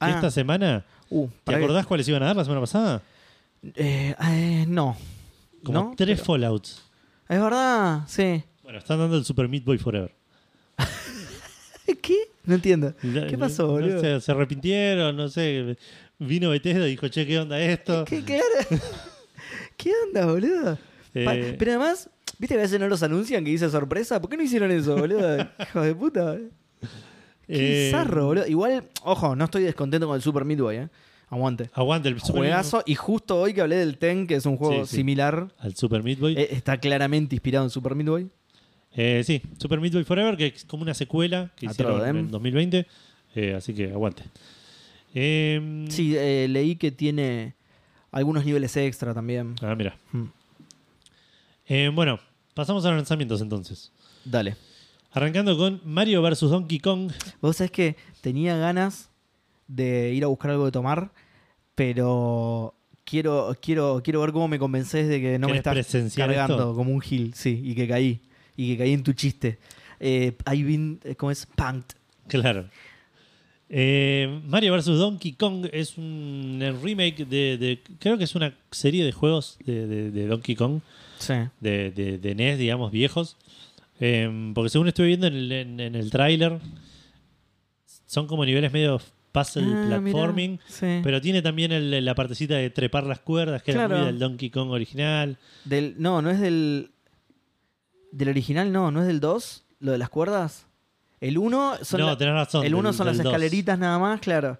Ah, 0.00 0.10
esta 0.10 0.30
semana. 0.30 0.84
uh, 1.10 1.28
¿Te 1.44 1.52
que- 1.52 1.56
acordás 1.58 1.86
cuáles 1.86 2.08
iban 2.08 2.22
a 2.22 2.26
dar 2.26 2.36
la 2.36 2.44
semana 2.44 2.60
pasada? 2.60 3.02
Eh, 3.74 4.14
eh, 4.28 4.64
no. 4.68 4.96
Como 5.62 5.78
¿No? 5.78 5.94
tres 5.96 6.16
Pero- 6.20 6.24
Fallouts. 6.24 6.89
Es 7.30 7.40
verdad, 7.40 8.00
sí. 8.08 8.42
Bueno, 8.64 8.78
están 8.80 8.98
dando 8.98 9.16
el 9.16 9.24
Super 9.24 9.48
Meat 9.48 9.64
Boy 9.64 9.78
Forever. 9.78 10.12
¿Qué? 12.02 12.16
No 12.44 12.56
entiendo. 12.56 12.92
¿Qué 13.00 13.38
pasó, 13.38 13.66
no 13.66 13.72
boludo? 13.74 14.00
sé, 14.00 14.20
se 14.20 14.32
arrepintieron, 14.32 15.16
no 15.16 15.28
sé. 15.28 15.76
Vino 16.18 16.50
Bethesda 16.50 16.88
y 16.88 16.90
dijo, 16.90 17.06
che, 17.06 17.24
¿qué 17.24 17.38
onda 17.38 17.60
esto? 17.60 18.04
¿Qué, 18.04 18.24
qué, 18.24 18.40
¿Qué 19.76 19.92
onda, 20.08 20.26
boludo? 20.26 20.76
Eh, 21.14 21.54
Pero 21.56 21.70
además, 21.70 22.10
¿viste 22.36 22.56
que 22.56 22.60
a 22.60 22.62
veces 22.64 22.80
no 22.80 22.88
los 22.88 23.04
anuncian 23.04 23.44
que 23.44 23.50
dice 23.52 23.70
sorpresa? 23.70 24.20
¿Por 24.20 24.28
qué 24.28 24.36
no 24.36 24.42
hicieron 24.42 24.72
eso, 24.72 24.96
boludo? 24.96 25.36
Hijo 25.62 25.82
de 25.82 25.94
puta. 25.94 26.36
Qué 27.46 27.88
eh, 27.88 27.90
zarro, 27.92 28.26
boludo. 28.26 28.46
Igual, 28.48 28.82
ojo, 29.04 29.36
no 29.36 29.44
estoy 29.44 29.62
descontento 29.62 30.08
con 30.08 30.16
el 30.16 30.22
Super 30.22 30.44
Meat 30.44 30.58
Boy, 30.58 30.76
¿eh? 30.78 30.88
Aguante. 31.30 31.70
Aguante 31.72 32.08
el 32.08 32.20
Super 32.20 32.42
Meat 32.42 32.52
Juegazo. 32.52 32.82
Y 32.86 32.94
justo 32.96 33.40
hoy 33.40 33.54
que 33.54 33.60
hablé 33.60 33.76
del 33.76 33.96
Ten, 33.98 34.26
que 34.26 34.34
es 34.34 34.44
un 34.46 34.56
juego 34.56 34.84
Sí, 34.84 34.90
sí. 34.90 34.96
similar, 34.96 35.48
Al 35.58 35.74
Super 35.76 36.02
Meat 36.02 36.18
Boy. 36.18 36.34
eh, 36.36 36.48
está 36.50 36.76
claramente 36.78 37.34
inspirado 37.36 37.64
en 37.64 37.70
Super 37.70 37.94
Meat 37.94 38.08
Boy. 38.08 38.30
Eh, 38.92 39.22
sí, 39.24 39.40
Super 39.58 39.80
Meat 39.80 39.92
Boy 39.94 40.04
Forever, 40.04 40.36
que 40.36 40.46
es 40.48 40.64
como 40.64 40.82
una 40.82 40.94
secuela 40.94 41.52
que 41.56 41.68
A 41.68 41.70
hicieron 41.70 42.04
en 42.16 42.30
2020. 42.30 42.86
Eh, 43.36 43.54
así 43.54 43.72
que 43.72 43.90
aguante. 43.92 44.24
Eh, 45.14 45.86
Sí, 45.88 46.14
eh, 46.16 46.46
leí 46.50 46.74
que 46.76 46.90
tiene 46.90 47.54
algunos 48.10 48.44
niveles 48.44 48.76
extra 48.76 49.14
también. 49.14 49.54
Ah, 49.62 49.74
mira. 49.76 49.96
Hmm. 50.12 50.24
Eh, 51.68 51.90
bueno, 51.94 52.18
pasamos 52.54 52.84
a 52.84 52.88
los 52.88 52.96
lanzamientos 52.96 53.40
entonces. 53.40 53.92
Dale. 54.24 54.56
Arrancando 55.12 55.56
con 55.56 55.80
Mario 55.84 56.22
vs. 56.22 56.40
Donkey 56.40 56.78
Kong. 56.80 57.12
Vos 57.40 57.56
sabés 57.56 57.70
que 57.70 57.96
tenía 58.20 58.56
ganas 58.56 59.10
de 59.74 60.12
ir 60.14 60.24
a 60.24 60.28
buscar 60.28 60.50
algo 60.50 60.64
de 60.66 60.72
tomar, 60.72 61.10
pero 61.74 62.74
quiero, 63.04 63.56
quiero, 63.60 64.00
quiero 64.04 64.20
ver 64.20 64.32
cómo 64.32 64.48
me 64.48 64.58
convences 64.58 65.08
de 65.08 65.20
que 65.20 65.38
no 65.38 65.48
me 65.48 65.62
¿Querés 65.62 65.94
estás 65.94 66.14
cargando 66.14 66.54
esto? 66.54 66.74
como 66.74 66.92
un 66.92 67.00
gil, 67.00 67.32
sí, 67.34 67.60
y 67.64 67.74
que 67.74 67.86
caí. 67.88 68.20
Y 68.56 68.72
que 68.72 68.78
caí 68.78 68.92
en 68.92 69.02
tu 69.02 69.12
chiste. 69.12 69.58
Eh, 70.00 70.32
I've 70.50 70.64
been, 70.66 71.00
eh, 71.04 71.14
¿cómo 71.14 71.30
es? 71.30 71.46
Punked. 71.46 71.96
Claro. 72.28 72.68
Eh, 73.68 74.40
Mario 74.46 74.74
vs. 74.76 74.86
Donkey 74.86 75.32
Kong 75.34 75.66
es 75.72 75.96
un 75.96 76.60
remake 76.82 77.24
de, 77.24 77.56
de- 77.56 77.80
Creo 78.00 78.18
que 78.18 78.24
es 78.24 78.34
una 78.34 78.52
serie 78.70 79.04
de 79.04 79.12
juegos 79.12 79.58
de, 79.64 79.86
de- 79.86 80.10
de 80.10 80.26
Donkey 80.26 80.56
Kong. 80.56 80.80
Sí. 81.18 81.34
De, 81.60 82.34
NES, 82.36 82.58
digamos, 82.58 82.90
viejos. 82.90 83.36
Eh, 84.00 84.52
porque 84.54 84.70
según 84.70 84.88
estoy 84.88 85.08
viendo 85.08 85.26
en 85.28 85.34
el, 85.34 85.52
en, 85.52 85.80
en 85.80 85.94
el 85.94 86.10
tráiler, 86.10 86.58
son 88.06 88.26
como 88.26 88.44
niveles 88.44 88.72
medio 88.72 89.00
puzzle 89.32 89.64
Ah, 89.64 89.84
platforming. 89.86 90.58
sí. 90.66 91.00
Pero 91.02 91.20
tiene 91.20 91.42
también 91.42 91.72
el- 91.72 92.04
la 92.04 92.14
partecita 92.14 92.54
de 92.56 92.70
trepar 92.70 93.04
las 93.04 93.20
cuerdas, 93.20 93.62
que 93.62 93.72
era 93.72 93.88
muy 93.88 93.98
del 94.06 94.18
Donkey 94.18 94.50
Kong 94.50 94.70
original. 94.70 95.38
Del, 95.64 95.94
no, 95.98 96.20
no 96.22 96.30
es 96.30 96.40
del. 96.40 96.90
Del 98.12 98.28
original, 98.28 98.72
no, 98.72 98.90
no 98.90 99.02
es 99.02 99.06
del 99.06 99.20
2, 99.20 99.64
lo 99.78 99.92
de 99.92 99.98
las 99.98 100.08
cuerdas. 100.08 100.66
El 101.20 101.38
1 101.38 101.76
son, 101.82 102.00
no, 102.00 102.06
la- 102.06 102.16
tenés 102.18 102.34
razón. 102.34 102.64
el 102.64 102.74
uno 102.74 102.88
del- 102.88 102.96
son 102.96 103.06
del 103.06 103.16
las 103.18 103.24
dos. 103.24 103.32
escaleritas 103.32 103.78
nada 103.78 103.98
más, 103.98 104.20
claro. 104.20 104.58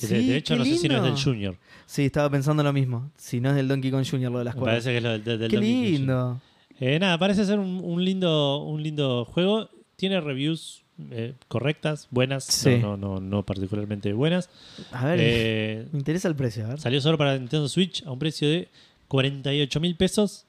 De, 0.00 0.06
de 0.08 0.36
hecho, 0.36 0.54
no 0.56 0.64
sé 0.64 0.76
si 0.76 0.88
no 0.88 0.96
es 0.98 1.02
del. 1.02 1.16
Junior. 1.20 1.56
Sí, 1.86 2.04
estaba 2.04 2.30
pensando 2.30 2.62
lo 2.62 2.72
mismo. 2.72 3.10
Si 3.16 3.40
no 3.40 3.50
es 3.50 3.56
del 3.56 3.66
Donkey 3.66 3.90
Kong 3.90 4.04
Jr. 4.08 4.30
lo 4.30 4.38
de 4.38 4.44
las 4.44 4.54
cuerdas. 4.54 4.84
parece 4.84 4.90
que 4.90 4.96
es 4.98 5.02
lo 5.02 5.10
del, 5.10 5.24
del 5.24 5.50
Qué 5.50 5.56
Donkey 5.56 5.82
Kong 5.82 5.90
lindo. 5.98 6.40
Eh, 6.80 6.98
nada, 7.00 7.18
parece 7.18 7.44
ser 7.44 7.58
un, 7.58 7.80
un 7.82 8.04
lindo, 8.04 8.62
un 8.62 8.80
lindo 8.82 9.24
juego. 9.24 9.68
Tiene 9.96 10.20
reviews 10.20 10.84
eh, 11.10 11.34
correctas, 11.48 12.08
buenas, 12.10 12.44
Sí. 12.44 12.76
no, 12.80 12.96
no, 12.96 13.14
no, 13.14 13.20
no 13.20 13.42
particularmente 13.44 14.12
buenas. 14.12 14.50
A 14.92 15.04
ver, 15.06 15.18
Eh, 15.20 15.86
me 15.92 15.98
interesa 15.98 16.28
el 16.28 16.34
precio, 16.36 16.64
a 16.66 16.68
ver. 16.70 16.80
salió 16.80 17.00
solo 17.00 17.16
para 17.18 17.38
Nintendo 17.38 17.68
Switch 17.68 18.02
a 18.04 18.10
un 18.10 18.18
precio 18.18 18.48
de 18.48 18.68
48 19.08 19.80
mil 19.80 19.96
pesos. 19.96 20.44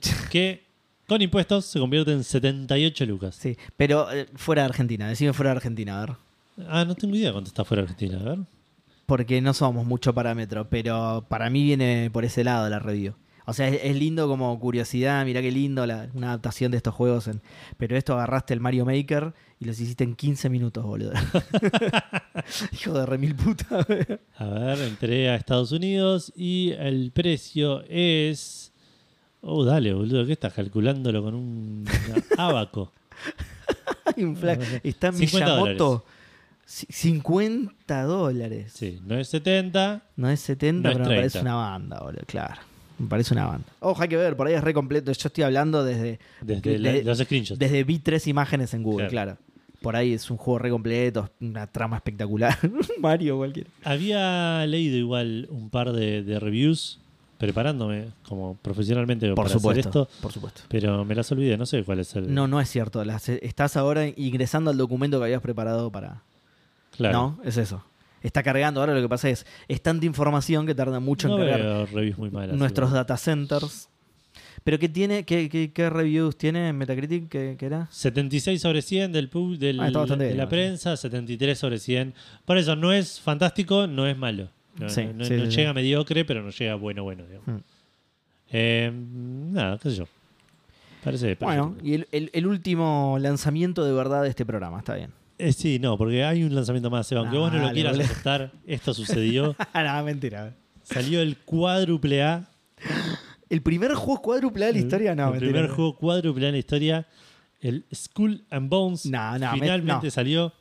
Que 0.30 0.62
con 1.06 1.20
impuestos 1.22 1.66
se 1.66 1.78
convierte 1.78 2.12
en 2.12 2.24
78 2.24 3.04
lucas. 3.06 3.36
Sí, 3.36 3.56
pero 3.76 4.10
eh, 4.12 4.26
fuera 4.34 4.62
de 4.62 4.66
Argentina, 4.70 5.08
decime 5.08 5.32
fuera 5.32 5.50
de 5.50 5.56
Argentina, 5.56 6.02
a 6.02 6.06
ver. 6.06 6.16
Ah, 6.68 6.84
no 6.84 6.94
tengo 6.94 7.14
idea 7.16 7.32
cuánto 7.32 7.48
está 7.48 7.64
fuera 7.64 7.82
de 7.82 7.90
Argentina. 7.92 8.18
A 8.20 8.24
ver. 8.24 8.38
Porque 9.06 9.40
no 9.42 9.52
somos 9.52 9.84
mucho 9.86 10.14
parámetro, 10.14 10.68
pero 10.70 11.24
para 11.28 11.50
mí 11.50 11.62
viene 11.64 12.08
por 12.12 12.24
ese 12.24 12.44
lado 12.44 12.68
la 12.70 12.78
review. 12.78 13.14
O 13.46 13.52
sea, 13.52 13.68
es, 13.68 13.80
es 13.82 13.96
lindo 13.96 14.28
como 14.28 14.58
curiosidad, 14.60 15.24
mirá 15.24 15.40
qué 15.42 15.50
lindo 15.50 15.84
la- 15.86 16.08
una 16.14 16.28
adaptación 16.28 16.70
de 16.70 16.76
estos 16.76 16.94
juegos. 16.94 17.26
En, 17.28 17.40
pero 17.76 17.96
esto 17.96 18.14
agarraste 18.14 18.54
el 18.54 18.60
Mario 18.60 18.84
Maker 18.84 19.34
y 19.58 19.64
los 19.64 19.78
hiciste 19.80 20.04
en 20.04 20.14
15 20.14 20.48
minutos, 20.48 20.84
boludo. 20.84 21.12
Hijo 22.72 22.92
de 22.94 23.06
remil 23.06 23.34
puta. 23.34 23.86
A 24.38 24.44
ver, 24.46 24.78
entré 24.80 25.28
a 25.30 25.36
Estados 25.36 25.72
Unidos 25.72 26.32
y 26.36 26.72
el 26.78 27.10
precio 27.12 27.82
es. 27.88 28.72
Oh, 29.40 29.64
dale, 29.64 29.92
boludo, 29.92 30.24
¿qué 30.24 30.32
estás 30.32 30.52
calculándolo 30.52 31.22
con 31.22 31.34
un 31.34 31.84
abaco? 32.38 32.92
Está 34.84 35.08
en 35.08 35.14
50 35.14 35.46
Miyamoto. 35.56 36.04
ci- 36.66 36.86
50 36.90 38.02
dólares. 38.04 38.72
Sí, 38.74 39.00
no 39.04 39.18
es 39.18 39.28
70. 39.28 40.02
No 40.16 40.30
es 40.30 40.40
70, 40.40 40.82
No 40.82 40.90
es 40.90 40.96
pero 40.98 41.08
me 41.10 41.16
parece 41.16 41.38
30. 41.40 41.40
una 41.42 41.54
banda, 41.70 42.00
boludo. 42.00 42.22
Claro. 42.26 42.60
Me 42.98 43.08
parece 43.08 43.34
una 43.34 43.46
banda. 43.46 43.66
Ojo, 43.80 44.02
hay 44.02 44.08
que 44.08 44.16
ver, 44.16 44.36
por 44.36 44.46
ahí 44.46 44.54
es 44.54 44.62
re 44.64 44.74
completo. 44.74 45.10
Yo 45.12 45.26
estoy 45.28 45.44
hablando 45.44 45.84
desde, 45.84 46.18
Desde 46.40 46.70
de- 46.72 46.78
la- 46.78 46.92
de- 46.92 47.04
los 47.04 47.18
screenshots. 47.18 47.58
desde 47.58 47.84
vi 47.84 47.98
tres 47.98 48.26
imágenes 48.26 48.74
en 48.74 48.82
Google, 48.82 49.08
Claro. 49.08 49.36
claro. 49.36 49.52
Por 49.80 49.96
ahí 49.96 50.12
es 50.12 50.30
un 50.30 50.36
juego 50.36 50.58
re 50.60 50.70
completo, 50.70 51.28
una 51.40 51.66
trama 51.66 51.96
espectacular. 51.96 52.56
Mario 53.00 53.36
cualquiera. 53.38 53.68
Había 53.82 54.64
leído 54.66 54.96
igual 54.96 55.48
un 55.50 55.70
par 55.70 55.92
de, 55.92 56.22
de 56.22 56.38
reviews 56.38 57.00
preparándome 57.38 58.06
como 58.28 58.56
profesionalmente 58.62 59.26
Por 59.28 59.34
para 59.34 59.48
supuesto. 59.48 59.88
hacer 59.88 60.02
esto, 60.02 60.08
Por 60.22 60.32
supuesto. 60.32 60.62
pero 60.68 61.04
me 61.04 61.16
las 61.16 61.32
olvidé, 61.32 61.56
no 61.58 61.66
sé 61.66 61.82
cuál 61.82 61.98
es 61.98 62.14
el. 62.14 62.32
No, 62.32 62.46
no 62.46 62.60
es 62.60 62.70
cierto. 62.70 63.04
Las- 63.04 63.28
estás 63.28 63.76
ahora 63.76 64.06
ingresando 64.06 64.70
al 64.70 64.76
documento 64.76 65.18
que 65.18 65.24
habías 65.24 65.42
preparado 65.42 65.90
para. 65.90 66.22
claro. 66.96 67.36
No, 67.38 67.38
es 67.44 67.56
eso. 67.56 67.84
Está 68.22 68.42
cargando. 68.42 68.80
Ahora 68.80 68.94
lo 68.94 69.00
que 69.02 69.08
pasa 69.08 69.28
es, 69.28 69.46
es 69.68 69.82
tanta 69.82 70.06
información 70.06 70.66
que 70.66 70.74
tarda 70.74 71.00
mucho 71.00 71.28
No 71.28 71.42
en 71.42 71.50
cargar 71.50 71.92
reviews 71.92 72.18
muy 72.18 72.30
malas. 72.30 72.56
nuestros 72.56 72.88
igual. 72.90 73.02
data 73.02 73.16
centers. 73.16 73.88
¿Pero 74.64 74.78
qué 74.78 74.88
tiene? 74.88 75.24
¿Qué, 75.24 75.48
qué, 75.48 75.72
qué 75.72 75.90
reviews 75.90 76.36
tiene 76.38 76.68
en 76.68 76.78
Metacritic? 76.78 77.28
¿Qué, 77.28 77.56
qué 77.58 77.66
era? 77.66 77.88
76 77.90 78.60
sobre 78.60 78.80
100 78.80 79.10
del, 79.12 79.28
pub- 79.28 79.58
del- 79.58 79.80
Ah, 79.80 79.90
de 79.90 80.16
bien, 80.16 80.36
la 80.36 80.48
prensa, 80.48 80.96
73 80.96 81.58
sobre 81.58 81.78
100. 81.80 82.14
Por 82.44 82.58
eso 82.58 82.76
no 82.76 82.92
es 82.92 83.20
fantástico, 83.20 83.86
no 83.88 84.06
es 84.06 84.16
malo. 84.16 84.48
No, 84.78 84.88
Sí, 84.88 85.04
no- 85.14 85.24
sí, 85.24 85.34
no 85.34 85.50
sí, 85.50 85.56
llega 85.56 85.72
mediocre, 85.72 86.24
pero 86.24 86.42
no 86.42 86.50
llega 86.50 86.76
bueno, 86.76 87.02
bueno. 87.02 87.24
digamos. 87.26 87.46
Hmm. 87.48 87.64
Eh, 88.52 88.92
nada, 88.94 89.78
qué 89.82 89.90
sé 89.90 89.96
yo. 89.96 90.04
Parece. 91.02 91.34
parece 91.34 91.60
Bueno, 91.60 91.76
y 91.82 91.94
el, 91.94 92.08
el- 92.12 92.30
el 92.32 92.46
último 92.46 93.16
lanzamiento 93.20 93.84
de 93.84 93.92
verdad 93.92 94.22
de 94.22 94.28
este 94.28 94.46
programa, 94.46 94.78
está 94.78 94.94
bien. 94.94 95.10
Eh, 95.42 95.52
sí, 95.52 95.78
no, 95.78 95.98
porque 95.98 96.24
hay 96.24 96.44
un 96.44 96.54
lanzamiento 96.54 96.88
más, 96.90 97.06
Seba. 97.06 97.22
Aunque 97.22 97.36
vos 97.36 97.52
no 97.52 97.58
lo 97.58 97.72
quieras 97.72 97.98
aceptar, 97.98 98.52
esto 98.66 98.94
sucedió. 98.94 99.56
no, 99.74 100.02
mentira. 100.04 100.54
Salió 100.82 101.20
el 101.20 101.36
cuádruple 101.38 102.22
A. 102.22 102.48
¿El 103.48 103.60
primer 103.62 103.94
juego 103.94 104.22
cuádruple 104.22 104.64
A 104.64 104.66
de 104.68 104.72
la 104.74 104.78
historia? 104.78 105.14
No, 105.14 105.26
el 105.26 105.30
mentira. 105.32 105.52
primer 105.52 105.70
juego 105.70 105.96
cuádruple 105.96 106.46
A 106.46 106.48
en 106.50 106.54
la 106.54 106.58
historia. 106.58 107.06
El 107.60 107.84
Skull 107.94 108.44
and 108.50 108.68
Bones. 108.68 109.06
No, 109.06 109.38
no, 109.38 109.52
me- 109.52 109.60
finalmente 109.60 110.10
salió. 110.10 110.52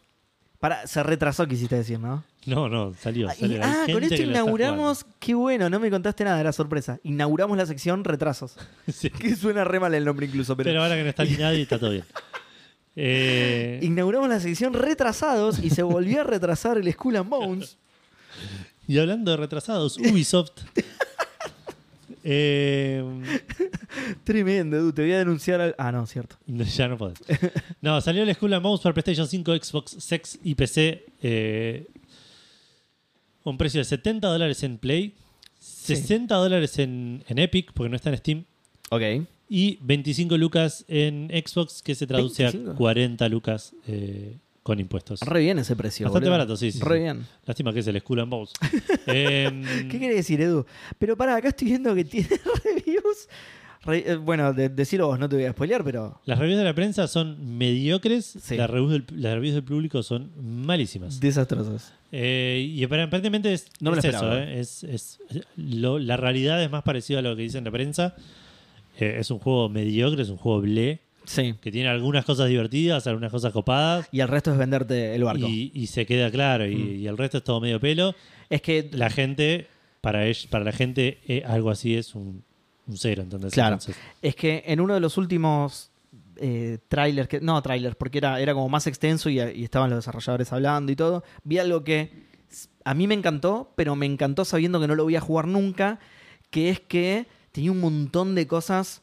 Para, 0.59 0.85
se 0.85 1.01
retrasó, 1.01 1.47
quisiste 1.47 1.75
decir, 1.75 1.99
¿no? 1.99 2.23
No, 2.45 2.69
no, 2.69 2.93
salió. 2.93 3.29
Ah, 3.29 3.33
y- 3.39 3.55
ah, 3.61 3.85
con 3.91 4.03
esto 4.03 4.21
inauguramos. 4.21 5.05
Qué 5.19 5.33
bueno, 5.33 5.69
no 5.69 5.79
me 5.79 5.89
contaste 5.89 6.23
nada, 6.23 6.39
era 6.39 6.51
sorpresa. 6.51 6.99
Inauguramos 7.03 7.57
la 7.57 7.65
sección 7.65 8.03
retrasos. 8.03 8.57
Sí. 8.91 9.09
Que 9.19 9.35
suena 9.35 9.63
re 9.63 9.79
mal 9.79 9.93
el 9.95 10.05
nombre 10.05 10.25
incluso, 10.27 10.55
pero. 10.57 10.69
Pero 10.69 10.83
ahora 10.83 10.95
que 10.95 11.03
no 11.03 11.09
está 11.09 11.23
ni 11.23 11.31
nadie, 11.37 11.61
está 11.63 11.79
todo 11.79 11.91
bien. 11.91 12.03
Eh, 12.95 13.79
Inauguramos 13.83 14.27
la 14.29 14.39
sección 14.39 14.73
retrasados 14.73 15.59
y 15.59 15.69
se 15.69 15.81
volvió 15.83 16.21
a 16.21 16.23
retrasar 16.23 16.77
el 16.77 16.91
Skull 16.91 17.15
and 17.17 17.29
Bones. 17.29 17.77
y 18.87 18.97
hablando 18.99 19.31
de 19.31 19.37
retrasados, 19.37 19.97
Ubisoft. 19.97 20.51
eh, 22.23 23.03
Tremendo, 24.23 24.77
Edu, 24.77 24.93
te 24.93 25.01
voy 25.03 25.11
a 25.13 25.19
denunciar 25.19 25.61
al. 25.61 25.75
Ah, 25.77 25.91
no, 25.91 26.05
cierto. 26.05 26.37
ya 26.47 26.87
no 26.87 26.97
podés. 26.97 27.19
No, 27.81 27.99
salió 28.01 28.23
el 28.23 28.33
Skull 28.33 28.53
and 28.53 28.63
Bones 28.63 28.81
para 28.81 28.93
PlayStation 28.93 29.27
5, 29.27 29.55
Xbox 29.63 29.91
Sex 29.99 30.39
y 30.43 30.55
PC. 30.55 31.05
Eh, 31.21 31.87
un 33.43 33.57
precio 33.57 33.79
de 33.79 33.85
70 33.85 34.27
dólares 34.27 34.61
en 34.63 34.77
Play, 34.77 35.15
60 35.59 36.35
dólares 36.35 36.77
en, 36.77 37.23
en 37.27 37.39
Epic, 37.39 37.71
porque 37.73 37.89
no 37.89 37.95
está 37.95 38.09
en 38.11 38.17
Steam. 38.17 38.45
Ok. 38.91 39.01
Y 39.53 39.79
25 39.81 40.37
lucas 40.37 40.85
en 40.87 41.29
Xbox, 41.29 41.81
que 41.81 41.93
se 41.93 42.07
traduce 42.07 42.45
a 42.45 42.51
25. 42.51 42.77
40 42.77 43.27
lucas 43.27 43.73
eh, 43.85 44.37
con 44.63 44.79
impuestos. 44.79 45.19
Re 45.21 45.41
bien 45.41 45.59
ese 45.59 45.75
precio. 45.75 46.05
Bastante 46.05 46.29
boludo. 46.29 46.37
barato, 46.39 46.55
sí, 46.55 46.71
sí, 46.71 46.79
Re 46.81 46.95
sí. 46.95 47.01
bien. 47.01 47.25
Lástima 47.45 47.73
que 47.73 47.79
es 47.81 47.87
el 47.87 47.99
Skull 47.99 48.21
and 48.21 48.29
Bones. 48.31 48.53
¿Qué 49.05 49.87
quiere 49.89 50.15
decir, 50.15 50.39
Edu? 50.39 50.65
Pero 50.97 51.17
para, 51.17 51.35
acá 51.35 51.49
estoy 51.49 51.67
viendo 51.67 51.93
que 51.93 52.05
tiene 52.05 52.29
reviews. 52.63 53.27
Re- 53.83 54.11
eh, 54.11 54.15
bueno, 54.15 54.53
de, 54.53 54.69
decirlo 54.69 55.07
vos, 55.07 55.17
no 55.19 55.27
te 55.27 55.35
voy 55.35 55.45
a 55.45 55.51
spoilear, 55.51 55.83
pero 55.83 56.21
Las 56.25 56.37
reviews 56.39 56.59
de 56.59 56.63
la 56.65 56.75
prensa 56.75 57.07
son 57.07 57.57
mediocres, 57.57 58.25
Sí. 58.41 58.55
las, 58.55 58.69
reviews 58.69 58.91
del, 58.91 59.05
las 59.21 59.33
reviews 59.33 59.55
del 59.55 59.63
público 59.63 60.01
son 60.03 60.31
malísimas. 60.39 61.19
desastrosos. 61.19 61.91
Eh, 62.11 62.63
y 62.73 62.81
apar- 62.83 63.01
aparentemente 63.01 63.51
es, 63.51 63.65
No 63.79 63.89
me 63.89 63.95
lo 63.97 63.99
es 63.99 64.05
eso, 64.05 64.17
esperaba. 64.17 64.43
eh, 64.43 64.59
es, 64.59 64.83
es- 64.83 65.19
lo- 65.57 65.97
la 65.99 66.15
realidad 66.15 66.63
es 66.63 66.69
más 66.69 66.83
parecida 66.83 67.19
a 67.19 67.21
lo 67.23 67.35
que 67.35 67.41
dice 67.41 67.57
en 67.57 67.63
la 67.65 67.71
prensa. 67.71 68.15
Eh, 68.99 69.15
es 69.19 69.31
un 69.31 69.39
juego 69.39 69.69
mediocre, 69.69 70.21
es 70.21 70.29
un 70.29 70.37
juego 70.37 70.61
ble, 70.61 70.99
Sí. 71.25 71.53
que 71.61 71.71
tiene 71.71 71.87
algunas 71.89 72.25
cosas 72.25 72.49
divertidas, 72.49 73.05
algunas 73.07 73.31
cosas 73.31 73.53
copadas, 73.53 74.07
Y 74.11 74.19
el 74.21 74.27
resto 74.27 74.51
es 74.51 74.57
venderte 74.57 75.13
el 75.15 75.23
barco. 75.23 75.47
y, 75.47 75.71
y 75.73 75.87
se 75.87 76.05
queda 76.05 76.29
claro, 76.31 76.65
y, 76.67 76.75
Mm. 76.75 76.95
y 77.01 77.07
el 77.07 77.17
resto 77.17 77.37
es 77.37 77.43
todo 77.43 77.61
medio 77.61 77.79
pelo. 77.79 78.15
Es 78.49 78.61
que 78.61 78.89
La 78.91 79.09
gente, 79.09 79.67
para, 80.01 80.23
para 80.49 80.63
la 80.65 80.71
gente, 80.71 81.19
eh, 81.27 81.43
algo 81.45 81.69
así 81.69 81.95
es 81.95 82.15
un, 82.15 82.43
un 82.87 82.97
cero, 82.97 83.21
¿entendés? 83.23 83.53
Claro. 83.53 83.75
Entonces, 83.75 83.95
Es 84.21 84.35
que 84.35 84.63
en 84.65 84.81
uno 84.81 84.93
de 84.95 84.99
los 84.99 85.17
últimos 85.17 85.91
eh, 86.37 86.79
trailers, 86.87 87.27
que, 87.29 87.39
no 87.39 87.61
trailers, 87.61 87.95
porque 87.95 88.17
era, 88.17 88.41
era 88.41 88.53
como 88.55 88.67
más 88.67 88.87
extenso 88.87 89.29
y, 89.29 89.39
y 89.39 89.63
estaban 89.63 89.89
los 89.91 89.99
desarrolladores 89.99 90.51
hablando 90.51 90.91
y 90.91 90.95
todo, 90.95 91.23
vi 91.43 91.59
algo 91.59 91.83
que 91.83 92.11
a 92.83 92.93
mí 92.95 93.05
me 93.05 93.13
encantó, 93.13 93.71
pero 93.75 93.95
me 93.95 94.07
encantó 94.07 94.43
sabiendo 94.43 94.81
que 94.81 94.87
no 94.87 94.95
lo 94.95 95.03
voy 95.03 95.15
a 95.15 95.21
jugar 95.21 95.47
nunca, 95.47 95.99
que 96.49 96.69
es 96.71 96.79
que 96.79 97.27
tenía 97.51 97.71
un 97.71 97.79
montón 97.81 98.35
de 98.35 98.47
cosas, 98.47 99.01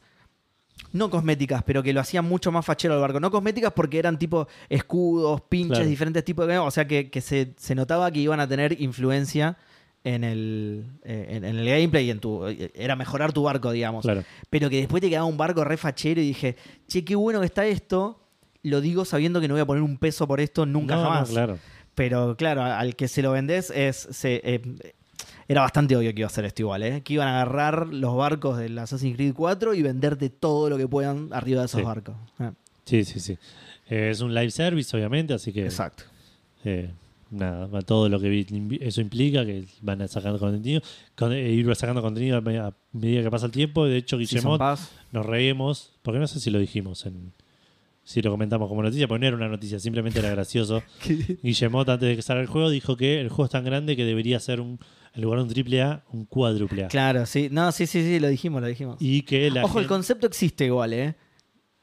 no 0.93 1.09
cosméticas, 1.09 1.63
pero 1.63 1.83
que 1.83 1.93
lo 1.93 1.99
hacían 1.99 2.25
mucho 2.25 2.51
más 2.51 2.65
fachero 2.65 2.93
al 2.95 3.01
barco. 3.01 3.19
No 3.19 3.29
cosméticas 3.31 3.73
porque 3.73 3.99
eran 3.99 4.17
tipo 4.17 4.47
escudos, 4.69 5.41
pinches, 5.41 5.77
Claro. 5.79 5.89
diferentes 5.89 6.23
tipos 6.23 6.47
de... 6.47 6.57
O 6.57 6.71
sea 6.71 6.87
que, 6.87 7.09
que 7.09 7.21
se, 7.21 7.53
se 7.57 7.75
notaba 7.75 8.09
que 8.11 8.19
iban 8.19 8.39
a 8.39 8.47
tener 8.47 8.81
influencia 8.81 9.57
en 10.05 10.23
el, 10.23 10.85
eh, 11.03 11.27
en, 11.31 11.43
en 11.43 11.57
el 11.57 11.65
gameplay 11.67 12.05
y 12.07 12.11
en 12.11 12.19
tu... 12.19 12.45
Era 12.73 12.95
mejorar 12.95 13.33
tu 13.33 13.43
barco, 13.43 13.71
digamos 13.71 14.03
claro. 14.03 14.23
pero 14.49 14.69
que 14.69 14.77
después 14.77 15.01
te 15.01 15.09
quedaba 15.09 15.25
un 15.25 15.37
barco 15.37 15.63
re 15.65 15.75
fachero 15.77 16.21
y 16.21 16.27
dije, 16.27 16.55
che, 16.87 17.03
qué 17.03 17.15
bueno 17.15 17.39
que 17.41 17.45
está 17.47 17.65
esto. 17.65 18.19
Lo 18.63 18.81
digo 18.81 19.05
sabiendo 19.05 19.39
que 19.41 19.47
no 19.47 19.53
voy 19.55 19.61
a 19.61 19.65
poner 19.65 19.83
un 19.83 19.97
peso 19.97 20.27
por 20.27 20.39
esto 20.41 20.65
nunca 20.65 20.95
No, 20.95 21.03
no, 21.03 21.09
jamás. 21.09 21.29
claro. 21.29 21.59
Pero 21.95 22.37
claro, 22.37 22.63
al 22.63 22.95
que 22.95 23.09
se 23.09 23.21
lo 23.21 23.31
vendés 23.31 23.69
es. 23.71 24.07
se- 24.11 24.41
eh, 24.43 24.61
era 25.49 25.61
bastante 25.61 25.97
obvio 25.97 26.13
que 26.13 26.21
iba 26.21 26.27
a 26.27 26.31
ser 26.31 26.45
esto 26.45 26.61
igual, 26.61 26.83
¿eh? 26.83 27.01
Que 27.01 27.15
iban 27.15 27.27
a 27.27 27.41
agarrar 27.41 27.87
los 27.87 28.15
barcos 28.15 28.57
del 28.57 28.77
Assassin's 28.79 29.15
Creed 29.17 29.33
4 29.33 29.73
y 29.73 29.81
venderte 29.81 30.29
todo 30.29 30.69
lo 30.69 30.77
que 30.77 30.87
puedan 30.87 31.27
arriba 31.33 31.59
de 31.61 31.65
esos 31.65 31.79
Sí. 31.81 31.85
barcos. 31.85 32.15
Eh, 32.39 32.51
Sí, 32.85 33.03
sí, 33.03 33.19
sí. 33.19 33.37
Eh, 33.89 34.09
es 34.11 34.21
un 34.21 34.33
live 34.33 34.49
service, 34.51 34.95
obviamente, 34.95 35.33
así 35.33 35.51
que 35.51 35.63
Exacto. 35.65 36.03
eh, 36.63 36.89
nada, 37.31 37.81
todo 37.83 38.09
lo 38.09 38.19
que 38.19 38.45
eso 38.81 39.01
implica, 39.01 39.45
que 39.45 39.65
van 39.81 40.01
a 40.01 40.07
sacar 40.07 40.37
contenido, 40.39 40.81
con- 41.15 41.33
eh, 41.33 41.51
ir 41.51 41.75
sacando 41.75 42.01
contenido 42.01 42.37
a 42.37 42.41
me- 42.41 42.57
a 42.57 42.73
medida 42.93 43.21
que 43.23 43.29
pasa 43.29 43.45
el 43.47 43.51
tiempo. 43.51 43.85
De 43.85 43.97
hecho, 43.97 44.17
Guillemot 44.17 44.59
nos 45.11 45.25
reímos, 45.25 45.93
porque 46.01 46.19
no 46.19 46.25
sé 46.27 46.39
si 46.39 46.49
lo 46.49 46.57
dijimos 46.59 47.05
en 47.05 47.31
si 48.03 48.23
lo 48.23 48.31
comentamos 48.31 48.67
como 48.69 48.81
noticia, 48.81 49.07
porque 49.07 49.19
no 49.21 49.27
era 49.27 49.35
una 49.37 49.47
noticia, 49.49 49.77
simplemente 49.77 50.17
era 50.17 50.31
gracioso. 50.31 50.81
Guillemot, 51.43 51.87
antes 51.89 52.09
de 52.09 52.15
que 52.15 52.21
salga 52.23 52.41
el 52.41 52.47
juego, 52.47 52.71
dijo 52.71 52.97
que 52.97 53.21
el 53.21 53.29
juego 53.29 53.45
es 53.45 53.51
tan 53.51 53.63
grande 53.63 53.95
que 53.95 54.03
debería 54.03 54.39
ser 54.39 54.61
un, 54.61 54.79
en 55.13 55.21
lugar 55.21 55.39
de 55.39 55.43
un 55.43 55.49
triple 55.49 55.81
A, 55.81 56.03
un 56.11 56.25
cuádruple 56.25 56.85
A. 56.85 56.87
Claro, 56.87 57.25
sí. 57.25 57.49
No, 57.51 57.71
sí, 57.71 57.87
sí, 57.87 58.03
sí, 58.03 58.19
lo 58.19 58.27
dijimos, 58.27 58.61
lo 58.61 58.67
dijimos. 58.67 58.97
Y 58.99 59.23
que 59.23 59.49
la 59.51 59.65
Ojo, 59.65 59.79
el 59.79 59.87
concepto 59.87 60.27
existe 60.27 60.65
igual, 60.65 60.93
¿eh? 60.93 61.15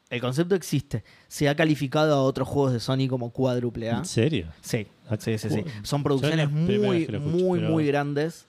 El 0.09 0.20
concepto 0.20 0.55
existe. 0.55 1.03
Se 1.27 1.48
ha 1.48 1.57
calificado 1.57 2.15
a 2.15 2.23
otros 2.23 2.47
juegos 2.47 2.73
de 2.73 2.81
Sony 2.81 3.09
como 3.09 3.31
cuádruple 3.31 3.90
A. 3.90 3.98
¿En 3.98 4.05
serio? 4.05 4.47
Sí, 4.61 4.86
Ah, 5.09 5.16
sí, 5.19 5.39
sí, 5.39 5.48
Son 5.82 6.03
producciones 6.03 6.51
muy, 6.51 7.03
escucho, 7.03 7.20
muy, 7.20 7.59
pero- 7.61 7.70
muy 7.70 7.86
grandes. 7.86 8.47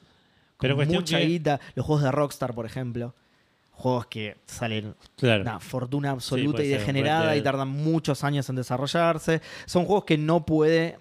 Pero 0.60 0.74
con 0.76 0.80
cuestión 0.86 1.02
mucha 1.04 1.18
que- 1.20 1.26
guita. 1.26 1.60
Los 1.76 1.86
juegos 1.86 2.04
de 2.04 2.12
Rockstar, 2.12 2.54
por 2.56 2.66
ejemplo. 2.66 3.14
Juegos 3.72 4.08
que 4.08 4.38
salen 4.48 4.96
Claro. 5.18 5.44
una 5.44 5.60
fortuna 5.60 6.10
absoluta 6.12 6.64
y 6.64 6.68
degenerada 6.68 7.36
y 7.38 7.42
tardan 7.44 7.68
muchos 7.70 8.24
años 8.24 8.50
en 8.50 8.56
desarrollarse. 8.56 9.42
Son 9.68 9.86
juegos 9.86 10.06
que 10.06 10.18
no 10.18 10.46
puede 10.48 10.98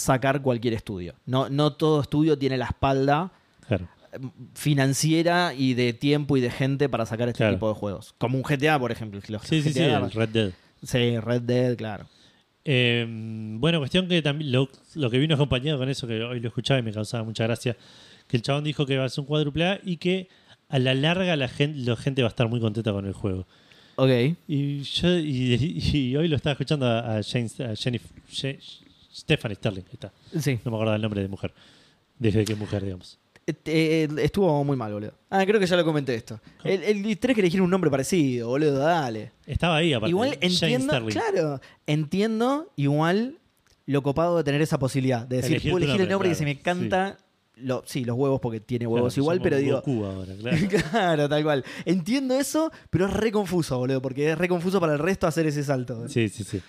sacar 0.00 0.42
cualquier 0.42 0.74
estudio. 0.74 1.14
No, 1.26 1.48
no 1.48 1.72
todo 1.74 2.00
estudio 2.00 2.36
tiene 2.38 2.56
la 2.58 2.66
espalda 2.66 3.32
claro. 3.66 3.88
financiera 4.54 5.54
y 5.56 5.74
de 5.74 5.92
tiempo 5.92 6.36
y 6.36 6.40
de 6.40 6.50
gente 6.50 6.88
para 6.88 7.06
sacar 7.06 7.28
este 7.28 7.38
Claro. 7.38 7.54
tipo 7.54 7.68
de 7.68 7.74
juegos. 7.74 8.14
Como 8.18 8.36
un 8.38 8.42
GTA, 8.44 8.78
por 8.78 8.92
ejemplo. 8.92 9.20
Los 9.28 9.42
Sí, 9.42 9.62
sí, 9.62 9.72
sí, 9.72 9.80
el 9.80 10.10
Red 10.10 10.28
Dead. 10.30 10.50
Sí, 10.82 11.18
Red 11.18 11.42
Dead, 11.42 11.76
claro. 11.76 12.06
Eh, 12.64 13.06
bueno, 13.58 13.78
cuestión 13.78 14.06
que 14.08 14.20
también 14.22 14.52
lo, 14.52 14.68
lo 14.94 15.10
que 15.10 15.18
vino 15.18 15.34
acompañado 15.34 15.78
con 15.78 15.88
eso, 15.88 16.06
que 16.06 16.22
hoy 16.22 16.40
lo 16.40 16.48
escuchaba 16.48 16.78
y 16.78 16.82
me 16.82 16.92
causaba 16.92 17.24
mucha 17.24 17.44
gracia, 17.44 17.76
que 18.26 18.36
el 18.36 18.42
chabón 18.42 18.64
dijo 18.64 18.84
que 18.86 18.98
va 18.98 19.04
a 19.04 19.08
ser 19.08 19.20
un 19.22 19.26
cuádruple 19.26 19.64
A 19.66 19.80
y 19.84 19.96
que 19.96 20.28
a 20.68 20.78
la 20.78 20.94
larga 20.94 21.34
la 21.36 21.48
gente, 21.48 21.78
la 21.80 21.96
gente 21.96 22.22
va 22.22 22.28
a 22.28 22.30
estar 22.30 22.48
muy 22.48 22.60
contenta 22.60 22.92
con 22.92 23.06
el 23.06 23.12
juego. 23.12 23.46
Ok. 23.96 24.10
Y 24.46 24.80
yo 24.82 25.18
y, 25.18 25.80
y 25.92 26.16
hoy 26.16 26.28
lo 26.28 26.36
estaba 26.36 26.52
escuchando 26.52 26.86
a, 26.86 27.16
a 27.18 27.22
Jane, 27.22 27.46
a 27.60 27.74
Jenny- 27.74 28.00
Je- 28.30 28.58
Stephanie 29.12 29.56
Sterling, 29.56 29.82
ahí 29.82 29.94
está. 29.94 30.12
Sí. 30.38 30.58
No 30.64 30.70
me 30.70 30.76
acuerdo 30.76 30.94
el 30.94 31.02
nombre 31.02 31.22
de 31.22 31.28
mujer. 31.28 31.52
Desde 32.18 32.44
que 32.44 32.52
es 32.52 32.58
mujer, 32.58 32.84
digamos. 32.84 33.18
Eh, 33.46 33.54
eh, 33.64 34.08
estuvo 34.18 34.62
muy 34.64 34.76
mal, 34.76 34.92
boludo. 34.92 35.14
Ah, 35.30 35.44
creo 35.44 35.58
que 35.58 35.66
ya 35.66 35.76
lo 35.76 35.84
comenté 35.84 36.14
esto. 36.14 36.40
El, 36.62 36.82
el, 36.82 37.18
tenés 37.18 37.34
que 37.34 37.40
elegir 37.40 37.62
un 37.62 37.70
nombre 37.70 37.90
parecido, 37.90 38.48
boludo, 38.48 38.78
dale. 38.78 39.32
Estaba 39.46 39.76
ahí, 39.76 39.92
aparte. 39.92 40.10
igual 40.10 40.38
entiendo, 40.40 41.06
claro, 41.06 41.60
entiendo 41.86 42.70
igual 42.76 43.38
lo 43.86 44.02
copado 44.02 44.36
de 44.36 44.44
tener 44.44 44.62
esa 44.62 44.78
posibilidad. 44.78 45.26
De 45.26 45.36
decir, 45.36 45.52
Elegir 45.52 45.72
puedo 45.72 45.84
elegir 45.84 46.02
el 46.02 46.08
nombre, 46.08 46.28
que 46.28 46.34
se 46.34 46.44
me 46.44 46.58
claro, 46.58 46.80
canta. 46.80 47.18
Lo, 47.56 47.82
sí, 47.86 48.04
los 48.04 48.16
huevos 48.16 48.40
porque 48.40 48.60
tiene 48.60 48.86
huevos 48.86 49.12
Claro, 49.12 49.22
igual, 49.22 49.40
pero 49.42 49.56
digo. 49.58 49.76
Goku 49.76 50.04
ahora, 50.04 50.34
claro. 50.34 50.56
claro, 50.90 51.28
tal 51.28 51.42
cual. 51.42 51.64
Entiendo 51.84 52.34
eso, 52.34 52.70
pero 52.88 53.06
es 53.06 53.12
re 53.12 53.32
confuso, 53.32 53.76
boludo, 53.78 54.00
porque 54.00 54.30
es 54.30 54.38
re 54.38 54.48
confuso 54.48 54.80
para 54.80 54.92
el 54.92 54.98
resto 54.98 55.26
hacer 55.26 55.46
ese 55.46 55.64
salto. 55.64 56.08
Sí, 56.08 56.28
sí, 56.28 56.44
sí. 56.44 56.60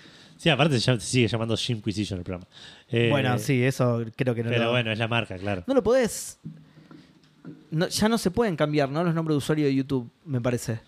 Sí, 0.42 0.48
aparte 0.50 0.74
se, 0.80 0.86
llama- 0.86 0.98
se 1.00 1.06
sigue 1.06 1.28
llamando 1.28 1.54
Inquisition 1.68 2.18
el 2.18 2.24
programa. 2.24 2.48
Eh, 2.88 3.08
bueno, 3.12 3.38
sí, 3.38 3.62
eso 3.62 4.02
creo 4.16 4.34
que 4.34 4.42
no 4.42 4.50
Pero 4.50 4.64
lo, 4.64 4.70
bueno, 4.72 4.90
es 4.90 4.98
la 4.98 5.06
marca, 5.06 5.36
claro. 5.38 5.62
no 5.68 5.74
lo 5.74 5.84
podés. 5.84 6.40
no- 7.70 7.86
ya 7.86 8.08
no 8.08 8.18
se 8.18 8.32
pueden 8.32 8.56
cambiar, 8.56 8.88
¿no? 8.90 9.04
Los 9.04 9.14
nombres 9.14 9.34
de 9.34 9.38
usuario 9.38 9.66
de 9.66 9.74
YouTube, 9.74 10.10
me 10.24 10.40
parece. 10.40 10.80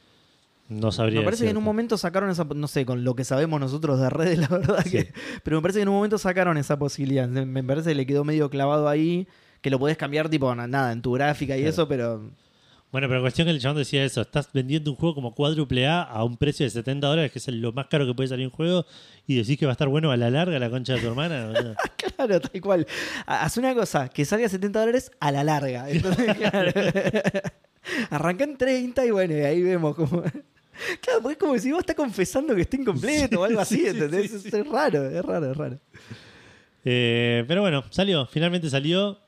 No 0.69 0.91
sabría. 0.91 1.21
Me 1.21 1.25
parece 1.25 1.45
que 1.45 1.51
en 1.51 1.57
un 1.57 1.63
decirte. 1.63 1.67
momento 1.73 1.97
sacaron 1.99 2.31
esa, 2.31 2.43
no 2.45 2.67
sé, 2.67 2.85
con 2.85 3.05
lo 3.05 3.15
que 3.15 3.23
sabemos 3.25 3.61
nosotros 3.61 4.01
de 4.01 4.11
redes, 4.11 4.39
la 4.39 4.49
verdad 4.49 4.81
Sí. 4.83 4.91
que, 4.91 5.13
pero 5.45 5.59
me 5.59 5.63
parece 5.63 5.79
que 5.79 5.83
en 5.85 5.89
un 5.89 5.95
momento 5.95 6.19
sacaron 6.19 6.57
esa 6.59 6.77
posibilidad. 6.79 7.29
Me 7.29 7.63
parece 7.63 7.91
que 7.91 7.95
le 7.95 8.07
quedó 8.07 8.25
medio 8.25 8.51
clavado 8.51 8.89
ahí, 8.89 9.29
que 9.61 9.71
lo 9.71 9.79
podés 9.79 9.97
cambiar 9.97 10.29
tipo 10.29 10.53
na- 10.55 10.67
nada 10.67 10.91
en 10.91 11.01
tu 11.01 11.13
gráfica 11.13 11.55
y 11.57 11.61
Claro. 11.61 11.71
eso, 11.71 11.87
pero 11.89 12.29
Bueno, 12.95 13.09
pero 13.09 13.21
cuestión 13.23 13.47
que 13.47 13.51
el 13.51 13.59
chabón 13.59 13.79
decía 13.79 14.05
eso. 14.05 14.21
Estás 14.21 14.49
vendiendo 14.53 14.89
un 14.93 14.97
juego 14.97 15.17
como 15.17 15.35
cuádruple 15.35 15.89
A 15.89 16.01
a 16.03 16.23
un 16.23 16.37
precio 16.37 16.63
de 16.65 16.71
70 16.71 17.05
dólares, 17.09 17.33
que 17.33 17.41
es 17.41 17.49
lo 17.49 17.73
más 17.73 17.89
caro 17.89 18.07
que 18.07 18.15
puede 18.15 18.29
salir 18.29 18.47
un 18.47 18.53
juego, 18.53 18.87
y 19.27 19.35
decís 19.35 19.59
que 19.59 19.67
va 19.67 19.73
a 19.73 19.75
estar 19.75 19.89
bueno 19.89 20.13
a 20.13 20.17
la 20.17 20.31
larga 20.31 20.57
la 20.61 20.71
concha 20.71 20.95
de 20.95 21.01
tu 21.01 21.09
hermana. 21.09 21.51
claro, 22.17 22.41
tal 22.41 22.61
cual. 22.61 22.87
Ha- 23.27 23.43
Haz 23.45 23.57
una 23.57 23.75
cosa, 23.75 24.09
que 24.09 24.25
salga 24.25 24.49
70 24.49 24.79
dólares 24.79 25.11
a 25.19 25.33
la 25.33 25.43
larga. 25.43 25.91
Entonces, 25.91 26.35
claro. 26.37 26.71
Arranca 28.11 28.45
en 28.45 28.57
30 28.57 29.07
y 29.07 29.11
bueno, 29.11 29.35
y 29.35 29.41
ahí 29.41 29.61
vemos 29.61 29.97
cómo. 29.97 30.23
Claro, 31.01 31.21
porque 31.23 31.33
es 31.33 31.39
como 31.39 31.59
si 31.59 31.73
vos 31.73 31.81
estás 31.81 31.97
confesando 31.97 32.55
que 32.55 32.61
está 32.63 32.77
incompleto 32.77 33.41
o 33.41 33.45
algo 33.45 33.59
así, 33.61 33.77
Sí, 33.77 33.81
sí, 33.83 33.89
¿entendés? 33.89 34.31
sí, 34.31 34.39
sí. 34.39 34.49
Es, 34.49 34.55
es 34.55 34.67
raro, 34.69 35.09
es 35.11 35.25
raro, 35.25 35.51
es 35.51 35.57
raro. 35.57 35.81
Eh, 36.85 37.45
pero 37.49 37.61
bueno, 37.63 37.83
salió, 37.91 38.25
finalmente 38.27 38.71
salió. 38.71 39.19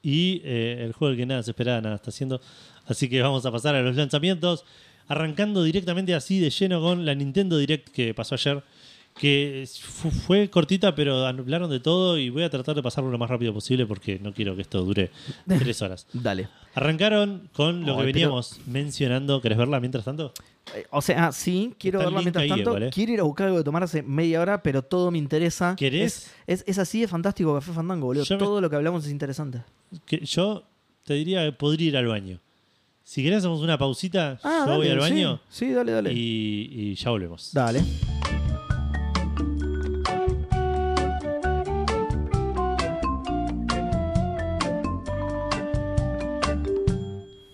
Y 0.00 0.40
eh, 0.44 0.84
el 0.84 0.92
juego 0.92 1.10
del 1.10 1.18
que 1.18 1.26
nada 1.26 1.42
se 1.42 1.50
esperaba, 1.50 1.80
nada 1.80 1.96
está 1.96 2.10
haciendo. 2.10 2.40
Así 2.88 3.08
que 3.08 3.20
vamos 3.22 3.44
a 3.46 3.52
pasar 3.52 3.74
a 3.74 3.82
los 3.82 3.96
lanzamientos. 3.96 4.64
Arrancando 5.08 5.62
directamente 5.62 6.14
así 6.14 6.38
de 6.38 6.50
lleno 6.50 6.80
con 6.80 7.06
la 7.06 7.14
Nintendo 7.14 7.56
Direct 7.56 7.88
que 7.88 8.12
pasó 8.14 8.34
ayer. 8.34 8.62
Que 9.18 9.66
fu- 9.80 10.10
fue 10.10 10.48
cortita, 10.48 10.94
pero 10.94 11.26
hablaron 11.26 11.68
de 11.70 11.80
todo. 11.80 12.18
Y 12.18 12.30
voy 12.30 12.44
a 12.44 12.50
tratar 12.50 12.76
de 12.76 12.82
pasarlo 12.82 13.10
lo 13.10 13.18
más 13.18 13.28
rápido 13.28 13.52
posible 13.52 13.84
porque 13.86 14.18
no 14.20 14.32
quiero 14.32 14.54
que 14.54 14.62
esto 14.62 14.82
dure 14.84 15.10
tres 15.46 15.82
horas. 15.82 16.06
Dale. 16.12 16.48
Arrancaron 16.74 17.48
con 17.52 17.84
lo 17.84 17.94
Ay, 17.94 17.98
que 18.00 18.06
veníamos 18.12 18.60
mencionando. 18.66 19.40
¿Querés 19.40 19.58
verla 19.58 19.80
mientras 19.80 20.04
tanto? 20.04 20.32
Eh, 20.76 20.84
O 20.90 21.02
sea, 21.02 21.32
sí, 21.32 21.74
quiero 21.78 21.98
Está 21.98 22.08
el 22.10 22.14
verla 22.14 22.18
link 22.20 22.24
mientras 22.26 22.42
ahí 22.44 22.48
tanto. 22.50 22.70
igual, 22.70 22.82
¿eh? 22.84 22.90
Quiero 22.94 23.12
ir 23.14 23.20
a 23.20 23.22
buscar 23.24 23.46
algo 23.46 23.58
de 23.58 23.64
tomar 23.64 23.82
hace 23.82 24.02
media 24.02 24.40
hora, 24.40 24.62
pero 24.62 24.82
todo 24.82 25.10
me 25.10 25.18
interesa. 25.18 25.74
¿Querés? 25.76 26.30
Es, 26.46 26.60
es, 26.60 26.64
es 26.68 26.78
así 26.78 27.00
de 27.00 27.08
fantástico 27.08 27.54
Café 27.54 27.72
Fandango, 27.72 28.06
boludo. 28.06 28.22
Yo 28.24 28.36
me- 28.36 28.44
Todo 28.44 28.60
lo 28.60 28.70
que 28.70 28.76
hablamos 28.76 29.04
es 29.06 29.10
interesante. 29.10 29.62
Que 30.06 30.18
yo 30.24 30.62
te 31.04 31.14
diría 31.14 31.44
que 31.44 31.52
podría 31.52 31.88
ir 31.88 31.96
al 31.96 32.06
baño. 32.06 32.38
Si 33.08 33.22
querés, 33.22 33.38
hacemos 33.38 33.62
una 33.62 33.78
pausita. 33.78 34.38
Ah, 34.42 34.64
yo 34.66 34.72
dale, 34.72 34.76
voy 34.76 34.88
al 34.90 34.98
baño 34.98 35.40
Sí, 35.48 35.72
dale, 35.72 35.92
dale. 35.92 36.12
y, 36.12 36.68
y 36.74 36.94
ya 36.94 37.08
volvemos. 37.08 37.54
Dale. 37.54 37.80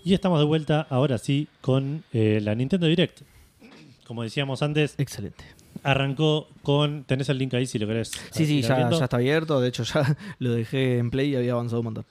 Y 0.03 0.13
estamos 0.13 0.39
de 0.39 0.45
vuelta 0.45 0.85
ahora 0.89 1.17
sí 1.17 1.47
con 1.61 2.03
eh, 2.11 2.41
la 2.41 2.53
Nintendo 2.53 2.87
Direct. 2.87 3.21
Como 4.05 4.23
decíamos 4.23 4.61
antes, 4.61 4.95
Excelente. 4.97 5.45
arrancó 5.83 6.49
con. 6.63 7.05
Tenés 7.05 7.29
el 7.29 7.37
link 7.37 7.53
ahí 7.53 7.65
si 7.65 7.79
lo 7.79 7.87
querés. 7.87 8.11
Sí, 8.31 8.45
sí, 8.45 8.61
ya, 8.61 8.89
ya 8.89 9.03
está 9.05 9.15
abierto. 9.15 9.61
De 9.61 9.69
hecho, 9.69 9.83
ya 9.83 10.17
lo 10.39 10.51
dejé 10.51 10.97
en 10.97 11.09
play 11.09 11.29
y 11.29 11.35
había 11.37 11.53
avanzado 11.53 11.79
un 11.79 11.85
montón. 11.85 12.05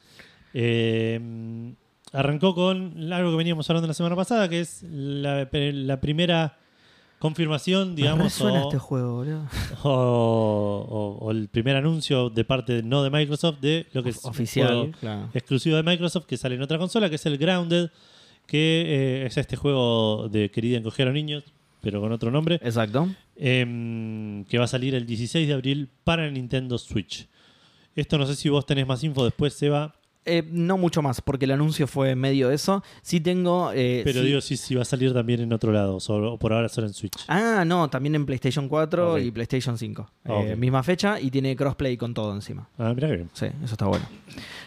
Eh, 0.55 1.21
arrancó 2.15 2.55
con 2.55 3.13
algo 3.13 3.31
que 3.33 3.37
veníamos 3.37 3.69
hablando 3.69 3.87
la 3.89 3.95
semana 3.95 4.17
pasada, 4.17 4.49
que 4.49 4.61
es 4.61 4.83
la, 4.85 5.47
la 5.53 6.01
primera 6.01 6.57
confirmación, 7.19 7.95
digamos, 7.97 8.25
resuena 8.25 8.63
o, 8.65 8.69
este 8.69 8.79
juego, 8.79 9.17
boludo. 9.17 9.47
o- 9.85 10.87
o- 11.21 11.25
o 11.27 11.31
el 11.31 11.49
primer 11.49 11.77
anuncio 11.77 12.29
de 12.31 12.45
parte 12.45 12.83
no 12.83 13.03
de 13.03 13.11
Microsoft 13.11 13.61
de 13.61 13.87
lo 13.93 14.03
que 14.03 14.11
es 14.11 14.25
Oficial, 14.25 14.93
claro. 15.01 15.31
exclusivo 15.35 15.77
de 15.77 15.83
Microsoft 15.83 16.27
que 16.27 16.37
sale 16.37 16.55
en 16.57 16.63
otra 16.63 16.79
consola, 16.79 17.09
que 17.09 17.17
es 17.17 17.27
el 17.27 17.39
Grounded, 17.39 17.91
que 18.47 18.85
eh, 19.23 19.27
es 19.27 19.37
este 19.39 19.57
juego 19.57 20.29
de 20.29 20.51
Querida 20.51 20.77
encoger 20.77 21.09
a 21.09 21.13
niños, 21.13 21.45
pero 21.81 22.01
con 22.01 22.13
otro 22.13 22.31
nombre, 22.31 22.57
Exacto. 22.63 23.09
em, 23.37 24.45
que 24.45 24.59
va 24.59 24.65
a 24.65 24.69
salir 24.69 24.95
el 24.95 25.07
16 25.07 25.47
de 25.49 25.55
abril 25.55 25.89
para 26.05 26.31
Nintendo 26.31 26.77
Switch. 26.79 27.27
Esto 27.97 28.19
no 28.19 28.27
sé 28.27 28.35
si 28.35 28.49
vos 28.49 28.67
tenés 28.67 28.87
más 28.87 29.03
info 29.05 29.25
después, 29.25 29.55
Seba, 29.55 29.95
Eh, 30.27 30.43
no 30.51 30.79
mucho 30.79 31.03
más, 31.03 31.21
porque 31.21 31.45
el 31.45 31.51
anuncio 31.51 31.87
fue 31.87 32.15
medio 32.15 32.51
eso. 32.51 32.83
Sí 33.03 33.21
tengo. 33.21 33.73
eh, 33.75 34.01
pero 34.05 34.21
sí- 34.21 34.27
digo 34.27 34.41
si, 34.41 34.57
si 34.57 34.75
va 34.75 34.81
a 34.81 34.87
salir 34.87 35.13
también 35.13 35.41
en 35.41 35.53
otro 35.53 35.71
lado, 35.71 36.01
solo, 36.01 36.33
o 36.33 36.39
por 36.39 36.53
ahora 36.55 36.69
solo 36.71 36.87
en 36.87 36.95
Switch. 36.95 37.25
Ah, 37.29 37.65
no, 37.67 37.91
también 37.91 38.15
en 38.15 38.25
PlayStation 38.25 38.67
4 38.69 39.13
Ok. 39.15 39.21
y 39.21 39.31
PlayStation 39.31 39.77
5. 39.77 40.11
Eh, 40.25 40.31
Ok. 40.53 40.59
misma 40.59 40.83
fecha 40.83 41.21
y 41.21 41.31
tiene 41.31 41.55
crossplay 41.55 41.97
con 41.99 42.15
todo 42.15 42.35
encima. 42.35 42.69
Ah, 42.79 42.93
mira 42.95 43.09
que 43.09 43.17
bien. 43.17 43.31
Sí, 43.35 43.47
eso 43.63 43.75
está 43.75 43.85
bueno. 43.87 44.07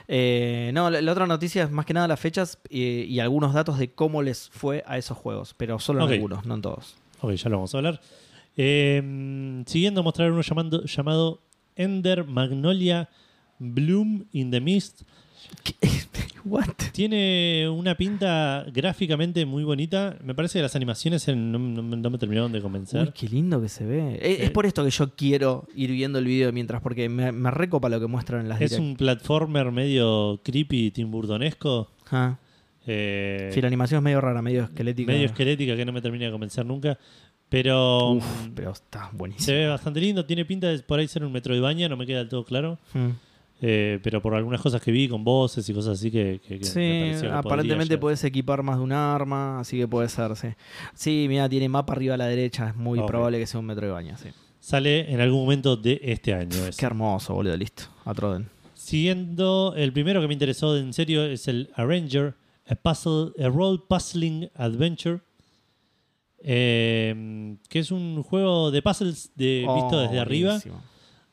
Eh, 0.07 0.69
no, 0.75 0.89
la, 0.91 1.01
la 1.01 1.11
otra 1.11 1.25
noticia 1.25 1.63
es 1.63 1.71
más 1.71 1.85
que 1.87 1.93
nada 1.95 2.07
las 2.07 2.19
fechas 2.19 2.59
eh, 2.69 3.05
y 3.09 3.19
algunos 3.19 3.53
datos 3.53 3.79
de 3.79 3.89
cómo 3.91 4.21
les 4.21 4.49
fue 4.49 4.83
a 4.85 4.97
esos 4.99 5.17
juegos, 5.17 5.55
pero 5.57 5.79
solo 5.79 6.05
en 6.05 6.13
algunos, 6.13 6.45
no 6.45 6.53
en 6.53 6.61
todos. 6.61 6.95
Ok, 7.21 7.31
ya 7.33 7.49
lo 7.49 7.57
vamos 7.57 7.73
a 7.73 7.77
hablar. 7.79 7.99
Em, 8.55 9.65
siguiendo, 9.65 10.03
mostrar 10.03 10.31
uno 10.31 10.41
llamando, 10.41 10.83
llamado 10.83 11.41
Ender 11.75 12.25
Magnolia 12.25 13.09
Bloom 13.59 14.25
in 14.33 14.51
the 14.51 14.61
Mist. 14.61 15.01
What? 16.45 16.69
Tiene 16.93 17.67
una 17.69 17.95
pinta 17.95 18.65
gráficamente 18.71 19.45
muy 19.45 19.63
bonita. 19.65 20.17
Me 20.23 20.33
parece 20.33 20.59
que 20.59 20.63
las 20.63 20.75
animaciones 20.77 21.27
en- 21.27 21.51
no, 21.51 21.59
no- 21.59 21.81
no 21.97 22.09
me 22.09 22.17
terminaron 22.17 22.51
de 22.53 22.61
convencer. 22.61 23.01
Uy, 23.07 23.11
qué 23.13 23.27
lindo 23.27 23.61
que 23.61 23.67
se 23.67 23.85
ve. 23.85 24.17
Es, 24.21 24.37
Sí. 24.37 24.43
es 24.43 24.51
por 24.51 24.65
esto 24.65 24.83
que 24.85 24.89
yo 24.91 25.09
quiero 25.15 25.67
ir 25.75 25.91
viendo 25.91 26.19
el 26.19 26.25
video 26.25 26.53
mientras, 26.53 26.81
porque 26.81 27.09
me, 27.09 27.33
me 27.33 27.51
recopa 27.51 27.89
lo 27.89 27.99
que 27.99 28.07
muestran 28.07 28.41
en 28.41 28.49
las 28.49 28.61
es 28.61 28.71
direct. 28.71 28.87
un 28.87 28.95
platformer 28.95 29.71
medio 29.71 30.39
creepy, 30.43 30.91
Tim 30.91 31.11
Burtonesco. 31.11 31.91
Ah, 32.11 32.37
eh, 32.85 33.49
sí, 33.53 33.59
la 33.59 33.67
animación 33.67 33.97
es 33.97 34.03
medio 34.03 34.21
rara, 34.21 34.41
medio 34.41 34.63
esquelética. 34.63 35.11
medio 35.11 35.25
esquelética 35.25 35.75
que 35.75 35.83
no 35.85 35.91
me 35.91 36.01
termina 36.01 36.25
de 36.25 36.31
convencer 36.31 36.65
nunca. 36.65 36.97
Pero 37.49 38.11
Uf, 38.11 38.25
mm, 38.47 38.51
pero 38.55 38.71
está 38.71 39.09
buenísimo. 39.13 39.45
se 39.45 39.53
ve 39.53 39.67
bastante 39.67 39.99
lindo. 39.99 40.25
Tiene 40.25 40.45
pinta 40.45 40.67
de 40.67 40.79
por 40.79 40.99
ahí 40.99 41.07
ser 41.09 41.23
un 41.25 41.31
Metroidvania, 41.33 41.87
no 41.89 41.97
me 41.97 42.05
queda 42.05 42.19
del 42.19 42.29
todo 42.29 42.43
claro. 42.45 42.77
Mm. 42.93 43.09
Eh, 43.59 43.99
pero 44.03 44.21
por 44.21 44.35
algunas 44.35 44.61
cosas 44.61 44.79
que 44.81 44.91
vi 44.91 45.07
con 45.09 45.23
voces 45.23 45.67
y 45.67 45.73
cosas 45.73 45.93
así 45.99 46.11
que, 46.11 46.39
que- 46.47 46.59
que 46.59 46.65
me 46.65 47.15
Sí, 47.15 47.21
que 47.21 47.27
aparentemente 47.31 47.97
puedes 47.97 48.23
equipar 48.23 48.61
más 48.61 48.77
de 48.77 48.83
un 48.83 48.91
arma, 48.91 49.59
así 49.59 49.77
que 49.79 49.87
puede 49.87 50.09
ser, 50.09 50.35
sí. 50.35 50.49
Sí, 50.93 51.25
mira, 51.27 51.49
tiene 51.49 51.67
mapa 51.67 51.93
arriba 51.93 52.13
a 52.13 52.17
la 52.17 52.27
derecha, 52.27 52.69
es 52.69 52.75
muy 52.75 53.01
probable 53.01 53.39
que 53.39 53.47
sea 53.47 53.59
un 53.59 53.65
Metroidvania, 53.65 54.15
sí. 54.17 54.29
Sale 54.59 55.11
en 55.11 55.21
algún 55.21 55.41
momento 55.41 55.75
de 55.75 55.99
este 56.03 56.33
año. 56.33 56.57
Qué 56.77 56.85
hermoso, 56.85 57.33
boludo, 57.33 57.55
listo. 57.57 57.83
A 58.05 58.13
Troden. 58.13 58.47
Siguiendo, 58.73 59.73
el 59.75 59.91
primero 59.91 60.21
que 60.21 60.27
me 60.27 60.33
interesó 60.33 60.77
en 60.77 60.93
serio 60.93 61.23
es 61.23 61.47
el 61.47 61.71
Arranger, 61.75 62.35
a, 62.67 62.75
puzzle, 62.75 63.31
a 63.43 63.49
Role 63.49 63.79
Puzzling 63.87 64.49
Adventure, 64.55 65.21
eh, 66.39 67.55
que 67.69 67.79
es 67.79 67.91
un 67.91 68.21
juego 68.23 68.71
de 68.71 68.81
puzzles 68.81 69.31
de, 69.35 69.65
visto 69.73 69.97
Oh, 69.97 70.01
desde 70.01 70.19
arriba, 70.19 70.49
buenísimo. 70.51 70.83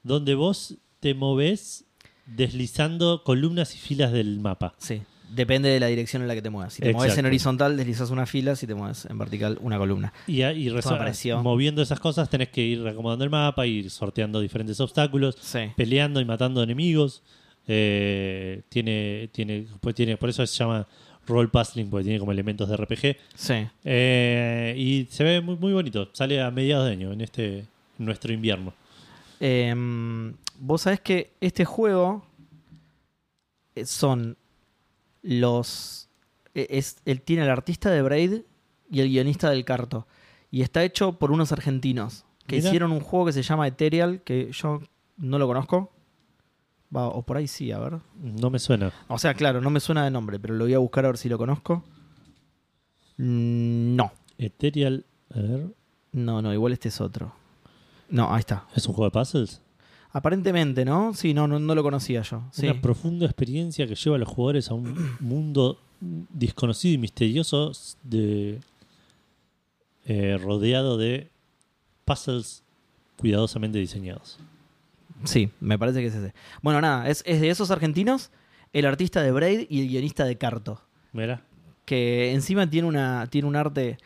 donde 0.03 0.35
vos 0.35 0.77
te 1.01 1.15
movés 1.15 1.85
deslizando 2.27 3.23
columnas 3.25 3.75
y 3.75 3.79
filas 3.79 4.13
del 4.13 4.41
mapa. 4.41 4.75
Sí, 4.79 5.03
depende 5.31 5.69
de 5.69 5.81
la 5.81 5.87
dirección 5.89 6.23
en 6.23 6.29
la 6.29 6.35
que 6.35 6.43
te 6.43 6.51
muevas. 6.51 6.75
Si 6.75 6.83
te 6.83 6.93
mueves 6.93 7.17
en 7.19 7.27
horizontal, 7.27 7.77
deslizas 7.77 8.11
una 8.11 8.27
fila, 8.27 8.57
si 8.57 8.67
te 8.67 8.75
mueves 8.75 9.05
en 9.07 9.19
vertical, 9.19 9.59
una 9.61 9.79
columna. 9.79 10.13
Y, 10.27 10.43
y 10.43 10.73
moviendo 11.43 11.83
esas 11.83 12.01
cosas 12.01 12.29
tenés 12.31 12.49
que 12.49 12.63
ir 12.63 12.87
acomodando 12.87 13.25
el 13.25 13.31
mapa, 13.31 13.67
ir 13.67 13.91
sorteando 13.91 14.41
diferentes 14.41 14.81
obstáculos, 14.81 15.37
Sí. 15.41 15.61
peleando 15.77 16.21
y 16.21 16.25
matando 16.25 16.63
enemigos. 16.63 17.23
Eh, 17.67 18.61
tiene, 18.69 19.31
tiene, 19.33 19.67
pues 19.81 19.95
tiene, 19.95 20.17
por 20.19 20.29
eso 20.29 20.47
se 20.47 20.55
llama 20.57 20.87
role 21.27 21.49
puzzling, 21.49 21.89
porque 21.89 22.05
tiene 22.05 22.19
como 22.19 22.33
elementos 22.33 22.69
de 22.69 22.77
RPG. 22.77 23.17
Sí. 23.35 23.55
Eh, 23.85 24.75
y 24.77 25.07
se 25.11 25.25
ve 25.25 25.41
muy, 25.41 25.57
muy 25.57 25.73
bonito. 25.73 26.11
Sale 26.13 26.43
a 26.43 26.51
mediados 26.51 26.87
de 26.87 26.93
año, 26.93 27.13
en 27.13 27.23
este 27.23 27.65
nuestro 27.99 28.33
invierno. 28.33 28.75
Em, 29.41 30.35
Vos 30.59 30.83
sabés 30.83 31.01
que 31.01 31.35
este 31.41 31.65
juego 31.65 32.25
eh, 33.75 33.85
son 33.87 34.37
los. 35.23 36.09
e- 36.55 36.67
Es, 36.71 36.99
él 37.05 37.21
tiene 37.23 37.43
el 37.45 37.51
artista 37.51 37.91
de 37.91 38.03
Braid 38.03 38.43
y 38.91 39.01
el 39.01 39.09
guionista 39.09 39.51
del 39.51 39.65
Carto. 39.65 40.07
Y 40.51 40.63
está 40.63 40.85
hecho 40.85 41.15
por 41.19 41.33
unos 41.33 41.51
argentinos 41.53 42.25
que 42.47 42.57
Mira. 42.57 42.69
hicieron 42.69 42.93
un 42.93 43.01
juego 43.01 43.27
que 43.27 43.33
se 43.33 43.43
llama 43.43 43.67
Ethereal, 43.67 44.23
que 44.23 44.53
yo 44.53 44.81
no 45.17 45.39
lo 45.39 45.47
conozco. 45.47 45.91
Va, 46.95 47.09
o 47.09 47.23
por 47.23 47.37
ahí 47.39 47.49
sí, 47.49 47.73
a 47.73 47.79
ver. 47.81 47.99
No 48.23 48.51
me 48.51 48.59
suena. 48.61 48.93
O 49.09 49.19
sea, 49.19 49.35
claro, 49.35 49.61
no 49.61 49.71
me 49.71 49.81
suena 49.81 50.05
de 50.05 50.11
nombre, 50.13 50.39
pero 50.39 50.55
lo 50.55 50.65
voy 50.65 50.75
a 50.75 50.79
buscar 50.79 51.05
a 51.05 51.09
ver 51.09 51.19
si 51.19 51.29
lo 51.29 51.39
conozco. 51.39 51.83
Mm, 53.17 53.97
No, 53.97 54.13
Ethereal, 54.39 55.05
a 55.35 55.39
ver, 55.41 55.67
no, 56.13 56.43
no, 56.43 56.53
igual 56.53 56.73
este 56.73 56.89
es 56.89 57.01
otro. 57.01 57.33
No, 58.09 58.33
ahí 58.33 58.41
está. 58.41 58.67
¿es 58.77 58.87
un 58.87 58.95
juego 58.95 59.07
de 59.11 59.19
puzzles? 59.19 59.61
Aparentemente, 60.15 60.85
¿no? 60.85 61.13
Sí, 61.13 61.35
no, 61.35 61.47
no, 61.49 61.59
no 61.59 61.75
lo 61.75 61.83
conocía 61.83 62.23
yo. 62.23 62.45
Sí. 62.53 62.67
Una 62.69 62.81
profunda 62.81 63.27
experiencia 63.27 63.87
que 63.87 63.97
lleva 63.97 64.15
a 64.17 64.19
los 64.21 64.29
jugadores 64.29 64.71
a 64.71 64.75
un 64.75 65.17
mundo 65.21 65.79
desconocido 66.01 66.95
y 66.95 66.99
misterioso 66.99 67.73
de 68.05 68.61
eh, 70.07 70.39
rodeado 70.41 70.97
de 70.99 71.31
puzzles 72.05 72.63
cuidadosamente 73.19 73.79
diseñados. 73.79 74.39
Sí, 75.25 75.51
me 75.61 75.79
parece 75.79 76.01
que 76.01 76.07
es 76.07 76.15
ese. 76.15 76.33
Bueno, 76.63 76.81
nada, 76.81 77.09
es, 77.09 77.23
es 77.27 77.41
de 77.41 77.49
esos 77.49 77.71
argentinos, 77.71 78.31
el 78.73 78.87
artista 78.87 79.23
de 79.23 79.33
Braid 79.33 79.67
y 79.69 79.81
el 79.83 79.89
guionista 79.89 80.25
de 80.25 80.37
Carto. 80.39 80.81
Mira, 81.13 81.43
Que 81.87 82.33
encima 82.33 82.69
tiene 82.71 82.87
una 82.89 83.27
tiene 83.29 83.49
un 83.49 83.57
arte 83.57 83.99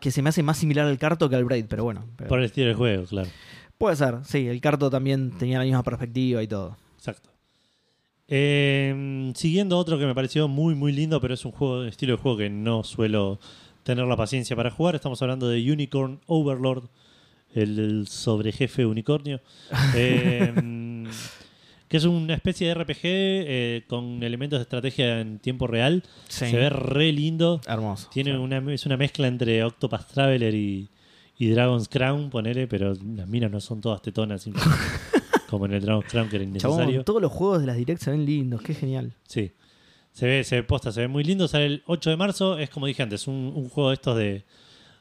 que 0.00 0.10
se 0.10 0.22
me 0.22 0.28
hace 0.28 0.42
más 0.42 0.58
similar 0.58 0.86
al 0.86 0.98
Carto 0.98 1.28
que 1.28 1.36
al 1.36 1.44
Braid, 1.44 1.66
pero 1.68 1.84
bueno. 1.84 2.04
pero- 2.16 2.28
por 2.28 2.38
el 2.38 2.44
estilo 2.46 2.68
del 2.68 2.76
juego, 2.76 3.04
claro. 3.04 3.28
Puede 3.82 3.96
ser, 3.96 4.18
sí, 4.22 4.46
el 4.46 4.60
Carto 4.60 4.88
también 4.90 5.32
tenía 5.38 5.58
la 5.58 5.64
misma 5.64 5.82
perspectiva 5.82 6.40
y 6.40 6.46
todo. 6.46 6.76
Exacto. 6.98 7.30
Eh, 8.28 9.32
siguiendo 9.34 9.76
otro 9.76 9.98
que 9.98 10.06
me 10.06 10.14
pareció 10.14 10.46
muy 10.46 10.76
muy 10.76 10.92
lindo, 10.92 11.20
pero 11.20 11.34
es 11.34 11.44
un 11.44 11.50
juego, 11.50 11.82
estilo 11.82 12.12
de 12.12 12.22
juego 12.22 12.38
que 12.38 12.48
no 12.48 12.84
suelo 12.84 13.40
tener 13.82 14.04
la 14.06 14.16
paciencia 14.16 14.54
para 14.54 14.70
jugar. 14.70 14.94
Estamos 14.94 15.20
hablando 15.20 15.48
de 15.48 15.68
Unicorn 15.68 16.20
Overlord, 16.26 16.84
el, 17.56 17.76
el 17.80 18.06
sobrejefe 18.06 18.86
unicornio. 18.86 19.40
Eh, 19.96 21.04
que 21.88 21.96
es 21.96 22.04
una 22.04 22.34
especie 22.34 22.68
de 22.68 22.74
RPG 22.74 23.00
eh, 23.02 23.82
con 23.88 24.22
elementos 24.22 24.60
de 24.60 24.62
estrategia 24.62 25.18
en 25.20 25.40
tiempo 25.40 25.66
real. 25.66 26.04
Sí. 26.28 26.46
Se 26.48 26.56
ve 26.56 26.70
re 26.70 27.10
lindo. 27.10 27.60
Hermoso. 27.66 28.08
Tiene 28.12 28.30
Sí. 28.30 28.36
una, 28.36 28.72
es 28.72 28.86
una 28.86 28.96
mezcla 28.96 29.26
entre 29.26 29.64
Octopath 29.64 30.12
Traveler 30.12 30.54
y, 30.54 30.88
y 31.44 31.50
Dragon's 31.50 31.88
Crown, 31.88 32.30
ponele, 32.30 32.66
pero 32.68 32.94
las 32.94 33.26
minas 33.26 33.50
no 33.50 33.60
son 33.60 33.80
todas 33.80 34.00
tetonas, 34.02 34.48
como 35.50 35.66
en 35.66 35.72
el 35.74 35.80
Dragon's 35.82 36.06
Crown, 36.10 36.28
que 36.28 36.36
era 36.36 36.44
innecesario. 36.44 36.86
Chabón, 36.90 37.04
todos 37.04 37.20
los 37.22 37.32
juegos 37.32 37.60
de 37.60 37.66
las 37.66 37.76
Direct 37.76 38.00
se 38.02 38.10
ven 38.12 38.24
lindos, 38.24 38.62
qué 38.62 38.74
genial. 38.74 39.12
Sí. 39.26 39.50
Se 40.12 40.26
ve, 40.26 40.44
se 40.44 40.56
ve 40.56 40.62
posta, 40.62 40.92
se 40.92 41.00
ve 41.00 41.08
muy 41.08 41.24
lindo. 41.24 41.48
Sale 41.48 41.66
el 41.66 41.82
8 41.86 42.10
de 42.10 42.16
marzo. 42.16 42.58
Es 42.58 42.68
como 42.70 42.86
dije 42.86 43.02
antes, 43.02 43.26
un, 43.26 43.52
un 43.56 43.68
juego 43.70 43.88
de 43.90 43.94
estos 43.94 44.16
de, 44.16 44.44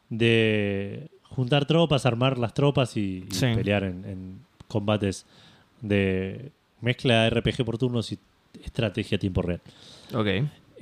de 0.10 1.10
juntar 1.24 1.66
tropas, 1.66 2.06
armar 2.06 2.38
las 2.38 2.54
tropas 2.54 2.96
y, 2.98 3.26
y 3.30 3.34
Sí. 3.34 3.48
pelear 3.56 3.84
en, 3.84 4.06
en 4.06 4.40
combates 4.68 5.26
de 5.82 6.52
mezcla 6.82 7.24
de 7.24 7.30
RPG 7.30 7.66
por 7.66 7.78
turnos 7.78 8.12
y 8.12 8.20
estrategia 8.64 9.18
a 9.18 9.20
tiempo 9.20 9.42
real. 9.42 9.62
Ok. 10.14 10.28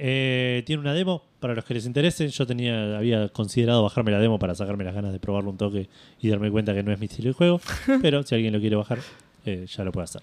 Eh, 0.01 0.63
tiene 0.65 0.79
una 0.79 0.93
demo 0.93 1.23
para 1.41 1.53
los 1.53 1.65
que 1.65 1.73
les 1.73 1.85
interese. 1.85 2.29
Yo 2.29 2.47
tenía, 2.47 2.97
había 2.97 3.27
considerado 3.27 3.83
bajarme 3.83 4.11
la 4.11 4.19
demo 4.19 4.39
para 4.39 4.55
sacarme 4.55 4.85
las 4.85 4.95
ganas 4.95 5.11
de 5.11 5.19
probarlo 5.19 5.49
un 5.49 5.57
toque 5.57 5.89
y 6.21 6.29
darme 6.29 6.49
cuenta 6.49 6.73
que 6.73 6.83
no 6.83 6.93
es 6.93 6.99
mi 6.99 7.07
estilo 7.07 7.27
de 7.29 7.33
juego. 7.33 7.59
pero 8.01 8.23
si 8.23 8.33
alguien 8.33 8.53
lo 8.53 8.61
quiere 8.61 8.77
bajar, 8.77 8.99
eh, 9.45 9.65
ya 9.67 9.83
lo 9.83 9.91
puede 9.91 10.05
hacer. 10.05 10.21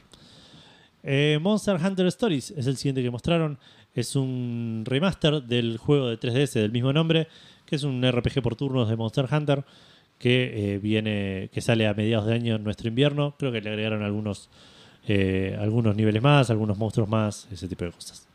Eh, 1.02 1.38
Monster 1.42 1.76
Hunter 1.76 2.06
Stories 2.06 2.52
es 2.52 2.66
el 2.66 2.78
siguiente 2.78 3.02
que 3.02 3.10
mostraron. 3.10 3.58
Es 3.94 4.16
un 4.16 4.82
remaster 4.86 5.42
del 5.42 5.76
juego 5.76 6.08
de 6.08 6.18
3DS 6.18 6.54
del 6.54 6.72
mismo 6.72 6.94
nombre, 6.94 7.28
que 7.66 7.76
es 7.76 7.82
un 7.82 8.02
RPG 8.02 8.40
por 8.40 8.56
turnos 8.56 8.88
de 8.88 8.96
Monster 8.96 9.26
Hunter 9.30 9.62
que 10.18 10.80
viene, 10.82 11.50
que 11.52 11.60
sale 11.60 11.86
a 11.86 11.92
mediados 11.92 12.26
de 12.26 12.32
año 12.32 12.56
en 12.56 12.64
nuestro 12.64 12.88
invierno. 12.88 13.34
Creo 13.38 13.52
que 13.52 13.60
le 13.60 13.68
agregaron 13.68 14.02
algunos, 14.02 14.48
algunos 15.60 15.94
niveles 15.94 16.22
más, 16.22 16.48
algunos 16.48 16.78
monstruos 16.78 17.10
más, 17.10 17.46
ese 17.52 17.68
tipo 17.68 17.84
de 17.84 17.92
cosas. 17.92 18.25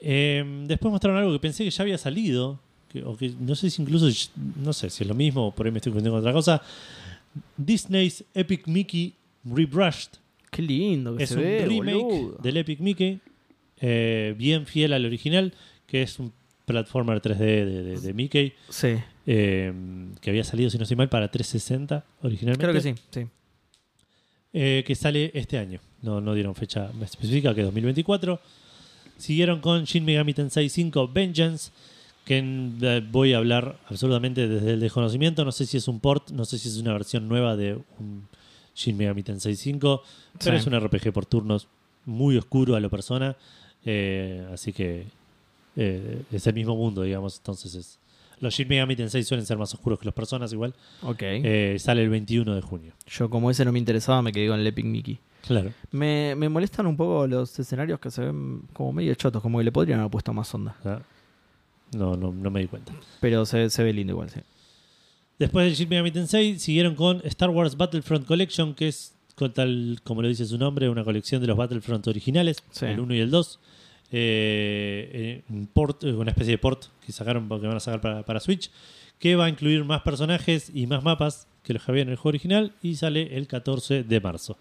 Eh, 0.00 0.64
después 0.66 0.90
mostraron 0.90 1.18
algo 1.20 1.32
que 1.32 1.38
pensé 1.40 1.64
que 1.64 1.70
ya 1.70 1.82
había 1.82 1.98
salido, 1.98 2.58
que, 2.88 3.02
o 3.04 3.16
que 3.16 3.32
no 3.38 3.54
sé 3.54 3.70
si 3.70 3.82
incluso, 3.82 4.06
no 4.56 4.72
sé 4.72 4.90
si 4.90 5.02
es 5.04 5.08
lo 5.08 5.14
mismo, 5.14 5.48
o 5.48 5.54
por 5.54 5.66
ahí 5.66 5.72
me 5.72 5.78
estoy 5.78 5.92
confundiendo 5.92 6.16
con 6.16 6.20
otra 6.20 6.32
cosa. 6.32 6.62
Disney's 7.56 8.24
Epic 8.34 8.66
Mickey 8.66 9.14
Rebrushed 9.44 10.10
Qué 10.50 10.62
lindo 10.62 11.16
que 11.16 11.22
es 11.24 11.28
se 11.30 11.36
un 11.36 11.42
ve, 11.42 11.64
remake 11.68 12.02
boludo. 12.02 12.38
del 12.42 12.56
Epic 12.56 12.80
Mickey, 12.80 13.20
eh, 13.80 14.34
bien 14.36 14.66
fiel 14.66 14.92
al 14.92 15.04
original, 15.04 15.54
que 15.86 16.02
es 16.02 16.18
un 16.18 16.32
platformer 16.64 17.20
3D 17.22 17.38
de, 17.38 17.82
de- 17.84 18.00
de 18.00 18.14
Mickey, 18.14 18.52
Sí, 18.68 18.96
eh, 19.26 19.72
que 20.20 20.30
había 20.30 20.42
salido, 20.44 20.70
si 20.70 20.76
no 20.78 20.82
estoy 20.82 20.96
mal, 20.96 21.08
para 21.08 21.30
360 21.30 22.04
originalmente. 22.22 22.64
creo 22.64 22.74
que 22.74 22.80
sí, 22.80 22.94
sí. 23.10 23.26
Eh, 24.52 24.82
que 24.84 24.94
sale 24.96 25.30
este 25.34 25.58
año. 25.58 25.78
No, 26.02 26.20
no 26.20 26.34
dieron 26.34 26.54
fecha 26.56 26.90
específica, 27.02 27.54
que 27.54 27.60
es 27.60 27.66
2024. 27.66 28.40
Siguieron 29.20 29.60
con 29.60 29.84
Shin 29.84 30.04
Megami 30.04 30.34
Tensei 30.34 30.68
5 30.68 31.08
Vengeance, 31.08 31.70
que 32.24 32.38
eh, 32.38 33.06
voy 33.10 33.32
a 33.34 33.38
hablar 33.38 33.78
absolutamente 33.88 34.48
desde 34.48 34.72
el 34.72 34.80
desconocimiento. 34.80 35.44
No 35.44 35.52
sé 35.52 35.66
si 35.66 35.76
es 35.76 35.88
un 35.88 36.00
port, 36.00 36.30
no 36.30 36.44
sé 36.44 36.58
si 36.58 36.68
es 36.68 36.76
una 36.78 36.92
versión 36.92 37.28
nueva 37.28 37.56
de 37.56 37.78
un 37.98 38.26
Shin 38.74 38.96
Megami 38.96 39.22
Tensei 39.22 39.56
5, 39.56 40.02
pero 40.42 40.56
Sí. 40.56 40.60
es 40.60 40.66
un 40.66 40.74
RPG 40.78 41.12
por 41.12 41.26
turnos 41.26 41.68
muy 42.06 42.36
oscuro 42.36 42.74
a 42.76 42.80
lo 42.80 42.88
persona. 42.90 43.36
eh, 43.84 44.46
así 44.52 44.72
que 44.74 45.06
eh, 45.76 46.22
es 46.32 46.46
el 46.46 46.54
mismo 46.54 46.76
mundo, 46.76 47.02
digamos. 47.02 47.38
Entonces 47.38 47.74
es. 47.74 47.98
Los 48.40 48.54
Shin 48.54 48.68
Megami 48.68 48.96
Tensei 48.96 49.22
suelen 49.22 49.44
ser 49.46 49.56
más 49.58 49.72
oscuros 49.74 49.98
que 49.98 50.04
los 50.06 50.14
personas, 50.14 50.52
igual. 50.52 50.74
Ok. 51.02 51.18
Eh, 51.22 51.76
sale 51.78 52.02
el 52.02 52.08
21 52.10 52.54
de 52.54 52.60
junio. 52.62 52.92
Yo, 53.06 53.28
como 53.30 53.50
ese 53.50 53.64
no 53.66 53.72
me 53.72 53.78
interesaba, 53.78 54.22
me 54.22 54.32
quedé 54.32 54.48
con 54.48 54.58
el 54.60 54.66
Epic 54.66 54.84
Mickey. 54.86 55.18
Claro. 55.46 55.72
Me, 55.92 56.34
me 56.36 56.48
molestan 56.48 56.86
un 56.86 56.96
poco 56.96 57.26
los 57.26 57.58
escenarios 57.58 57.98
que 58.00 58.10
se 58.10 58.22
ven 58.22 58.62
como 58.72 58.92
medio 58.92 59.14
chotos, 59.14 59.42
como 59.42 59.58
que 59.58 59.64
le 59.64 59.72
podrían 59.72 60.00
haber 60.00 60.10
puesto 60.10 60.32
más 60.32 60.52
onda. 60.54 60.76
Ah, 60.84 61.00
No, 61.94 62.16
no, 62.16 62.32
no 62.32 62.50
me 62.50 62.60
di 62.60 62.66
cuenta. 62.68 62.92
Pero 63.20 63.44
se, 63.46 63.68
se 63.70 63.82
ve 63.82 63.92
lindo 63.92 64.12
igual, 64.12 64.30
sí. 64.30 64.40
Después 65.38 65.64
del 65.66 65.74
Shin 65.74 65.88
Megami 65.88 66.10
Tensei 66.10 66.58
siguieron 66.58 66.94
con 66.94 67.20
Star 67.24 67.48
Wars 67.50 67.76
Battlefront 67.76 68.26
Collection, 68.26 68.74
que 68.74 68.88
es 68.88 69.14
con 69.34 69.52
tal 69.54 69.98
como 70.04 70.20
lo 70.20 70.28
dice 70.28 70.44
su 70.44 70.58
nombre, 70.58 70.88
una 70.90 71.02
colección 71.02 71.40
de 71.40 71.46
los 71.48 71.56
Battlefront 71.56 72.06
originales, 72.08 72.62
Sí. 72.72 72.84
el 72.86 73.00
1 73.00 73.14
y 73.14 73.20
el 73.20 73.30
2. 73.30 73.58
Eh, 74.12 75.10
eh, 75.12 75.42
un 75.48 75.66
port, 75.66 76.04
eh, 76.04 76.12
una 76.12 76.30
especie 76.32 76.52
de 76.52 76.58
port 76.58 76.84
que 77.06 77.12
sacaron 77.12 77.48
que 77.48 77.66
van 77.66 77.76
a 77.76 77.80
sacar 77.80 78.00
para, 78.00 78.22
para 78.24 78.40
Switch, 78.40 78.70
que 79.18 79.36
va 79.36 79.46
a 79.46 79.48
incluir 79.48 79.84
más 79.84 80.02
personajes 80.02 80.70
y 80.74 80.86
más 80.86 81.02
mapas 81.02 81.46
que 81.62 81.72
los 81.72 81.82
que 81.84 81.90
había 81.92 82.02
en 82.02 82.08
el 82.10 82.16
juego 82.16 82.30
original 82.30 82.72
y 82.82 82.96
sale 82.96 83.36
el 83.36 83.46
14 83.46 84.02
de 84.02 84.20
marzo. 84.20 84.58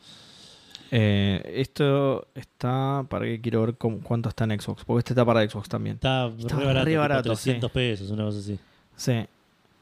Eh, 0.92 1.54
esto 1.56 2.28
está. 2.36 3.06
Para 3.10 3.26
que 3.26 3.40
quiero 3.42 3.62
ver 3.62 3.78
cómo- 3.78 4.00
cuánto 4.02 4.30
está 4.30 4.44
en 4.46 4.60
Xbox. 4.60 4.84
Porque 4.86 5.00
este 5.00 5.14
está 5.14 5.26
para 5.26 5.48
Xbox 5.48 5.70
también. 5.70 5.96
Está, 5.96 6.28
Está 6.38 6.56
re 6.58 6.66
barato, 6.66 6.86
re 6.86 6.98
barato, 6.98 7.24
300 7.30 7.72
pesos, 7.72 8.10
una 8.12 8.24
cosa 8.26 8.40
así. 8.40 8.58
Sí. 8.96 9.26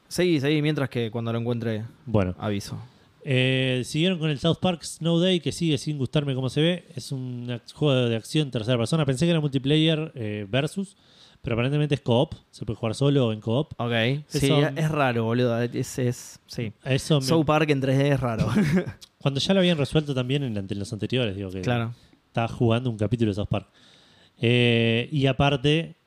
Seguí, 0.08 0.40
seguí, 0.40 0.62
mientras 0.62 0.90
que 0.90 1.12
cuando 1.12 1.34
lo 1.34 1.40
encuentre 1.40 1.84
Bueno, 2.06 2.34
aviso. 2.40 2.78
Eh, 3.30 3.82
siguieron 3.84 4.20
con 4.20 4.30
el 4.30 4.40
South 4.40 4.58
Park 4.62 4.84
Snow 4.84 5.20
Day, 5.20 5.42
que 5.42 5.52
sigue 5.52 5.78
sin 5.78 5.98
gustarme 5.98 6.34
cómo 6.34 6.50
se 6.50 6.62
ve. 6.62 6.86
Es 6.96 7.12
un 7.12 7.60
juego 7.74 8.08
de 8.08 8.16
acción 8.16 8.48
en 8.48 8.52
tercera 8.52 8.78
persona. 8.78 9.06
Pensé 9.06 9.26
que 9.26 9.32
era 9.32 9.42
multiplayer 9.42 10.14
eh, 10.16 10.46
versus, 10.50 10.96
pero 11.42 11.56
aparentemente 11.56 11.96
es 11.96 12.02
co-op. 12.02 12.36
Se 12.52 12.64
puede 12.66 12.78
jugar 12.80 12.96
solo 12.96 13.28
o 13.28 13.34
en 13.34 13.42
co-op. 13.42 13.74
Ok. 13.78 14.24
Sí, 14.28 14.50
es 14.78 14.90
raro, 14.90 15.26
boludo. 15.26 15.62
Es, 15.62 16.00
es, 16.00 16.40
sí. 16.48 16.72
Eso 16.86 17.20
me- 17.20 17.26
South 17.26 17.46
Park 17.46 17.70
en 17.70 17.82
3D 17.82 18.14
es 18.14 18.20
raro. 18.22 18.48
cuando 19.28 19.42
ya 19.42 19.54
lo 19.54 19.60
habían 19.60 19.78
resuelto 19.78 20.16
también 20.16 20.44
en, 20.44 20.56
en 20.58 20.80
los 20.80 20.94
anteriores, 20.94 21.36
digo 21.36 21.50
que 21.50 21.60
claro. 21.62 21.94
estaba 22.28 22.48
jugando 22.48 22.90
un 22.90 22.98
capítulo 22.98 23.30
de 23.32 23.36
South 23.36 23.50
Park. 23.50 23.68
Eh, 24.40 25.10
y 25.12 25.26
aparte, 25.26 25.98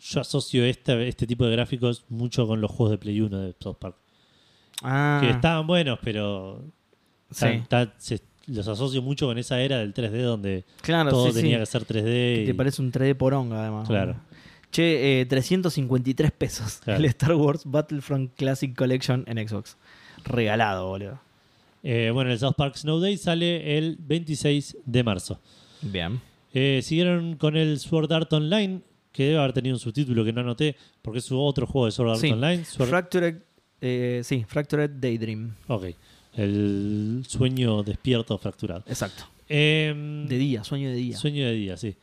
yo 0.00 0.20
asocio 0.22 0.64
este, 0.64 1.06
este 1.08 1.26
tipo 1.26 1.44
de 1.44 1.52
gráficos 1.52 2.06
mucho 2.08 2.46
con 2.46 2.60
los 2.62 2.70
juegos 2.70 2.92
de 2.92 2.98
Play 2.98 3.20
1 3.20 3.38
de 3.38 3.54
South 3.60 3.76
Park. 3.78 3.96
Ah, 4.82 5.18
Que 5.22 5.30
estaban 5.30 5.66
buenos, 5.66 5.98
pero 6.02 6.64
sí. 7.30 7.46
se- 7.98 8.22
los 8.46 8.66
asocio 8.66 9.02
mucho 9.02 9.26
con 9.26 9.36
esa 9.38 9.60
era 9.60 9.78
del 9.78 9.92
3D 9.94 10.22
donde 10.22 10.64
Claro, 10.82 11.10
todo 11.10 11.28
sí, 11.28 11.34
tenía 11.34 11.56
sí. 11.56 11.60
que 11.60 11.66
ser 11.66 11.84
3D. 11.86 12.04
Que 12.04 12.42
y- 12.44 12.46
Te 12.46 12.54
parece 12.54 12.80
un 12.80 12.90
3D 12.92 13.14
poronga, 13.14 13.60
además. 13.60 13.86
Claro. 13.88 14.16
Che, 14.70 15.20
eh, 15.20 15.26
353 15.26 16.32
pesos. 16.32 16.80
Claro. 16.84 16.98
El 16.98 17.04
Star 17.06 17.34
Wars 17.34 17.62
Battlefront 17.64 18.34
Classic 18.36 18.74
Collection 18.74 19.24
en 19.26 19.46
Xbox. 19.48 19.76
Regalado, 20.24 20.88
boludo. 20.88 21.20
Eh, 21.86 22.10
bueno, 22.12 22.32
el 22.32 22.38
South 22.38 22.54
Park 22.56 22.76
Snow 22.76 22.98
Day 22.98 23.16
sale 23.18 23.76
el 23.78 23.96
26 24.00 24.78
de 24.86 25.02
marzo. 25.04 25.38
Bien. 25.82 26.18
Eh, 26.54 26.80
siguieron 26.82 27.36
con 27.36 27.56
el 27.56 27.78
Sword 27.78 28.10
Art 28.12 28.32
Online, 28.32 28.80
que 29.12 29.24
debe 29.24 29.38
haber 29.38 29.52
tenido 29.52 29.76
un 29.76 29.80
subtítulo 29.80 30.24
que 30.24 30.32
no 30.32 30.40
anoté, 30.40 30.76
porque 31.02 31.18
es 31.18 31.28
otro 31.30 31.66
juego 31.66 31.86
de 31.86 31.92
Sword 31.92 32.10
Art 32.12 32.20
Sí. 32.20 32.30
Online. 32.32 32.64
Sword- 32.64 32.86
Fractured, 32.88 33.36
eh, 33.82 34.22
sí, 34.24 34.44
Fractured 34.48 34.90
Daydream. 34.90 35.54
Ok. 35.68 35.84
El 36.36 37.22
sueño 37.28 37.82
despierto 37.82 38.36
fracturado. 38.38 38.82
Exacto. 38.88 39.24
Em, 39.48 40.26
De 40.26 40.38
día, 40.38 40.64
sueño 40.64 40.88
de 40.88 40.94
día. 40.96 41.16
Sueño 41.18 41.44
de 41.46 41.52
día, 41.52 41.76
sí. 41.76 41.94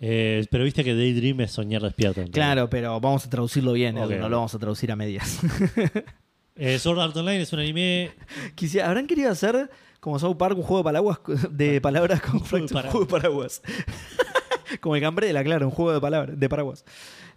Eh, 0.00 0.44
pero 0.50 0.64
viste 0.64 0.82
que 0.82 0.94
Daydream 0.96 1.40
es 1.42 1.52
soñar 1.52 1.80
despierto. 1.80 2.20
entonces. 2.20 2.34
Claro, 2.34 2.68
pero 2.68 2.98
vamos 3.00 3.24
a 3.24 3.30
traducirlo 3.30 3.72
bien, 3.72 3.94
no 3.94 4.04
lo 4.06 4.36
vamos 4.36 4.52
a 4.54 4.58
traducir 4.58 4.90
a 4.90 4.96
medias. 4.96 5.38
Eh, 6.56 6.78
Sword 6.78 7.00
Art 7.00 7.16
Online 7.16 7.42
es 7.42 7.52
un 7.52 7.60
anime. 7.60 8.10
Quisiera, 8.54 8.88
¿Habrán 8.88 9.06
querido 9.06 9.30
hacer 9.30 9.70
como 10.00 10.18
South 10.18 10.36
Park 10.36 10.56
un 10.56 10.62
juego 10.62 10.78
de 10.78 10.84
palabras, 10.84 11.18
de 11.50 11.80
palabras 11.80 12.20
con 12.20 12.36
Un 12.36 12.40
juego 12.40 13.00
de 13.00 13.06
paraguas? 13.06 13.62
como 14.80 14.96
el 14.96 15.00
Gambrela, 15.00 15.42
claro, 15.44 15.66
un 15.66 15.72
juego 15.72 15.92
de 15.92 16.00
palabras, 16.00 16.38
de 16.38 16.48
paraguas. 16.48 16.84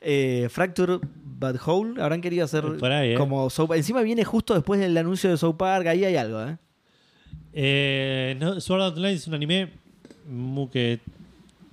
Eh, 0.02 0.48
Fracture 0.50 1.00
But 1.24 1.58
Whole, 1.66 2.02
habrán 2.02 2.22
querido 2.22 2.46
hacer 2.46 2.66
ahí, 2.84 3.14
¿eh? 3.14 3.16
como 3.16 3.50
South 3.50 3.68
Park. 3.68 3.78
Encima 3.78 4.02
viene 4.02 4.24
justo 4.24 4.54
después 4.54 4.80
del 4.80 4.96
anuncio 4.98 5.30
de 5.30 5.38
South 5.38 5.56
Park, 5.56 5.88
ahí 5.88 6.06
hay 6.06 6.16
algo, 6.16 6.42
¿eh? 6.42 6.58
Eh, 7.54 8.36
no, 8.40 8.60
Sword 8.60 8.82
Art 8.82 8.98
Online 8.98 9.14
es 9.14 9.28
un 9.28 9.34
anime 9.34 9.70
que 10.72 11.00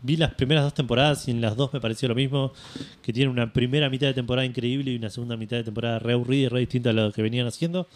vi 0.03 0.17
las 0.17 0.35
primeras 0.35 0.65
dos 0.65 0.75
temporadas 0.75 1.27
y 1.29 1.31
en 1.31 1.41
las 1.41 1.57
dos 1.57 1.73
me 1.73 1.81
pareció 1.81 2.09
lo 2.09 2.15
mismo. 2.15 2.53
Que 3.03 3.13
tiene 3.13 3.31
una 3.31 3.53
primera 3.53 3.89
mitad 3.89 4.07
de 4.07 4.15
temporada 4.15 4.45
increíble 4.45 4.93
y 4.93 4.97
una 4.97 5.11
segunda 5.11 5.37
mitad 5.37 5.57
de 5.57 5.65
temporada 5.65 5.99
re 5.99 6.13
aburrida 6.13 6.43
y 6.43 6.49
re 6.49 6.61
distinta 6.61 6.91
a 6.91 6.93
lo 6.93 7.13
que 7.13 7.23
venían 7.23 7.47
haciendo. 7.47 7.89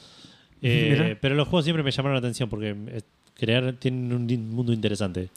Eh, 0.62 1.16
pero 1.20 1.34
los 1.34 1.48
juegos 1.48 1.64
siempre 1.64 1.82
me 1.82 1.90
llamaron 1.90 2.14
la 2.14 2.20
atención 2.20 2.48
porque 2.48 2.74
eh, 2.88 3.02
crear 3.34 3.74
tienen 3.74 4.12
un 4.12 4.50
mundo 4.50 4.72
interesante. 4.72 5.28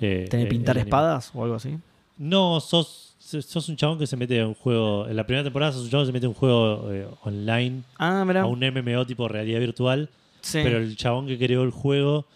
Eh, 0.00 0.26
¿Tenés 0.28 0.46
eh, 0.46 0.48
pintar 0.48 0.76
espadas 0.78 1.30
o 1.34 1.42
algo 1.42 1.56
así? 1.56 1.76
No, 2.18 2.60
sos, 2.60 3.14
sos 3.18 3.68
un 3.68 3.76
chabón 3.76 3.98
que 3.98 4.06
se 4.06 4.16
mete 4.16 4.40
a 4.40 4.46
un 4.46 4.54
juego. 4.54 5.08
En 5.08 5.16
la 5.16 5.26
primera 5.26 5.44
temporada 5.44 5.72
sos 5.72 5.84
un 5.84 5.90
chabón 5.90 6.04
que 6.04 6.08
se 6.08 6.12
mete 6.12 6.26
a 6.26 6.28
un 6.28 6.34
juego 6.34 6.92
eh, 6.92 7.06
online, 7.22 7.82
Ah, 7.98 8.22
a 8.22 8.46
un 8.46 8.60
MMO 8.60 9.06
tipo 9.06 9.28
realidad 9.28 9.60
virtual. 9.60 10.10
Sí. 10.40 10.60
Pero 10.62 10.78
el 10.78 10.96
chabón 10.96 11.26
que 11.26 11.38
creó 11.38 11.62
el 11.62 11.70
juego 11.70 12.26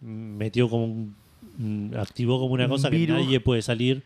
mm, 0.00 0.06
metió 0.36 0.68
como 0.68 0.84
un. 0.84 1.16
Mm, 1.58 1.94
activó 1.96 2.38
como 2.40 2.54
una 2.54 2.64
Un 2.64 2.70
cosa 2.70 2.88
virus. 2.88 3.18
que 3.18 3.22
nadie 3.24 3.40
puede 3.40 3.60
salir. 3.62 4.02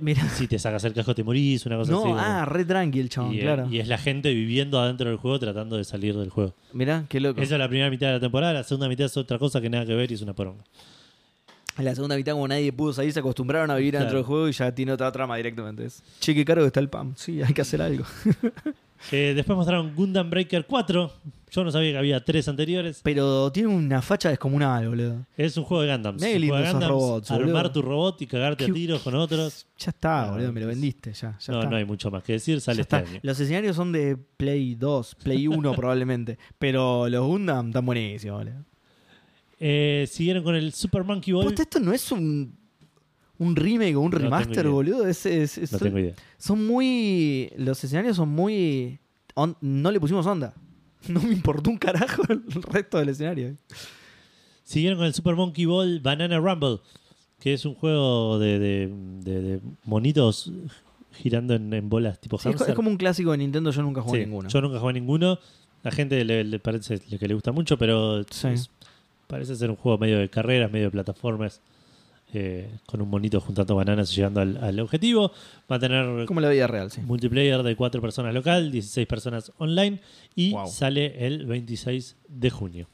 Mira. 0.00 0.28
Si 0.30 0.48
te 0.48 0.58
sacas 0.58 0.82
el 0.84 0.92
casco 0.94 1.14
te 1.14 1.22
morís, 1.22 1.64
una 1.64 1.76
cosa 1.76 1.92
No, 1.92 1.98
así. 2.00 2.08
como- 2.08 2.18
ah, 2.18 2.44
re 2.44 2.64
tranqui 2.64 2.98
el 2.98 3.08
chabón, 3.08 3.34
y, 3.34 3.38
eh, 3.38 3.42
claro. 3.42 3.68
y 3.70 3.78
es 3.78 3.86
la 3.86 3.98
gente 3.98 4.34
viviendo 4.34 4.80
adentro 4.80 5.08
del 5.08 5.16
juego 5.16 5.38
tratando 5.38 5.76
de 5.76 5.84
salir 5.84 6.16
del 6.16 6.28
juego. 6.30 6.54
Mirá, 6.72 7.06
qué 7.08 7.20
loco. 7.20 7.40
Esa 7.40 7.54
es 7.54 7.58
la 7.60 7.68
primera 7.68 7.88
mitad 7.88 8.08
de 8.08 8.14
la 8.14 8.20
temporada, 8.20 8.52
la 8.52 8.64
segunda 8.64 8.88
mitad 8.88 9.06
es 9.06 9.16
otra 9.16 9.38
cosa 9.38 9.60
que 9.60 9.70
nada 9.70 9.86
que 9.86 9.94
ver 9.94 10.10
y 10.10 10.14
es 10.14 10.22
una 10.22 10.32
poronga. 10.34 10.64
En 11.78 11.84
la 11.84 11.94
segunda 11.94 12.16
mitad, 12.16 12.32
como 12.32 12.48
nadie 12.48 12.72
pudo 12.72 12.92
salir, 12.92 13.12
se 13.12 13.20
acostumbraron 13.20 13.70
a 13.70 13.76
vivir 13.76 13.92
Claro. 13.92 14.04
dentro 14.04 14.18
del 14.18 14.26
juego 14.26 14.48
y 14.48 14.52
ya 14.52 14.74
tiene 14.74 14.92
otra 14.92 15.12
trama 15.12 15.36
directamente. 15.36 15.84
Es, 15.84 16.02
che, 16.20 16.34
qué 16.34 16.44
caro 16.44 16.62
que 16.62 16.68
está 16.68 16.80
el 16.80 16.88
PAM. 16.88 17.14
Sí, 17.16 17.42
hay 17.42 17.52
que 17.52 17.60
hacer 17.62 17.82
algo. 17.82 18.04
Eh, 19.12 19.34
después 19.36 19.54
mostraron 19.54 19.94
Gundam 19.94 20.30
Breaker 20.30 20.64
4. 20.66 21.12
Yo 21.50 21.62
no 21.64 21.70
sabía 21.70 21.92
que 21.92 21.98
había 21.98 22.24
tres 22.24 22.48
anteriores. 22.48 23.00
Pero 23.04 23.52
tiene 23.52 23.68
una 23.68 24.00
facha 24.00 24.30
descomunal, 24.30 24.88
boludo. 24.88 25.26
Es 25.36 25.56
un 25.58 25.64
juego 25.64 25.82
de 25.82 25.92
Gundams. 25.92 26.22
Un 26.22 26.28
lindo 26.40 26.58
esos 26.58 26.72
Gundams, 26.72 26.90
robots, 26.90 27.30
armar 27.30 27.46
boludo. 27.52 27.72
tu 27.72 27.82
robot 27.82 28.22
y 28.22 28.26
cagarte 28.26 28.64
a 28.64 28.72
tiros 28.72 29.02
con 29.02 29.14
otros. 29.14 29.66
Ya 29.78 29.90
está, 29.90 30.30
boludo, 30.30 30.50
me 30.50 30.60
lo 30.60 30.66
es- 30.70 30.74
vendiste, 30.74 31.12
ya. 31.12 31.36
ya 31.38 31.52
no, 31.52 31.58
está. 31.60 31.70
no 31.70 31.76
hay 31.76 31.84
mucho 31.84 32.10
más 32.10 32.24
que 32.24 32.32
decir. 32.32 32.58
Sale 32.60 32.80
este 32.82 32.96
año. 32.96 33.20
Los 33.22 33.38
escenarios 33.38 33.76
son 33.76 33.92
de 33.92 34.16
Play 34.16 34.74
2, 34.76 35.14
Play 35.22 35.46
1 35.46 35.72
probablemente. 35.76 36.38
Pero 36.58 37.06
los 37.08 37.24
Gundam 37.26 37.68
están 37.68 37.84
buenísimos, 37.84 38.38
boludo. 38.44 38.64
Eh, 39.58 40.06
siguieron 40.10 40.42
con 40.44 40.54
el 40.54 40.72
Super 40.72 41.04
Monkey 41.04 41.32
Ball. 41.32 41.44
Posta, 41.46 41.62
esto 41.62 41.80
no 41.80 41.92
es 41.92 42.10
un, 42.12 42.54
un 43.38 43.56
remake 43.56 43.94
o 43.96 44.00
un 44.00 44.10
No 44.10 44.18
remaster, 44.18 44.68
boludo. 44.68 45.06
Es, 45.06 45.24
es- 45.26 45.56
es- 45.58 45.72
No 45.72 45.78
tengo 45.78 45.98
idea. 45.98 46.14
Son 46.38 46.66
muy. 46.66 47.50
Los 47.56 47.82
escenarios 47.82 48.16
son 48.16 48.28
muy. 48.28 48.98
on- 49.34 49.56
no 49.60 49.90
le 49.90 50.00
pusimos 50.00 50.26
onda. 50.26 50.54
No 51.08 51.20
me 51.20 51.32
importó 51.32 51.70
un 51.70 51.78
carajo 51.78 52.22
el 52.28 52.42
resto 52.62 52.98
del 52.98 53.10
escenario. 53.10 53.56
Siguieron 54.64 54.98
con 54.98 55.06
el 55.06 55.14
Super 55.14 55.36
Monkey 55.36 55.64
Ball 55.64 56.00
Banana 56.00 56.38
Rumble, 56.38 56.80
que 57.38 57.52
es 57.54 57.64
un 57.64 57.74
juego 57.76 58.38
de, 58.40 58.58
de- 58.58 58.92
de- 59.22 59.40
de 59.42 59.60
monitos 59.84 60.50
girando 61.12 61.54
en, 61.54 61.72
en 61.72 61.88
bolas 61.88 62.20
tipo 62.20 62.38
Sí, 62.38 62.48
es, 62.50 62.74
como 62.74 62.90
un 62.90 62.96
clásico 62.96 63.30
de 63.30 63.38
Nintendo, 63.38 63.70
yo 63.70 63.82
nunca 63.82 64.02
jugué 64.02 64.20
Sí, 64.20 64.26
ninguno. 64.26 64.48
Yo 64.48 64.60
nunca 64.60 64.80
jugué 64.80 64.92
ninguno. 64.94 65.38
La 65.82 65.92
gente 65.92 66.24
le, 66.24 66.42
le 66.42 66.58
parece 66.58 66.98
que 66.98 67.28
le 67.28 67.34
gusta 67.34 67.52
mucho, 67.52 67.78
pero 67.78 68.24
Sí. 68.30 68.48
es- 68.48 68.70
parece 69.26 69.56
ser 69.56 69.70
un 69.70 69.76
juego 69.76 69.98
medio 69.98 70.18
de 70.18 70.28
carreras, 70.28 70.70
medio 70.70 70.86
de 70.86 70.90
plataformas, 70.92 71.60
eh, 72.34 72.68
con 72.86 73.00
un 73.00 73.08
monito 73.08 73.40
juntando 73.40 73.76
bananas 73.76 74.12
y 74.12 74.16
llegando 74.16 74.40
al, 74.40 74.56
al 74.62 74.80
objetivo. 74.80 75.30
Va 75.70 75.76
a 75.76 75.78
tener 75.78 76.26
Como 76.26 76.40
la 76.40 76.48
vida 76.50 76.66
real, 76.66 76.90
sí. 76.90 77.00
multiplayer 77.02 77.62
de 77.62 77.76
4 77.76 78.00
personas 78.00 78.34
local, 78.34 78.70
16 78.72 79.06
personas 79.06 79.52
online 79.58 80.00
y 80.34 80.52
Wow. 80.52 80.66
sale 80.66 81.26
el 81.26 81.46
26 81.46 82.16
de 82.28 82.50
junio. 82.50 82.88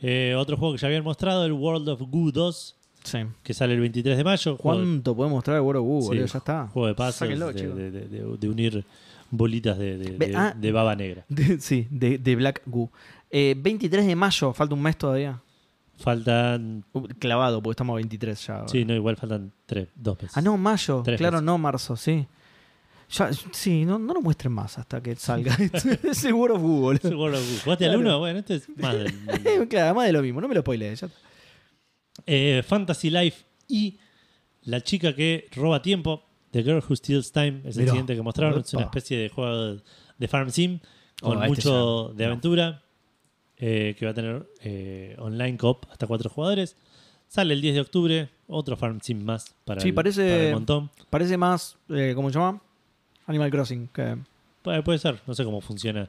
Eh, 0.00 0.34
otro 0.36 0.56
juego 0.56 0.74
que 0.74 0.80
ya 0.80 0.86
habían 0.88 1.04
mostrado, 1.04 1.44
el 1.44 1.52
World 1.52 1.88
of 1.88 2.02
Goo 2.08 2.30
2, 2.30 2.74
Sí. 3.04 3.18
que 3.42 3.54
sale 3.54 3.74
el 3.74 3.80
23 3.80 4.16
de 4.16 4.24
mayo. 4.24 4.56
¿Cuánto 4.56 5.14
podemos 5.16 5.36
mostrar 5.38 5.56
de 5.56 5.60
World 5.60 5.80
of 5.80 5.86
Goo, 5.86 6.00
Sí, 6.02 6.06
boludo? 6.08 6.26
Ya 6.26 6.38
está. 6.38 6.66
juego 6.68 6.88
de 7.04 7.12
Sáquenlo, 7.12 7.52
de, 7.52 7.68
de- 7.74 7.90
de- 7.90 8.08
de- 8.08 8.36
de 8.36 8.48
unir 8.48 8.84
bolitas 9.30 9.78
de, 9.78 9.98
de- 9.98 10.18
de- 10.18 10.36
ah. 10.36 10.54
de 10.56 10.72
baba 10.72 10.94
negra. 10.96 11.24
De- 11.28 11.60
sí, 11.60 11.86
de, 11.90 12.18
de 12.18 12.36
Black 12.36 12.62
Goo. 12.66 12.90
Eh, 13.30 13.54
23 13.56 14.06
de 14.06 14.16
mayo, 14.16 14.52
falta 14.52 14.74
un 14.74 14.82
mes 14.82 14.96
todavía. 14.96 15.40
Faltan. 15.98 16.84
Uh, 16.92 17.06
clavado, 17.18 17.60
porque 17.62 17.72
estamos 17.72 17.94
a 17.94 17.96
23 17.96 18.46
ya. 18.46 18.54
ahora. 18.56 18.68
Sí, 18.68 18.84
no, 18.84 18.94
igual 18.94 19.16
faltan 19.16 19.52
tres, 19.66 19.88
dos 19.94 20.16
meses. 20.22 20.36
Ah, 20.36 20.40
no, 20.40 20.56
mayo. 20.56 21.02
Tres 21.04 21.18
claro, 21.18 21.36
meses. 21.38 21.44
no, 21.46 21.58
marzo, 21.58 21.96
sí. 21.96 22.26
Ya, 23.10 23.30
sí, 23.52 23.84
no, 23.86 23.98
no 23.98 24.12
lo 24.14 24.20
muestren 24.20 24.52
más 24.52 24.78
hasta 24.78 25.02
que 25.02 25.16
salga. 25.16 25.56
World 26.34 26.56
of 26.56 26.62
Es 27.00 27.04
el. 27.06 27.14
World 27.16 27.36
of 27.36 27.42
Goo. 27.50 27.58
¿Jugaste 27.64 27.84
al 27.86 27.90
Claro. 27.92 28.00
1? 28.00 28.18
Bueno, 28.18 28.38
este 28.40 28.54
es 28.56 28.68
más 28.76 28.94
del. 28.94 29.68
claro, 29.68 29.94
más 29.94 30.06
de 30.06 30.12
lo 30.12 30.22
mismo, 30.22 30.40
no 30.40 30.48
me 30.48 30.54
lo 30.54 30.60
spoilees. 30.60 31.04
Eh, 32.26 32.62
Fantasy 32.66 33.10
Life 33.10 33.44
y 33.68 33.98
La 34.64 34.82
chica 34.82 35.14
que 35.14 35.48
roba 35.56 35.80
tiempo, 35.80 36.24
The 36.50 36.62
Girl 36.62 36.82
Who 36.86 36.96
Steals 36.96 37.32
Time, 37.32 37.62
es 37.64 37.76
el 37.78 37.86
siguiente 37.86 38.14
que 38.14 38.22
mostraron. 38.22 38.60
Es 38.60 38.72
una 38.74 38.84
especie 38.84 39.16
de 39.18 39.28
juego 39.30 39.56
de, 39.74 39.80
de 40.18 40.28
Farm 40.28 40.50
Sim 40.50 40.78
con 41.20 41.38
Oh, 41.38 41.42
este 41.44 41.48
mucho 41.48 42.08
ya- 42.10 42.14
de 42.18 42.24
no. 42.26 42.30
Eh, 43.58 43.94
que 43.98 44.04
va 44.04 44.12
a 44.12 44.14
tener 44.14 44.46
eh, 44.62 45.16
online 45.18 45.56
cop 45.56 45.84
hasta 45.90 46.06
cuatro 46.06 46.30
jugadores. 46.30 46.76
Sale 47.28 47.52
el 47.54 47.60
10 47.60 47.74
de 47.74 47.80
octubre, 47.80 48.28
otro 48.46 48.76
Farm 48.76 49.00
Sim 49.02 49.22
más 49.22 49.54
para, 49.64 49.80
Sí, 49.80 49.88
el, 49.88 49.94
parece- 49.94 50.30
para 50.30 50.44
el 50.48 50.54
montón. 50.54 50.90
Parece 51.10 51.36
más, 51.36 51.76
eh, 51.90 52.12
¿cómo 52.14 52.30
se 52.30 52.38
llama? 52.38 52.60
Animal 53.26 53.50
Crossing. 53.50 53.88
Que... 53.88 54.16
Puede, 54.62 54.82
puede 54.82 54.98
ser, 54.98 55.20
no 55.26 55.34
sé 55.34 55.44
cómo 55.44 55.60
funciona. 55.60 56.08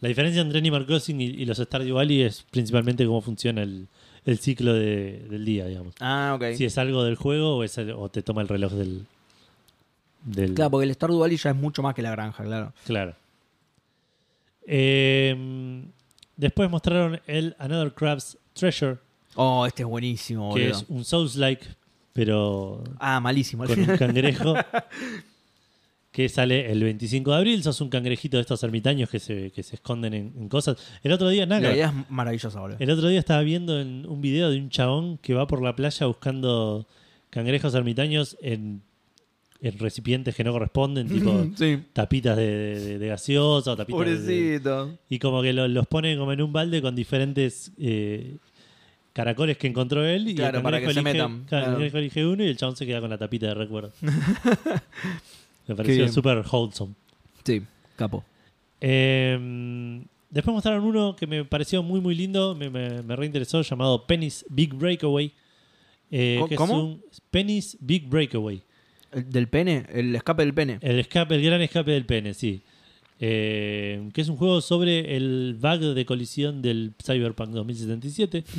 La 0.00 0.08
diferencia 0.08 0.42
entre 0.42 0.58
Animal 0.58 0.84
Crossing 0.84 1.20
y, 1.20 1.24
y 1.26 1.44
los 1.44 1.58
Stardew 1.58 1.94
Valley 1.94 2.22
es 2.22 2.44
principalmente 2.50 3.06
cómo 3.06 3.20
funciona 3.20 3.62
el, 3.62 3.86
el 4.24 4.38
ciclo 4.38 4.74
de- 4.74 5.24
del 5.30 5.44
día, 5.44 5.66
digamos. 5.66 5.94
Ah, 6.00 6.32
ok. 6.36 6.54
Si 6.56 6.64
es 6.64 6.76
algo 6.78 7.04
del 7.04 7.14
juego 7.14 7.58
o, 7.58 7.62
es 7.64 7.78
el- 7.78 7.92
o 7.92 8.08
te 8.08 8.22
toma 8.22 8.42
el 8.42 8.48
reloj 8.48 8.72
del... 8.72 9.06
del 10.24 10.54
Claro, 10.54 10.72
porque 10.72 10.86
el 10.86 10.94
Stardew 10.94 11.20
Valley 11.20 11.36
ya 11.36 11.50
es 11.50 11.56
mucho 11.56 11.82
más 11.82 11.94
que 11.94 12.02
la 12.02 12.10
granja, 12.10 12.42
claro. 12.42 12.72
Claro. 12.84 13.14
Eh, 14.66 15.84
después 16.36 16.70
mostraron 16.70 17.20
el 17.26 17.54
Another 17.58 17.92
Crab's 17.92 18.38
Treasure, 18.52 18.98
Oh, 19.38 19.66
este 19.66 19.82
es 19.82 19.88
buenísimo, 19.88 20.54
que 20.54 20.62
boludo. 20.68 20.78
es 20.78 20.84
un 20.88 21.04
Souls-like, 21.04 21.66
pero 22.14 22.82
Ah, 22.98 23.20
malísimo. 23.20 23.64
al 23.64 23.68
con 23.68 23.80
un 23.90 23.96
cangrejo. 23.98 24.54
que 26.10 26.30
sale 26.30 26.70
el 26.72 26.82
25 26.82 27.30
de 27.30 27.36
abril. 27.36 27.62
Sos 27.62 27.80
un 27.82 27.90
cangrejito 27.90 28.38
de 28.38 28.40
estos 28.40 28.62
ermitaños 28.62 29.10
que 29.10 29.18
se, 29.20 29.50
que 29.50 29.62
se 29.62 29.74
esconden 29.76 30.14
en, 30.14 30.32
en 30.38 30.48
cosas. 30.48 30.78
El 31.02 31.12
otro 31.12 31.28
día, 31.28 31.44
nada, 31.44 31.60
La 31.68 31.74
idea 31.74 31.88
es 31.88 32.10
maravillosa, 32.10 32.58
boludo. 32.58 32.78
el 32.80 32.90
otro 32.90 33.08
día 33.08 33.18
estaba 33.18 33.42
viendo 33.42 33.78
en 33.78 34.06
un 34.06 34.22
video 34.22 34.48
de 34.48 34.58
un 34.58 34.70
chabón 34.70 35.18
que 35.18 35.34
va 35.34 35.46
por 35.46 35.60
la 35.62 35.76
playa 35.76 36.06
buscando 36.06 36.86
cangrejos 37.28 37.74
ermitaños 37.74 38.38
en, 38.40 38.80
en 39.68 39.78
recipientes 39.78 40.34
que 40.34 40.44
no 40.44 40.52
corresponden, 40.52 41.08
tipo 41.08 41.46
sí. 41.56 41.78
tapitas 41.92 42.36
de, 42.36 42.78
de- 42.80 42.98
de 42.98 43.08
gaseosa 43.08 43.72
o 43.72 43.76
tapitas 43.76 44.00
de, 44.00 44.06
Pobrecito. 44.14 44.98
y 45.08 45.18
como 45.18 45.42
que 45.42 45.52
lo- 45.52 45.68
los 45.68 45.86
pone 45.86 46.16
como 46.16 46.32
en 46.32 46.42
un 46.42 46.52
balde 46.52 46.80
con 46.82 46.94
diferentes 46.94 47.72
eh, 47.78 48.36
caracoles 49.12 49.56
que 49.58 49.66
encontró 49.66 50.04
él. 50.04 50.26
Y 50.28 50.30
el 50.30 50.36
Claro, 50.36 50.62
para 50.62 50.78
cangrejo 50.80 50.88
que 50.88 50.94
se 50.94 51.00
elige- 51.00 51.12
metan, 51.28 51.44
claro, 51.46 51.76
El 51.80 51.96
elige 51.96 52.26
uno 52.26 52.44
y 52.44 52.48
el 52.48 52.56
chabón 52.56 52.76
se 52.76 52.86
queda 52.86 53.00
con 53.00 53.10
la 53.10 53.18
tapita 53.18 53.46
de 53.46 53.54
recuerdo. 53.54 53.92
Me 55.68 55.74
pareció 55.74 56.08
súper 56.08 56.44
wholesome. 56.50 56.94
Sí, 57.44 57.62
capo. 57.96 58.24
Eh, 58.80 60.00
después 60.30 60.52
mostraron 60.54 60.84
uno 60.84 61.16
que 61.16 61.26
me 61.26 61.44
pareció 61.44 61.82
muy 61.82 62.00
muy 62.00 62.14
lindo, 62.14 62.54
me, 62.54 62.70
me, 62.70 63.02
me 63.02 63.16
reinteresó, 63.16 63.62
llamado 63.62 64.06
Penny's 64.06 64.44
Big 64.48 64.74
Breakaway. 64.74 65.32
Eh, 66.10 66.36
¿Cómo- 66.38 66.48
que 66.48 66.54
es 66.54 66.60
un 66.70 67.02
Penny's 67.30 67.76
Big 67.80 68.06
Breakaway. 68.08 68.62
El 69.16 69.30
del 69.30 69.48
pene, 69.48 69.86
el 69.92 70.14
escape 70.14 70.42
del 70.44 70.54
pene. 70.54 70.78
El 70.82 70.98
escape, 71.00 71.34
el 71.34 71.42
gran 71.42 71.60
escape 71.62 71.90
del 71.90 72.04
pene, 72.06 72.34
sí. 72.34 72.62
Eh, 73.18 74.10
que 74.12 74.20
es 74.20 74.28
un 74.28 74.36
juego 74.36 74.60
sobre 74.60 75.16
el 75.16 75.56
bug 75.58 75.94
de 75.94 76.04
colisión 76.04 76.60
del 76.62 76.92
Cyberpunk 77.02 77.50
2077. 77.50 78.44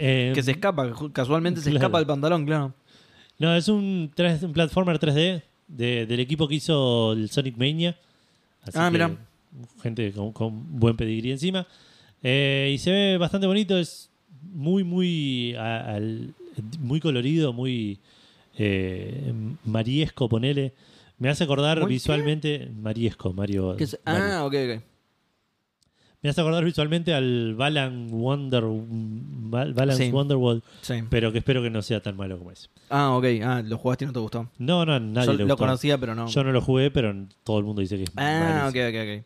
Eh, 0.00 0.32
Que 0.34 0.42
se 0.42 0.50
escapa, 0.50 0.92
casualmente 1.12 1.60
se 1.60 1.70
escapa 1.70 1.98
del 1.98 2.06
pantalón, 2.08 2.44
claro. 2.44 2.74
No, 3.38 3.54
es 3.54 3.68
un, 3.68 4.10
3 4.14 4.42
un 4.42 4.52
platformer 4.52 4.98
3D 4.98 5.42
de- 5.68 6.06
del 6.06 6.18
equipo 6.20 6.48
que 6.48 6.56
hizo 6.56 7.12
el 7.12 7.30
Sonic 7.30 7.56
Mania. 7.56 7.96
Así 8.62 8.72
Ah, 8.76 8.90
mirá. 8.90 9.16
Gente 9.82 10.10
con, 10.12 10.32
con 10.32 10.80
buen 10.80 10.96
pedigrí 10.96 11.30
encima. 11.30 11.64
Eh, 12.24 12.72
y 12.74 12.78
se 12.78 12.90
ve 12.90 13.18
bastante 13.18 13.46
bonito, 13.46 13.78
es 13.78 14.10
muy, 14.52 14.82
muy, 14.82 15.54
al- 15.54 16.34
muy 16.80 16.98
colorido, 16.98 17.52
muy 17.52 17.98
eh, 18.58 19.32
mariesco, 19.64 20.28
ponele. 20.28 20.72
Me 21.18 21.28
hace 21.28 21.44
acordar 21.44 21.78
¿Muy 21.80 21.88
qué? 21.88 21.94
visualmente. 21.94 22.68
Mariesco, 22.80 23.32
Mario. 23.32 23.76
Ah, 24.04 24.42
ok, 24.44 24.54
ok. 24.54 24.82
Me 26.22 26.30
hace 26.30 26.40
acordar 26.40 26.64
visualmente 26.64 27.12
al 27.12 27.54
Balan 27.54 28.08
Wonder, 28.10 28.64
Balance 28.66 30.06
Sí. 30.06 30.10
Wonderworld, 30.10 30.62
Sí. 30.80 30.94
pero 31.10 31.30
que 31.32 31.38
espero 31.38 31.62
que 31.62 31.68
no 31.68 31.82
sea 31.82 32.00
tan 32.00 32.16
malo 32.16 32.38
como 32.38 32.50
ese. 32.50 32.68
Ah, 32.88 33.10
ok. 33.14 33.24
Ah, 33.44 33.62
lo 33.62 33.76
jugaste 33.76 34.04
y 34.04 34.06
no 34.06 34.12
te 34.14 34.20
gustó. 34.20 34.48
No, 34.58 34.86
no, 34.86 34.98
nadie 34.98 35.26
Yo 35.26 35.32
le 35.34 35.38
lo 35.40 35.44
gustó. 35.44 35.56
conocía, 35.58 35.98
pero 35.98 36.14
no. 36.14 36.26
Yo 36.28 36.42
no 36.42 36.50
lo 36.52 36.62
jugué, 36.62 36.90
pero 36.90 37.14
todo 37.44 37.58
el 37.58 37.64
mundo 37.64 37.82
dice 37.82 37.96
que 37.98 38.04
es 38.04 38.10
Ah, 38.16 38.66
ok, 38.70 38.76
ok, 38.88 38.94
ok. 39.20 39.24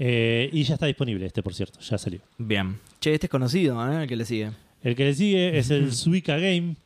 Eh, 0.00 0.48
y 0.52 0.62
ya 0.62 0.74
está 0.74 0.86
disponible 0.86 1.26
este, 1.26 1.42
por 1.42 1.52
cierto, 1.54 1.80
ya 1.80 1.98
salió. 1.98 2.20
Bien. 2.38 2.78
Che, 3.00 3.12
este 3.14 3.26
es 3.26 3.30
conocido, 3.30 3.84
¿eh? 3.92 4.02
El 4.02 4.08
que 4.08 4.14
le 4.16 4.24
sigue. 4.24 4.52
El 4.82 4.94
que 4.94 5.04
le 5.06 5.14
sigue 5.14 5.58
es 5.58 5.70
el 5.70 5.92
Suica 5.92 6.36
Game, 6.38 6.76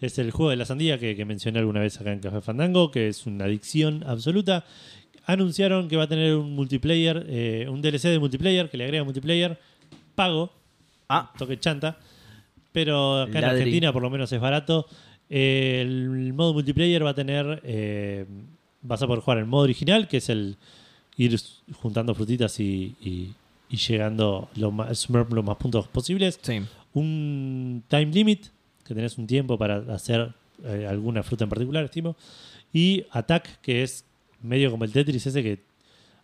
es 0.00 0.18
el 0.18 0.30
juego 0.30 0.50
de 0.50 0.56
la 0.56 0.64
sandía 0.64 0.98
que, 0.98 1.16
que 1.16 1.24
mencioné 1.24 1.58
alguna 1.58 1.80
vez 1.80 2.00
acá 2.00 2.12
en 2.12 2.20
Café 2.20 2.40
Fandango, 2.40 2.90
que 2.90 3.08
es 3.08 3.26
una 3.26 3.44
adicción 3.46 4.04
absoluta. 4.06 4.64
Anunciaron 5.26 5.88
que 5.88 5.96
va 5.96 6.04
a 6.04 6.08
tener 6.08 6.34
un 6.36 6.54
multiplayer, 6.54 7.26
eh, 7.28 7.66
un 7.68 7.82
DLC 7.82 8.04
de 8.08 8.18
multiplayer, 8.18 8.70
que 8.70 8.76
le 8.78 8.84
agrega 8.84 9.04
multiplayer, 9.04 9.58
pago, 10.14 10.52
Ah, 11.10 11.32
toque 11.38 11.58
chanta, 11.58 11.98
pero 12.72 13.22
acá 13.22 13.38
en. 13.38 13.44
Argentina 13.50 13.92
por 13.92 14.02
lo 14.02 14.10
menos 14.10 14.30
es 14.32 14.40
barato. 14.40 14.86
Eh, 15.30 15.80
el 15.82 16.32
modo 16.34 16.52
multiplayer 16.52 17.04
va 17.04 17.10
a 17.10 17.14
tener, 17.14 17.60
eh, 17.64 18.26
vas 18.82 19.02
a 19.02 19.06
poder 19.06 19.22
jugar 19.22 19.38
el 19.38 19.46
modo 19.46 19.62
original, 19.64 20.06
que 20.06 20.18
es 20.18 20.28
el 20.28 20.56
ir 21.16 21.34
juntando 21.80 22.14
frutitas 22.14 22.60
y, 22.60 22.94
y- 23.02 23.32
y 23.70 23.76
llegando 23.76 24.48
lo 24.56 24.70
más, 24.70 24.98
smurf 25.00 25.30
los 25.32 25.44
más 25.44 25.56
puntos 25.56 25.88
posibles. 25.88 26.38
sí. 26.42 26.60
Un 26.94 27.82
time 27.88 28.06
limit, 28.06 28.46
que 28.88 28.94
tenés 28.94 29.18
un 29.18 29.26
tiempo 29.26 29.56
para 29.58 29.76
hacer 29.94 30.32
eh, 30.64 30.86
alguna 30.88 31.22
fruta 31.22 31.44
en 31.44 31.50
particular, 31.50 31.84
estimo. 31.84 32.16
Y 32.72 33.04
attack, 33.12 33.60
que 33.60 33.82
es 33.82 34.04
medio 34.42 34.70
como 34.70 34.84
el 34.84 34.92
Tetris 34.92 35.26
ese 35.26 35.42
que 35.42 35.60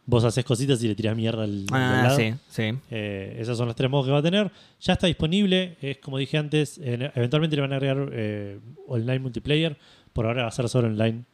vos 0.07 0.23
haces 0.25 0.45
cositas 0.45 0.83
y 0.83 0.89
le 0.89 0.95
tirás 0.95 1.17
mierda 1.17 1.45
al, 1.45 1.65
al 1.71 1.83
Ah, 1.83 2.03
lado. 2.05 2.17
sí, 2.17 2.35
sí. 2.49 2.73
Eh, 2.91 3.37
esos 3.39 3.57
son 3.57 3.67
los 3.69 3.77
tres 3.77 3.89
modos 3.91 4.07
que 4.07 4.13
va 4.13 4.19
a 4.19 4.23
tener. 4.23 4.51
Ya 4.81 4.93
está 4.95 5.07
disponible. 5.07 5.77
Es 5.81 5.99
como 5.99 6.19
dije 6.19 6.37
antes, 6.37 6.79
en- 6.79 7.03
eventualmente 7.15 7.57
le 7.57 7.63
van 7.63 7.73
a 7.73 7.77
agregar 7.77 8.11
eh, 8.13 8.59
online 8.89 9.19
multiplayer. 9.21 9.77
Por 10.13 10.27
ahora 10.27 10.43
va 10.43 10.49
a 10.49 10.53
ser 10.53 10.69
solo 10.69 10.89
online 10.89 11.25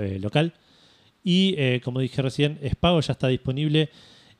eh, 0.00 0.18
local. 0.20 0.52
Y 1.24 1.80
como 1.80 2.00
dije 2.00 2.22
recién, 2.22 2.58
es 2.62 2.74
pago, 2.76 3.00
ya 3.00 3.12
está 3.12 3.28
disponible. 3.28 3.90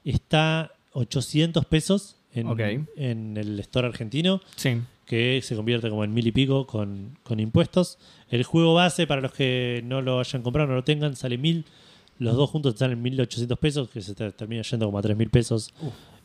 Está 0.05 0.73
800 0.93 1.67
pesos 1.67 2.17
en 2.33 3.37
el 3.37 3.59
store 3.61 3.89
argentino, 3.89 4.41
Sí. 4.57 4.79
Que 5.11 5.41
se 5.43 5.57
convierte 5.57 5.91
como 5.91 6.05
en 6.05 6.15
mil 6.15 6.25
y 6.25 6.31
pico 6.31 6.67
con, 6.69 7.19
con 7.25 7.41
impuestos. 7.41 7.99
El 8.29 8.45
juego 8.45 8.75
base, 8.75 9.09
para 9.09 9.21
los 9.21 9.33
que 9.33 9.83
no 9.85 10.01
lo 10.03 10.21
hayan 10.21 10.43
comprado, 10.43 10.69
no 10.69 10.77
lo 10.77 10.85
tengan, 10.85 11.17
sale 11.17 11.37
mil. 11.37 11.65
Los 12.21 12.37
dos 12.37 12.49
juntos 12.51 12.75
salen 12.79 13.03
1.800 13.03 13.57
pesos, 13.57 13.89
que 13.89 14.03
se 14.03 14.15
te- 14.15 14.31
termina 14.33 14.61
yendo 14.63 14.85
como 14.87 14.99
a 14.99 15.03
3.000 15.03 15.31
pesos 15.31 15.73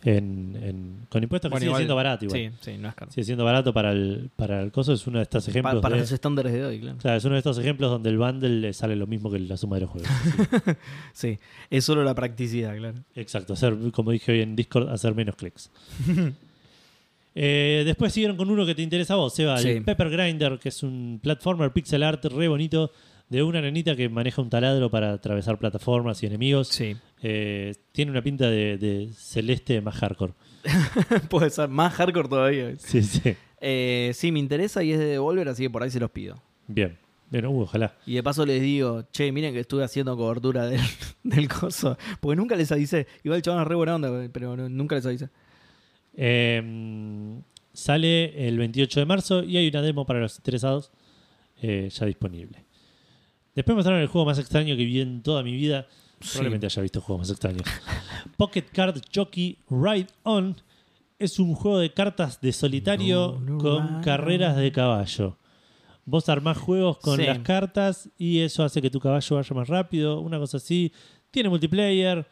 en, 0.04 0.56
en- 0.62 1.08
con 1.10 1.24
impuestos, 1.24 1.48
que 1.50 1.54
Bueno, 1.54 1.62
sigue 1.62 1.70
igual- 1.70 1.80
siendo 1.82 1.96
barato 1.96 2.26
igual. 2.26 2.40
Sí, 2.40 2.50
sí, 2.60 2.78
no 2.78 2.90
es 2.90 2.96
caro. 2.96 3.12
Sigue 3.12 3.24
siendo 3.24 3.46
barato 3.46 3.74
para 3.74 3.92
el, 3.94 4.30
para 4.36 4.62
el 4.62 4.72
coso. 4.74 4.92
Es 4.94 5.08
uno 5.08 5.20
de 5.20 5.24
estos 5.24 5.48
ejemplos. 5.48 5.76
Pa- 5.76 5.82
para 5.82 5.96
de- 5.96 6.02
los 6.02 6.12
estándares 6.12 6.52
de 6.54 6.66
hoy, 6.66 6.80
claro. 6.82 6.98
o 6.98 7.02
sea, 7.02 7.16
es 7.16 7.24
uno 7.24 7.36
de 7.36 7.40
estos 7.40 7.58
ejemplos 7.58 7.90
donde 7.90 8.10
el 8.10 8.18
bundle 8.18 8.50
le 8.60 8.74
sale 8.74 8.96
lo 8.98 9.08
mismo 9.08 9.32
que 9.32 9.40
la 9.40 9.56
suma 9.58 9.78
de 9.78 9.82
los 9.84 9.90
juegos. 9.90 10.10
Sí, 11.14 11.30
Sí, 11.32 11.40
es 11.72 11.86
solo 11.86 12.04
la 12.04 12.14
practicidad, 12.14 12.76
claro. 12.78 13.00
Exacto, 13.16 13.54
hacer, 13.54 13.76
como 13.94 14.12
dije 14.12 14.34
hoy 14.34 14.42
en 14.42 14.56
Discord, 14.58 14.90
hacer 14.90 15.16
menos 15.16 15.36
clics. 15.38 15.72
Eh, 17.38 17.84
después 17.86 18.14
siguieron 18.14 18.38
con 18.38 18.50
uno 18.50 18.66
que 18.66 18.74
te 18.76 18.82
interesa 18.82 19.14
a 19.16 19.18
vos, 19.18 19.34
Seba, 19.36 19.58
Sí. 19.58 19.70
el 19.70 19.84
Pepper 19.84 20.10
Grinder, 20.10 20.58
que 20.58 20.70
es 20.70 20.82
un 20.84 21.20
platformer 21.22 21.72
pixel 21.72 22.02
art 22.04 22.24
re 22.26 22.48
bonito 22.48 22.92
de 23.30 23.44
una 23.44 23.60
nenita 23.60 23.96
que 23.96 24.08
maneja 24.08 24.42
un 24.42 24.50
taladro 24.50 24.90
para 24.90 25.12
atravesar 25.14 25.58
plataformas 25.60 26.22
y 26.24 26.28
enemigos. 26.28 26.70
Sí. 26.70 26.96
Eh, 27.22 27.74
tiene 27.92 28.12
una 28.12 28.22
pinta 28.22 28.50
de, 28.50 28.78
de 28.78 29.10
celeste 29.14 29.82
más 29.82 29.96
hardcore. 29.96 30.34
Puede 31.30 31.50
ser 31.50 31.68
más 31.70 31.94
hardcore 31.94 32.30
todavía. 32.30 32.74
Sí, 32.78 33.02
sí. 33.04 33.36
Eh, 33.60 34.12
sí, 34.14 34.32
me 34.32 34.40
interesa 34.40 34.84
y 34.84 34.92
es 34.94 35.00
de 35.00 35.06
Devolver, 35.06 35.50
así 35.50 35.64
que 35.64 35.70
por 35.70 35.84
ahí 35.84 35.90
se 35.90 36.00
los 36.00 36.12
pido. 36.12 36.42
Bien. 36.68 36.98
Bien, 37.32 37.48
uh, 37.48 37.62
ojalá. 37.62 37.96
Y 38.06 38.14
de 38.14 38.22
paso 38.24 38.46
les 38.46 38.62
digo, 38.62 39.04
che, 39.12 39.32
miren 39.32 39.52
que 39.54 39.62
estuve 39.62 39.84
haciendo 39.84 40.16
cobertura 40.16 40.68
del, 40.68 40.80
del 41.24 41.48
coso. 41.50 41.98
Porque 42.22 42.36
nunca 42.36 42.56
les 42.56 42.72
avisé. 42.72 43.08
Igual 43.24 43.38
el 43.38 43.42
chabón 43.42 43.62
es 43.64 43.68
re 43.68 43.76
buena 43.76 43.96
onda, 43.96 44.30
pero 44.32 44.56
no- 44.56 44.70
nunca 44.70 44.96
les 44.96 45.06
avisé. 45.08 45.30
Eh, 46.18 47.42
sale 47.74 48.48
el 48.48 48.58
28 48.58 49.00
de 49.02 49.06
marzo 49.06 49.44
y 49.44 49.58
hay 49.58 49.68
una 49.68 49.82
demo 49.82 50.06
para 50.06 50.20
los 50.20 50.38
interesados 50.38 50.92
eh, 51.62 51.90
ya 51.92 52.06
disponible. 52.06 52.66
Después 53.54 53.76
mostraron 53.76 54.02
el 54.02 54.08
juego 54.08 54.26
más 54.26 54.40
extraño 54.40 54.76
que 54.76 54.86
vi 54.86 55.02
en 55.02 55.22
toda 55.24 55.44
mi 55.44 55.54
vida. 55.54 55.88
Probablemente 56.20 56.66
haya 56.68 56.82
visto 56.82 57.02
juegos 57.02 57.22
más 57.22 57.30
extraños. 57.32 57.64
Pocket 58.38 58.64
Card 58.72 59.00
Jockey 59.14 59.58
Ride 59.70 60.08
On 60.24 60.56
es 61.20 61.40
un 61.40 61.54
juego 61.56 61.80
de 61.80 61.94
cartas 61.94 62.42
de 62.42 62.52
solitario 62.52 63.38
No, 63.42 63.52
no, 63.54 63.58
con 63.58 63.94
no. 63.94 64.02
carreras 64.02 64.58
de 64.58 64.72
caballo. 64.72 65.38
Vos 66.06 66.30
armás 66.30 66.58
juegos 66.58 66.98
con 67.00 67.18
Sí. 67.20 67.26
las 67.26 67.40
cartas 67.40 68.10
y 68.18 68.40
eso 68.40 68.64
hace 68.64 68.82
que 68.82 68.90
tu 68.90 69.00
caballo 69.00 69.36
vaya 69.38 69.56
más 69.56 69.68
rápido, 69.68 70.20
una 70.20 70.38
cosa 70.38 70.58
así. 70.58 70.92
Tiene 71.32 71.50
multiplayer. 71.50 72.28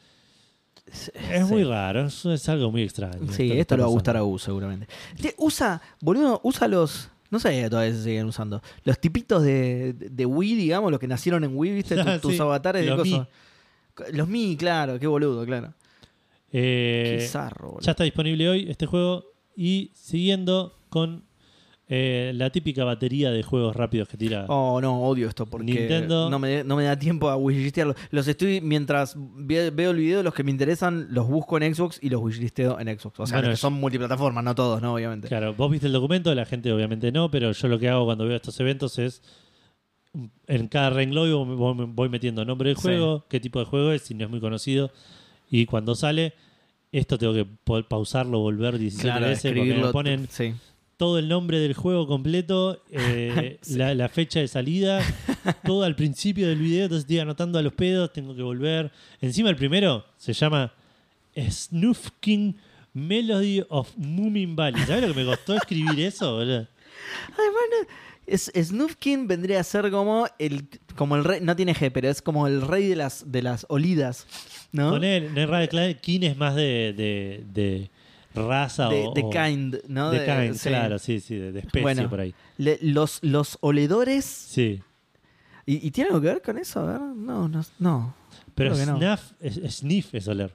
Es 0.85 1.47
muy 1.47 1.63
raro, 1.63 2.05
es, 2.07 2.25
es 2.25 2.47
algo 2.49 2.71
muy 2.71 2.83
extraño. 2.83 3.31
Sí, 3.31 3.49
esto 3.51 3.61
está 3.61 3.77
le 3.77 3.81
va 3.83 3.87
a 3.87 3.91
gustar 3.91 4.17
a 4.17 4.23
U 4.23 4.37
seguramente. 4.37 4.87
Te- 5.21 5.33
usa, 5.37 5.81
boludo, 6.01 6.39
usa 6.43 6.67
los. 6.67 7.09
No 7.31 7.39
sé 7.39 7.67
todavía 7.69 7.93
si 7.95 8.03
siguen 8.03 8.27
usando. 8.27 8.61
Los 8.83 8.99
tipitos 8.99 9.41
de, 9.43 9.93
de 9.93 10.25
Wii, 10.25 10.55
digamos, 10.55 10.91
los 10.91 10.99
que 10.99 11.07
nacieron 11.07 11.43
en 11.43 11.51
Wii, 11.57 11.71
¿viste? 11.73 11.95
Tu- 12.03 12.09
Ah, 12.09 12.19
tus 12.19 12.33
sí, 12.35 12.39
avatares 12.41 12.85
de 12.85 12.95
cosas. 12.95 13.27
Los 14.11 14.27
Mi, 14.27 14.55
claro, 14.57 14.99
qué 14.99 15.07
boludo, 15.07 15.45
claro. 15.45 15.73
Eh, 16.51 17.17
qué 17.19 17.27
zarro, 17.27 17.69
boludo. 17.69 17.81
ya 17.81 17.91
está 17.91 18.03
disponible 18.03 18.47
hoy 18.49 18.67
este 18.69 18.85
juego 18.85 19.25
y 19.55 19.91
siguiendo 19.95 20.75
con 20.89 21.23
eh, 21.95 22.31
la 22.33 22.49
típica 22.49 22.83
batería 22.83 23.29
de 23.29 23.43
juegos 23.43 23.75
rápidos 23.75 24.07
que 24.07 24.17
tira. 24.17 24.45
Oh, 24.47 24.81
no, 24.81 24.99
odio 25.03 25.27
esto 25.29 25.45
porque 25.45 25.65
Nintendo- 25.73 26.27
no 26.27 26.39
me, 26.39 26.63
no 26.63 26.75
me 26.75 26.85
da 26.85 26.97
tiempo 26.97 27.29
a 27.29 27.35
wishlistearlo. 27.37 27.93
Los 28.09 28.27
estoy, 28.27 28.61
mientras 28.61 29.15
ve- 29.17 29.69
veo 29.69 29.91
el 29.91 29.97
video, 29.97 30.23
los 30.23 30.33
que 30.33 30.43
me 30.43 30.49
interesan, 30.49 31.07
los 31.11 31.27
busco 31.27 31.55
en 31.59 31.75
Xbox 31.75 31.99
y 32.01 32.09
los 32.09 32.19
wishlisteo 32.19 32.79
en 32.79 32.87
Xbox. 32.97 33.19
O 33.19 33.27
sea, 33.27 33.37
Bueno, 33.37 33.49
los 33.49 33.59
que 33.59 33.61
son 33.61 33.73
multiplataformas, 33.73 34.43
no 34.43 34.55
todos, 34.55 34.81
¿no? 34.81 34.95
Obviamente. 34.95 35.27
Claro, 35.27 35.53
vos 35.53 35.69
viste 35.69 35.85
el 35.85 35.93
documento, 35.93 36.33
la 36.33 36.45
gente 36.45 36.71
obviamente 36.73 37.11
no, 37.11 37.29
pero 37.29 37.51
yo 37.51 37.67
lo 37.67 37.77
que 37.77 37.89
hago 37.89 38.05
cuando 38.05 38.25
veo 38.25 38.37
estos 38.37 38.59
eventos 38.59 38.97
es 38.97 39.21
en 40.47 40.67
cada 40.67 40.89
renglón 40.91 41.95
voy, 41.95 42.09
metiendo 42.09 42.45
nombre 42.45 42.69
del 42.69 42.77
Sí. 42.77 42.83
juego, 42.83 43.25
qué 43.29 43.39
tipo 43.39 43.59
de 43.59 43.65
juego 43.65 43.91
es, 43.91 44.03
si 44.03 44.13
no 44.13 44.25
es 44.25 44.29
muy 44.31 44.39
conocido, 44.39 44.91
y 45.49 45.65
cuando 45.65 45.95
sale, 45.95 46.33
esto 46.91 47.17
tengo 47.17 47.33
que 47.33 47.45
poder 47.45 47.85
pausarlo, 47.87 48.39
volver 48.39 48.77
17 48.77 49.09
Claro, 49.09 49.25
veces, 49.27 49.51
porque 49.53 49.73
me 49.75 49.87
ponen 49.91 50.27
Sí. 50.29 50.53
Todo 51.03 51.19
el 51.19 51.27
nombre 51.27 51.59
del 51.59 51.73
juego 51.73 52.07
completo, 52.07 52.81
eh, 52.89 53.57
Sí. 53.61 53.75
la, 53.77 53.93
la 53.93 54.07
fecha 54.07 54.39
de 54.39 54.47
salida, 54.47 55.01
todo 55.65 55.83
al 55.83 55.97
principio 55.97 56.47
del 56.47 56.59
video, 56.59 56.83
entonces 56.83 57.03
estoy 57.03 57.19
anotando 57.19 57.59
a 57.59 57.61
los 57.61 57.73
pedos, 57.73 58.13
tengo 58.13 58.33
que 58.33 58.41
volver. 58.41 58.89
Encima 59.19 59.49
el 59.49 59.57
primero 59.57 60.05
se 60.17 60.31
llama 60.31 60.71
Snoof 61.35 62.11
King 62.21 62.53
Melody 62.93 63.63
of 63.67 63.91
Moomin 63.97 64.55
Valley. 64.55 64.81
¿Sabes 64.85 65.01
lo 65.01 65.13
que 65.13 65.19
me 65.21 65.25
costó 65.25 65.55
escribir 65.55 65.99
eso? 65.99 66.35
boludo? 66.37 66.67
Bueno, 67.35 67.87
es, 68.25 68.49
Snoofkin 68.55 69.27
vendría 69.27 69.59
a 69.59 69.63
ser 69.63 69.91
como 69.91 70.25
el, 70.39 70.67
como 70.95 71.17
el 71.17 71.25
rey, 71.25 71.41
no 71.41 71.53
tiene 71.57 71.75
G, 71.75 71.91
pero 71.91 72.07
es 72.09 72.21
como 72.21 72.47
el 72.47 72.61
rey 72.61 72.87
de 72.87 72.95
las, 72.95 73.29
de 73.29 73.41
las 73.41 73.65
olidas, 73.67 74.25
¿no? 74.71 74.91
Poner, 74.91 75.23
en 75.23 75.47
Radio 75.49 75.67
Clan, 75.67 75.93
King 76.01 76.21
es 76.21 76.37
más 76.37 76.55
de, 76.55 76.93
de, 76.95 77.43
de 77.53 77.89
raza 78.35 78.89
de, 78.89 79.05
o. 79.07 79.13
de 79.13 79.21
kind, 79.29 79.75
¿no? 79.87 80.11
de 80.11 80.25
kind, 80.25 80.55
sí. 80.55 80.69
claro, 80.69 80.99
sí, 80.99 81.19
sí, 81.19 81.35
de, 81.35 81.51
de 81.51 81.59
especie 81.59 81.81
Bueno. 81.81 82.09
por 82.09 82.19
ahí. 82.19 82.33
Le- 82.57 82.79
los, 82.81 83.19
los 83.23 83.57
oledores. 83.61 84.25
Sí. 84.25 84.81
¿Y, 85.65 85.87
y 85.87 85.91
tiene 85.91 86.09
algo 86.09 86.21
que 86.21 86.27
ver 86.27 86.41
con 86.41 86.57
eso? 86.57 86.81
A 86.81 86.91
ver, 86.93 87.01
no, 87.01 87.47
no. 87.47 87.61
no. 87.79 88.13
Pero 88.55 88.75
que 88.75 88.85
no. 88.85 88.97
snuff, 88.97 89.31
es, 89.39 89.75
sniff 89.77 90.13
es 90.13 90.27
oler. 90.27 90.53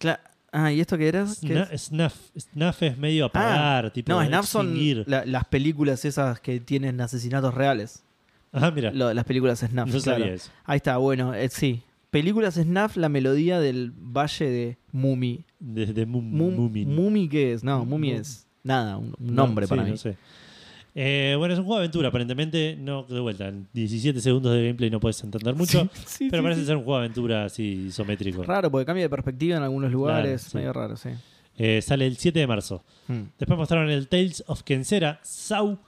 Cla- 0.00 0.20
ah, 0.52 0.72
¿y 0.72 0.80
esto 0.80 0.96
qué 0.96 1.08
era? 1.08 1.24
¿Qué 1.40 1.54
Sna- 1.54 1.68
es? 1.70 1.82
Snuff. 1.82 2.14
Snuff 2.38 2.82
es 2.82 2.96
medio 2.98 3.26
apagar, 3.26 3.90
tipo 3.92 4.10
No, 4.12 4.24
Snap 4.24 4.44
son 4.44 4.74
la- 5.06 5.24
las 5.26 5.44
películas 5.44 6.04
esas 6.04 6.40
que 6.40 6.58
tienen 6.60 7.00
asesinatos 7.00 7.52
reales. 7.54 8.02
Ah, 8.52 8.70
mira. 8.70 8.90
Lo- 8.92 9.12
las 9.14 9.24
películas 9.24 9.58
Snap. 9.60 9.86
no 9.86 10.00
claro. 10.00 10.18
sabía 10.20 10.34
eso. 10.34 10.50
Ahí 10.64 10.78
está, 10.78 10.96
bueno, 10.96 11.34
eh, 11.34 11.48
sí. 11.48 11.82
Películas 12.10 12.54
Snap, 12.54 12.96
la 12.96 13.08
melodía 13.08 13.60
del 13.60 13.92
Valle 13.96 14.46
de 14.50 14.78
Mumi. 14.92 15.44
Desde 15.58 16.06
Mum, 16.06 16.24
Mum- 16.24 16.56
Moomin. 16.56 16.94
¿Mumi 16.94 17.28
qué 17.28 17.52
es? 17.52 17.62
No, 17.62 17.84
Mumi 17.84 18.12
Mu- 18.12 18.18
es. 18.20 18.46
nada, 18.64 18.96
un, 18.96 19.14
un 19.18 19.34
No, 19.34 19.46
nombre 19.46 19.66
sí, 19.66 19.70
para 19.70 19.82
no 19.84 19.90
mí. 19.90 19.96
sé. 19.96 20.16
Eh, 20.94 21.36
bueno, 21.38 21.54
es 21.54 21.60
un 21.60 21.66
juego 21.66 21.78
de 21.78 21.84
aventura, 21.84 22.08
aparentemente. 22.08 22.76
No, 22.80 23.04
de 23.04 23.20
vuelta, 23.20 23.46
en 23.46 23.68
17 23.72 24.20
segundos 24.20 24.52
de 24.52 24.62
gameplay 24.64 24.90
no 24.90 24.98
puedes 24.98 25.22
entender 25.22 25.54
mucho. 25.54 25.88
Sí, 26.04 26.28
pero 26.30 26.42
sí, 26.42 26.44
parece 26.44 26.64
ser 26.64 26.76
un 26.76 26.82
juego 26.82 26.98
de 26.98 27.04
aventura 27.04 27.44
así 27.44 27.86
isométrico. 27.88 28.42
Raro, 28.42 28.70
porque 28.70 28.86
cambia 28.86 29.04
de 29.04 29.10
perspectiva 29.10 29.56
en 29.58 29.62
algunos 29.62 29.92
lugares. 29.92 30.52
Medio 30.54 30.72
raro, 30.72 30.96
sí. 30.96 31.10
Eh, 31.56 31.80
sale 31.82 32.06
el 32.06 32.16
7 32.16 32.40
de 32.40 32.46
marzo. 32.46 32.82
Hmm. 33.06 33.22
Después 33.38 33.56
mostraron 33.58 33.88
el 33.90 34.08
Tales 34.08 34.42
of 34.48 34.62
Kensera, 34.64 35.20
SAU, 35.22 35.78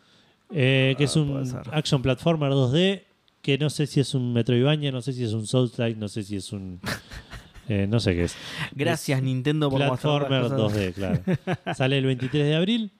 eh, 0.55 0.95
que 0.97 1.05
Ah, 1.05 1.07
es 1.07 1.17
un 1.17 1.53
action 1.73 2.01
platformer 2.03 2.53
2D, 2.53 3.03
que 3.43 3.59
no 3.59 3.69
sé 3.71 3.87
si 3.87 4.01
es 4.01 4.15
un 4.15 4.33
Metroidvania, 4.33 4.91
no 4.93 5.03
sé 5.03 5.13
si 5.13 5.25
es 5.25 5.33
un 5.33 5.47
Souls-like, 5.47 5.99
no 5.99 6.09
sé 6.09 6.23
si 6.23 6.37
es 6.37 6.53
un... 6.53 6.81
eh, 7.69 7.87
no 7.89 8.01
sé 8.01 8.15
qué 8.15 8.25
es. 8.25 8.37
Gracias, 8.73 9.19
Es 9.19 9.25
Nintendo, 9.25 9.69
por 9.69 9.85
mostrar 9.85 10.27
Platformer 10.27 10.59
cosas. 10.59 10.79
2D, 10.79 10.93
claro. 10.95 11.75
Sale 11.77 11.99
el 11.99 12.07
23 12.07 12.45
de 12.47 12.55
abril. 12.55 12.93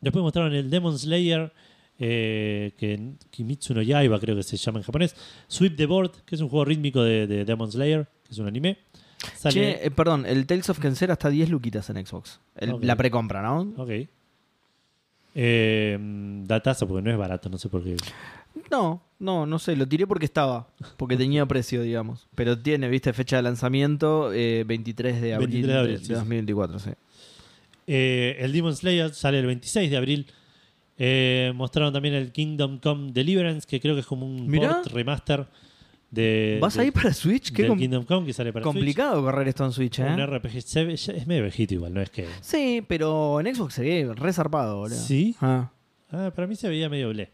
Después 0.00 0.22
mostraron 0.22 0.52
el 0.54 0.68
Demon 0.68 0.98
Slayer, 0.98 1.52
eh, 1.98 2.72
que 2.76 3.12
Kimitsu 3.30 3.72
no 3.74 3.80
Yaiba 3.82 4.18
creo 4.20 4.36
que 4.36 4.42
se 4.42 4.56
llama 4.56 4.80
en 4.80 4.84
japonés. 4.84 5.14
Sweep 5.48 5.76
the 5.76 5.86
Board, 5.86 6.10
que 6.26 6.34
es 6.34 6.40
un 6.40 6.48
juego 6.48 6.64
rítmico 6.64 7.02
de, 7.02 7.26
de 7.26 7.44
Demon 7.44 7.70
Slayer, 7.72 8.06
que 8.24 8.32
es 8.32 8.38
un 8.38 8.46
anime. 8.48 8.76
Sale, 9.36 9.54
Che, 9.54 9.86
eh, 9.86 9.90
perdón, 9.90 10.26
el 10.26 10.44
Tales 10.46 10.68
of 10.68 10.78
Kensera 10.80 11.14
está 11.14 11.30
10 11.30 11.48
luquitas 11.48 11.88
en 11.90 12.04
Xbox. 12.04 12.40
El- 12.56 12.72
Ok. 12.72 12.84
La 12.84 12.96
precompra, 12.96 13.40
¿no? 13.40 13.72
Ok. 13.78 13.90
Eh, 15.36 15.98
datazo, 16.44 16.86
porque 16.86 17.02
no 17.02 17.10
es 17.10 17.16
barato, 17.16 17.48
no 17.48 17.58
sé 17.58 17.68
por 17.68 17.82
qué. 17.82 17.96
No, 18.74 19.02
no, 19.18 19.46
no 19.46 19.58
sé, 19.58 19.76
lo 19.76 19.86
tiré 19.86 20.06
porque 20.06 20.24
estaba, 20.24 20.68
porque 20.96 21.16
tenía 21.16 21.46
precio, 21.54 21.82
digamos. 21.82 22.26
Pero 22.34 22.58
tiene, 22.58 22.88
viste, 22.88 23.12
fecha 23.12 23.36
de 23.36 23.42
lanzamiento 23.42 24.32
eh, 24.32 24.64
23 24.66 25.20
de 25.20 25.34
abril, 25.34 25.48
23 25.48 25.66
de 25.72 25.78
abril, 25.78 25.92
de, 25.92 25.98
sí, 25.98 26.08
de 26.08 26.14
sí. 26.14 26.14
2024, 26.14 26.78
sí. 26.78 26.90
Eh, 27.86 28.36
el 28.40 28.52
Demon 28.52 28.74
Slayer 28.74 29.12
sale 29.14 29.38
el 29.38 29.46
26 29.46 29.90
de 29.90 29.96
abril. 29.96 30.26
Eh, 30.96 31.52
mostraron 31.54 31.92
también 31.92 32.14
el 32.14 32.32
Kingdom 32.32 32.78
Come 32.78 33.12
Deliverance, 33.12 33.66
que 33.68 33.80
creo 33.80 33.94
que 33.94 34.00
es 34.00 34.06
como 34.06 34.26
un 34.26 34.50
port 34.50 34.86
remaster 34.88 35.46
de, 36.14 36.58
¿Vas 36.60 36.78
ahí 36.78 36.92
para 36.92 37.12
Switch? 37.12 37.52
Qué 37.52 37.66
Kingdom 37.66 38.04
Come 38.04 38.26
que 38.26 38.32
sale 38.32 38.52
para 38.52 38.62
complicado 38.62 39.20
correr 39.20 39.48
esto 39.48 39.64
en 39.64 39.72
Switch, 39.72 39.96
Switch. 39.96 40.08
Un 40.08 40.20
¿eh? 40.20 40.26
RPG. 40.26 40.56
Es 40.56 41.26
medio 41.26 41.42
viejito 41.42 41.74
igual, 41.74 41.92
no 41.92 42.00
es 42.00 42.10
que. 42.10 42.26
Sí, 42.40 42.84
pero 42.86 43.40
en 43.40 43.52
Xbox 43.52 43.74
se 43.74 43.82
ve 43.82 44.14
re 44.14 44.32
zarpado, 44.32 44.78
boludo. 44.78 44.96
¿Sí? 44.96 45.34
Ah. 45.40 45.72
Ah, 46.12 46.32
para 46.34 46.46
mí 46.46 46.54
se 46.54 46.68
veía 46.68 46.88
medio 46.88 47.08
ble. 47.08 47.32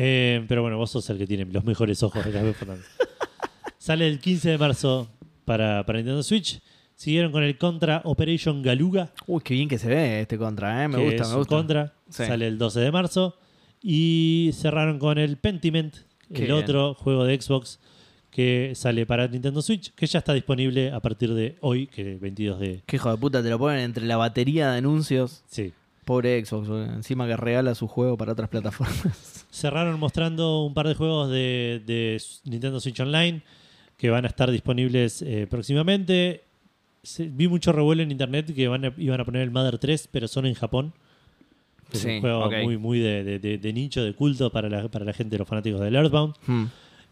Eh, 0.00 0.44
pero 0.46 0.62
bueno, 0.62 0.76
vos 0.78 0.92
sos 0.92 1.10
el 1.10 1.18
que 1.18 1.26
tiene 1.26 1.44
los 1.46 1.64
mejores 1.64 2.00
ojos 2.04 2.24
de 2.24 2.54
Fernández. 2.54 2.86
Sale 3.78 4.06
el 4.06 4.20
15 4.20 4.50
de 4.50 4.58
marzo 4.58 5.08
para, 5.44 5.84
para 5.84 5.98
Nintendo 5.98 6.22
Switch. 6.22 6.60
Siguieron 6.94 7.32
con 7.32 7.42
el 7.42 7.58
Contra 7.58 8.02
Operation 8.04 8.62
Galuga. 8.62 9.10
Uy, 9.26 9.42
qué 9.42 9.54
bien 9.54 9.68
que 9.68 9.76
se 9.76 9.88
ve 9.88 10.20
este 10.20 10.38
contra, 10.38 10.84
¿eh? 10.84 10.88
Me 10.88 10.98
que 10.98 11.02
gusta, 11.04 11.22
es 11.22 11.28
me 11.28 11.34
un 11.34 11.40
gusta. 11.40 11.56
Contra. 11.56 11.94
Sí. 12.10 12.24
Sale 12.26 12.46
el 12.46 12.58
12 12.58 12.78
de 12.78 12.92
marzo. 12.92 13.36
Y 13.82 14.50
cerraron 14.54 15.00
con 15.00 15.18
el 15.18 15.36
Pentiment, 15.36 15.96
Qué 16.32 16.42
el 16.42 16.46
bien. 16.46 16.52
otro 16.52 16.94
juego 16.94 17.24
de 17.24 17.40
Xbox 17.40 17.80
que 18.30 18.72
sale 18.76 19.04
para 19.04 19.26
Nintendo 19.26 19.62
Switch, 19.62 19.92
que 19.94 20.06
ya 20.06 20.20
está 20.20 20.32
disponible 20.32 20.92
a 20.92 21.00
partir 21.00 21.34
de 21.34 21.56
hoy, 21.60 21.88
que 21.88 22.12
es 22.12 22.20
22 22.20 22.60
de... 22.60 22.82
Qué 22.86 22.96
hijo 22.96 23.10
de 23.10 23.16
puta, 23.16 23.42
te 23.42 23.50
lo 23.50 23.58
ponen 23.58 23.80
entre 23.80 24.04
la 24.06 24.16
batería 24.16 24.70
de 24.70 24.78
anuncios. 24.78 25.42
Sí. 25.48 25.72
Pobre 26.04 26.44
Xbox, 26.44 26.68
encima 26.94 27.26
que 27.26 27.36
regala 27.36 27.74
su 27.74 27.88
juego 27.88 28.16
para 28.16 28.32
otras 28.32 28.48
plataformas. 28.48 29.37
Cerraron 29.58 29.98
mostrando 29.98 30.62
un 30.64 30.74
par 30.74 30.86
de 30.88 30.94
juegos 30.94 31.30
de, 31.30 31.82
de 31.86 32.22
Nintendo 32.44 32.80
Switch 32.80 32.98
Online 33.00 33.42
que 33.96 34.10
van 34.10 34.24
a 34.24 34.28
estar 34.28 34.50
disponibles 34.50 35.22
eh, 35.22 35.46
próximamente. 35.50 36.44
Se- 37.02 37.28
vi 37.28 37.48
mucho 37.48 37.72
revuelo 37.72 38.02
en 38.02 38.10
internet 38.10 38.54
que 38.54 38.68
van 38.68 38.84
a- 38.84 38.92
iban 38.96 39.20
a 39.20 39.24
poner 39.24 39.42
el 39.42 39.50
Mother 39.50 39.78
3, 39.78 40.08
pero 40.12 40.28
son 40.28 40.46
en 40.46 40.54
Japón. 40.54 40.92
Es 41.92 42.00
Sí, 42.00 42.08
un 42.08 42.20
juego 42.20 42.50
muy, 42.62 42.76
muy 42.76 42.98
de, 43.00 43.24
de- 43.24 43.38
de- 43.38 43.58
de 43.58 43.72
nicho, 43.72 44.02
de 44.04 44.12
culto 44.14 44.50
para 44.50 44.68
la, 44.68 44.88
para 44.88 45.04
la 45.04 45.12
gente, 45.12 45.38
los 45.38 45.48
fanáticos 45.48 45.80
del 45.80 45.96
Earthbound. 45.96 46.34
Hmm. 46.46 46.64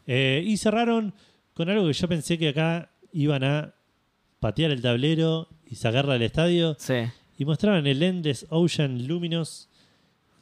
Eh, 0.06 0.43
y 0.47 0.56
cerraron 0.59 1.12
con 1.55 1.68
algo 1.70 1.86
que 1.86 1.93
yo 1.94 2.06
pensé 2.09 2.39
que 2.39 2.51
acá 2.51 2.90
iban 3.12 3.43
a 3.43 3.73
patear 4.39 4.70
el 4.70 4.82
tablero 4.82 5.48
y 5.68 5.74
sacarla 5.77 6.14
al 6.14 6.23
estadio. 6.23 6.77
Sí. 6.78 6.94
Y 7.39 7.44
mostraron 7.44 7.86
el 7.86 8.02
Endless 8.02 8.47
Ocean 8.51 9.06
Luminous, 9.09 9.65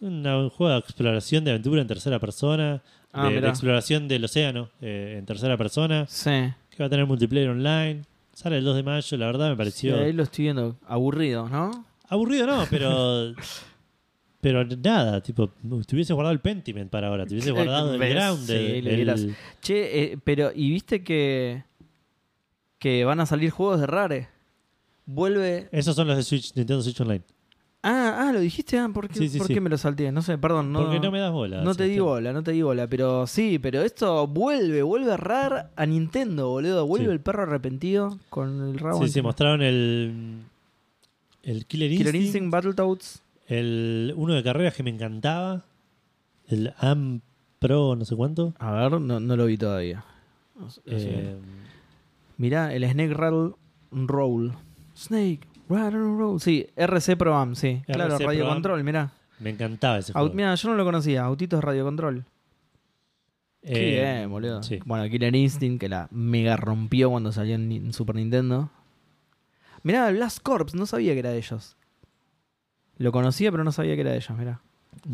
un 0.05 0.51
juego 0.51 0.73
de 0.73 0.79
exploración 0.79 1.45
de 1.45 1.51
aventura 1.53 1.81
en 1.83 1.87
tercera 1.89 2.19
persona, 2.19 2.83
Ah, 3.17 3.29
de, 3.31 3.39
exploración 3.49 4.09
del 4.09 4.25
océano 4.25 4.71
eh, 4.81 5.17
en 5.19 5.25
tercera 5.25 5.57
persona, 5.57 6.05
Sí. 6.09 6.31
que 6.71 6.77
va 6.81 6.87
a 6.87 6.89
tener 6.91 7.07
multiplayer 7.07 7.49
online. 7.51 8.03
Sale 8.33 8.59
el 8.59 8.65
2 8.65 8.75
de 8.77 8.83
mayo, 8.83 9.17
la 9.17 9.27
verdad 9.27 9.47
me 9.51 9.55
Sí, 9.55 9.59
pareció 9.59 9.97
ahí 10.01 10.13
lo 10.13 10.25
estoy 10.25 10.45
viendo. 10.47 10.77
Aburrido, 10.87 11.49
¿no? 11.49 11.85
aburrido, 12.09 12.47
no, 12.47 12.65
pero 12.69 13.33
pero 14.41 14.65
nada, 14.65 15.21
tipo, 15.23 15.49
te 15.87 15.95
hubiese 15.95 16.13
guardado 16.13 16.33
el 16.33 16.41
Pentiment 16.41 16.91
para 16.91 17.07
ahora, 17.09 17.25
te 17.25 17.35
hubiese 17.35 17.53
guardado 17.53 17.95
el 17.95 18.01
¿Ves? 18.01 18.15
Grounded, 18.15 18.59
Sí, 18.59 18.79
el- 18.79 18.87
hubieras- 18.95 19.27
Che, 19.63 20.03
eh, 20.13 20.19
pero 20.23 20.51
¿y 20.55 20.71
viste 20.71 21.03
que 21.05 21.63
que 22.79 23.05
van 23.05 23.21
a 23.21 23.27
salir 23.27 23.51
juegos 23.51 23.81
de 23.81 23.87
Rare? 23.87 24.29
Vuelve. 25.07 25.69
esos 25.73 25.95
son 25.97 26.09
los 26.09 26.17
de 26.17 26.23
Switch, 26.25 26.55
Nintendo 26.57 26.83
Switch 26.83 27.01
Online. 27.01 27.23
Ah, 27.87 28.27
ah, 28.29 28.33
lo 28.33 28.41
dijiste, 28.41 28.79
ah, 28.79 28.89
¿por 28.93 29.09
qué, 29.09 29.19
Sí, 29.19 29.29
sí, 29.29 29.37
por 29.37 29.47
sí. 29.47 29.53
qué 29.55 29.61
me 29.61 29.69
lo 29.69 29.77
salté? 29.77 30.11
No 30.11 30.23
sé, 30.23 30.39
perdón, 30.39 30.73
no. 30.73 30.81
Porque 30.85 31.01
no 31.01 31.11
me 31.11 31.21
das 31.21 31.31
bola. 31.33 31.63
no 31.63 31.75
te 31.75 31.85
di 31.85 31.99
bola, 31.99 32.33
no 32.33 32.43
te 32.43 32.53
di 32.53 32.63
bola, 32.63 32.87
pero 32.87 33.27
sí, 33.27 33.59
pero 33.59 33.83
esto 33.83 34.27
vuelve, 34.27 34.83
vuelve 34.83 35.13
a 35.13 35.17
Rare 35.19 35.65
a 35.77 35.85
Nintendo, 35.85 36.49
boludo. 36.49 36.87
Vuelve 36.87 37.13
el 37.13 37.21
perro 37.21 37.43
arrepentido 37.43 38.19
con 38.31 38.71
el 38.71 38.79
rabo. 38.79 39.03
Sí, 39.03 39.09
sí, 39.13 39.21
mostraron 39.21 39.61
el 39.61 40.41
el 41.43 41.67
Killer 41.67 41.91
Instinct, 41.93 42.11
Killer 42.11 42.23
Instinct 42.25 42.51
Battletoads. 42.51 43.23
el 43.49 44.15
uno 44.17 44.33
de 44.33 44.43
carreras 44.43 44.73
que 44.75 44.83
me 44.83 44.89
encantaba, 44.91 45.65
el 46.49 46.73
Am 46.79 47.21
Pro 47.59 47.97
no 47.97 48.05
sé 48.07 48.17
cuánto. 48.17 48.55
A 48.59 48.73
ver, 48.73 48.99
no, 49.01 49.21
no 49.21 49.37
lo 49.37 49.45
vi 49.45 49.59
todavía. 49.59 50.05
Eh, 50.87 51.37
Mirá, 52.39 52.73
el 52.75 52.85
Snake 52.91 53.13
Rattle 53.13 53.51
Roll. 53.93 54.53
Snake 54.97 55.41
Roll. 55.69 56.41
Sí, 56.41 56.67
RC 56.77 57.17
Pro 57.17 57.35
Am, 57.37 57.55
sí. 57.55 57.83
claro, 57.87 58.19
radio 58.19 58.45
Pro 58.45 58.55
control, 58.55 58.85
mirá. 58.85 59.11
me 59.41 59.51
encantaba 59.51 59.99
ese 59.99 60.13
juego. 60.13 60.33
mirá, 60.35 60.55
yo 60.55 60.69
no 60.69 60.75
lo 60.77 60.85
conocía. 60.85 61.25
Autitos 61.25 61.63
radio 61.65 61.85
control. 61.85 62.25
Qué 63.63 63.73
Eh, 63.99 64.17
bien, 64.19 64.31
boludo. 64.31 64.63
sí. 64.63 64.79
Bueno, 64.85 65.09
Killer 65.11 65.35
Instinct, 65.35 65.81
que 65.81 65.89
la 65.89 66.07
mega 66.11 66.57
rompió 66.57 67.09
cuando 67.11 67.33
salió 67.33 67.55
en, 67.55 67.93
Super 67.95 68.17
Nintendo. 68.17 68.71
Mirá, 69.83 70.11
Blast 70.11 70.39
Corps, 70.43 70.75
no 70.75 70.85
sabía 70.87 71.15
que 71.15 71.21
era 71.21 71.31
de 71.31 71.39
ellos. 71.39 71.77
Lo 72.99 73.11
conocía, 73.11 73.51
pero 73.51 73.65
no 73.65 73.73
sabía 73.73 73.95
que 73.95 74.03
era 74.03 74.11
de 74.11 74.19
ellos, 74.19 74.37
mirá. 74.39 74.61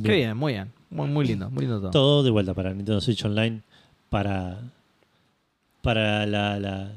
Qué 0.02 0.12
bien, 0.14 0.36
muy 0.36 0.52
bien. 0.54 0.72
Muy, 0.90 1.08
muy 1.08 1.26
lindo, 1.26 1.48
muy 1.50 1.62
lindo 1.62 1.80
todo. 1.80 1.90
Todo 1.92 2.22
de 2.24 2.30
vuelta 2.30 2.52
para 2.54 2.70
Nintendo 2.74 3.00
Switch 3.00 3.24
Online 3.24 3.62
para 4.10 4.60
para 5.82 6.26
la, 6.26 6.58
la- 6.58 6.92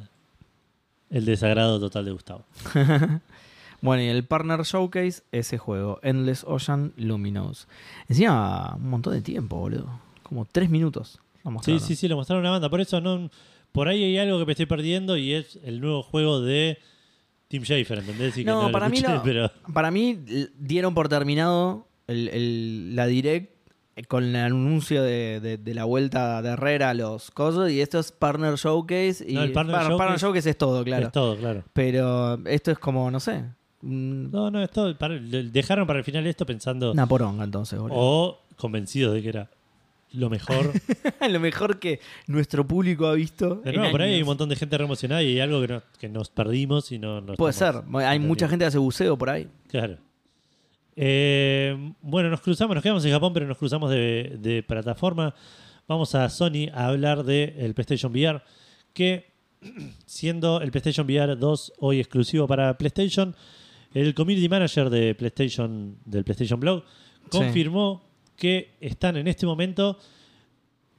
el 1.10 1.26
desagrado 1.26 1.80
total 1.80 2.06
de 2.06 2.12
Gustavo. 2.12 2.44
Bueno, 3.84 4.02
y 4.04 4.08
el 4.08 4.26
Partner 4.26 4.62
Showcase, 4.64 5.24
ese 5.32 5.58
juego, 5.58 6.00
Endless 6.04 6.44
Ocean 6.48 6.94
Luminous. 6.98 7.68
Encima, 8.08 8.76
un 8.78 8.90
montón 8.90 9.14
de 9.14 9.22
tiempo, 9.22 9.58
boludo. 9.58 10.00
Como 10.24 10.46
tres 10.46 10.70
minutos. 10.70 11.20
lo 11.44 11.62
Sí, 11.62 11.80
sí, 11.80 11.96
sí, 11.96 12.08
lo 12.08 12.16
mostraron 12.16 12.42
una 12.44 12.52
banda. 12.52 12.70
Por 12.70 12.82
eso 12.82 13.02
no. 13.02 13.30
Por 13.72 13.88
ahí 13.88 14.04
hay 14.04 14.18
algo 14.18 14.40
que 14.40 14.46
me 14.46 14.52
estoy 14.54 14.66
perdiendo 14.68 15.18
y 15.18 15.34
es 15.34 15.60
el 15.64 15.82
nuevo 15.82 16.02
juego 16.04 16.40
de 16.42 16.78
Tim 17.48 17.64
Schafer, 17.64 18.00
¿entendés? 18.00 18.38
Y 18.38 18.44
No, 18.46 18.72
para 18.72 18.88
mí 18.90 19.02
pero 19.24 19.52
Para 19.74 19.92
mí, 19.92 20.20
dieron 20.58 20.94
por 20.94 21.10
terminado 21.10 21.88
el- 22.08 22.30
el- 22.30 22.96
la 22.96 23.06
direct 23.08 23.52
con 24.08 24.24
el 24.24 24.36
anuncio 24.38 25.04
de, 25.04 25.40
de- 25.40 25.58
de 25.58 25.74
la 25.74 25.84
vuelta 25.86 26.42
de 26.42 26.50
Herrera 26.50 26.92
a 26.92 26.94
los 26.94 27.32
cosos. 27.32 27.70
Y 27.72 27.82
esto 27.82 28.00
es 28.00 28.12
Partner 28.12 28.56
Showcase. 28.56 29.26
Y 29.28 29.34
No, 29.34 29.44
el 29.44 29.52
Partner 29.52 29.76
Par- 29.76 29.92
Showcase- 29.92 30.18
Showcase 30.20 30.50
es 30.52 30.58
todo, 30.58 30.84
claro. 30.84 31.06
es 31.08 31.12
todo, 31.12 31.36
claro. 31.38 31.64
Pero 31.74 32.40
esto 32.48 32.72
es 32.72 32.80
como, 32.80 33.12
no 33.12 33.20
sé. 33.20 33.44
Un- 33.84 34.32
No, 34.32 34.50
no, 34.50 34.64
es 34.64 34.72
todo. 34.72 34.98
para- 34.98 35.20
dejaron 35.20 35.86
para 35.86 36.00
el 36.00 36.06
final 36.06 36.26
esto 36.28 36.46
pensando. 36.46 36.92
Una 36.92 37.06
poronga, 37.08 37.44
entonces, 37.44 37.78
boludo. 37.80 37.98
O 38.00 38.40
convencidos 38.58 39.14
de 39.14 39.22
que 39.22 39.30
era 39.30 39.50
lo 40.14 40.30
mejor. 40.30 40.72
Lo 41.30 41.40
mejor 41.40 41.80
que 41.80 42.00
nuestro 42.28 42.68
público 42.68 43.08
ha 43.08 43.14
visto. 43.14 43.56
De 43.64 43.74
nuevo, 43.74 43.92
por 43.92 44.02
ahí 44.04 44.14
hay 44.14 44.22
un 44.22 44.28
montón 44.28 44.48
de 44.50 44.56
gente 44.56 44.78
re 44.78 44.84
emocionada 44.86 45.24
y 45.24 45.28
hay 45.30 45.40
algo 45.40 45.60
que, 45.62 45.68
no- 45.68 45.82
que 46.00 46.08
nos 46.10 46.30
perdimos 46.30 46.92
y 46.92 47.00
no 47.00 47.20
nos 47.22 47.36
Puede 47.38 47.54
ser. 47.54 47.76
Hay 47.96 48.20
mucha 48.20 48.48
gente 48.48 48.64
que 48.64 48.68
hace 48.68 48.78
buceo 48.78 49.18
por 49.18 49.30
ahí. 49.32 49.48
Claro. 49.70 49.98
Eh, 50.96 51.76
bueno, 52.02 52.30
nos 52.30 52.42
cruzamos, 52.42 52.76
nos 52.76 52.84
quedamos 52.84 53.04
en 53.06 53.12
Japón, 53.12 53.34
pero 53.34 53.48
nos 53.48 53.58
cruzamos 53.58 53.90
de, 53.90 54.38
de 54.40 54.62
plataforma. 54.64 55.34
Vamos 55.88 56.14
a 56.16 56.30
Sony 56.30 56.70
a 56.74 56.88
hablar 56.88 57.24
del 57.24 57.74
PlayStation 57.74 58.12
VR, 58.12 58.42
que 58.94 59.32
siendo 60.06 60.62
el 60.62 60.70
PlayStation 60.72 61.06
VR 61.08 61.36
2 61.36 61.74
hoy 61.80 62.00
exclusivo 62.00 62.48
para 62.48 62.78
PlayStation, 62.78 63.36
el 63.94 64.14
community 64.14 64.50
manager 64.50 64.90
de 64.90 65.16
PlayStation, 65.16 65.98
del 66.06 66.24
PlayStation 66.24 66.60
Blog 66.60 66.84
Sí. 67.32 67.38
confirmó 67.40 68.04
que 68.36 68.72
están 68.82 69.16
en 69.18 69.28
este 69.28 69.46
momento 69.46 69.98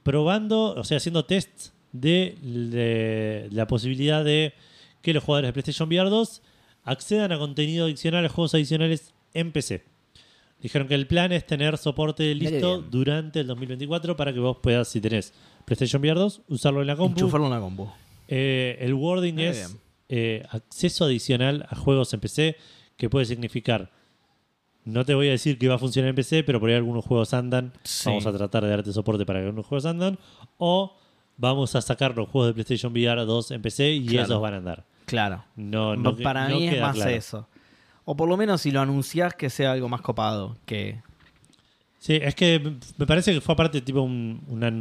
probando, 0.03 0.73
o 0.75 0.83
sea, 0.83 0.97
haciendo 0.97 1.25
tests 1.25 1.73
de, 1.91 2.35
de 2.41 3.47
la 3.51 3.67
posibilidad 3.67 4.23
de 4.23 4.53
que 5.01 5.13
los 5.13 5.23
jugadores 5.23 5.49
de 5.49 5.53
PlayStation 5.53 5.87
VR 5.87 6.09
2 6.09 6.41
accedan 6.83 7.31
a 7.31 7.37
contenido 7.37 7.85
adicional, 7.85 8.25
a 8.25 8.29
juegos 8.29 8.53
adicionales 8.53 9.13
en 9.33 9.51
PC. 9.51 9.83
Dijeron 10.61 10.87
que 10.87 10.95
el 10.95 11.05
plan 11.07 11.31
es 11.31 11.45
tener 11.45 11.77
soporte 11.77 12.33
listo 12.33 12.81
durante 12.81 13.41
el 13.41 13.47
2024 13.47 14.15
para 14.15 14.33
que 14.33 14.39
vos 14.39 14.57
puedas, 14.61 14.87
si 14.87 14.99
tenés 15.01 15.33
PlayStation 15.65 16.01
VR 16.01 16.19
2, 16.19 16.41
usarlo 16.49 16.81
en 16.81 16.87
la 16.87 16.95
compu. 16.95 17.19
Enchufarlo 17.19 17.47
en 17.47 17.51
una 17.53 17.61
compu. 17.61 17.87
Eh, 18.27 18.77
el 18.79 18.93
wording 18.93 19.33
Muy 19.35 19.43
es 19.43 19.77
eh, 20.09 20.43
acceso 20.49 21.05
adicional 21.05 21.65
a 21.69 21.75
juegos 21.75 22.13
en 22.13 22.19
PC, 22.19 22.57
que 22.97 23.09
puede 23.09 23.25
significar. 23.25 23.89
No 24.85 25.03
te 25.03 25.15
voy 25.15 25.27
a 25.27 25.31
decir 25.31 25.57
que 25.57 25.67
va 25.67 25.75
a 25.75 25.79
funcionar 25.79 26.09
en 26.09 26.15
PC, 26.15 26.43
pero 26.43 26.59
por 26.59 26.69
ahí 26.69 26.75
algunos 26.75 27.03
juegos 27.05 27.33
andan. 27.33 27.73
Sí. 27.83 28.07
Vamos 28.09 28.25
a 28.27 28.31
tratar 28.33 28.63
de 28.63 28.69
darte 28.69 28.93
soporte 28.93 29.25
para 29.25 29.39
que 29.39 29.45
algunos 29.47 29.65
juegos 29.65 29.85
andan. 29.85 30.19
O 30.57 30.95
vamos 31.37 31.75
a 31.75 31.81
sacar 31.81 32.15
los 32.15 32.29
juegos 32.29 32.49
de 32.49 32.53
PlayStation 32.53 32.93
VR 32.93 33.25
2 33.25 33.51
en 33.51 33.61
PC 33.61 33.91
y 33.93 34.05
Claro. 34.05 34.25
esos 34.25 34.41
van 34.41 34.53
a 34.53 34.57
andar. 34.57 34.83
Claro. 35.05 35.43
No, 35.55 35.95
no, 35.95 36.15
Para 36.17 36.47
no 36.49 36.55
mí 36.57 36.67
es 36.67 36.79
más 36.81 36.95
claro. 36.95 37.11
eso. 37.11 37.47
O 38.05 38.15
por 38.15 38.29
lo 38.29 38.37
menos 38.37 38.61
si 38.61 38.69
lo 38.71 38.79
anunciás 38.81 39.33
que 39.33 39.49
sea 39.49 39.71
algo 39.71 39.89
más 39.89 40.01
copado. 40.01 40.55
Que. 40.65 41.01
Sí, 41.99 42.19
es 42.21 42.35
que 42.35 42.75
me 42.97 43.07
parece 43.07 43.33
que 43.33 43.41
fue 43.41 43.53
aparte 43.53 43.81
tipo 43.81 44.01
un, 44.01 44.43
una- 44.47 44.71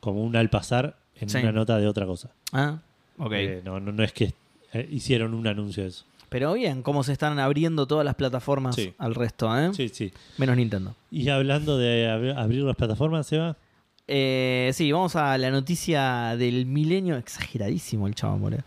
como 0.00 0.22
un 0.22 0.36
al 0.36 0.50
pasar 0.50 0.96
en 1.16 1.30
Sí. 1.30 1.38
una 1.38 1.52
nota 1.52 1.78
de 1.78 1.88
otra 1.88 2.04
cosa. 2.04 2.30
Ah, 2.52 2.78
ok. 3.16 3.32
Eh, 3.32 3.62
no, 3.64 3.80
no, 3.80 3.92
no 3.92 4.02
es 4.02 4.12
que 4.12 4.34
eh, 4.74 4.86
hicieron 4.90 5.32
un 5.32 5.46
anuncio 5.46 5.82
de 5.84 5.88
eso. 5.88 6.04
Pero 6.32 6.54
bien, 6.54 6.82
cómo 6.82 7.04
se 7.04 7.12
están 7.12 7.38
abriendo 7.38 7.86
todas 7.86 8.04
las 8.04 8.16
plataformas 8.16 8.74
Sí. 8.74 8.92
al 8.98 9.14
resto, 9.14 9.56
¿eh? 9.56 9.70
Sí, 9.74 9.88
sí. 9.88 10.12
Menos 10.38 10.56
Nintendo. 10.56 10.96
Y 11.10 11.28
hablando 11.28 11.78
de 11.78 12.08
ab- 12.08 12.36
abrir 12.36 12.62
las 12.62 12.74
plataformas, 12.76 13.26
Seba. 13.28 13.56
Eh, 14.08 14.70
sí, 14.74 14.90
vamos 14.90 15.14
a 15.14 15.38
la 15.38 15.50
noticia 15.50 16.36
del 16.36 16.66
milenio. 16.66 17.16
Exageradísimo 17.16 18.06
el 18.08 18.14
chabón, 18.16 18.40
boludo. 18.40 18.62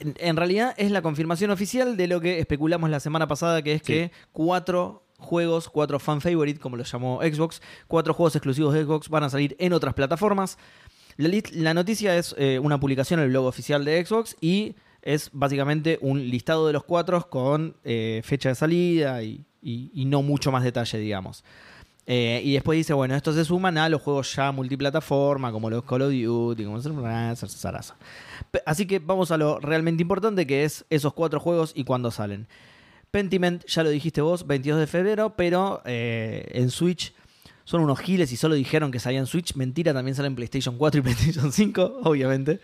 En, 0.00 0.14
en 0.18 0.36
realidad 0.36 0.74
es 0.76 0.90
la 0.90 1.00
confirmación 1.00 1.50
oficial 1.52 1.96
de 1.96 2.08
lo 2.08 2.20
que 2.20 2.40
especulamos 2.40 2.90
la 2.90 2.98
semana 3.00 3.28
pasada, 3.28 3.62
que 3.62 3.74
es 3.74 3.82
Sí. 3.84 3.92
que 3.92 4.12
cuatro 4.32 5.04
juegos, 5.18 5.68
cuatro 5.70 5.98
fan 6.00 6.20
favorite, 6.20 6.58
como 6.58 6.76
lo 6.76 6.82
llamó 6.82 7.20
Xbox, 7.22 7.62
cuatro 7.86 8.12
juegos 8.14 8.34
exclusivos 8.36 8.74
de 8.74 8.84
Xbox 8.84 9.08
van 9.08 9.22
a 9.22 9.30
salir 9.30 9.54
en 9.58 9.72
otras 9.72 9.94
plataformas. 9.94 10.58
La 11.16 11.72
noticia 11.72 12.16
es 12.16 12.34
eh, 12.36 12.58
una 12.58 12.80
publicación 12.80 13.20
en 13.20 13.24
el 13.26 13.30
blog 13.30 13.46
oficial 13.46 13.84
de 13.84 14.04
Xbox 14.04 14.36
y 14.40 14.74
es 15.04 15.30
básicamente 15.32 15.98
un 16.00 16.18
listado 16.28 16.66
de 16.66 16.72
los 16.72 16.82
cuatro 16.84 17.28
con 17.28 17.76
eh, 17.84 18.22
fecha 18.24 18.48
de 18.48 18.54
salida 18.56 19.22
y, 19.22 19.44
y- 19.62 20.04
no 20.06 20.22
mucho 20.22 20.50
más 20.50 20.64
detalle, 20.64 20.98
digamos. 20.98 21.44
Eh, 22.06 22.42
y 22.44 22.52
después 22.54 22.76
dice, 22.76 22.92
bueno, 22.92 23.14
estos 23.14 23.34
se 23.34 23.44
suman 23.44 23.78
a 23.78 23.88
los 23.88 24.02
juegos 24.02 24.34
ya 24.34 24.50
multiplataforma, 24.52 25.52
como 25.52 25.70
los 25.70 25.84
Call 25.84 26.02
of 26.02 26.12
Duty, 26.12 26.64
como 26.64 26.78
Así 28.66 28.86
que 28.86 28.98
vamos 28.98 29.30
a 29.30 29.36
lo 29.36 29.58
realmente 29.60 30.02
importante, 30.02 30.46
que 30.46 30.64
es 30.64 30.84
esos 30.90 31.12
cuatro 31.14 31.40
juegos 31.40 31.72
y 31.74 31.84
cuándo 31.84 32.10
salen. 32.10 32.46
Pentiment, 33.10 33.64
ya 33.66 33.82
lo 33.84 33.90
dijiste 33.90 34.20
vos, 34.20 34.46
22 34.46 34.80
de 34.80 34.86
febrero, 34.86 35.34
pero 35.36 35.80
eh, 35.84 36.46
en 36.52 36.70
Switch 36.70 37.14
son 37.64 37.80
unos 37.80 38.00
giles 38.00 38.32
y 38.32 38.36
solo 38.36 38.54
dijeron 38.54 38.90
que 38.90 38.98
salía 38.98 39.20
en 39.20 39.26
Switch. 39.26 39.54
Mentira, 39.54 39.94
también 39.94 40.14
sale 40.14 40.26
en 40.28 40.34
PlayStation 40.34 40.76
4 40.76 40.98
y 40.98 41.02
PlayStation 41.04 41.52
5, 41.52 42.00
obviamente. 42.04 42.60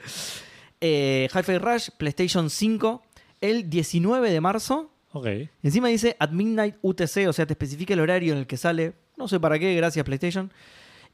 Eh, 0.81 1.29
Hi-Fi 1.35 1.59
Rush, 1.59 1.89
PlayStation 1.97 2.49
5, 2.51 3.03
el 3.41 3.69
19 3.69 4.31
de 4.31 4.41
marzo. 4.41 4.91
Ok. 5.13 5.27
Encima 5.63 5.89
dice 5.89 6.17
at 6.19 6.31
midnight 6.31 6.77
UTC, 6.83 7.29
o 7.29 7.33
sea, 7.33 7.47
te 7.47 7.53
especifica 7.55 7.95
el 7.95 8.01
horario 8.01 8.33
en 8.33 8.39
el 8.41 8.47
que 8.47 8.57
sale. 8.57 8.95
No 9.17 9.29
sé 9.29 9.39
para 9.41 9.59
qué, 9.59 9.75
gracias 9.75 10.05
PlayStation. 10.05 10.51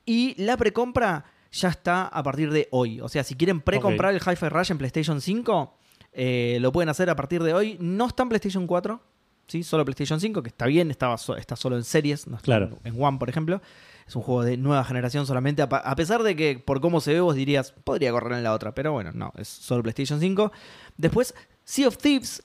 Y 0.05 0.41
la 0.43 0.57
precompra 0.57 1.25
ya 1.51 1.69
está 1.71 2.07
a 2.07 2.23
partir 2.23 2.51
de 2.53 2.69
hoy. 2.71 3.01
O 3.01 3.09
sea, 3.09 3.25
si 3.25 3.35
quieren 3.35 3.61
precomprar 3.61 4.15
el 4.15 4.21
Hi-Fi 4.21 4.49
Rush 4.49 4.71
en 4.71 4.79
PlayStation 4.79 5.21
5, 5.21 5.75
eh, 6.13 6.59
lo 6.61 6.71
pueden 6.73 6.89
hacer 6.89 7.11
a 7.11 7.17
partir 7.17 7.43
de 7.43 7.55
hoy. 7.55 7.77
No 7.81 8.07
está 8.07 8.23
en 8.23 8.29
PlayStation 8.29 8.67
4, 8.67 9.01
¿sí? 9.49 9.63
solo 9.63 9.85
PlayStation 9.85 10.21
5, 10.21 10.43
que 10.43 10.49
está 10.49 10.67
bien, 10.67 10.91
estaba 10.91 11.17
so- 11.19 11.37
está 11.37 11.57
solo 11.57 11.77
en 11.77 11.85
series, 11.85 12.27
no 12.29 12.37
está 12.37 12.45
Claro. 12.45 12.79
en 12.85 13.03
One, 13.03 13.19
por 13.19 13.29
ejemplo. 13.29 13.61
Es 14.07 14.15
un 14.15 14.23
juego 14.23 14.45
de 14.45 14.57
nueva 14.57 14.85
generación 14.85 15.27
solamente, 15.27 15.63
a, 15.63 15.97
pesar 15.97 16.23
de 16.23 16.37
que 16.37 16.63
por 16.65 16.81
cómo 16.81 17.01
se 17.01 17.13
ve 17.13 17.21
vos 17.21 17.35
dirías, 17.35 17.73
podría 17.73 18.13
correr 18.13 18.35
en 18.35 18.45
la 18.45 18.53
otra, 18.53 18.73
pero 18.73 18.93
bueno, 18.93 19.11
no, 19.13 19.33
es 19.37 19.49
solo 19.49 19.83
PlayStation 19.83 20.21
5. 20.21 20.53
Después, 20.97 21.35
Sea 21.65 21.89
of 21.89 21.99
Thieves, 21.99 22.43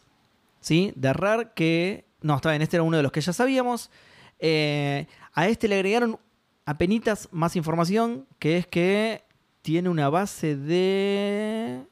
¿sí? 0.60 0.92
De 0.96 1.14
Rare, 1.14 1.50
que... 1.54 2.06
No, 2.22 2.36
está 2.36 2.50
bien, 2.50 2.62
este 2.62 2.78
era 2.78 2.84
uno 2.84 2.98
de 2.98 3.04
los 3.04 3.12
que 3.12 3.22
ya 3.22 3.34
sabíamos. 3.34 3.92
Eh, 4.40 5.08
a 5.34 5.48
este 5.48 5.68
le 5.68 5.76
agregaron 5.76 6.20
apenitas 6.66 7.30
más 7.32 7.56
información, 7.56 8.26
que 8.40 8.58
es 8.58 8.68
que 8.68 9.24
tiene 9.62 9.90
una 9.90 10.10
base 10.10 10.56
de 10.56 11.84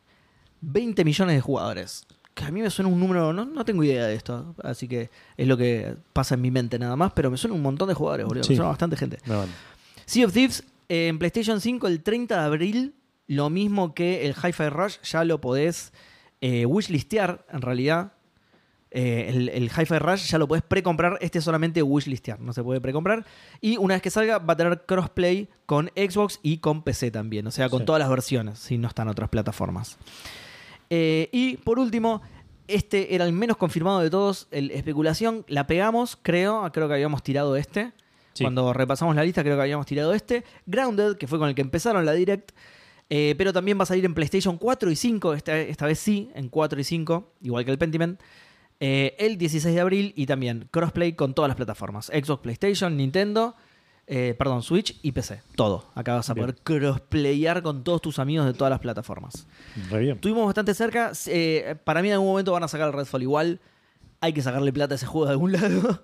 20 0.61 1.05
millones 1.05 1.35
de 1.35 1.41
jugadores. 1.41 2.07
Que 2.39 2.45
a 2.45 2.51
mí 2.51 2.61
me 2.61 2.69
suena 2.69 2.89
un 2.89 2.97
número, 3.01 3.33
no, 3.33 3.43
no 3.43 3.65
tengo 3.65 3.83
idea 3.83 4.05
de 4.05 4.15
esto, 4.15 4.55
así 4.63 4.87
que 4.87 5.09
es 5.35 5.45
lo 5.45 5.57
que 5.57 5.97
pasa 6.13 6.35
en 6.35 6.41
mi 6.41 6.51
mente 6.51 6.79
nada 6.79 6.95
más, 6.95 7.11
pero 7.11 7.29
me 7.29 7.35
suena 7.35 7.53
un 7.53 7.61
montón 7.61 7.89
de 7.89 7.93
jugadores, 7.93 8.25
boludo, 8.25 8.43
Sí. 8.45 8.51
me 8.51 8.55
suena 8.55 8.69
bastante 8.69 8.95
gente. 8.95 9.17
No, 9.25 9.45
no. 9.45 9.51
Sea 10.05 10.25
of 10.25 10.31
Thieves 10.31 10.63
eh, 10.87 11.09
en 11.09 11.19
PlayStation 11.19 11.59
5 11.59 11.85
el 11.87 12.01
30 12.01 12.39
de 12.39 12.45
abril, 12.45 12.93
lo 13.27 13.49
mismo 13.49 13.93
que 13.93 14.25
el 14.25 14.35
Hi-Fi 14.41 14.69
Rush, 14.69 14.99
ya 15.03 15.25
lo 15.25 15.41
podés 15.41 15.91
eh, 16.39 16.65
wishlistear 16.65 17.45
en 17.51 17.61
realidad. 17.61 18.13
Eh, 18.91 19.25
el, 19.29 19.49
el 19.49 19.65
Hi-Fi 19.65 19.99
Rush 19.99 20.29
ya 20.31 20.37
lo 20.37 20.47
podés 20.47 20.63
precomprar, 20.63 21.17
este 21.21 21.39
es 21.39 21.43
solamente 21.43 21.83
wishlistear, 21.83 22.39
no 22.39 22.53
se 22.53 22.63
puede 22.63 22.79
precomprar. 22.79 23.25
Y 23.59 23.75
una 23.77 23.95
vez 23.95 24.01
que 24.01 24.09
salga 24.09 24.39
va 24.39 24.53
a 24.53 24.55
tener 24.57 24.85
crossplay 24.87 25.49
con 25.65 25.91
Xbox 25.95 26.39
y 26.41 26.59
con 26.59 26.83
PC 26.83 27.11
también, 27.11 27.45
o 27.45 27.51
sea, 27.51 27.67
con 27.69 27.79
Sí. 27.81 27.85
todas 27.85 27.99
las 27.99 28.09
versiones, 28.09 28.57
si 28.59 28.77
no 28.77 28.87
están 28.87 29.09
otras 29.09 29.29
plataformas. 29.29 29.97
Eh, 30.89 31.29
y 31.31 31.57
por 31.57 31.79
último, 31.79 32.21
este 32.67 33.15
era 33.15 33.25
el 33.25 33.33
menos 33.33 33.57
confirmado 33.57 33.99
de 33.99 34.09
todos, 34.09 34.47
el 34.51 34.71
especulación, 34.71 35.45
la 35.47 35.67
pegamos, 35.67 36.17
creo, 36.21 36.69
creo 36.71 36.87
que 36.87 36.93
habíamos 36.95 37.23
tirado 37.23 37.55
este. 37.55 37.91
Sí. 38.33 38.43
Cuando 38.43 38.73
repasamos 38.73 39.15
la 39.15 39.23
lista, 39.23 39.43
creo 39.43 39.55
que 39.55 39.61
habíamos 39.63 39.85
tirado 39.85 40.13
este. 40.13 40.43
Grounded, 40.65 41.17
que 41.17 41.27
fue 41.27 41.39
con 41.39 41.49
el 41.49 41.55
que 41.55 41.61
empezaron 41.61 42.05
la 42.05 42.13
Direct. 42.13 42.51
eh, 43.09 43.33
pero 43.37 43.51
también 43.51 43.77
va 43.79 43.83
a 43.83 43.85
salir 43.87 44.05
en 44.05 44.13
PlayStation 44.13 44.57
4 44.57 44.91
y 44.91 44.95
5. 44.95 45.33
Esta, 45.33 45.57
esta 45.57 45.85
vez 45.87 45.99
sí, 45.99 46.29
en 46.35 46.47
4 46.47 46.79
y 46.79 46.83
5, 46.83 47.33
igual 47.41 47.65
que 47.65 47.71
el 47.71 47.77
Pentiment. 47.77 48.19
eh, 48.79 49.15
el 49.19 49.37
16 49.37 49.75
de 49.75 49.81
abril 49.81 50.13
y 50.15 50.25
también 50.25 50.67
crossplay 50.71 51.13
con 51.13 51.33
todas 51.33 51.49
las 51.49 51.55
plataformas: 51.57 52.07
Xbox, 52.07 52.41
PlayStation, 52.41 52.95
Nintendo, 52.95 53.55
eh, 54.11 54.35
perdón, 54.37 54.63
Switch 54.63 54.99
y 55.03 55.11
PC. 55.11 55.41
Todo. 55.55 55.85
Acá 55.95 56.15
vas 56.15 56.29
a 56.29 56.33
Bien. 56.33 56.47
poder 56.47 56.61
crossplayar 56.63 57.61
con 57.61 57.83
todos 57.83 58.01
tus 58.01 58.17
amigos 58.19 58.45
de 58.47 58.53
todas 58.53 58.71
las 58.71 58.79
plataformas. 58.79 59.45
Re 59.89 59.99
bien. 59.99 60.15
Estuvimos 60.15 60.45
bastante 60.45 60.73
cerca. 60.73 61.11
eh, 61.27 61.75
para 61.83 62.01
mí 62.01 62.07
en 62.09 62.15
algún 62.15 62.27
momento 62.29 62.51
van 62.51 62.63
a 62.63 62.67
sacar 62.67 62.87
el 62.87 62.93
Redfall 62.93 63.21
igual. 63.21 63.59
Hay 64.21 64.33
que 64.33 64.41
sacarle 64.41 64.73
plata 64.73 64.95
a 64.95 64.97
ese 64.97 65.05
juego 65.05 65.25
de 65.27 65.31
algún 65.31 65.51
lado. 65.53 66.03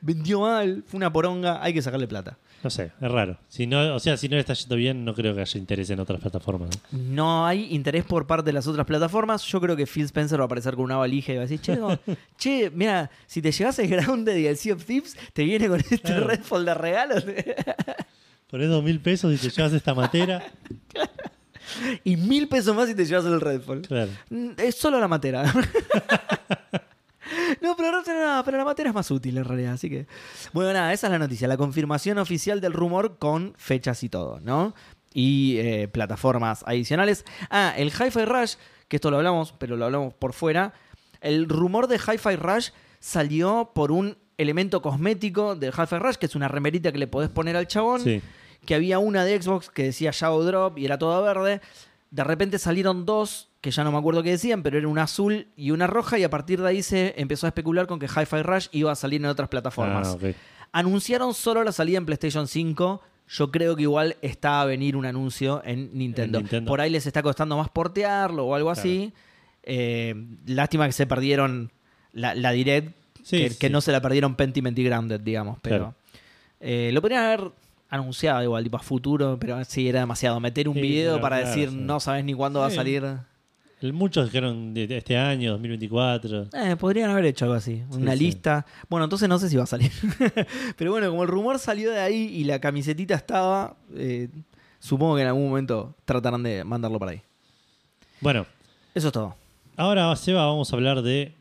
Vendió 0.00 0.40
mal, 0.40 0.82
fue 0.86 0.98
una 0.98 1.12
poronga, 1.12 1.62
hay 1.62 1.72
que 1.72 1.82
sacarle 1.82 2.06
plata. 2.08 2.36
No 2.64 2.70
sé, 2.70 2.92
es 3.00 3.10
raro. 3.10 3.38
Si 3.48 3.66
no, 3.66 3.94
o 3.94 3.98
sea, 3.98 4.16
si 4.16 4.28
no 4.28 4.34
le 4.36 4.40
está 4.40 4.54
yendo 4.54 4.76
bien, 4.76 5.04
no 5.04 5.14
creo 5.14 5.34
que 5.34 5.40
haya 5.40 5.58
interés 5.58 5.90
en 5.90 5.98
otras 5.98 6.20
plataformas. 6.20 6.70
¿no? 6.92 6.98
No 7.14 7.46
hay 7.46 7.72
interés 7.74 8.04
por 8.04 8.26
parte 8.28 8.46
de 8.46 8.52
las 8.52 8.68
otras 8.68 8.86
plataformas. 8.86 9.42
Yo 9.42 9.60
creo 9.60 9.74
que 9.76 9.84
Phil 9.86 10.04
Spencer 10.04 10.38
va 10.38 10.44
a 10.44 10.46
aparecer 10.46 10.74
con 10.76 10.84
una 10.84 10.96
valija 10.96 11.32
y 11.32 11.36
va 11.36 11.42
a 11.42 11.46
decir, 11.46 11.60
che, 11.60 11.76
no, 11.76 11.98
che, 12.38 12.70
mira, 12.70 13.10
si 13.26 13.42
te 13.42 13.50
llevas 13.50 13.78
el 13.80 13.88
Grounded 13.88 14.36
y 14.36 14.46
el 14.46 14.56
Sea 14.56 14.74
of 14.74 14.84
Thieves, 14.84 15.16
te 15.32 15.42
viene 15.44 15.66
con 15.68 15.80
este 15.80 15.98
Claro. 15.98 16.26
Redfall 16.28 16.64
de 16.64 16.74
regalo. 16.74 17.14
Ponés 18.50 18.68
dos 18.68 18.84
mil 18.84 19.00
pesos 19.00 19.32
y 19.34 19.38
te 19.38 19.50
llevas 19.50 19.72
esta 19.72 19.94
matera. 19.94 20.44
y 22.04 22.16
mil 22.16 22.48
pesos 22.48 22.76
más 22.76 22.86
si 22.88 22.94
te 22.94 23.04
llevas 23.06 23.24
el 23.24 23.40
Redfall. 23.40 23.82
Claro. 23.82 24.10
Mm, 24.30 24.50
Es 24.58 24.76
solo 24.76 25.00
la 25.00 25.08
matera. 25.08 25.52
No, 28.42 28.44
pero, 28.44 28.58
la 28.58 28.64
matera 28.64 28.88
es 28.90 28.94
más 28.94 29.10
útil 29.10 29.38
en 29.38 29.44
realidad, 29.44 29.72
así 29.74 29.88
que... 29.88 30.06
Bueno, 30.52 30.72
nada, 30.72 30.92
esa 30.92 31.06
es 31.06 31.10
la 31.12 31.18
noticia, 31.18 31.46
la 31.48 31.56
confirmación 31.56 32.18
oficial 32.18 32.60
del 32.60 32.72
rumor 32.72 33.18
con 33.18 33.54
fechas 33.56 34.02
y 34.02 34.08
todo, 34.08 34.40
¿no? 34.40 34.74
Y 35.14 35.56
eh, 35.58 35.88
plataformas 35.88 36.62
adicionales. 36.66 37.24
Ah, 37.50 37.74
el 37.76 37.88
Hi-Fi 37.88 38.24
Rush, 38.24 38.54
que 38.88 38.96
esto 38.96 39.10
lo 39.10 39.18
hablamos, 39.18 39.52
pero 39.58 39.76
lo 39.76 39.84
hablamos 39.84 40.14
por 40.14 40.32
fuera. 40.32 40.72
El 41.20 41.48
rumor 41.48 41.86
de 41.86 41.96
Hi-Fi 41.96 42.36
Rush 42.36 42.70
salió 42.98 43.72
por 43.74 43.92
un 43.92 44.16
elemento 44.38 44.80
cosmético 44.82 45.54
del 45.54 45.72
Hi-Fi 45.72 45.98
Rush, 45.98 46.16
que 46.16 46.26
es 46.26 46.34
una 46.34 46.48
remerita 46.48 46.90
que 46.92 46.98
le 46.98 47.06
podés 47.06 47.30
poner 47.30 47.56
al 47.56 47.66
chabón 47.68 48.00
Sí. 48.00 48.20
que 48.66 48.74
había 48.74 48.98
una 48.98 49.24
de 49.24 49.40
Xbox 49.40 49.70
que 49.70 49.84
decía 49.84 50.10
Shadow 50.12 50.42
Drop 50.42 50.78
y 50.78 50.84
era 50.86 50.98
toda 50.98 51.20
verde. 51.20 51.60
De 52.10 52.24
repente 52.24 52.58
salieron 52.58 53.04
dos, 53.06 53.50
que 53.62 53.70
ya 53.70 53.82
no 53.84 53.92
me 53.92 53.96
acuerdo 53.98 54.22
qué 54.22 54.30
decían, 54.32 54.62
pero 54.62 54.76
era 54.76 54.86
una 54.88 55.04
azul 55.04 55.46
y 55.56 55.70
una 55.70 55.86
roja, 55.86 56.18
y 56.18 56.24
a 56.24 56.28
partir 56.30 56.60
de 56.60 56.68
ahí 56.68 56.82
se 56.82 57.14
empezó 57.16 57.46
a 57.46 57.48
especular 57.48 57.86
con 57.86 57.98
que 57.98 58.06
Hi-Fi 58.06 58.42
Rush 58.42 58.66
iba 58.72 58.92
a 58.92 58.94
salir 58.96 59.20
en 59.22 59.26
otras 59.26 59.48
plataformas. 59.48 60.18
Ah. 60.22 60.28
Anunciaron 60.72 61.32
solo 61.32 61.62
la 61.64 61.72
salida 61.72 61.98
en 61.98 62.04
PlayStation 62.06 62.46
5. 62.48 63.00
Yo 63.28 63.50
creo 63.50 63.76
que 63.76 63.82
igual 63.82 64.16
está 64.20 64.60
a 64.60 64.64
venir 64.64 64.96
un 64.96 65.06
anuncio 65.06 65.62
en 65.64 65.90
Nintendo. 65.96 66.38
En 66.38 66.44
Nintendo. 66.44 66.68
Por 66.68 66.80
ahí 66.80 66.90
les 66.90 67.06
está 67.06 67.22
costando 67.22 67.56
más 67.56 67.68
portearlo 67.70 68.46
o 68.46 68.54
algo 68.54 68.70
así. 68.70 69.12
Eh, 69.62 70.14
lástima 70.46 70.86
que 70.86 70.92
se 70.92 71.06
perdieron 71.06 71.70
la, 72.12 72.34
la 72.34 72.50
Direct, 72.52 72.94
Sí, 73.22 73.38
que, 73.38 73.50
sí. 73.50 73.58
que 73.58 73.70
no 73.70 73.80
se 73.80 73.92
la 73.92 74.00
perdieron 74.02 74.34
Pentiment 74.34 74.76
y 74.78 74.84
Grounded, 74.84 75.20
digamos. 75.20 75.58
Pero 75.62 75.76
Claro. 75.76 75.94
eh, 76.60 76.90
lo 76.92 77.00
podrían 77.00 77.22
haber 77.24 77.52
anunciado 77.88 78.42
igual, 78.42 78.64
tipo 78.64 78.76
a 78.76 78.80
futuro, 78.80 79.36
pero 79.38 79.64
sí, 79.64 79.88
era 79.88 80.00
demasiado. 80.00 80.40
Meter 80.40 80.68
un 80.68 80.74
Sí, 80.74 80.80
video 80.80 81.12
claro, 81.18 81.22
para 81.22 81.36
decir 81.36 81.70
no 81.72 82.00
sabes 82.00 82.24
ni 82.24 82.34
cuándo 82.34 82.58
va 82.60 82.66
a 82.66 82.70
salir. 82.70 83.04
Muchos 83.90 84.26
dijeron 84.26 84.74
de 84.74 84.96
este 84.96 85.16
año, 85.16 85.52
2024. 85.52 86.48
Eh, 86.52 86.76
podrían 86.78 87.10
haber 87.10 87.24
hecho 87.26 87.46
algo 87.46 87.56
así, 87.56 87.82
una 87.90 88.12
sí. 88.12 88.18
lista. 88.24 88.64
Bueno, 88.88 89.04
entonces 89.04 89.28
no 89.28 89.38
sé 89.38 89.48
si 89.48 89.56
va 89.56 89.64
a 89.64 89.66
salir. 89.66 89.90
Pero 90.76 90.92
bueno, 90.92 91.08
como 91.10 91.22
el 91.22 91.28
rumor 91.28 91.58
salió 91.58 91.90
de 91.90 91.98
ahí 92.00 92.30
y 92.34 92.44
la 92.44 92.60
camisetita 92.60 93.14
estaba, 93.14 93.76
eh, 93.96 94.28
supongo 94.78 95.16
que 95.16 95.22
en 95.22 95.28
algún 95.28 95.48
momento 95.48 95.94
tratarán 96.04 96.42
de 96.42 96.62
mandarlo 96.64 96.98
para 96.98 97.12
ahí. 97.12 97.22
Bueno, 98.20 98.46
Eso 98.94 99.08
es 99.08 99.12
todo. 99.12 99.34
ahora, 99.76 100.14
Seba, 100.14 100.46
vamos 100.46 100.72
a 100.72 100.76
hablar 100.76 101.02
de 101.02 101.34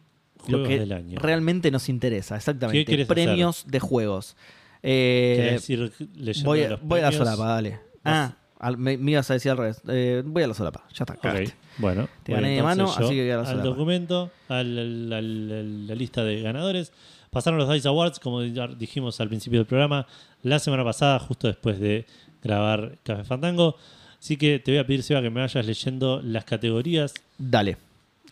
Lo 0.47 0.57
juegos 0.59 0.67
que 0.69 0.79
del 0.79 0.93
año. 0.93 1.19
realmente 1.19 1.69
nos 1.69 1.89
interesa, 1.89 2.35
¿Qué 2.35 2.37
exactamente. 2.39 3.05
Premios 3.05 3.65
de 3.67 3.79
juegos. 3.79 4.35
¿Querés 4.81 5.69
Eh, 5.69 5.73
ir 5.73 5.93
leyendo 6.15 6.49
voy, 6.49 6.63
a- 6.63 6.79
voy 6.81 6.99
a 7.01 7.03
la 7.03 7.11
solapa, 7.11 7.45
dale. 7.45 7.79
Ah, 8.03 8.33
al- 8.61 8.77
me, 8.77 8.97
me 8.97 9.11
ibas 9.11 9.29
a 9.29 9.33
decir 9.33 9.51
al 9.51 9.57
revés. 9.57 9.81
Eh, 9.87 10.23
voy 10.25 10.43
a 10.43 10.47
la 10.47 10.53
solapa, 10.53 10.83
ya 10.93 11.03
está. 11.03 11.13
Ok, 11.13 11.21
cagaste. 11.21 11.53
bueno. 11.77 12.07
Te 12.23 12.31
gané 12.33 12.49
de 12.55 12.63
mano, 12.63 12.85
así 12.89 13.09
que 13.15 13.21
voy 13.21 13.29
a 13.31 13.37
la 13.37 13.49
Al 13.49 13.63
documento, 13.63 14.31
al- 14.47 14.77
al- 14.79 15.13
al- 15.13 15.87
la 15.87 15.95
lista 15.95 16.23
de 16.23 16.41
ganadores. 16.41 16.93
Pasaron 17.31 17.59
los 17.59 17.69
DICE 17.69 17.87
Awards, 17.87 18.19
como 18.19 18.41
dijimos 18.41 19.19
al 19.21 19.27
principio 19.29 19.59
del 19.59 19.65
programa, 19.65 20.05
la 20.43 20.59
semana 20.59 20.83
pasada, 20.83 21.17
justo 21.19 21.47
después 21.47 21.79
de 21.79 22.05
grabar 22.43 22.97
Café 23.03 23.23
Fandango. 23.23 23.75
Así 24.19 24.37
que 24.37 24.59
te 24.59 24.71
voy 24.71 24.79
a 24.79 24.85
pedir, 24.85 25.01
Seba, 25.03 25.21
que 25.21 25.29
me 25.29 25.39
vayas 25.41 25.65
leyendo 25.65 26.21
las 26.23 26.43
categorías. 26.45 27.13
Dale. 27.37 27.77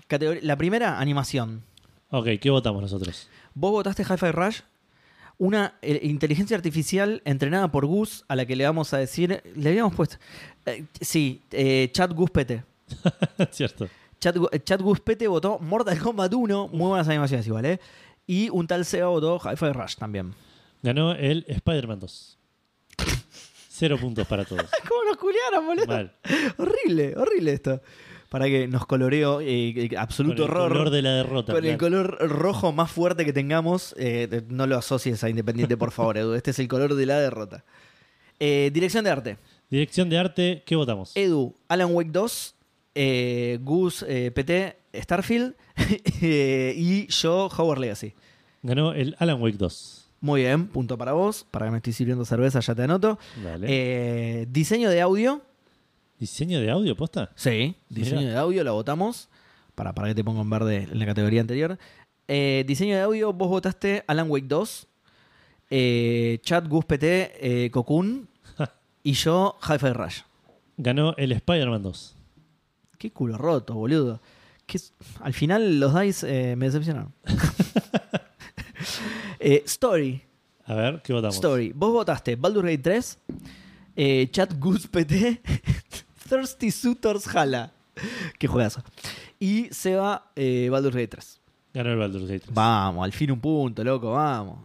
Categor- 0.08 0.40
la 0.42 0.58
primera, 0.58 1.00
animación. 1.00 1.64
Ok, 2.12 2.28
¿qué 2.42 2.50
votamos 2.50 2.82
nosotros? 2.82 3.28
Vos 3.54 3.72
votaste 3.72 4.04
Hi-Fi 4.04 4.32
Rush, 4.32 4.60
una 5.40 5.80
eh, 5.82 5.99
inteligencia 6.03 6.56
artificial 6.56 7.22
entrenada 7.26 7.72
por 7.72 7.86
Gus, 7.88 8.24
a 8.28 8.36
la 8.36 8.45
que 8.45 8.56
le 8.56 8.66
vamos 8.66 8.94
a 8.94 8.98
decir. 8.99 9.41
Le 9.56 9.70
habíamos 9.70 9.95
puesto. 9.95 10.18
eh, 10.68 10.84
sí, 11.02 11.41
eh, 11.52 11.90
Chat 11.91 12.14
Gus 12.14 12.30
PT. 12.30 12.64
Cierto. 13.52 13.88
Chat, 14.20 14.36
eh, 14.52 14.60
Chat 14.60 14.82
Gus 14.82 14.99
PT 14.99 15.28
votó 15.28 15.57
Mortal 15.60 15.98
Kombat 15.98 16.34
1, 16.34 16.68
muy 16.68 16.90
buenas 16.90 17.07
animaciones 17.07 17.48
igual, 17.48 17.66
¿eh? 17.66 17.80
Y 18.28 18.49
un 18.49 18.68
tal 18.68 18.86
Seba 18.86 19.07
votó 19.07 19.40
Hi-Fi 19.40 19.72
Rush 19.72 19.95
también. 19.95 20.36
Ganó 20.84 21.14
el 21.14 21.45
Spider-Man 21.48 21.99
2. 21.99 22.38
Cero 23.70 23.98
puntos 23.99 24.28
para 24.28 24.44
todos. 24.44 24.70
¿Cómo 24.90 25.03
nos 25.06 25.18
culiaron, 25.18 25.66
boludo? 25.66 25.88
Mal. 25.88 26.14
Horrible, 26.57 27.16
horrible 27.16 27.53
esto. 27.53 27.82
Para 28.30 28.46
que 28.46 28.68
nos 28.68 28.86
coloreó 28.86 29.42
eh, 29.42 29.70
eh, 29.70 29.90
Con 29.90 29.98
absoluto 29.98 30.46
el 30.46 30.52
horror. 30.52 30.70
color 30.70 30.90
de 30.92 31.02
la 31.02 31.12
derrota. 31.16 31.52
Con 31.52 31.66
el 31.66 31.78
claro. 31.78 32.06
color 32.18 32.30
rojo 32.30 32.72
más 32.72 32.92
fuerte 32.92 33.26
que 33.26 33.34
tengamos, 33.34 33.96
eh, 33.98 34.44
no 34.50 34.68
lo 34.68 34.78
asocies 34.78 35.24
a 35.24 35.30
Independiente, 35.30 35.78
por 35.78 35.92
favor, 35.92 36.18
Edu. 36.18 36.36
Este 36.36 36.52
es 36.52 36.60
el 36.60 36.68
color 36.68 36.94
de 36.94 37.06
la 37.08 37.20
derrota. 37.20 37.66
Eh, 38.40 38.70
dirección 38.72 39.04
de 39.04 39.10
arte. 39.10 39.38
Dirección 39.70 40.10
de 40.10 40.18
arte, 40.20 40.64
¿qué 40.66 40.76
votamos? 40.76 41.12
Edu, 41.16 41.56
Alan 41.68 41.94
Wake 41.94 42.12
2, 42.12 42.56
eh, 42.96 43.60
Gus, 43.62 44.04
PT, 44.04 44.78
Starfield 44.94 45.56
y 46.22 47.08
yo, 47.08 47.50
Howard 47.58 47.80
Legacy. 47.80 48.14
Ganó 48.62 48.94
el 48.94 49.16
Alan 49.20 49.42
Wake 49.42 49.58
2. 49.58 50.06
Muy 50.22 50.42
bien, 50.42 50.68
punto 50.68 50.98
para 50.98 51.14
vos. 51.14 51.46
Para 51.50 51.68
que 51.68 51.72
me 51.72 51.78
estoy 51.78 51.94
sirviendo 51.94 52.26
cerveza, 52.26 52.60
ya 52.60 52.76
te 52.76 52.84
anoto. 52.84 53.18
Vale. 53.44 53.68
Eh, 53.70 54.46
diseño 54.50 54.90
de 54.90 55.02
audio. 55.02 55.42
¿Diseño 56.20 56.60
de 56.60 56.70
audio, 56.70 56.96
posta? 56.96 57.32
Sí, 57.36 57.76
diseño 57.88 58.28
de 58.30 58.36
audio, 58.36 58.64
lo 58.64 58.74
votamos. 58.74 59.30
Para, 59.76 59.94
para 59.94 60.10
que 60.10 60.16
te 60.16 60.24
pongo 60.24 60.41
en 60.41 60.50
verde 60.50 60.88
en 60.91 61.00
la 61.00 61.06
categoría 61.06 61.40
anterior. 61.41 61.78
Eh, 62.28 62.66
diseño 62.68 62.96
de 62.96 63.02
audio, 63.02 63.32
vos 63.34 63.48
votaste 63.48 64.04
Alan 64.06 64.30
Wake 64.30 64.46
2, 64.48 64.88
eh, 65.70 66.40
Chat 66.44 66.68
Gus 66.68 66.84
PT, 66.86 67.32
eh, 67.66 67.72
Cocoon 67.72 68.28
y 69.02 69.14
yo 69.14 69.58
Hi-Fi 69.62 69.94
Rush. 69.94 70.20
Ganó 70.78 71.16
el 71.18 71.32
Spider-Man 71.32 71.82
2. 71.84 72.16
Qué 72.98 73.12
culo 73.12 73.38
roto, 73.38 73.74
boludo. 73.76 74.22
Es- 74.68 74.94
al 75.22 75.34
final 75.34 75.80
los 75.80 75.94
dice 76.00 76.52
eh, 76.52 76.56
me 76.56 76.66
decepcionaron. 76.66 77.14
Eh, 79.41 79.64
story, 79.66 80.22
A 80.66 80.74
ver, 80.74 81.02
¿qué 81.02 81.14
votamos? 81.14 81.36
Story. 81.36 81.72
Vos 81.74 81.94
votaste 81.94 82.36
Baldur's 82.36 82.66
Gate 82.66 82.78
3, 82.84 83.20
eh, 83.96 84.28
Chat 84.32 84.54
PT, 84.91 85.41
Thirsty 86.30 86.70
Suitors 86.70 87.36
Hala. 87.36 87.72
Qué 88.38 88.48
juegazo. 88.48 88.84
Y 89.40 89.68
Seba 89.72 90.32
eh, 90.36 90.70
Baldur's 90.70 90.96
Gate 90.96 91.08
3. 91.08 91.40
Ganó 91.74 91.92
el 91.92 91.98
Baldur's 91.98 92.28
Gate 92.28 92.42
3. 92.42 92.54
Vamos, 92.54 93.04
al 93.04 93.12
fin 93.12 93.32
un 93.32 93.40
punto, 93.40 93.84
loco, 93.84 94.12
vamos. 94.12 94.60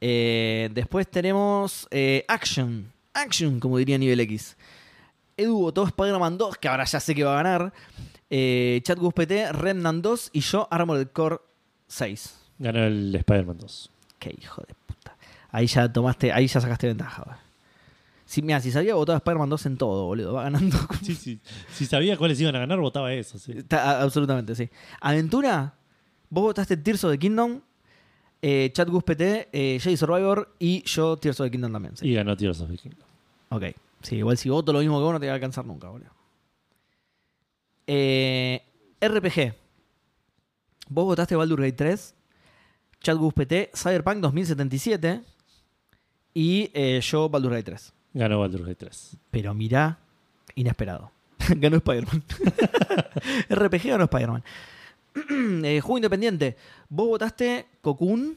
Eh, 0.00 0.70
después 0.72 1.10
tenemos 1.10 1.88
eh, 1.90 2.24
Action. 2.28 2.92
Action, 3.12 3.58
como 3.58 3.78
diría 3.78 3.98
Nivel 3.98 4.20
X. 4.20 4.56
Edu 5.36 5.62
votó 5.62 5.84
Spider-Man 5.84 6.38
2, 6.38 6.58
que 6.58 6.68
ahora 6.68 6.84
ya 6.84 7.00
sé 7.00 7.14
que 7.14 7.24
va 7.24 7.32
a 7.32 7.42
ganar. 7.42 7.72
Eh, 8.30 8.80
Chat 8.84 8.98
PT, 8.98 9.52
Remnant 9.52 10.02
2 10.02 10.30
y 10.32 10.40
yo 10.40 10.68
Armored 10.70 11.08
Core 11.08 11.38
6. 11.88 12.38
Ganó 12.60 12.84
el 12.84 13.14
Spider-Man 13.14 13.58
2. 13.58 13.90
Qué 14.20 14.34
hijo 14.40 14.62
de 14.62 14.74
puta. 14.86 15.16
Ahí 15.50 15.66
ya 15.66 15.92
tomaste, 15.92 16.32
ahí 16.32 16.46
ya 16.46 16.60
sacaste 16.60 16.86
ventaja. 16.86 17.40
Si, 18.34 18.42
mira, 18.42 18.58
si 18.60 18.72
sabía 18.72 18.96
votar 18.96 19.14
Spider-Man 19.18 19.48
2 19.48 19.66
en 19.66 19.76
todo, 19.76 20.06
boludo. 20.06 20.32
Va 20.32 20.42
ganando. 20.42 20.76
Sí, 21.02 21.14
sí. 21.14 21.40
Si 21.72 21.86
sabía 21.86 22.16
cuáles 22.16 22.40
iban 22.40 22.56
a 22.56 22.58
ganar, 22.58 22.80
votaba 22.80 23.12
eso. 23.12 23.38
Sí. 23.38 23.52
Está- 23.52 24.02
absolutamente, 24.02 24.56
sí. 24.56 24.68
Aventura, 25.00 25.74
vos 26.30 26.42
votaste 26.42 26.76
Tears 26.76 27.04
of 27.04 27.12
the 27.12 27.18
Kingdom, 27.20 27.60
eh, 28.42 28.70
Chat 28.72 28.88
Gus 28.88 29.04
PT, 29.04 29.50
eh, 29.52 29.78
Jay 29.80 29.96
Survivor 29.96 30.52
y 30.58 30.82
yo 30.82 31.16
Tears 31.16 31.38
of 31.38 31.46
the 31.46 31.50
Kingdom 31.52 31.72
también. 31.72 31.96
Sí. 31.96 32.08
Y 32.08 32.14
ganó 32.14 32.36
Tears 32.36 32.60
of 32.60 32.70
the 32.70 32.76
Kingdom. 32.76 33.06
Ok. 33.50 33.64
Sí, 34.02 34.16
igual 34.16 34.36
si 34.36 34.48
voto 34.50 34.72
lo 34.72 34.80
mismo 34.80 34.98
que 34.98 35.04
vos 35.04 35.12
no 35.12 35.20
te 35.20 35.26
va 35.26 35.32
a 35.32 35.34
alcanzar 35.36 35.64
nunca, 35.64 35.88
boludo. 35.88 36.10
Eh, 37.86 38.62
RPG. 39.00 39.54
Vos 40.88 41.04
votaste 41.04 41.36
Baldur's 41.36 41.62
Gate 41.62 41.76
3, 41.76 42.14
Chat 43.00 43.16
Gus 43.16 43.32
PT, 43.32 43.70
Cyberpunk 43.74 44.18
2077 44.22 45.22
y 46.34 46.70
eh, 46.74 47.00
yo 47.00 47.28
Baldur's 47.28 47.54
Gate 47.54 47.70
3. 47.70 47.93
Ganó 48.14 48.40
Baldur's 48.40 48.64
Gate 48.64 48.76
3. 48.78 49.16
Pero 49.30 49.52
mirá, 49.54 49.98
inesperado. 50.54 51.10
Ganó 51.56 51.76
Spider-Man. 51.76 52.22
RPG 53.50 53.88
ganó 53.88 54.04
Spider-Man. 54.04 54.44
Eh, 55.64 55.80
juego 55.80 55.98
independiente. 55.98 56.56
Vos 56.88 57.06
votaste 57.06 57.66
Cocoon, 57.80 58.36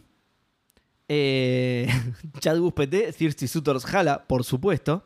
eh, 1.07 1.87
Chad 2.39 2.59
Gus 2.59 2.71
PT, 2.73 3.13
Thirsty 3.13 3.47
Suitors 3.47 3.83
Hala, 3.93 4.23
por 4.23 4.43
supuesto. 4.43 5.03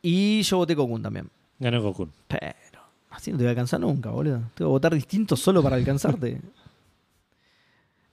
Y 0.00 0.42
yo 0.42 0.56
voté 0.56 0.74
Cocoon 0.74 1.02
también. 1.02 1.30
Ganó 1.60 1.82
Cocoon. 1.82 2.12
Pero 2.26 2.80
así 3.10 3.30
no 3.30 3.38
te 3.38 3.44
voy 3.44 3.48
a 3.48 3.50
alcanzar 3.50 3.78
nunca, 3.78 4.10
boludo. 4.10 4.38
Tengo 4.38 4.50
que 4.56 4.64
votar 4.64 4.92
distinto 4.94 5.36
solo 5.36 5.62
para 5.62 5.76
alcanzarte. 5.76 6.40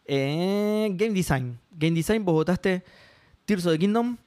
Eh, 0.05 0.89
Game 0.93 1.13
Design. 1.13 1.59
Game 1.71 1.95
Design, 1.95 2.23
vos 2.23 2.33
votaste 2.33 2.83
Tears 3.45 3.65
of 3.65 3.73
the 3.73 3.79
Kingdom, 3.79 4.17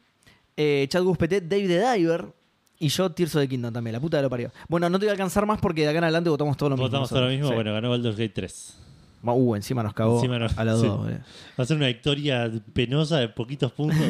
eh, 0.57 0.87
Chad 0.89 1.03
Gus 1.03 1.19
PT, 1.19 1.43
Dave 1.43 1.67
the 1.67 1.93
Diver 1.97 2.33
y 2.79 2.89
yo 2.89 3.11
Tears 3.13 3.35
of 3.37 3.43
the 3.43 3.49
Kingdom 3.49 3.73
también. 3.73 3.93
La 3.93 4.01
puta 4.01 4.17
de 4.17 4.25
lo 4.25 4.31
parió. 4.31 4.51
Bueno, 4.69 4.91
no 4.91 4.99
te 4.99 5.05
voy 5.07 5.11
a 5.11 5.13
alcanzar 5.13 5.47
más 5.47 5.61
porque 5.61 5.83
de 5.83 5.89
acá 5.89 5.99
en 5.99 6.05
adelante 6.05 6.31
votamos 6.31 6.57
todo 6.57 6.71
lo 6.71 6.77
mismo. 6.77 6.89
Votamos 6.89 7.09
todo 7.09 7.23
lo 7.23 7.29
mismo. 7.29 7.49
Sí. 7.49 7.55
Bueno, 7.55 7.73
ganó 7.73 7.91
Baldur's 7.91 8.17
Gate 8.17 8.33
3. 8.35 8.79
Uh, 9.25 9.55
encima 9.55 9.85
nos 9.85 9.95
cagó 9.95 10.17
Encima 10.17 10.37
a 10.37 10.65
los 10.65 10.81
sí. 10.81 10.87
dos. 10.87 11.09
Va 11.09 11.63
a 11.63 11.65
ser 11.65 11.77
una 11.77 11.87
victoria 11.87 12.51
penosa 12.73 13.19
de 13.19 13.29
poquitos 13.29 13.73
puntos. 13.73 13.99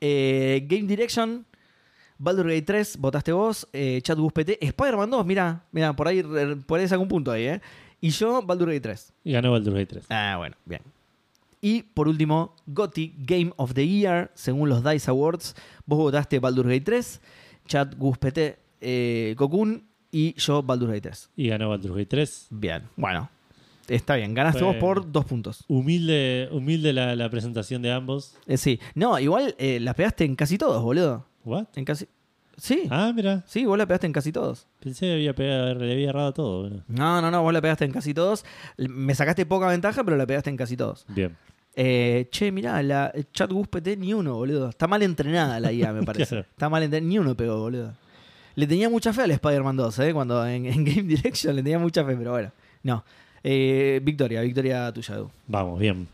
Eh, 0.00 0.66
Game 0.68 0.84
Direction, 0.84 1.44
Baldur's 2.18 2.48
Gate 2.48 2.62
3, 2.62 2.96
votaste 2.98 3.30
vos, 3.30 3.68
eh, 3.72 4.00
Chat 4.02 4.18
Gus 4.18 4.32
PT, 4.32 4.58
Spider-Man 4.64 5.10
2, 5.10 5.26
mira, 5.26 5.64
mira, 5.70 5.94
por 5.94 6.08
ahí, 6.08 6.22
por 6.66 6.80
ahí 6.80 6.86
un 6.98 7.08
punto 7.08 7.30
ahí, 7.30 7.44
¿eh? 7.44 7.60
Y 8.00 8.10
yo, 8.10 8.42
Baldur's 8.42 8.72
Gate 8.72 8.80
3. 8.80 9.12
y 9.24 9.32
ganó 9.32 9.52
Baldur's 9.52 9.74
Gate 9.74 9.86
3. 9.86 10.06
Ah, 10.08 10.36
bueno, 10.38 10.56
bien. 10.64 10.80
Y 11.62 11.84
por 11.84 12.08
último, 12.08 12.56
GOTY 12.66 13.14
Game 13.20 13.52
of 13.56 13.72
the 13.72 13.86
Year, 13.86 14.30
según 14.34 14.68
los 14.68 14.82
DICE 14.84 15.08
Awards. 15.10 15.54
Vos 15.86 15.98
votaste 15.98 16.38
Baldur's 16.40 16.68
Gate 16.68 16.80
3, 16.80 17.20
Chat 17.66 17.94
Gus 17.96 18.18
PT, 18.18 18.58
eh, 18.80 19.34
Cocoon 19.38 19.84
y 20.10 20.34
yo 20.34 20.62
Baldur's 20.62 20.90
Gate 20.92 21.08
3. 21.08 21.30
Y 21.36 21.48
ganó 21.48 21.68
Baldur's 21.70 21.94
Gate 21.94 22.06
3. 22.06 22.48
Bien, 22.50 22.82
bueno. 22.96 23.30
Está 23.88 24.16
bien, 24.16 24.34
ganaste 24.34 24.58
Fue- 24.60 24.68
vos 24.68 24.76
por 24.76 25.10
dos 25.12 25.24
puntos. 25.24 25.64
Humilde, 25.68 26.48
humilde 26.52 26.92
la, 26.92 27.14
la 27.16 27.30
presentación 27.30 27.80
de 27.82 27.92
ambos. 27.92 28.34
Eh, 28.46 28.56
sí. 28.56 28.80
No, 28.94 29.18
igual 29.18 29.54
eh, 29.58 29.78
la 29.80 29.94
pegaste 29.94 30.24
en 30.24 30.34
casi 30.36 30.58
todos, 30.58 30.82
boludo. 30.82 31.26
¿What? 31.44 31.66
En 31.76 31.84
casi. 31.84 32.06
Sí. 32.56 32.84
Ah, 32.90 33.12
mira. 33.14 33.42
Sí, 33.46 33.64
vos 33.64 33.76
la 33.78 33.86
pegaste 33.86 34.06
en 34.06 34.12
casi 34.12 34.30
todos. 34.30 34.66
Pensé 34.80 35.06
que 35.06 35.12
había 35.14 35.34
pegado, 35.34 35.74
le 35.74 35.92
había 35.92 36.08
errado 36.10 36.32
todo. 36.32 36.60
Bueno, 36.68 36.84
No, 36.88 37.20
no, 37.22 37.30
no, 37.30 37.42
vos 37.42 37.52
la 37.52 37.60
pegaste 37.60 37.84
en 37.84 37.92
casi 37.92 38.14
todos. 38.14 38.44
Me 38.76 39.14
sacaste 39.14 39.46
poca 39.46 39.66
ventaja, 39.68 40.04
pero 40.04 40.16
la 40.16 40.26
pegaste 40.26 40.50
en 40.50 40.56
casi 40.56 40.76
todos. 40.76 41.04
Bien. 41.08 41.36
Eh, 41.74 42.28
che, 42.30 42.50
mirá, 42.52 42.82
la 42.82 43.06
el 43.14 43.26
chat 43.32 43.50
Gus 43.50 43.66
PT 43.68 43.96
ni 43.96 44.12
uno, 44.12 44.34
boludo. 44.34 44.68
Está 44.68 44.86
mal 44.86 45.02
entrenada 45.02 45.58
la 45.58 45.72
IA, 45.72 45.92
me 45.92 46.02
parece. 46.04 46.28
Claro. 46.28 46.46
Está 46.50 46.68
mal 46.68 46.82
entrenada. 46.82 47.08
Ni 47.08 47.18
uno 47.18 47.34
pegó, 47.34 47.58
boludo. 47.58 47.94
Le 48.54 48.66
tenía 48.66 48.90
mucha 48.90 49.12
fe 49.12 49.22
al 49.22 49.30
Spider-Man 49.30 49.76
2, 49.76 49.98
¿eh? 50.00 50.12
Cuando 50.12 50.46
en, 50.46 50.66
en 50.66 50.84
Game 50.84 51.04
Direction 51.04 51.56
le 51.56 51.62
tenía 51.62 51.78
mucha 51.78 52.04
fe, 52.04 52.14
pero 52.16 52.32
bueno. 52.32 52.52
No. 52.82 53.02
Eh, 53.42 54.00
victoria, 54.02 54.42
victoria 54.42 54.92
tuya, 54.92 55.14
Edu. 55.16 55.30
Vamos, 55.48 55.80
bien. 55.80 56.06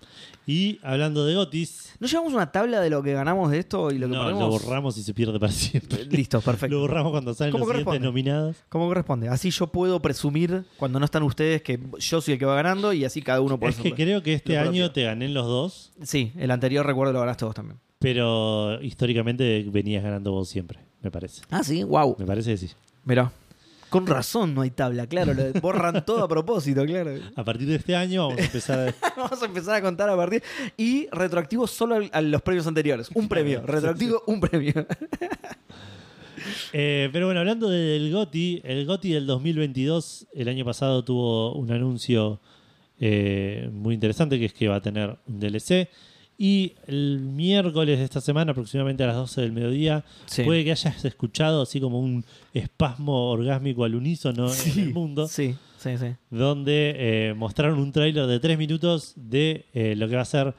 Y 0.50 0.78
hablando 0.82 1.26
de 1.26 1.34
Gotis, 1.34 1.92
¿No 2.00 2.06
llevamos 2.06 2.32
una 2.32 2.50
tabla 2.50 2.80
de 2.80 2.88
lo 2.88 3.02
que 3.02 3.12
ganamos 3.12 3.50
de 3.50 3.58
esto 3.58 3.90
y 3.90 3.98
lo 3.98 4.08
que 4.08 4.14
no, 4.14 4.30
lo 4.30 4.48
borramos 4.48 4.96
y 4.96 5.02
se 5.02 5.12
pierde 5.12 5.38
para 5.38 5.52
siempre. 5.52 6.04
Listo, 6.10 6.40
perfecto. 6.40 6.74
Lo 6.74 6.80
borramos 6.80 7.12
cuando 7.12 7.34
salen 7.34 7.52
los 7.52 7.60
¿Cómo 7.60 7.70
siguientes 7.74 8.00
nominados. 8.00 8.56
¿Cómo 8.70 8.88
corresponde? 8.88 9.28
Así 9.28 9.50
yo 9.50 9.66
puedo 9.66 10.00
presumir 10.00 10.64
cuando 10.78 10.98
no 10.98 11.04
están 11.04 11.22
ustedes 11.24 11.60
que 11.60 11.78
yo 11.98 12.22
soy 12.22 12.32
el 12.32 12.38
que 12.38 12.46
va 12.46 12.54
ganando 12.54 12.94
y 12.94 13.04
así 13.04 13.20
cada 13.20 13.42
uno 13.42 13.60
puede 13.60 13.72
Es 13.74 13.78
que 13.78 13.92
creo 13.92 14.22
que 14.22 14.32
este 14.32 14.54
propio. 14.54 14.70
año 14.70 14.90
te 14.90 15.02
gané 15.02 15.26
en 15.26 15.34
los 15.34 15.46
dos, 15.46 15.92
Sí, 16.02 16.32
el 16.38 16.50
anterior 16.50 16.86
recuerdo 16.86 17.12
lo 17.12 17.20
ganaste 17.20 17.44
vos 17.44 17.54
también. 17.54 17.78
pero 17.98 18.80
históricamente 18.82 19.66
venías 19.70 20.02
ganando 20.02 20.32
vos 20.32 20.48
siempre, 20.48 20.78
me 21.02 21.10
parece. 21.10 21.42
Ah, 21.50 21.62
sí, 21.62 21.82
wow. 21.84 22.16
Me 22.18 22.24
parece 22.24 22.52
que 22.52 22.56
sí. 22.56 22.70
Mirá. 23.04 23.30
Con 23.88 24.06
razón 24.06 24.54
no 24.54 24.62
hay 24.62 24.70
tabla, 24.70 25.06
claro. 25.06 25.34
Lo 25.34 25.52
borran 25.60 26.04
todo 26.06 26.24
a 26.24 26.28
propósito, 26.28 26.84
claro. 26.84 27.14
A 27.34 27.44
partir 27.44 27.68
de 27.68 27.76
este 27.76 27.96
año 27.96 28.28
vamos 28.28 28.40
a 28.40 28.44
empezar 28.44 28.88
a... 28.88 28.94
Vamos 29.16 29.42
a 29.42 29.46
empezar 29.46 29.74
a 29.76 29.82
contar 29.82 30.08
a 30.10 30.16
partir. 30.16 30.42
Y 30.76 31.08
retroactivo 31.10 31.66
solo 31.66 31.98
a 32.12 32.20
los 32.20 32.42
premios 32.42 32.66
anteriores. 32.66 33.10
Un 33.14 33.28
premio. 33.28 33.62
Retroactivo, 33.64 34.22
un 34.26 34.40
premio. 34.40 34.86
Eh, 36.72 37.08
pero 37.12 37.26
bueno, 37.26 37.40
hablando 37.40 37.68
del 37.68 38.12
GOTI, 38.12 38.62
el 38.64 38.86
GOTI 38.86 39.12
del 39.12 39.26
2022, 39.26 40.28
el 40.34 40.48
año 40.48 40.64
pasado 40.64 41.04
tuvo 41.04 41.54
un 41.54 41.70
anuncio 41.72 42.40
eh, 43.00 43.68
muy 43.72 43.94
interesante, 43.94 44.38
que 44.38 44.46
es 44.46 44.54
que 44.54 44.68
va 44.68 44.76
a 44.76 44.82
tener 44.82 45.16
un 45.26 45.40
DLC. 45.40 45.88
Y 46.40 46.74
el 46.86 47.18
miércoles 47.20 47.98
de 47.98 48.04
esta 48.04 48.20
semana, 48.20 48.52
aproximadamente 48.52 49.02
a 49.02 49.08
las 49.08 49.16
12 49.16 49.40
del 49.40 49.50
mediodía, 49.50 50.04
Sí. 50.26 50.44
puede 50.44 50.62
que 50.64 50.70
hayas 50.70 51.04
escuchado 51.04 51.62
así 51.62 51.80
como 51.80 51.98
un 51.98 52.24
espasmo 52.54 53.30
orgásmico 53.30 53.82
al 53.84 53.96
unísono 53.96 54.48
en 54.72 54.78
el 54.78 54.92
mundo, 54.94 55.26
Sí, 55.26 55.56
sí, 55.78 55.98
sí. 55.98 56.06
donde 56.30 56.94
eh, 56.96 57.34
mostraron 57.34 57.80
un 57.80 57.90
tráiler 57.90 58.26
de 58.26 58.38
3 58.38 58.56
minutos 58.56 59.14
de 59.16 59.66
eh, 59.74 59.96
lo 59.96 60.08
que 60.08 60.14
va 60.14 60.22
a 60.22 60.26
ser 60.26 60.54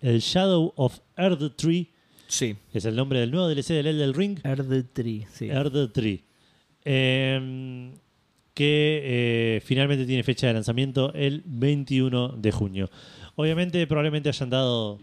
el 0.00 0.20
Shadow 0.20 0.72
of 0.76 1.00
Earth 1.16 1.56
Tree, 1.56 1.88
Sí. 2.28 2.54
es 2.72 2.84
el 2.84 2.94
nombre 2.94 3.18
del 3.18 3.32
nuevo 3.32 3.48
DLC 3.48 3.74
del 3.74 3.88
Elden 3.88 4.14
Ring. 4.14 4.38
Earth 4.44 4.92
Tree, 4.92 5.26
sí. 5.32 5.46
Earth 5.50 5.92
Tree. 5.92 6.22
Eh, 6.84 7.90
que 8.54 9.00
eh, 9.56 9.60
finalmente 9.64 10.04
tiene 10.06 10.22
fecha 10.22 10.46
de 10.46 10.52
lanzamiento 10.54 11.12
el 11.14 11.42
21 11.46 12.28
de 12.36 12.52
junio. 12.52 12.90
Obviamente, 13.36 13.86
probablemente 13.86 14.28
hayan 14.28 14.50
dado 14.50 14.98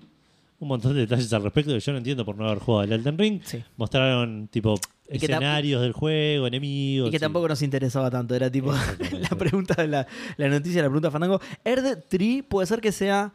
un 0.59 0.67
montón 0.67 0.93
de 0.93 1.01
detalles 1.01 1.31
al 1.33 1.43
respecto 1.43 1.71
que 1.73 1.79
yo 1.79 1.91
no 1.91 1.97
entiendo 1.99 2.25
por 2.25 2.35
no 2.37 2.45
haber 2.47 2.59
jugado 2.59 2.83
al 2.83 2.91
Elden 2.93 3.17
Ring. 3.17 3.41
Sí. 3.43 3.63
Mostraron 3.77 4.47
tipo 4.47 4.75
Y 5.09 5.19
que 5.19 5.27
tam- 5.27 5.33
escenarios 5.35 5.81
del 5.81 5.93
juego, 5.93 6.47
enemigos. 6.47 7.09
Y 7.09 7.11
que 7.11 7.19
tampoco 7.19 7.47
nos 7.47 7.61
interesaba 7.61 8.09
tanto, 8.09 8.33
era 8.35 8.51
tipo 8.51 8.73
Exactamente. 8.73 9.19
la 9.31 9.37
pregunta 9.37 9.73
de 9.81 9.87
la, 9.87 10.07
la 10.37 10.47
noticia, 10.49 10.81
la 10.81 10.87
pregunta 10.87 11.09
de 11.09 11.11
Fandango. 11.11 11.41
¿Earth 11.63 12.07
Tree 12.09 12.41
puede 12.41 12.65
ser 12.67 12.81
que 12.81 12.91
sea 12.91 13.33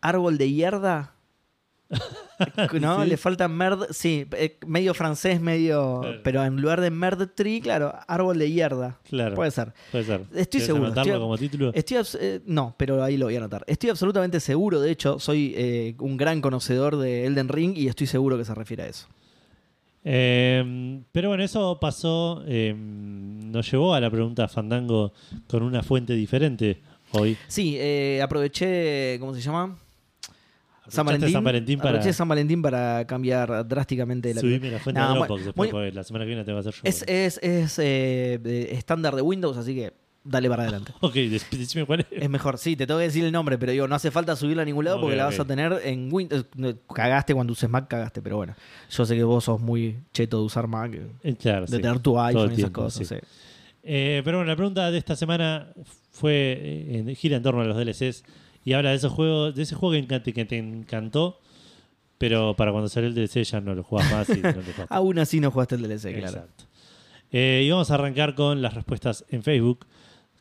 árbol 0.00 0.36
de 0.38 0.50
hierda? 0.50 1.14
¿No? 2.80 3.02
Sí. 3.04 3.08
Le 3.10 3.16
falta 3.16 3.48
merd, 3.48 3.84
sí, 3.90 4.26
eh, 4.32 4.58
medio 4.66 4.94
francés, 4.94 5.40
medio. 5.40 6.00
Claro. 6.00 6.20
Pero 6.24 6.44
en 6.44 6.60
lugar 6.60 6.80
de 6.80 6.90
merd 6.90 7.28
tree, 7.34 7.60
claro, 7.60 7.94
árbol 8.08 8.38
de 8.38 8.50
hierda. 8.50 8.98
Claro. 9.08 9.34
Puede 9.34 9.50
ser. 9.50 9.72
Puede 9.90 10.04
ser. 10.04 10.20
Estoy 10.34 10.60
¿Quieres 10.60 10.66
seguro, 10.66 10.88
estoy- 10.88 11.12
como 11.12 11.38
título? 11.38 11.70
Estoy 11.74 11.98
eh, 12.20 12.40
no, 12.46 12.74
pero 12.76 13.02
ahí 13.04 13.16
lo 13.16 13.26
voy 13.26 13.34
a 13.36 13.38
anotar. 13.38 13.64
Estoy 13.66 13.90
absolutamente 13.90 14.40
seguro, 14.40 14.80
de 14.80 14.90
hecho, 14.90 15.18
soy 15.18 15.54
eh, 15.56 15.94
un 15.98 16.16
gran 16.16 16.40
conocedor 16.40 16.96
de 16.96 17.26
Elden 17.26 17.48
Ring 17.48 17.76
y 17.76 17.88
estoy 17.88 18.06
seguro 18.06 18.36
que 18.38 18.44
se 18.44 18.54
refiere 18.54 18.84
a 18.84 18.86
eso. 18.88 19.06
Eh, 20.04 21.00
pero 21.12 21.28
bueno, 21.28 21.44
eso 21.44 21.78
pasó, 21.80 22.42
eh, 22.46 22.74
nos 22.76 23.70
llevó 23.70 23.94
a 23.94 24.00
la 24.00 24.10
pregunta 24.10 24.48
Fandango 24.48 25.12
con 25.46 25.62
una 25.62 25.82
fuente 25.82 26.14
diferente 26.14 26.80
hoy. 27.12 27.36
Sí, 27.46 27.76
eh, 27.78 28.20
aproveché, 28.22 29.16
¿cómo 29.20 29.32
se 29.34 29.40
llama? 29.40 29.78
San 30.88 31.06
Valentín. 31.06 31.32
San 31.32 31.44
Valentín 31.44 31.78
para 31.78 32.12
San 32.12 32.28
Valentín 32.28 32.62
para 32.62 33.06
cambiar 33.06 33.66
drásticamente 33.68 34.34
la 34.34 34.40
subirme 34.40 34.70
la 34.70 34.78
fuente 34.78 35.00
No, 35.00 35.08
de 35.12 35.18
Dropbox 35.20 35.44
después, 35.46 35.70
porque 35.70 35.92
la 35.92 36.04
semana 36.04 36.24
que 36.24 36.28
viene 36.28 36.44
tengo 36.44 36.60
que 36.62 36.68
hacer 36.68 36.74
yo. 36.74 36.80
Es, 36.88 37.04
es, 37.06 37.38
es 37.42 37.78
eh, 37.78 38.38
de- 38.42 38.74
estándar 38.74 39.14
de 39.16 39.22
Windows, 39.22 39.56
así 39.56 39.74
que 39.74 39.92
dale 40.24 40.48
para 40.48 40.62
adelante. 40.64 40.92
Ok, 41.00 41.14
decime 41.14 41.84
cuál 41.86 42.00
es. 42.00 42.06
Es 42.10 42.28
mejor, 42.30 42.58
sí, 42.58 42.74
te 42.76 42.86
tengo 42.86 42.98
que 42.98 43.04
decir 43.06 43.24
el 43.24 43.32
nombre, 43.32 43.58
pero 43.58 43.72
digo, 43.72 43.86
no 43.88 43.94
hace 43.94 44.10
falta 44.10 44.34
subirla 44.36 44.62
a 44.62 44.64
ningún 44.64 44.84
lado 44.84 45.00
porque 45.00 45.16
la 45.16 45.26
vas 45.26 45.38
a 45.38 45.44
tener 45.44 45.80
en 45.84 46.08
Windows. 46.12 46.46
Cagaste 46.92 47.34
cuando 47.34 47.52
uses 47.52 47.70
Mac, 47.70 47.86
cagaste, 47.88 48.20
pero 48.22 48.36
bueno. 48.36 48.54
Yo 48.90 49.04
sé 49.06 49.14
que 49.16 49.24
vos 49.24 49.44
sos 49.44 49.60
muy 49.60 49.98
cheto 50.12 50.38
de 50.38 50.44
usar 50.44 50.66
Mac, 50.66 50.90
de 50.92 51.06
Eh, 51.22 51.36
Claro, 51.36 51.66
sí. 51.66 51.80
tener 51.80 51.98
tu 52.00 52.18
iPhone 52.20 52.50
y 52.52 52.54
esas 52.58 52.70
cosas. 52.70 53.06
sí. 53.06 53.14
sí. 53.14 53.20
Eh, 53.84 54.22
pero 54.24 54.38
bueno, 54.38 54.48
la 54.50 54.54
pregunta 54.56 54.90
de 54.92 54.98
esta 54.98 55.16
semana 55.16 55.72
fue 56.12 56.56
eh, 57.08 57.14
gira 57.16 57.36
en 57.36 57.42
torno 57.42 57.62
a 57.62 57.64
los 57.64 57.76
DLCs 57.76 58.22
y 58.64 58.72
habla 58.72 58.90
de 58.90 58.96
esos 58.96 59.12
juegos, 59.12 59.54
de 59.54 59.62
ese 59.62 59.74
juego 59.74 60.06
que, 60.06 60.32
que 60.32 60.44
te 60.44 60.58
encantó, 60.58 61.40
pero 62.18 62.54
para 62.54 62.70
cuando 62.70 62.88
salió 62.88 63.08
el 63.08 63.14
DLC 63.14 63.42
ya 63.42 63.60
no 63.60 63.74
lo 63.74 63.82
jugás 63.82 64.10
más 64.12 64.28
y 64.28 64.40
no 64.40 64.52
lo 64.52 64.62
jugás. 64.62 64.86
Aún 64.90 65.18
así 65.18 65.40
no 65.40 65.50
jugaste 65.50 65.74
el 65.74 65.82
DLC, 65.82 66.14
claro. 66.18 66.26
Exacto. 66.26 66.64
Eh, 67.32 67.62
y 67.64 67.70
vamos 67.70 67.90
a 67.90 67.94
arrancar 67.94 68.34
con 68.34 68.60
las 68.60 68.74
respuestas 68.74 69.24
en 69.30 69.42
Facebook, 69.42 69.86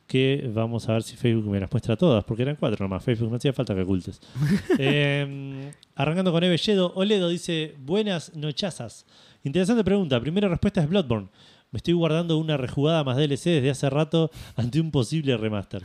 que 0.06 0.52
vamos 0.53 0.89
a 0.89 0.93
ver 0.93 1.03
si 1.03 1.15
Facebook 1.15 1.49
me 1.49 1.60
las 1.60 1.72
muestra 1.72 1.95
todas, 1.95 2.23
porque 2.26 2.43
eran 2.43 2.57
cuatro 2.57 2.84
nomás. 2.84 3.03
Facebook 3.03 3.30
no 3.30 3.38
hacía 3.38 3.53
falta 3.53 3.73
que 3.73 3.81
ocultes. 3.81 4.19
Eh, 4.77 5.72
arrancando 5.95 6.31
con 6.31 6.43
Evelledo, 6.43 6.91
Oledo 6.95 7.30
dice, 7.30 7.76
buenas 7.80 8.35
nochazas. 8.35 9.06
Interesante 9.43 9.84
pregunta. 9.84 10.19
Primera 10.19 10.49
respuesta 10.49 10.81
es 10.81 10.89
Bloodborne. 10.89 11.30
Me 11.72 11.77
estoy 11.77 11.93
guardando 11.93 12.38
una 12.38 12.57
rejugada 12.57 13.03
más 13.03 13.15
DLC 13.15 13.45
desde 13.45 13.69
hace 13.69 13.89
rato 13.89 14.30
ante 14.56 14.81
un 14.81 14.91
posible 14.91 15.38
remaster. 15.38 15.84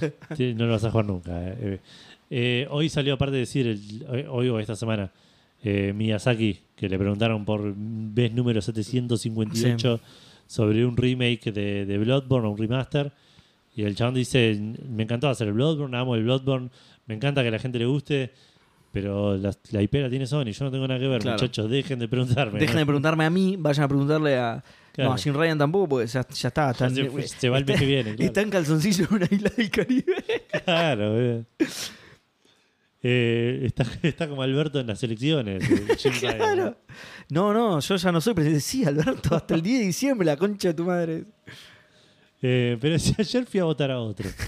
Sí, 0.36 0.54
no 0.54 0.66
lo 0.66 0.72
vas 0.72 0.84
a 0.84 0.90
jugar 0.90 1.06
nunca. 1.06 1.48
eh, 1.48 1.56
Eve. 1.60 1.80
Eh, 2.30 2.66
hoy 2.70 2.88
salió 2.88 3.14
aparte 3.14 3.34
de 3.34 3.40
decir, 3.40 3.66
el- 3.66 4.04
hoy- 4.08 4.24
hoy 4.28 4.48
o 4.48 4.58
esta 4.58 4.74
semana, 4.76 5.10
eh, 5.62 5.92
Miyazaki, 5.94 6.58
que 6.74 6.88
le 6.88 6.98
preguntaron 6.98 7.44
por 7.44 7.72
vez 7.76 8.32
número 8.32 8.60
758 8.62 10.00
sobre 10.46 10.84
un 10.84 10.96
remake 10.96 11.52
de, 11.52 11.86
de 11.86 11.98
Bloodborne 11.98 12.48
o 12.48 12.50
un 12.50 12.58
remaster. 12.58 13.12
Y 13.74 13.84
el 13.84 13.94
chabón 13.94 14.14
dice, 14.14 14.58
me 14.88 15.04
encantó 15.04 15.28
hacer 15.28 15.48
el 15.48 15.54
Bloodborne, 15.54 15.96
amo 15.96 16.14
el 16.14 16.24
Bloodborne, 16.24 16.68
me 17.06 17.14
encanta 17.14 17.42
que 17.42 17.48
a 17.48 17.50
la 17.52 17.58
gente 17.58 17.78
le 17.78 17.86
guste, 17.86 18.32
pero 18.92 19.36
la, 19.38 19.50
la 19.70 19.82
IP 19.82 19.94
la 19.94 20.10
tiene 20.10 20.26
Sony, 20.26 20.46
yo 20.52 20.64
no 20.66 20.70
tengo 20.70 20.86
nada 20.86 21.00
que 21.00 21.08
ver, 21.08 21.22
Claro. 21.22 21.36
muchachos, 21.38 21.70
dejen 21.70 21.98
de 21.98 22.08
preguntarme. 22.08 22.58
Dejen 22.60 22.76
de 22.76 22.84
preguntarme 22.84 23.24
a 23.24 23.30
mí, 23.30 23.56
vayan 23.58 23.84
a 23.84 23.88
preguntarle 23.88 24.36
a. 24.36 24.62
Claro. 24.92 25.10
No, 25.12 25.16
Jim 25.16 25.34
Ryan 25.34 25.56
tampoco, 25.58 25.88
porque 25.88 26.06
ya, 26.06 26.26
ya 26.28 26.48
está. 26.48 26.74
se, 26.74 27.48
va 27.48 27.58
el 27.58 27.64
mes 27.64 27.78
que 27.78 27.86
viene. 27.86 28.10
claro. 28.16 28.24
Está 28.24 28.40
en 28.42 28.50
calzoncillo 28.50 29.06
en 29.10 29.14
una 29.14 29.28
isla 29.30 29.50
del 29.56 29.70
Caribe. 29.70 30.24
Claro, 30.64 31.20
eh. 31.20 31.44
Eh, 33.04 33.62
está, 33.64 33.84
está 34.02 34.28
como 34.28 34.42
Alberto 34.42 34.78
en 34.80 34.86
las 34.86 35.02
elecciones. 35.02 35.64
eh, 35.68 35.96
Jim 35.98 36.12
Ryan, 36.20 36.38
¿no? 36.38 36.44
Claro. 36.44 36.76
No, 37.30 37.52
no, 37.54 37.80
yo 37.80 37.96
ya 37.96 38.12
no 38.12 38.20
soy 38.20 38.34
presidente. 38.34 38.60
Sí, 38.60 38.84
Alberto, 38.84 39.34
hasta 39.34 39.54
el 39.54 39.62
10 39.62 39.78
de 39.80 39.86
diciembre, 39.86 40.26
la 40.26 40.36
concha 40.36 40.68
de 40.68 40.74
tu 40.74 40.84
madre. 40.84 41.24
Eh, 42.42 42.76
pero 42.80 42.98
si 42.98 43.14
ayer 43.18 43.46
fui 43.46 43.60
a 43.60 43.64
votar 43.64 43.90
a 43.90 43.98
otro. 44.00 44.28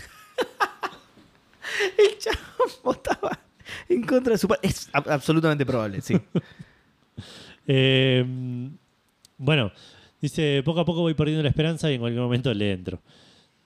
El 1.99 2.19
chabón 2.19 2.69
votaba 2.85 3.39
en 3.89 4.03
contra 4.03 4.33
de 4.35 4.39
su 4.39 4.47
padre. 4.47 4.61
Es 4.69 4.91
ab- 4.93 5.11
absolutamente 5.11 5.65
probable, 5.67 6.01
sí. 6.01 6.17
Eh, 7.67 8.25
bueno, 9.39 9.73
dice, 10.25 10.63
poco 10.65 10.81
a 10.81 10.85
poco 10.85 11.03
voy 11.03 11.15
perdiendo 11.15 11.43
la 11.43 11.51
esperanza 11.51 11.91
y 11.91 11.95
en 11.95 12.01
cualquier 12.01 12.23
momento 12.23 12.53
le 12.53 12.73
entro. 12.73 13.03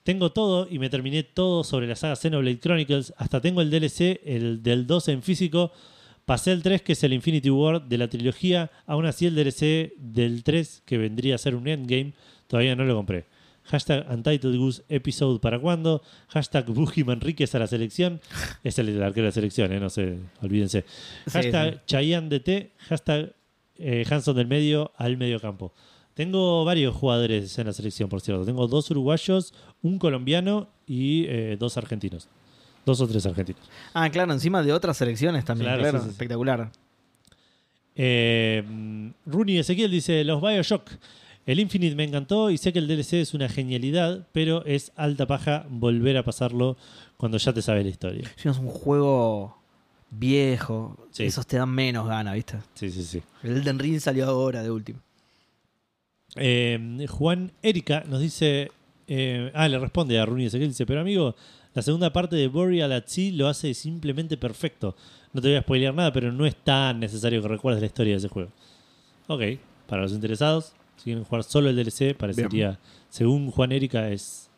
Tengo 0.03 0.33
todo 0.33 0.67
y 0.69 0.79
me 0.79 0.91
terminé 0.91 1.23
todo 1.23 1.65
sobre 1.65 1.87
la 1.87 1.95
saga 1.95 2.17
Xenoblade 2.17 2.59
Chronicles. 2.61 3.13
Hasta 3.17 3.41
tengo 3.41 3.61
el 3.61 3.71
DLC, 3.71 4.21
el 4.25 4.63
del 4.63 4.87
2 4.87 5.09
en 5.09 5.23
físico. 5.23 5.73
Pasé 6.25 6.53
el 6.53 6.63
3, 6.63 6.83
que 6.83 6.93
es 6.93 7.05
el 7.05 7.13
Infinity 7.13 7.51
War 7.51 7.87
de 7.87 7.99
la 7.99 8.09
trilogía. 8.09 8.71
Aún 8.87 9.07
así, 9.07 9.27
el 9.27 9.35
DLC 9.35 9.93
del 9.97 10.43
3, 10.43 10.83
que 10.85 10.99
vendría 10.99 11.35
a 11.37 11.39
ser 11.39 11.55
un 11.55 11.69
endgame, 11.69 12.13
todavía 12.49 12.75
no 12.75 12.85
lo 12.85 12.97
compré. 12.97 13.27
Hashtag 13.65 14.11
Untitled 14.11 14.57
Goose 14.57 14.83
Episode 14.89 15.41
para 15.41 15.59
cuándo. 15.59 16.03
Hashtag 16.29 16.67
Buji 16.71 17.05
Manríquez 17.05 17.55
a 17.55 17.59
la 17.59 17.67
selección. 17.67 18.21
Es 18.65 18.79
el 18.79 19.03
arquero 19.03 19.25
de 19.25 19.29
la 19.29 19.33
selección, 19.33 19.73
¿eh? 19.73 19.81
no 19.81 19.91
sé, 19.91 20.19
olvídense. 20.43 20.85
Sí, 21.27 21.31
Hashtag 21.33 21.75
sí. 21.75 21.81
Chayanne 21.87 22.29
DT. 22.31 22.73
Hashtag 22.89 23.35
eh, 23.77 24.05
Hanson 24.11 24.37
del 24.37 24.47
medio 24.47 24.93
al 24.97 25.17
medio 25.17 25.39
campo. 25.39 25.73
Tengo 26.19 26.65
varios 26.65 26.97
jugadores 26.97 27.57
en 27.61 27.69
la 27.69 27.73
selección, 27.73 28.09
por 28.09 28.21
cierto. 28.21 28.45
Tengo 28.45 28.67
dos 28.67 28.91
uruguayos, 28.91 29.55
un 29.83 30.01
colombiano 30.01 30.67
y 30.85 31.27
eh, 31.29 31.57
dos 31.57 31.77
argentinos. 31.77 32.27
Dos 32.85 33.01
o 33.01 33.07
tres 33.07 33.25
argentinos. 33.25 33.63
Ah, 33.95 34.11
claro, 34.11 34.33
encima 34.33 34.65
de 34.65 34.73
otras 34.73 34.97
selecciones 34.97 35.45
también. 35.45 35.67
Claro, 35.69 35.81
Claro, 35.83 35.99
sí, 35.99 36.03
sí, 36.03 36.09
sí. 36.09 36.13
espectacular. 36.15 36.73
Eh, 37.95 38.65
Rooney 39.27 39.59
Ezequiel 39.59 39.93
dice: 39.93 40.25
Los 40.25 40.41
Bioshock. 40.43 40.91
El 41.47 41.61
Infinite 41.61 41.95
me 41.95 42.03
encantó 42.03 42.51
y 42.51 42.59
sé 42.59 42.73
que 42.73 42.81
el 42.81 42.89
DLC 42.89 43.15
es 43.21 43.33
una 43.33 43.49
genialidad, 43.49 44.27
pero 44.33 44.65
es 44.67 44.91
alta 44.97 45.27
paja 45.29 45.67
volver 45.71 46.17
a 46.17 46.25
pasarlo 46.25 46.77
cuando 47.17 47.39
ya 47.39 47.53
te 47.53 47.63
sabes 47.63 47.85
la 47.85 47.91
historia. 47.91 48.29
Si 48.35 48.49
no 48.49 48.53
es 48.53 48.59
un 48.59 48.69
juego 48.69 49.57
viejo, 50.11 50.97
Sí. 51.13 51.25
esos 51.25 51.47
te 51.47 51.59
dan 51.59 51.71
menos 51.71 52.09
gana, 52.09 52.33
¿viste? 52.35 52.59
Sí, 52.75 52.91
sí, 52.91 53.05
sí. 53.05 53.23
El 53.45 53.59
Elden 53.59 53.79
Ring 53.79 54.01
salió 54.01 54.27
ahora, 54.27 54.65
de 54.65 54.71
último. 54.73 54.99
Eh, 56.37 57.07
Juan 57.09 57.53
Erika 57.63 58.05
nos 58.09 58.21
dice. 58.21 58.71
eh, 59.07 59.51
ah, 59.55 59.69
le 59.69 59.79
responde 59.79 60.19
a 60.19 60.27
Rooney 60.27 60.47
Ezequiel. 60.47 60.71
Dice: 60.71 60.87
Pero 60.87 61.01
amigo, 61.01 61.35
La 61.75 61.83
segunda 61.83 62.13
parte 62.13 62.35
de 62.37 62.49
Burial 62.49 62.91
at 62.93 63.05
Sea 63.07 63.33
lo 63.35 63.47
hace 63.49 63.73
simplemente 63.75 64.37
perfecto. 64.37 64.97
No 65.33 65.41
te 65.41 65.49
voy 65.49 65.57
a 65.57 65.63
spoilear 65.63 65.95
nada, 65.95 66.13
pero 66.13 66.33
no 66.33 66.47
es 66.47 66.57
tan 66.57 66.99
necesario 67.01 67.41
que 67.43 67.49
recuerdes 67.49 67.81
la 67.81 67.87
historia 67.87 68.15
de 68.15 68.19
ese 68.19 68.29
juego. 68.29 68.51
Ok, 69.29 69.43
para 69.87 70.03
los 70.03 70.13
interesados, 70.13 70.73
si 70.97 71.05
quieren 71.05 71.25
jugar 71.25 71.45
solo 71.45 71.69
el 71.69 71.77
DLC, 71.77 72.17
parecería, 72.17 72.79
según 73.11 73.51
Juan 73.51 73.71
Erika, 73.73 74.09
es, 74.09 74.49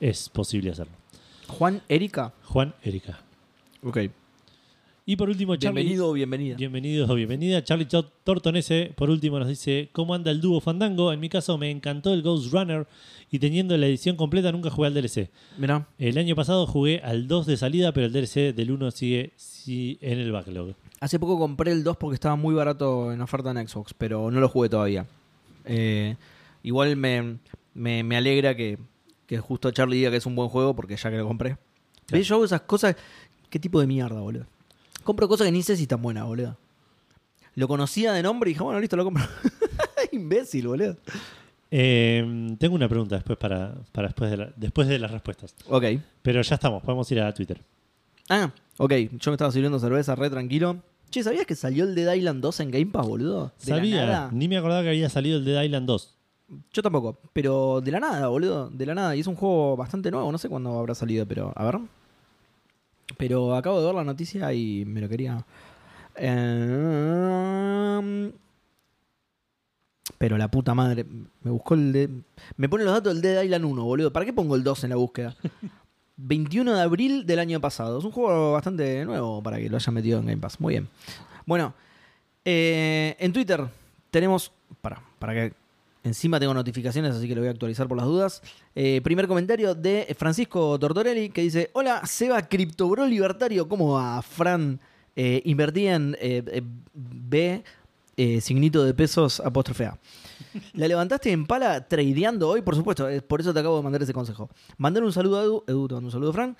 es 0.00 0.28
posible 0.28 0.70
hacerlo. 0.70 0.92
Juan 1.46 1.80
Erika. 1.88 2.32
Juan 2.44 2.74
Erika. 2.82 3.20
Ok. 3.82 3.98
Y 5.10 5.16
por 5.16 5.28
último, 5.28 5.56
Charlie. 5.56 5.80
Bienvenido 5.80 6.08
o 6.08 6.12
bienvenida. 6.12 6.56
Bienvenidos 6.56 7.10
o 7.10 7.16
bienvenida. 7.16 7.64
Charlie 7.64 7.88
Tortonese, 8.22 8.92
por 8.94 9.10
último, 9.10 9.40
nos 9.40 9.48
dice: 9.48 9.88
¿Cómo 9.90 10.14
anda 10.14 10.30
el 10.30 10.40
dúo 10.40 10.60
Fandango? 10.60 11.12
En 11.12 11.18
mi 11.18 11.28
caso, 11.28 11.58
me 11.58 11.68
encantó 11.68 12.14
el 12.14 12.22
Ghost 12.22 12.52
Runner 12.52 12.86
y 13.28 13.40
teniendo 13.40 13.76
la 13.76 13.88
edición 13.88 14.14
completa, 14.14 14.52
nunca 14.52 14.70
jugué 14.70 14.86
al 14.86 14.94
DLC. 14.94 15.28
Mirá. 15.58 15.88
El 15.98 16.16
año 16.16 16.36
pasado 16.36 16.64
jugué 16.64 17.00
al 17.02 17.26
2 17.26 17.46
de 17.46 17.56
salida, 17.56 17.90
pero 17.90 18.06
el 18.06 18.12
DLC 18.12 18.54
del 18.54 18.70
1 18.70 18.92
sigue 18.92 19.32
en 20.00 20.20
el 20.20 20.30
backlog. 20.30 20.76
Hace 21.00 21.18
poco 21.18 21.40
compré 21.40 21.72
el 21.72 21.82
2 21.82 21.96
porque 21.96 22.14
estaba 22.14 22.36
muy 22.36 22.54
barato 22.54 23.12
en 23.12 23.20
oferta 23.20 23.50
en 23.50 23.66
Xbox, 23.66 23.92
pero 23.94 24.30
no 24.30 24.38
lo 24.38 24.48
jugué 24.48 24.68
todavía. 24.68 25.08
Eh, 25.64 26.14
igual 26.62 26.94
me, 26.94 27.38
me, 27.74 28.04
me 28.04 28.16
alegra 28.16 28.54
que, 28.54 28.78
que 29.26 29.40
justo 29.40 29.72
Charlie 29.72 29.96
diga 29.96 30.12
que 30.12 30.18
es 30.18 30.26
un 30.26 30.36
buen 30.36 30.48
juego 30.48 30.76
porque 30.76 30.94
ya 30.94 31.10
que 31.10 31.16
lo 31.16 31.26
compré. 31.26 31.56
¿Ves? 32.12 32.28
Yo 32.28 32.36
hago 32.36 32.44
esas 32.44 32.60
cosas. 32.60 32.94
¿Qué 33.48 33.58
tipo 33.58 33.80
de 33.80 33.88
mierda, 33.88 34.20
boludo? 34.20 34.46
Compro 35.10 35.26
cosas 35.26 35.46
que 35.46 35.50
ni 35.50 35.60
sé 35.64 35.76
si 35.76 35.82
están 35.82 36.00
buenas, 36.00 36.24
boludo. 36.24 36.56
Lo 37.56 37.66
conocía 37.66 38.12
de 38.12 38.22
nombre 38.22 38.48
y 38.48 38.52
dije, 38.54 38.62
bueno, 38.62 38.78
listo, 38.78 38.94
lo 38.96 39.02
compro. 39.02 39.24
Imbécil, 40.12 40.68
boludo. 40.68 40.96
Eh, 41.68 42.54
tengo 42.60 42.76
una 42.76 42.88
pregunta 42.88 43.16
después 43.16 43.36
para, 43.36 43.74
para 43.90 44.06
después, 44.06 44.30
de 44.30 44.36
la- 44.36 44.52
después 44.54 44.86
de 44.86 45.00
las 45.00 45.10
respuestas. 45.10 45.56
Ok. 45.68 45.84
Pero 46.22 46.42
ya 46.42 46.54
estamos, 46.54 46.80
podemos 46.84 47.10
ir 47.10 47.20
a 47.22 47.34
Twitter. 47.34 47.60
Ah, 48.28 48.52
ok. 48.78 48.92
Yo 49.18 49.32
me 49.32 49.34
estaba 49.34 49.50
sirviendo 49.50 49.80
cerveza 49.80 50.14
re 50.14 50.30
tranquilo. 50.30 50.76
Che, 51.10 51.24
¿sabías 51.24 51.44
que 51.44 51.56
salió 51.56 51.82
el 51.82 51.96
Dead 51.96 52.14
Island 52.14 52.40
2 52.40 52.60
en 52.60 52.70
Game 52.70 52.86
Pass, 52.86 53.04
boludo? 53.08 53.52
De 53.64 53.70
la 53.72 53.76
Sabía, 53.78 54.06
nada. 54.06 54.30
ni 54.32 54.46
me 54.46 54.58
acordaba 54.58 54.82
que 54.84 54.90
había 54.90 55.08
salido 55.08 55.38
el 55.38 55.44
Dead 55.44 55.60
Island 55.64 55.88
2. 55.88 56.16
Yo 56.72 56.82
tampoco, 56.82 57.18
pero 57.32 57.80
de 57.80 57.90
la 57.90 57.98
nada, 57.98 58.28
boludo. 58.28 58.70
De 58.70 58.86
la 58.86 58.94
nada. 58.94 59.16
Y 59.16 59.20
es 59.20 59.26
un 59.26 59.34
juego 59.34 59.76
bastante 59.76 60.12
nuevo. 60.12 60.30
No 60.30 60.38
sé 60.38 60.48
cuándo 60.48 60.78
habrá 60.78 60.94
salido, 60.94 61.26
pero 61.26 61.52
a 61.56 61.64
ver. 61.64 61.80
Pero 63.16 63.54
acabo 63.54 63.80
de 63.80 63.86
ver 63.86 63.94
la 63.94 64.04
noticia 64.04 64.52
y 64.52 64.84
me 64.84 65.00
lo 65.00 65.08
quería. 65.08 65.44
Eh, 66.16 68.32
Pero 70.18 70.36
la 70.36 70.50
puta 70.50 70.74
madre. 70.74 71.06
Me 71.42 71.50
buscó 71.50 71.74
el. 71.74 71.92
de- 71.92 72.10
Me 72.56 72.68
pone 72.68 72.84
los 72.84 72.92
datos 72.92 73.14
del 73.14 73.22
Dead 73.22 73.42
Island 73.42 73.64
1, 73.64 73.84
boludo. 73.84 74.12
¿Para 74.12 74.26
qué 74.26 74.32
pongo 74.32 74.54
el 74.56 74.62
2 74.64 74.84
en 74.84 74.90
la 74.90 74.96
búsqueda? 74.96 75.34
21 76.16 76.74
de 76.74 76.82
abril 76.82 77.26
del 77.26 77.38
año 77.38 77.60
pasado. 77.60 77.98
Es 77.98 78.04
un 78.04 78.10
juego 78.12 78.52
bastante 78.52 79.04
nuevo 79.06 79.42
para 79.42 79.56
que 79.58 79.70
lo 79.70 79.76
hayan 79.76 79.94
metido 79.94 80.18
en 80.20 80.26
Game 80.26 80.40
Pass. 80.40 80.60
Muy 80.60 80.74
bien. 80.74 80.88
Bueno, 81.46 81.72
eh, 82.44 83.16
en 83.18 83.32
Twitter 83.32 83.66
tenemos. 84.10 84.52
Para, 84.82 85.02
para 85.18 85.32
que 85.34 85.52
encima 86.04 86.40
tengo 86.40 86.54
notificaciones, 86.54 87.14
así 87.14 87.28
que 87.28 87.34
lo 87.34 87.40
voy 87.40 87.48
a 87.48 87.52
actualizar 87.52 87.88
por 87.88 87.96
las 87.96 88.06
dudas. 88.06 88.42
Eh, 88.74 89.00
primer 89.02 89.26
comentario 89.26 89.74
de 89.74 90.14
Francisco 90.18 90.78
Tortorelli 90.78 91.30
que 91.30 91.42
dice: 91.42 91.70
Hola, 91.74 92.06
Seba 92.06 92.42
Criptobro 92.48 93.06
Libertario. 93.06 93.68
¿Cómo 93.68 93.94
va, 93.94 94.20
Fran? 94.22 94.80
Eh, 95.16 95.42
invertí 95.44 95.86
en 95.86 96.16
eh, 96.20 96.42
eh, 96.46 96.62
B, 96.94 97.64
signito 98.40 98.84
de 98.84 98.94
pesos, 98.94 99.40
apóstrofe 99.40 99.86
A. 99.86 99.98
¿La 100.74 100.88
levantaste 100.88 101.30
en 101.30 101.46
pala 101.46 101.86
tradeando 101.86 102.48
hoy? 102.48 102.62
Por 102.62 102.74
supuesto, 102.74 103.06
por 103.26 103.40
eso 103.40 103.52
te 103.52 103.60
acabo 103.60 103.78
de 103.78 103.82
mandar 103.82 104.02
ese 104.02 104.12
consejo. 104.12 104.50
Mandar 104.76 105.02
un 105.04 105.12
saludo 105.12 105.38
a 105.38 105.42
Edu, 105.42 105.64
Edu 105.66 105.88
te 105.88 105.94
mando 105.94 106.08
un 106.08 106.12
saludo 106.12 106.30
a 106.30 106.32
Fran. 106.32 106.56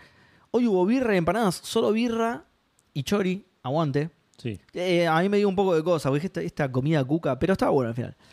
Hoy 0.51 0.67
hubo 0.67 0.85
birra 0.87 1.15
y 1.15 1.19
empanadas, 1.19 1.61
solo 1.63 1.93
birra 1.93 2.45
y 2.93 3.03
chori, 3.03 3.45
aguante. 3.63 4.11
Sí. 4.41 4.59
Eh, 4.73 5.07
a 5.07 5.21
mí 5.21 5.29
me 5.29 5.37
dio 5.37 5.49
un 5.49 5.55
poco 5.55 5.75
de 5.75 5.85
cosa, 5.85 6.09
porque 6.09 6.27
esta, 6.27 6.41
esta 6.41 6.73
comida 6.73 7.05
cuca, 7.05 7.39
pero 7.39 7.53
estaba 7.53 7.71
bueno 7.73 7.91
al 7.91 7.95
final. 7.95 8.17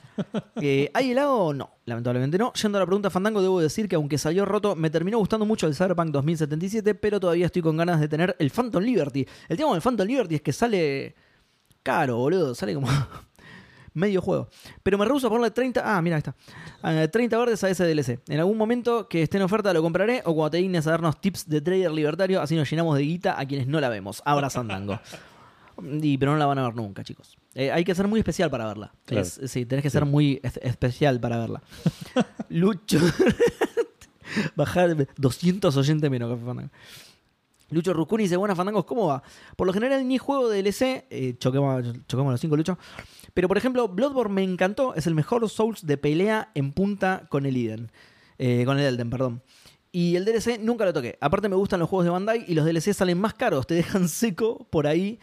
Eh, 0.60 0.90
¿Hay 0.96 1.12
helado? 1.12 1.54
No, 1.54 1.70
lamentablemente 1.86 2.40
no. 2.40 2.52
Yendo 2.54 2.80
a 2.80 2.82
la 2.82 2.88
pregunta 2.88 3.12
Fandango, 3.12 3.40
debo 3.40 3.60
decir 3.60 3.88
que 3.88 3.96
aunque 3.96 4.18
salió 4.18 4.46
roto, 4.46 4.76
me 4.76 4.90
terminó 4.90 5.20
gustando 5.20 5.46
mucho 5.46 5.68
el 5.68 5.76
Cyberpunk 5.76 6.10
2077, 6.10 6.96
pero 6.96 7.20
todavía 7.20 7.46
estoy 7.46 7.62
con 7.62 7.78
ganas 7.78 8.00
de 8.00 8.08
tener 8.08 8.36
el 8.40 8.50
Phantom 8.50 8.82
Liberty. 8.82 9.28
El 9.48 9.58
tema 9.58 9.74
del 9.74 9.82
Phantom 9.84 10.08
Liberty 10.08 10.36
es 10.36 10.42
que 10.42 10.52
sale 10.54 11.14
caro, 11.84 12.18
boludo, 12.18 12.56
sale 12.56 12.74
como 12.74 12.88
medio 13.94 14.20
juego. 14.24 14.50
Pero 14.82 14.98
me 14.98 15.06
rehuso 15.06 15.28
a 15.28 15.30
ponerle 15.30 15.52
30, 15.52 15.84
ah, 15.86 16.02
mira, 16.02 16.18
está. 16.18 16.36
Eh, 16.84 17.08
30 17.08 17.38
verdes 17.38 17.64
a 17.64 17.70
ese 17.70 17.86
DLC. 17.86 18.20
En 18.28 18.40
algún 18.40 18.58
momento 18.58 19.08
que 19.08 19.22
esté 19.22 19.38
en 19.38 19.44
oferta 19.44 19.72
lo 19.72 19.84
compraré 19.84 20.24
o 20.26 20.34
cuando 20.34 20.50
te 20.50 20.58
dignes 20.58 20.88
a 20.88 20.92
darnos 20.92 21.22
tips 21.22 21.48
de 21.48 21.62
trader 21.62 21.92
libertario, 21.92 22.42
así 22.42 22.56
nos 22.56 22.68
llenamos 22.68 22.98
de 22.98 23.04
guita 23.04 23.40
a 23.40 23.46
quienes 23.46 23.68
no 23.68 23.80
la 23.80 23.90
vemos. 23.90 24.24
Ahora 24.26 24.50
Fandango. 24.50 25.00
Y, 26.02 26.18
pero 26.18 26.32
no 26.32 26.38
la 26.38 26.46
van 26.46 26.58
a 26.60 26.64
ver 26.64 26.76
nunca, 26.76 27.04
chicos. 27.04 27.38
Eh, 27.54 27.72
hay 27.72 27.84
que 27.84 27.94
ser 27.96 28.08
muy 28.08 28.20
especial 28.20 28.50
para 28.50 28.66
verla. 28.68 28.92
Claro. 29.06 29.22
Es- 29.26 29.40
sí, 29.46 29.66
tenés 29.66 29.84
que 29.84 29.90
ser 29.90 30.06
muy 30.06 30.40
es- 30.44 30.58
especial 30.64 31.20
para 31.20 31.38
verla. 31.38 31.62
Lucho. 32.50 33.00
Bajar 34.56 35.08
200 35.18 35.76
oyentes 35.78 36.10
menos 36.12 36.38
que 36.38 36.46
Fandango. 36.46 36.70
Lucho 37.70 37.94
Rucuni 37.94 38.24
dice, 38.24 38.38
buenas 38.38 38.56
Fandangos, 38.56 38.86
¿cómo 38.86 39.08
va? 39.08 39.22
Por 39.58 39.68
lo 39.68 39.74
general 39.74 40.08
ni 40.08 40.18
juego 40.18 40.48
de 40.50 40.62
DLC, 40.64 41.06
eh, 41.10 41.36
choquemos, 41.38 41.84
choquemos 42.08 42.32
los 42.32 42.40
cinco, 42.40 42.56
Lucho. 42.56 42.78
Pero 43.34 43.50
por 43.50 43.58
ejemplo, 43.58 43.90
Bloodborne 43.90 44.34
me 44.34 44.44
encantó, 44.44 44.96
es 44.96 45.06
el 45.06 45.16
mejor 45.16 45.48
Souls 45.50 45.86
de 45.86 45.98
pelea 45.98 46.50
en 46.56 46.72
punta 46.72 47.26
con 47.30 47.46
el 47.46 47.58
Eden. 47.58 47.92
Eh, 48.38 48.64
con 48.66 48.80
el 48.80 48.86
Elden, 48.86 49.10
perdón. 49.10 49.42
Y 49.92 50.16
el 50.16 50.24
DLC 50.24 50.60
nunca 50.62 50.86
lo 50.86 50.94
toqué. 50.94 51.18
Aparte 51.20 51.50
me 51.50 51.56
gustan 51.58 51.80
los 51.82 51.90
juegos 51.90 52.06
de 52.06 52.12
Bandai 52.12 52.46
y 52.48 52.54
los 52.54 52.66
DLC 52.66 52.94
salen 52.94 53.20
más 53.20 53.34
caros, 53.34 53.68
te 53.68 53.76
dejan 53.76 54.08
seco 54.08 54.66
por 54.70 54.88
ahí. 54.88 55.20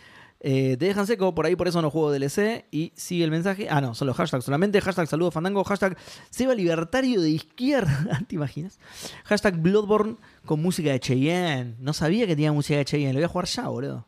Eh, 0.46 0.76
te 0.76 0.84
dejan 0.84 1.06
seco 1.06 1.34
por 1.34 1.46
ahí, 1.46 1.56
por 1.56 1.68
eso 1.68 1.80
no 1.80 1.88
juego 1.88 2.12
DLC. 2.12 2.66
Y 2.70 2.92
sigue 2.94 3.24
el 3.24 3.30
mensaje. 3.30 3.66
Ah, 3.70 3.80
no, 3.80 3.94
son 3.94 4.06
los 4.06 4.16
hashtags 4.16 4.44
solamente. 4.44 4.78
Hashtag 4.78 5.08
saludo 5.08 5.30
Fandango. 5.30 5.64
Hashtag 5.64 5.96
Seba 6.28 6.54
Libertario 6.54 7.22
de 7.22 7.30
izquierda. 7.30 8.20
¿Te 8.28 8.34
imaginas? 8.34 8.78
Hashtag 9.24 9.56
Bloodborne 9.56 10.16
con 10.44 10.60
música 10.60 10.92
de 10.92 11.00
Cheyenne. 11.00 11.76
No 11.80 11.94
sabía 11.94 12.26
que 12.26 12.36
tenía 12.36 12.52
música 12.52 12.76
de 12.76 12.84
Cheyenne. 12.84 13.14
Lo 13.14 13.20
voy 13.20 13.24
a 13.24 13.28
jugar 13.28 13.46
ya, 13.46 13.68
boludo. 13.68 14.06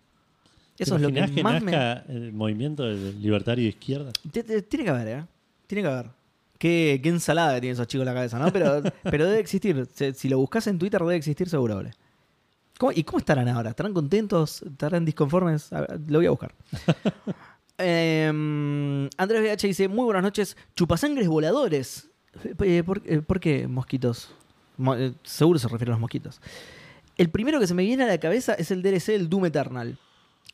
Eso 0.79 0.97
es 0.97 1.01
lo 1.01 1.09
que, 1.09 1.15
¿Te 1.15 1.41
imaginás 1.41 1.63
más 1.63 2.07
me. 2.07 2.15
el 2.15 2.33
movimiento 2.35 2.83
del 2.85 3.19
libertario 3.23 3.65
de 3.65 3.71
izquierda? 3.71 4.13
Tiene 4.31 4.85
que 4.85 4.91
haber, 4.91 5.09
¿eh? 5.09 5.25
Tiene 5.67 5.83
que 5.83 5.89
haber. 5.89 6.11
Qué, 6.59 7.01
qué 7.03 7.09
ensalada 7.09 7.55
que 7.55 7.63
tienen 7.63 7.77
esos 7.77 7.87
chicos 7.87 8.03
en 8.03 8.13
la 8.13 8.15
cabeza, 8.15 8.39
¿no? 8.39 8.53
Pero, 8.53 8.83
pero 9.05 9.25
debe 9.25 9.41
existir. 9.41 9.89
Si 10.15 10.29
lo 10.29 10.37
buscas 10.37 10.67
en 10.67 10.79
Twitter, 10.79 11.01
debe 11.01 11.17
existir 11.17 11.49
seguro, 11.49 11.77
boludo. 11.77 11.93
¿Cómo- 12.78 12.93
¿Y 12.93 13.05
cómo 13.05 13.19
estarán 13.19 13.48
ahora? 13.48 13.70
¿Estarán 13.70 13.94
contentos? 13.94 14.62
¿Estarán 14.62 15.05
disconformes? 15.05 15.73
A 15.73 15.81
ver, 15.82 16.01
lo 16.09 16.19
voy 16.19 16.27
a 16.27 16.31
buscar. 16.31 16.55
Em, 17.78 19.09
Andrés 19.19 19.43
BH 19.43 19.66
dice: 19.66 19.89
Muy 19.89 20.05
buenas 20.07 20.23
noches. 20.23 20.57
Chupasangres 20.74 21.28
voladores. 21.28 22.09
Eh, 22.61 22.82
¿Por, 22.82 23.03
eh, 23.05 23.20
por 23.20 23.39
qué 23.39 23.69
mosquitos? 23.69 24.31
Mo- 24.78 24.94
eh, 24.94 25.12
seguro 25.23 25.59
se 25.59 25.69
refiere 25.69 25.90
a 25.90 25.94
los 25.94 26.01
mosquitos. 26.01 26.40
El 27.19 27.28
primero 27.31 27.61
que 27.61 27.66
se 27.66 27.74
me 27.74 27.82
viene 27.82 28.05
a 28.05 28.07
la 28.07 28.19
cabeza 28.19 28.55
es 28.55 28.70
el 28.70 28.82
DLC 28.82 29.12
del 29.12 29.28
Doom 29.28 29.47
Eternal. 29.47 29.98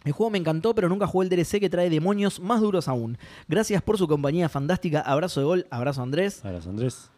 El 0.04 0.12
juego 0.12 0.30
me 0.30 0.38
encantó, 0.38 0.74
pero 0.74 0.88
nunca 0.88 1.06
jugué 1.06 1.24
el 1.26 1.30
DLC 1.30 1.60
que 1.60 1.70
trae 1.70 1.88
demonios 1.90 2.40
más 2.40 2.60
duros 2.60 2.88
aún. 2.88 3.18
Gracias 3.48 3.82
por 3.82 3.98
su 3.98 4.08
compañía 4.08 4.48
fantástica. 4.48 5.00
Abrazo 5.00 5.38
de 5.40 5.46
gol. 5.46 5.66
Abrazo 5.70 6.02
Andrés. 6.02 6.44
Ahora, 6.44 6.58
Andrés. 6.66 7.08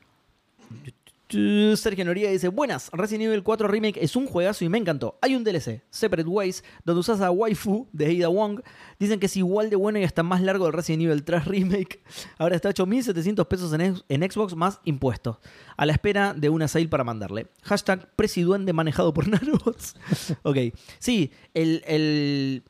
Sergio 1.29 2.05
Noriega 2.05 2.31
dice, 2.31 2.49
buenas, 2.49 2.91
Resident 2.93 3.25
Evil 3.25 3.43
4 3.43 3.67
Remake 3.67 3.99
es 4.03 4.15
un 4.15 4.27
juegazo 4.27 4.65
y 4.65 4.69
me 4.69 4.79
encantó. 4.79 5.19
Hay 5.23 5.35
un 5.35 5.43
DLC, 5.43 5.83
Separate 5.91 6.29
Ways, 6.29 6.63
donde 6.85 7.01
usas 7.01 7.21
a 7.21 7.31
Waifu 7.31 7.89
de 7.93 8.17
Ada 8.17 8.29
Wong. 8.29 8.61
Dicen 8.99 9.19
que 9.19 9.27
es 9.27 9.37
igual 9.37 9.71
de 9.71 9.77
bueno 9.77 9.99
y 9.99 10.05
hasta 10.05 10.23
más 10.23 10.43
largo 10.43 10.67
del 10.67 10.75
Resident 10.75 11.05
Evil 11.05 11.25
3 11.25 11.47
Remake. 11.47 12.03
Ahora 12.39 12.57
está 12.57 12.71
hecho 12.71 12.87
1.700 12.87 13.47
pesos 13.49 13.73
en, 13.73 14.31
Xbox 14.31 14.55
más 14.55 14.81
impuestos. 14.85 15.39
A 15.77 15.87
la 15.87 15.93
espera 15.93 16.35
de 16.35 16.51
una 16.51 16.69
sale 16.69 16.89
para 16.89 17.05
mandarle. 17.05 17.49
Hashtag 17.63 18.15
Presiduende 18.15 18.73
manejado 18.73 19.15
por 19.15 19.27
Nanobots. 19.29 19.97
ok, 20.43 20.59
sí, 20.99 21.33
el, 21.55 21.83
el, 21.87 22.63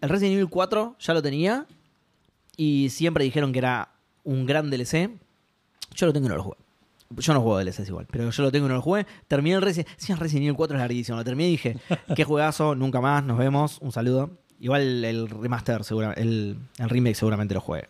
el 0.00 0.08
Resident 0.08 0.34
Evil 0.34 0.48
4 0.48 0.96
ya 0.98 1.14
lo 1.14 1.22
tenía 1.22 1.66
y 2.56 2.90
siempre 2.90 3.24
dijeron 3.24 3.52
que 3.52 3.60
era 3.60 3.94
un 4.24 4.46
gran 4.46 4.70
DLC. 4.70 5.10
Yo 5.94 6.06
lo 6.06 6.12
tengo 6.12 6.26
y 6.26 6.28
no 6.28 6.36
lo 6.36 6.42
jugué. 6.42 6.63
Yo 7.18 7.34
no 7.34 7.40
juego 7.40 7.58
DLCs 7.58 7.88
igual, 7.88 8.06
pero 8.10 8.30
yo 8.30 8.42
lo 8.42 8.50
tengo 8.52 8.66
y 8.66 8.68
no 8.68 8.74
lo 8.76 8.82
jugué. 8.82 9.06
Terminé 9.28 9.56
el 9.56 9.62
Resident 9.62 9.88
Sí, 9.96 10.12
el 10.12 10.18
Resident 10.18 10.44
Evil 10.44 10.56
4 10.56 10.76
es 10.76 10.80
larguísimo. 10.80 11.18
Lo 11.18 11.24
terminé 11.24 11.48
y 11.48 11.52
dije, 11.52 11.76
qué 12.16 12.24
juegazo, 12.24 12.74
nunca 12.74 13.00
más, 13.00 13.24
nos 13.24 13.38
vemos, 13.38 13.78
un 13.80 13.92
saludo. 13.92 14.30
Igual 14.60 15.04
el 15.04 15.28
remaster, 15.28 15.84
segura- 15.84 16.12
el, 16.14 16.56
remake 16.78 17.14
seguramente 17.16 17.54
lo 17.54 17.60
juegue. 17.60 17.88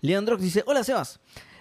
Leandrox 0.00 0.42
dice, 0.42 0.62
hola 0.66 0.84
Sebas, 0.84 1.20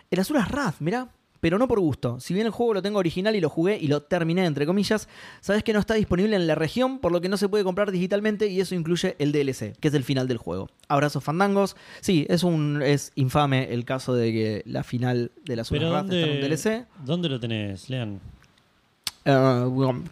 el 0.09 0.19
azul 0.19 0.37
es 0.37 0.47
Wrath, 0.49 0.75
mirá, 0.79 1.09
pero 1.41 1.57
no 1.57 1.67
por 1.67 1.79
gusto. 1.79 2.19
Si 2.19 2.33
bien 2.33 2.45
el 2.45 2.51
juego 2.51 2.75
lo 2.75 2.81
tengo 2.81 2.99
original 2.99 3.35
y 3.35 3.41
lo 3.41 3.49
jugué 3.49 3.77
y 3.77 3.87
lo 3.87 4.01
terminé, 4.03 4.45
entre 4.45 4.65
comillas, 4.65 5.09
sabes 5.41 5.63
que 5.63 5.73
no 5.73 5.79
está 5.79 5.95
disponible 5.95 6.35
en 6.35 6.47
la 6.47 6.55
región, 6.55 6.99
por 6.99 7.11
lo 7.11 7.19
que 7.19 7.27
no 7.27 7.35
se 7.35 7.49
puede 7.49 7.63
comprar 7.63 7.91
digitalmente 7.91 8.47
y 8.47 8.61
eso 8.61 8.75
incluye 8.75 9.15
el 9.19 9.31
DLC, 9.31 9.75
que 9.79 9.87
es 9.89 9.93
el 9.93 10.03
final 10.03 10.27
del 10.27 10.37
juego. 10.37 10.69
Abrazos 10.87 11.23
fandangos. 11.23 11.75
Sí, 11.99 12.25
es 12.29 12.43
un 12.43 12.81
es 12.81 13.11
infame 13.15 13.73
el 13.73 13.83
caso 13.83 14.13
de 14.13 14.31
que 14.31 14.61
la 14.65 14.83
final 14.83 15.31
del 15.43 15.59
azul 15.59 15.79
Pero 15.79 15.89
Wrath 15.91 16.05
está 16.05 16.15
en 16.15 16.23
un 16.23 16.29
¿dónde, 16.41 16.47
DLC. 16.47 16.87
¿dónde 17.03 17.29
lo 17.29 17.39
tenés, 17.39 17.89
Lean? 17.89 18.21
Bueno, 19.25 20.03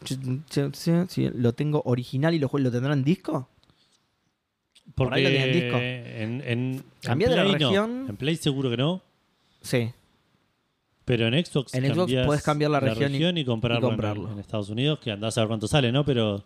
sí, 1.08 1.30
lo 1.34 1.54
tengo 1.54 1.82
original 1.86 2.34
y 2.34 2.40
lo, 2.40 2.50
lo 2.52 2.72
tendrá 2.72 2.94
en 2.94 3.04
disco. 3.04 3.50
Por 4.96 5.14
ahí 5.14 5.24
lo 5.24 5.30
tienen 5.30 5.54
disco. 5.54 5.78
en, 5.78 6.44
en, 6.46 7.20
de 7.20 7.36
la 7.36 7.44
no. 7.44 7.52
región. 7.54 8.06
En 8.10 8.18
Play 8.18 8.36
seguro 8.36 8.70
que 8.70 8.78
no. 8.78 9.02
Sí. 9.62 9.92
Pero 11.10 11.26
en 11.28 11.44
Xbox, 11.44 11.74
En 11.74 11.92
Xbox 11.92 12.14
podés 12.24 12.44
cambiar 12.44 12.70
la 12.70 12.80
región 12.80 13.36
y- 13.36 13.40
y, 13.42 13.44
comprarlo, 13.46 13.88
y 13.88 13.90
en- 13.90 13.96
comprarlo. 13.96 14.32
En, 14.32 14.38
Estados 14.38 14.70
Unidos, 14.70 15.00
que 15.00 15.12
andás 15.12 15.36
a 15.40 15.42
ver 15.42 15.48
cuánto 15.48 15.68
sale, 15.68 15.92
¿no? 15.92 16.06
Pero, 16.06 16.44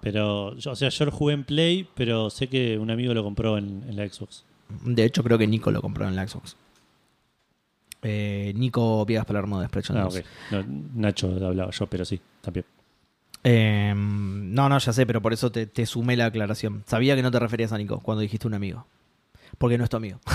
pero 0.00 0.56
yo, 0.56 0.70
o 0.70 0.74
sea, 0.74 0.88
yo 0.88 1.04
lo 1.04 1.10
jugué 1.10 1.34
en 1.34 1.44
Play, 1.44 1.86
pero 1.94 2.30
sé 2.30 2.48
que 2.48 2.78
un 2.78 2.90
amigo 2.90 3.12
lo 3.12 3.22
compró 3.22 3.58
en, 3.58 3.84
en 3.86 3.94
la 3.94 4.08
Xbox. 4.08 4.42
De 4.86 5.04
hecho, 5.04 5.22
creo 5.22 5.36
que 5.36 5.46
Nico 5.46 5.70
lo 5.70 5.82
compró 5.82 6.08
en 6.08 6.16
la 6.16 6.26
Xbox. 6.26 6.56
Eh, 8.00 8.54
Nico 8.56 9.04
Viegas 9.04 9.26
Palermo 9.26 9.60
de 9.60 9.66
Spreadshot 9.66 9.96
Ah, 9.98 10.02
News. 10.04 10.16
ok. 10.16 10.24
No, 10.50 10.64
Nacho 10.94 11.26
hablaba 11.46 11.70
yo, 11.70 11.86
pero 11.86 12.06
sí, 12.06 12.18
también. 12.40 12.64
Eh, 13.44 13.92
no, 13.94 14.68
no, 14.70 14.78
ya 14.78 14.92
sé, 14.94 15.04
pero 15.04 15.20
por 15.20 15.34
eso 15.34 15.52
te, 15.52 15.66
te 15.66 15.84
sumé 15.84 16.16
la 16.16 16.24
aclaración. 16.24 16.84
Sabía 16.86 17.16
que 17.16 17.22
no 17.22 17.30
te 17.30 17.38
referías 17.38 17.70
a 17.72 17.76
Nico 17.76 18.00
cuando 18.00 18.22
dijiste 18.22 18.46
un 18.46 18.54
amigo. 18.54 18.86
Porque 19.58 19.76
no 19.76 19.84
es 19.84 19.90
tu 19.90 19.98
amigo. 19.98 20.20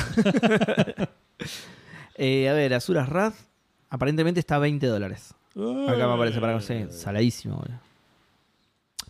Eh, 2.21 2.49
a 2.49 2.53
ver, 2.53 2.73
Azuras 2.73 3.07
Wrath 3.09 3.35
aparentemente 3.89 4.39
está 4.39 4.55
a 4.55 4.59
20 4.59 4.85
dólares. 4.87 5.33
Acá 5.55 6.07
me 6.07 6.13
aparece 6.13 6.39
para 6.39 6.59
sí, 6.61 6.85
saladísimo. 6.91 7.55
boludo. 7.57 7.79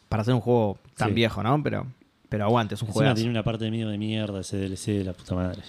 Para 0.08 0.22
hacer 0.22 0.34
un 0.34 0.42
juego 0.42 0.78
tan 0.96 1.10
Sí. 1.10 1.14
viejo, 1.16 1.44
¿no? 1.44 1.62
Pero, 1.62 1.86
pero 2.30 2.46
aguante, 2.46 2.76
es 2.76 2.82
un 2.82 2.88
Encima 2.88 3.04
juego. 3.06 3.16
tiene 3.16 3.30
una 3.32 3.44
parte 3.44 3.66
de 3.66 3.72
mí 3.72 3.84
de 3.84 3.98
mierda 3.98 4.40
ese 4.42 4.58
DLC 4.58 4.94
de 5.00 5.04
la 5.04 5.14
puta 5.14 5.36
madre. 5.36 5.62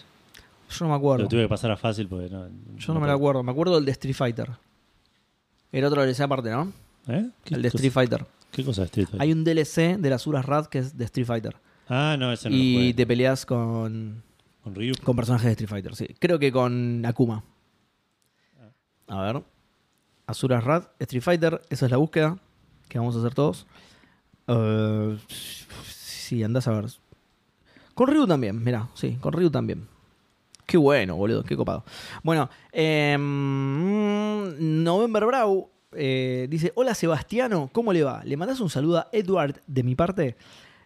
Yo 0.71 0.85
no 0.85 0.91
me 0.91 0.97
acuerdo. 0.97 1.25
Lo 1.25 1.29
tuve 1.29 1.43
que 1.43 1.49
pasar 1.49 1.71
a 1.73 1.77
fácil 1.77 2.07
porque 2.09 2.31
no. 2.31 2.47
Yo 2.77 2.95
no 2.95 3.01
me 3.01 3.07
lo 3.07 3.13
acuerdo. 3.13 3.43
Me 3.43 3.51
acuerdo 3.51 3.75
del 3.75 3.85
de 3.85 3.91
Street 3.93 4.15
Fighter. 4.15 4.51
Era 5.73 5.89
otro 5.89 6.03
DLC 6.03 6.21
aparte, 6.23 6.51
¿no? 6.51 6.73
¿Eh? 7.09 7.29
¿Qué 7.45 7.55
El 7.55 7.63
de 7.63 7.69
cosa- 7.71 7.79
Street 7.79 7.93
Fighter. 7.93 8.27
¿Qué 8.53 8.65
cosa 8.65 8.83
de 8.83 8.87
Street 8.87 9.07
Fighter? 9.07 9.23
Hay 9.23 9.33
un 9.33 9.45
DLC 9.45 9.97
de 9.99 10.11
las 10.11 10.23
Azuras 10.23 10.47
Wrath 10.47 10.67
que 10.67 10.79
es 10.79 10.97
de 10.97 11.05
Street 11.07 11.27
Fighter. 11.27 11.57
Ah, 11.89 12.17
no, 12.19 12.33
ese 12.33 12.49
no 12.49 12.57
lo 12.57 12.63
y 12.63 12.75
jugué. 12.75 12.95
te 12.95 13.07
peleas 13.07 13.45
con, 13.47 14.23
Con 14.63 14.75
Ryu. 14.75 14.95
con 15.03 15.17
personajes 15.17 15.47
de 15.47 15.53
Street 15.53 15.69
Fighter, 15.69 15.95
sí. 15.95 16.07
Creo 16.19 16.39
que 16.39 16.53
con 16.53 17.05
Akuma. 17.07 17.43
A 19.07 19.23
ver. 19.23 19.43
Azuras 20.27 20.65
Wrath, 20.65 20.91
Street 21.01 21.23
Fighter. 21.23 21.61
Esa 21.71 21.87
es 21.87 21.91
la 21.91 21.97
búsqueda 21.97 22.39
que 22.89 22.99
vamos 22.99 23.17
a 23.17 23.21
hacer 23.21 23.35
todos. 23.35 23.67
Eh, 24.47 25.19
sí, 25.29 26.43
andás 26.43 26.69
a 26.69 26.73
ver. 26.73 26.87
Con 27.95 28.09
Ryu 28.09 28.27
también, 28.27 28.63
mira, 28.63 28.89
sí, 28.95 29.17
con 29.21 29.33
Ryu 29.33 29.51
también. 29.51 29.89
Qué 30.67 30.77
bueno, 30.77 31.17
boludo, 31.17 31.43
qué 31.43 31.57
copado. 31.57 31.85
Bueno, 32.23 32.49
eh, 32.73 33.17
November 33.19 35.27
Brow 35.27 35.69
eh, 35.93 36.47
dice: 36.49 36.73
Hola 36.77 36.95
Sebastiano, 36.95 37.69
¿cómo 37.73 37.93
le 37.93 38.05
va? 38.05 38.23
¿Le 38.25 38.37
mandás 38.37 38.61
un 38.61 38.71
saludo 38.71 38.99
a 38.99 39.09
Edward 39.13 39.61
de 39.67 39.83
mi 39.83 39.97
parte? 39.97 40.37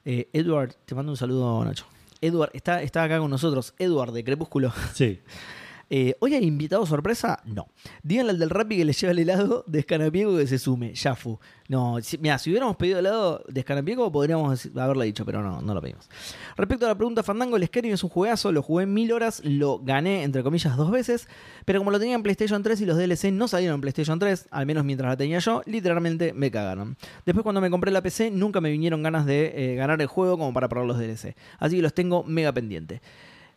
Eh, 0.05 0.29
Edward, 0.33 0.75
te 0.87 0.95
mando 0.95 1.13
un 1.13 1.17
saludo, 1.17 1.65
Nacho. 1.65 1.85
Edward 2.27 2.51
está, 2.55 2.83
está 2.83 3.03
acá 3.05 3.19
con 3.19 3.31
nosotros. 3.31 3.75
Edward 3.79 4.13
de 4.13 4.25
Crepúsculo. 4.25 4.73
Sí. 4.95 5.21
Eh, 5.91 6.17
¿Hoy 6.21 6.35
hay 6.35 6.45
invitado 6.45 6.87
sorpresa? 6.87 7.41
No. 7.45 7.69
Díganle 8.03 8.33
al 8.33 8.39
del 8.39 8.51
Rappi 8.51 8.77
que 8.77 8.85
le 8.85 8.93
lleva 8.93 9.13
el 9.13 9.19
helado 9.19 9.65
de 9.67 9.81
Escanapiego 9.81 10.37
que 10.37 10.47
se 10.47 10.59
sume. 10.59 10.95
Ya 10.95 11.15
fu. 11.15 11.39
No, 11.69 11.97
mira, 12.21 12.39
si 12.39 12.51
hubiéramos 12.51 12.77
pedido 12.77 12.99
helado 12.99 13.43
de 13.49 13.61
Escanapiego 13.61 14.13
podríamos 14.13 14.69
haberle 14.77 15.07
dicho, 15.07 15.25
pero 15.25 15.43
no, 15.43 15.63
no 15.63 15.75
lo 15.75 15.81
pedimos. 15.81 16.09
Respecto 16.57 16.85
a 16.85 16.89
la 16.91 16.95
pregunta 16.95 17.23
Fandango, 17.23 17.57
el 17.57 17.67
Skyrim 17.67 17.95
es 17.95 18.05
un 18.05 18.11
juegazo, 18.11 18.53
lo 18.53 18.63
jugué 18.63 18.87
mil 18.87 19.13
horas, 19.13 19.41
lo 19.45 19.79
gané 19.79 20.25
entre 20.25 20.43
comillas 20.43 20.77
dos 20.77 20.91
veces, 20.91 21.27
pero 21.65 21.81
como 21.81 21.91
lo 21.91 21.99
tenía 21.99 22.15
en 22.15 22.23
PlayStation 22.23 22.63
3 22.63 22.81
y 22.83 22.87
los 22.87 22.99
DLC 22.99 23.33
no 23.33 23.49
salieron 23.49 23.77
en 23.77 23.81
PlayStation 23.81 24.19
3, 24.19 24.49
al 24.51 24.67
menos 24.67 24.85
mientras 24.85 25.09
la 25.09 25.17
tenía 25.17 25.39
yo, 25.39 25.63
literalmente 25.65 26.33
me 26.35 26.51
cagaron. 26.51 26.97
Después 27.25 27.43
cuando 27.43 27.61
me 27.61 27.71
compré 27.71 27.91
la 27.91 28.03
PC 28.03 28.31
nunca 28.31 28.61
me 28.61 28.71
vinieron 28.71 29.03
ganas 29.03 29.25
de 29.25 29.73
eh, 29.73 29.75
ganar 29.77 30.01
el 30.01 30.07
juego 30.07 30.37
como 30.37 30.53
para 30.53 30.69
probar 30.69 30.87
los 30.87 30.99
DLC. 30.99 31.35
Así 31.59 31.77
que 31.77 31.83
los 31.83 31.95
tengo 31.95 32.25
mega 32.25 32.53
pendiente. 32.53 33.01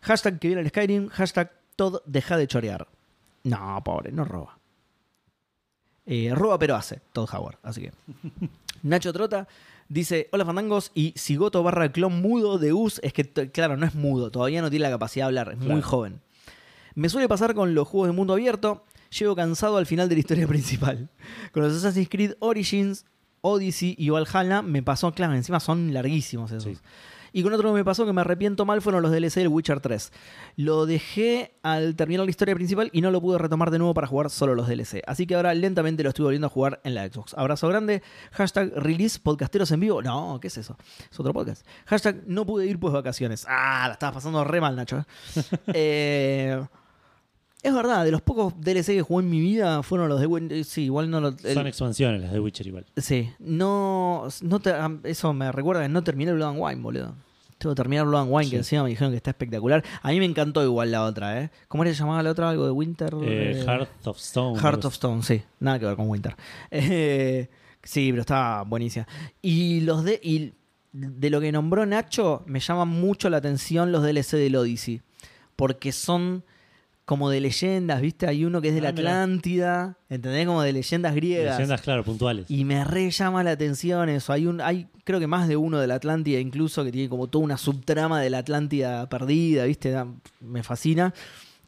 Hashtag 0.01 0.39
que 0.39 0.47
viene 0.47 0.61
el 0.61 0.69
Skyrim, 0.69 1.09
hashtag 1.09 1.51
Todd 1.77 1.99
deja 2.05 2.35
de 2.35 2.47
chorear. 2.47 2.87
No, 3.45 3.81
pobre, 3.85 4.11
no 4.11 4.25
roba. 4.25 4.57
Eh, 6.05 6.31
roba 6.35 6.57
pero 6.59 6.75
hace, 6.75 6.99
Todd 7.13 7.29
Howard. 7.33 7.57
Así 7.63 7.81
que. 7.81 7.91
Nacho 8.83 9.13
Trota 9.13 9.47
dice: 9.89 10.27
Hola 10.31 10.45
fandangos 10.45 10.91
y 10.93 11.13
Sigoto 11.15 11.63
barra 11.63 11.91
clon 11.91 12.21
mudo 12.21 12.57
de 12.57 12.73
US. 12.73 12.99
Es 13.03 13.13
que, 13.13 13.25
claro, 13.51 13.77
no 13.77 13.85
es 13.85 13.95
mudo, 13.95 14.31
todavía 14.31 14.61
no 14.61 14.69
tiene 14.69 14.83
la 14.83 14.91
capacidad 14.91 15.25
de 15.25 15.27
hablar, 15.27 15.49
es 15.53 15.57
muy 15.57 15.67
Claro. 15.67 15.81
joven. 15.87 16.21
Me 16.95 17.09
suele 17.09 17.27
pasar 17.27 17.53
con 17.53 17.75
los 17.75 17.87
juegos 17.87 18.09
de 18.09 18.13
mundo 18.15 18.33
abierto. 18.33 18.83
Llego 19.17 19.35
cansado 19.35 19.77
al 19.77 19.85
final 19.85 20.09
de 20.09 20.15
la 20.15 20.19
historia 20.19 20.47
principal. 20.49 21.09
Con 21.53 21.63
los 21.63 21.73
Assassin's 21.73 22.09
Creed 22.09 22.33
Origins, 22.39 23.05
Odyssey 23.41 23.95
y 23.97 24.09
Valhalla 24.09 24.61
me 24.61 24.81
pasó, 24.83 25.11
claro, 25.13 25.33
encima 25.33 25.59
son 25.59 25.93
larguísimos 25.93 26.51
esos. 26.51 26.77
Sí. 26.77 26.83
Y 27.33 27.43
con 27.43 27.53
otro 27.53 27.69
que 27.69 27.75
me 27.75 27.85
pasó 27.85 28.05
que 28.05 28.13
me 28.13 28.21
arrepiento 28.21 28.65
mal 28.65 28.81
fueron 28.81 29.01
los 29.01 29.11
DLC 29.11 29.35
del 29.35 29.47
Witcher 29.49 29.79
3. 29.79 30.11
Lo 30.55 30.85
dejé 30.85 31.57
al 31.63 31.95
terminar 31.95 32.25
la 32.25 32.29
historia 32.29 32.55
principal 32.55 32.89
y 32.93 33.01
no 33.01 33.11
lo 33.11 33.21
pude 33.21 33.37
retomar 33.37 33.71
de 33.71 33.77
nuevo 33.79 33.93
para 33.93 34.07
jugar 34.07 34.29
solo 34.29 34.55
los 34.55 34.67
DLC. 34.67 35.01
Así 35.05 35.27
que 35.27 35.35
ahora 35.35 35.53
lentamente 35.53 36.03
lo 36.03 36.09
estoy 36.09 36.23
volviendo 36.23 36.47
a 36.47 36.49
jugar 36.49 36.81
en 36.83 36.95
la 36.95 37.07
Xbox. 37.07 37.33
Abrazo 37.35 37.67
grande. 37.67 38.01
Hashtag 38.31 38.71
release 38.75 39.19
podcasteros 39.19 39.71
en 39.71 39.79
vivo. 39.79 40.01
No, 40.01 40.39
¿qué 40.41 40.47
es 40.47 40.57
eso? 40.57 40.77
Es 41.11 41.19
otro 41.19 41.33
podcast. 41.33 41.65
Hashtag 41.85 42.23
no 42.27 42.45
pude 42.45 42.65
ir 42.65 42.79
pues 42.79 42.93
vacaciones. 42.93 43.45
Ah, 43.47 43.85
la 43.87 43.93
estabas 43.93 44.15
pasando 44.15 44.43
re 44.43 44.61
mal, 44.61 44.75
Nacho. 44.75 45.05
Eh, 45.73 46.61
es 47.63 47.73
verdad, 47.73 48.05
de 48.05 48.11
los 48.11 48.21
pocos 48.21 48.53
DLC 48.59 48.87
que 48.87 49.01
jugué 49.01 49.23
en 49.23 49.29
mi 49.29 49.39
vida 49.39 49.81
fueron 49.83 50.09
los 50.09 50.19
de... 50.19 50.27
Win- 50.27 50.63
Sí, 50.63 50.83
igual 50.83 51.09
no 51.09 51.19
lo... 51.19 51.29
el- 51.29 51.53
Son 51.53 51.67
expansiones 51.67 52.21
las 52.21 52.31
de 52.31 52.39
Witcher 52.39 52.67
igual. 52.67 52.85
Sí, 52.97 53.29
no, 53.39 54.27
no 54.41 54.59
te- 54.59 54.73
eso 55.03 55.33
me 55.33 55.51
recuerda 55.51 55.81
que 55.83 55.89
no 55.89 56.03
terminé 56.03 56.33
Blood 56.33 56.49
and 56.49 56.59
Wine, 56.61 56.81
boludo. 56.81 57.15
Tengo 57.57 57.73
que 57.73 57.77
terminar 57.81 58.05
Blood 58.05 58.21
and 58.21 58.29
Wine, 58.31 58.49
que 58.51 58.57
encima 58.57 58.83
me 58.83 58.89
dijeron 58.89 59.11
que 59.11 59.17
está 59.17 59.31
espectacular. 59.31 59.83
A 60.03 60.09
mí 60.11 60.19
me 60.19 60.25
encantó 60.25 60.63
igual 60.63 60.91
la 60.91 61.03
otra, 61.03 61.41
¿eh? 61.41 61.49
¿Cómo 61.67 61.83
era 61.83 61.91
llamaba 61.91 62.21
la 62.21 62.29
otra? 62.29 62.49
Algo 62.51 62.65
de 62.65 62.71
Winter. 62.71 63.15
Eh, 63.23 63.53
eh, 63.59 63.63
Heart 63.65 63.89
of 64.07 64.17
Stone. 64.19 64.59
Heart 64.59 64.85
of 64.85 64.93
Stone, 64.93 65.23
sí. 65.23 65.41
Nada 65.59 65.79
que 65.79 65.85
ver 65.87 65.95
con 65.95 66.07
Winter. 66.07 66.35
Eh, 66.71 67.49
sí, 67.83 68.09
pero 68.11 68.21
estaba 68.21 68.63
buenísima. 68.63 69.07
Y 69.41 69.81
los 69.81 70.03
de. 70.03 70.19
Y 70.23 70.53
de 70.91 71.29
lo 71.31 71.41
que 71.41 71.51
nombró 71.51 71.85
Nacho, 71.87 72.43
me 72.45 72.59
llaman 72.59 72.89
mucho 72.89 73.27
la 73.29 73.37
atención 73.37 73.91
los 73.91 74.03
DLC 74.03 74.33
del 74.37 74.55
Odyssey. 74.55 75.01
Porque 75.55 75.91
son 75.91 76.43
como 77.07 77.29
de 77.29 77.39
leyendas, 77.39 78.01
¿viste? 78.01 78.27
Hay 78.27 78.43
uno 78.43 78.59
que 78.61 78.67
es 78.67 78.75
de 78.75 78.81
la 78.81 78.89
Ah, 78.89 78.91
mirá. 78.91 79.11
Atlántida, 79.11 79.97
¿entendés? 80.09 80.45
Como 80.45 80.61
de 80.61 80.73
leyendas 80.73 81.15
griegas. 81.15 81.55
Leyendas, 81.57 81.79
claro, 81.81 82.03
puntuales. 82.03 82.51
Y 82.51 82.65
me 82.65 82.83
re 82.83 83.09
llama 83.11 83.43
la 83.45 83.51
atención 83.51 84.09
eso. 84.09 84.33
Hay 84.33 84.45
un, 84.45 84.59
hay 84.59 84.87
creo 85.05 85.17
que 85.21 85.25
más 85.27 85.47
de 85.47 85.55
uno 85.55 85.79
de 85.79 85.87
la 85.87 85.95
Atlántida 85.95 86.37
incluso 86.41 86.83
que 86.83 86.91
tiene 86.91 87.07
como 87.07 87.27
toda 87.27 87.45
una 87.45 87.57
subtrama 87.57 88.19
de 88.19 88.29
la 88.29 88.39
Atlántida 88.39 89.07
perdida, 89.07 89.63
¿viste? 89.63 89.89
Da- 89.91 90.05
Me 90.41 90.63
fascina. 90.63 91.13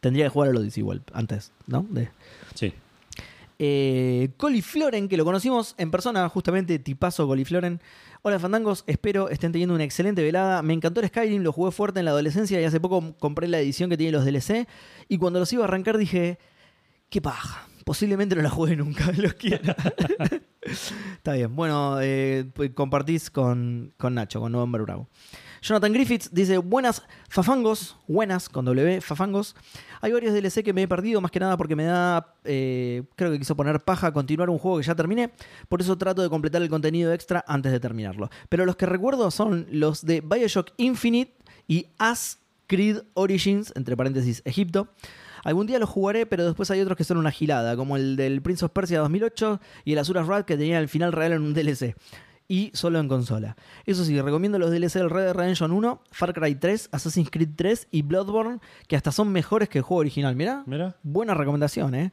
Tendría 0.02 0.26
que 0.26 0.30
jugar 0.30 0.50
a 0.50 0.60
Odyssey 0.60 0.82
igual 0.82 1.04
antes, 1.14 1.54
¿no? 1.68 1.86
De, 1.90 2.10
Sí. 2.56 2.74
Eh, 3.60 4.30
Colifloren, 4.38 5.10
que 5.10 5.18
lo 5.18 5.26
conocimos 5.26 5.76
en 5.78 5.92
persona, 5.92 6.28
justamente, 6.30 6.80
tipazo 6.80 7.28
Colifloren. 7.28 7.82
Hola 8.22 8.40
Fandangos, 8.40 8.86
espero 8.88 9.30
estén 9.30 9.52
teniendo 9.52 9.76
una 9.76 9.84
excelente 9.84 10.24
velada. 10.24 10.62
Me 10.62 10.74
encantó 10.74 11.02
el 11.02 11.08
Skyrim, 11.08 11.44
lo 11.44 11.52
jugué 11.52 11.72
fuerte 11.72 12.00
en 12.00 12.06
la 12.06 12.12
adolescencia 12.12 12.60
y 12.60 12.64
hace 12.64 12.80
poco 12.80 13.16
compré 13.20 13.48
la 13.48 13.60
edición 13.60 13.90
que 13.90 13.98
tiene 13.98 14.14
los 14.14 14.26
DLC. 14.26 14.68
Y 15.10 15.18
cuando 15.18 15.40
los 15.40 15.52
iba 15.52 15.64
a 15.64 15.68
arrancar 15.68 15.98
dije, 15.98 16.40
qué 17.10 17.22
paja. 17.22 17.68
Posiblemente 17.84 18.36
no 18.36 18.42
la 18.42 18.50
juegue 18.50 18.78
nunca, 18.78 19.12
los 19.18 19.34
quiera. 19.34 19.76
Está 20.62 21.34
bien, 21.34 21.54
bueno, 21.56 21.98
eh, 22.02 22.46
pues 22.54 22.72
compartís 22.72 23.30
con, 23.30 23.94
con 23.98 24.16
Nacho, 24.16 24.40
con 24.40 24.52
November 24.52 24.82
Bravo. 24.84 25.08
Jonathan 25.62 25.94
Griffiths 25.94 26.34
dice, 26.34 26.58
buenas 26.58 27.04
fafangos, 27.28 27.98
buenas 28.08 28.50
con 28.50 28.66
W, 28.66 29.02
fafangos. 29.02 29.56
Hay 30.02 30.12
varios 30.12 30.34
DLC 30.34 30.64
que 30.64 30.74
me 30.74 30.84
he 30.84 30.88
perdido, 30.88 31.22
más 31.22 31.32
que 31.32 31.40
nada 31.40 31.58
porque 31.58 31.76
me 31.76 31.84
da, 31.84 32.36
eh, 32.44 33.04
creo 33.16 33.32
que 33.32 33.40
quiso 33.40 33.56
poner 33.56 33.80
paja 33.82 34.12
continuar 34.12 34.50
un 34.50 34.58
juego 34.58 34.78
que 34.78 34.84
ya 34.84 34.96
terminé, 34.96 35.32
por 35.68 35.82
eso 35.82 35.98
trato 35.98 36.22
de 36.22 36.30
completar 36.30 36.62
el 36.62 36.70
contenido 36.70 37.14
extra 37.14 37.44
antes 37.48 37.72
de 37.72 37.80
terminarlo. 37.80 38.30
Pero 38.48 38.66
los 38.66 38.76
que 38.76 38.86
recuerdo 38.86 39.32
son 39.32 39.68
los 39.72 40.06
de 40.06 40.22
Bioshock 40.22 40.72
Infinite 40.78 41.36
y 41.68 41.88
As 41.98 42.40
Creed 42.68 43.00
Origins, 43.16 43.74
entre 43.76 43.98
paréntesis, 43.98 44.42
Egipto. 44.46 44.88
Algún 45.44 45.68
día 45.68 45.80
los 45.80 45.90
jugaré, 45.90 46.26
pero 46.26 46.46
después 46.46 46.70
hay 46.72 46.82
otros 46.82 46.98
que 46.98 47.04
son 47.04 47.18
una 47.18 47.32
gilada, 47.32 47.76
como 47.76 47.98
el 47.98 48.16
del 48.16 48.42
Prince 48.42 48.66
of 48.66 48.72
Persia 48.72 49.00
2008 49.00 49.60
y 49.86 49.94
el 49.94 50.00
Azura's 50.00 50.28
Wrath 50.28 50.46
que 50.46 50.58
tenía 50.58 50.80
el 50.80 50.90
final 50.90 51.12
real 51.14 51.34
en 51.34 51.42
un 51.42 51.54
DLC. 51.54 51.96
Y 52.52 52.72
solo 52.74 53.00
en 53.00 53.08
consola. 53.08 53.56
Eso 53.86 54.04
sí, 54.04 54.20
recomiendo 54.20 54.58
los 54.58 54.72
DLC 54.72 54.96
del 54.96 55.12
Red 55.12 55.26
Dead 55.26 55.34
Redemption 55.36 55.72
1, 55.72 56.02
Far 56.12 56.34
Cry 56.34 56.56
3, 56.56 56.90
Assassin's 56.92 57.30
Creed 57.30 57.50
3 57.56 57.88
y 57.92 58.02
Bloodborne, 58.02 58.60
que 58.88 58.96
hasta 58.96 59.12
son 59.12 59.32
mejores 59.32 59.70
que 59.70 59.78
el 59.78 59.84
juego 59.84 60.00
original. 60.00 60.36
Mirá, 60.36 60.64
Mira. 60.66 60.96
buena 61.04 61.36
recomendación, 61.36 61.94
¿eh? 61.94 62.12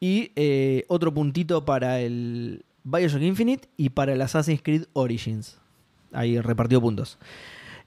Y 0.00 0.32
eh, 0.34 0.86
otro 0.88 1.12
puntito 1.12 1.66
para 1.66 2.00
el 2.00 2.64
Bioshock 2.84 3.20
Infinite 3.20 3.68
y 3.76 3.90
para 3.90 4.14
el 4.14 4.22
Assassin's 4.22 4.62
Creed 4.62 4.86
Origins. 4.94 5.58
Ahí 6.12 6.40
repartió 6.40 6.80
puntos. 6.80 7.18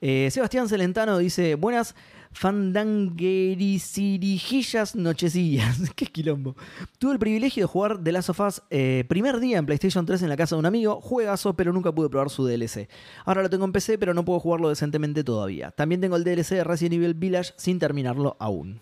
Eh, 0.02 0.30
Sebastián 0.30 0.70
Celentano 0.70 1.18
dice: 1.18 1.56
Buenas 1.56 1.96
fandanguericirijillas 2.36 4.96
nochecillas. 4.96 5.80
Qué 5.96 6.06
quilombo. 6.08 6.56
Tuve 7.00 7.14
el 7.14 7.20
privilegio 7.20 7.64
de 7.64 7.68
jugar 7.68 8.04
The 8.04 8.12
Last 8.12 8.30
of 8.30 8.40
Us 8.42 8.62
eh, 8.70 9.06
primer 9.08 9.40
día 9.40 9.58
en 9.58 9.66
PlayStation 9.66 10.06
3 10.06 10.22
en 10.24 10.30
la 10.30 10.38
casa 10.38 10.56
de 10.56 10.60
un 10.60 10.66
amigo. 10.66 11.00
Juegazo, 11.02 11.54
pero 11.56 11.72
nunca 11.74 11.92
pude 11.92 12.10
probar 12.10 12.30
su 12.30 12.46
DLC. 12.46 12.90
Ahora 13.26 13.42
lo 13.42 13.50
tengo 13.50 13.66
en 13.66 13.72
PC, 13.72 13.98
pero 13.98 14.14
no 14.14 14.26
puedo 14.26 14.40
jugarlo 14.40 14.70
decentemente 14.70 15.24
todavía. 15.24 15.72
También 15.72 16.02
tengo 16.02 16.16
el 16.18 16.24
DLC 16.24 16.50
de 16.50 16.64
Resident 16.64 16.96
Evil 16.96 17.14
Village 17.14 17.54
sin 17.58 17.80
terminarlo 17.80 18.36
aún. 18.40 18.80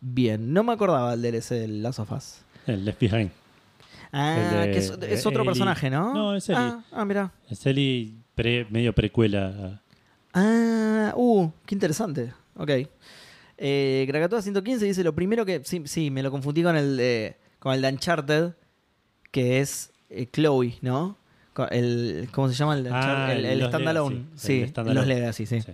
Bien, 0.00 0.52
no 0.52 0.64
me 0.64 0.72
acordaba 0.72 1.12
del 1.16 1.22
DLC 1.22 1.50
de 1.50 1.68
Last 1.68 2.00
of 2.00 2.12
Us. 2.12 2.38
El 2.66 2.84
Left 2.84 3.00
Behind. 3.00 3.30
Ah, 4.12 4.36
El 4.36 4.66
de- 4.66 4.72
que 4.72 4.78
es, 5.14 5.24
otro 5.24 5.40
Ellie. 5.42 5.50
personaje, 5.52 5.88
¿no? 5.88 6.12
No, 6.12 6.36
es 6.36 6.48
Ellie. 6.48 6.58
Ah, 6.60 6.82
ah, 6.92 7.04
mira. 7.04 7.32
Es 7.48 7.64
Eli 7.64 8.14
pre- 8.34 8.66
medio 8.68 8.92
precuela. 8.92 9.80
Ah, 10.34 11.12
uh, 11.16 11.48
qué 11.64 11.74
interesante. 11.74 12.32
Ok. 12.56 12.70
Eh, 13.58 14.04
Krakatoa 14.08 14.42
115 14.42 14.84
dice 14.86 15.04
lo 15.04 15.14
primero 15.14 15.44
que. 15.46 15.62
Sí, 15.64 15.82
sí, 15.86 16.10
me 16.10 16.22
lo 16.22 16.30
confundí 16.30 16.62
con 16.62 16.76
el 16.76 16.96
de, 16.96 17.36
con 17.58 17.72
el 17.74 17.82
de 17.82 17.88
Uncharted, 17.88 18.52
que 19.30 19.60
es 19.60 19.92
eh, 20.10 20.26
Chloe, 20.32 20.76
¿no? 20.80 21.16
Con 21.52 21.68
El, 21.70 22.28
¿Cómo 22.32 22.48
se 22.48 22.54
llama? 22.54 22.74
El, 22.76 22.84
de 22.84 22.90
Ah, 22.90 22.96
Uncharted? 22.96 23.44
el, 23.44 23.66
standalone. 23.68 24.24
Sí, 24.36 24.62
el 24.74 24.94
los 24.94 25.06
Legacy, 25.06 25.46
sí. 25.46 25.60
Sí. 25.60 25.72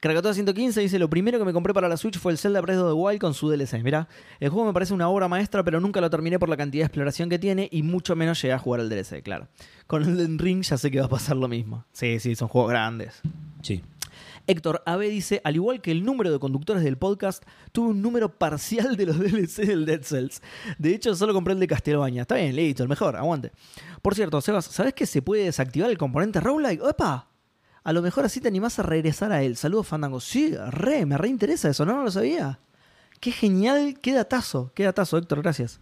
Krakatoa 0.00 0.34
115 0.34 0.80
dice: 0.80 0.98
Lo 0.98 1.08
primero 1.08 1.38
que 1.38 1.44
me 1.44 1.52
compré 1.52 1.72
para 1.72 1.88
la 1.88 1.96
Switch 1.96 2.18
fue 2.18 2.32
el 2.32 2.38
Zelda 2.38 2.60
Breath 2.60 2.78
of 2.78 2.88
the 2.88 2.92
Wild 2.94 3.20
con 3.20 3.34
su 3.34 3.48
DLC. 3.48 3.82
Mirá, 3.84 4.08
el 4.40 4.48
juego 4.48 4.66
me 4.66 4.72
parece 4.72 4.92
una 4.94 5.08
obra 5.08 5.28
maestra, 5.28 5.62
pero 5.62 5.78
nunca 5.78 6.00
lo 6.00 6.10
terminé 6.10 6.40
por 6.40 6.48
la 6.48 6.56
cantidad 6.56 6.82
de 6.82 6.86
exploración 6.86 7.28
que 7.28 7.38
tiene 7.38 7.68
y 7.70 7.84
mucho 7.84 8.16
menos 8.16 8.42
llegué 8.42 8.54
a 8.54 8.58
jugar 8.58 8.80
al 8.80 8.88
DLC, 8.88 9.22
claro. 9.22 9.46
Con 9.86 10.02
el 10.02 10.38
Ring 10.40 10.62
ya 10.64 10.76
sé 10.76 10.90
que 10.90 10.98
va 10.98 11.06
a 11.06 11.10
pasar 11.10 11.36
lo 11.36 11.46
mismo. 11.46 11.84
Sí, 11.92 12.18
sí, 12.18 12.34
son 12.34 12.48
juegos 12.48 12.70
grandes. 12.70 13.20
Sí. 13.62 13.82
Héctor 14.46 14.82
AB 14.86 15.00
dice, 15.02 15.40
al 15.44 15.56
igual 15.56 15.80
que 15.80 15.90
el 15.90 16.04
número 16.04 16.32
de 16.32 16.38
conductores 16.38 16.82
del 16.82 16.98
podcast, 16.98 17.44
tuve 17.72 17.90
un 17.90 18.02
número 18.02 18.38
parcial 18.38 18.96
de 18.96 19.06
los 19.06 19.18
DLC 19.20 19.66
del 19.66 19.86
Dead 19.86 20.02
Cells. 20.02 20.42
De 20.78 20.94
hecho, 20.94 21.14
solo 21.14 21.32
compré 21.32 21.54
el 21.54 21.60
de 21.60 21.66
Castlevania. 21.66 22.22
Está 22.22 22.36
bien, 22.36 22.56
listo, 22.56 22.82
el 22.82 22.88
mejor, 22.88 23.16
aguante. 23.16 23.52
Por 24.00 24.14
cierto, 24.14 24.40
Sebas, 24.40 24.64
¿sabes 24.64 24.94
que 24.94 25.06
se 25.06 25.22
puede 25.22 25.44
desactivar 25.44 25.90
el 25.90 25.98
componente 25.98 26.40
roguelike? 26.40 26.82
¡Opa! 26.82 27.28
A 27.84 27.92
lo 27.92 28.02
mejor 28.02 28.24
así 28.24 28.40
te 28.40 28.48
animás 28.48 28.78
a 28.78 28.82
regresar 28.82 29.32
a 29.32 29.42
él. 29.42 29.56
Saludos, 29.56 29.88
Fandango. 29.88 30.20
Sí, 30.20 30.54
re, 30.56 31.04
me 31.04 31.18
reinteresa 31.18 31.68
eso, 31.68 31.84
¿no? 31.84 31.96
No 31.96 32.04
lo 32.04 32.10
sabía. 32.10 32.60
Qué 33.20 33.32
genial, 33.32 33.98
qué 34.00 34.12
datazo, 34.12 34.72
qué 34.74 34.84
datazo, 34.84 35.18
Héctor, 35.18 35.42
gracias. 35.42 35.80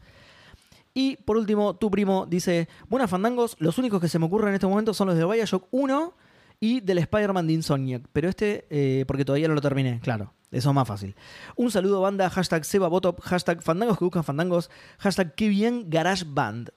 Y 0.92 1.16
por 1.16 1.36
último, 1.36 1.76
tu 1.76 1.90
primo 1.90 2.26
dice: 2.26 2.68
Buenas 2.88 3.10
fandangos, 3.10 3.56
los 3.58 3.78
únicos 3.78 4.00
que 4.00 4.08
se 4.08 4.18
me 4.18 4.26
ocurren 4.26 4.48
en 4.48 4.54
este 4.54 4.66
momento 4.66 4.94
son 4.94 5.08
los 5.08 5.16
de 5.16 5.24
Bioshock 5.24 5.68
1 5.70 6.14
y 6.60 6.80
del 6.80 6.98
Spider-Man 6.98 7.46
de 7.46 7.54
Insomniac. 7.54 8.02
Pero 8.12 8.28
este, 8.28 8.66
eh, 8.70 9.04
porque 9.06 9.24
todavía 9.24 9.48
no 9.48 9.54
lo 9.54 9.60
terminé, 9.60 9.98
claro. 10.00 10.32
Eso 10.52 10.70
es 10.70 10.74
más 10.74 10.86
fácil. 10.86 11.14
Un 11.56 11.70
saludo, 11.70 12.00
banda. 12.00 12.28
Hashtag 12.28 12.64
SebaBotop. 12.64 13.20
Hashtag 13.20 13.62
fandangos 13.62 13.98
que 13.98 14.04
buscan 14.04 14.24
fandangos. 14.24 14.68
Hashtag 14.98 15.34
qué 15.34 15.48
bien 15.48 15.88
Garage 15.88 16.24
Band. 16.26 16.70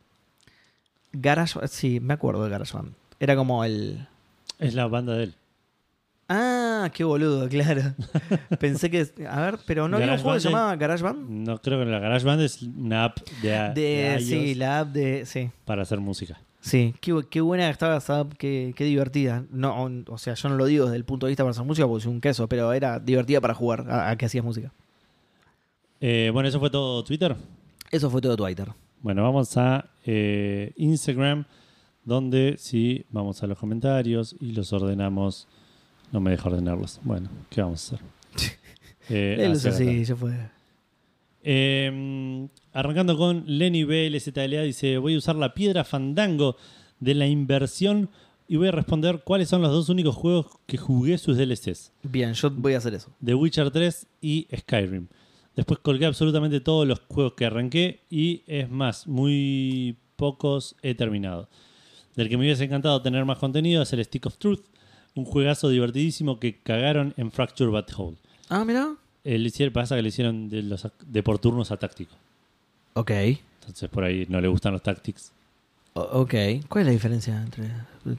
Garage, 1.11 1.59
sí, 1.67 1.99
me 1.99 2.13
acuerdo 2.13 2.43
del 2.43 2.51
Garage 2.51 2.73
Band. 2.73 2.93
Era 3.19 3.35
como 3.35 3.63
el. 3.63 4.07
Es 4.59 4.75
la 4.75 4.87
banda 4.87 5.13
de 5.13 5.23
él. 5.25 5.35
Ah, 6.29 6.89
qué 6.93 7.03
boludo, 7.03 7.49
claro. 7.49 7.95
Pensé 8.59 8.89
que. 8.89 9.07
A 9.27 9.41
ver, 9.41 9.59
pero 9.65 9.87
no 9.87 9.97
había 9.97 10.13
un 10.13 10.19
juego 10.19 10.35
que 10.35 10.41
se 10.41 10.49
llamaba 10.49 10.75
Garage 10.75 11.03
Band. 11.03 11.29
No 11.29 11.59
creo 11.59 11.79
que 11.79 11.85
la 11.85 11.99
GarageBand 11.99 12.41
es 12.41 12.61
una 12.61 13.05
app 13.05 13.19
de, 13.41 13.49
De, 13.49 13.73
de 13.73 14.15
iOS 14.19 14.23
sí, 14.23 14.55
la 14.55 14.79
app 14.79 14.89
de. 14.89 15.25
Sí. 15.25 15.49
para 15.65 15.81
hacer 15.81 15.99
música. 15.99 16.39
Sí, 16.65 16.95
qué, 17.01 17.13
bu- 17.13 17.27
qué 17.29 17.41
buena 17.41 17.65
que 17.65 17.71
estaba 17.71 17.97
esa 17.97 18.25
qué, 18.37 18.73
qué 18.77 18.85
divertida. 18.85 19.43
No, 19.51 19.83
o 20.07 20.17
sea, 20.17 20.33
yo 20.35 20.47
no 20.47 20.55
lo 20.55 20.65
digo 20.65 20.85
desde 20.85 20.95
el 20.95 21.03
punto 21.03 21.25
de 21.25 21.31
vista 21.31 21.43
para 21.43 21.51
hacer 21.51 21.65
música 21.65 21.85
porque 21.85 22.03
soy 22.05 22.13
un 22.13 22.21
queso, 22.21 22.47
pero 22.47 22.71
era 22.71 22.99
divertida 22.99 23.41
para 23.41 23.53
jugar 23.53 23.85
a, 23.91 24.09
a 24.09 24.15
que 24.17 24.25
hacías 24.27 24.45
música. 24.45 24.71
Eh, 25.99 26.29
bueno, 26.33 26.47
eso 26.47 26.59
fue 26.61 26.69
todo 26.69 27.03
Twitter. 27.03 27.35
Eso 27.91 28.09
fue 28.09 28.21
todo 28.21 28.37
Twitter. 28.37 28.69
Bueno, 29.01 29.23
vamos 29.23 29.57
a 29.57 29.89
eh, 30.05 30.71
Instagram, 30.77 31.43
donde 32.05 32.55
sí, 32.57 33.05
vamos 33.11 33.43
a 33.43 33.47
los 33.47 33.57
comentarios 33.57 34.33
y 34.39 34.53
los 34.53 34.71
ordenamos. 34.71 35.47
No 36.13 36.21
me 36.21 36.31
deja 36.31 36.47
ordenarlos. 36.47 36.99
Bueno, 37.03 37.27
¿qué 37.49 37.61
vamos 37.61 37.91
a 37.91 37.95
hacer? 37.95 38.05
Eh, 39.09 39.35
acá. 39.65 39.69
así, 39.75 40.05
ya 40.05 40.15
fue. 40.15 40.33
Eh, 41.43 42.47
arrancando 42.71 43.17
con 43.17 43.43
Lenny 43.45 43.83
BLZLA, 43.83 44.63
dice: 44.63 44.97
Voy 44.97 45.15
a 45.15 45.17
usar 45.17 45.35
la 45.35 45.53
piedra 45.53 45.83
fandango 45.83 46.55
de 46.99 47.13
la 47.15 47.27
inversión 47.27 48.09
y 48.47 48.55
voy 48.55 48.69
a 48.69 48.71
responder 48.71 49.21
cuáles 49.23 49.49
son 49.49 49.61
los 49.61 49.71
dos 49.71 49.89
únicos 49.89 50.15
juegos 50.15 50.47
que 50.65 50.77
jugué 50.77 51.17
sus 51.17 51.37
DLCs: 51.37 51.91
Bien, 52.03 52.33
yo 52.33 52.49
voy 52.49 52.73
a 52.73 52.77
hacer 52.77 52.93
eso. 52.93 53.11
The 53.23 53.35
Witcher 53.35 53.71
3 53.71 54.07
y 54.21 54.47
Skyrim. 54.57 55.07
Después 55.55 55.79
colgué 55.79 56.05
absolutamente 56.05 56.61
todos 56.61 56.87
los 56.87 57.01
juegos 57.07 57.33
que 57.33 57.45
arranqué 57.45 58.01
y 58.09 58.43
es 58.47 58.69
más, 58.69 59.05
muy 59.05 59.97
pocos 60.15 60.75
he 60.81 60.95
terminado. 60.95 61.49
Del 62.15 62.29
que 62.29 62.37
me 62.37 62.45
hubiese 62.45 62.63
encantado 62.63 63.01
tener 63.01 63.25
más 63.25 63.37
contenido 63.37 63.83
es 63.83 63.93
el 63.93 64.03
Stick 64.03 64.25
of 64.25 64.37
Truth, 64.37 64.61
un 65.15 65.25
juegazo 65.25 65.69
divertidísimo 65.69 66.39
que 66.39 66.59
cagaron 66.61 67.13
en 67.17 67.31
Fracture 67.31 67.69
But 67.69 67.91
Whole. 67.95 68.17
Ah, 68.49 68.65
mira. 68.65 68.95
El 69.23 69.45
hicieron, 69.47 69.71
pasa 69.73 69.95
que 69.95 70.01
le 70.01 70.09
hicieron 70.09 70.49
de, 70.49 70.63
los, 70.63 70.85
ac- 70.85 70.97
de 71.05 71.23
por 71.23 71.39
turnos 71.39 71.71
a 71.71 71.77
táctico. 71.77 72.13
Ok. 72.93 73.11
Entonces 73.11 73.89
por 73.89 74.03
ahí 74.03 74.25
no 74.29 74.41
le 74.41 74.47
gustan 74.47 74.73
los 74.73 74.83
tactics. 74.83 75.31
O- 75.93 76.01
ok. 76.21 76.33
¿Cuál 76.67 76.81
es 76.81 76.85
la 76.87 76.91
diferencia 76.91 77.41
entre 77.41 77.69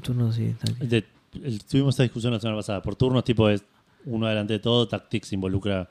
turnos 0.03 0.39
y 0.39 0.53
tácticos? 0.53 0.89
De- 0.89 1.05
el- 1.45 1.63
tuvimos 1.65 1.95
esta 1.95 2.03
discusión 2.05 2.33
la 2.33 2.41
semana 2.41 2.59
pasada. 2.59 2.81
Por 2.83 2.97
turnos, 2.97 3.25
tipo, 3.25 3.49
es 3.49 3.63
uno 4.07 4.27
adelante 4.27 4.55
de 4.55 4.59
todo. 4.61 4.89
Tactics 4.89 5.33
involucra 5.33 5.89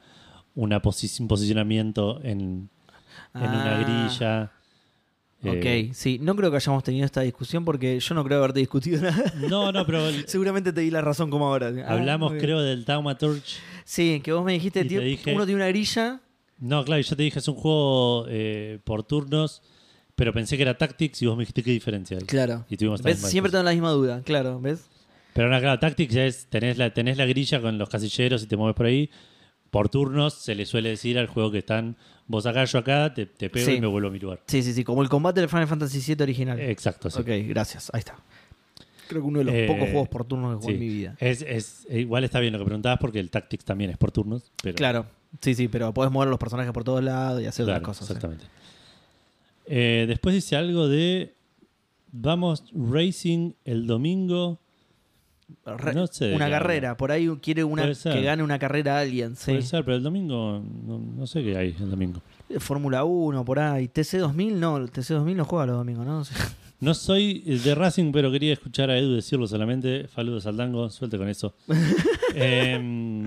una 0.55 0.81
posi- 0.81 1.19
un 1.19 1.27
posicionamiento 1.27 2.19
en, 2.23 2.69
en 3.35 3.41
una 3.41 3.75
Ah, 3.75 3.79
grilla. 3.83 4.51
Eh, 5.43 5.87
Ok, 5.89 5.95
sí. 5.95 6.19
No 6.21 6.35
creo 6.35 6.49
que 6.51 6.57
hayamos 6.57 6.83
tenido 6.83 7.05
esta 7.05 7.21
discusión 7.21 7.65
porque 7.65 7.99
yo 7.99 8.15
no 8.15 8.23
creo 8.23 8.39
haberte 8.39 8.59
discutido 8.59 9.01
nada. 9.01 9.33
no, 9.49 9.71
no, 9.71 9.85
pero 9.85 10.07
el- 10.07 10.27
Seguramente 10.27 10.71
te 10.73 10.81
di 10.81 10.89
la 10.91 11.01
razón 11.01 11.29
como 11.29 11.47
ahora. 11.47 11.67
Ah, 11.85 11.93
hablamos, 11.93 12.31
muy 12.31 12.37
bien. 12.37 12.45
creo, 12.45 12.61
del 12.61 12.85
Taumaturge. 12.85 13.57
Sí, 13.83 14.21
que 14.23 14.31
vos 14.31 14.45
me 14.45 14.53
dijiste, 14.53 14.79
Y 14.79 14.83
te 14.83 14.89
tío, 14.89 15.01
dije- 15.01 15.33
uno 15.33 15.45
tiene 15.45 15.57
una 15.61 15.67
grilla. 15.67 16.21
No, 16.59 16.85
claro, 16.85 17.01
yo 17.01 17.15
te 17.15 17.23
dije, 17.23 17.39
es 17.39 17.47
un 17.47 17.55
juego 17.55 18.25
eh, 18.29 18.79
por 18.85 19.03
turnos, 19.03 19.61
pero 20.15 20.31
pensé 20.31 20.55
que 20.55 20.61
era 20.63 20.77
Tactics 20.77 21.21
y 21.21 21.25
vos 21.25 21.35
me 21.35 21.41
dijiste 21.41 21.61
qué 21.63 21.71
diferencia 21.71 22.17
hay. 22.17 22.23
Claro. 22.23 22.65
Y 22.69 22.77
tuvimos 22.77 23.01
Siempre 23.01 23.51
tengo 23.51 23.63
la 23.63 23.71
misma 23.71 23.89
duda, 23.91 24.21
claro, 24.23 24.61
¿ves? 24.61 24.85
Pero 25.33 25.49
no, 25.49 25.59
claro, 25.59 25.79
Tactics 25.79 26.13
ya 26.13 26.25
es, 26.25 26.45
tenés 26.45 26.77
la, 26.77 26.93
tenés 26.93 27.17
la 27.17 27.25
grilla 27.25 27.59
con 27.59 27.77
los 27.77 27.89
casilleros 27.89 28.43
y 28.43 28.47
te 28.47 28.55
mueves 28.55 28.75
por 28.75 28.85
ahí. 28.85 29.09
Por 29.73 29.89
turnos 29.89 30.35
se 30.35 30.53
le 30.53 30.67
suele 30.67 30.89
decir 30.89 31.17
al 31.17 31.25
juego 31.25 31.49
que 31.49 31.57
están, 31.57 31.95
vos 32.27 32.45
acá, 32.45 32.63
yo 32.65 32.77
acá, 32.77 33.11
te, 33.11 33.25
te 33.25 33.49
pego 33.49 33.65
Sí. 33.65 33.71
y 33.77 33.81
me 33.81 33.87
vuelvo 33.87 34.09
a 34.09 34.11
mi 34.11 34.19
lugar. 34.19 34.39
Sí, 34.45 34.61
sí, 34.61 34.71
sí, 34.71 34.83
como 34.83 35.01
el 35.01 35.09
combate 35.09 35.39
del 35.39 35.49
Final 35.49 35.67
Fantasy 35.67 35.99
VII 36.13 36.21
original. 36.21 36.59
Exacto, 36.59 37.09
sí. 37.09 37.19
Ok, 37.19 37.27
gracias, 37.47 37.89
ahí 37.91 37.97
está. 37.97 38.15
Creo 39.07 39.23
que 39.23 39.27
uno 39.27 39.39
de 39.39 39.45
los 39.45 39.53
Eh, 39.55 39.65
pocos 39.67 39.89
juegos 39.89 40.09
por 40.09 40.25
turnos 40.25 40.51
que 40.59 40.61
jugué 40.61 40.67
Sí. 40.67 40.73
en 40.75 40.79
mi 40.87 40.93
vida. 40.93 41.15
Es, 41.19 41.41
es- 41.41 41.87
eh, 41.89 42.01
igual 42.01 42.23
está 42.23 42.39
bien 42.39 42.53
lo 42.53 42.59
que 42.59 42.65
preguntabas 42.65 42.99
porque 42.99 43.19
el 43.19 43.31
Tactics 43.31 43.65
también 43.65 43.89
es 43.89 43.97
por 43.97 44.11
turnos. 44.11 44.51
Pero, 44.61 44.75
Claro, 44.75 45.07
sí, 45.41 45.55
sí, 45.55 45.67
pero 45.67 45.91
podés 45.91 46.11
mover 46.11 46.29
los 46.29 46.37
personajes 46.37 46.71
por 46.71 46.83
todos 46.83 47.03
lados 47.03 47.41
y 47.41 47.47
hacer 47.47 47.65
claro, 47.65 47.79
otras 47.79 47.97
cosas. 47.97 48.09
Exactamente. 48.11 48.45
Eh, 49.65 50.05
después 50.07 50.35
dice 50.35 50.55
algo 50.55 50.87
de 50.87 51.33
vamos 52.11 52.63
racing 52.75 53.53
el 53.65 53.87
domingo. 53.87 54.59
No 55.93 56.07
sé 56.07 56.33
una 56.33 56.49
carrera, 56.49 56.97
por 56.97 57.11
ahí 57.11 57.27
quiere 57.41 57.63
una 57.63 57.91
que 57.93 58.21
gane 58.21 58.43
una 58.43 58.59
carrera 58.59 58.97
a 58.97 59.01
alguien, 59.01 59.35
sí. 59.35 59.51
Puede 59.51 59.61
ser, 59.63 59.85
pero 59.85 59.97
el 59.97 60.03
domingo 60.03 60.61
no, 60.85 60.99
no 60.99 61.27
sé 61.27 61.43
qué 61.43 61.57
hay 61.57 61.75
el 61.79 61.89
domingo. 61.89 62.21
Fórmula 62.59 63.03
1, 63.03 63.45
por 63.45 63.59
ahí. 63.59 63.87
TC2000, 63.87 64.53
no, 64.53 64.77
el 64.77 64.91
TC2000 64.91 65.35
no 65.35 65.45
juega 65.45 65.65
los 65.67 65.77
domingos, 65.77 66.05
¿no? 66.05 66.23
Sí. 66.33 66.33
No 66.79 66.93
soy 66.93 67.39
de 67.39 67.75
Racing, 67.75 68.11
pero 68.11 68.29
quería 68.29 68.51
escuchar 68.51 68.89
a 68.89 68.97
Edu 68.97 69.13
decirlo 69.15 69.47
solamente. 69.47 70.09
Saludos 70.09 70.45
al 70.47 70.57
Dango, 70.57 70.89
suelte 70.89 71.17
con 71.17 71.29
eso. 71.29 71.53
Em, 72.35 73.25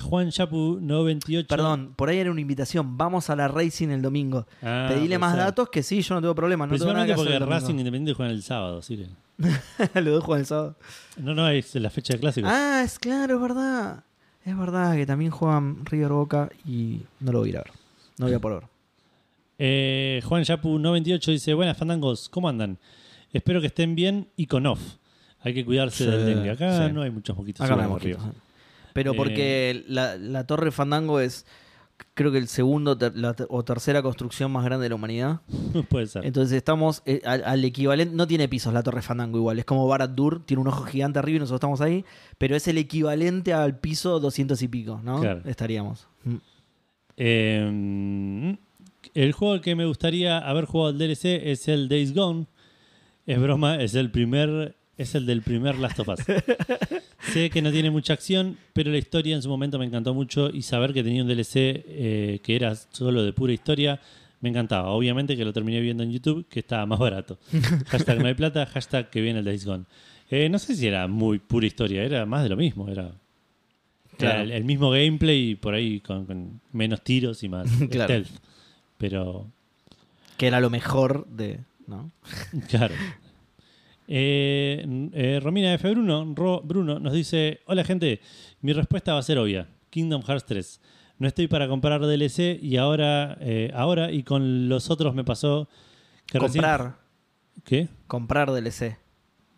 Juan 0.00 0.30
Chapu 0.30 0.78
98. 0.80 1.46
Perdón, 1.46 1.92
por 1.94 2.08
ahí 2.08 2.16
era 2.18 2.30
una 2.30 2.40
invitación. 2.40 2.96
Vamos 2.96 3.28
a 3.28 3.36
la 3.36 3.48
Racing 3.48 3.88
el 3.88 4.00
domingo. 4.00 4.46
Ah, 4.62 4.86
Pedile 4.88 5.18
más 5.18 5.32
ser. 5.32 5.40
datos 5.40 5.68
que 5.68 5.82
sí, 5.82 6.00
yo 6.00 6.14
no 6.14 6.22
tengo 6.22 6.34
problema. 6.34 6.66
No 6.66 6.72
tengo 6.72 6.86
nada 6.92 7.04
Principalmente 7.04 7.12
que 7.12 7.16
porque 7.16 7.36
hacer 7.36 7.42
el 7.42 7.48
Racing. 7.48 7.78
Independiente 7.78 8.14
juegan 8.14 8.34
el 8.34 8.42
sábado, 8.42 8.80
sí. 8.80 9.06
Lo 9.94 10.14
dejo 10.16 10.36
el 10.36 10.46
sábado. 10.46 10.76
No, 11.16 11.34
no, 11.34 11.48
es 11.48 11.74
la 11.74 11.90
fecha 11.90 12.14
de 12.14 12.20
clásicos. 12.20 12.50
Ah, 12.52 12.82
es 12.84 12.98
claro, 12.98 13.36
es 13.36 13.40
verdad. 13.40 14.04
Es 14.44 14.56
verdad 14.56 14.94
que 14.94 15.06
también 15.06 15.30
juegan 15.30 15.84
River 15.86 16.10
Boca 16.12 16.50
y 16.66 17.00
no 17.20 17.32
lo 17.32 17.38
voy 17.40 17.48
a 17.48 17.50
ir 17.50 17.56
a 17.58 17.62
ver. 17.62 17.72
No 18.18 18.26
voy 18.26 18.34
a 18.34 18.38
por 18.38 18.54
ver. 18.54 18.64
Eh, 19.58 20.20
Juan 20.24 20.44
Chapu 20.44 20.78
98 20.78 21.30
dice: 21.30 21.54
Buenas 21.54 21.76
fandangos, 21.76 22.28
¿cómo 22.28 22.48
andan? 22.48 22.78
Espero 23.32 23.60
que 23.60 23.68
estén 23.68 23.94
bien 23.94 24.28
y 24.36 24.46
con 24.46 24.66
off. 24.66 24.80
Hay 25.40 25.54
que 25.54 25.64
cuidarse 25.64 26.04
Sí, 26.04 26.10
del 26.10 26.26
dengue. 26.26 26.50
Acá 26.50 26.86
sí. 26.86 26.92
no 26.92 27.02
hay 27.02 27.10
muchos 27.10 27.36
moquitos. 27.36 27.64
Acá 27.64 27.76
no 27.76 27.82
hay 27.82 27.88
mosquitos. 27.88 28.22
Pero 28.92 29.12
Eh, 29.12 29.16
porque 29.16 29.84
la, 29.88 30.16
la 30.16 30.46
torre 30.46 30.70
Fandango 30.70 31.20
es 31.20 31.46
creo 32.14 32.30
que 32.32 32.38
el 32.38 32.48
segundo 32.48 32.96
ter- 32.98 33.16
la 33.16 33.34
ter- 33.34 33.46
o 33.50 33.64
tercera 33.64 34.02
construcción 34.02 34.50
más 34.52 34.64
grande 34.64 34.84
de 34.84 34.88
la 34.90 34.94
humanidad. 34.94 35.40
Puede 35.88 36.06
ser. 36.06 36.24
Entonces 36.24 36.56
estamos 36.56 37.02
eh, 37.06 37.20
al, 37.24 37.42
al 37.44 37.64
equivalente, 37.64 38.14
no 38.14 38.26
tiene 38.26 38.48
pisos 38.48 38.72
la 38.72 38.82
Torre 38.82 39.02
Fandango 39.02 39.38
igual, 39.38 39.58
es 39.58 39.64
como 39.64 39.86
Barad 39.86 40.08
Dur, 40.10 40.44
tiene 40.44 40.60
un 40.60 40.68
ojo 40.68 40.84
gigante 40.84 41.18
arriba 41.18 41.36
y 41.36 41.40
nosotros 41.40 41.58
estamos 41.58 41.80
ahí, 41.80 42.04
pero 42.38 42.56
es 42.56 42.66
el 42.68 42.78
equivalente 42.78 43.52
al 43.52 43.78
piso 43.78 44.20
200 44.20 44.60
y 44.62 44.68
pico, 44.68 45.00
¿no? 45.02 45.20
Claro. 45.20 45.42
Estaríamos. 45.44 46.06
Mm. 46.24 46.36
Eh, 47.16 48.56
el 49.14 49.32
juego 49.32 49.54
al 49.54 49.60
que 49.60 49.74
me 49.76 49.86
gustaría 49.86 50.38
haber 50.38 50.64
jugado 50.64 50.90
el 50.90 50.98
DLC 50.98 51.24
es 51.44 51.68
el 51.68 51.88
Days 51.88 52.14
Gone. 52.14 52.46
Es 53.26 53.40
broma, 53.40 53.76
es 53.76 53.94
el 53.94 54.10
primer. 54.10 54.76
Es 54.96 55.14
el 55.14 55.26
del 55.26 55.42
primer 55.42 55.76
Last 55.78 55.98
of 56.00 56.08
Us. 56.08 56.20
sé 57.32 57.50
que 57.50 57.62
no 57.62 57.72
tiene 57.72 57.90
mucha 57.90 58.12
acción, 58.12 58.56
pero 58.72 58.90
la 58.90 58.98
historia 58.98 59.34
en 59.34 59.42
su 59.42 59.48
momento 59.48 59.78
me 59.78 59.84
encantó 59.86 60.14
mucho 60.14 60.50
y 60.50 60.62
saber 60.62 60.92
que 60.92 61.02
tenía 61.02 61.22
un 61.22 61.28
DLC 61.28 61.56
eh, 61.56 62.40
que 62.42 62.54
era 62.54 62.74
solo 62.76 63.22
de 63.24 63.32
pura 63.32 63.52
historia 63.52 64.00
me 64.40 64.50
encantaba. 64.50 64.90
Obviamente 64.90 65.36
que 65.38 65.44
lo 65.44 65.54
terminé 65.54 65.80
viendo 65.80 66.02
en 66.02 66.12
YouTube, 66.12 66.46
que 66.48 66.60
estaba 66.60 66.84
más 66.84 66.98
barato. 66.98 67.38
hashtag 67.86 68.20
no 68.20 68.28
hay 68.28 68.34
plata, 68.34 68.66
hashtag 68.66 69.08
que 69.08 69.22
viene 69.22 69.38
el 69.38 69.44
Days 69.44 69.64
Gone. 69.64 69.84
Eh, 70.30 70.48
no 70.50 70.58
sé 70.58 70.76
si 70.76 70.86
era 70.86 71.08
muy 71.08 71.38
pura 71.38 71.66
historia, 71.66 72.02
era 72.04 72.26
más 72.26 72.42
de 72.42 72.50
lo 72.50 72.56
mismo. 72.56 72.88
Era, 72.88 73.10
el, 74.18 74.52
el 74.52 74.64
mismo 74.64 74.90
gameplay 74.90 75.50
y 75.50 75.54
por 75.54 75.72
ahí 75.74 76.00
con, 76.00 76.26
con 76.26 76.60
menos 76.72 77.02
tiros 77.02 77.42
y 77.42 77.48
más 77.48 77.70
Claro. 77.90 78.04
stealth. 78.04 78.30
Pero, 78.98 79.46
Que 80.36 80.46
era 80.46 80.60
lo 80.60 80.68
mejor 80.70 81.26
de. 81.26 81.60
¿no? 81.86 82.10
claro. 82.68 82.94
Eh, 84.08 85.08
eh, 85.12 85.40
Romina 85.42 85.72
F. 85.74 85.90
Bruno, 85.90 86.32
Ro- 86.34 86.62
Bruno 86.64 86.98
nos 86.98 87.12
dice: 87.12 87.60
Hola 87.66 87.84
gente, 87.84 88.20
mi 88.60 88.72
respuesta 88.72 89.12
va 89.14 89.20
a 89.20 89.22
ser 89.22 89.38
obvia: 89.38 89.68
Kingdom 89.90 90.22
Hearts 90.22 90.44
3. 90.46 90.80
No 91.18 91.28
estoy 91.28 91.46
para 91.46 91.68
comprar 91.68 92.00
DLC 92.00 92.58
y 92.60 92.76
ahora, 92.76 93.36
eh, 93.40 93.70
ahora 93.74 94.10
y 94.10 94.22
con 94.24 94.68
los 94.68 94.90
otros 94.90 95.14
me 95.14 95.24
pasó 95.24 95.68
que 96.26 96.38
recién- 96.38 96.62
Comprar. 96.64 96.96
¿Qué? 97.64 97.88
Comprar 98.06 98.50
DLC. 98.50 98.96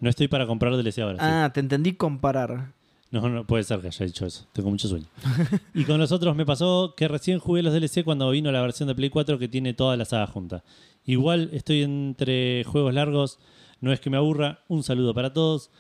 No 0.01 0.11
estoy 0.11 0.29
para 0.29 0.47
comprar 0.47 0.77
DLC 0.77 0.99
ahora. 1.03 1.19
sí. 1.19 1.25
Ah, 1.27 1.51
te 1.53 1.61
entendí 1.61 1.95
comparar. 1.95 2.75
No, 3.11 3.27
no 3.31 3.47
puede 3.47 3.63
ser 3.65 3.81
que 3.81 3.87
haya 3.87 4.05
dicho 4.05 4.27
eso. 4.27 4.47
Tengo 4.53 4.69
mucho 4.69 4.89
sueño. 4.89 5.07
y 5.75 5.85
con 5.85 5.99
los 5.99 6.13
otros 6.13 6.37
me 6.37 6.45
pasó 6.45 6.95
que 6.97 7.09
recién 7.09 7.39
jugué 7.39 7.63
los 7.63 7.73
DLC 7.73 8.05
cuando 8.05 8.29
vino 8.31 8.53
la 8.53 8.61
versión 8.61 8.89
de 8.89 8.95
Play 8.95 9.09
4 9.11 9.39
que 9.39 9.49
tiene 9.49 9.73
toda 9.75 9.97
la 9.97 10.05
saga 10.05 10.27
junta. 10.27 10.63
Igual 11.05 11.49
estoy 11.53 11.83
entre 11.83 12.65
juegos 12.65 12.93
largos, 12.93 13.39
no 13.81 13.93
es 13.93 14.01
que 14.01 14.11
me 14.11 14.17
aburra. 14.17 14.61
Un 14.69 14.83
saludo 14.83 15.15
para 15.15 15.33
todos. 15.33 15.71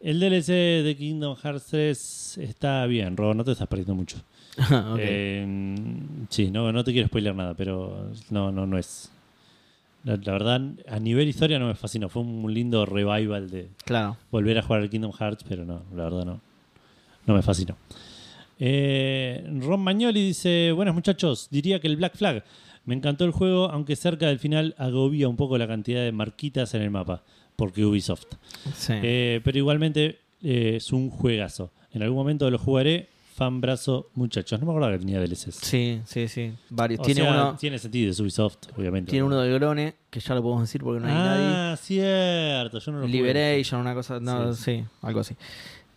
El 0.00 0.20
DLC 0.20 0.84
de 0.84 0.96
Kingdom 0.96 1.36
Hearts 1.36 1.66
3 1.66 2.38
está 2.38 2.86
bien, 2.86 3.16
Robo, 3.16 3.34
no 3.34 3.44
te 3.44 3.52
estás 3.52 3.68
perdiendo 3.68 3.94
mucho. 3.94 4.18
Ok. 4.58 4.98
Eh, 4.98 5.46
sí, 6.30 6.50
no, 6.50 6.72
no 6.72 6.82
te 6.82 6.92
quiero 6.92 7.06
spoilear 7.06 7.34
nada, 7.34 7.54
pero 7.54 8.10
no, 8.30 8.50
no, 8.50 8.66
no 8.66 8.76
es. 8.76 9.10
La, 10.02 10.16
la 10.16 10.32
verdad, 10.32 10.60
a 10.88 10.98
nivel 10.98 11.28
historia 11.28 11.58
no 11.58 11.68
me 11.68 11.74
fascinó. 11.74 12.08
Fue 12.08 12.22
un 12.22 12.52
lindo 12.52 12.84
revival 12.84 13.50
de, 13.50 13.68
claro. 13.84 14.16
volver 14.30 14.58
a 14.58 14.62
jugar 14.62 14.82
al 14.82 14.90
Kingdom 14.90 15.12
Hearts, 15.12 15.44
pero 15.48 15.64
no, 15.64 15.82
la 15.94 16.04
verdad 16.04 16.24
no. 16.24 16.40
No 17.26 17.34
me 17.34 17.42
fascinó. 17.42 17.76
Eh, 18.58 19.44
Ron 19.60 19.80
Magnoli 19.80 20.26
dice: 20.26 20.72
Buenos 20.72 20.94
muchachos, 20.94 21.48
diría 21.50 21.80
que 21.80 21.86
el 21.86 21.96
Black 21.96 22.16
Flag. 22.16 22.44
Me 22.84 22.94
encantó 22.94 23.24
el 23.24 23.32
juego, 23.32 23.70
aunque 23.70 23.96
cerca 23.96 24.28
del 24.28 24.38
final 24.38 24.74
agobia 24.78 25.28
un 25.28 25.36
poco 25.36 25.58
la 25.58 25.68
cantidad 25.68 26.02
de 26.02 26.10
marquitas 26.10 26.72
en 26.74 26.82
el 26.82 26.90
mapa, 26.90 27.22
porque 27.58 27.84
Ubisoft. 27.84 28.26
Sí. 28.76 28.92
Eh, 29.02 29.40
pero 29.42 29.58
igualmente 29.58 30.20
eh, 30.44 30.74
es 30.76 30.92
un 30.92 31.10
juegazo. 31.10 31.72
En 31.92 32.02
algún 32.04 32.16
momento 32.16 32.48
lo 32.50 32.56
jugaré. 32.58 33.08
Fan 33.34 33.60
brazo, 33.60 34.10
muchachos. 34.14 34.58
No 34.60 34.66
me 34.66 34.72
acuerdo 34.72 34.90
que 34.92 34.98
tenía 34.98 35.20
DLCs. 35.20 35.56
sí, 35.62 36.00
sí, 36.04 36.26
sí. 36.28 36.52
Varios. 36.70 37.00
O 37.00 37.02
tiene 37.04 37.20
sea, 37.22 37.30
uno. 37.30 37.56
tiene 37.56 37.78
sentido, 37.78 38.10
es 38.10 38.18
Ubisoft, 38.20 38.56
obviamente. 38.76 39.10
Tiene 39.10 39.24
uno 39.24 39.40
del 39.40 39.54
Grone, 39.58 39.94
que 40.10 40.18
ya 40.20 40.34
lo 40.34 40.42
podemos 40.42 40.62
decir 40.62 40.82
porque 40.82 41.00
no 41.00 41.06
hay 41.08 41.14
nadie. 41.14 41.46
ah, 41.46 41.76
cierto. 41.80 42.78
Yo 42.80 42.92
no 42.92 42.98
lo 42.98 43.06
jugué. 43.06 43.16
Liberation, 43.16 43.80
una 43.80 43.94
cosa, 43.94 44.18
no, 44.20 44.54
Sí, 44.54 44.62
sí, 44.62 44.84
algo 45.02 45.20
así. 45.20 45.36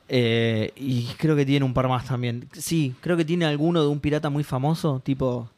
Eh, 0.07 0.71
y 0.75 1.05
creo 1.17 1.35
que 1.35 1.45
tiene 1.45 1.65
un 1.65 1.73
par 1.73 1.87
más 1.87 2.05
también. 2.05 2.47
Sí, 2.53 2.93
creo 3.01 3.17
que 3.17 3.25
tiene 3.25 3.45
alguno 3.45 3.81
de 3.81 3.87
un 3.87 3.99
pirata 3.99 4.29
muy 4.29 4.43
famoso, 4.43 5.01
tipo 5.03 5.49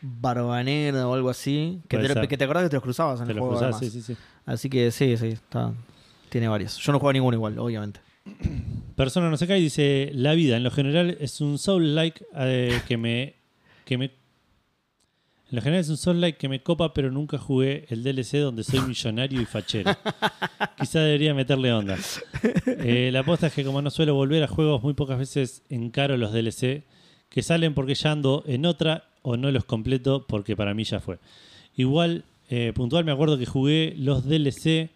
Barbanera 0.00 1.06
o 1.08 1.14
algo 1.14 1.30
así. 1.30 1.80
Que 1.88 1.96
Puede 1.96 2.08
te, 2.08 2.14
ser. 2.14 2.28
que 2.28 2.36
te 2.36 2.44
acordás 2.44 2.64
que 2.64 2.70
te 2.70 2.76
los 2.76 2.82
cruzabas 2.82 3.20
en 3.20 3.26
Te 3.26 3.32
el 3.32 3.38
juego. 3.38 3.54
cruzás, 3.56 3.74
además. 3.76 3.92
sí, 3.92 4.02
sí, 4.02 4.14
sí. 4.14 4.16
Así 4.44 4.68
que 4.70 4.90
sí, 4.90 5.16
sí, 5.16 5.28
está, 5.28 5.72
tiene 6.28 6.48
varios. 6.48 6.78
Yo 6.78 6.92
no 6.92 6.98
juego 6.98 7.10
a 7.10 7.12
ninguno 7.14 7.36
igual, 7.36 7.58
obviamente. 7.58 8.00
Persona 8.96 9.30
no 9.30 9.36
se 9.36 9.46
cae 9.46 9.60
dice, 9.60 10.10
la 10.14 10.34
vida 10.34 10.56
en 10.56 10.62
lo 10.64 10.70
general 10.70 11.16
es 11.20 11.40
un 11.40 11.58
soul-like 11.58 12.24
eh, 12.36 12.80
que 12.86 12.96
me... 12.96 13.34
Que 13.84 13.98
me 13.98 14.04
en 15.50 15.56
lo 15.56 15.60
general 15.62 15.82
es 15.82 15.90
un 15.90 15.98
soul-like 15.98 16.38
que 16.38 16.48
me 16.48 16.62
copa, 16.62 16.94
pero 16.94 17.10
nunca 17.10 17.36
jugué 17.36 17.84
el 17.90 18.02
DLC 18.02 18.38
donde 18.38 18.64
soy 18.64 18.80
millonario 18.80 19.38
y 19.38 19.44
fachero. 19.44 19.92
Quizá 20.80 21.00
debería 21.00 21.34
meterle 21.34 21.70
onda. 21.74 21.98
Eh, 22.66 23.10
la 23.12 23.20
aposta 23.20 23.48
es 23.48 23.52
que 23.52 23.62
como 23.62 23.82
no 23.82 23.90
suelo 23.90 24.14
volver 24.14 24.42
a 24.42 24.48
juegos, 24.48 24.82
muy 24.82 24.94
pocas 24.94 25.18
veces 25.18 25.62
encaro 25.68 26.16
los 26.16 26.32
DLC 26.32 26.84
que 27.28 27.42
salen 27.42 27.74
porque 27.74 27.94
ya 27.94 28.12
ando 28.12 28.44
en 28.46 28.64
otra 28.64 29.10
o 29.22 29.36
no 29.36 29.50
los 29.50 29.64
completo 29.64 30.26
porque 30.26 30.56
para 30.56 30.74
mí 30.74 30.84
ya 30.84 31.00
fue. 31.00 31.18
Igual, 31.76 32.24
eh, 32.50 32.72
puntual, 32.74 33.04
me 33.04 33.12
acuerdo 33.12 33.38
que 33.38 33.46
jugué 33.46 33.94
los 33.96 34.24
DLC 34.24 34.90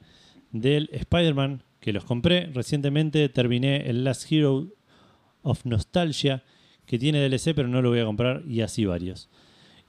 del 0.52 0.88
Spider-Man, 0.92 1.62
que 1.80 1.92
los 1.92 2.04
compré. 2.04 2.46
Recientemente 2.52 3.28
terminé 3.28 3.88
el 3.88 4.04
Last 4.04 4.30
Hero 4.30 4.66
of 5.42 5.64
Nostalgia, 5.64 6.42
que 6.86 6.98
tiene 6.98 7.20
DLC, 7.20 7.54
pero 7.54 7.68
no 7.68 7.80
lo 7.82 7.90
voy 7.90 8.00
a 8.00 8.04
comprar, 8.04 8.42
y 8.48 8.60
así 8.60 8.84
varios. 8.84 9.28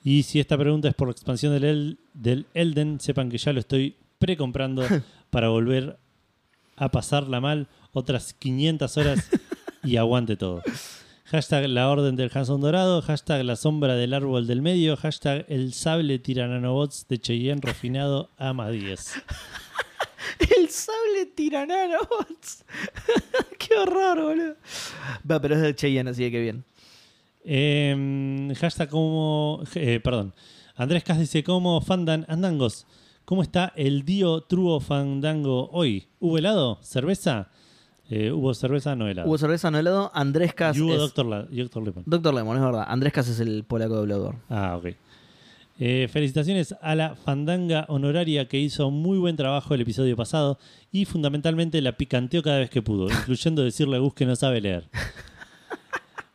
Y 0.04 0.24
si 0.24 0.40
esta 0.40 0.58
pregunta 0.58 0.88
es 0.88 0.94
por 0.96 1.08
la 1.08 1.12
expansión 1.12 1.54
del, 1.54 1.64
El- 1.66 1.98
del 2.14 2.46
Elden, 2.54 3.00
sepan 3.00 3.30
que 3.30 3.38
ya 3.38 3.52
lo 3.54 3.60
estoy 3.60 3.96
precomprando 4.20 4.84
para 5.30 5.50
volver 5.50 5.98
a 6.76 6.90
pasarla 6.92 7.42
mal 7.42 7.68
otras 7.92 8.34
500 8.34 8.98
horas 8.98 9.30
y 9.84 9.98
aguante 9.98 10.38
todo. 10.38 10.62
Hashtag 11.30 11.68
la 11.68 11.90
orden 11.90 12.16
del 12.16 12.32
Hanson 12.34 12.62
Dorado, 12.62 13.02
hashtag 13.02 13.44
la 13.44 13.58
sombra 13.58 13.96
del 13.96 14.14
árbol 14.14 14.48
del 14.48 14.62
medio, 14.62 14.96
hashtag 14.96 15.46
el 15.50 15.74
sable 15.74 16.20
tirananobots 16.20 17.06
de 17.10 17.20
Cheyenne 17.20 17.60
refinado 17.62 18.30
ama 18.38 18.70
10. 18.70 19.14
El 20.58 20.70
sable 20.70 21.26
tirananobots. 21.36 22.64
Qué 23.60 23.76
horror, 23.76 24.22
boludo. 24.22 24.56
Va, 25.30 25.42
pero 25.42 25.56
es 25.56 25.62
del 25.62 25.76
Cheyenne, 25.76 26.10
así 26.12 26.30
que 26.32 26.40
bien. 26.40 26.64
Eh, 27.44 28.54
hashtag 28.60 28.90
como. 28.90 29.64
eh, 29.76 30.00
perdón. 30.02 30.34
Andrés 30.76 31.04
Cas 31.04 31.20
dice: 31.20 31.44
¿Cómo 31.44 31.82
fandan 31.82 32.26
andangos? 32.30 32.86
¿Cómo 33.26 33.42
está 33.42 33.74
el 33.76 34.04
Dio 34.06 34.42
Truo 34.42 34.80
Fandango 34.80 35.70
hoy? 35.72 36.08
¿Hubo 36.20 36.38
helado? 36.38 36.80
¿Cerveza? 36.82 37.50
Eh, 38.10 38.32
¿Hubo 38.32 38.54
cerveza? 38.54 38.96
No 38.96 39.08
helado. 39.08 39.28
Hubo 39.28 39.38
cerveza 39.38 39.70
no 39.70 39.78
helado. 39.80 40.12
Andrés 40.14 40.54
Cas 40.54 40.78
y 40.78 40.82
hubo 40.82 40.94
es- 40.94 41.00
Doctor, 41.00 41.26
La- 41.26 41.44
Doctor 41.44 41.84
Lemon. 41.84 42.04
Doctor 42.06 42.34
Lemon, 42.34 42.56
es 42.58 42.64
verdad. 42.64 42.86
Andrés 42.88 43.12
Cas 43.14 43.28
es 43.28 43.40
el 43.40 43.64
polaco 43.66 43.96
doblador. 43.96 44.36
Ah, 44.50 44.78
ok. 44.78 44.96
Eh, 45.80 46.08
felicitaciones 46.12 46.74
a 46.82 46.96
la 46.96 47.16
Fandanga 47.16 47.86
honoraria 47.90 48.48
que 48.48 48.60
hizo 48.60 48.90
muy 48.90 49.20
buen 49.20 49.36
trabajo 49.36 49.76
el 49.76 49.82
episodio 49.82 50.16
pasado 50.16 50.58
y 50.92 51.06
fundamentalmente 51.06 51.80
la 51.82 51.92
picanteó 51.98 52.42
cada 52.42 52.58
vez 52.60 52.70
que 52.72 52.82
pudo, 52.82 53.08
incluyendo 53.30 53.64
decirle 53.64 53.98
a 53.98 54.00
Gus 54.00 54.14
que 54.16 54.26
no 54.26 54.36
sabe 54.36 54.62
leer. 54.62 54.86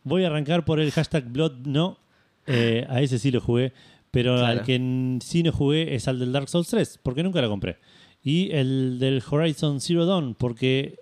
Voy 0.05 0.25
a 0.25 0.29
arrancar 0.29 0.65
por 0.65 0.81
el 0.81 0.91
hashtag 0.91 1.25
Blood 1.31 1.67
No. 1.67 1.99
Eh, 2.47 2.87
a 2.89 3.01
ese 3.01 3.19
sí 3.21 3.31
lo 3.31 3.41
jugué, 3.41 3.73
pero 4.11 4.35
Claro. 4.37 4.61
al 4.61 4.65
que 4.65 5.19
sí 5.23 5.43
no 5.45 5.53
jugué 5.53 5.95
es 5.95 6.09
al 6.09 6.19
del 6.19 6.33
Dark 6.33 6.49
Souls 6.49 6.69
3, 6.69 6.99
porque 7.03 7.23
nunca 7.23 7.41
lo 7.41 7.49
compré. 7.49 7.79
Y 8.25 8.51
el 8.53 8.99
del 8.99 9.23
Horizon 9.29 9.81
Zero 9.81 10.07
Dawn, 10.07 10.35
porque 10.35 10.97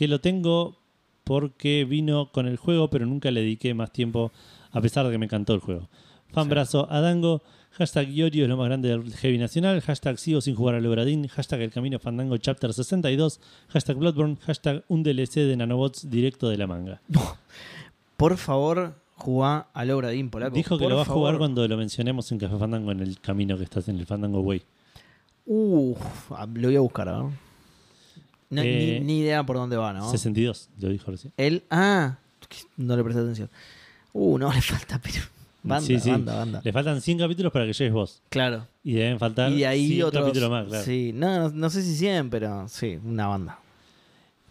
que 0.00 0.08
lo 0.08 0.18
tengo 0.18 0.78
porque 1.24 1.84
vino 1.84 2.32
con 2.32 2.46
el 2.46 2.56
juego, 2.56 2.88
pero 2.88 3.04
nunca 3.04 3.30
le 3.30 3.42
dediqué 3.42 3.74
más 3.74 3.92
tiempo, 3.92 4.32
a 4.72 4.80
pesar 4.80 5.04
de 5.04 5.12
que 5.12 5.18
me 5.18 5.26
encantó 5.26 5.52
el 5.52 5.60
juego. 5.60 5.90
Fanbrazo 6.28 6.90
a 6.90 7.02
Dango, 7.02 7.42
hashtag 7.72 8.08
Yorio 8.08 8.44
es 8.44 8.48
lo 8.48 8.56
más 8.56 8.64
grande 8.64 8.88
del 8.88 9.12
Heavy 9.12 9.36
Nacional, 9.36 9.82
hashtag 9.82 10.18
sigo 10.18 10.40
sin 10.40 10.54
jugar 10.54 10.76
al 10.76 10.86
Obradín, 10.86 11.28
hashtag 11.28 11.60
El 11.60 11.70
Camino 11.70 11.98
Fandango 11.98 12.38
Chapter 12.38 12.72
62, 12.72 13.40
hashtag 13.68 13.98
Bloodborne, 13.98 14.36
hashtag 14.36 14.84
un 14.88 15.02
DLC 15.02 15.34
de 15.34 15.54
nanobots 15.58 16.08
directo 16.08 16.48
de 16.48 16.56
la 16.56 16.66
manga. 16.66 17.02
Por 18.16 18.38
favor, 18.38 18.94
jugá 19.16 19.66
al 19.74 19.90
Obradín 19.90 20.30
polaco. 20.30 20.54
Dijo 20.54 20.78
que 20.78 20.84
Por 20.84 20.92
lo 20.92 20.96
va 20.96 21.02
a 21.02 21.04
jugar 21.04 21.36
cuando 21.36 21.68
lo 21.68 21.76
mencionemos 21.76 22.32
en 22.32 22.38
Café 22.38 22.56
Fandango 22.56 22.90
en 22.90 23.00
el 23.00 23.20
camino 23.20 23.58
que 23.58 23.64
estás 23.64 23.86
en 23.88 23.98
el 23.98 24.06
Fandango 24.06 24.40
Way. 24.40 24.62
Uf, 25.44 26.32
ah, 26.32 26.48
lo 26.50 26.68
voy 26.68 26.76
a 26.76 26.80
buscar, 26.80 27.06
a 27.10 27.22
ver. 27.22 27.49
No, 28.50 28.62
Eh, 28.62 28.98
ni, 29.00 29.06
ni 29.06 29.20
idea 29.20 29.44
por 29.44 29.56
dónde 29.56 29.76
va, 29.76 29.92
¿no? 29.92 30.10
62, 30.10 30.68
lo 30.80 30.88
dijo 30.90 31.10
recién. 31.10 31.32
Él. 31.36 31.62
Ah, 31.70 32.18
no 32.76 32.96
le 32.96 33.04
presté 33.04 33.20
atención. 33.22 33.48
Uh, 34.12 34.38
no 34.38 34.52
le 34.52 34.60
falta, 34.60 35.00
pero. 35.02 35.22
Banda, 35.62 35.86
Sí, 35.86 36.00
sí. 36.00 36.10
banda, 36.10 36.34
banda. 36.36 36.60
Le 36.64 36.72
faltan 36.72 37.00
100 37.00 37.18
capítulos 37.18 37.52
para 37.52 37.66
que 37.66 37.72
llegues 37.74 37.92
vos. 37.92 38.22
Claro. 38.30 38.66
Y 38.82 38.94
deben 38.94 39.18
faltar 39.18 39.52
Y 39.52 39.58
de 39.58 39.66
ahí 39.66 39.88
100 39.88 40.02
otros. 40.04 40.24
capítulos 40.24 40.50
más, 40.50 40.66
claro. 40.66 40.84
Sí, 40.84 41.12
no, 41.14 41.38
no, 41.38 41.50
no 41.50 41.70
sé 41.70 41.82
si 41.82 41.94
100, 41.96 42.30
pero 42.30 42.66
sí, 42.68 42.98
una 43.04 43.26
banda. 43.26 43.58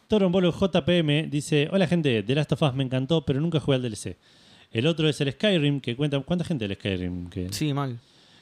Torombolo 0.08 0.52
JPM 0.52 1.30
dice: 1.30 1.68
Hola 1.72 1.88
gente, 1.88 2.24
The 2.24 2.36
Last 2.36 2.52
of 2.54 2.62
Us 2.62 2.74
me 2.74 2.84
encantó, 2.84 3.26
pero 3.26 3.40
nunca 3.42 3.60
jugué 3.60 3.76
al 3.76 3.82
DLC. 3.82 4.18
El 4.72 4.86
otro 4.88 5.10
es 5.10 5.20
el 5.22 5.32
Skyrim, 5.32 5.82
que 5.82 5.96
cuenta. 5.96 6.20
¿Cuánta 6.22 6.46
gente 6.46 6.66
el 6.66 6.76
Skyrim? 6.76 7.30
Que, 7.30 7.52
Sí, 7.52 7.74
mal. 7.74 8.00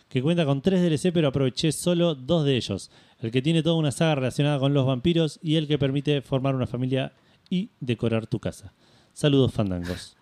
Que 0.10 0.22
cuenta 0.22 0.46
con 0.46 0.62
tres 0.62 0.82
DLC, 0.82 1.12
pero 1.14 1.28
aproveché 1.28 1.72
solo 1.72 2.16
dos 2.16 2.46
de 2.46 2.56
ellos. 2.56 2.92
El 3.20 3.32
que 3.32 3.42
tiene 3.42 3.64
toda 3.64 3.76
una 3.76 3.92
saga 3.92 4.16
relacionada 4.16 4.60
con 4.60 4.74
los 4.74 4.86
vampiros 4.86 5.40
y 5.42 5.56
el 5.56 5.68
que 5.68 5.78
permite 5.78 6.22
formar 6.22 6.56
una 6.56 6.68
familia 6.68 7.14
y 7.50 7.72
decorar 7.80 8.28
tu 8.28 8.40
casa. 8.40 8.74
Saludos, 9.14 9.54
fandangos. 9.54 10.16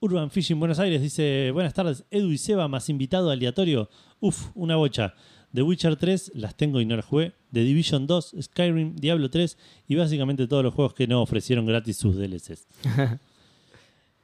Urban 0.00 0.30
Fishing 0.30 0.58
Buenos 0.58 0.78
Aires 0.78 1.00
dice: 1.00 1.50
Buenas 1.52 1.74
tardes, 1.74 2.04
Edu 2.10 2.30
y 2.30 2.38
Seba, 2.38 2.68
más 2.68 2.88
invitado 2.88 3.30
aleatorio. 3.30 3.88
Uf, 4.20 4.50
una 4.54 4.76
bocha. 4.76 5.14
The 5.54 5.62
Witcher 5.62 5.96
3 5.96 6.32
las 6.34 6.54
tengo 6.54 6.80
y 6.80 6.84
no 6.84 6.96
las 6.96 7.06
jugué. 7.06 7.32
The 7.52 7.60
Division 7.60 8.06
2, 8.06 8.34
Skyrim, 8.42 8.96
Diablo 8.96 9.30
3 9.30 9.56
y 9.88 9.94
básicamente 9.94 10.46
todos 10.46 10.62
los 10.62 10.74
juegos 10.74 10.92
que 10.92 11.06
no 11.06 11.22
ofrecieron 11.22 11.64
gratis 11.64 11.96
sus 11.96 12.16
DLCs. 12.16 12.66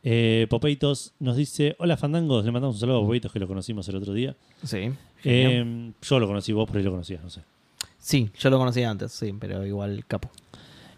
Eh, 0.02 0.46
Popeitos 0.50 1.14
nos 1.20 1.36
dice: 1.36 1.76
Hola 1.78 1.96
Fandangos, 1.96 2.44
le 2.44 2.52
mandamos 2.52 2.76
un 2.76 2.80
saludo 2.80 2.98
a 2.98 3.02
Popeitos 3.02 3.32
que 3.32 3.38
lo 3.38 3.48
conocimos 3.48 3.88
el 3.88 3.96
otro 3.96 4.12
día. 4.12 4.36
Sí. 4.64 4.90
Eh, 5.24 5.92
yo 6.02 6.18
lo 6.18 6.26
conocí, 6.26 6.52
vos 6.52 6.66
por 6.66 6.76
ahí 6.76 6.82
lo 6.82 6.90
conocías, 6.90 7.22
no 7.22 7.30
sé. 7.30 7.42
Sí, 7.98 8.30
yo 8.38 8.50
lo 8.50 8.58
conocía 8.58 8.90
antes, 8.90 9.12
sí, 9.12 9.32
pero 9.38 9.64
igual 9.64 10.04
capo. 10.06 10.28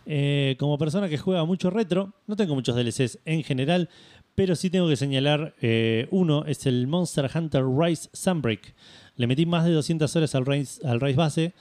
Eh, 0.06 0.56
como 0.58 0.78
persona 0.78 1.08
que 1.08 1.18
juega 1.18 1.44
mucho 1.44 1.70
retro, 1.70 2.12
no 2.26 2.36
tengo 2.36 2.54
muchos 2.54 2.76
DLCs 2.76 3.18
en 3.24 3.42
general, 3.42 3.88
pero 4.34 4.56
sí 4.56 4.70
tengo 4.70 4.88
que 4.88 4.96
señalar 4.96 5.54
eh, 5.60 6.08
uno, 6.10 6.44
es 6.46 6.66
el 6.66 6.86
Monster 6.86 7.30
Hunter 7.34 7.64
Rise 7.64 8.08
Sunbreak. 8.12 8.74
Le 9.16 9.26
metí 9.26 9.46
más 9.46 9.64
de 9.64 9.72
200 9.72 10.16
horas 10.16 10.34
al 10.34 10.46
Rise, 10.46 10.86
al 10.86 11.00
Rise 11.00 11.16
base, 11.16 11.52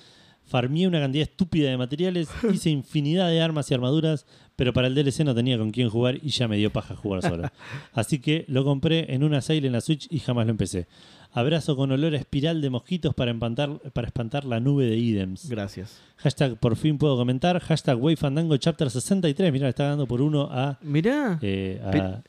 farmeé 0.46 0.88
una 0.88 1.00
cantidad 1.00 1.24
estúpida 1.24 1.70
de 1.70 1.78
materiales, 1.78 2.30
hice 2.54 2.70
infinidad 2.70 3.30
de 3.30 3.42
armas 3.42 3.70
y 3.70 3.74
armaduras, 3.74 4.26
pero 4.56 4.74
para 4.74 4.88
el 4.88 4.96
DLC 4.96 5.22
no 5.26 5.34
tenía 5.34 5.58
con 5.58 5.72
quién 5.72 5.90
jugar 5.90 6.20
y 6.22 6.30
ya 6.30 6.48
me 6.48 6.58
dio 6.58 6.72
paja 6.72 6.96
jugar 6.96 7.22
solo. 7.22 7.50
Así 7.94 8.20
que 8.20 8.46
lo 8.48 8.64
compré 8.64 9.14
en 9.14 9.24
una 9.24 9.42
sale 9.42 9.66
en 9.66 9.74
la 9.74 9.82
Switch 9.82 10.08
y 10.10 10.20
jamás 10.20 10.46
lo 10.46 10.52
empecé. 10.52 10.88
Abrazo 11.32 11.76
con 11.76 11.92
olor 11.92 12.14
a 12.14 12.18
espiral 12.18 12.62
de 12.62 12.70
mosquitos 12.70 13.16
para, 13.16 13.32
espantar 13.32 14.46
la 14.46 14.60
nube 14.60 14.86
de 14.86 14.98
ítems. 14.98 15.50
Gracias. 15.50 16.00
Hashtag 16.18 16.58
por 16.60 16.76
fin 16.76 17.00
puedo 17.00 17.18
comentar. 17.18 17.60
Hashtag 17.60 18.02
Wayfandango 18.02 18.56
Chapter 18.58 18.92
63. 18.92 19.52
Mirá, 19.52 19.66
le 19.66 19.70
está 19.70 19.90
dando 19.90 20.06
por 20.06 20.22
uno 20.22 20.48
a, 20.52 20.78
Mirá, 20.84 21.40
eh, 21.42 21.82
a 21.84 22.22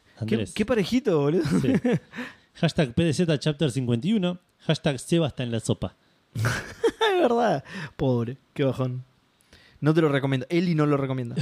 qué 0.55 0.65
parejito, 0.65 1.21
boludo. 1.21 1.45
Sí. 1.61 1.73
Hashtag 2.55 2.95
PDZ 2.95 3.39
Chapter 3.39 3.71
51. 3.71 4.39
Hashtag 4.61 4.99
Seba 4.99 5.27
está 5.27 5.43
en 5.43 5.53
la 5.53 5.61
sopa. 5.61 5.97
es 6.35 7.21
verdad. 7.21 7.63
Pobre, 7.97 8.39
qué 8.55 8.65
bajón. 8.65 9.05
No 9.85 9.93
te 9.93 10.01
lo 10.01 10.09
recomiendo. 10.09 10.47
Eli 10.49 10.75
no 10.75 10.87
lo 10.87 10.97
recomienda. 10.97 11.37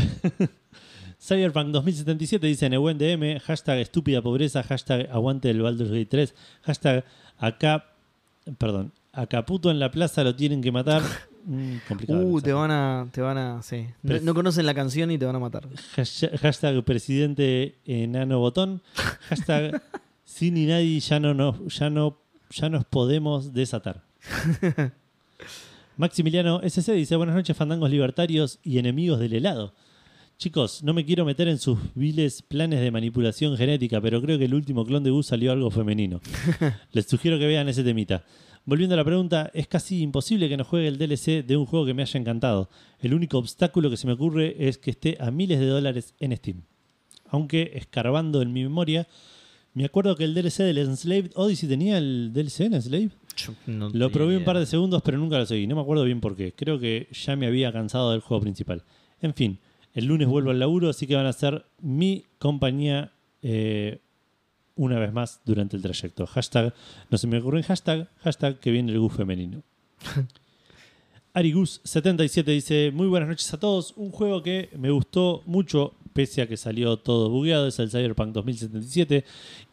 Cyberpunk 1.21 1.69
2077 1.69 2.45
dice 2.45 2.67
en 2.67 2.73
el 2.73 2.99
DM. 2.99 3.39
Hashtag 3.39 3.79
estúpida 3.79 4.21
pobreza. 4.21 4.65
Hashtag 4.65 5.09
aguante 5.13 5.49
el 5.49 5.63
Baldur's 5.63 5.93
Gate 5.93 6.07
3. 6.07 6.35
Hashtag 6.63 7.05
acá. 7.39 7.85
Perdón. 8.59 8.93
A 9.13 9.29
Caputo 9.29 9.71
en 9.71 9.79
la 9.79 9.93
plaza 9.93 10.25
lo 10.25 10.35
tienen 10.35 10.61
que 10.61 10.73
matar. 10.73 11.03
Mm, 11.45 11.79
complicado. 11.89 12.25
Uh, 12.25 12.41
te 12.41 12.53
van 12.53 12.71
a. 12.71 13.09
Te 13.11 13.21
van 13.21 13.37
a. 13.37 13.63
Sí. 13.65 13.89
No, 14.03 14.33
conocen 14.33 14.65
la 14.65 14.75
canción 14.75 15.11
y 15.11 15.19
te 15.19 15.25
van 15.27 15.35
a 15.35 15.41
matar. 15.41 15.69
Hashtag, 15.97 16.39
hashtag 16.39 16.85
presidente 16.85 17.79
enano 17.85 18.39
botón. 18.39 18.81
Hashtag 19.29 19.83
sin 20.25 20.57
y 20.57 20.67
nadie 20.67 21.01
ya 21.01 21.19
no 21.19 21.35
nos, 21.35 21.57
ya 21.77 21.91
no, 21.91 22.21
ya 22.49 22.69
nos 22.69 22.85
podemos 22.85 23.53
desatar. 23.53 24.05
Maximiliano 25.97 26.61
SC 26.63 26.93
dice: 26.93 27.17
Buenas 27.17 27.37
noches, 27.37 27.57
fandangos 27.57 27.91
libertarios 27.91 28.59
y 28.63 28.79
enemigos 28.79 29.21
del 29.21 29.35
helado. 29.35 29.75
Chicos, 30.39 30.83
no 30.83 30.95
me 30.95 31.05
quiero 31.05 31.25
meter 31.25 31.47
en 31.49 31.59
sus 31.59 31.79
viles 31.95 32.43
planes 32.43 32.81
de 32.81 32.91
manipulación 32.91 33.57
genética, 33.57 34.01
pero 34.01 34.21
creo 34.21 34.39
que 34.39 34.47
el 34.47 34.55
último 34.55 34.85
clon 34.85 35.05
de 35.05 35.11
Gus 35.11 35.27
salió 35.27 35.53
algo 35.53 35.71
femenino. 35.71 36.21
Les 36.93 37.07
sugiero 37.07 37.39
que 37.39 37.47
vean 37.47 37.69
ese 37.69 37.85
temita. 37.85 38.25
Volviendo 38.65 38.95
a 38.95 38.97
la 38.97 39.05
pregunta, 39.05 39.51
es 39.55 39.69
casi 39.69 40.01
imposible 40.01 40.49
que 40.49 40.57
no 40.57 40.65
juegue 40.65 40.89
el 40.89 40.99
DLC 40.99 41.45
de 41.45 41.57
un 41.57 41.67
juego 41.67 41.85
que 41.85 41.95
me 41.95 42.03
haya 42.03 42.19
encantado. 42.19 42.71
El 43.01 43.13
único 43.13 43.39
obstáculo 43.39 43.91
que 43.91 43.97
se 43.97 44.07
me 44.07 44.15
ocurre 44.15 44.57
es 44.69 44.79
que 44.79 44.91
esté 44.91 45.17
a 45.21 45.31
miles 45.31 45.61
de 45.61 45.67
dólares 45.67 46.15
en 46.19 46.37
Steam. 46.37 46.63
Aunque, 47.29 47.73
escarbando 47.75 48.41
en 48.41 48.53
mi 48.53 48.63
memoria, 48.63 49.07
me 49.75 49.85
acuerdo 49.85 50.17
que 50.17 50.25
el 50.25 50.35
DLC 50.35 50.59
del 50.59 50.79
Enslaved 50.79 51.33
Odyssey 51.35 51.69
tenía 51.69 51.99
el 51.99 52.33
DLC 52.33 52.61
en 52.61 52.75
Enslaved. 52.75 53.13
No 53.67 53.91
Lo 53.93 54.11
probé 54.11 54.37
un 54.37 54.45
par 54.45 54.59
de 54.59 54.67
segundos, 54.67 55.03
pero 55.03 55.19
nunca 55.19 55.39
lo 55.39 55.47
seguí. 55.47 55.67
No 55.67 55.77
me 55.77 55.83
acuerdo 55.83 56.05
bien 56.05 56.21
por 56.21 56.37
qué. 56.37 56.53
Creo 56.53 56.79
que 56.79 57.09
ya 57.13 57.37
me 57.37 57.47
había 57.47 57.73
cansado 57.73 58.13
del 58.13 58.21
juego 58.21 58.43
principal. 58.43 58.83
En 59.21 59.35
fin, 59.35 59.59
el 59.95 60.07
lunes 60.07 60.29
vuelvo 60.29 60.51
al 60.51 60.59
laburo, 60.59 60.89
así 60.89 61.07
que 61.07 61.15
van 61.15 61.27
a 61.27 61.33
ser 61.33 61.65
mi 61.81 62.25
compañía 62.39 63.13
eh, 63.43 64.01
una 64.77 64.99
vez 64.99 65.13
más 65.13 65.41
durante 65.45 65.77
el 65.77 65.83
trayecto. 65.83 66.27
Hashtag, 66.27 66.75
no 67.11 67.19
se 67.19 67.27
me 67.27 67.39
ocurre 67.39 67.59
en 67.59 67.65
hashtag, 67.65 68.09
hashtag 68.23 68.59
que 68.59 68.71
viene 68.71 68.93
el 68.93 68.99
GUF 68.99 69.17
femenino. 69.17 69.63
Arigus77 71.35 72.45
dice, 72.45 72.91
muy 72.93 73.07
buenas 73.07 73.29
noches 73.29 73.53
a 73.55 73.59
todos. 73.59 73.95
Un 73.97 74.11
juego 74.11 74.43
que 74.43 74.69
me 74.77 74.91
gustó 74.91 75.43
mucho, 75.47 75.95
pese 76.13 76.43
a 76.43 76.49
que 76.49 76.57
salió 76.57 76.99
todo 76.99 77.31
bugueado, 77.31 77.67
es 77.67 77.79
el 77.79 77.91
Cyberpunk 77.91 78.33
2077. 78.33 79.25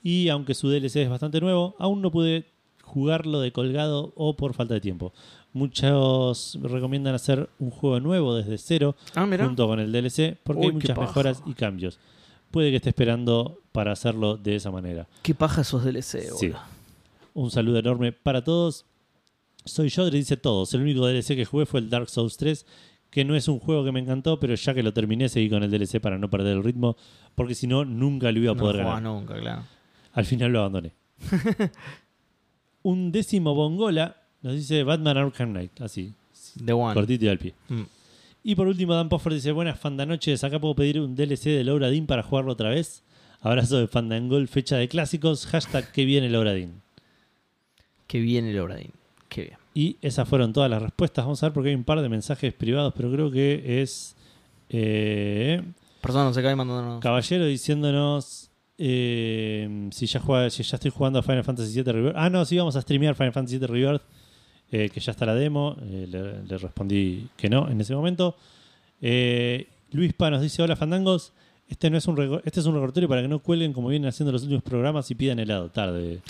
Y 0.03 0.29
aunque 0.29 0.53
su 0.53 0.69
DLC 0.69 0.97
es 0.97 1.09
bastante 1.09 1.41
nuevo, 1.41 1.75
aún 1.79 2.01
no 2.01 2.11
pude 2.11 2.45
jugarlo 2.89 3.39
de 3.39 3.51
colgado 3.51 4.11
o 4.15 4.35
por 4.35 4.53
falta 4.53 4.73
de 4.73 4.81
tiempo. 4.81 5.13
Muchos 5.53 6.57
recomiendan 6.61 7.15
hacer 7.15 7.49
un 7.59 7.69
juego 7.69 7.99
nuevo 7.99 8.35
desde 8.35 8.57
cero 8.57 8.95
Ah, 9.15 9.27
junto 9.39 9.67
con 9.67 9.79
el 9.79 9.91
DLC 9.91 10.37
porque 10.43 10.61
Uy, 10.61 10.67
hay 10.67 10.73
muchas 10.73 10.97
mejoras 10.97 11.43
y 11.45 11.53
cambios. 11.53 11.99
Puede 12.51 12.69
que 12.71 12.77
esté 12.77 12.89
esperando 12.89 13.61
para 13.71 13.91
hacerlo 13.91 14.37
de 14.37 14.55
esa 14.55 14.71
manera. 14.71 15.07
Qué 15.21 15.33
paja 15.35 15.61
esos 15.61 15.83
DLC, 15.83 16.29
Sí. 16.37 16.51
Un 17.33 17.51
saludo 17.51 17.77
enorme 17.79 18.11
para 18.11 18.43
todos. 18.43 18.85
Soy 19.65 19.89
yo, 19.89 20.09
dice 20.09 20.35
todos. 20.37 20.73
El 20.73 20.81
único 20.81 21.05
DLC 21.05 21.35
que 21.35 21.45
jugué 21.45 21.65
fue 21.65 21.79
el 21.79 21.89
Dark 21.89 22.09
Souls 22.09 22.37
3, 22.37 22.65
que 23.11 23.23
no 23.23 23.35
es 23.35 23.47
un 23.47 23.59
juego 23.59 23.83
que 23.85 23.91
me 23.91 23.99
encantó, 23.99 24.39
pero 24.39 24.55
ya 24.55 24.73
que 24.73 24.81
lo 24.83 24.93
terminé 24.93 25.29
seguí 25.29 25.49
con 25.49 25.61
el 25.63 25.69
DLC 25.71 25.99
para 26.01 26.17
no 26.17 26.29
perder 26.29 26.57
el 26.57 26.63
ritmo, 26.63 26.95
porque 27.35 27.53
si 27.55 27.67
no, 27.67 27.85
nunca 27.85 28.31
lo 28.31 28.39
iba 28.39 28.51
a 28.51 28.55
No 28.55 28.61
poder 28.61 28.77
jugaba 28.77 28.95
ganar. 28.95 29.13
nunca, 29.13 29.35
claro. 29.39 29.63
Al 30.13 30.25
final 30.25 30.51
lo 30.51 30.59
abandoné. 30.59 30.93
un 32.83 33.11
décimo 33.11 33.55
bongola 33.55 34.17
nos 34.41 34.55
dice 34.55 34.83
Batman 34.83 35.17
Arkham 35.17 35.51
Knight, 35.51 35.81
así, 35.81 36.13
The 36.63 36.73
One. 36.73 36.93
cortito 36.93 37.25
y 37.25 37.27
al 37.27 37.37
pie. 37.39 37.53
Mm. 37.67 37.83
Y 38.43 38.55
por 38.55 38.67
último, 38.67 38.93
Dan 38.93 39.09
Poffer 39.09 39.33
dice: 39.33 39.51
Buenas 39.51 39.79
fandanoches, 39.79 40.43
acá 40.43 40.59
puedo 40.59 40.75
pedir 40.75 40.99
un 40.99 41.15
DLC 41.15 41.45
de 41.45 41.63
Laura 41.63 41.89
Dean 41.89 42.05
para 42.05 42.23
jugarlo 42.23 42.53
otra 42.53 42.69
vez. 42.69 43.03
Abrazo 43.41 43.77
de 43.77 43.87
Fandangol, 43.87 44.47
fecha 44.47 44.75
de 44.77 44.87
clásicos, 44.89 45.45
hashtag 45.45 45.91
que 45.91 46.05
viene 46.05 46.29
Laura 46.29 46.53
Dean. 46.53 46.81
Qué 48.07 48.19
bien 48.19 48.45
el 48.45 48.59
Obradín. 48.59 48.91
Qué 49.29 49.41
bien. 49.43 49.57
Y 49.75 49.97
esas 50.01 50.27
fueron 50.27 50.51
todas 50.51 50.69
las 50.69 50.81
respuestas. 50.81 51.23
Vamos 51.23 51.43
a 51.43 51.45
ver 51.45 51.53
porque 51.53 51.69
hay 51.69 51.75
un 51.75 51.83
par 51.83 52.01
de 52.01 52.09
mensajes 52.09 52.53
privados, 52.53 52.91
pero 52.97 53.11
creo 53.11 53.29
que 53.31 53.81
es 53.81 54.15
eh, 54.69 55.61
Persona 56.01 56.23
no 56.23 56.33
se 56.33 56.41
cae 56.41 56.55
mandándonos. 56.55 57.01
Caballero 57.01 57.45
diciéndonos 57.45 58.48
eh, 58.81 59.89
si 59.91 60.05
ya 60.05 60.21
juega, 60.21 60.49
si 60.49 60.63
ya 60.63 60.77
estoy 60.77 60.89
jugando 60.89 61.19
a 61.19 61.21
Final 61.21 61.43
Fantasy 61.43 61.73
VII 61.73 61.91
Rebirth. 61.91 62.15
Ah, 62.15 62.29
no, 62.29 62.45
sí, 62.45 62.57
vamos 62.57 62.77
a 62.77 62.81
streamear 62.81 63.13
Final 63.13 63.33
Fantasy 63.33 63.57
VII 63.57 63.67
Rebirth, 63.67 64.01
eh, 64.71 64.89
que 64.89 65.01
ya 65.01 65.11
está 65.11 65.25
la 65.25 65.35
demo. 65.35 65.75
Eh, 65.81 66.07
le, 66.09 66.57
respondí 66.57 67.27
que 67.35 67.49
no 67.49 67.69
en 67.69 67.81
ese 67.81 67.93
momento. 67.93 68.37
Eh, 69.01 69.67
Luis 69.91 70.13
Pa 70.13 70.29
nos 70.31 70.41
dice: 70.41 70.63
Hola, 70.63 70.77
fandangos. 70.77 71.33
Este, 71.67 71.89
no 71.89 71.97
es 71.97 72.07
un 72.07 72.41
este 72.45 72.61
es 72.61 72.65
un 72.65 72.73
recordatorio 72.73 73.09
para 73.09 73.21
que 73.21 73.27
no 73.27 73.39
cuelguen 73.39 73.73
como 73.73 73.89
vienen 73.89 74.07
haciendo 74.07 74.31
los 74.31 74.41
últimos 74.41 74.63
programas 74.63 75.11
y 75.11 75.15
pidan 75.15 75.39
helado 75.39 75.69
tarde. 75.69 76.21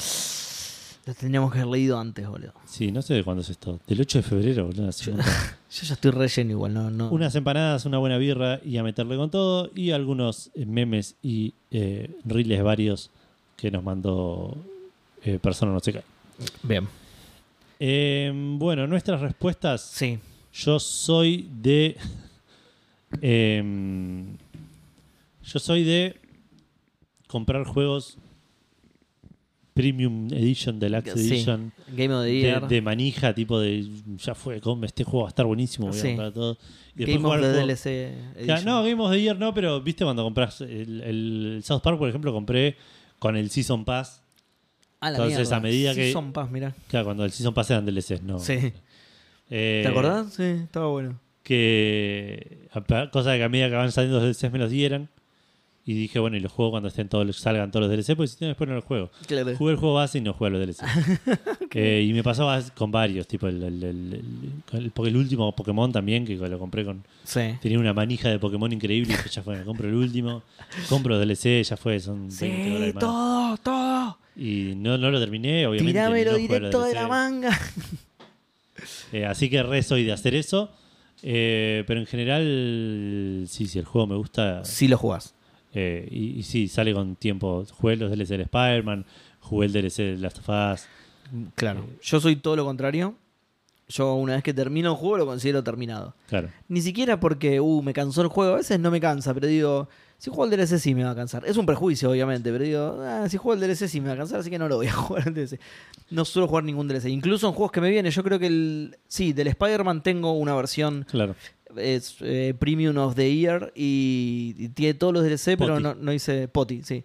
Lo 1.05 1.13
tendríamos 1.13 1.51
que 1.51 1.59
haber 1.59 1.71
leído 1.71 1.99
antes, 1.99 2.27
boludo. 2.27 2.53
Sí, 2.65 2.91
no 2.91 3.01
sé 3.01 3.15
de 3.15 3.23
cuándo 3.23 3.41
es 3.41 3.49
esto. 3.49 3.79
Del 3.87 4.01
8 4.01 4.19
de 4.19 4.23
febrero, 4.23 4.65
boludo. 4.67 4.89
hace 4.89 5.11
un 5.11 5.17
montón. 5.17 5.33
Yo 5.71 5.83
ya 5.83 5.93
estoy 5.93 6.11
relleno 6.11 6.51
igual, 6.51 6.73
no, 6.73 6.89
no. 6.91 7.09
Unas 7.09 7.33
empanadas, 7.35 7.85
una 7.85 7.97
buena 7.97 8.17
birra 8.17 8.59
y 8.63 8.77
a 8.77 8.83
meterle 8.83 9.15
con 9.15 9.29
todo. 9.31 9.71
Y 9.75 9.91
algunos 9.91 10.51
eh, 10.55 10.65
memes 10.65 11.15
y 11.21 11.53
eh, 11.71 12.11
reels 12.25 12.63
varios 12.63 13.11
que 13.55 13.71
nos 13.71 13.83
mandó 13.83 14.55
eh, 15.23 15.39
Persona 15.39 15.71
No 15.71 15.79
Se 15.79 15.93
Cae. 15.93 16.03
Bien. 16.63 16.87
Eh, 17.79 18.31
bueno, 18.57 18.87
nuestras 18.87 19.21
respuestas. 19.21 19.81
Sí. 19.81 20.19
Yo 20.53 20.79
soy 20.79 21.49
de. 21.61 21.97
em, 23.21 24.37
yo 25.43 25.59
soy 25.59 25.83
de 25.83 26.15
comprar 27.27 27.63
juegos 27.63 28.17
Premium 29.73 30.27
Edition, 30.33 30.79
Deluxe 30.79 31.13
Sí. 31.13 31.27
Edition, 31.33 31.71
Game 31.95 32.13
of 32.13 32.23
the 32.25 32.33
Year. 32.39 32.67
de 32.67 32.81
manija, 32.81 33.33
tipo 33.33 33.59
de. 33.59 33.87
Ya 34.17 34.35
fue, 34.35 34.59
este 34.83 35.03
juego 35.03 35.21
va 35.21 35.27
a 35.27 35.29
estar 35.29 35.45
buenísimo, 35.45 35.87
voy 35.87 35.97
a 35.97 36.01
Sí. 36.01 36.07
comprar 36.09 36.31
todo. 36.33 36.57
Y 36.97 37.05
Game 37.05 37.25
of 37.27 37.39
the 37.39 37.47
DLC. 37.47 38.13
Edition. 38.35 38.65
no, 38.65 38.83
Game 38.83 39.01
of 39.01 39.11
the 39.11 39.21
Year 39.21 39.37
no, 39.39 39.53
pero 39.53 39.79
viste 39.81 40.03
cuando 40.03 40.23
compras 40.23 40.59
el, 40.61 41.01
el 41.01 41.61
South 41.63 41.81
Park, 41.81 41.97
por 41.97 42.09
ejemplo, 42.09 42.33
compré 42.33 42.75
con 43.19 43.37
el 43.37 43.49
Season 43.49 43.85
Pass. 43.85 44.21
Ah, 45.01 45.11
la 45.11 45.17
entonces, 45.17 45.39
mierda. 45.39 45.55
a 45.55 45.59
medida 45.61 45.95
que- 45.95 46.11
Son 46.11 46.33
paz, 46.33 46.51
mirá. 46.51 46.75
Claro, 46.89 47.05
cuando 47.05 47.23
el 47.23 47.31
Season 47.31 47.53
Pass 47.53 47.71
eran 47.71 47.85
DLCs, 47.85 48.21
¿no? 48.21 48.37
Sí. 48.39 48.73
Eh, 49.49 49.79
¿Te 49.83 49.87
acordás? 49.89 50.33
Sí, 50.33 50.43
estaba 50.43 50.87
bueno. 50.89 51.19
Que. 51.43 52.67
a- 52.73 53.09
Cosa 53.09 53.35
que 53.37 53.43
a 53.43 53.49
medida 53.49 53.69
que 53.69 53.75
van 53.75 53.91
saliendo 53.91 54.19
los 54.19 54.27
DLCs 54.27 54.51
me 54.51 54.59
los 54.59 54.69
dieran. 54.71 55.09
Y 55.89 55.93
dije, 55.95 56.19
bueno, 56.19 56.37
y 56.37 56.39
los 56.39 56.51
juego 56.51 56.69
cuando 56.69 56.89
estén 56.89 57.09
todos, 57.09 57.35
salgan 57.37 57.71
todos 57.71 57.87
los 57.87 57.91
DLC, 57.97 58.15
porque 58.15 58.27
si 58.27 58.37
no, 58.41 58.47
después 58.49 58.67
no 58.69 58.75
los 58.75 58.83
juego. 58.83 59.09
Claro. 59.25 59.55
Jugué 59.55 59.71
el 59.71 59.77
juego 59.79 59.95
base 59.95 60.19
y 60.19 60.21
no 60.21 60.33
jugué 60.33 60.49
a 60.49 60.51
los 60.51 60.61
DLC. 60.61 60.83
Eh, 61.73 62.03
y 62.07 62.13
me 62.13 62.23
pasaba 62.23 62.59
con 62.75 62.89
varios, 62.91 63.27
tipo 63.27 63.47
el, 63.47 63.61
el, 63.63 63.83
el- 63.83 64.13
el- 64.13 64.79
el- 64.79 64.91
porque 64.91 65.09
el 65.09 65.17
último 65.17 65.55
Pokémon 65.55 65.91
también, 65.91 66.25
que 66.25 66.35
lo 66.35 66.59
compré 66.59 66.83
con. 66.85 67.03
Sí. 67.23 67.41
Tenía 67.61 67.79
una 67.79 67.93
manija 67.93 68.29
de 68.29 68.37
Pokémon 68.39 68.71
increíble 68.73 69.13
y 69.13 69.17
dije, 69.17 69.29
ya 69.29 69.41
fue, 69.43 69.55
me 69.57 69.63
compro 69.63 69.87
el 69.87 69.93
último. 69.95 70.41
Compro 70.89 71.15
los 71.17 71.25
DLC, 71.27 71.63
ya 71.63 71.77
fue, 71.77 71.99
son 71.99 72.27
20 72.29 72.35
Sí, 72.35 72.69
dólares 72.73 72.95
más. 72.95 73.01
todo, 73.03 73.57
todo. 73.57 74.17
Y 74.35 74.73
no, 74.77 74.97
no 74.97 75.09
lo 75.11 75.19
terminé, 75.19 75.65
obviamente. 75.67 75.91
Tirámelo 75.93 76.31
no 76.33 76.37
directo 76.37 76.83
de 76.83 76.93
la 76.93 77.07
manga. 77.07 77.57
Eh, 79.11 79.25
así 79.25 79.49
que 79.49 79.61
re 79.63 79.83
soy 79.83 80.03
de 80.05 80.11
hacer 80.13 80.35
eso. 80.35 80.71
Eh, 81.21 81.83
pero 81.87 81.99
en 81.99 82.05
general, 82.05 83.43
sí, 83.47 83.67
si 83.67 83.77
el 83.79 83.85
juego 83.85 84.07
me 84.07 84.15
gusta. 84.15 84.63
Si 84.63 84.87
lo 84.87 84.97
jugás. 84.97 85.33
Eh, 85.73 86.07
y, 86.09 86.39
y 86.39 86.43
sí, 86.43 86.67
sale 86.67 86.93
con 86.93 87.15
tiempo. 87.15 87.65
Jugué 87.71 87.95
los 87.95 88.11
DLC 88.11 88.29
del 88.29 88.41
Spider-Man, 88.41 89.05
jugué 89.39 89.67
el 89.67 89.73
DLC 89.73 89.97
de 89.97 90.17
Last 90.17 90.39
of 90.39 90.49
Us. 90.49 90.87
Claro. 91.55 91.85
Yo 92.01 92.19
soy 92.19 92.35
todo 92.35 92.55
lo 92.55 92.65
contrario. 92.65 93.15
Yo 93.87 94.13
una 94.13 94.35
vez 94.35 94.43
que 94.43 94.53
termino 94.53 94.91
el 94.91 94.97
juego 94.97 95.17
lo 95.17 95.25
considero 95.25 95.63
terminado. 95.63 96.15
Claro. 96.27 96.49
Ni 96.67 96.81
siquiera 96.81 97.19
porque, 97.19 97.59
uh, 97.59 97.81
me 97.81 97.93
cansó 97.93 98.21
el 98.21 98.27
juego. 98.27 98.53
A 98.53 98.57
veces 98.57 98.79
no 98.79 98.91
me 98.91 99.01
cansa, 99.01 99.33
pero 99.33 99.47
digo, 99.47 99.89
si 100.19 100.29
juego 100.29 100.45
el 100.45 100.51
DLC 100.51 100.79
sí 100.79 100.93
me 100.93 101.03
va 101.03 101.11
a 101.11 101.15
cansar. 101.15 101.43
Es 101.45 101.57
un 101.57 101.65
prejuicio, 101.65 102.11
obviamente, 102.11 102.51
pero 102.51 102.63
digo, 102.63 103.01
ah, 103.01 103.27
si 103.29 103.37
juego 103.37 103.59
el 103.59 103.67
DLC 103.67 103.87
sí 103.87 103.99
me 103.99 104.09
va 104.09 104.13
a 104.13 104.17
cansar, 104.17 104.41
así 104.41 104.49
que 104.49 104.59
no 104.59 104.67
lo 104.67 104.75
voy 104.75 104.87
a 104.87 104.93
jugar 104.93 105.27
el 105.27 105.33
DLC. 105.33 105.59
No 106.11 106.23
suelo 106.23 106.47
jugar 106.47 106.65
ningún 106.65 106.87
DLC. 106.87 107.05
Incluso 107.05 107.47
en 107.47 107.53
juegos 107.53 107.71
que 107.71 107.81
me 107.81 107.89
vienen, 107.89 108.11
yo 108.11 108.23
creo 108.23 108.37
que 108.37 108.47
el... 108.47 108.97
Sí, 109.07 109.33
del 109.33 109.47
Spider-Man 109.47 110.03
tengo 110.03 110.33
una 110.33 110.53
versión 110.55 111.05
Claro. 111.09 111.35
Es 111.77 112.15
eh, 112.21 112.53
Premium 112.57 112.97
of 112.97 113.15
the 113.15 113.33
Year 113.35 113.71
y, 113.75 114.55
y 114.57 114.69
tiene 114.69 114.93
todos 114.95 115.13
los 115.13 115.23
DLC, 115.23 115.57
pero 115.57 115.73
Poti. 115.75 115.83
no, 115.83 115.95
no 115.95 116.13
hice 116.13 116.47
Poti, 116.47 116.81
sí. 116.83 117.03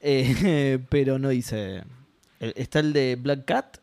Eh, 0.00 0.78
pero 0.88 1.18
no 1.18 1.32
hice. 1.32 1.82
Está 2.40 2.80
el 2.80 2.92
de 2.92 3.16
Black 3.16 3.44
Cat 3.44 3.78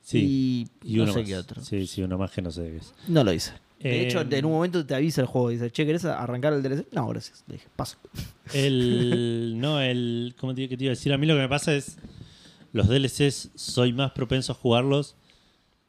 Sí. 0.00 0.68
y, 0.82 0.94
Y 0.94 0.96
no 0.96 1.02
uno 1.04 1.12
sé 1.12 1.18
más. 1.20 1.28
qué 1.28 1.36
otro. 1.36 1.62
Sí, 1.62 1.86
sí, 1.86 2.02
uno 2.02 2.16
más 2.18 2.30
que 2.30 2.40
no 2.42 2.50
sé 2.50 2.62
qué 2.62 2.76
es. 2.78 2.94
No 3.08 3.22
lo 3.24 3.32
hice. 3.32 3.52
De 3.78 3.90
Eh, 3.90 4.06
hecho, 4.08 4.20
en 4.22 4.44
un 4.46 4.52
momento 4.52 4.84
te 4.84 4.94
avisa 4.94 5.20
el 5.20 5.26
juego. 5.26 5.50
Dice, 5.50 5.70
che, 5.70 5.84
¿querés 5.86 6.04
arrancar 6.06 6.52
el 6.54 6.62
DLC? 6.62 6.86
No, 6.92 7.06
gracias. 7.08 7.44
Le 7.46 7.54
dije, 7.54 7.68
paso. 7.76 7.96
El. 8.54 9.54
No, 9.58 9.80
el. 9.80 10.34
¿Cómo 10.38 10.54
te, 10.54 10.68
qué 10.68 10.76
te 10.76 10.84
iba 10.84 10.90
a 10.92 10.94
decir? 10.96 11.12
A 11.12 11.18
mí 11.18 11.26
lo 11.26 11.34
que 11.34 11.40
me 11.40 11.48
pasa 11.48 11.74
es. 11.74 11.98
Los 12.72 12.88
DLCs 12.88 13.50
soy 13.54 13.92
más 13.94 14.12
propenso 14.12 14.52
a 14.52 14.54
jugarlos 14.54 15.16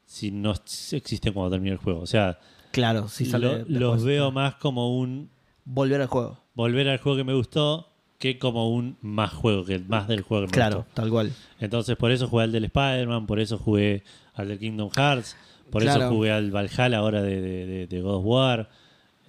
si 0.05 0.31
no 0.31 0.53
existen 0.91 1.33
cuando 1.33 1.51
termine 1.51 1.71
el 1.73 1.77
juego. 1.77 1.99
O 2.01 2.05
sea, 2.07 2.39
Claro, 2.79 3.07
sale. 3.07 3.39
lo- 3.39 3.55
después. 3.57 3.79
los 3.79 4.03
veo 4.03 4.31
más 4.31 4.55
como 4.55 4.97
un 4.99 5.29
Volver 5.65 6.01
al 6.01 6.07
juego. 6.07 6.37
volver 6.55 6.87
al 6.89 6.97
juego 6.99 7.17
que 7.17 7.23
me 7.23 7.33
gustó 7.33 7.87
que 8.17 8.37
como 8.37 8.69
un 8.69 8.97
más 9.01 9.31
juego, 9.31 9.63
que 9.65 9.79
más 9.79 10.07
del 10.07 10.21
juego 10.23 10.43
que 10.45 10.47
me 10.47 10.53
Claro, 10.53 10.77
gustó. 10.77 10.91
tal 10.93 11.09
cual. 11.09 11.31
Entonces, 11.59 11.95
por 11.95 12.11
eso 12.11 12.27
jugué 12.27 12.43
al 12.43 12.51
del 12.51 12.65
Spider-Man, 12.65 13.25
por 13.27 13.39
eso 13.39 13.57
jugué 13.57 14.03
al 14.33 14.49
del 14.49 14.59
Kingdom 14.59 14.89
Hearts, 14.89 15.37
por 15.69 15.83
Claro. 15.83 16.01
eso 16.05 16.09
jugué 16.09 16.31
al 16.31 16.51
Valhalla 16.51 16.97
ahora 16.97 17.21
de, 17.21 17.39
de, 17.39 17.65
de- 17.65 17.87
de 17.87 18.01
God 18.01 18.15
of 18.15 18.25
War. 18.25 18.69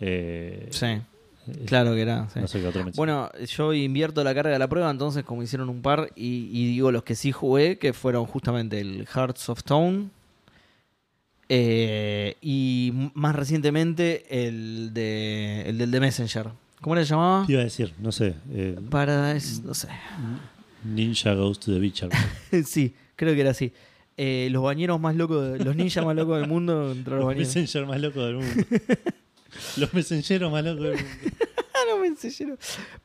Eh, 0.00 0.68
Sí, 0.70 0.86
eh, 0.86 1.02
claro 1.66 1.92
que 1.94 2.00
era. 2.02 2.28
sí. 2.30 2.40
No 2.40 2.48
sé 2.48 2.60
qué 2.60 2.66
otro 2.68 2.84
mencionar. 2.84 2.96
Bueno, 3.30 3.46
yo 3.46 3.72
invierto 3.74 4.24
la 4.24 4.34
carga 4.34 4.50
de 4.52 4.58
la 4.58 4.68
prueba, 4.68 4.90
entonces 4.90 5.24
como 5.24 5.42
hicieron 5.42 5.68
un 5.68 5.82
par, 5.82 6.10
y, 6.16 6.48
y 6.52 6.66
digo 6.72 6.90
los 6.90 7.02
que 7.04 7.14
sí 7.14 7.32
jugué, 7.32 7.78
que 7.78 7.92
fueron 7.92 8.24
justamente 8.26 8.80
el 8.80 9.06
Hearts 9.06 9.48
of 9.50 9.58
Stone, 9.58 10.08
eh, 11.52 12.36
y 12.40 12.92
más 13.14 13.34
recientemente 13.34 14.24
el, 14.46 14.92
de, 14.94 15.64
el 15.66 15.78
del 15.78 15.90
The 15.90 15.98
Messenger. 16.00 16.46
¿Cómo 16.80 16.94
le 16.94 17.04
llamaba? 17.04 17.44
Te 17.44 17.52
iba 17.52 17.60
a 17.60 17.64
decir, 17.64 17.92
no 17.98 18.12
sé. 18.12 18.34
eh, 18.52 18.78
Paradise, 18.88 19.60
no 19.64 19.74
sé. 19.74 19.88
Ninja 20.84 21.34
Goes 21.34 21.58
to 21.58 21.72
the 21.72 21.78
Beach. 21.80 22.04
sí, 22.64 22.94
creo 23.16 23.34
que 23.34 23.40
era 23.40 23.50
así. 23.50 23.72
Eh, 24.16 24.48
los 24.52 24.62
bañeros 24.62 25.00
más 25.00 25.16
locos, 25.16 25.52
de- 25.58 25.64
los 25.64 25.74
ninjas 25.74 26.04
más 26.04 26.14
locos 26.14 26.38
del 26.40 26.48
mundo 26.48 26.92
entre 26.92 27.16
los 27.16 27.24
Los 27.24 27.36
messenger 27.36 27.84
más 27.86 28.00
locos 28.00 28.24
del 28.24 28.36
mundo. 28.36 28.54
Los 29.78 29.92
messengeros 29.92 30.52
más 30.52 30.62
locos 30.64 30.82
del 30.84 30.92
mundo. 30.94 31.08
Ah, 31.72 31.84
no, 31.88 31.98
Messenger. 31.98 32.58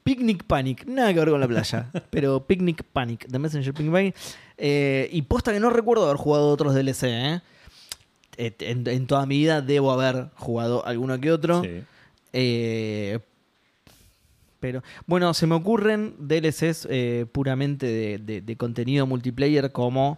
Picnic 0.04 0.44
Panic, 0.44 0.86
nada 0.86 1.14
que 1.14 1.20
ver 1.20 1.30
con 1.30 1.40
la 1.40 1.48
playa, 1.48 1.90
pero 2.10 2.46
Picnic 2.46 2.84
Panic, 2.84 3.26
The 3.32 3.40
Messenger 3.40 3.74
Picnic 3.74 3.94
Panic. 3.94 4.16
Eh, 4.58 5.08
y 5.14 5.22
posta 5.22 5.54
que 5.54 5.62
no 5.62 5.70
recuerdo 5.70 6.04
haber 6.06 6.18
jugado 6.18 6.50
otros 6.50 6.74
DLC, 6.76 7.04
¿eh? 7.04 7.42
En, 8.38 8.88
en 8.88 9.08
toda 9.08 9.26
mi 9.26 9.38
vida 9.38 9.62
debo 9.62 9.92
haber 9.92 10.30
jugado 10.36 10.86
alguno 10.86 11.20
que 11.20 11.32
otro. 11.32 11.64
Sí. 11.64 11.82
Eh, 12.34 13.20
pero 14.60 14.82
bueno, 15.06 15.34
se 15.34 15.46
me 15.48 15.56
ocurren 15.56 16.16
DLCs 16.20 16.88
eh, 16.90 17.26
puramente 17.32 17.86
de, 17.86 18.18
de- 18.18 18.42
de 18.42 18.56
contenido 18.58 19.06
multiplayer 19.06 19.72
como 19.72 20.18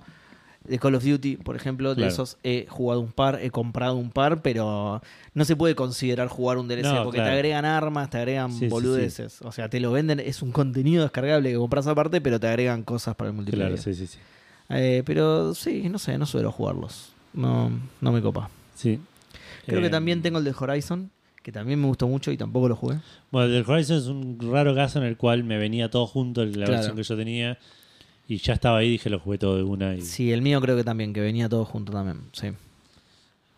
de 0.64 0.80
Call 0.80 0.96
of 0.96 1.04
Duty, 1.04 1.38
por 1.38 1.56
ejemplo. 1.56 1.96
De 1.96 2.08
esos 2.08 2.38
he 2.44 2.66
jugado 2.70 3.02
un 3.02 3.12
par, 3.12 3.40
he 3.42 3.50
comprado 3.52 3.96
un 3.96 4.10
par, 4.12 4.42
pero 4.42 5.02
no 5.34 5.46
se 5.46 5.56
puede 5.56 5.76
considerar 5.76 6.28
jugar 6.28 6.58
un 6.58 6.68
DLC 6.68 6.84
No, 6.84 7.04
porque 7.04 7.18
claro. 7.18 7.32
te 7.32 7.36
agregan 7.36 7.66
armas, 7.66 8.10
te 8.10 8.18
agregan 8.18 8.52
Sí, 8.52 8.60
sí, 8.60 8.68
boludeces. 8.68 9.42
O 9.42 9.52
sea, 9.52 9.70
te 9.70 9.80
lo 9.80 9.92
venden, 9.92 10.20
es 10.20 10.42
un 10.42 10.52
contenido 10.52 11.04
descargable 11.04 11.52
que 11.52 11.58
compras 11.58 11.88
aparte, 11.88 12.22
pero 12.22 12.40
te 12.40 12.48
agregan 12.48 12.84
cosas 12.84 13.16
para 13.16 13.30
el 13.30 13.36
multiplayer. 13.36 13.68
Claro, 13.74 13.82
sí, 13.84 13.94
sí, 13.96 14.08
sí. 14.08 14.20
Eh, 14.70 15.04
pero 15.06 15.54
sí, 15.56 15.88
no 15.90 15.98
sé, 16.00 16.18
no 16.18 16.26
suelo 16.26 16.52
jugarlos. 16.52 17.14
No, 17.38 17.72
no 18.02 18.12
me 18.12 18.22
copa. 18.22 18.50
Sí. 18.76 19.00
Creo 19.66 19.80
que 19.82 19.88
Eh, 19.88 19.92
también 19.92 20.22
tengo 20.22 20.40
el 20.40 20.44
de 20.44 20.54
Horizon, 20.58 21.10
que 21.44 21.52
también 21.52 21.80
me 21.80 21.88
gustó 21.88 22.08
mucho 22.08 22.32
y 22.32 22.38
tampoco 22.38 22.68
lo 22.68 22.76
jugué. 22.76 22.98
Bueno, 23.32 23.48
el 23.48 23.54
del 23.54 23.72
Horizon 23.72 23.98
es 23.98 24.08
un 24.08 24.38
raro 24.52 24.76
caso 24.76 25.00
en 25.00 25.06
el 25.06 25.16
cual 25.18 25.44
me 25.44 25.58
venía 25.58 25.90
todo 25.90 26.06
junto, 26.08 26.44
la 26.44 26.52
Claro. 26.52 26.72
versión 26.74 26.96
que 26.96 27.04
yo 27.04 27.16
tenía, 27.16 27.58
y 28.28 28.38
ya 28.38 28.54
estaba 28.54 28.80
ahí, 28.80 28.90
dije 28.90 29.10
lo 29.10 29.20
jugué 29.20 29.38
todo 29.38 29.56
de 29.56 29.64
una. 29.64 29.96
Y, 29.96 30.02
Sí, 30.02 30.32
el 30.34 30.42
mío 30.42 30.60
creo 30.62 30.76
que 30.76 30.84
también, 30.84 31.14
que 31.14 31.22
venía 31.22 31.48
todo 31.48 31.64
junto 31.66 31.94
también. 31.94 32.22
Sí. 32.34 32.48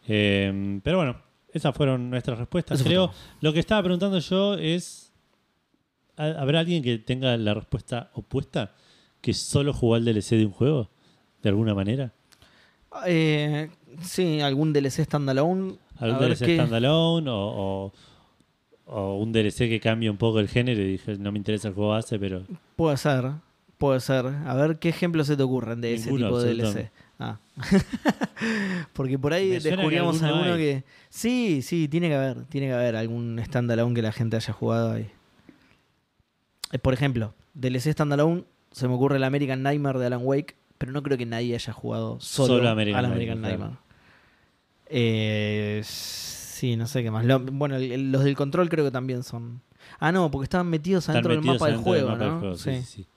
Eh, 0.07 0.79
pero 0.83 0.97
bueno, 0.97 1.17
esas 1.53 1.75
fueron 1.75 2.09
nuestras 2.09 2.37
respuestas. 2.39 2.79
Eso 2.79 2.87
Creo, 2.87 3.11
lo 3.41 3.53
que 3.53 3.59
estaba 3.59 3.81
preguntando 3.83 4.19
yo 4.19 4.55
es, 4.55 5.11
¿ha- 6.17 6.39
¿habrá 6.41 6.59
alguien 6.59 6.83
que 6.83 6.97
tenga 6.97 7.35
la 7.37 7.53
respuesta 7.53 8.09
opuesta? 8.13 8.73
¿Que 9.21 9.33
solo 9.33 9.73
jugó 9.73 9.95
al 9.95 10.05
DLC 10.05 10.37
de 10.37 10.45
un 10.45 10.51
juego? 10.51 10.89
¿De 11.43 11.49
alguna 11.49 11.73
manera? 11.75 12.11
Eh, 13.05 13.69
sí, 14.01 14.41
algún 14.41 14.73
DLC 14.73 15.03
standalone. 15.03 15.75
¿Algún 15.97 16.23
A 16.23 16.27
DLC 16.27 16.55
standalone 16.55 17.29
o, 17.29 17.35
o, 17.35 17.93
o 18.85 19.17
un 19.17 19.31
DLC 19.31 19.69
que 19.69 19.79
cambie 19.79 20.09
un 20.09 20.17
poco 20.17 20.39
el 20.39 20.47
género 20.47 20.81
y 20.81 20.91
dije, 20.91 21.17
no 21.17 21.31
me 21.31 21.37
interesa 21.37 21.67
el 21.67 21.73
juego 21.73 21.91
base, 21.91 22.17
pero... 22.19 22.43
Puede 22.75 22.97
ser, 22.97 23.31
puede 23.77 23.99
ser. 23.99 24.25
A 24.45 24.53
ver 24.55 24.79
qué 24.79 24.89
ejemplos 24.89 25.27
se 25.27 25.37
te 25.37 25.43
ocurren 25.43 25.81
de 25.81 25.95
ese 25.95 26.09
tipo 26.09 26.41
de 26.41 26.55
DLC. 26.55 26.91
Ah. 27.19 27.37
Porque 28.93 29.19
por 29.19 29.33
ahí 29.33 29.49
que 29.49 29.59
descubríamos 29.59 30.23
alguno 30.23 30.55
que. 30.55 30.85
Sí, 31.09 31.61
sí, 31.61 31.89
tiene 31.89 32.07
que 32.07 32.15
haber. 32.15 32.45
Tiene 32.45 32.67
que 32.67 32.73
haber 32.73 32.95
algún 32.95 33.41
standalone 33.43 33.93
que 33.93 34.01
la 34.01 34.13
gente 34.13 34.37
haya 34.37 34.53
jugado 34.53 34.93
ahí. 34.93 35.11
Eh, 36.71 36.79
Por 36.79 36.93
ejemplo, 36.93 37.33
DLC 37.55 37.91
standalone, 37.91 38.45
se 38.71 38.87
me 38.87 38.93
ocurre 38.93 39.17
el 39.17 39.23
American 39.25 39.63
Nightmare 39.63 39.99
de 39.99 40.05
Alan 40.05 40.21
Wake, 40.23 40.55
pero 40.79 40.91
no 40.91 41.03
creo 41.03 41.15
que 41.19 41.27
nadie 41.27 41.53
haya 41.53 41.71
jugado 41.73 42.19
solo, 42.19 42.55
Solo 42.57 42.69
American 42.69 43.05
al 43.05 43.11
American 43.11 43.41
Nightmare. 43.41 43.73
Eh, 44.87 45.81
sí, 45.85 46.75
no 46.75 46.87
sé 46.87 47.03
qué 47.03 47.11
más. 47.11 47.23
Lo- 47.25 47.39
bueno, 47.39 47.75
el- 47.75 48.11
los 48.11 48.23
del 48.23 48.35
control 48.35 48.69
creo 48.69 48.85
que 48.85 48.91
también 48.91 49.21
son. 49.23 49.61
Ah, 49.99 50.11
no, 50.11 50.29
porque 50.31 50.45
estaban 50.45 50.67
metidos 50.67 51.03
Están 51.03 51.17
adentro 51.17 51.31
del 51.33 51.39
metidos 51.41 51.59
mapa 51.61 51.71
del 51.71 51.77
juego, 51.81 52.09
del 52.15 52.19
¿no? 52.29 52.39
juego, 52.39 52.55
sí. 52.55 52.75
sí, 52.77 52.83
sí. 52.83 53.07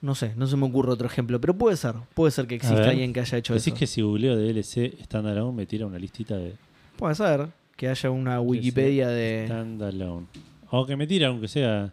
No 0.00 0.14
sé, 0.14 0.34
no 0.36 0.46
se 0.46 0.56
me 0.56 0.66
ocurre 0.66 0.92
otro 0.92 1.06
ejemplo, 1.06 1.40
pero 1.40 1.54
puede 1.54 1.76
ser. 1.76 1.94
Puede 2.14 2.30
ser 2.30 2.46
que 2.46 2.56
exista 2.56 2.78
ver. 2.80 2.90
alguien 2.90 3.12
que 3.12 3.20
haya 3.20 3.38
hecho 3.38 3.54
Decís 3.54 3.68
eso. 3.68 3.76
que 3.76 3.86
si 3.86 4.02
googleo 4.02 4.36
DLC 4.36 5.02
Standalone 5.02 5.56
me 5.56 5.66
tira 5.66 5.86
una 5.86 5.98
listita 5.98 6.36
de 6.36 6.54
Puede 6.98 7.14
ser 7.14 7.48
que 7.74 7.88
haya 7.88 8.10
una 8.10 8.38
Wikipedia 8.40 9.08
de. 9.08 9.44
Standalone. 9.46 10.26
O 10.70 10.84
que 10.86 10.96
me 10.96 11.06
tira, 11.06 11.28
aunque 11.28 11.48
sea... 11.48 11.92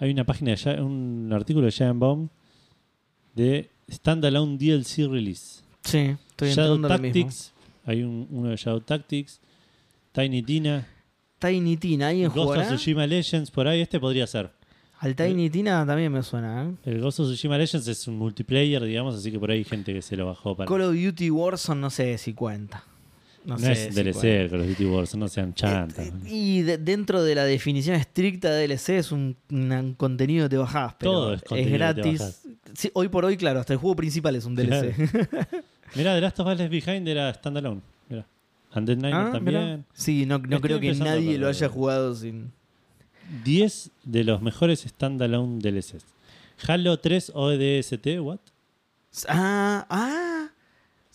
Hay 0.00 0.10
una 0.10 0.24
página, 0.24 0.54
de 0.54 0.80
un 0.82 1.30
artículo 1.32 1.66
de 1.66 1.72
Giant 1.72 1.98
Bomb 1.98 2.28
de 3.38 3.70
Standalone 3.90 4.58
DLC 4.58 5.06
Release. 5.08 5.62
Sí, 5.82 6.14
estoy 6.30 6.50
Shadow 6.52 6.74
entrando 6.76 6.88
lo 6.88 6.98
mismo. 6.98 7.22
Tactics, 7.22 7.52
hay 7.86 8.02
un- 8.02 8.26
uno 8.30 8.48
de 8.50 8.56
Shadow 8.56 8.80
Tactics. 8.80 9.40
Tiny 10.12 10.42
Tina. 10.42 10.86
Tiny 11.38 11.76
Tina, 11.76 12.08
¿alguien 12.08 12.30
Ghost 12.34 12.58
of? 12.58 12.66
Tsushima 12.66 13.06
Legends, 13.06 13.50
por 13.50 13.68
ahí 13.68 13.80
este 13.80 14.00
podría 14.00 14.26
ser. 14.26 14.50
Al 15.00 15.14
Tiny 15.14 15.48
Tina 15.48 15.86
también 15.86 16.10
me 16.12 16.22
suena, 16.24 16.64
¿eh? 16.64 16.74
El 16.84 17.00
Ghost 17.00 17.20
of 17.20 17.28
Tsushima 17.28 17.56
Legends 17.56 17.86
es 17.86 18.08
un 18.08 18.18
multiplayer, 18.18 18.82
digamos, 18.82 19.14
así 19.14 19.30
que 19.30 19.38
por 19.38 19.50
ahí 19.52 19.58
hay 19.58 19.64
gente 19.64 19.94
que 19.94 20.02
se 20.02 20.16
lo 20.16 20.26
bajó 20.26 20.56
para... 20.56 20.66
Call 20.68 20.82
of 20.82 20.94
Duty 20.96 21.30
Warzone 21.30 21.80
no 21.80 21.90
sé 21.90 22.18
si 22.18 22.34
cuenta. 22.34 22.82
No, 23.48 23.54
No, 23.54 23.60
sé 23.60 23.72
es 23.72 23.78
si 23.78 23.90
DLC, 24.02 24.12
cuenta. 24.12 24.28
el 24.42 24.50
Call 24.50 24.60
of 24.60 24.66
Duty 24.68 24.84
Wars, 24.84 25.14
no 25.16 25.26
sean 25.28 25.54
chantas. 25.54 26.06
Eh, 26.06 26.12
Y 26.28 26.62
de- 26.62 26.76
dentro 26.78 27.22
de 27.22 27.34
la 27.34 27.44
definición 27.44 27.96
estricta 27.96 28.50
de 28.52 28.66
DLC 28.68 28.98
es 28.98 29.10
un, 29.10 29.36
un 29.50 29.94
contenido 29.96 30.44
que 30.44 30.50
te 30.50 30.56
bajás, 30.58 30.94
pero 30.98 31.12
Todo 31.12 31.32
es 31.34 31.42
te 31.44 31.64
gratis. 31.64 32.42
Sí, 32.74 32.90
hoy 32.92 33.08
por 33.08 33.24
hoy, 33.24 33.36
claro, 33.38 33.60
hasta 33.60 33.72
el 33.72 33.78
juego 33.78 33.96
principal 33.96 34.36
es 34.36 34.44
un 34.44 34.54
DLC. 34.54 34.94
Mirá, 35.96 36.14
The 36.14 36.20
Last 36.20 36.38
of 36.40 36.46
Us 36.48 36.58
Left 36.58 36.70
Behind 36.70 37.08
era 37.08 37.32
standalone. 37.32 37.80
Mirá. 38.10 38.26
Undead 38.74 38.98
Nightmare 38.98 39.28
Ah, 39.28 39.32
también. 39.32 39.60
mirá. 39.64 39.80
Sí, 39.94 40.26
no, 40.26 40.36
no 40.38 40.60
creo 40.60 40.78
que 40.78 40.92
nadie 40.94 41.38
lo 41.38 41.48
haya 41.48 41.68
jugado 41.70 42.14
sin. 42.14 42.52
10 43.44 43.90
de 44.04 44.24
los 44.24 44.42
mejores 44.42 44.80
standalone 44.80 45.58
DLCs. 45.60 46.04
Halo 46.66 46.98
3 46.98 47.32
ODST, 47.34 48.20
what? 48.20 48.38
Ah, 49.26 49.86
ah. 49.88 50.37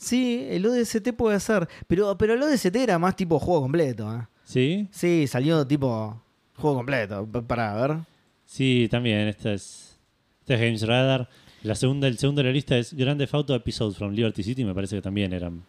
Sí, 0.04 0.46
el 0.50 0.66
ODST 0.66 1.14
puede 1.16 1.40
ser. 1.40 1.68
Pero, 1.88 2.18
pero 2.18 2.34
el 2.34 2.42
ODST 2.44 2.76
era 2.76 3.00
más 3.00 3.16
tipo 3.16 3.40
juego 3.40 3.62
completo. 3.62 4.14
¿eh? 4.16 4.22
¿Sí? 4.44 4.88
Sí, 4.92 5.26
salió 5.28 5.66
tipo 5.66 6.22
juego 6.56 6.78
completo. 6.78 7.26
Pa- 7.32 7.42
Para 7.42 7.74
ver. 7.76 7.98
Sí, 8.46 8.88
también. 8.92 9.28
Esta 9.30 9.54
es, 9.54 9.98
esta 10.42 10.56
es 10.56 10.60
Games 10.62 10.82
Radar. 10.88 11.30
La 11.64 11.76
segunda, 11.76 12.08
el 12.08 12.18
segundo 12.18 12.42
de 12.42 12.50
la 12.50 12.54
lista 12.54 12.78
es 12.78 12.94
Grand 12.94 13.18
Theft 13.20 13.34
Auto 13.36 13.56
Episodes 13.56 13.98
from 13.98 14.12
Liberty 14.14 14.44
City. 14.44 14.66
Me 14.66 14.74
parece 14.76 14.98
que 14.98 15.02
también 15.02 15.32
eran. 15.32 15.64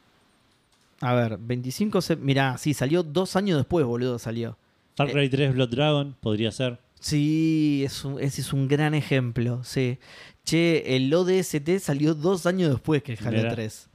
A 1.01 1.15
ver, 1.15 1.39
25. 1.39 2.01
Se... 2.01 2.17
Mirá, 2.17 2.59
sí, 2.59 2.75
salió 2.75 3.03
dos 3.03 3.37
años 3.37 3.59
después, 3.59 3.85
boludo, 3.87 4.19
salió. 4.19 4.57
Far 4.97 5.11
Cry 5.11 5.29
3 5.29 5.55
Blood 5.55 5.69
Dragon 5.71 6.17
podría 6.21 6.51
ser. 6.51 6.79
Sí, 6.99 7.83
es 7.85 8.05
un- 8.05 8.21
ese 8.21 8.41
es 8.41 8.53
un 8.53 8.67
gran 8.69 8.95
ejemplo. 8.95 9.63
Sí. 9.65 9.99
Che, 10.45 10.97
el 10.97 11.13
ODST 11.15 11.79
salió 11.79 12.15
dos 12.15 12.47
años 12.47 12.71
después 12.71 13.03
que 13.03 13.13
el 13.13 13.19
Halo 13.27 13.37
Mirá. 13.39 13.55
3. 13.55 13.89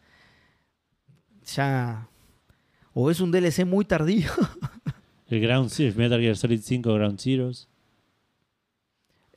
Ya. 1.55 2.07
O 2.93 3.09
es 3.11 3.19
un 3.19 3.31
DLC 3.31 3.65
muy 3.65 3.85
tardío. 3.85 4.29
El 5.27 5.41
Ground 5.41 5.69
Zero, 5.69 5.93
Metal 5.95 6.19
Gear 6.19 6.35
Solid 6.35 6.59
5 6.61 6.93
Ground 6.93 7.19
Zeroes. 7.19 7.67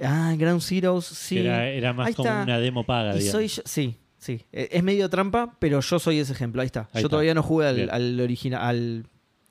ah, 0.01 0.35
Ground 0.39 0.63
Zeroes, 0.63 1.05
sí. 1.05 1.39
Era, 1.39 1.69
era 1.69 1.93
más 1.93 2.09
Ahí 2.09 2.15
como 2.15 2.29
está. 2.29 2.43
una 2.43 2.59
demo 2.59 2.85
paga, 2.85 3.15
Y 3.15 3.19
digamos. 3.21 3.33
soy 3.33 3.49
yo- 3.49 3.63
sí, 3.67 3.97
sí. 4.19 4.41
Eh, 4.53 4.69
Es 4.73 4.83
medio 4.83 5.09
trampa, 5.11 5.55
pero 5.59 5.81
yo 5.81 5.99
soy 5.99 6.19
ese 6.19 6.33
ejemplo. 6.33 6.63
Ahí 6.63 6.67
está. 6.67 6.81
Ahí 6.93 6.95
yo 6.95 6.99
está. 7.01 7.09
todavía 7.11 7.35
no 7.35 7.43
jugué 7.43 7.89
al 7.91 8.21
original, 8.21 8.61
al 8.63 9.07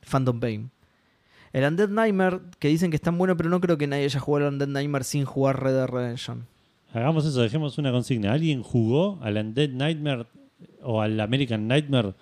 Phantom 0.09 0.39
Pain. 0.39 0.71
El 1.53 1.65
Undead 1.65 1.89
Nightmare, 1.89 2.39
que 2.59 2.69
dicen 2.69 2.89
que 2.91 2.95
es 2.95 3.01
tan 3.01 3.17
bueno, 3.17 3.35
pero 3.37 3.49
no 3.49 3.59
creo 3.59 3.77
que 3.77 3.85
nadie 3.85 4.05
haya 4.05 4.19
jugado 4.19 4.47
al 4.47 4.53
Undead 4.53 4.69
Nightmare 4.69 5.03
sin 5.03 5.25
jugar 5.25 5.61
Red 5.61 5.73
Dead 5.73 5.87
Redemption. 5.87 6.47
Hagamos 6.93 7.25
eso, 7.25 7.41
dejemos 7.41 7.77
una 7.77 7.91
consigna. 7.91 8.31
¿Alguien 8.33 8.63
jugó 8.63 9.19
al 9.21 9.37
Undead 9.37 9.69
Nightmare 9.69 10.25
o 10.81 11.01
al 11.01 11.19
American 11.19 11.67
Nightmare 11.67 12.13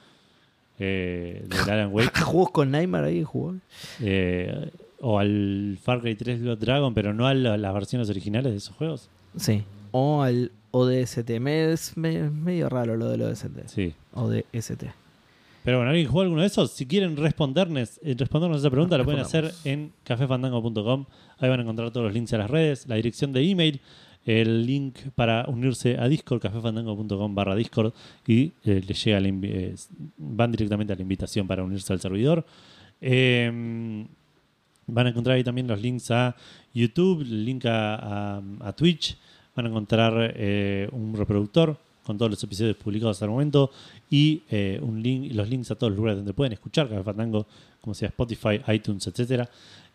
eh, 0.80 1.46
de 1.48 1.72
Alan 1.72 1.90
Wake? 1.94 2.20
¿Jugó 2.22 2.48
con 2.52 2.72
Nightmare 2.72 3.08
ahí? 3.08 3.24
¿Jugó? 3.24 3.56
Eh, 4.02 4.72
o 5.02 5.20
al 5.20 5.78
Far 5.82 6.02
Cry 6.02 6.16
3 6.16 6.42
Blood 6.42 6.58
Dragon, 6.58 6.94
pero 6.94 7.14
no 7.14 7.28
a 7.28 7.34
la- 7.34 7.58
las 7.58 7.74
versiones 7.74 8.10
originales 8.10 8.52
de 8.52 8.58
esos 8.58 8.76
juegos. 8.76 9.10
Sí. 9.38 9.64
O 9.92 10.22
al 10.22 10.52
ODST. 10.72 11.40
Me, 11.40 11.72
es 11.72 11.96
me- 11.98 12.30
medio 12.30 12.70
raro 12.70 12.96
lo 12.98 13.08
del 13.10 13.22
ODST. 13.24 13.68
Sí. 13.68 13.94
ODST. 14.14 14.84
Pero 15.64 15.78
bueno, 15.78 15.92
¿alguien 15.92 16.08
jugó 16.08 16.22
alguno 16.22 16.42
de 16.42 16.48
esos? 16.48 16.72
Si 16.72 16.86
quieren 16.86 17.18
respondernos, 17.18 18.00
eh, 18.04 18.16
respondernos 18.18 18.60
esa 18.62 18.70
pregunta, 18.70 18.96
Ah, 18.96 18.98
lo 19.00 19.04
pueden 19.06 19.20
hacer 19.22 19.52
en 19.66 19.92
cafefandango.com. 20.06 21.06
Ahí 21.38 21.50
van 21.50 21.60
a 21.60 21.64
encontrar 21.64 21.92
todos 21.92 22.06
los 22.06 22.14
links 22.14 22.34
a 22.34 22.38
las 22.38 22.50
redes, 22.50 22.88
la 22.88 22.96
dirección 22.96 23.34
de 23.34 23.42
email, 23.44 23.82
el 24.30 24.64
link 24.64 25.00
para 25.16 25.46
unirse 25.48 25.98
a 25.98 26.08
Discord, 26.08 26.40
cafefandango.com 26.40 27.34
barra 27.34 27.56
Discord, 27.56 27.94
y 28.28 28.52
eh, 28.64 28.84
les 28.88 29.04
llega 29.04 29.20
eh, 29.20 29.76
van 30.18 30.52
directamente 30.52 30.94
a 30.94 30.96
la 30.96 31.02
invitación 31.02 31.48
para 31.48 31.64
unirse 31.64 31.92
al 31.92 32.00
servidor. 32.00 32.46
Eh, 33.02 34.06
van 34.86 35.08
a 35.08 35.10
encontrar 35.10 35.36
ahí 35.36 35.44
también 35.44 35.68
los 35.68 35.82
links 35.82 36.12
a 36.12 36.36
YouTube, 36.76 37.24
link 37.24 37.64
a, 37.66 38.42
Twitch, 38.78 39.18
van 39.56 39.66
a 39.66 39.70
encontrar 39.70 40.34
eh, 40.36 40.88
un 40.92 41.16
reproductor 41.16 41.76
con 42.04 42.18
todos 42.18 42.30
los 42.30 42.44
episodios 42.44 42.78
publicados 42.78 43.18
hasta 43.18 43.26
el 43.26 43.32
momento 43.32 43.72
y 44.12 44.44
un 44.82 45.02
link, 45.02 45.34
los 45.34 45.50
links 45.50 45.72
a 45.72 45.76
todos 45.76 45.92
los 45.92 45.98
lugares 45.98 46.18
donde 46.18 46.34
pueden 46.34 46.54
escuchar 46.54 46.88
Café 46.88 47.04
Fandango, 47.04 47.48
como 47.82 47.94
sea 47.94 48.10
Spotify, 48.10 48.62
iTunes, 48.68 49.06
etcétera. 49.08 49.50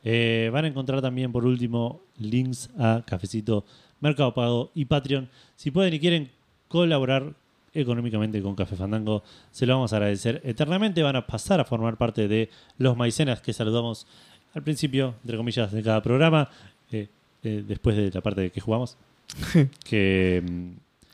Eh, 0.07 0.51
van 0.53 0.67
a 0.67 0.69
encontrar 0.69 1.01
también, 1.01 1.33
por 1.33 1.47
último, 1.47 2.03
links 2.19 2.69
a 2.79 3.03
Cafecito, 3.07 3.65
Mercado 4.05 4.34
Pago 4.34 4.70
y 4.74 4.84
Patreon. 4.84 5.31
Si 5.57 5.70
pueden 5.70 5.94
y 5.94 5.99
quieren 5.99 6.31
colaborar 6.68 7.33
económicamente 7.73 8.41
con 8.42 8.55
Café 8.55 8.76
Fandango, 8.76 9.24
se 9.50 9.65
lo 9.65 9.74
vamos 9.74 9.94
a 9.94 9.97
agradecer 9.97 10.42
eternamente. 10.44 11.02
Van 11.02 11.16
a 11.16 11.26
pasar 11.26 11.58
a 11.58 11.65
formar 11.65 11.97
parte 11.97 12.28
de 12.28 12.50
los 12.76 12.97
maicenas 12.99 13.41
que 13.41 13.55
saludamos 13.55 14.07
al 14.55 14.62
principio, 14.62 15.15
entre 15.23 15.39
comillas, 15.39 15.73
de 15.73 15.83
cada 15.83 16.02
programa, 16.02 16.50
eh, 16.92 17.08
eh, 17.42 17.65
después 17.66 17.97
de 17.97 18.10
la 18.12 18.20
parte 18.20 18.42
de 18.42 18.50
que 18.50 18.60
jugamos. 18.60 18.99
que. 19.84 20.42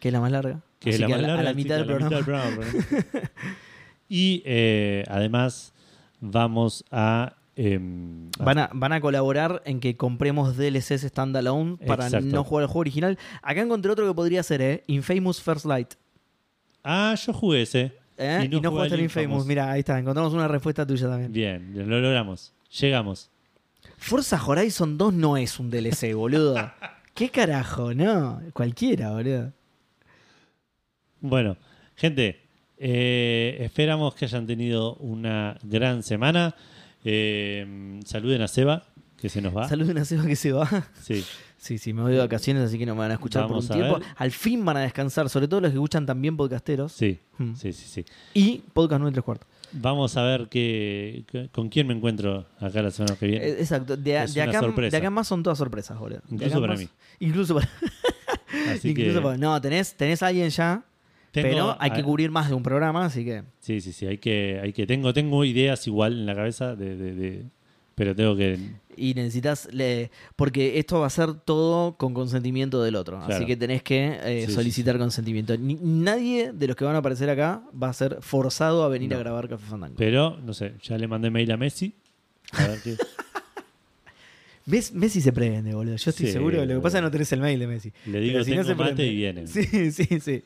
Que 0.00 0.08
es 0.08 0.12
la 0.12 0.20
más 0.20 0.32
larga. 0.32 0.60
que 0.80 0.90
es 0.90 0.98
la 1.00 1.06
que 1.06 1.12
más 1.12 1.18
a 1.18 1.22
la, 1.22 1.28
a 1.28 1.36
larga, 1.36 1.42
la 1.44 1.50
así 1.50 1.56
mitad 1.56 1.76
que 1.76 1.84
del 1.84 1.90
a 1.90 2.10
la 2.10 2.24
programa. 2.24 2.56
mitad 2.56 2.66
del 2.66 3.04
programa, 3.04 3.30
y 4.08 4.42
eh, 4.44 5.04
además 5.08 5.72
vamos 6.20 6.84
a... 6.90 7.34
em, 7.66 8.30
Van 8.38 8.58
a, 8.58 8.70
van 8.72 8.92
a 8.92 9.00
colaborar 9.00 9.60
en 9.66 9.80
que 9.80 9.96
compremos 9.96 10.56
DLCs 10.56 11.02
standalone 11.02 11.76
para 11.86 12.04
Exacto. 12.06 12.26
no 12.28 12.42
jugar 12.42 12.62
al 12.62 12.68
juego 12.68 12.80
original. 12.80 13.18
Acá 13.42 13.60
encontré 13.60 13.90
otro 13.92 14.06
que 14.06 14.14
podría 14.14 14.42
ser, 14.42 14.62
¿eh? 14.62 14.84
Infamous 14.86 15.42
First 15.42 15.66
Light. 15.66 15.94
Ah, 16.82 17.14
yo 17.14 17.32
jugué 17.34 17.62
ese. 17.62 17.92
¿eh? 18.16 18.48
Y 18.50 18.54
Y 18.56 18.60
no 18.60 18.70
jugaste 18.70 18.94
Infamous. 18.94 19.24
Infamous. 19.24 19.46
Mira, 19.46 19.70
ahí 19.70 19.80
está. 19.80 19.98
Encontramos 19.98 20.32
una 20.32 20.48
respuesta 20.48 20.86
tuya 20.86 21.08
también. 21.08 21.32
Bien, 21.32 21.88
lo 21.88 22.00
logramos. 22.00 22.54
Llegamos. 22.80 23.30
Forza 23.98 24.42
Horizon 24.42 24.96
2 24.96 25.12
no 25.12 25.36
es 25.36 25.60
un 25.60 25.70
DLC, 25.70 26.14
boludo. 26.14 26.56
¿Qué 27.14 27.28
carajo? 27.28 27.92
No, 27.92 28.40
cualquiera, 28.54 29.10
boludo. 29.10 29.52
Bueno, 31.20 31.58
gente, 31.96 32.40
eh, 32.78 33.58
esperamos 33.60 34.14
que 34.14 34.24
hayan 34.24 34.46
tenido 34.46 34.94
una 34.96 35.58
gran 35.62 36.02
semana. 36.02 36.54
Eh, 37.04 38.00
saluden 38.04 38.42
a 38.42 38.48
Seba, 38.48 38.84
que 39.16 39.28
se 39.28 39.40
nos 39.42 39.56
va. 39.56 39.68
Saluden 39.68 39.98
a 39.98 40.04
Seba 40.04 40.26
que 40.26 40.36
se 40.36 40.52
va. 40.52 40.68
Sí, 41.02 41.24
Sí, 41.60 41.76
sí, 41.76 41.92
me 41.92 42.00
voy 42.00 42.12
de 42.12 42.18
vacaciones, 42.18 42.62
así 42.62 42.78
que 42.78 42.86
no 42.86 42.94
me 42.94 43.00
van 43.00 43.10
a 43.10 43.14
escuchar 43.14 43.42
Vamos 43.42 43.66
por 43.66 43.76
un 43.76 43.82
tiempo. 43.82 43.98
ver. 44.00 44.08
Al 44.16 44.30
fin 44.30 44.64
van 44.64 44.78
a 44.78 44.80
descansar, 44.80 45.28
sobre 45.28 45.46
todo 45.46 45.60
los 45.60 45.70
que 45.70 45.76
escuchan 45.76 46.06
también 46.06 46.34
podcasteros. 46.34 46.90
sí, 46.92 47.18
Hmm. 47.36 47.54
sí, 47.54 47.74
sí, 47.74 47.84
sí. 47.86 48.04
Y 48.32 48.62
podcast 48.72 48.98
9 49.00 49.10
y 49.10 49.12
3 49.12 49.24
cuartos. 49.24 49.48
Vamos 49.72 50.16
a 50.16 50.22
ver 50.22 50.48
qué, 50.48 51.24
con 51.52 51.68
quién 51.68 51.86
me 51.86 51.92
encuentro 51.92 52.46
acá 52.58 52.80
la 52.80 52.90
semana 52.90 53.14
que 53.16 53.26
viene. 53.26 53.44
Eh, 53.46 53.56
Exacto. 53.60 53.94
De, 53.96 54.22
Es 54.22 54.32
de 54.32 54.40
una 54.42 54.50
acá, 54.52 54.60
sorpresa. 54.60 54.90
de 54.90 54.96
acá 54.96 55.10
más 55.10 55.28
son 55.28 55.42
todas 55.42 55.58
sorpresas, 55.58 55.98
boludo. 55.98 56.22
Incluso 56.30 56.60
para 56.62 56.72
más- 56.72 56.80
mí. 56.80 56.88
Incluso 57.18 57.54
para, 57.54 57.68
Así 58.72 58.88
incluso 58.92 59.18
que 59.18 59.20
para- 59.22 59.36
No, 59.36 59.60
tenés, 59.60 59.94
tenés 59.94 60.22
a 60.22 60.28
alguien 60.28 60.48
ya, 60.48 60.82
tengo- 61.30 61.48
pero 61.48 61.76
hay 61.78 61.90
que 61.92 62.02
cubrir 62.02 62.30
más 62.30 62.48
de 62.48 62.54
un 62.54 62.62
programa, 62.62 63.04
así 63.04 63.24
que... 63.24 63.42
Sí, 63.60 63.80
sí, 63.80 63.92
sí, 63.92 64.06
hay 64.06 64.18
que, 64.18 64.60
hay 64.62 64.72
que, 64.72 64.86
tengo, 64.86 65.12
tengo 65.12 65.44
ideas 65.44 65.86
igual 65.86 66.12
en 66.14 66.26
la 66.26 66.34
cabeza 66.34 66.74
de, 66.76 66.96
de- 66.96 67.14
de- 67.14 67.44
pero 67.94 68.14
tengo 68.16 68.34
que, 68.34 68.58
Y 68.96 69.12
necesitas... 69.14 69.68
le- 69.72 70.10
porque 70.36 70.78
esto 70.78 71.00
va 71.00 71.06
a 71.06 71.10
ser 71.10 71.34
todo 71.34 71.96
con 71.98 72.14
consentimiento 72.14 72.82
del 72.82 72.96
otro. 72.96 73.18
Claro. 73.18 73.34
Así 73.34 73.44
que 73.46 73.56
tenés 73.56 73.82
que 73.82 74.18
eh, 74.24 74.40
Sí, 74.42 74.46
sí, 74.46 74.52
solicitar 74.54 74.96
consentimiento. 74.98 75.56
Ni- 75.58 75.74
nadie 75.82 76.52
de 76.52 76.66
los 76.66 76.76
que 76.76 76.84
van 76.84 76.94
a 76.96 76.98
aparecer 77.00 77.28
acá 77.28 77.62
va 77.80 77.90
a 77.90 77.92
ser 77.92 78.16
forzado 78.20 78.82
a 78.84 78.88
venir 78.88 79.10
No. 79.10 79.16
a 79.16 79.18
grabar 79.18 79.48
Café 79.48 79.66
Fandango. 79.66 79.96
pero 79.98 80.38
no 80.42 80.54
sé, 80.54 80.74
ya 80.82 80.96
le 80.96 81.06
mandé 81.08 81.30
mail 81.30 81.50
a 81.52 81.56
Messi. 81.58 81.94
A 82.52 82.66
ver 82.68 82.78
qué. 82.82 82.96
Mes- 84.66 84.92
Messi 84.92 85.20
se 85.20 85.32
prende, 85.32 85.74
boludo. 85.74 85.96
Yo 85.96 86.10
estoy 86.10 86.26
Sí, 86.26 86.32
seguro. 86.32 86.64
Lo 86.64 86.74
que 86.76 86.80
pasa 86.80 86.98
es 86.98 87.00
que 87.00 87.04
no 87.06 87.10
tenés 87.10 87.32
el 87.32 87.40
mail 87.40 87.58
de 87.58 87.66
Messi. 87.66 87.92
Le 88.06 88.20
digo, 88.20 88.44
si 88.44 88.50
no 88.50 88.56
tengo 88.56 88.68
se 88.68 88.74
mate 88.74 88.94
prende. 88.94 89.06
y 89.06 89.16
viene. 89.16 89.46
Sí, 89.46 89.64
sí, 89.92 90.20
sí. 90.20 90.44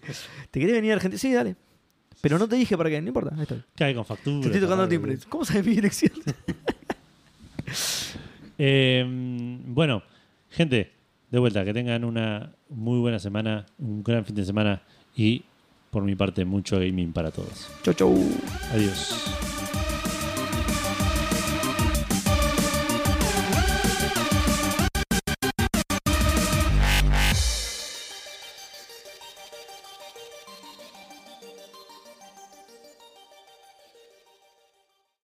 ¿Te 0.51 0.60
querés 0.60 0.75
venir 0.76 0.93
a 0.93 0.94
Argentina? 0.94 1.18
Sí, 1.18 1.33
dale. 1.33 1.57
Pero 2.20 2.39
no 2.39 2.49
te 2.49 2.57
dije 2.57 2.76
para 2.76 2.89
qué, 2.89 3.01
no 3.02 3.09
importa. 3.09 3.34
Ahí 3.34 3.43
estoy. 3.43 3.62
Cae 3.76 3.94
con 3.94 4.05
factura. 4.07 4.41
Te 4.41 4.47
estoy 4.47 4.60
tocando 4.62 4.89
timbre. 4.89 5.18
¿Cómo 5.28 5.44
sabes 5.44 5.67
mi 5.67 5.75
dirección? 5.75 6.12
Eh, 8.57 9.05
bueno, 9.67 10.02
gente, 10.51 10.93
de 11.31 11.39
vuelta, 11.41 11.65
que 11.65 11.75
tengan 11.75 12.05
una 12.05 12.52
muy 12.68 13.01
buena 13.01 13.18
semana, 13.18 13.67
un 13.78 14.05
gran 14.05 14.25
fin 14.25 14.36
de 14.36 14.44
semana 14.44 14.81
y 15.17 15.43
por 15.91 16.05
mi 16.05 16.15
parte 16.15 16.44
mucho 16.44 16.78
gaming 16.78 17.12
para 17.12 17.33
todos. 17.33 17.68
chau, 17.83 17.94
chau. 17.94 18.15
Adiós. 18.73 19.83